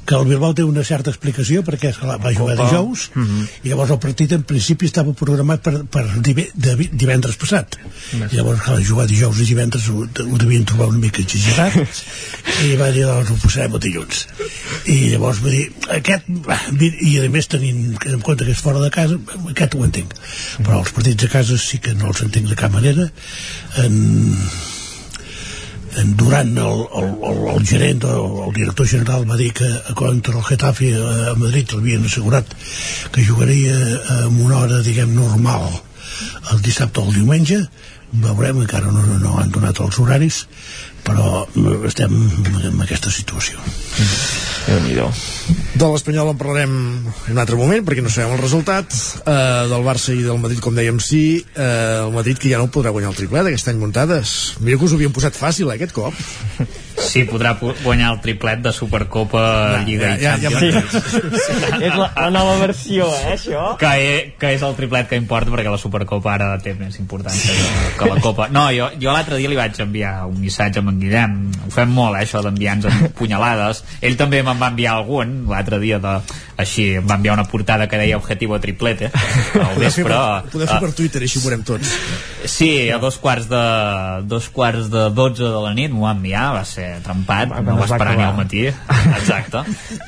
que 0.10 0.18
el 0.18 0.26
Bilbao 0.26 0.56
té 0.58 0.64
una 0.66 0.82
certa 0.88 1.12
explicació 1.14 1.62
perquè 1.66 1.92
esclar, 1.92 2.16
va 2.24 2.32
jugar 2.34 2.56
dijous 2.58 3.10
Mhm. 3.14 3.44
i 3.64 3.70
llavors 3.70 3.92
el 3.94 4.00
partit 4.02 4.32
en 4.34 4.42
principi 4.50 4.88
estava 4.90 5.14
programat 5.14 5.62
per, 5.62 5.84
per 5.86 6.04
divendres 6.24 7.38
passat. 7.38 7.78
I 8.18 8.36
llavors 8.36 8.64
clar, 8.66 8.80
jugar 8.88 9.06
dijous 9.12 9.38
i 9.44 9.46
divendres 9.52 9.86
ho, 9.94 10.02
ho 10.08 10.38
devien 10.42 10.66
trobar 10.66 10.88
una 10.90 10.98
mica 11.04 11.22
exagerat 11.22 11.78
i 12.66 12.74
va 12.80 12.90
dir 12.96 13.06
doncs 13.06 13.30
ho 13.30 13.38
posarem 13.44 13.76
a 13.78 13.84
dilluns. 13.86 14.26
I 14.90 14.98
llavors 15.14 15.44
va 15.46 15.54
dir 15.54 15.68
aquest, 16.00 16.26
i 17.06 17.14
a 17.22 17.30
més 17.30 17.48
tenint 17.52 17.94
en 18.10 18.22
compte 18.26 18.46
que 18.48 18.56
és 18.58 18.66
fora 18.66 18.82
de 18.82 18.90
casa 18.90 19.20
aquest 19.54 19.76
ho 19.78 19.86
entenc. 19.86 20.18
Però 20.64 20.82
els 20.82 20.92
partits 20.96 21.30
a 21.30 21.34
casa 21.38 21.58
sí 21.62 21.78
que 21.78 21.94
no 21.94 22.10
els 22.10 22.26
entenc 22.26 22.50
de 22.50 22.58
cap 22.58 22.74
manera. 22.74 23.12
En 23.78 24.00
durant 26.20 26.56
el, 26.58 26.82
el, 27.02 27.10
el, 27.30 27.40
el 27.54 27.68
gerent 27.68 28.04
el, 28.08 28.26
el 28.48 28.54
director 28.56 28.88
general 28.88 29.28
va 29.30 29.38
dir 29.40 29.52
que 29.54 29.70
contra 29.96 30.38
el 30.38 30.46
Getafe 30.48 30.94
a 30.96 31.36
Madrid 31.36 31.76
l'havien 31.76 32.06
assegurat 32.06 32.56
que 33.14 33.26
jugaria 33.26 33.78
amb 34.22 34.42
una 34.48 34.64
hora 34.64 34.82
diguem 34.86 35.16
normal 35.16 35.70
el 36.52 36.62
dissabte 36.66 37.00
o 37.00 37.08
el 37.08 37.16
diumenge. 37.16 37.62
Veurem, 38.10 38.64
encara 38.64 38.90
no, 38.92 39.04
no 39.22 39.36
han 39.38 39.52
donat 39.54 39.80
els 39.86 40.00
horaris 40.02 40.44
però 41.06 41.46
estem 41.88 42.16
en 42.70 42.82
aquesta 42.84 43.12
situació 43.14 43.62
De 45.70 45.86
l'Espanyol 45.88 46.32
en 46.32 46.38
parlarem 46.40 46.72
en 47.30 47.36
un 47.36 47.40
altre 47.40 47.56
moment, 47.56 47.84
perquè 47.86 48.02
no 48.04 48.10
sabem 48.12 48.34
el 48.36 48.42
resultat. 48.42 48.90
Uh, 49.22 49.68
del 49.70 49.86
Barça 49.86 50.12
i 50.18 50.24
del 50.26 50.40
Madrid, 50.42 50.60
com 50.66 50.76
dèiem, 50.76 50.98
sí. 51.04 51.46
Uh, 51.54 52.08
el 52.10 52.14
Madrid 52.18 52.42
que 52.42 52.50
ja 52.52 52.58
no 52.60 52.68
podrà 52.74 52.92
guanyar 52.96 53.14
el 53.14 53.20
triplet 53.20 53.48
aquest 53.52 53.70
any 53.72 53.80
muntades. 53.80 54.36
Mira 54.66 54.80
que 54.82 54.90
us 54.90 54.96
ho 54.96 55.00
havien 55.00 55.14
posat 55.16 55.38
fàcil, 55.40 55.70
eh, 55.70 55.78
aquest 55.78 55.94
cop. 55.96 56.18
Sí, 57.00 57.22
podrà 57.30 57.54
guanyar 57.62 58.10
el 58.12 58.18
triplet 58.22 58.60
de 58.60 58.74
Supercopa, 58.76 59.42
Ja, 59.78 59.84
Lliga 59.88 60.10
ja, 60.20 60.34
i 60.36 60.42
ja, 60.44 60.50
Champions. 60.52 60.98
és 61.80 61.94
la, 61.96 62.10
la 62.18 62.26
nova 62.34 62.58
versió, 62.60 63.06
eh, 63.22 63.38
això? 63.38 63.70
que, 63.80 63.92
e- 64.04 64.26
que 64.42 64.52
és 64.58 64.66
el 64.68 64.76
triplet 64.76 65.08
que 65.08 65.16
importa 65.22 65.54
perquè 65.54 65.72
la 65.72 65.80
Supercopa 65.80 66.34
ara 66.34 66.50
té 66.60 66.74
més 66.76 66.98
importància 67.00 67.56
que, 67.56 67.94
que 68.02 68.10
la 68.12 68.20
Copa 68.22 68.50
no, 68.52 68.66
jo, 68.76 68.90
jo 69.00 69.14
l'altre 69.16 69.40
dia 69.40 69.48
li 69.50 69.56
vaig 69.58 69.80
enviar 69.80 70.26
un 70.28 70.42
missatge 70.44 70.84
amb 70.84 70.92
en 70.92 71.00
Guillem 71.00 71.38
ho 71.70 71.72
fem 71.72 71.96
molt, 71.96 72.20
eh, 72.20 72.26
això 72.28 72.44
d'enviar-nos 72.44 73.00
punyalades 73.18 73.82
ell 74.04 74.20
també 74.20 74.44
me'n 74.44 74.60
va 74.60 74.70
enviar 74.76 74.98
algun 75.00 75.38
l'altre 75.60 75.80
dia 75.84 76.00
de, 76.02 76.16
així, 76.60 76.90
va 77.04 77.20
enviar 77.20 77.36
una 77.38 77.48
portada 77.52 77.88
que 77.92 78.00
deia 78.00 78.18
objetivo 78.18 78.60
triplete 78.64 79.10
al 79.12 79.76
fer, 79.76 79.84
vespre 79.84 80.10
per, 80.10 80.52
podem 80.56 80.68
fer 80.68 80.80
eh, 80.80 80.84
per 80.88 80.92
Twitter, 80.98 81.24
així 81.28 81.40
ho 81.40 81.46
veurem 81.46 81.64
tots. 81.68 81.94
Sí, 82.50 82.72
a 82.90 82.98
dos 83.04 83.20
quarts 83.20 83.50
de 83.52 83.64
dos 84.30 84.50
quarts 84.50 84.90
de 84.92 85.10
12 85.16 85.44
de 85.44 85.62
la 85.64 85.74
nit 85.76 85.92
m'ho 85.92 86.06
va 86.08 86.14
enviar, 86.16 86.50
va 86.56 86.64
ser 86.68 86.88
trempat, 87.06 87.52
Va, 87.52 87.62
no 87.64 87.76
va 87.76 87.86
es 87.86 87.92
va 87.92 87.98
esperar 87.98 88.16
ni 88.18 88.26
al 88.26 88.36
matí. 88.38 88.66
Exacte. 89.20 89.64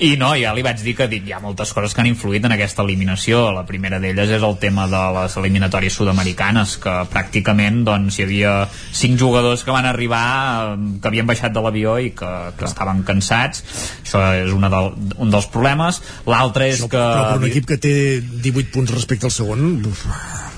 I 0.07 0.13
no, 0.19 0.31
ja 0.39 0.53
li 0.55 0.63
vaig 0.65 0.81
dir 0.83 0.95
que 0.97 1.07
dic, 1.11 1.27
hi 1.27 1.35
ha 1.35 1.41
moltes 1.43 1.73
coses 1.75 1.95
que 1.95 2.03
han 2.03 2.09
influït 2.09 2.45
en 2.47 2.55
aquesta 2.55 2.85
eliminació. 2.85 3.43
La 3.55 3.65
primera 3.67 3.99
d'elles 4.01 4.35
és 4.38 4.45
el 4.47 4.57
tema 4.61 4.88
de 4.91 5.01
les 5.17 5.38
eliminatòries 5.41 5.97
sud-americanes, 5.99 6.77
que 6.81 6.95
pràcticament 7.11 7.81
doncs, 7.88 8.19
hi 8.19 8.27
havia 8.27 8.55
cinc 8.71 9.19
jugadors 9.19 9.65
que 9.65 9.75
van 9.75 9.89
arribar 9.89 10.23
eh, 10.71 10.77
que 11.01 11.11
havien 11.11 11.27
baixat 11.27 11.55
de 11.55 11.63
l'avió 11.63 11.97
i 11.99 12.13
que, 12.15 12.31
que 12.57 12.67
estaven 12.69 13.03
cansats. 13.07 13.63
Això 14.05 14.23
és 14.41 14.55
una 14.55 14.71
del, 14.71 14.91
un 15.21 15.33
dels 15.33 15.40
problemes. 15.49 16.01
L'altre 16.29 16.69
és 16.73 16.81
que... 16.83 16.91
Però 16.97 17.25
per 17.31 17.39
un 17.41 17.47
equip 17.49 17.65
que 17.71 17.77
té 17.81 17.93
18 18.21 18.71
punts 18.73 18.91
respecte 18.93 19.25
al 19.25 19.33
segon, 19.33 19.81
uf, 19.89 20.05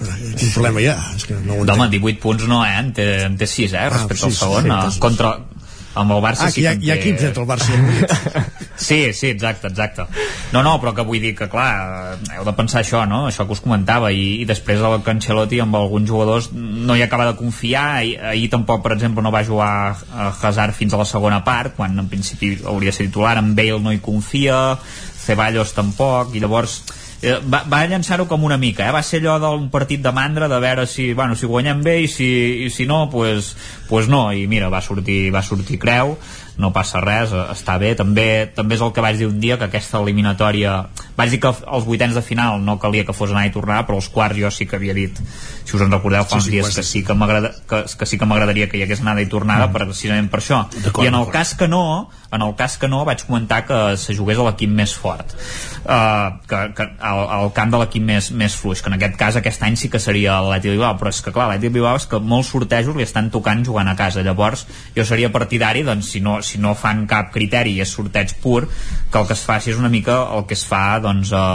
quin 0.03 0.51
problema 0.53 0.81
hi 0.83 0.89
ha? 0.91 0.97
És 1.15 1.25
que 1.29 1.37
no 1.39 1.59
ho 1.59 1.63
Home, 1.63 1.71
entenc. 1.87 1.95
18 1.99 2.21
punts 2.23 2.47
no, 2.49 2.63
eh? 2.65 2.75
En 2.81 2.91
té, 2.97 3.07
en 3.27 3.37
té 3.39 3.47
6, 3.47 3.73
eh? 3.73 3.83
Ah, 3.85 3.89
Respecte 3.95 4.25
al 4.27 4.31
sis, 4.35 4.39
segon. 4.43 4.63
sí, 4.63 4.69
eh, 4.69 4.73
entesos. 4.79 4.99
contra, 5.03 5.33
amb 5.93 6.11
el 6.15 6.21
Barça 6.23 6.47
Ah, 6.47 6.51
sí 6.51 6.61
que 6.61 6.65
hi 6.65 6.67
ha, 6.71 6.73
hi 6.79 6.91
ha 6.91 6.97
equips 6.99 7.27
entre 7.29 7.43
el 7.43 7.49
Barça 7.49 7.69
i 7.71 7.77
el 7.77 7.83
Madrid. 7.87 8.51
Sí, 8.83 9.13
sí, 9.13 9.27
exacte, 9.29 9.67
exacte. 9.69 10.07
No, 10.51 10.63
no, 10.65 10.73
però 10.81 10.95
que 10.97 11.05
vull 11.05 11.21
dir 11.21 11.35
que, 11.37 11.45
clar, 11.47 12.17
heu 12.33 12.43
de 12.43 12.53
pensar 12.57 12.81
això, 12.81 13.03
no? 13.07 13.27
Això 13.29 13.45
que 13.45 13.53
us 13.53 13.61
comentava, 13.61 14.09
i, 14.11 14.41
i 14.41 14.47
després 14.49 14.81
el 14.81 14.97
Cancelotti 15.05 15.61
amb 15.61 15.77
alguns 15.77 16.09
jugadors 16.09 16.49
no 16.53 16.97
hi 16.97 17.03
acaba 17.05 17.27
de 17.29 17.37
confiar, 17.37 17.85
ahir, 17.99 18.17
ahir 18.33 18.49
tampoc, 18.51 18.81
per 18.83 18.95
exemple, 18.97 19.23
no 19.23 19.31
va 19.31 19.43
jugar 19.45 19.69
a 19.93 20.31
Hazard 20.33 20.75
fins 20.75 20.97
a 20.97 20.99
la 20.99 21.07
segona 21.07 21.43
part, 21.45 21.77
quan 21.77 21.95
en 22.01 22.09
principi 22.09 22.55
hauria 22.65 22.91
de 22.91 22.97
ser 22.97 23.07
titular, 23.11 23.37
en 23.37 23.53
Bale 23.55 23.79
no 23.79 23.93
hi 23.93 24.01
confia, 24.01 24.59
Ceballos 25.23 25.71
tampoc, 25.77 26.33
i 26.35 26.41
llavors 26.43 26.81
eh, 27.23 27.39
va, 27.47 27.63
va 27.69 27.81
llançar-ho 27.87 28.27
com 28.27 28.43
una 28.43 28.59
mica, 28.59 28.85
eh? 28.85 28.93
va 28.93 29.01
ser 29.03 29.21
allò 29.23 29.39
d'un 29.41 29.69
partit 29.73 30.03
de 30.03 30.11
mandra 30.13 30.49
de 30.51 30.59
veure 30.59 30.85
si, 30.89 31.11
bueno, 31.15 31.37
si 31.39 31.49
guanyem 31.49 31.81
bé 31.85 31.97
i 32.03 32.09
si, 32.11 32.29
i 32.67 32.69
si 32.69 32.85
no, 32.89 33.07
pues, 33.09 33.53
pues 33.89 34.11
no 34.11 34.27
i 34.35 34.45
mira, 34.51 34.69
va 34.73 34.83
sortir, 34.83 35.31
va 35.33 35.43
sortir 35.45 35.79
creu 35.81 36.17
no 36.57 36.71
passa 36.73 37.01
res, 37.01 37.31
eh, 37.33 37.45
està 37.53 37.77
bé. 37.81 37.95
També, 37.95 38.47
també 38.55 38.75
és 38.75 38.81
el 38.81 38.91
que 38.93 39.01
vaig 39.01 39.17
dir 39.17 39.27
un 39.27 39.39
dia, 39.39 39.57
que 39.57 39.65
aquesta 39.65 39.99
eliminatòria 40.01 40.87
vaig 41.17 41.29
dir 41.29 41.39
que 41.39 41.49
els 41.49 41.85
vuitens 41.85 42.15
de 42.15 42.21
final 42.25 42.61
no 42.65 42.79
calia 42.81 43.05
que 43.05 43.13
fos 43.13 43.31
anar 43.31 43.45
i 43.47 43.51
tornar, 43.53 43.83
però 43.87 43.95
els 44.01 44.09
quarts 44.09 44.37
jo 44.37 44.49
sí 44.51 44.65
que 44.65 44.75
havia 44.77 44.93
dit, 44.93 45.17
si 45.63 45.75
us 45.75 45.81
en 45.81 45.91
recordeu 45.91 46.23
fa 46.25 46.29
Sí, 46.29 46.35
uns 46.41 46.45
sí, 46.45 46.51
dies 46.51 46.65
quasi. 46.65 46.75
que 46.75 46.83
sí 46.83 47.03
que 47.03 47.13
que, 47.69 47.83
que 47.99 48.05
sí 48.05 48.17
que 48.17 48.25
m'agradaria 48.25 48.67
que 48.69 48.77
hi 48.77 48.83
hagués 48.83 49.01
anada 49.01 49.21
i 49.21 49.27
tornada 49.27 49.67
Mm. 49.67 49.73
precisament 49.73 50.29
per 50.29 50.39
això. 50.41 50.65
I 51.03 51.07
en 51.07 51.15
el 51.15 51.29
cas 51.29 51.53
que 51.55 51.67
no 51.67 52.09
en 52.33 52.41
el 52.41 52.55
cas 52.55 52.77
que 52.77 52.87
no 52.87 53.05
vaig 53.05 53.23
comentar 53.27 53.65
que 53.67 53.95
se 53.97 54.15
jugués 54.17 54.39
a 54.39 54.43
l'equip 54.43 54.69
més 54.69 54.93
fort 54.97 55.35
uh, 55.85 56.33
que, 56.47 56.73
que 56.73 56.87
al, 56.99 57.19
al 57.29 57.51
camp 57.53 57.71
de 57.71 57.77
l'equip 57.77 58.03
més, 58.03 58.31
més 58.31 58.55
fluix 58.57 58.81
que 58.81 58.89
en 58.89 58.95
aquest 58.97 59.15
cas 59.19 59.35
aquest 59.37 59.61
any 59.63 59.75
sí 59.77 59.89
que 59.89 59.99
seria 59.99 60.39
l'Atlètic 60.41 60.71
Bilbao. 60.73 60.97
Però 60.97 61.09
és 61.13 61.21
que 61.21 61.31
clar, 61.31 61.47
l'Atlètic 61.51 61.73
Bilbao 61.75 61.99
és 61.99 62.07
que 62.09 62.19
molts 62.19 62.49
sortejos 62.53 62.95
li 62.97 63.03
estan 63.05 63.29
tocant 63.33 63.63
jugant 63.65 63.87
a 63.87 63.95
casa. 63.95 64.23
Llavors 64.25 64.65
jo 64.95 65.05
seria 65.05 65.31
partidari 65.31 65.83
doncs 65.83 66.09
si 66.15 66.21
no, 66.25 66.39
si 66.45 66.61
no 66.61 66.75
fan 66.75 67.05
cap 67.09 67.31
criteri 67.33 67.77
i 67.77 67.83
és 67.83 67.91
sorteig 67.91 68.35
pur 68.43 68.67
que 68.67 69.19
el 69.19 69.27
que 69.27 69.35
es 69.37 69.43
faci 69.43 69.73
és 69.73 69.81
una 69.81 69.91
mica 69.93 70.21
el 70.37 70.47
que 70.49 70.57
es 70.57 70.65
fa 70.67 70.99
doncs 71.03 71.33
a, 71.33 71.45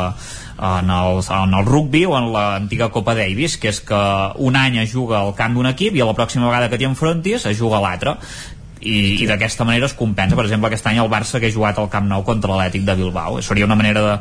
en 0.59 0.91
el, 0.91 1.23
en 1.31 1.55
el 1.55 1.65
rugby 1.67 2.05
o 2.05 2.19
en 2.19 2.33
l'antiga 2.33 2.91
Copa 2.91 3.15
Davis, 3.15 3.57
que 3.63 3.71
és 3.71 3.81
que 3.81 3.99
un 4.43 4.59
any 4.59 4.81
es 4.83 4.93
juga 4.93 5.21
al 5.23 5.35
camp 5.39 5.55
d'un 5.55 5.71
equip 5.71 5.95
i 5.97 6.03
a 6.03 6.09
la 6.09 6.17
pròxima 6.19 6.49
vegada 6.51 6.69
que 6.69 6.81
t'hi 6.81 6.89
enfrontis 6.89 7.47
es 7.47 7.59
juga 7.59 7.79
a 7.79 7.85
l'altre. 7.85 8.19
I, 8.79 9.23
i 9.23 9.27
d'aquesta 9.27 9.67
manera 9.67 9.89
es 9.89 9.95
compensa. 9.99 10.37
Per 10.39 10.45
exemple 10.47 10.69
aquest 10.71 10.87
any 10.87 11.01
el 11.03 11.11
Barça 11.11 11.41
que 11.43 11.49
ha 11.51 11.55
jugat 11.55 11.79
al 11.79 11.89
Camp 11.91 12.07
Nou 12.07 12.23
contra 12.27 12.53
l'Atlètic 12.55 12.85
de 12.87 12.95
Bilbao. 13.01 13.41
Seria 13.43 13.67
una 13.67 13.75
manera 13.79 14.05
de, 14.05 14.13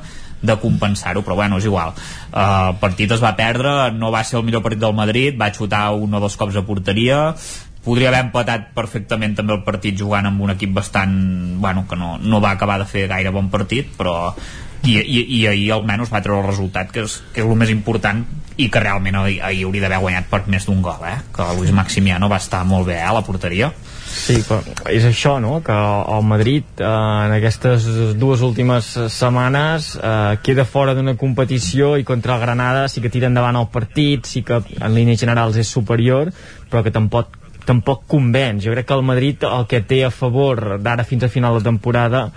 de 0.42 0.56
compensar-ho, 0.62 1.22
però 1.26 1.38
bueno, 1.38 1.60
és 1.62 1.68
igual. 1.70 1.94
Uh, 2.32 2.72
el 2.72 2.80
partit 2.82 3.14
es 3.14 3.22
va 3.22 3.36
perdre, 3.38 3.92
no 3.94 4.10
va 4.14 4.24
ser 4.26 4.40
el 4.40 4.46
millor 4.48 4.66
partit 4.66 4.82
del 4.82 4.98
Madrid, 4.98 5.38
va 5.38 5.52
xutar 5.54 5.92
un 5.94 6.14
o 6.14 6.22
dos 6.22 6.38
cops 6.42 6.58
a 6.58 6.66
porteria, 6.66 7.22
podria 7.88 8.12
haver 8.12 8.26
empatat 8.28 8.72
perfectament 8.76 9.38
també 9.38 9.56
el 9.56 9.66
partit 9.68 9.96
jugant 9.98 10.28
amb 10.28 10.44
un 10.44 10.52
equip 10.58 10.76
bastant 10.76 11.18
bueno, 11.64 11.86
que 11.88 11.96
no, 11.96 12.18
no 12.20 12.44
va 12.44 12.52
acabar 12.58 12.82
de 12.84 12.90
fer 12.90 13.08
gaire 13.08 13.32
bon 13.32 13.48
partit 13.54 13.94
però 13.98 14.18
i, 14.86 14.98
i, 15.00 15.22
i 15.40 15.46
ahir 15.50 15.72
almenys 15.76 16.12
va 16.14 16.22
treure 16.24 16.44
el 16.44 16.52
resultat 16.52 16.92
que 16.94 17.06
és, 17.08 17.18
que 17.34 17.42
és 17.42 17.48
el 17.48 17.60
més 17.60 17.72
important 17.74 18.26
i 18.58 18.70
que 18.74 18.82
realment 18.82 19.18
ahir, 19.20 19.38
ahir 19.46 19.66
hauria 19.68 19.86
d'haver 19.86 20.02
guanyat 20.04 20.30
per 20.32 20.42
més 20.52 20.66
d'un 20.68 20.82
gol 20.86 21.04
eh? 21.08 21.18
que 21.34 21.46
Luis 21.58 21.74
Maximiano 21.76 22.30
va 22.30 22.42
estar 22.42 22.64
molt 22.66 22.90
bé 22.90 22.98
eh, 23.00 23.06
a 23.06 23.14
la 23.16 23.24
porteria 23.26 23.72
Sí, 24.08 24.38
però 24.48 24.62
és 24.90 25.04
això, 25.06 25.36
no?, 25.44 25.58
que 25.62 25.76
el 25.76 26.24
Madrid 26.26 26.80
eh, 26.80 26.88
en 26.88 27.34
aquestes 27.36 27.86
dues 28.18 28.42
últimes 28.46 28.94
setmanes 29.14 29.92
eh, 30.00 30.38
queda 30.44 30.66
fora 30.66 30.96
d'una 30.98 31.18
competició 31.20 31.96
i 32.00 32.08
contra 32.08 32.38
el 32.38 32.46
Granada 32.46 32.88
sí 32.90 33.04
que 33.04 33.12
tira 33.14 33.30
endavant 33.30 33.60
el 33.60 33.68
partit, 33.74 34.26
sí 34.26 34.46
que 34.48 34.62
en 34.62 34.96
línies 34.96 35.22
generals 35.22 35.60
és 35.60 35.70
superior, 35.70 36.32
però 36.72 36.86
que 36.86 36.96
tampoc 36.96 37.36
tampoc 37.68 38.08
convenç. 38.10 38.64
Jo 38.66 38.74
crec 38.74 38.88
que 38.88 38.98
el 38.98 39.06
Madrid 39.06 39.44
el 39.48 39.68
que 39.70 39.84
té 39.84 40.02
a 40.08 40.12
favor 40.14 40.78
d'ara 40.82 41.06
fins 41.08 41.28
a 41.28 41.32
final 41.32 41.60
de 41.60 41.68
temporada 41.68 42.30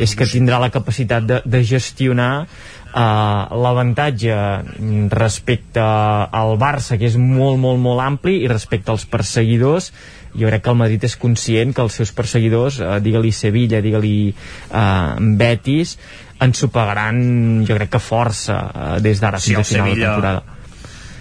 és 0.00 0.14
que 0.16 0.28
tindrà 0.28 0.58
la 0.60 0.72
capacitat 0.74 1.26
de, 1.28 1.42
de 1.44 1.64
gestionar 1.64 2.34
Uh, 2.92 3.48
l'avantatge 3.56 4.34
respecte 5.08 5.80
al 5.80 6.58
Barça 6.60 6.98
que 7.00 7.06
és 7.08 7.14
molt 7.16 7.56
molt 7.56 7.80
molt 7.80 8.02
ampli 8.04 8.34
i 8.44 8.50
respecte 8.52 8.92
als 8.92 9.06
perseguidors 9.08 9.86
jo 10.36 10.50
crec 10.50 10.60
que 10.66 10.70
el 10.74 10.76
Madrid 10.76 11.06
és 11.08 11.16
conscient 11.16 11.72
que 11.72 11.80
els 11.80 11.96
seus 11.96 12.12
perseguidors 12.12 12.82
uh, 12.84 12.98
digue-li 13.00 13.32
Sevilla, 13.32 13.80
digue-li 13.80 14.28
uh, 14.28 15.16
Betis 15.40 15.96
ensopagaran 16.44 17.64
jo 17.64 17.80
crec 17.80 17.94
que 17.96 18.02
força 18.12 18.58
uh, 18.60 18.96
des 19.00 19.24
d'ara 19.24 19.40
sí, 19.40 19.54
fins 19.54 19.64
a 19.64 19.70
final 19.70 19.88
Sevilla... 19.88 19.96
de 19.96 20.10
temporada 20.10 20.60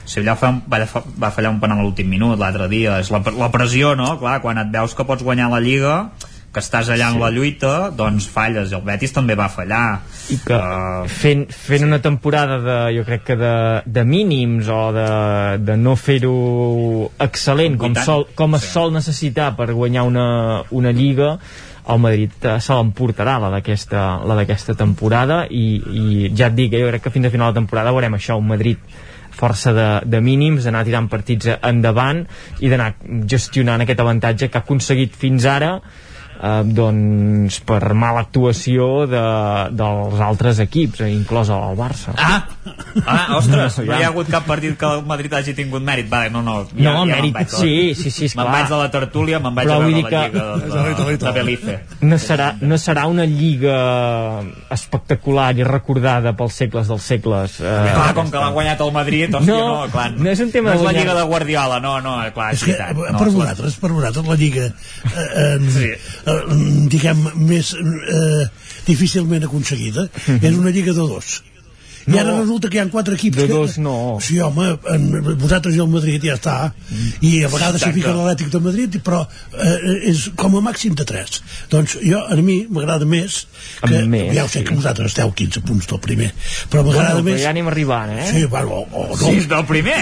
Sevilla 0.06 0.36
fa, 0.40 0.52
va, 0.68 0.82
va 1.22 1.32
fallar 1.32 1.54
un 1.54 1.62
penal 1.62 1.82
a 1.82 1.86
l'últim 1.86 2.10
minut 2.10 2.40
l'altre 2.40 2.68
dia, 2.72 3.00
és 3.04 3.12
la, 3.14 3.22
la 3.38 3.52
pressió 3.54 3.96
no? 3.96 4.16
Clar, 4.22 4.40
quan 4.44 4.60
et 4.62 4.72
veus 4.74 4.96
que 4.98 5.08
pots 5.08 5.26
guanyar 5.26 5.52
la 5.54 5.62
Lliga 5.64 5.98
que 6.52 6.60
estàs 6.60 6.90
allà 6.92 7.08
sí. 7.08 7.16
en 7.16 7.22
la 7.22 7.30
lluita 7.32 7.72
doncs 7.96 8.28
falles, 8.28 8.72
i 8.72 8.76
el 8.76 8.84
Betis 8.84 9.14
també 9.16 9.38
va 9.40 9.48
fallar 9.52 10.02
i 10.34 10.38
que 10.44 10.58
uh... 10.58 11.08
fent, 11.08 11.46
fent 11.56 11.86
una 11.88 12.02
temporada 12.04 12.58
de, 12.64 12.78
jo 12.98 13.06
crec 13.08 13.24
que 13.30 13.38
de, 13.40 13.56
de 13.86 14.04
mínims 14.08 14.68
o 14.68 14.82
de, 14.96 15.08
de 15.64 15.78
no 15.80 15.96
fer-ho 15.96 16.36
excel·lent 17.24 17.80
com, 17.80 17.96
sol, 17.96 18.28
com 18.36 18.60
es 18.60 18.68
sí. 18.68 18.74
sol 18.76 18.92
necessitar 18.96 19.54
per 19.56 19.72
guanyar 19.72 20.04
una, 20.10 20.26
una 20.76 20.92
lliga 20.96 21.38
el 21.92 22.04
Madrid 22.04 22.36
eh, 22.44 22.58
se 22.62 22.76
l'emportarà 22.76 23.38
la 23.42 23.54
d'aquesta 23.56 24.04
la 24.28 24.36
d'aquesta 24.42 24.76
temporada 24.78 25.46
i, 25.50 25.66
i 25.80 26.34
ja 26.36 26.52
et 26.52 26.60
dic, 26.60 26.76
eh, 26.76 26.84
jo 26.84 26.92
crec 26.92 27.08
que 27.08 27.16
fins 27.16 27.30
a 27.30 27.34
final 27.34 27.56
de 27.56 27.62
temporada 27.62 27.96
veurem 27.96 28.20
això, 28.20 28.36
un 28.38 28.52
Madrid 28.52 28.84
força 29.42 29.74
de, 29.74 29.90
de 30.06 30.22
mínims, 30.22 30.68
d'anar 30.68 30.86
tirant 30.88 31.10
partits 31.12 31.50
endavant 31.58 32.24
i 32.62 32.70
d'anar 32.72 32.94
gestionant 33.30 33.82
aquest 33.82 34.04
avantatge 34.04 34.50
que 34.50 34.62
ha 34.62 34.66
aconseguit 34.66 35.18
fins 35.18 35.50
ara 35.50 35.76
eh, 36.42 36.62
doncs 36.66 37.60
per 37.68 37.94
mala 37.98 38.26
actuació 38.26 39.06
de, 39.10 39.24
dels 39.78 40.22
altres 40.24 40.62
equips, 40.66 41.04
eh, 41.06 41.12
inclòs 41.14 41.52
el 41.54 41.78
Barça. 41.78 42.14
Ah, 42.18 42.42
ah 43.06 43.26
ostres, 43.40 43.80
no, 43.82 43.96
hi 43.96 44.04
ha 44.04 44.10
hagut 44.10 44.32
cap 44.32 44.48
partit 44.50 44.78
que 44.80 44.90
el 44.98 45.06
Madrid 45.08 45.34
hagi 45.38 45.56
tingut 45.58 45.86
mèrit. 45.86 46.10
Vale, 46.12 46.32
no, 46.34 46.42
no, 46.46 46.58
ja, 46.74 46.96
no, 46.96 47.06
ja 47.06 47.16
mèrit, 47.16 47.36
vaig, 47.38 47.54
sí, 47.54 47.94
sí, 47.98 48.12
sí, 48.12 48.32
Me'n 48.38 48.50
vaig 48.52 48.70
de 48.72 48.80
la 48.80 48.90
tertúlia, 48.94 49.40
me'n 49.44 49.56
vaig 49.56 49.70
Però 49.70 49.78
a 49.78 49.86
veure 49.86 49.92
la 49.92 50.02
lliga 50.02 50.22
de, 50.34 51.06
de, 51.06 51.18
de 51.22 51.34
Belice. 51.38 51.78
No 52.02 52.20
serà, 52.22 52.52
no 52.62 52.80
serà 52.82 53.06
una 53.12 53.26
lliga 53.30 53.78
espectacular 54.74 55.52
i 55.60 55.68
recordada 55.68 56.34
pels 56.38 56.58
segles 56.64 56.90
dels 56.92 57.08
segles. 57.14 57.60
Eh, 57.62 57.76
clar, 57.92 58.12
com 58.18 58.32
que 58.34 58.42
l'ha 58.42 58.52
guanyat 58.56 58.84
el 58.86 58.94
Madrid, 58.96 59.38
hòstia, 59.38 59.54
no, 59.54 59.62
no, 59.68 59.92
clar, 59.94 60.10
no 60.18 60.32
és 60.32 60.42
un 60.44 60.52
tema 60.54 60.72
no 60.72 60.76
de 60.76 60.80
és 60.80 60.86
la 60.86 60.90
guanyar. 60.90 61.04
lliga 61.06 61.18
de 61.20 61.26
Guardiola, 61.32 61.80
no, 61.84 61.94
no, 62.04 62.16
clar, 62.36 62.52
és, 62.56 62.62
és 62.62 62.66
que 62.66 62.78
veritat. 62.80 63.20
per 63.20 63.28
No, 63.28 63.38
vosaltres, 63.38 63.78
per 63.82 63.92
vosaltres 63.94 64.30
la 64.32 64.40
lliga 64.42 64.68
eh, 64.68 65.28
eh, 65.46 65.60
Sí. 65.72 65.92
Eh, 66.32 66.58
diguem 66.92 67.24
més 67.38 67.74
eh, 67.78 68.44
difícilment 68.88 69.48
aconseguida. 69.48 70.10
És 70.40 70.52
una 70.58 70.74
lliga 70.74 70.96
de 70.96 71.08
dos 71.16 71.42
i 72.08 72.18
ara 72.18 72.38
resulta 72.40 72.70
que 72.70 72.78
hi 72.78 72.82
ha 72.82 72.88
quatre 72.94 73.16
equips 73.16 73.38
De 73.38 73.48
que, 73.48 73.54
dos 73.54 73.78
no. 73.78 74.18
sí 74.22 74.40
home, 74.42 74.68
en, 74.94 75.36
vosaltres 75.42 75.76
i 75.76 75.82
el 75.84 75.90
Madrid 75.92 76.24
ja 76.26 76.36
està 76.40 76.56
i 77.22 77.44
a 77.46 77.50
vegades 77.52 77.84
s'hi 77.84 77.92
fica 77.96 78.14
l'Atlètic 78.16 78.50
de 78.54 78.60
Madrid 78.64 78.98
però 79.06 79.22
eh, 79.54 80.10
és 80.12 80.30
com 80.36 80.56
a 80.58 80.64
màxim 80.66 80.96
de 80.98 81.06
tres 81.06 81.42
doncs 81.72 81.98
jo, 82.02 82.22
a 82.26 82.36
mi 82.42 82.62
m'agrada 82.70 83.06
més 83.06 83.46
que, 83.82 84.02
més, 84.10 84.32
ja 84.36 84.46
ho 84.46 84.50
sé 84.52 84.60
sí. 84.62 84.66
que 84.70 84.76
vosaltres 84.80 85.12
esteu 85.14 85.32
15 85.32 85.62
punts 85.68 85.88
del 85.92 86.00
primer 86.04 86.32
però 86.72 86.84
m'agrada 86.88 87.20
Bueno, 87.22 87.28
més 87.32 87.42
ja 87.44 87.50
anem 87.52 87.68
arribant, 87.68 88.12
eh? 88.18 88.28
Sí, 88.32 88.46
bueno, 88.46 88.82
o, 88.82 88.86
o 89.02 89.08
no. 89.10 89.18
Sí, 89.20 89.42
del 89.50 89.66
primer. 89.68 89.98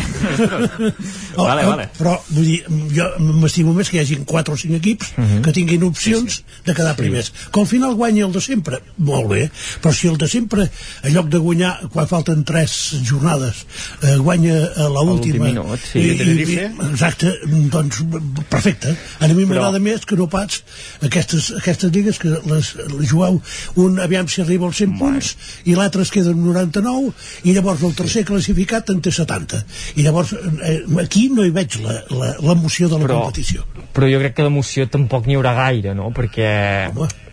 Oh, 1.35 1.43
vale, 1.49 1.65
vale. 1.65 1.87
Però, 1.97 2.15
vull 2.29 2.45
dir, 2.45 2.59
jo 2.93 3.07
m'estimo 3.41 3.73
més 3.75 3.89
que 3.89 3.97
hi 3.97 4.01
hagi 4.03 4.17
4 4.27 4.53
o 4.53 4.57
5 4.59 4.77
equips 4.79 5.11
Mhm. 5.19 5.41
que 5.45 5.51
tinguin 5.55 5.83
opcions 5.87 6.39
de 6.65 6.73
quedar 6.75 6.95
primers. 6.95 7.31
Que 7.51 7.59
al 7.63 7.67
final 7.67 7.95
guanyi 7.97 8.21
el 8.25 8.31
de 8.35 8.41
sempre, 8.41 8.79
molt 8.97 9.27
bé, 9.31 9.49
però 9.81 9.93
si 9.95 10.07
el 10.07 10.17
de 10.21 10.27
sempre, 10.31 10.69
en 11.03 11.13
lloc 11.13 11.27
de 11.33 11.37
guanyar 11.41 11.88
quan 11.93 12.07
falten 12.09 12.43
3 12.45 12.73
jornades, 13.07 13.63
eh, 14.03 14.15
guanya 14.21 14.55
a 14.75 14.87
l'última... 14.89 15.09
l'últim 15.09 15.43
minut, 15.43 15.79
sí. 15.91 15.99
i, 15.99 16.11
i, 16.53 16.57
exacte, 16.89 17.31
doncs 17.73 18.01
perfecte. 18.49 18.95
A 19.19 19.27
mi 19.33 19.45
m'agrada 19.49 19.79
més 19.83 20.05
que 20.05 20.17
no 20.19 20.27
pas 20.31 20.59
aquestes, 21.05 21.51
aquestes 21.59 21.91
lligues 21.95 22.19
que 22.21 22.29
les, 22.49 22.71
les 22.93 23.09
jugueu. 23.09 23.39
Un 23.81 23.99
aviam 24.03 24.27
si 24.29 24.41
arriba 24.43 24.67
als 24.69 24.77
100 24.83 24.97
punts 24.99 25.33
i 25.65 25.75
l'altre 25.77 26.03
es 26.05 26.11
queda 26.13 26.31
en 26.35 26.43
99 26.45 27.13
i 27.49 27.53
llavors 27.57 27.83
el 27.87 27.95
tercer 27.97 28.25
classificat 28.27 28.89
en 28.93 29.01
té 29.05 29.11
70 29.15 29.63
i 29.97 30.05
llavors 30.05 30.33
eh, 30.35 30.79
aquí 31.01 31.27
no 31.33 31.45
hi 31.47 31.53
veig 31.55 31.79
la- 31.83 32.01
la- 32.13 32.35
l'emoció 32.43 32.89
de 32.89 32.97
la 32.99 33.05
Però- 33.07 33.21
competició. 33.23 33.65
Però 33.95 34.07
jo 34.11 34.19
crec 34.21 34.35
que 34.37 34.45
d'emoció 34.45 34.85
tampoc 34.91 35.25
n'hi 35.27 35.35
haurà 35.39 35.55
gaire, 35.57 35.95
no? 35.97 36.11
Perquè... 36.15 36.49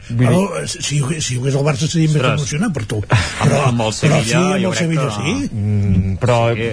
Vull 0.09 0.19
dir, 0.21 0.27
Però, 0.29 0.61
eh, 0.63 0.67
si, 0.71 1.01
si 1.21 1.35
hi 1.35 1.39
hagués 1.41 1.57
el 1.59 1.65
Barça 1.67 1.89
seria 1.91 2.09
més 2.13 2.23
emocionant 2.23 2.73
per 2.77 2.85
tu. 2.87 3.01
Però, 3.43 3.63
amb 3.73 3.81
el 3.83 3.91
però 3.91 3.93
Sevilla, 3.93 4.23
sí, 4.23 4.37
amb 4.37 4.69
el 4.71 4.77
Sevilla 4.79 5.09
que- 5.09 5.17
sí. 5.17 5.49
Mm, 5.53 6.13
però 6.23 6.37
Sí. 6.55 6.69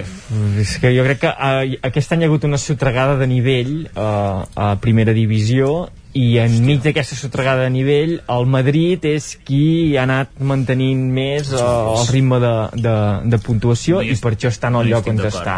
és 0.62 0.76
que 0.78 0.92
jo 0.96 1.02
crec 1.04 1.18
que 1.24 1.32
eh, 1.34 1.78
aquest 1.90 2.12
any 2.14 2.22
hi 2.22 2.24
ha 2.24 2.28
hagut 2.30 2.44
una 2.46 2.58
sotregada 2.62 3.16
de 3.18 3.26
nivell 3.26 3.74
eh, 3.90 4.44
a 4.54 4.68
primera 4.80 5.12
divisió 5.12 5.88
i 6.14 6.36
enmig 6.38 6.80
d'aquesta 6.84 7.16
sotregada 7.18 7.64
de 7.66 7.70
nivell 7.74 8.12
el 8.30 8.46
Madrid 8.46 9.02
és 9.10 9.32
qui 9.44 9.96
ha 9.98 10.04
anat 10.06 10.30
mantenint 10.38 11.02
més 11.16 11.50
eh, 11.50 11.58
el 11.58 12.06
ritme 12.12 12.38
de, 12.38 12.54
de, 12.86 12.94
de 13.34 13.38
puntuació 13.42 13.98
No 13.98 14.06
i 14.06 14.14
per 14.22 14.36
això 14.36 14.52
està 14.54 14.70
en 14.70 14.78
no 14.78 14.84
el 14.84 14.92
hi 14.92 14.94
lloc 14.94 15.10
on 15.10 15.18
està. 15.26 15.56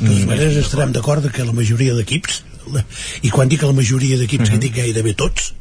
De 0.00 0.08
totes 0.08 0.24
maneres 0.32 0.56
estarem 0.64 0.96
d'acord 0.96 1.28
que 1.32 1.44
la 1.44 1.52
majoria 1.56 1.92
d'equips 1.98 2.42
i 3.22 3.30
quan 3.30 3.46
dic 3.52 3.62
la 3.62 3.76
majoria 3.76 4.16
d'equips 4.18 4.50
que 4.50 4.58
dic 4.58 4.74
gairebé 4.80 5.12
tots 5.14 5.52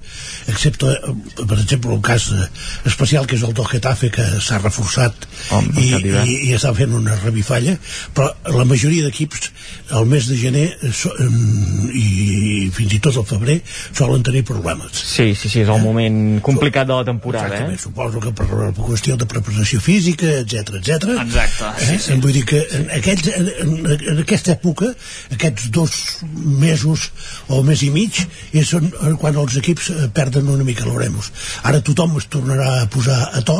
excepte 0.51 0.91
eh, 0.91 1.13
per 1.41 1.57
exemple 1.59 1.93
un 1.95 2.01
cas 2.05 2.29
eh, 2.33 2.47
especial 2.85 3.27
que 3.27 3.37
és 3.37 3.45
el 3.47 3.53
del 3.57 3.67
Getafe 3.69 4.11
que 4.13 4.25
s'ha 4.39 4.59
reforçat 4.61 5.27
Home, 5.55 5.73
i, 5.81 5.91
i, 5.97 6.35
i 6.49 6.53
està 6.57 6.73
fent 6.77 6.93
una 6.95 7.17
revifalla 7.23 7.77
però 8.15 8.31
la 8.55 8.67
majoria 8.67 9.05
d'equips 9.07 9.51
al 9.97 10.07
mes 10.09 10.29
de 10.29 10.37
gener 10.39 10.65
eh, 10.69 10.91
so, 10.93 11.11
em, 11.21 11.89
i 11.93 12.69
fins 12.75 12.97
i 12.97 13.01
tot 13.03 13.19
al 13.21 13.27
febrer 13.29 13.59
solen 13.91 14.23
tenir 14.25 14.45
problemes 14.47 15.03
Sí, 15.05 15.33
sí, 15.35 15.49
sí, 15.49 15.63
és 15.63 15.71
el 15.71 15.81
moment 15.83 16.41
complicat 16.45 16.87
de 16.87 16.99
la 16.99 17.05
temporada, 17.07 17.49
Exactament, 17.49 17.79
eh? 17.79 17.83
suposo 17.83 18.21
que 18.23 18.33
per 18.35 18.47
la 18.51 18.71
qüestió 18.75 19.17
de 19.19 19.27
preparació 19.29 19.81
física, 19.83 20.29
etc 20.41 20.75
etc. 20.79 21.15
Exacte, 21.21 21.85
sí, 21.85 21.97
sí. 21.99 22.17
Vull 22.23 22.35
dir 22.35 22.43
que 22.49 22.61
en, 22.77 22.87
aquests, 22.97 23.31
en, 23.35 23.49
en, 23.63 23.93
en 24.13 24.21
aquesta 24.23 24.55
època, 24.55 24.91
aquests 25.35 25.69
dos 25.75 25.95
mesos 26.33 27.09
o 27.51 27.61
mes 27.65 27.83
i 27.85 27.91
mig, 27.93 28.21
és 28.55 28.73
on, 28.77 28.89
quan 29.21 29.37
els 29.41 29.57
equips 29.61 29.91
eh, 29.93 30.09
perden 30.35 30.53
una 30.53 30.67
mica 30.67 30.85
l'oremus. 30.85 31.31
Ara 31.65 31.79
tothom 31.85 32.17
es 32.19 32.27
tornarà 32.31 32.69
a 32.83 32.87
posar 32.91 33.17
a 33.33 33.41
to 33.47 33.57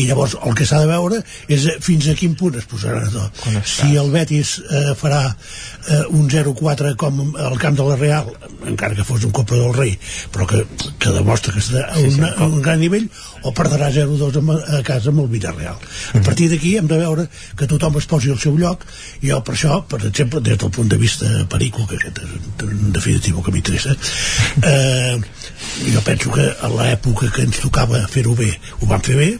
i 0.00 0.06
llavors 0.08 0.34
el 0.40 0.54
que 0.56 0.66
s'ha 0.66 0.80
de 0.82 0.88
veure 0.90 1.20
és 1.52 1.66
eh, 1.70 1.76
fins 1.84 2.08
a 2.10 2.16
quin 2.18 2.34
punt 2.38 2.56
es 2.58 2.66
posaran 2.70 3.06
a 3.06 3.12
to. 3.12 3.24
Si 3.68 3.92
el 4.00 4.10
Betis 4.14 4.56
eh, 4.64 4.94
farà 4.98 5.22
eh, 5.30 6.02
un 6.16 6.28
0-4 6.32 6.94
com 7.00 7.20
al 7.36 7.58
camp 7.60 7.76
de 7.78 7.86
la 7.90 7.96
Real, 8.00 8.30
encara 8.66 8.96
que 8.96 9.04
fos 9.06 9.24
un 9.28 9.32
Copa 9.34 9.56
del 9.58 9.74
Rei, 9.74 9.96
però 10.32 10.46
que, 10.48 10.62
que 11.02 11.12
demostra 11.14 11.52
que 11.54 11.60
està 11.62 11.84
a 11.92 12.00
un, 12.00 12.24
a 12.24 12.46
un 12.48 12.60
gran 12.64 12.80
nivell, 12.80 13.06
o 13.44 13.52
perdrà 13.56 13.90
0-2 13.92 14.38
amb- 14.40 14.54
a 14.54 14.80
casa 14.86 15.10
amb 15.12 15.20
el 15.24 15.28
Villarreal. 15.32 15.76
A 16.14 16.22
partir 16.24 16.48
d'aquí 16.52 16.76
hem 16.78 16.86
de 16.90 16.98
veure 17.00 17.26
que 17.58 17.66
tothom 17.70 17.98
es 18.00 18.06
posi 18.10 18.30
al 18.32 18.38
seu 18.40 18.56
lloc, 18.58 18.86
i 19.22 19.30
jo 19.32 19.40
per 19.44 19.54
això, 19.56 19.80
per 19.90 20.00
exemple, 20.06 20.40
des 20.44 20.56
del 20.60 20.70
punt 20.72 20.88
de 20.88 20.96
vista 21.00 21.28
perico, 21.50 21.84
que 21.90 21.98
aquest 22.00 22.22
és 22.24 22.34
en 22.64 22.92
definitiva 22.94 23.38
el 23.40 23.44
que 23.44 23.52
m'interessa, 23.54 23.96
eh, 24.62 25.18
jo 25.92 26.00
penso 26.06 26.13
que 26.22 26.46
a 26.60 26.68
l'època 26.68 27.30
que 27.34 27.42
ens 27.42 27.60
tocava 27.62 28.06
fer-ho 28.10 28.34
bé, 28.38 28.50
ho 28.80 28.86
vam 28.86 29.02
fer 29.04 29.16
bé, 29.18 29.30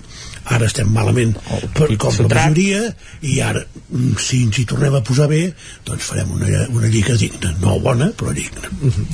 ara 0.44 0.67
estem 0.69 0.91
malament 0.93 1.33
per, 1.73 1.89
com 2.01 2.17
la 2.20 2.28
majoria 2.28 2.81
i 3.25 3.39
ara 3.41 3.62
mm, 3.65 4.17
si 4.20 4.43
ens 4.44 4.59
hi 4.61 4.67
tornem 4.69 4.99
a 4.99 5.01
posar 5.05 5.28
bé 5.31 5.47
doncs 5.86 6.11
farem 6.11 6.35
una, 6.36 6.67
una 6.69 6.91
lliga 6.93 7.17
digna 7.17 7.55
no 7.62 7.78
bona 7.81 8.11
però 8.12 8.35
digna 8.36 8.69
uh 8.69 8.91
-huh. 8.91 9.07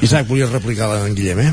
Isaac, 0.00 0.26
volies 0.28 0.50
replicar 0.50 0.88
en 1.04 1.14
Guillem, 1.14 1.40
eh? 1.40 1.52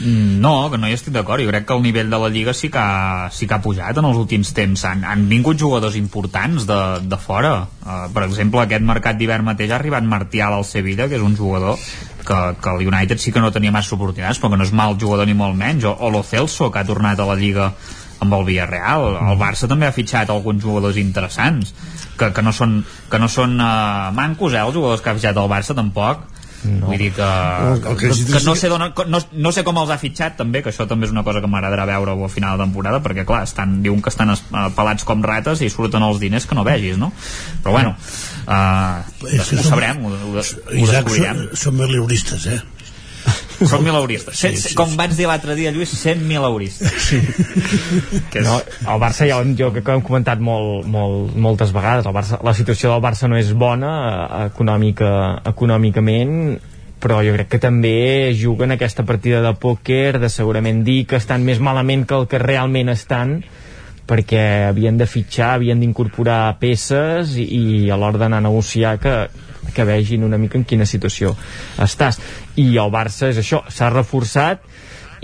Mm, 0.00 0.40
No, 0.40 0.70
que 0.70 0.78
no 0.78 0.88
hi 0.88 0.92
estic 0.92 1.14
d'acord. 1.14 1.42
Jo 1.42 1.50
crec 1.50 1.66
que 1.66 1.74
el 1.74 1.82
nivell 1.82 2.10
de 2.10 2.18
la 2.18 2.28
Lliga 2.28 2.52
sí 2.52 2.68
que 2.68 2.78
ha, 2.78 3.30
sí 3.30 3.46
que 3.46 3.54
ha 3.54 3.62
pujat 3.62 3.96
en 3.96 4.04
els 4.04 4.16
últims 4.16 4.52
temps. 4.52 4.84
Han, 4.84 5.04
han 5.04 5.28
vingut 5.28 5.58
jugadors 5.58 5.96
importants 5.96 6.66
de, 6.66 6.80
de 7.00 7.16
fora. 7.16 7.68
Uh, 7.84 8.12
per 8.12 8.24
exemple, 8.24 8.60
aquest 8.60 8.82
mercat 8.82 9.16
d'hivern 9.16 9.44
mateix 9.44 9.70
ha 9.70 9.76
arribat 9.76 10.02
Martial 10.02 10.52
al 10.52 10.64
Sevilla, 10.64 11.08
que 11.08 11.16
és 11.16 11.22
un 11.22 11.36
jugador 11.36 11.78
que, 12.26 12.40
que 12.60 12.70
el 12.72 12.88
United 12.88 13.20
sí 13.20 13.32
que 13.32 13.42
no 13.42 13.52
tenia 13.52 13.72
massa 13.74 13.94
oportunitats, 13.96 14.40
però 14.40 14.52
que 14.52 14.60
no 14.60 14.66
és 14.66 14.72
mal 14.72 14.96
jugador 15.00 15.28
ni 15.28 15.36
molt 15.38 15.56
menys. 15.58 15.86
O, 15.88 15.94
o 15.94 16.10
lo 16.10 16.24
Celso, 16.24 16.70
que 16.72 16.80
ha 16.80 16.88
tornat 16.88 17.20
a 17.20 17.28
la 17.28 17.36
Lliga 17.38 17.70
amb 18.24 18.36
el 18.38 18.46
Villarreal. 18.48 19.08
El 19.20 19.40
Barça 19.40 19.68
també 19.70 19.88
ha 19.88 19.94
fitxat 19.94 20.30
alguns 20.32 20.62
jugadors 20.64 20.98
interessants 21.00 21.74
que, 22.18 22.30
que 22.32 22.44
no 22.44 22.52
són, 22.54 22.78
que 23.10 23.20
no 23.20 23.28
són 23.28 23.58
uh, 23.58 24.12
mancos, 24.16 24.54
eh, 24.54 24.62
els 24.62 24.76
jugadors 24.76 25.02
que 25.04 25.12
ha 25.12 25.18
fitxat 25.18 25.40
el 25.40 25.50
Barça 25.50 25.76
tampoc 25.76 26.24
no. 26.64 26.86
vull 26.88 26.98
dir 26.98 27.12
que, 27.12 27.22
el 27.22 27.82
que 27.82 27.94
que, 27.96 28.08
necessites- 28.08 28.38
que 28.42 28.44
no, 28.48 28.54
sé 28.56 28.68
dona, 28.72 28.92
no, 29.06 29.18
no 29.32 29.52
sé 29.52 29.64
com 29.64 29.78
els 29.82 29.90
ha 29.90 29.98
fitxat 29.98 30.36
també, 30.38 30.62
que 30.62 30.70
això 30.72 30.86
també 30.88 31.06
és 31.06 31.12
una 31.12 31.24
cosa 31.24 31.40
que 31.40 31.46
m'agradarà 31.50 31.86
veure 31.86 32.16
a 32.24 32.28
final 32.32 32.58
de 32.58 32.64
temporada, 32.64 33.02
perquè 33.04 33.24
clar, 33.28 33.42
estan, 33.44 33.82
diuen 33.82 34.02
que 34.02 34.08
estan 34.12 34.30
es- 34.30 34.44
eh, 34.50 34.68
pelats 34.76 35.04
com 35.04 35.22
rates 35.22 35.60
i 35.62 35.70
surten 35.70 36.02
els 36.02 36.20
diners 36.20 36.46
que 36.46 36.54
no 36.54 36.64
vegis, 36.64 36.96
no? 36.98 37.12
Però 37.62 37.72
bueno 37.72 37.94
uh, 38.46 39.02
que 39.20 39.40
ho 39.40 39.44
som- 39.44 39.64
sabrem, 39.70 40.04
ho, 40.04 40.08
ho, 40.10 40.38
ho 40.38 40.38
Isaac, 40.40 41.04
descobrirem 41.04 41.48
som, 41.52 41.56
som 41.56 41.74
mileuristes 41.82 42.46
eh? 42.46 42.60
Som 43.62 43.84
milauristes. 43.86 44.36
Sí, 44.38 44.50
sí, 44.58 44.74
com 44.78 44.96
vaig 44.98 45.14
dir 45.14 45.28
l'altre 45.30 45.54
dia, 45.58 45.72
Lluís, 45.74 45.92
100 45.94 46.24
milauristes. 46.26 46.90
Sí. 47.04 47.20
que 48.32 48.42
no, 48.44 48.58
el 48.58 49.00
Barça 49.02 49.28
ja 49.28 49.40
jo 49.56 49.70
crec 49.74 49.86
que 49.86 49.96
hem 49.96 50.04
comentat 50.04 50.42
molt, 50.42 50.86
molt, 50.90 51.34
moltes 51.36 51.72
vegades 51.74 52.06
el 52.08 52.16
Barça, 52.16 52.40
la 52.44 52.54
situació 52.56 52.92
del 52.92 53.02
Barça 53.04 53.30
no 53.30 53.38
és 53.38 53.52
bona 53.54 53.92
eh, 54.04 54.46
econòmica, 54.50 55.10
econòmicament 55.54 56.38
però 57.04 57.20
jo 57.20 57.34
crec 57.36 57.50
que 57.52 57.60
també 57.60 58.32
juguen 58.38 58.72
aquesta 58.72 59.04
partida 59.04 59.42
de 59.44 59.52
pòquer 59.60 60.16
de 60.22 60.30
segurament 60.32 60.80
dir 60.86 61.02
que 61.10 61.20
estan 61.20 61.44
més 61.44 61.60
malament 61.60 62.06
que 62.08 62.16
el 62.16 62.28
que 62.30 62.40
realment 62.40 62.88
estan 62.92 63.42
perquè 64.08 64.68
havien 64.68 64.98
de 65.00 65.06
fitxar, 65.08 65.54
havien 65.56 65.80
d'incorporar 65.80 66.56
peces 66.60 67.36
i, 67.40 67.44
i 67.44 67.90
a 67.92 67.96
l'hora 68.00 68.20
d'anar 68.20 68.40
a 68.42 68.46
negociar 68.46 68.98
que, 69.00 69.14
que 69.74 69.86
vegin 69.88 70.24
una 70.26 70.38
mica 70.38 70.58
en 70.58 70.66
quina 70.68 70.86
situació 70.86 71.34
estàs. 71.82 72.20
I 72.60 72.74
el 72.76 72.92
Barça 72.94 73.30
és 73.32 73.40
això, 73.40 73.62
s'ha 73.68 73.90
reforçat 73.94 74.64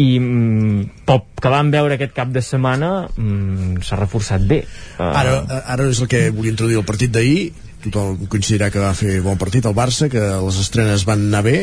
i 0.00 0.18
mm, 0.18 1.04
pel 1.04 1.24
que 1.40 1.52
vam 1.52 1.72
veure 1.72 1.96
aquest 1.96 2.14
cap 2.16 2.30
de 2.32 2.42
setmana 2.44 3.08
mm, 3.10 3.82
s'ha 3.84 3.98
reforçat 4.00 4.46
bé 4.48 4.62
Ara, 4.96 5.42
ara 5.60 5.88
és 5.90 6.00
el 6.00 6.08
que 6.08 6.28
volia 6.32 6.54
introduir 6.54 6.78
el 6.80 6.86
partit 6.88 7.12
d'ahir 7.12 7.50
tothom 7.84 8.26
coincidirà 8.30 8.70
que 8.72 8.82
va 8.82 8.92
fer 8.96 9.20
bon 9.24 9.38
partit 9.40 9.66
el 9.66 9.76
Barça, 9.76 10.10
que 10.12 10.20
les 10.20 10.58
estrenes 10.62 11.06
van 11.08 11.28
anar 11.28 11.42
bé 11.46 11.56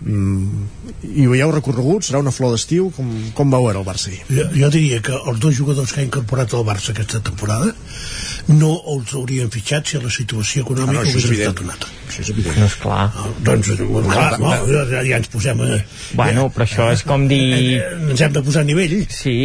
mm, 0.00 0.64
i 1.14 1.26
veieu 1.30 1.52
recorregut, 1.54 2.06
serà 2.06 2.20
una 2.22 2.32
flor 2.34 2.54
d'estiu? 2.54 2.90
Com, 2.96 3.10
com 3.36 3.52
va 3.54 3.60
veure 3.62 3.80
el 3.80 3.86
Barça 3.86 4.10
ahir? 4.10 4.22
jo, 4.28 4.48
jo 4.56 4.70
diria 4.74 5.00
que 5.04 5.14
els 5.14 5.40
dos 5.42 5.54
jugadors 5.56 5.92
que 5.92 6.02
ha 6.02 6.06
incorporat 6.06 6.54
el 6.54 6.66
Barça 6.66 6.94
aquesta 6.94 7.20
temporada 7.24 7.72
no 8.48 8.72
els 8.92 9.14
haurien 9.16 9.52
fitxat 9.52 9.88
si 9.88 10.00
la 10.02 10.10
situació 10.12 10.64
econòmica 10.66 11.00
Ah, 11.00 11.04
no, 11.04 11.04
hagués 11.04 11.30
estat 11.30 11.62
una 11.64 11.72
altra. 11.76 11.92
Això 12.08 12.24
és 12.24 12.32
evident. 12.34 12.58
No 12.60 12.66
és 12.68 12.74
clar. 12.82 13.04
Doncs 13.46 13.70
bueno, 13.80 14.08
clar, 14.10 14.40
no, 14.42 14.50
ja, 14.68 15.04
ja 15.06 15.20
ens 15.20 15.30
posem 15.32 15.62
a, 15.64 15.78
bueno, 16.18 16.48
però 16.54 16.66
això 16.66 16.90
és 16.92 17.04
com 17.08 17.24
dir 17.30 17.40
eh, 17.78 17.86
ens 18.10 18.20
hem 18.20 18.34
de 18.36 18.42
posar 18.44 18.64
a 18.64 18.68
nivell. 18.68 18.98
Sí. 19.12 19.36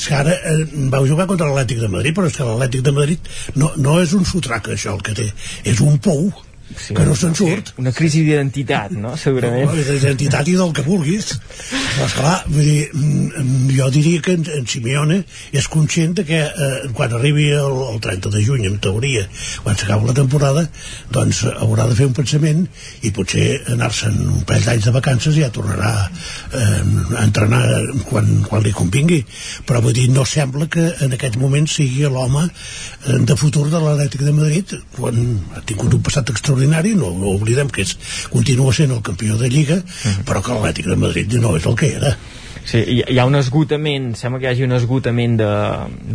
És 0.00 0.06
que 0.08 0.16
ara 0.16 0.32
eh, 0.32 0.62
vau 0.92 1.04
jugar 1.08 1.26
contra 1.28 1.50
l'Atlètic 1.50 1.82
de 1.82 1.90
Madrid 1.92 2.16
però 2.16 2.30
és 2.30 2.38
que 2.38 2.46
l'Atlètic 2.48 2.86
de 2.86 2.94
Madrid 2.96 3.32
no, 3.60 3.72
no 3.76 3.98
és 4.00 4.14
un 4.16 4.24
sotrac 4.28 4.72
això 4.72 4.96
el 4.96 5.04
que 5.04 5.16
té. 5.18 5.28
És 5.68 5.82
un 5.84 6.00
pou 6.00 6.30
sí, 6.76 6.94
que 6.94 7.04
no 7.06 7.14
se'n 7.18 7.34
surt. 7.36 7.72
Una 7.80 7.92
crisi 7.94 8.22
d'identitat, 8.26 8.94
no? 8.96 9.14
segurament. 9.20 9.66
No, 9.68 9.76
d'identitat 9.76 10.48
i 10.50 10.56
del 10.58 10.72
que 10.76 10.84
vulguis. 10.86 11.32
Però 11.70 12.06
esclar, 12.06 12.36
vull 12.48 12.66
dir, 12.66 12.88
mm, 12.94 13.70
jo 13.76 13.88
diria 13.94 14.22
que 14.24 14.36
en, 14.38 14.46
en 14.58 14.68
Simeone 14.70 15.20
és 15.56 15.68
conscient 15.72 16.14
de 16.18 16.24
que 16.28 16.40
eh, 16.46 16.70
quan 16.96 17.14
arribi 17.16 17.48
el, 17.56 17.80
el 17.90 18.00
30 18.02 18.32
de 18.34 18.44
juny 18.46 18.66
en 18.68 18.78
teoria, 18.82 19.26
quan 19.64 19.78
s'acaba 19.78 20.08
la 20.08 20.16
temporada 20.16 20.66
doncs 21.10 21.42
haurà 21.50 21.88
de 21.90 21.98
fer 21.98 22.08
un 22.10 22.16
pensament 22.16 22.64
i 23.06 23.12
potser 23.14 23.48
anar-se'n 23.74 24.16
un 24.28 24.46
parell 24.48 24.68
d'anys 24.68 24.88
de 24.88 24.94
vacances 24.94 25.36
i 25.36 25.44
ja 25.44 25.50
tornarà 25.54 25.92
eh, 26.06 26.80
a 27.18 27.24
entrenar 27.24 27.62
quan, 28.08 28.30
quan 28.46 28.64
li 28.64 28.74
convingui. 28.76 29.20
Però 29.66 29.82
vull 29.84 29.96
dir, 29.96 30.08
no 30.14 30.24
sembla 30.28 30.68
que 30.70 30.86
en 31.04 31.18
aquest 31.18 31.38
moment 31.40 31.68
sigui 31.70 32.06
l'home 32.06 32.46
eh, 32.46 33.18
de 33.26 33.36
futur 33.38 33.66
de 33.70 33.82
l'Atlètic 33.82 34.24
de 34.26 34.36
Madrid 34.36 34.76
quan 34.96 35.20
ha 35.56 35.64
tingut 35.66 35.94
un 35.96 36.02
passat 36.06 36.30
extraordinari 36.30 36.59
no, 36.66 37.14
no 37.16 37.36
oblidem 37.36 37.70
que 37.70 37.82
és, 37.82 37.96
continua 38.32 38.72
sent 38.72 38.92
el 38.92 39.02
campió 39.02 39.38
de 39.40 39.48
Lliga 39.48 39.80
però 40.26 40.42
que 40.42 40.52
l'Atlètic 40.52 40.90
de 40.90 40.96
Madrid 40.96 41.40
no 41.40 41.56
és 41.56 41.66
el 41.66 41.76
que 41.76 41.94
era 41.96 42.16
Sí, 42.60 42.78
hi, 42.78 42.98
hi 43.08 43.18
ha 43.18 43.24
un 43.24 43.34
esgotament, 43.38 44.10
sembla 44.18 44.38
que 44.38 44.44
hi 44.44 44.50
hagi 44.50 44.66
un 44.66 44.74
esgotament 44.76 45.38
de, 45.40 45.48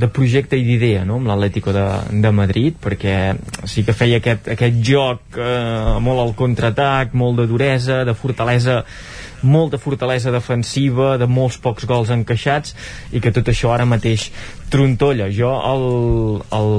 de 0.01 0.09
projecte 0.13 0.57
i 0.59 0.63
d'idea 0.67 1.01
no? 1.07 1.17
amb 1.17 1.31
l'Atlético 1.31 1.73
de, 1.73 1.85
de 2.21 2.31
Madrid 2.37 2.77
perquè 2.81 3.15
sí 3.65 3.83
que 3.83 3.95
feia 3.97 4.19
aquest, 4.21 4.51
aquest 4.53 4.77
joc 4.85 5.39
eh, 5.41 5.97
molt 6.05 6.21
al 6.21 6.35
contraatac, 6.37 7.15
molt 7.17 7.41
de 7.41 7.47
duresa, 7.49 8.03
de 8.05 8.13
fortalesa 8.13 8.83
molta 9.45 9.79
fortalesa 9.81 10.33
defensiva, 10.33 11.15
de 11.21 11.27
molts 11.29 11.59
pocs 11.61 11.87
gols 11.89 12.11
encaixats 12.13 12.75
i 13.13 13.21
que 13.23 13.33
tot 13.35 13.47
això 13.51 13.71
ara 13.73 13.87
mateix 13.89 14.29
trontolla. 14.73 15.29
Jo 15.33 15.53
el, 15.71 15.85
el, 16.57 16.71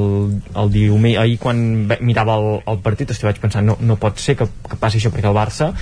el 0.62 0.72
diumenge, 0.74 1.20
ahir 1.22 1.38
quan 1.42 1.62
mirava 2.04 2.36
el, 2.40 2.50
el 2.74 2.82
partit 2.84 3.14
hosti, 3.14 3.28
vaig 3.28 3.40
pensar, 3.42 3.64
no, 3.64 3.78
no 3.80 3.98
pot 4.00 4.20
ser 4.22 4.36
que, 4.40 4.48
que 4.66 4.80
passi 4.80 5.00
això 5.00 5.14
perquè 5.14 5.30
el 5.30 5.38
Barça, 5.38 5.72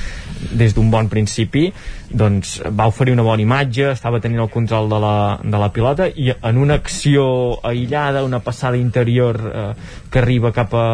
des 0.53 0.75
d'un 0.77 0.91
bon 0.93 1.09
principi 1.09 1.71
doncs 2.15 2.59
va 2.79 2.87
oferir 2.87 3.15
una 3.15 3.25
bona 3.27 3.43
imatge 3.43 3.89
estava 3.91 4.21
tenint 4.23 4.43
el 4.45 4.51
control 4.53 4.89
de 4.91 4.99
la, 5.03 5.15
de 5.43 5.61
la 5.61 5.71
pilota 5.75 6.07
i 6.09 6.31
en 6.35 6.61
una 6.61 6.79
acció 6.79 7.25
aïllada 7.67 8.25
una 8.25 8.41
passada 8.45 8.79
interior 8.79 9.41
eh, 9.51 9.65
que 10.11 10.21
arriba 10.21 10.53
cap 10.55 10.75
a, 10.79 10.87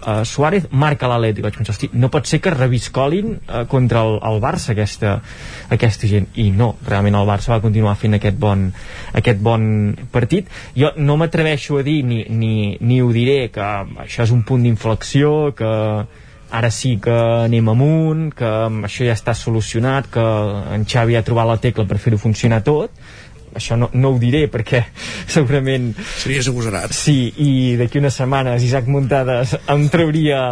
a 0.00 0.14
Suárez 0.24 0.66
marca 0.70 1.10
l'Atlètic 1.10 1.46
vaig 1.46 1.60
pensar, 1.60 1.76
hosti, 1.76 1.90
no 1.92 2.10
pot 2.10 2.26
ser 2.26 2.40
que 2.42 2.54
reviscolin 2.54 3.36
eh, 3.38 3.64
contra 3.70 4.02
el, 4.06 4.18
el 4.26 4.40
Barça 4.42 4.74
aquesta, 4.74 5.09
aquesta 5.70 6.08
gent 6.10 6.30
i 6.40 6.50
no, 6.54 6.74
realment 6.86 7.18
el 7.18 7.28
Barça 7.28 7.54
va 7.54 7.60
continuar 7.64 7.96
fent 8.00 8.18
aquest 8.18 8.38
bon, 8.40 8.68
aquest 9.16 9.42
bon 9.42 9.68
partit. 10.12 10.48
Jo 10.76 10.92
no 10.98 11.18
m'atreveixo 11.20 11.78
a 11.80 11.84
dir 11.86 12.00
ni, 12.06 12.24
ni, 12.30 12.54
ni 12.80 13.02
ho 13.02 13.12
diré 13.14 13.50
que 13.54 13.68
això 14.06 14.26
és 14.26 14.34
un 14.34 14.42
punt 14.46 14.66
d'inflexió 14.66 15.52
que 15.56 15.70
ara 16.50 16.70
sí 16.74 16.96
que 17.02 17.14
anem 17.46 17.68
amunt, 17.70 18.30
que 18.34 18.50
això 18.88 19.06
ja 19.06 19.14
està 19.14 19.34
solucionat, 19.38 20.10
que 20.10 20.24
en 20.74 20.86
Xavi 20.88 21.16
ha 21.16 21.26
trobat 21.26 21.46
la 21.46 21.60
tecla 21.62 21.86
per 21.86 22.00
fer-ho 22.02 22.18
funcionar 22.18 22.64
tot, 22.66 22.90
això 23.56 23.76
no, 23.78 23.88
no 23.92 24.12
ho 24.14 24.18
diré 24.22 24.44
perquè 24.52 24.82
segurament 25.34 25.90
series 25.98 26.50
agosarat 26.50 26.94
sí, 26.96 27.30
i 27.42 27.50
d'aquí 27.80 28.00
unes 28.00 28.16
setmanes 28.16 28.64
Isaac 28.66 28.88
Muntades 28.90 29.56
em 29.70 29.86
trauria 29.92 30.42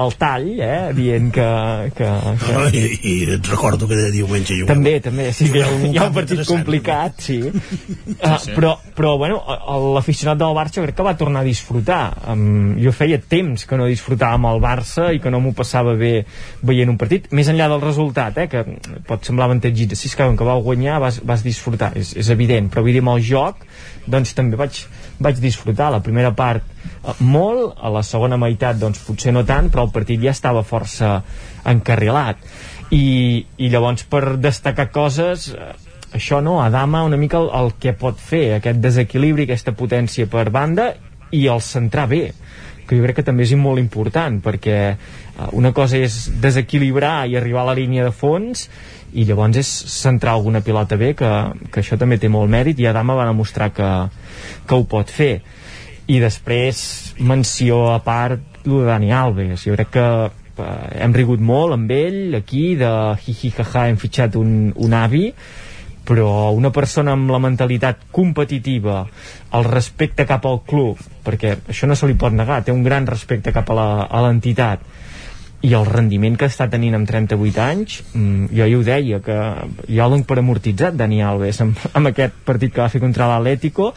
el 0.00 0.14
tall 0.20 0.48
eh, 0.58 0.92
dient 0.96 1.30
que, 1.34 1.48
que, 1.96 2.10
que... 2.42 2.54
no, 2.56 2.66
i, 2.68 2.84
i 3.00 3.14
et 3.36 3.50
recordo 3.50 3.88
que 3.90 3.98
de 3.98 4.10
diumenge 4.14 4.58
jugueu. 4.58 4.70
també, 4.70 4.96
també, 5.04 5.30
sí, 5.36 5.48
que 5.52 5.62
hi 5.62 5.64
ha, 5.64 5.70
un, 5.72 5.86
hi 5.90 6.00
ha 6.00 6.08
un 6.10 6.16
partit 6.16 6.44
complicat 6.48 7.24
sí. 7.24 7.38
uh, 7.48 8.36
sí. 8.42 8.54
però, 8.54 8.74
però 8.96 9.16
bueno, 9.20 9.40
l'aficionat 9.94 10.40
del 10.40 10.56
Barça 10.56 10.84
crec 10.84 10.98
que 10.98 11.06
va 11.06 11.16
tornar 11.18 11.44
a 11.44 11.48
disfrutar 11.48 12.02
um, 12.34 12.74
jo 12.80 12.92
feia 12.94 13.20
temps 13.20 13.66
que 13.68 13.78
no 13.80 13.88
disfrutava 13.90 14.38
amb 14.38 14.50
el 14.52 14.62
Barça 14.62 15.10
i 15.14 15.22
que 15.22 15.32
no 15.32 15.40
m'ho 15.44 15.54
passava 15.56 15.96
bé 15.98 16.14
veient 16.64 16.90
un 16.90 17.00
partit, 17.00 17.30
més 17.34 17.48
enllà 17.50 17.68
del 17.72 17.82
resultat 17.82 18.38
eh, 18.42 18.48
que 18.50 18.64
pot 19.08 19.24
semblar 19.26 19.48
avantatgit 19.50 19.94
si 19.94 20.08
és 20.10 20.16
que 20.18 20.24
que 20.36 20.46
vau 20.46 20.62
guanyar 20.62 21.00
vas, 21.02 21.20
vas 21.26 21.42
disfrutar 21.44 21.92
és, 21.98 22.14
és 22.18 22.30
evident, 22.34 22.70
però 22.70 22.84
vull 22.84 22.94
dir 22.96 23.02
amb 23.04 23.14
el 23.14 23.24
joc 23.24 23.64
doncs 24.10 24.34
també 24.36 24.58
vaig, 24.60 24.82
vaig 25.22 25.40
disfrutar 25.40 25.90
la 25.94 26.02
primera 26.04 26.34
part 26.36 26.64
eh, 26.64 27.14
molt 27.24 27.78
a 27.80 27.92
la 27.92 28.04
segona 28.04 28.38
meitat 28.40 28.78
doncs 28.80 29.02
potser 29.06 29.32
no 29.32 29.44
tant 29.48 29.70
però 29.72 29.86
el 29.86 29.94
partit 29.94 30.20
ja 30.22 30.34
estava 30.34 30.64
força 30.66 31.16
encarrilat. 31.70 32.42
I, 32.92 33.06
i 33.64 33.70
llavors 33.72 34.04
per 34.06 34.36
destacar 34.38 34.90
coses 34.92 35.48
eh, 35.54 35.72
això 36.14 36.42
no, 36.44 36.60
Adama 36.62 37.02
una 37.06 37.18
mica 37.18 37.40
el, 37.40 37.50
el 37.58 37.72
que 37.80 37.96
pot 37.98 38.20
fer 38.20 38.58
aquest 38.58 38.78
desequilibri, 38.82 39.48
aquesta 39.48 39.74
potència 39.74 40.28
per 40.30 40.50
banda 40.54 40.92
i 41.34 41.46
el 41.50 41.62
centrar 41.64 42.06
bé 42.10 42.28
que 42.84 42.98
jo 42.98 43.04
crec 43.06 43.16
que 43.18 43.26
també 43.26 43.46
és 43.46 43.54
molt 43.56 43.80
important 43.80 44.38
perquè 44.44 44.78
eh, 44.92 44.96
una 45.56 45.72
cosa 45.76 45.98
és 45.98 46.28
desequilibrar 46.42 47.24
i 47.30 47.38
arribar 47.40 47.64
a 47.64 47.70
la 47.72 47.78
línia 47.78 48.04
de 48.06 48.12
fons 48.14 48.68
i 49.14 49.24
llavors 49.28 49.58
és 49.60 49.70
centrar 49.94 50.34
alguna 50.34 50.62
pilota 50.64 50.98
bé 51.00 51.12
que, 51.18 51.30
que 51.70 51.82
això 51.82 51.98
també 52.00 52.18
té 52.18 52.30
molt 52.32 52.50
mèrit 52.50 52.80
i 52.80 52.88
Adama 52.90 53.16
va 53.18 53.28
demostrar 53.28 53.70
que, 53.74 53.90
que 54.66 54.78
ho 54.78 54.86
pot 54.90 55.10
fer. 55.10 55.34
I 56.10 56.18
després 56.20 56.78
menció 57.18 57.86
a 57.92 58.00
part 58.04 58.64
el 58.64 58.80
de 58.80 58.88
Dani 58.88 59.12
Alves. 59.12 59.64
Jo 59.64 59.76
crec 59.76 59.92
que 59.94 60.08
eh, 60.24 61.04
hem 61.04 61.14
rigut 61.16 61.40
molt 61.40 61.76
amb 61.76 61.92
ell 61.94 62.34
aquí 62.40 62.74
de 62.80 62.90
hi-hi-ha-ha 63.24 63.86
hem 63.90 64.00
fitxat 64.00 64.36
un, 64.40 64.72
un 64.74 64.98
avi 64.98 65.28
però 66.04 66.52
una 66.52 66.68
persona 66.68 67.14
amb 67.16 67.30
la 67.32 67.40
mentalitat 67.40 68.02
competitiva, 68.12 69.06
el 69.56 69.64
respecte 69.64 70.26
cap 70.28 70.44
al 70.44 70.60
club, 70.68 71.00
perquè 71.24 71.54
això 71.72 71.88
no 71.88 71.96
se 71.96 72.04
li 72.06 72.16
pot 72.20 72.34
negar, 72.36 72.60
té 72.60 72.74
un 72.74 72.84
gran 72.84 73.08
respecte 73.08 73.54
cap 73.56 73.72
a 73.72 74.20
l'entitat, 74.26 74.84
i 75.64 75.72
el 75.72 75.86
rendiment 75.88 76.36
que 76.36 76.48
està 76.50 76.66
tenint 76.70 76.96
amb 76.98 77.08
38 77.08 77.62
anys 77.64 77.96
mm, 78.12 78.50
jo 78.52 78.66
ja 78.68 78.78
ho 78.78 78.84
deia 78.84 79.20
que 79.24 79.38
jo 79.88 80.08
l'he 80.10 80.20
per 80.28 80.38
amortitzat 80.42 80.98
Dani 80.98 81.22
Alves 81.24 81.62
amb, 81.64 81.80
amb 81.92 82.12
aquest 82.12 82.36
partit 82.44 82.74
que 82.74 82.82
va 82.82 82.90
fer 82.92 83.00
contra 83.02 83.30
l'Atlético 83.30 83.92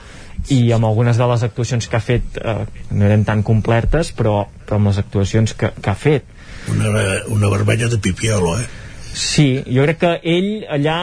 i 0.54 0.62
amb 0.72 0.88
algunes 0.88 1.20
de 1.20 1.28
les 1.28 1.44
actuacions 1.44 1.90
que 1.90 2.00
ha 2.00 2.04
fet 2.04 2.40
eh, 2.40 2.58
no 2.92 3.08
eren 3.10 3.28
tan 3.28 3.44
complertes 3.44 4.14
però, 4.16 4.40
però 4.66 4.80
amb 4.80 4.92
les 4.92 5.02
actuacions 5.04 5.54
que, 5.58 5.74
que 5.76 5.94
ha 5.94 5.98
fet 5.98 6.36
Una, 6.72 6.92
una 7.32 7.48
barbella 7.48 7.88
de 7.88 7.98
pipiolo, 8.04 8.58
eh? 8.60 8.66
Sí, 9.18 9.64
jo 9.66 9.86
crec 9.88 9.98
que 10.02 10.10
ell 10.30 10.50
allà 10.70 10.98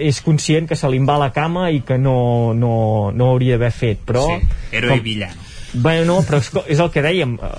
és 0.00 0.18
conscient 0.26 0.66
que 0.66 0.78
se 0.78 0.88
li 0.90 0.98
va 1.06 1.20
la 1.20 1.28
cama 1.30 1.68
i 1.70 1.84
que 1.86 2.00
no, 2.00 2.16
no, 2.56 2.72
no 3.14 3.28
hauria 3.30 3.58
d'haver 3.58 3.70
fet, 3.70 4.00
però... 4.08 4.24
Sí, 4.26 4.64
héroe 4.80 4.96
i 4.98 5.04
villano. 5.04 5.49
Bé, 5.72 6.00
no, 6.04 6.18
però 6.26 6.40
és, 6.40 6.80
el 6.82 6.90
que 6.90 7.02
dèiem 7.04 7.36
eh, 7.38 7.50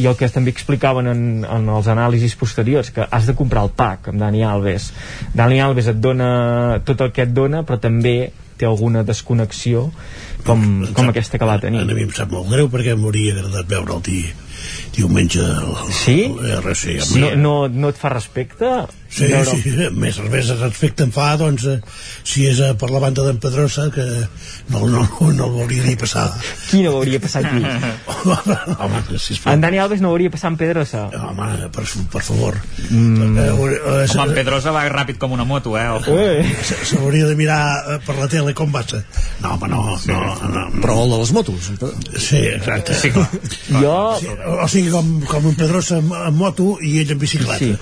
i 0.00 0.06
el 0.08 0.16
que 0.16 0.28
també 0.32 0.52
explicaven 0.54 1.10
en, 1.10 1.22
en 1.44 1.68
els 1.68 1.88
anàlisis 1.92 2.36
posteriors 2.40 2.88
que 2.94 3.04
has 3.04 3.28
de 3.28 3.36
comprar 3.36 3.66
el 3.68 3.72
pack 3.76 4.08
amb 4.12 4.22
Dani 4.22 4.44
Alves. 4.46 4.90
Dani 5.36 5.60
Alves 5.60 5.90
et 5.92 6.00
dona 6.00 6.80
tot 6.88 7.04
el 7.04 7.12
que 7.12 7.26
et 7.28 7.34
dona 7.36 7.64
però 7.68 7.80
també 7.82 8.32
té 8.58 8.66
alguna 8.66 9.04
desconnexió 9.06 9.86
com, 10.46 10.62
com 10.96 11.12
aquesta 11.12 11.38
que 11.38 11.46
va 11.46 11.60
tenir. 11.62 11.84
A 11.84 11.92
mi 11.92 12.08
em 12.08 12.14
sap 12.16 12.32
molt 12.34 12.50
greu 12.50 12.70
perquè 12.72 12.96
m'hauria 12.98 13.36
agradat 13.36 13.68
veure 13.70 13.98
el 13.98 14.02
di, 14.08 14.22
diumenge 14.98 15.40
el, 15.46 15.74
Sí? 15.94 16.20
el 16.26 16.50
RC. 16.60 16.98
no, 17.20 17.34
no, 17.38 17.52
no 17.68 17.88
et 17.94 17.96
fa 18.00 18.10
respecte? 18.12 18.66
Sí, 19.08 19.24
Veure- 19.24 19.54
sí, 19.62 19.70
més, 19.96 20.18
més 20.28 20.48
respecte 20.60 21.06
em 21.06 21.12
fa, 21.14 21.30
doncs, 21.40 21.62
eh, 21.64 21.78
si 22.28 22.42
és 22.44 22.58
eh, 22.60 22.74
per 22.76 22.90
la 22.92 22.98
banda 23.00 23.22
d'en 23.24 23.38
Pedrosa, 23.40 23.86
que 23.94 24.04
no, 24.68 24.82
no, 24.84 25.06
no 25.32 25.46
el 25.46 25.54
veuria 25.54 25.86
ni 25.86 25.94
passar. 25.96 26.26
Qui 26.68 26.82
no 26.84 26.92
hauria 26.98 27.16
passat 27.22 27.46
aquí? 27.48 27.62
Home, 28.84 29.00
sisplau. 29.18 29.54
En 29.54 29.62
Dani 29.64 29.78
Alves 29.80 30.02
no 30.04 30.10
hauria 30.12 30.28
passat 30.34 30.50
en 30.52 30.58
Pedrosa? 30.60 31.06
Home, 31.30 31.70
per, 31.72 31.86
per 32.12 32.22
favor. 32.26 32.58
Mm. 32.90 33.38
Eh, 33.38 33.46
eh, 33.46 33.54
Home, 34.12 34.26
en 34.28 34.34
Pedrosa 34.36 34.74
va 34.76 34.84
ràpid 34.92 35.16
com 35.22 35.32
una 35.38 35.46
moto, 35.48 35.72
eh? 35.80 36.44
Se- 36.68 36.82
S'hauria 36.92 37.30
de 37.30 37.38
mirar 37.38 37.62
eh, 37.94 37.98
per 38.04 38.18
la 38.18 38.28
tele 38.28 38.52
com 38.58 38.70
passa. 38.74 39.00
No, 39.40 39.54
home, 39.54 39.68
no, 39.72 39.82
no, 40.10 40.20
no. 40.52 40.66
Però 40.82 40.98
el 41.06 41.14
de 41.16 41.22
les 41.24 41.32
motos. 41.32 41.72
Sí, 42.18 42.44
exacte. 42.44 42.92
Sí, 42.94 43.10
clar. 43.14 43.28
Jo... 43.80 43.96
Sí, 44.20 44.28
o 44.58 44.68
sigui, 44.68 44.87
com, 44.92 45.14
com 45.28 45.50
en 45.50 45.58
Pedrosa 45.58 46.00
en, 46.02 46.10
en 46.12 46.34
moto 46.36 46.76
i 46.84 46.98
ell 47.02 47.14
en 47.14 47.20
bicicleta. 47.20 47.58
Sí. 47.60 47.74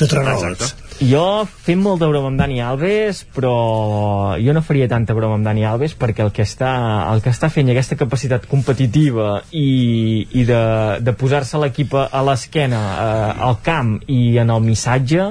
De 0.00 0.08
treballadors. 0.08 0.74
Jo 1.00 1.46
fem 1.64 1.80
molt 1.80 2.02
de 2.02 2.08
broma 2.10 2.28
amb 2.28 2.40
Dani 2.40 2.58
Alves, 2.60 3.22
però 3.32 4.36
jo 4.36 4.52
no 4.52 4.60
faria 4.60 4.88
tanta 4.88 5.14
broma 5.16 5.38
amb 5.38 5.48
Dani 5.48 5.64
Alves 5.64 5.94
perquè 5.96 6.20
el 6.26 6.32
que 6.36 6.44
està, 6.44 6.72
el 7.08 7.22
que 7.24 7.32
està 7.32 7.48
fent 7.52 7.70
i 7.70 7.72
aquesta 7.72 7.96
capacitat 8.00 8.44
competitiva 8.50 9.38
i, 9.56 10.26
i 10.36 10.44
de, 10.44 10.60
de 11.00 11.14
posar-se 11.16 11.60
l'equip 11.62 11.96
a 11.96 12.24
l'esquena, 12.28 12.82
eh, 12.92 13.32
al 13.48 13.60
camp 13.64 13.96
i 14.12 14.36
en 14.42 14.52
el 14.52 14.60
missatge, 14.66 15.30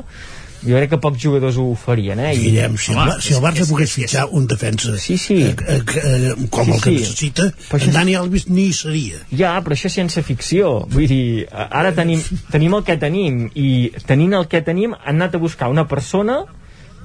jo 0.64 0.76
crec 0.76 0.90
que 0.92 0.98
pocs 1.00 1.22
jugadors 1.24 1.56
ho 1.58 1.70
farien, 1.80 2.20
eh? 2.20 2.34
I- 2.36 2.40
Guillem, 2.44 2.78
si, 2.78 2.92
el, 2.92 2.98
Bar- 2.98 3.22
si 3.24 3.34
el 3.34 3.42
Barça 3.44 3.66
pogués 3.70 3.94
fitxar 3.96 4.26
un 4.36 4.46
defensa 4.48 4.98
sí, 5.00 5.18
sí. 5.18 5.38
Eh, 5.46 5.56
eh, 5.68 5.82
eh, 6.04 6.48
com 6.52 6.66
Sí, 6.66 6.72
el 6.76 6.82
que 6.82 6.90
sí. 6.92 6.98
necessita, 7.00 7.48
Però 7.72 7.84
en 7.86 7.94
Dani 7.96 8.16
Alves 8.20 8.48
ni 8.50 8.66
hi 8.68 8.74
seria. 8.74 9.22
Ja, 9.32 9.54
però 9.64 9.78
això 9.78 9.90
ciència 9.94 10.24
ficció. 10.24 10.86
Vull 10.92 11.08
dir, 11.08 11.48
ara 11.52 11.94
tenim, 11.96 12.22
tenim 12.52 12.76
el 12.76 12.84
que 12.84 12.98
tenim 13.00 13.46
i 13.56 13.92
tenint 14.06 14.34
el 14.36 14.48
que 14.52 14.62
tenim 14.62 14.94
han 15.00 15.16
anat 15.22 15.36
a 15.36 15.42
buscar 15.42 15.70
una 15.70 15.88
persona 15.88 16.42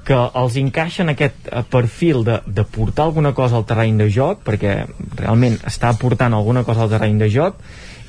que 0.05 0.13
els 0.37 0.55
encaixa 0.61 1.01
en 1.01 1.09
aquest 1.15 1.47
eh, 1.49 1.63
perfil 1.65 2.23
de, 2.23 2.41
de 2.45 2.63
portar 2.63 3.07
alguna 3.07 3.33
cosa 3.33 3.55
al 3.57 3.65
terreny 3.65 3.97
de 3.97 4.11
joc, 4.13 4.43
perquè 4.45 4.83
realment 5.17 5.55
està 5.65 5.89
aportant 5.95 6.33
alguna 6.37 6.61
cosa 6.63 6.83
al 6.85 6.91
terreny 6.91 7.17
de 7.23 7.29
joc, 7.33 7.55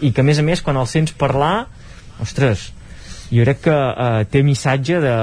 i 0.04 0.10
que 0.12 0.20
a 0.20 0.24
més 0.26 0.36
a 0.38 0.44
més 0.44 0.60
quan 0.60 0.76
el 0.76 0.84
sents 0.90 1.14
parlar, 1.16 1.68
ostres, 2.20 2.72
jo 3.30 3.42
crec 3.46 3.60
que 3.64 3.74
eh, 3.74 4.26
té 4.30 4.42
missatge 4.46 5.00
de, 5.02 5.14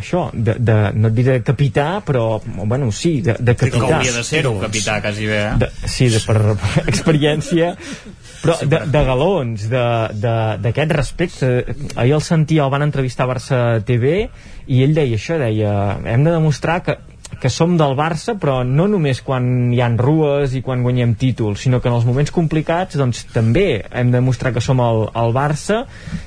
això, 0.00 0.24
de, 0.34 0.56
de, 0.58 0.78
no 0.98 1.10
et 1.12 1.14
diré 1.14 1.38
de 1.38 1.44
capità, 1.46 2.00
però, 2.06 2.40
bueno, 2.64 2.90
sí, 2.92 3.20
de, 3.22 3.36
de 3.38 3.54
Que 3.54 3.70
capità. 3.70 3.98
hauria 3.98 4.16
de 4.16 4.24
ser-ho, 4.26 4.56
capità, 4.60 5.00
quasi 5.04 5.28
bé, 5.30 5.38
eh? 5.52 5.54
De, 5.62 5.70
sí, 5.86 6.08
de, 6.10 6.20
per, 6.26 6.38
per 6.58 6.84
experiència 6.92 7.76
però 8.42 8.56
de, 8.66 8.80
de 8.90 9.00
galons 9.06 9.68
d'aquest 9.70 10.92
respecte 10.96 11.50
ahir 11.94 12.16
el 12.16 12.24
sentia, 12.26 12.64
el 12.64 12.72
van 12.74 12.82
entrevistar 12.88 13.28
a 13.28 13.30
Barça 13.30 13.58
TV 13.86 14.24
i 14.66 14.82
ell 14.82 14.96
deia 14.96 15.14
això, 15.14 15.38
deia 15.38 15.74
hem 16.02 16.26
de 16.26 16.32
demostrar 16.34 16.80
que 16.82 16.96
que 17.40 17.50
som 17.50 17.76
del 17.78 17.94
Barça, 17.98 18.34
però 18.38 18.60
no 18.66 18.86
només 18.90 19.22
quan 19.24 19.72
hi 19.74 19.80
han 19.82 19.96
rues 20.00 20.54
i 20.58 20.62
quan 20.64 20.82
guanyem 20.84 21.14
títols, 21.18 21.62
sinó 21.64 21.80
que 21.80 21.90
en 21.90 21.96
els 21.96 22.06
moments 22.08 22.32
complicats 22.34 22.98
doncs 23.00 23.24
també 23.32 23.82
hem 23.90 24.12
de 24.12 24.18
demostrar 24.20 24.52
que 24.54 24.62
som 24.64 24.80
el, 24.84 25.06
el 25.18 25.34
Barça 25.36 25.82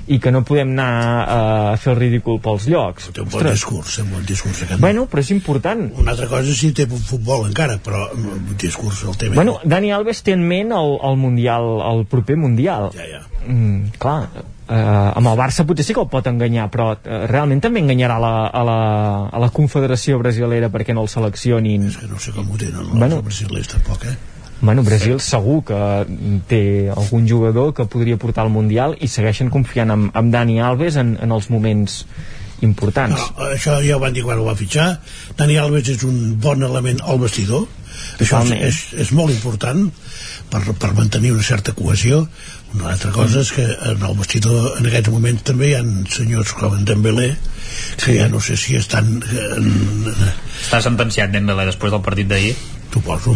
i 0.07 0.19
que 0.19 0.33
no 0.33 0.43
podem 0.47 0.73
anar 0.75 0.89
eh, 0.95 1.73
a 1.73 1.77
fer 1.81 1.93
el 1.93 2.01
ridícul 2.01 2.41
pels 2.43 2.67
llocs. 2.71 3.11
Té 3.15 3.23
un 3.23 3.29
bon 3.31 3.47
discurs, 3.49 3.99
un 4.03 4.11
bon 4.15 4.25
discurs. 4.27 4.63
Aquest. 4.65 4.81
Bueno, 4.81 5.05
però 5.11 5.23
és 5.23 5.31
important. 5.35 5.85
Una 6.01 6.15
altra 6.15 6.29
cosa 6.31 6.57
si 6.57 6.71
té 6.75 6.87
futbol 6.89 7.47
encara, 7.49 7.77
però 7.83 8.07
un 8.15 8.55
discurs 8.59 9.05
el 9.05 9.19
té. 9.19 9.31
Bueno, 9.35 9.59
Dani 9.63 9.93
Alves 9.95 10.23
té 10.25 10.35
en 10.35 10.43
ment 10.47 10.73
el, 10.75 10.97
el 11.05 11.21
Mundial, 11.21 11.71
el 11.91 12.05
proper 12.09 12.39
Mundial. 12.39 12.91
Ja, 12.95 13.07
ja. 13.11 13.23
Mm, 13.45 13.95
clar, 14.01 14.27
eh, 14.69 15.17
amb 15.19 15.27
el 15.31 15.37
Barça 15.39 15.65
potser 15.67 15.85
sí 15.85 15.93
que 15.93 16.01
el 16.03 16.09
pot 16.11 16.27
enganyar, 16.27 16.69
però 16.73 16.91
eh, 16.97 17.25
realment 17.31 17.61
també 17.63 17.81
enganyarà 17.83 18.19
la, 18.21 18.33
a, 18.47 18.63
la, 18.67 18.77
a 19.31 19.41
la 19.41 19.49
Confederació 19.53 20.19
Brasilera 20.21 20.69
perquè 20.73 20.93
no 20.95 21.03
el 21.05 21.11
seleccionin. 21.11 21.89
És 21.91 21.97
que 22.01 22.07
no 22.11 22.19
sé 22.21 22.33
com 22.35 22.49
ho 22.51 22.57
tenen 22.57 22.81
els 22.83 22.93
Bueno. 22.95 23.21
brasilers 23.25 23.67
tampoc, 23.75 24.05
eh? 24.05 24.15
Bueno, 24.61 24.83
Brasil 24.87 25.19
segur 25.19 25.59
que 25.67 25.77
té 26.47 26.61
algun 26.89 27.27
jugador 27.27 27.73
que 27.75 27.85
podria 27.91 28.15
portar 28.17 28.45
al 28.45 28.49
Mundial 28.53 28.95
i 29.03 29.09
segueixen 29.11 29.49
confiant 29.51 29.91
en, 29.91 30.05
en 30.15 30.31
Dani 30.31 30.61
Alves 30.63 30.95
en, 30.95 31.17
en 31.21 31.31
els 31.35 31.49
moments 31.51 32.05
importants. 32.63 33.19
No, 33.19 33.49
això 33.51 33.75
ja 33.83 33.97
ho 33.97 33.99
van 34.01 34.15
dir 34.15 34.23
quan 34.23 34.39
ho 34.39 34.45
va 34.47 34.55
fitxar. 34.57 35.01
Dani 35.37 35.57
Alves 35.59 35.91
és 35.91 36.05
un 36.07 36.37
bon 36.41 36.63
element 36.63 37.03
al 37.03 37.19
vestidor. 37.19 37.67
Això 38.15 38.23
és, 38.23 38.29
Totalment. 38.31 38.63
és, 38.63 38.79
és 39.05 39.11
molt 39.15 39.31
important 39.35 39.83
per, 40.49 40.61
per 40.79 40.93
mantenir 40.95 41.33
una 41.35 41.43
certa 41.43 41.75
cohesió. 41.75 42.23
Una 42.73 42.89
altra 42.91 43.11
cosa 43.15 43.39
és 43.39 43.51
que 43.55 43.63
en 43.63 44.01
el 44.03 44.15
vestidor 44.19 44.73
en 44.79 44.87
aquests 44.89 45.09
moments 45.13 45.43
també 45.47 45.69
hi 45.69 45.75
ha 45.77 45.83
senyors 46.11 46.51
com 46.57 46.73
en 46.75 46.83
Dembélé 46.85 47.29
que 47.95 48.11
Sí. 48.11 48.17
ja 48.17 48.27
no 48.27 48.41
sé 48.41 48.57
si 48.57 48.75
estan 48.75 49.21
en, 49.23 49.69
Està 50.65 50.81
sentenciat 50.83 51.31
Dembélé 51.31 51.65
després 51.69 51.91
del 51.93 52.01
partit 52.01 52.27
d'ahir. 52.27 52.55
Suposo. 52.95 53.35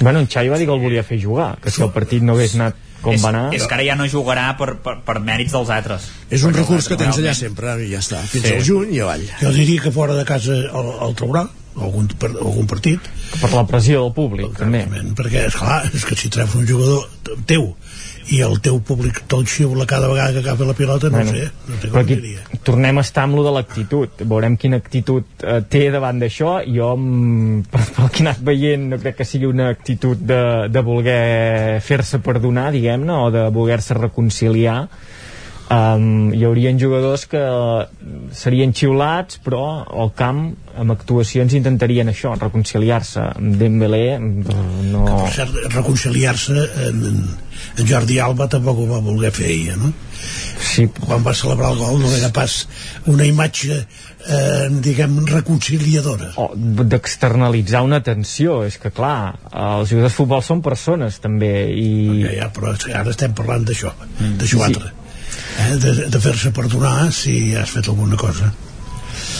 Bueno, 0.00 0.20
en 0.20 0.28
Xavi 0.30 0.48
va 0.48 0.56
dir 0.58 0.66
que 0.68 0.72
el 0.72 0.80
volia 0.80 1.02
fer 1.02 1.18
jugar, 1.22 1.56
que 1.60 1.70
si 1.70 1.82
el 1.82 1.90
partit 1.90 2.22
no 2.22 2.32
hagués 2.36 2.54
anat 2.54 2.76
com 3.02 3.12
és, 3.14 3.22
va 3.24 3.30
anar... 3.32 3.46
és 3.56 3.64
que 3.66 3.74
ara 3.74 3.82
ja 3.84 3.96
no 3.98 4.06
jugarà 4.06 4.56
per, 4.56 4.76
per, 4.84 5.00
per 5.04 5.16
mèrits 5.24 5.50
dels 5.56 5.70
altres. 5.74 6.06
És 6.30 6.44
un 6.46 6.54
recurs 6.54 6.86
que 6.88 6.96
tens 7.00 7.18
allà 7.18 7.32
sempre 7.34 7.74
i 7.82 7.90
ja 7.90 7.98
està, 7.98 8.20
fins 8.22 8.46
Sí. 8.46 8.52
al 8.54 8.62
juny 8.64 8.94
i 8.94 9.00
avall. 9.02 9.24
Jo 9.40 9.50
diria 9.56 9.82
que 9.82 9.90
fora 9.90 10.14
de 10.14 10.24
casa 10.28 10.54
el, 10.54 10.90
el 11.08 11.16
traurà 11.18 11.42
algun, 11.80 12.06
per, 12.18 12.30
algun 12.36 12.66
partit 12.70 13.00
Per 13.40 13.50
la 13.54 13.62
pressió 13.66 14.02
del 14.04 14.12
públic, 14.14 14.54
també. 14.58 14.84
perquè 15.16 15.46
esclar, 15.48 15.82
és 15.94 16.04
que 16.06 16.14
si 16.18 16.28
treus 16.30 16.54
un 16.54 16.66
jugador 16.68 17.08
teu 17.50 17.74
i 18.30 18.40
el 18.46 18.60
teu 18.62 18.78
públic 18.86 19.22
te'l 19.30 19.46
xiula 19.50 19.86
cada 19.90 20.06
vegada 20.10 20.32
que 20.36 20.38
agafa 20.44 20.64
la 20.68 20.74
pilota 20.78 21.08
no 21.10 21.16
Bueno, 21.18 21.32
sé, 21.34 21.48
no 21.68 21.78
sé 21.82 21.88
com 21.90 21.98
aquí 22.00 22.14
diria. 22.14 22.44
tornem 22.62 22.98
a 22.98 23.04
estar 23.06 23.24
amb 23.26 23.34
lo 23.40 23.42
de 23.46 23.52
l'actitud. 23.56 24.22
Veurem 24.22 24.56
quina 24.56 24.78
actitud 24.78 25.24
eh, 25.42 25.60
té 25.68 25.88
davant 25.90 26.20
d'això. 26.22 26.60
Jo 26.70 26.92
mm, 26.96 27.64
per, 27.72 27.82
pel 27.96 28.10
que 28.14 28.22
he 28.22 28.26
anat 28.28 28.42
veient 28.46 28.88
no 28.92 28.98
crec 29.02 29.18
que 29.20 29.26
sigui 29.26 29.50
una 29.50 29.68
actitud 29.74 30.18
de, 30.30 30.42
de 30.70 30.82
voler 30.86 31.80
fer-se 31.82 32.20
perdonar 32.22 32.70
diguem-ne 32.74 33.18
o 33.26 33.30
de 33.34 33.48
voler-se 33.50 33.98
reconciliar. 33.98 34.84
Um, 35.70 36.32
hi 36.34 36.40
haurien 36.42 36.80
jugadors 36.82 37.28
que 37.30 37.38
serien 38.34 38.72
xiulats 38.74 39.38
però 39.44 39.60
al 39.86 40.10
camp 40.18 40.40
amb 40.74 40.90
actuacions 40.96 41.54
intentarien 41.54 42.10
això, 42.10 42.32
reconciliar-se. 42.40 43.22
Amb 43.38 43.54
Dembélé 43.60 44.18
mm, 44.18 44.90
no... 44.90 45.04
per 45.06 45.30
cert, 45.36 45.54
reconciliar-se 45.76 46.56
en, 46.88 47.04
en 47.12 47.20
Jordi 47.86 48.18
Alba 48.20 48.46
tampoc 48.52 48.78
ho 48.82 48.86
va 48.90 49.00
voler 49.04 49.30
fer 49.34 49.48
ella 49.54 49.76
no? 49.80 49.92
sí. 50.60 50.86
quan 51.00 51.22
va 51.26 51.34
celebrar 51.34 51.72
el 51.72 51.78
gol 51.80 51.98
no 52.02 52.10
era 52.16 52.30
pas 52.34 52.54
una 53.10 53.24
imatge 53.28 53.78
eh, 53.80 54.68
diguem 54.84 55.18
reconciliadora 55.30 56.32
o 56.42 56.50
d'externalitzar 56.56 57.82
una 57.86 58.00
tensió 58.04 58.60
és 58.68 58.78
que 58.82 58.92
clar, 58.94 59.34
els 59.50 59.90
jugadors 59.90 60.12
de 60.12 60.16
futbol 60.16 60.42
són 60.44 60.62
persones 60.62 61.20
també 61.24 61.52
i... 61.72 61.90
ja, 62.26 62.32
ja, 62.42 62.48
però 62.54 62.74
ara 62.94 63.10
estem 63.10 63.34
parlant 63.36 63.64
d'això 63.68 63.92
Mm. 64.20 64.34
d'això 64.40 64.58
Sí. 64.58 64.64
altre 64.66 64.90
eh? 64.90 65.76
de, 65.80 65.92
de 66.12 66.20
fer-se 66.20 66.50
perdonar 66.52 67.10
si 67.14 67.54
has 67.56 67.70
fet 67.72 67.88
alguna 67.88 68.16
cosa 68.20 68.52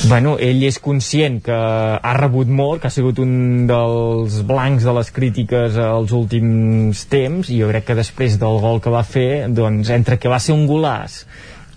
Bueno, 0.08 0.36
ell 0.40 0.62
és 0.64 0.78
conscient 0.80 1.38
que 1.44 1.54
ha 1.54 2.12
rebut 2.16 2.48
molt, 2.48 2.80
que 2.80 2.88
ha 2.88 2.94
sigut 2.94 3.20
un 3.20 3.66
dels 3.68 4.40
blancs 4.48 4.86
de 4.88 4.94
les 4.96 5.12
crítiques 5.12 5.76
als 5.80 6.14
últims 6.16 7.04
temps, 7.12 7.52
i 7.52 7.60
jo 7.60 7.68
crec 7.68 7.90
que 7.90 7.98
després 7.98 8.38
del 8.40 8.60
gol 8.64 8.80
que 8.80 8.92
va 8.92 9.04
fer, 9.04 9.48
doncs, 9.52 9.92
entre 9.92 10.18
que 10.18 10.32
va 10.32 10.40
ser 10.40 10.56
un 10.56 10.66
golàs 10.70 11.24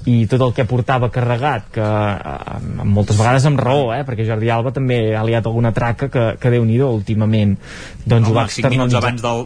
i 0.09 0.25
tot 0.27 0.41
el 0.43 0.51
que 0.56 0.65
portava 0.67 1.07
carregat 1.14 1.69
que 1.77 1.83
eh, 1.83 2.83
moltes 2.83 3.15
vegades 3.19 3.45
amb 3.48 3.61
raó 3.64 3.91
eh, 3.95 4.01
perquè 4.07 4.25
Jordi 4.27 4.51
Alba 4.51 4.73
també 4.75 5.15
ha 5.15 5.23
liat 5.23 5.48
alguna 5.48 5.72
traca 5.75 6.09
que, 6.11 6.25
que 6.40 6.51
déu 6.51 6.65
nhi 6.67 6.80
doncs 6.80 8.27
Home, 8.27 8.33
ho 8.33 8.35
va 8.35 8.48
5 8.51 8.73
minuts 8.73 8.99
abans 8.99 9.23
del 9.23 9.45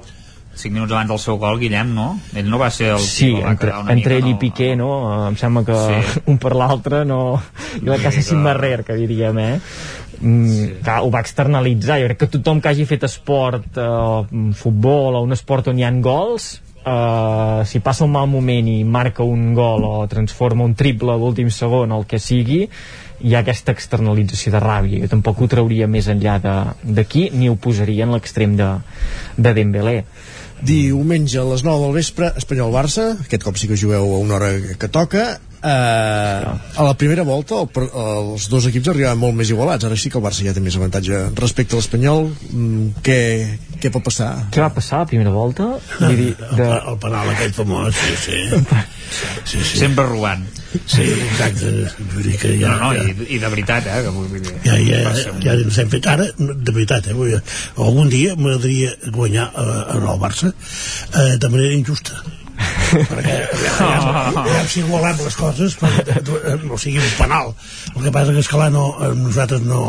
5 0.58 0.74
minuts 0.74 0.92
abans 0.92 1.10
del 1.12 1.20
seu 1.22 1.38
gol, 1.38 1.60
Guillem, 1.62 1.94
no? 1.94 2.08
Ell 2.36 2.50
no 2.50 2.58
va 2.60 2.70
ser 2.74 2.92
el 2.96 3.00
Sí, 3.00 3.34
que 3.36 3.44
va 3.44 3.52
entre, 3.54 3.72
una 3.78 3.94
entre 3.94 4.16
mica, 4.16 4.18
ell 4.18 4.28
i 4.28 4.34
no? 4.34 4.40
Piqué, 4.40 4.70
no? 4.76 4.90
Em 5.28 5.36
sembla 5.38 5.64
que 5.68 5.76
Sí. 5.78 6.22
un 6.34 6.38
per 6.42 6.56
l'altre 6.58 7.04
no... 7.06 7.42
I 7.78 7.86
la 7.86 7.94
Una 7.96 8.04
casa 8.04 8.18
mica- 8.18 8.30
sin 8.30 8.44
barrer, 8.44 8.84
que 8.84 8.94
diríem, 8.98 9.38
eh? 9.40 9.60
Mm, 10.20 10.48
sí. 10.50 10.70
clar, 10.84 11.02
ho 11.06 11.12
va 11.14 11.22
externalitzar. 11.22 12.00
Jo 12.02 12.08
crec 12.10 12.18
que 12.24 12.32
tothom 12.40 12.60
que 12.62 12.70
hagi 12.72 12.86
fet 12.90 13.04
esport, 13.06 13.68
eh, 13.78 14.54
futbol 14.58 15.16
o 15.16 15.22
un 15.22 15.32
esport 15.38 15.68
on 15.70 15.78
hi 15.78 15.86
ha 15.86 15.92
gols, 16.02 16.56
eh, 16.84 17.62
si 17.70 17.80
passa 17.86 18.06
un 18.08 18.12
mal 18.16 18.26
moment 18.28 18.68
i 18.68 18.80
marca 18.84 19.22
un 19.24 19.54
gol 19.54 19.84
o 19.86 20.08
transforma 20.10 20.64
un 20.66 20.74
triple 20.74 21.12
a 21.14 21.18
l'últim 21.22 21.52
segon, 21.54 21.92
el 21.94 22.06
que 22.10 22.18
sigui, 22.18 22.64
hi 23.20 23.34
ha 23.34 23.40
aquesta 23.42 23.72
externalització 23.74 24.52
de 24.54 24.60
ràbia. 24.62 25.00
Jo 25.04 25.08
tampoc 25.10 25.40
ho 25.42 25.48
trauria 25.50 25.88
més 25.90 26.08
enllà 26.10 26.40
de- 26.42 26.94
d'aquí, 26.98 27.30
ni 27.34 27.50
ho 27.50 27.56
posaria 27.56 28.06
en 28.06 28.12
l'extrem 28.14 28.56
de, 28.58 28.72
de 29.38 29.54
Dembélé. 29.54 30.04
Diumenge 30.66 31.38
a 31.38 31.46
les 31.46 31.62
9 31.62 31.84
del 31.86 31.94
vespre, 32.00 32.32
Espanyol-Barça, 32.40 33.12
aquest 33.28 33.44
cop 33.46 33.60
sí 33.60 33.70
que 33.70 33.78
jugueu 33.78 34.10
a 34.16 34.22
una 34.24 34.40
hora 34.40 34.50
que 34.80 34.90
toca. 34.90 35.28
Eh, 35.68 36.44
a 36.80 36.84
la 36.86 36.94
primera 36.96 37.24
volta 37.28 37.58
el, 37.60 37.88
els 38.00 38.46
dos 38.48 38.68
equips 38.70 38.88
arribaven 38.94 39.20
molt 39.20 39.36
més 39.36 39.50
igualats 39.52 39.84
ara 39.88 39.98
sí 40.00 40.08
que 40.14 40.20
el 40.20 40.24
Barça 40.24 40.46
ja 40.46 40.54
té 40.56 40.62
més 40.64 40.78
avantatge 40.80 41.18
respecte 41.36 41.76
a 41.76 41.80
l'Espanyol 41.82 42.30
mm, 42.30 43.02
què, 43.04 43.18
què 43.82 43.92
pot 43.92 44.06
passar? 44.06 44.30
Què 44.54 44.62
va 44.64 44.70
passar 44.78 45.02
a 45.02 45.04
la 45.04 45.10
primera 45.12 45.34
volta? 45.36 45.68
Vull 46.00 46.16
dir, 46.22 46.30
de... 46.40 46.68
el, 46.70 46.78
el 46.94 47.00
penal 47.04 47.34
aquell 47.34 47.52
famós, 47.58 48.00
sí, 48.00 48.16
sí. 48.22 48.40
sí, 49.44 49.60
sí. 49.60 49.82
Sempre 49.82 50.06
robant. 50.08 50.46
Sí, 50.86 51.04
exacte. 51.10 51.74
Vull 52.14 52.26
dir 52.30 52.38
que 52.42 52.54
ja, 52.62 52.72
no, 52.78 52.88
no, 52.88 52.94
ja, 52.96 53.04
i, 53.12 53.28
i 53.36 53.42
de 53.44 53.52
veritat, 53.52 53.88
eh? 53.92 54.00
Que 54.08 54.16
vull 54.16 54.32
dir, 54.38 54.56
ja, 54.64 54.80
ja, 54.88 55.04
un- 55.34 55.44
ja 55.44 55.58
ens 55.58 55.82
hem 55.84 55.92
fet 55.98 56.10
ara, 56.14 56.30
de 56.38 56.72
veritat, 56.76 57.12
eh? 57.12 57.18
Vull 57.18 57.34
dir, 57.36 57.42
algun 57.90 58.12
dia 58.14 58.38
m'agradaria 58.40 58.96
guanyar 59.16 59.50
eh, 59.52 59.70
en 59.98 60.08
el 60.16 60.20
Barça 60.24 60.52
eh, 60.54 61.36
de 61.38 61.50
manera 61.54 61.76
injusta 61.76 62.24
perquè 62.58 63.38
ja, 63.78 64.32
ja 64.48 64.62
si 64.72 64.82
volem 64.88 65.18
les 65.24 65.36
coses 65.38 65.76
però, 65.80 66.56
no 66.64 66.78
sigui 66.80 67.02
un 67.04 67.14
penal 67.20 67.52
el 67.96 68.04
que 68.06 68.12
passa 68.16 68.32
que 68.34 68.40
és 68.44 68.48
que 68.50 68.56
clar, 68.58 68.72
no, 68.74 68.86
eh, 69.04 69.12
nosaltres 69.20 69.62
no, 69.68 69.82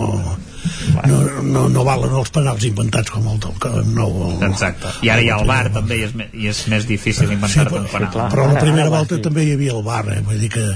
no, 1.06 1.18
no, 1.46 1.62
no 1.72 1.84
valen 1.86 2.12
els 2.18 2.32
penals 2.34 2.64
inventats 2.68 3.12
com 3.14 3.28
el 3.30 3.38
del 3.44 3.54
que 3.62 3.70
no, 3.94 4.08
el, 4.28 4.42
Exacte. 4.50 4.90
I 5.06 5.12
ara 5.14 5.22
hi 5.24 5.30
ha 5.32 5.38
el 5.40 5.46
bar 5.48 5.70
també 5.74 6.00
i 6.00 6.04
és, 6.08 6.14
me- 6.18 6.28
i 6.34 6.48
és 6.50 6.64
més 6.72 6.86
difícil 6.88 7.30
inventar-te 7.32 7.70
però, 7.70 7.84
un 7.84 7.88
penal. 7.92 8.28
però 8.34 8.48
la 8.52 8.60
primera 8.64 8.90
volta 8.92 9.20
també 9.24 9.46
hi 9.46 9.54
havia 9.56 9.76
el 9.78 9.84
bar 9.86 10.02
eh? 10.12 10.20
vull 10.26 10.42
dir 10.42 10.50
que 10.58 10.66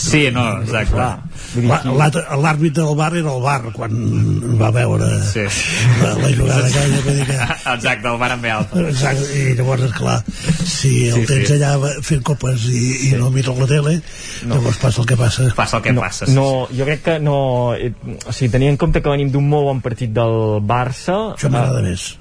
Sí, 0.00 0.26
no, 0.34 0.44
exacte. 0.62 1.08
L'àrbitre 1.80 2.84
del 2.84 2.94
bar 2.98 3.10
era 3.16 3.32
el 3.34 3.42
bar 3.42 3.60
quan 3.74 3.96
va 4.60 4.70
veure 4.74 5.08
Sí. 5.30 5.44
la, 6.02 6.12
la 6.20 6.30
jugada 6.36 6.66
aquella 6.68 7.00
vull 7.04 7.18
dir 7.20 7.26
que 7.28 7.38
Exacte, 7.74 8.08
el 8.12 8.18
bar 8.20 8.30
amb 8.36 8.44
B 8.44 8.50
alta. 8.54 8.80
Exacte, 8.90 9.26
i 9.40 9.54
llavors, 9.58 9.84
esclar, 9.88 10.18
si 10.64 10.92
el 11.08 11.20
Sí, 11.20 11.26
sí. 11.46 11.54
allà 11.58 11.92
fent 12.02 12.22
copes 12.26 12.64
i, 12.70 13.08
i 13.08 13.12
no 13.18 13.30
mires 13.30 13.56
la 13.58 13.66
tele, 13.70 13.94
no. 14.46 14.54
llavors 14.56 14.78
passa 14.82 15.00
el 15.02 15.06
que 15.10 15.16
passa. 15.16 15.48
Passa 15.56 15.76
el 15.78 15.82
que 15.82 15.92
no, 15.92 16.00
passa. 16.00 16.26
no, 16.34 16.46
jo 16.76 16.84
crec 16.88 17.02
que 17.02 17.18
no 17.20 17.36
eh, 17.74 17.92
o 18.26 18.32
sigui, 18.32 18.50
tenint 18.52 18.70
en 18.74 18.76
compte 18.80 19.02
que 19.02 19.08
venim 19.12 19.30
d'un 19.30 19.46
molt 19.48 19.64
bon 19.70 19.80
partit 19.84 20.10
del 20.12 20.60
Barça 20.66 21.34
Això 21.36 21.50
m'agrada 21.52 21.82
més. 21.86 22.16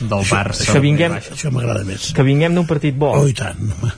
Del 0.00 0.18
Això- 0.20 0.36
Barça. 0.36 0.72
que 0.72 0.80
vinguem, 0.84 1.12
Això 1.18 1.50
m'agrada 1.50 1.82
més. 1.84 2.12
que 2.14 2.22
vinguem 2.22 2.54
d'un 2.54 2.66
partit 2.66 2.94
bo 2.94 3.12
Oh, 3.18 3.26
i 3.28 3.34
tant, 3.34 3.58
home. 3.58 3.92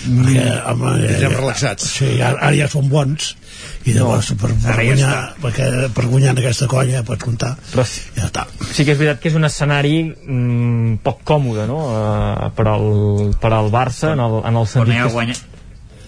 Perquè, 0.00 0.44
home, 0.72 0.90
ja, 1.02 1.10
Estem 1.12 1.34
relaxats. 1.36 1.90
Sí, 1.98 2.06
ara, 2.22 2.38
ara 2.40 2.54
ja 2.56 2.68
són 2.72 2.88
bons 2.88 3.34
i 3.84 3.94
llavors 3.96 4.32
per, 4.36 4.50
per, 4.52 4.74
Ara 4.74 4.84
ja 4.84 4.94
guanyar, 4.94 5.12
perquè, 5.42 5.68
per 5.96 6.06
guanyar 6.10 6.34
en 6.34 6.42
aquesta 6.42 6.68
colla 6.70 7.04
pots 7.06 7.24
comptar 7.24 7.54
Però 7.70 7.84
sí, 7.88 8.02
ja 8.16 8.26
està 8.28 8.44
sí 8.60 8.84
que 8.84 8.92
és 8.94 9.00
veritat 9.00 9.22
que 9.22 9.30
és 9.32 9.38
un 9.38 9.48
escenari 9.48 9.94
mm, 10.04 11.00
poc 11.06 11.24
còmode 11.28 11.64
no? 11.70 11.80
uh, 11.88 12.50
per, 12.56 12.68
al, 12.74 12.90
per 13.40 13.54
al 13.56 13.72
Barça 13.72 14.14
en 14.16 14.22
el, 14.26 14.42
en 14.44 14.60
el 14.60 14.68
Però 14.68 14.74
sentit 14.74 14.92
no 14.92 14.98
hi 14.98 15.00
ha 15.00 15.08
que 15.08 15.16
guanyat, 15.16 15.42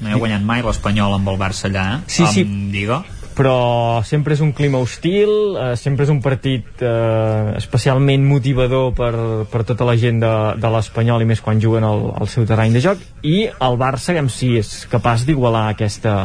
no 0.02 0.10
hi 0.10 0.14
ha 0.14 0.20
guanyat 0.20 0.46
mai 0.52 0.62
l'Espanyol 0.66 1.16
amb 1.18 1.32
el 1.32 1.40
Barça 1.40 1.68
allà, 1.70 1.88
eh? 1.96 1.98
Sí, 2.10 2.26
sí. 2.26 2.46
Amb 2.46 2.72
Lliga. 2.74 3.02
però 3.32 4.02
sempre 4.04 4.34
és 4.36 4.42
un 4.44 4.52
clima 4.52 4.76
hostil, 4.82 5.30
eh, 5.56 5.72
sempre 5.80 6.04
és 6.04 6.10
un 6.12 6.20
partit 6.20 6.82
eh, 6.84 7.54
especialment 7.56 8.26
motivador 8.28 8.92
per, 8.98 9.12
per 9.48 9.62
tota 9.68 9.86
la 9.88 9.96
gent 9.96 10.20
de, 10.20 10.32
de 10.60 10.72
l'Espanyol 10.74 11.24
i 11.24 11.30
més 11.30 11.40
quan 11.40 11.62
juguen 11.62 11.86
al, 11.88 12.10
al 12.20 12.28
seu 12.28 12.44
terreny 12.48 12.76
de 12.76 12.84
joc 12.84 13.00
i 13.24 13.46
el 13.48 13.80
Barça, 13.80 14.12
aviam 14.12 14.28
si 14.28 14.52
és 14.60 14.82
capaç 14.92 15.24
d'igualar 15.28 15.70
aquesta, 15.72 16.18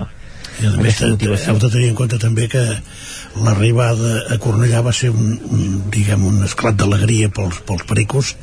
I 0.58 0.68
a 0.70 0.74
més, 0.82 1.02
heu 1.04 1.60
de 1.62 1.70
tenir 1.70 1.92
en 1.92 1.98
compte 1.98 2.18
també 2.22 2.48
que 2.50 2.64
l'arribada 3.46 4.14
a 4.34 4.38
Cornellà 4.42 4.82
va 4.86 4.94
ser 4.96 5.12
un, 5.14 5.36
un, 5.54 5.66
diguem, 5.94 6.24
un 6.26 6.42
esclat 6.48 6.78
d'alegria 6.80 7.30
pels, 7.34 7.60
pels 7.68 7.86
pericos, 7.90 8.34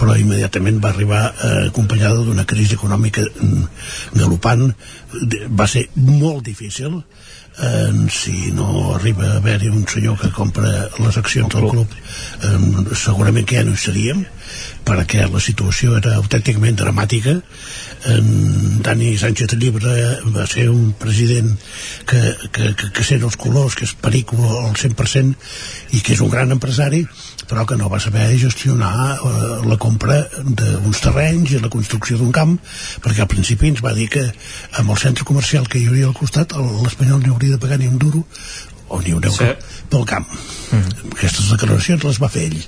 però 0.00 0.16
immediatament 0.20 0.82
va 0.84 0.92
arribar 0.92 1.22
eh, 1.30 1.54
acompanyada 1.70 2.24
d'una 2.26 2.44
crisi 2.48 2.76
econòmica 2.76 3.24
mm, 3.24 3.64
galopant. 4.18 4.68
Va 5.56 5.68
ser 5.70 5.86
molt 5.96 6.44
difícil 6.50 6.98
eh, 6.98 7.92
si 8.10 8.52
no 8.52 8.94
arriba 8.94 9.30
a 9.30 9.36
haver-hi 9.38 9.70
un 9.72 9.86
senyor 9.88 10.18
que 10.20 10.32
compra 10.34 10.88
les 10.98 11.16
accions 11.16 11.54
del 11.54 11.68
club 11.70 11.86
eh, 12.42 12.94
segurament 12.98 13.46
que 13.46 13.60
ja 13.60 13.66
no 13.66 13.76
hi 13.76 13.84
seríem 13.86 14.24
perquè 14.84 15.24
la 15.30 15.40
situació 15.40 15.96
era 15.98 16.16
autènticament 16.20 16.76
dramàtica 16.76 17.38
en 18.10 18.82
Dani 18.84 19.14
Sánchez 19.16 19.54
Llibre 19.56 19.94
va 20.34 20.44
ser 20.50 20.66
un 20.68 20.92
president 21.00 21.54
que, 22.04 22.20
que, 22.52 22.74
que, 22.76 22.90
que 22.92 23.04
sent 23.06 23.24
els 23.24 23.38
colors, 23.40 23.76
que 23.78 23.86
és 23.88 23.94
perico 23.96 24.36
al 24.60 24.74
100% 24.76 25.96
i 25.96 26.02
que 26.04 26.12
és 26.12 26.20
un 26.20 26.32
gran 26.32 26.52
empresari 26.52 27.04
però 27.48 27.64
que 27.68 27.76
no 27.80 27.88
va 27.92 28.00
saber 28.00 28.26
gestionar 28.40 28.92
eh, 29.14 29.54
la 29.68 29.78
compra 29.80 30.20
d'uns 30.44 31.00
terrenys 31.04 31.54
i 31.54 31.62
la 31.62 31.72
construcció 31.72 32.18
d'un 32.20 32.32
camp 32.32 32.58
perquè 33.04 33.24
al 33.24 33.30
principi 33.32 33.72
ens 33.72 33.82
va 33.84 33.94
dir 33.96 34.10
que 34.12 34.26
amb 34.80 34.92
el 34.92 35.00
centre 35.00 35.24
comercial 35.28 35.68
que 35.68 35.80
hi 35.80 35.88
hauria 35.88 36.10
al 36.10 36.18
costat 36.18 36.56
l'Espanyol 36.56 37.24
no 37.24 37.34
hauria 37.38 37.56
de 37.56 37.62
pagar 37.62 37.80
ni 37.80 37.88
un 37.88 37.98
duro 37.98 38.24
o 38.88 39.00
ni 39.00 39.12
un 39.16 39.24
euro 39.24 39.36
Sí. 39.38 39.48
pel 39.88 40.04
camp 40.04 40.28
aquestes 41.14 41.50
declaracions 41.52 42.04
les 42.04 42.18
va 42.22 42.30
fer 42.32 42.46
ell. 42.48 42.58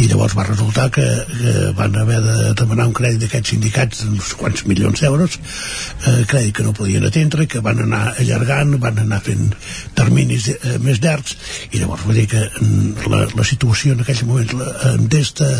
I 0.00 0.06
llavors 0.10 0.36
va 0.38 0.46
resultar 0.46 0.88
que, 0.94 1.06
que 1.30 1.54
van 1.78 1.96
haver 1.98 2.20
de 2.24 2.52
demanar 2.60 2.86
un 2.90 2.94
crèdit 2.96 3.24
d'aquests 3.24 3.54
sindicats 3.54 4.04
d'uns 4.04 4.32
quants 4.40 4.64
milions 4.68 5.02
d'euros 5.02 5.36
eh, 5.38 6.22
crèdit 6.30 6.54
que 6.56 6.66
no 6.66 6.74
podien 6.76 7.06
atendre 7.06 7.46
que 7.50 7.62
van 7.64 7.82
anar 7.86 8.02
allargant, 8.20 8.76
van 8.82 9.00
anar 9.02 9.20
fent 9.26 9.50
terminis 9.98 10.50
eh, 10.54 10.76
més 10.84 11.00
llargs 11.02 11.36
i 11.70 11.80
llavors 11.80 12.06
vull 12.06 12.20
dir 12.20 12.28
que 12.30 12.44
mm, 12.46 13.10
la, 13.12 13.24
la 13.36 13.46
situació 13.46 13.96
en 13.96 14.04
aquells 14.04 14.24
moments 14.28 14.54
la, 14.56 14.94
des 15.16 15.32
de 15.40 15.50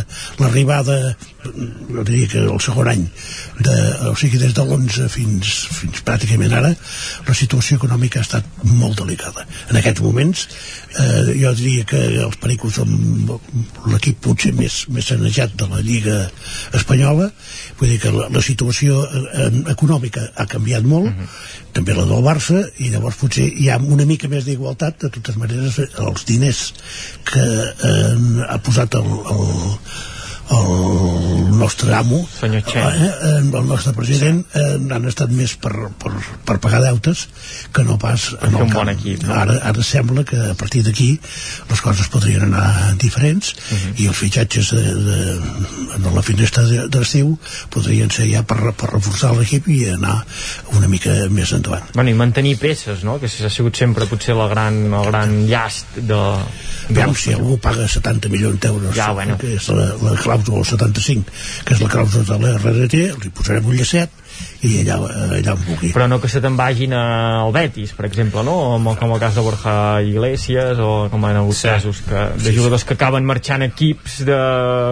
l'arribada 0.40 0.98
mm, 1.10 1.96
jo 1.96 2.06
diria 2.06 2.30
que 2.34 2.44
el 2.44 2.62
segon 2.62 2.92
any 2.92 3.06
de, 3.58 3.76
o 4.10 4.14
sigui 4.18 4.40
des 4.42 4.54
de 4.56 4.64
l'11 4.64 5.08
fins, 5.12 5.54
fins 5.80 6.04
pràcticament 6.06 6.54
ara 6.60 6.72
la 7.26 7.36
situació 7.36 7.80
econòmica 7.80 8.20
ha 8.20 8.26
estat 8.26 8.46
molt 8.66 8.98
delicada. 9.00 9.46
En 9.70 9.78
aquests 9.80 10.02
moments 10.04 10.46
eh, 10.46 11.34
jo 11.40 11.52
diria 11.56 11.69
que 11.88 12.00
els 12.24 12.36
pericos 12.40 12.78
som 12.80 12.90
l'equip 13.90 14.20
potser 14.24 14.52
més, 14.56 14.82
més 14.94 15.10
sanejat 15.12 15.56
de 15.60 15.68
la 15.70 15.80
Lliga 15.84 16.18
Espanyola. 16.76 17.30
Vull 17.80 17.94
dir 17.94 17.98
que 18.02 18.12
la, 18.14 18.28
la 18.32 18.42
situació 18.44 19.00
eh, 19.06 19.48
econòmica 19.74 20.28
ha 20.36 20.48
canviat 20.50 20.86
molt 20.86 21.10
també 21.76 21.94
la 21.94 22.06
del 22.08 22.24
Barça 22.26 22.60
i 22.82 22.90
llavors 22.90 23.18
potser 23.20 23.46
hi 23.46 23.68
ha 23.70 23.78
una 23.78 24.06
mica 24.08 24.30
més 24.30 24.46
d'igualtat. 24.48 24.98
De 25.04 25.12
totes 25.16 25.38
maneres 25.40 25.78
els 25.80 26.26
diners 26.28 26.62
que 27.30 27.44
eh, 27.44 28.14
ha 28.48 28.58
posat 28.64 28.96
el, 28.98 29.10
el, 29.34 29.44
el 30.50 31.58
nostre 31.58 31.94
amo 31.94 32.26
eh, 32.42 32.62
eh, 32.66 33.38
el 33.38 33.66
nostre 33.68 33.92
president 33.94 34.44
eh, 34.54 34.78
han 34.90 35.06
estat 35.06 35.30
més 35.30 35.52
per, 35.60 35.72
per, 36.00 36.10
per 36.46 36.56
pagar 36.62 36.80
deutes 36.82 37.26
que 37.72 37.84
no 37.86 37.98
pas 38.02 38.30
en 38.40 38.54
el 38.54 38.64
camp. 38.64 38.72
bon 38.74 38.88
equip, 38.92 39.22
no? 39.28 39.34
ara, 39.38 39.58
ara 39.70 39.84
sembla 39.86 40.24
que 40.26 40.36
a 40.50 40.54
partir 40.58 40.82
d'aquí 40.86 41.10
les 41.70 41.80
coses 41.84 42.08
podrien 42.10 42.48
anar 42.48 42.96
diferents 42.98 43.54
Mhm. 43.70 43.94
i 44.02 44.06
els 44.10 44.16
fitxatges 44.18 44.70
de, 44.74 44.80
de, 45.04 45.18
en 45.96 46.06
la 46.14 46.22
finestra 46.22 46.64
de- 46.66 46.88
d'estiu 46.90 47.36
podrien 47.70 48.10
ser 48.10 48.26
ja 48.30 48.42
per, 48.42 48.72
per 48.74 48.90
reforçar 48.90 49.30
l'equip 49.36 49.68
i 49.70 49.84
anar 49.92 50.24
una 50.74 50.88
mica 50.88 51.10
més 51.30 51.52
endavant 51.52 51.84
Bueno, 51.94 52.10
i 52.10 52.14
mantenir 52.14 52.56
peces, 52.58 53.04
no? 53.04 53.18
que 53.20 53.26
ha 53.26 53.50
sigut 53.50 53.76
sempre 53.76 54.06
potser 54.10 54.34
la 54.34 54.48
gran, 54.48 54.82
el 54.92 55.06
gran 55.06 55.46
llast 55.46 55.94
de, 55.96 56.18
de 56.88 57.02
Aviam, 57.02 57.14
si 57.14 57.32
algú 57.36 57.58
paga 57.62 57.86
70 57.88 58.28
milions 58.32 58.58
d'euros 58.60 58.94
Ja, 58.96 59.12
bueno. 59.12 59.38
que 59.38 59.54
és 59.54 59.68
la, 59.68 59.92
la 60.02 60.16
clàusula 60.46 60.70
75 60.76 61.36
que 61.66 61.76
és 61.76 61.84
la 61.84 61.92
clàusula 61.92 62.26
de 62.30 62.40
l'RRT 62.40 63.04
hi 63.26 63.34
posarem 63.34 63.70
un 63.70 63.78
llacet 63.78 64.20
i 64.60 64.82
allà, 64.82 64.96
allà 65.38 65.54
on 65.54 65.62
vulgui. 65.64 65.90
Però 65.94 66.06
no 66.08 66.18
que 66.20 66.28
se 66.28 66.40
te'n 66.44 66.56
vagin 66.58 66.92
al 66.96 67.52
Betis, 67.54 67.94
per 67.96 68.04
exemple, 68.08 68.42
no? 68.44 68.56
Com, 68.74 68.90
com 68.98 69.14
el 69.14 69.20
cas 69.22 69.38
de 69.38 69.44
Borja 69.44 69.74
Iglesias 70.04 70.80
o 70.84 70.90
com 71.12 71.24
han 71.24 71.38
hagut 71.40 71.56
sí. 71.56 71.68
casos 71.70 72.02
que, 72.04 72.26
de 72.44 72.52
jugadors 72.56 72.84
que 72.84 72.96
acaben 72.98 73.24
marxant 73.28 73.64
equips 73.64 74.20
de, 74.28 74.38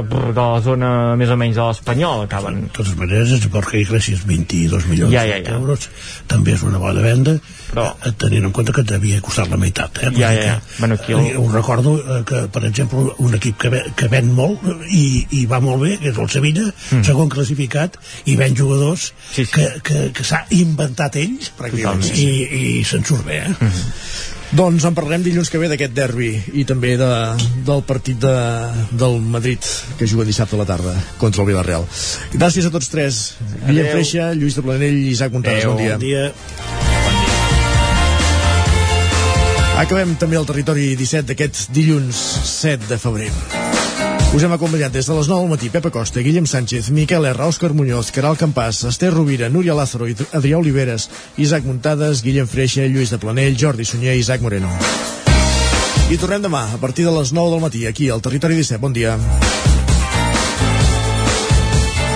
de 0.09 0.33
la 0.39 0.62
zona 0.65 0.91
més 1.20 1.33
o 1.33 1.36
menys 1.41 1.60
de 1.60 1.68
l'Espanyol, 1.68 2.25
acaben... 2.25 2.62
De 2.68 2.75
totes 2.81 2.97
maneres, 3.01 3.49
Borja 3.52 3.77
Iglesias 3.81 4.25
22 4.28 4.89
milions 4.89 5.12
ja, 5.12 5.27
ja, 5.28 5.41
ja. 5.43 5.52
d'euros 5.52 5.91
també 6.31 6.57
és 6.57 6.65
una 6.65 6.81
bona 6.81 7.05
venda 7.05 7.36
però... 7.70 7.88
eh, 8.05 8.12
tenint 8.20 8.48
en 8.48 8.55
compte 8.56 8.74
que 8.76 8.84
devia 8.86 9.20
costar 9.24 9.48
la 9.50 9.58
meitat 9.60 10.00
eh? 10.02 10.12
ja, 10.16 10.32
ja, 10.34 10.44
ja. 10.44 10.56
Bueno, 10.78 10.98
aquí 10.98 11.12
el... 11.16 11.36
ho 11.36 11.48
recordo 11.52 11.97
eh, 11.98 12.22
que 12.28 12.47
per 12.52 12.64
exemple 12.68 13.05
un 13.18 13.34
equip 13.38 13.58
que, 13.60 13.72
ve, 13.74 13.82
que 13.97 14.08
ven 14.12 14.32
molt 14.34 14.64
i, 14.88 15.26
i 15.40 15.44
va 15.50 15.60
molt 15.64 15.84
bé, 15.84 15.97
que 16.02 16.12
és 16.12 16.18
el 16.18 16.30
Sevilla 16.32 16.66
mm. 16.68 17.05
segon 17.08 17.32
classificat 17.32 17.98
i 18.26 18.38
ven 18.40 18.56
jugadors 18.58 19.12
sí, 19.30 19.44
sí. 19.44 19.52
que, 19.55 19.68
que, 19.84 20.08
que 20.16 20.26
s'ha 20.26 20.44
inventat 20.56 21.20
ells 21.20 21.52
Totalment. 21.58 22.10
i, 22.14 22.28
i 22.80 22.82
se'n 22.88 23.06
surt 23.06 23.26
bé 23.28 23.44
eh? 23.44 23.55
Mm 23.55 23.70
-hmm. 23.70 24.34
Doncs 24.48 24.84
en 24.88 24.94
parlarem 24.97 25.24
dilluns 25.26 25.50
que 25.52 25.60
ve 25.60 25.68
d'aquest 25.68 25.92
derbi 25.92 26.30
i 26.56 26.64
també 26.68 26.94
de, 26.97 27.10
del 27.68 27.82
partit 27.84 28.16
de, 28.22 28.32
del 28.97 29.20
Madrid 29.20 29.60
que 29.98 30.08
juga 30.08 30.24
dissabte 30.24 30.56
a 30.56 30.62
la 30.62 30.68
tarda 30.68 30.97
contra 31.20 31.44
el 31.44 31.50
Villarreal. 31.50 31.84
Gràcies 32.32 32.64
a 32.64 32.72
tots 32.72 32.88
tres. 32.88 33.22
Guillem 33.66 33.92
Freixa, 33.92 34.32
Lluís 34.32 34.56
de 34.56 34.64
Planell 34.64 35.02
i 35.05 35.10
Isaac 35.12 35.36
Montades. 35.36 35.68
Bon 35.68 35.76
dia. 35.76 35.98
Bon 35.98 36.06
dia. 36.06 36.88
Acabem 39.78 40.16
també 40.18 40.34
el 40.34 40.42
territori 40.42 40.89
17 40.98 41.28
d'aquest 41.28 41.68
dilluns 41.70 42.18
7 42.48 42.89
de 42.89 42.97
febrer. 42.98 43.28
Us 44.34 44.42
hem 44.42 44.50
acompanyat 44.57 44.90
des 44.90 45.07
de 45.07 45.15
les 45.15 45.28
9 45.31 45.44
del 45.44 45.52
matí 45.52 45.70
Pepa 45.70 45.92
Costa, 45.94 46.18
Guillem 46.18 46.48
Sánchez, 46.50 46.89
Miquel 46.90 47.28
R, 47.31 47.47
Òscar 47.47 47.70
Muñoz, 47.78 48.10
Caral 48.10 48.34
Campàs, 48.36 48.82
Esther 48.90 49.12
Rovira, 49.15 49.47
Núria 49.48 49.78
Lázaro, 49.78 50.10
Adrià 50.34 50.58
Oliveres, 50.58 51.07
Isaac 51.39 51.62
Muntades, 51.62 52.24
Guillem 52.26 52.50
Freixa, 52.50 52.90
Lluís 52.90 53.15
de 53.15 53.23
Planell, 53.23 53.55
Jordi 53.55 53.86
Sunyer 53.86 54.18
i 54.18 54.24
Isaac 54.26 54.42
Moreno. 54.42 54.74
I 56.10 56.18
tornem 56.18 56.42
demà, 56.42 56.66
a 56.74 56.82
partir 56.82 57.07
de 57.07 57.15
les 57.15 57.31
9 57.32 57.55
del 57.55 57.62
matí, 57.62 57.86
aquí 57.86 58.10
al 58.10 58.20
Territori 58.20 58.58
17. 58.58 58.82
Bon 58.82 58.92
dia. 58.92 59.15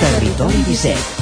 Territori 0.02 0.64
17, 0.66 1.21